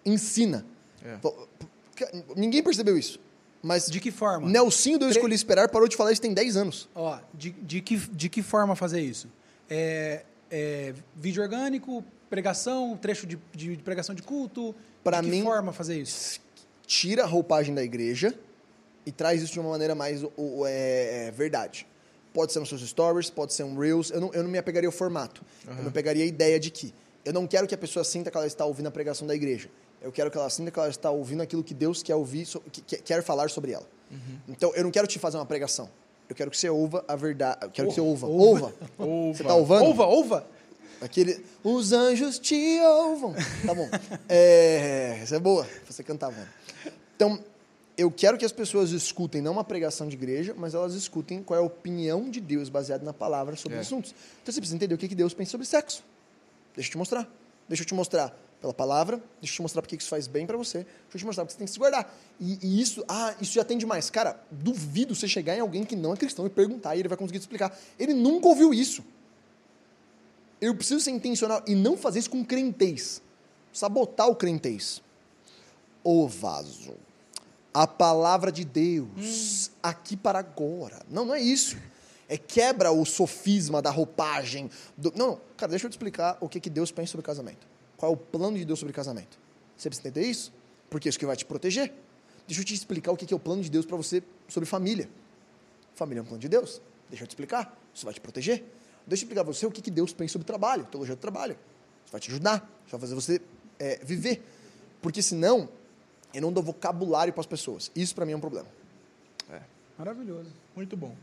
Ensina. 0.06 0.64
É. 1.04 1.18
Porque 1.18 2.24
Ninguém 2.36 2.62
percebeu 2.62 2.96
isso. 2.96 3.20
Mas 3.64 3.88
De 3.88 4.00
que 4.00 4.12
forma? 4.12 4.48
Nelsinho 4.48 5.00
do 5.00 5.06
Eu 5.06 5.10
Escolhi 5.10 5.34
Esperar 5.34 5.68
parou 5.70 5.88
de 5.88 5.96
falar 5.98 6.12
isso 6.12 6.22
tem 6.22 6.34
10 6.34 6.56
anos. 6.56 6.88
Ó, 6.94 7.18
de, 7.34 7.50
de, 7.50 7.82
que, 7.82 7.98
de 7.98 8.30
que 8.30 8.44
forma 8.44 8.76
fazer 8.76 9.02
isso? 9.02 9.28
É, 9.70 10.24
é, 10.50 10.94
vídeo 11.16 11.42
orgânico, 11.44 12.04
pregação, 12.30 12.98
trecho 12.98 13.26
de, 13.28 13.38
de 13.54 13.78
pregação 13.78 14.14
de 14.16 14.22
culto? 14.22 14.74
Pra 15.04 15.22
de 15.22 15.30
que 15.30 15.36
mim- 15.36 15.44
forma 15.44 15.72
fazer 15.74 16.00
isso? 16.00 16.40
Tira 16.86 17.24
a 17.24 17.26
roupagem 17.26 17.74
da 17.76 17.84
igreja 17.84 18.34
e 19.06 19.12
traz 19.12 19.42
isso 19.42 19.54
de 19.54 19.60
uma 19.60 19.70
maneira 19.72 19.94
mais 19.96 20.24
o- 20.24 20.32
o- 20.38 20.66
é, 20.66 21.28
é, 21.28 21.32
verdade. 21.32 21.86
Pode 22.34 22.54
ser 22.54 22.60
nos 22.60 22.70
seus 22.70 22.82
stories, 22.88 23.30
pode 23.30 23.54
ser 23.54 23.64
um 23.64 23.78
Reels. 23.78 24.10
Eu 24.12 24.22
não, 24.22 24.34
eu 24.34 24.44
não 24.44 24.50
me 24.50 24.58
apegaria 24.58 24.88
ao 24.88 24.94
formato. 24.94 25.44
Eu 25.68 25.74
me 25.84 25.88
apegaria 25.90 26.24
à 26.24 26.28
ideia 26.28 26.60
de 26.60 26.70
que 26.70 26.94
eu 27.26 27.34
não 27.34 27.46
quero 27.48 27.68
que 27.68 27.74
a 27.76 27.78
pessoa 27.78 28.04
sinta 28.06 28.30
que 28.32 28.38
ela 28.38 28.48
está 28.48 28.64
ouvindo 28.66 28.88
a 28.88 28.92
pregação 28.92 29.28
da 29.28 29.36
igreja. 29.36 29.70
Eu 30.02 30.12
quero 30.12 30.30
que 30.30 30.38
ela 30.38 30.50
sinta 30.50 30.70
que 30.72 30.78
ela 30.80 30.88
está 30.90 31.10
ouvindo 31.10 31.42
aquilo 31.42 31.64
que 31.64 31.74
Deus 31.74 32.04
quer 32.04 32.16
ouvir, 32.16 32.46
que, 32.72 32.82
que- 32.82 32.98
quer 32.98 33.24
falar 33.24 33.50
sobre 33.50 33.72
ela. 33.72 33.88
Então, 34.48 34.74
eu 34.76 34.84
não 34.84 34.92
quero 34.92 35.08
te 35.08 35.20
fazer 35.20 35.38
uma 35.38 35.46
pregação. 35.46 35.90
Eu 36.30 36.36
quero 36.36 36.52
que 36.52 36.58
você 36.58 36.70
ouva 36.70 37.04
a 37.08 37.16
verdade. 37.16 37.58
Eu 37.62 37.70
quero 37.72 37.88
que 37.88 37.94
você 37.96 38.02
ouva. 38.02 38.28
Ouva. 38.28 38.74
Ouva. 38.98 39.34
Você 39.38 39.44
tá 39.44 39.56
ouvando? 39.56 39.86
Ouva, 39.86 40.06
ouva! 40.06 40.48
Aquele. 41.00 41.46
Os 41.64 41.92
anjos 41.94 42.38
te 42.40 42.80
ouvam. 42.82 43.34
Tá 43.66 43.74
bom. 43.74 43.88
É, 44.28 45.20
essa 45.22 45.36
é 45.36 45.40
boa. 45.40 45.66
Você 45.86 46.04
cantar, 46.04 46.32
mano. 46.32 46.48
Então, 47.16 47.40
eu 47.98 48.12
quero 48.12 48.38
que 48.38 48.44
as 48.46 48.52
pessoas 48.52 48.92
escutem 48.92 49.42
não 49.42 49.54
uma 49.54 49.64
pregação 49.64 50.08
de 50.08 50.16
igreja, 50.16 50.54
mas 50.58 50.74
elas 50.74 50.94
escutem 50.94 51.42
qual 51.42 51.60
é 51.60 51.64
a 51.64 51.66
opinião 51.66 52.30
de 52.30 52.42
Deus 52.42 52.68
baseada 52.70 53.04
na 53.06 53.14
palavra 53.14 53.56
sobre 53.56 53.78
É. 53.78 53.82
os 53.82 53.88
assuntos. 53.88 54.12
Então 54.42 54.54
você 54.54 54.60
precisa 54.60 54.76
entender 54.76 54.94
o 54.94 54.98
que 54.98 55.08
que 55.08 55.16
Deus 55.16 55.34
pensa 55.34 55.52
sobre 55.52 55.66
sexo. 55.66 56.04
Deixa 56.76 56.90
eu 56.90 56.92
te 56.92 56.98
mostrar. 56.98 57.28
Deixa 57.70 57.84
eu 57.84 57.88
te 57.88 57.94
mostrar 57.94 58.38
pela 58.61 58.74
palavra, 58.74 59.18
deixa 59.40 59.53
eu 59.53 59.56
te 59.58 59.61
mostrar 59.61 59.82
porque 59.82 59.95
que 59.95 60.02
isso 60.02 60.10
faz 60.10 60.26
bem 60.27 60.45
pra 60.48 60.58
você, 60.58 60.80
deixa 60.80 60.90
eu 61.16 61.19
te 61.19 61.26
mostrar 61.26 61.44
porque 61.45 61.53
você 61.53 61.58
tem 61.60 61.66
que 61.68 61.72
se 61.74 61.77
guardar. 61.80 62.11
E, 62.40 62.58
e 62.61 62.82
isso, 62.82 63.03
ah, 63.08 63.36
isso 63.40 63.53
já 63.53 63.64
tem 63.64 63.77
demais. 63.77 64.10
Cara, 64.10 64.40
duvido 64.50 65.14
você 65.16 65.27
chegar 65.27 65.56
em 65.56 65.60
alguém 65.60 65.84
que 65.84 65.95
não 65.95 66.14
é 66.14 66.18
cristão 66.18 66.45
e 66.45 66.50
perguntar 66.50 66.95
e 66.95 67.00
ele 67.00 67.08
vai 67.08 67.18
conseguir 67.18 67.40
te 67.40 67.44
explicar. 67.44 67.77
Ele 68.00 68.14
nunca 68.14 68.48
ouviu 68.48 68.74
isso. 68.74 69.03
Eu 70.60 70.74
preciso 70.76 71.00
ser 71.00 71.11
intencional 71.11 71.61
e 71.68 71.76
não 71.76 71.95
fazer 71.95 72.19
isso 72.19 72.30
com 72.32 72.44
crentez. 72.44 73.22
Sabotar 73.72 74.27
o 74.27 74.36
crentez. 74.36 75.02
O 76.03 76.27
vaso. 76.27 76.95
A 77.74 77.86
palavra 77.86 78.52
de 78.52 78.66
Deus, 78.66 79.69
aqui 79.84 80.18
para 80.18 80.40
agora. 80.40 81.00
Não, 81.08 81.26
não 81.26 81.36
é 81.36 81.40
isso. 81.42 81.77
É 82.27 82.38
quebra 82.38 82.92
o 82.92 83.06
sofisma 83.06 83.84
da 83.84 83.92
roupagem. 83.92 84.69
do- 84.98 85.14
Não, 85.16 85.27
não, 85.27 85.42
cara, 85.56 85.69
deixa 85.69 85.86
eu 85.86 85.90
te 85.92 85.94
explicar 85.94 86.38
o 86.42 86.50
que, 86.50 86.60
que 86.60 86.72
Deus 86.72 86.92
pensa 86.92 87.11
sobre 87.11 87.24
casamento. 87.26 87.68
Qual 87.98 88.11
é 88.11 88.16
o 88.16 88.17
plano 88.17 88.58
de 88.58 88.64
Deus 88.64 88.80
sobre 88.80 88.93
casamento? 88.93 89.38
Você 89.76 89.90
precisa 89.90 90.08
entender 90.08 90.27
isso? 90.27 90.53
Porque 90.90 91.09
isso 91.09 91.19
que 91.19 91.26
vai 91.26 91.35
te 91.35 91.43
proteger. 91.45 91.93
Deixa 92.48 92.61
eu 92.61 92.66
te 92.66 92.74
explicar 92.74 93.11
o 93.11 93.17
que, 93.17 93.26
que 93.26 93.34
é 93.34 93.38
o 93.38 93.40
plano 93.40 93.61
de 93.61 93.69
Deus 93.69 93.85
para 93.85 93.98
você 93.98 94.24
sobre 94.48 94.69
família. 94.69 95.09
Família 95.95 96.22
é 96.22 96.24
um 96.24 96.26
plano 96.26 96.40
de 96.40 96.48
Deus. 96.48 96.82
Deixa 97.09 97.24
eu 97.24 97.27
te 97.27 97.32
explicar. 97.32 97.77
Isso 97.93 98.06
vai 98.06 98.14
te 98.14 98.22
proteger. 98.22 98.59
Deixa 99.06 99.24
eu 99.24 99.26
explicar 99.26 99.43
para 99.43 99.53
você 99.53 99.66
o 99.66 99.72
que, 99.72 99.82
que 99.82 99.92
Deus 99.92 100.14
pensa 100.14 100.34
sobre 100.34 100.45
trabalho, 100.45 100.85
teologia 100.85 101.16
do 101.16 101.19
trabalho. 101.19 101.58
Isso 102.03 102.11
vai 102.11 102.22
te 102.22 102.32
ajudar. 102.32 102.58
Isso 102.85 102.92
vai 102.92 103.00
fazer 103.01 103.16
você 103.16 103.42
é, 103.80 103.98
viver. 104.03 104.43
Porque 105.01 105.22
senão, 105.22 105.67
eu 106.34 106.42
não 106.42 106.53
dou 106.53 106.64
vocabulário 106.64 107.34
para 107.34 107.42
as 107.42 107.48
pessoas. 107.48 107.92
Isso 107.95 108.16
para 108.16 108.26
mim 108.26 108.34
é 108.34 108.38
um 108.38 108.42
problema. 108.42 108.67
Maravilhoso. 109.98 110.51
Muito 110.76 110.95
bom. 110.95 111.16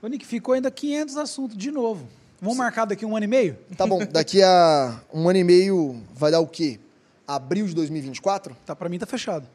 Ô, 0.00 0.06
Nick, 0.06 0.24
ficou 0.24 0.54
ainda 0.54 0.70
500 0.70 1.16
assuntos 1.16 1.56
de 1.56 1.70
novo. 1.70 2.08
Vamos 2.40 2.56
marcar 2.56 2.84
daqui 2.84 3.04
um 3.06 3.16
ano 3.16 3.24
e 3.24 3.28
meio? 3.28 3.56
Tá 3.76 3.86
bom, 3.86 3.98
daqui 4.04 4.42
a 4.42 5.00
um 5.12 5.28
ano 5.28 5.38
e 5.38 5.44
meio 5.44 6.02
vai 6.14 6.30
dar 6.30 6.40
o 6.40 6.46
quê? 6.46 6.78
Abril 7.26 7.66
de 7.66 7.74
2024? 7.74 8.56
Tá, 8.66 8.76
pra 8.76 8.88
mim 8.88 8.98
tá 8.98 9.06
fechado. 9.06 9.46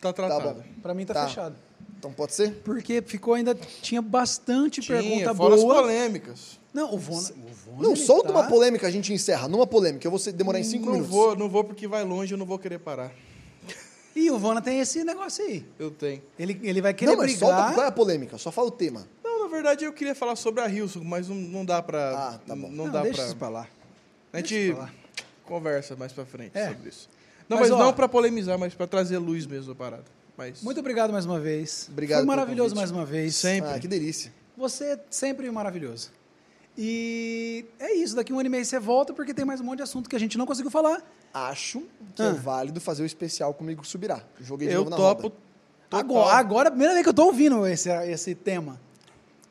Tá 0.00 0.12
Tá 0.12 0.12
tratado. 0.12 0.54
bom. 0.60 0.62
Pra 0.82 0.94
mim 0.94 1.04
tá, 1.06 1.14
Tá. 1.14 1.26
fechado. 1.26 1.56
Então 1.98 2.12
pode 2.12 2.34
ser? 2.34 2.52
Porque 2.62 3.02
ficou 3.02 3.34
ainda. 3.34 3.54
Tinha 3.54 4.02
bastante 4.02 4.80
Tinha, 4.82 4.98
pergunta 5.02 5.34
fora 5.34 5.54
as 5.54 5.62
boa. 5.62 5.74
polêmicas. 5.82 6.58
Não, 6.74 6.92
o 6.94 6.98
Vona. 6.98 7.30
O 7.30 7.54
Vona 7.72 7.88
Não, 7.88 7.96
solta 7.96 8.28
tá- 8.28 8.38
uma 8.38 8.46
polêmica, 8.48 8.86
a 8.86 8.90
gente 8.90 9.10
encerra. 9.12 9.48
Numa 9.48 9.66
polêmica, 9.66 10.06
eu 10.06 10.10
vou 10.10 10.20
demorar 10.32 10.60
em 10.60 10.62
cinco 10.62 10.84
não 10.86 10.92
minutos. 10.92 11.10
vou, 11.10 11.34
não 11.34 11.48
vou 11.48 11.64
porque 11.64 11.88
vai 11.88 12.04
longe, 12.04 12.34
eu 12.34 12.38
não 12.38 12.44
vou 12.44 12.58
querer 12.58 12.78
parar. 12.78 13.10
Ih, 14.14 14.30
o 14.30 14.38
Vona 14.38 14.60
tem 14.62 14.78
esse 14.80 15.02
negócio 15.04 15.42
aí. 15.44 15.64
Eu 15.78 15.90
tenho. 15.90 16.22
Ele, 16.38 16.58
ele 16.62 16.80
vai 16.82 16.92
querer 16.94 17.10
Não, 17.12 17.18
mas 17.18 17.32
brigar. 17.32 17.50
solta 17.58 17.74
qual 17.74 17.84
é 17.86 17.88
a 17.88 17.92
polêmica, 17.92 18.36
só 18.38 18.50
fala 18.52 18.68
o 18.68 18.70
tema. 18.70 19.06
Na 19.46 19.52
verdade 19.52 19.84
eu 19.84 19.92
queria 19.92 20.14
falar 20.14 20.34
sobre 20.36 20.60
a 20.62 20.68
Hilson, 20.68 21.02
mas 21.04 21.28
não, 21.28 21.36
não 21.36 21.64
dá 21.64 21.80
pra. 21.82 22.10
Ah, 22.34 22.38
tá 22.46 22.54
bom. 22.56 22.68
Não, 22.68 22.86
Não, 22.86 22.92
dá 22.92 23.02
deixa 23.02 23.18
pra. 23.18 23.26
isso 23.26 23.36
pra 23.36 23.48
lá. 23.48 23.68
A 24.32 24.38
gente 24.38 24.76
conversa 25.44 25.94
mais 25.96 26.12
pra 26.12 26.24
frente 26.26 26.56
É. 26.58 26.68
sobre 26.68 26.88
isso. 26.88 27.08
Não, 27.48 27.58
Mas, 27.58 27.70
mas, 27.70 27.78
ó- 27.80 27.84
não 27.84 27.92
pra 27.92 28.08
polemizar, 28.08 28.58
mas 28.58 28.74
pra 28.74 28.86
trazer 28.88 29.18
luz 29.18 29.46
mesmo 29.46 29.72
a 29.72 29.74
parada. 29.74 30.04
Mas 30.36 30.62
Muito 30.62 30.80
obrigado 30.80 31.12
mais 31.12 31.24
uma 31.24 31.38
vez. 31.38 31.86
Obrigado 31.90 32.18
Foi 32.18 32.26
maravilhoso 32.26 32.74
mais 32.74 32.90
uma 32.90 33.06
vez. 33.06 33.36
Sempre. 33.36 33.70
Ah, 33.70 33.78
que 33.78 33.86
delícia. 33.88 34.32
Você 34.56 34.84
é 34.84 35.00
sempre 35.08 35.50
maravilhoso. 35.50 36.10
E 36.76 37.64
é 37.78 37.94
isso, 37.94 38.14
daqui 38.16 38.32
um 38.32 38.38
ano 38.38 38.48
e 38.48 38.50
meio 38.50 38.64
você 38.64 38.78
volta 38.78 39.14
porque 39.14 39.32
tem 39.32 39.44
mais 39.44 39.60
um 39.60 39.64
monte 39.64 39.78
de 39.78 39.82
assunto 39.84 40.10
que 40.10 40.16
a 40.16 40.18
gente 40.18 40.36
não 40.36 40.44
conseguiu 40.44 40.70
falar. 40.70 41.02
Acho 41.32 41.80
que 42.14 42.22
Ah. 42.22 42.26
é 42.26 42.32
válido 42.32 42.80
fazer 42.80 43.02
o 43.02 43.06
especial 43.06 43.54
comigo 43.54 43.86
subirá. 43.86 44.22
Joguei 44.40 44.68
de 44.68 44.74
eu 44.74 44.80
novo 44.80 44.90
na 44.90 44.96
topo. 44.96 45.22
roda. 45.22 45.34
total. 45.88 46.00
Agora, 46.00 46.36
agora 46.36 46.66
é 46.66 46.68
a 46.68 46.72
primeira 46.72 46.92
vez 46.94 47.04
que 47.04 47.08
eu 47.08 47.14
tô 47.14 47.26
ouvindo 47.26 47.64
esse, 47.66 47.88
esse 48.10 48.34
tema. 48.34 48.78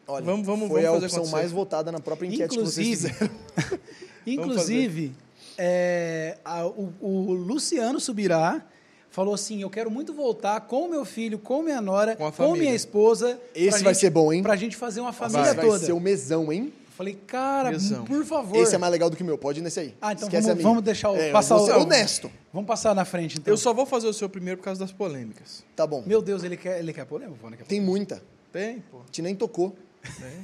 Olha, 0.08 0.24
Vamos- 0.26 0.46
vamos- 0.46 0.70
foi 0.70 0.84
vamos 0.84 1.02
a 1.04 1.06
opção 1.06 1.18
acontecer. 1.20 1.36
mais 1.36 1.52
votada 1.52 1.92
na 1.92 2.00
própria 2.00 2.28
enquete 2.28 2.56
que 2.58 2.64
vocês 2.64 3.04
Inclusive, 3.06 3.14
fizeram. 3.14 3.80
inclusive 4.26 5.12
é, 5.58 6.38
a- 6.44 6.66
o, 6.68 6.94
o 7.02 7.34
Luciano 7.34 8.00
Subirá 8.00 8.62
falou 9.10 9.34
assim: 9.34 9.62
Eu 9.62 9.70
quero 9.70 9.90
muito 9.90 10.14
voltar 10.14 10.60
com 10.62 10.88
meu 10.88 11.06
filho, 11.06 11.40
com 11.40 11.62
minha 11.64 11.82
nora, 11.82 12.16
Com 12.16 12.28
a 12.28 12.32
com, 12.32 12.54
minha 12.56 12.76
esposa. 12.76 13.40
Esse 13.54 13.84
vai 13.84 13.94
gente- 13.94 14.02
ser 14.02 14.10
bom, 14.10 14.32
hein? 14.34 14.44
Pra 14.44 14.56
gente 14.56 14.76
fazer 14.76 15.02
uma 15.02 15.14
família 15.14 15.54
vai 15.54 15.66
toda. 15.66 15.80
ser 15.86 15.94
o 15.94 16.00
mesão, 16.00 16.52
hein? 16.52 16.72
Falei, 16.96 17.14
cara, 17.28 17.72
Mesão. 17.72 18.06
por 18.06 18.24
favor. 18.24 18.56
Esse 18.56 18.74
é 18.74 18.78
mais 18.78 18.90
legal 18.90 19.10
do 19.10 19.18
que 19.18 19.24
o 19.24 19.26
meu, 19.26 19.38
pode 19.38 19.60
ir 19.60 19.62
nesse 19.62 19.82
aí. 19.82 19.94
Ah, 20.02 20.14
então 20.14 20.30
Esquece 20.30 20.48
vamos, 20.48 20.64
vamos 20.64 20.82
deixar 20.82 21.12
o. 21.12 21.18
É, 21.18 21.30
passar 21.30 21.58
o. 21.58 21.82
honesto. 21.82 22.32
Vamos 22.54 22.68
passar 22.68 22.96
na 22.96 23.04
frente, 23.04 23.38
então. 23.38 23.52
Eu 23.54 23.58
só 23.58 23.74
vou 23.74 23.86
fazer 23.86 24.08
o 24.08 24.14
seu 24.14 24.30
primeiro 24.30 24.58
por 24.60 24.64
causa 24.64 24.80
das 24.80 24.94
polêmicas. 24.94 25.62
Tá 25.76 25.86
bom. 25.86 26.04
Meu 26.06 26.22
Deus, 26.22 26.42
ele 26.46 26.56
quer, 26.56 26.80
ele 26.80 26.94
quer 26.94 27.06
polêmica? 27.06 27.38
Vona, 27.42 27.58
quer 27.58 27.66
Tem 27.66 27.82
muita. 27.82 28.24
Tem, 28.54 28.80
pô. 28.90 29.00
A 29.00 29.06
gente 29.08 29.22
nem 29.24 29.36
tocou. 29.36 29.76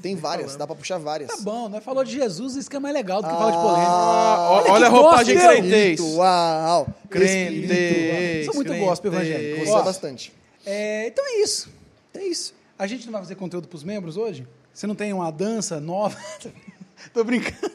Tem 0.01 0.15
várias, 0.15 0.55
dá 0.55 0.65
pra 0.65 0.75
puxar 0.75 0.97
várias. 0.97 1.29
Tá 1.29 1.37
bom, 1.41 1.69
nós 1.69 1.83
falou 1.83 2.03
de 2.03 2.11
Jesus, 2.11 2.55
isso 2.55 2.69
que 2.69 2.75
é 2.75 2.79
mais 2.79 2.93
legal 2.93 3.21
do 3.21 3.27
que 3.27 3.33
falar 3.33 3.51
de 3.51 3.57
Ah, 3.57 3.61
polêmica. 3.61 3.91
ó- 3.91 4.55
Olha 4.61 4.71
olha 4.71 4.85
a 4.87 4.89
roupagem 4.89 5.37
crentez. 5.37 5.99
Uau! 5.99 6.87
Crentez. 7.09 8.45
Sou 8.45 8.55
muito 8.55 8.73
gospel 8.75 9.11
evangélico. 9.13 9.57
Gostei 9.59 9.73
Ó, 9.75 9.83
bastante. 9.83 10.33
É, 10.65 11.07
então 11.07 11.25
é 11.25 11.41
isso. 11.41 11.69
É 12.13 12.23
isso. 12.23 12.53
A 12.77 12.87
gente 12.87 13.05
não 13.05 13.11
vai 13.13 13.21
fazer 13.21 13.35
conteúdo 13.35 13.67
pros 13.67 13.83
membros 13.83 14.17
hoje? 14.17 14.47
Você 14.73 14.87
não 14.87 14.95
tem 14.95 15.13
uma 15.13 15.31
dança 15.31 15.79
nova? 15.79 16.17
Tô 17.13 17.23
brincando. 17.23 17.71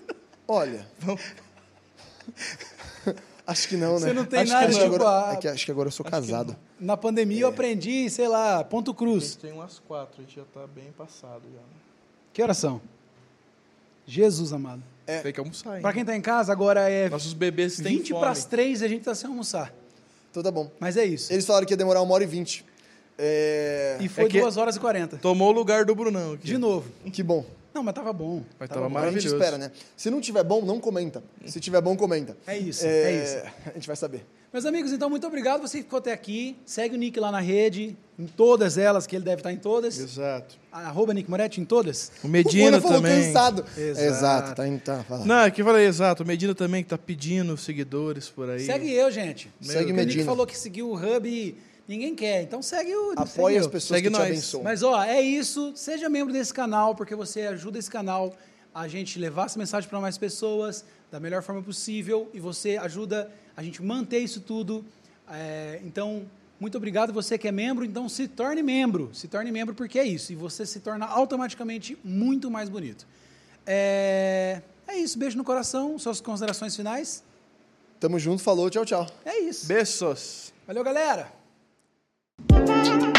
Olha. 0.49 0.87
acho 3.47 3.69
que 3.69 3.77
não, 3.77 3.95
né? 3.95 4.09
Você 4.09 4.13
não 4.13 4.25
tem 4.25 4.41
acho 4.41 4.53
nada 4.53 4.67
que, 4.67 4.73
acho, 4.73 4.83
tipo 4.83 4.95
agora, 4.97 5.29
a- 5.29 5.33
é 5.33 5.37
que 5.37 5.49
acho 5.49 5.65
que 5.65 5.71
agora 5.71 5.89
eu 5.89 5.93
sou 5.93 6.05
casado. 6.05 6.57
Na 6.81 6.97
pandemia 6.97 7.43
eu 7.43 7.49
aprendi, 7.49 8.09
sei 8.11 8.29
lá, 8.29 8.63
ponto 8.65 8.91
A 8.91 8.95
cruz. 8.95 9.25
gente 9.25 9.39
tem 9.39 9.53
umas 9.53 9.79
quatro, 9.79 10.15
a 10.19 10.23
gente 10.23 10.37
já 10.37 10.45
tá 10.53 10.67
bem 10.67 10.93
passado 10.97 11.43
já. 11.45 11.61
né? 11.61 11.67
Que 12.33 12.43
horas 12.43 12.59
são? 12.59 12.81
Jesus 14.07 14.53
amado. 14.53 14.83
É. 15.07 15.21
Tem 15.21 15.33
que 15.33 15.41
almoçar, 15.41 15.77
hein? 15.77 15.83
Pra 15.83 15.93
quem 15.93 16.05
tá 16.05 16.17
em 16.17 16.21
casa, 16.21 16.53
agora 16.53 16.89
é 16.91 17.09
Nossos 17.09 17.33
bebês 17.33 17.77
têm 17.77 17.99
20 17.99 18.09
fome. 18.11 18.21
pras 18.21 18.45
3 18.45 18.83
e 18.83 18.85
a 18.85 18.89
gente 18.89 19.05
tá 19.05 19.15
sem 19.15 19.29
almoçar. 19.29 19.73
Então 20.31 20.43
tá 20.43 20.51
bom. 20.51 20.71
Mas 20.79 20.97
é 20.97 21.05
isso. 21.05 21.33
Eles 21.33 21.47
falaram 21.47 21.67
que 21.67 21.73
ia 21.73 21.77
demorar 21.77 22.03
uma 22.03 22.13
hora 22.15 22.25
e 22.25 22.27
vinte. 22.27 22.65
É... 23.19 23.97
E 24.01 24.09
foi 24.09 24.25
É 24.25 24.29
que- 24.29 24.41
2 24.41 24.57
horas 24.57 24.77
e 24.77 24.81
40. 24.81 25.17
Tomou 25.19 25.49
o 25.49 25.53
lugar 25.53 25.85
do 25.85 25.95
Brunão 25.95 26.35
aqui. 26.35 26.47
De 26.47 26.59
novo. 26.59 26.91
Que 27.13 27.23
bom. 27.23 27.45
Não, 27.77 27.83
mas 27.83 27.95
tava 27.95 28.11
bom. 28.11 28.43
Mas 28.59 28.71
Tava 28.71 28.81
tava 28.81 28.89
bom. 28.89 28.97
A 28.99 29.03
gente 29.11 29.13
Maravilhoso. 29.29 29.37
espera, 29.37 29.59
né? 29.59 29.71
Se 29.95 30.09
não 30.09 30.19
tiver 30.19 30.43
bom, 30.43 30.65
não 30.65 30.81
comenta. 30.81 31.23
Se 31.45 31.61
tiver 31.61 31.81
bom, 31.83 31.95
comenta. 31.95 32.35
É 32.47 32.57
isso, 32.57 32.87
é 32.87 33.23
isso. 33.23 33.37
A 33.67 33.73
gente 33.75 33.87
vai 33.87 33.97
saber. 33.97 34.25
Meus 34.51 34.65
amigos, 34.65 34.93
então 34.93 35.11
muito 35.11 35.27
obrigado. 35.27 35.61
Você 35.61 35.79
que 35.79 35.85
ficou 35.85 35.99
até 35.99 36.11
aqui. 36.11 36.57
Segue 36.65 36.95
o 36.95 36.99
Nick 36.99 37.21
lá 37.21 37.31
na 37.31 37.41
rede, 37.41 37.95
em 38.19 38.25
todas 38.27 38.79
elas, 38.79 39.07
que 39.07 39.15
ele 39.15 39.25
deve 39.27 39.41
estar 39.41 39.53
em 39.53 39.59
todas. 39.59 39.99
Exato. 39.99 40.57
Arroba 40.73 41.13
Nick 41.13 41.29
Moretti 41.29 41.61
em 41.61 41.67
todas. 41.67 42.11
O 42.25 42.27
o 42.27 42.31
Medina 42.31 42.71
Bona 42.71 42.81
falou 42.81 43.03
também. 43.03 43.27
cansado. 43.27 43.65
Exato. 43.77 44.01
Exato. 44.07 44.55
Tá, 44.55 44.67
indo- 44.67 44.81
tá, 44.81 45.05
fala. 45.05 45.27
Não, 45.27 45.41
é 45.41 45.51
que 45.51 45.61
eu 45.61 45.67
falei 45.67 45.85
exato. 45.87 46.23
O 46.23 46.27
Medina 46.27 46.55
também 46.55 46.83
que 46.83 46.89
tá 46.89 46.97
pedindo 46.97 47.55
seguidores 47.59 48.31
por 48.31 48.49
aí. 48.49 48.61
Segue 48.65 48.91
eu, 48.91 49.11
gente. 49.11 49.51
Segue 49.61 49.79
Porque 49.79 49.93
O 49.93 49.97
Nick 49.97 50.07
Medina. 50.07 50.25
falou 50.25 50.47
que 50.47 50.57
seguiu 50.57 50.89
o 50.91 50.95
Hub 50.97 51.29
e 51.29 51.55
ninguém 51.89 52.15
quer. 52.15 52.43
Então 52.43 52.63
segue 52.63 52.95
o. 52.95 53.13
Apoia 53.13 53.27
segue 53.27 53.59
as 53.59 53.67
pessoas 53.67 53.99
Segue 53.99 54.09
que 54.09 54.15
te 54.15 54.19
nós. 54.19 54.31
abençoam. 54.31 54.65
Mas 54.65 54.83
ó, 54.83 55.03
é 55.03 55.21
isso. 55.21 55.73
Seja 55.75 56.09
membro 56.09 56.33
desse 56.33 56.53
canal, 56.53 56.95
porque 56.95 57.15
você 57.15 57.43
ajuda 57.43 57.79
esse 57.79 57.91
canal 57.91 58.35
a 58.75 58.87
gente 58.89 59.19
levar 59.19 59.47
essa 59.47 59.59
mensagem 59.59 59.89
para 59.89 60.01
mais 60.01 60.19
pessoas 60.19 60.85
da 61.11 61.19
melhor 61.19 61.43
forma 61.43 61.63
possível 61.63 62.29
e 62.35 62.41
você 62.41 62.77
ajuda 62.77 63.31
a 63.57 63.63
gente 63.63 63.83
manter 63.83 64.19
isso 64.19 64.41
tudo. 64.41 64.85
É, 65.31 65.81
então, 65.85 66.27
muito 66.61 66.77
obrigado. 66.77 67.13
Você 67.13 67.39
que 67.39 67.49
é 67.49 67.53
membro, 67.53 67.85
então 67.85 68.09
se 68.09 68.29
torne 68.29 68.63
membro. 68.63 69.11
Se 69.15 69.29
torne 69.29 69.51
membro 69.51 69.75
porque 69.75 69.99
é 69.99 70.05
isso. 70.05 70.33
E 70.33 70.37
você 70.37 70.67
se 70.67 70.81
torna 70.81 71.07
automaticamente 71.07 71.97
muito 72.05 72.51
mais 72.51 72.69
bonito. 72.69 73.07
É, 73.67 74.61
é 74.87 74.97
isso. 74.99 75.19
Beijo 75.19 75.39
no 75.39 75.45
coração. 75.45 75.99
Suas 75.99 76.21
considerações 76.21 76.77
finais. 76.77 77.25
Tamo 77.99 78.19
junto, 78.19 78.43
falou, 78.43 78.69
tchau, 78.69 78.85
tchau. 78.85 79.07
É 79.25 79.39
isso. 79.41 79.67
Beijos. 79.67 80.53
Valeu, 80.67 80.85
galera. 80.85 81.33
Thank 82.67 83.05
you. 83.05 83.16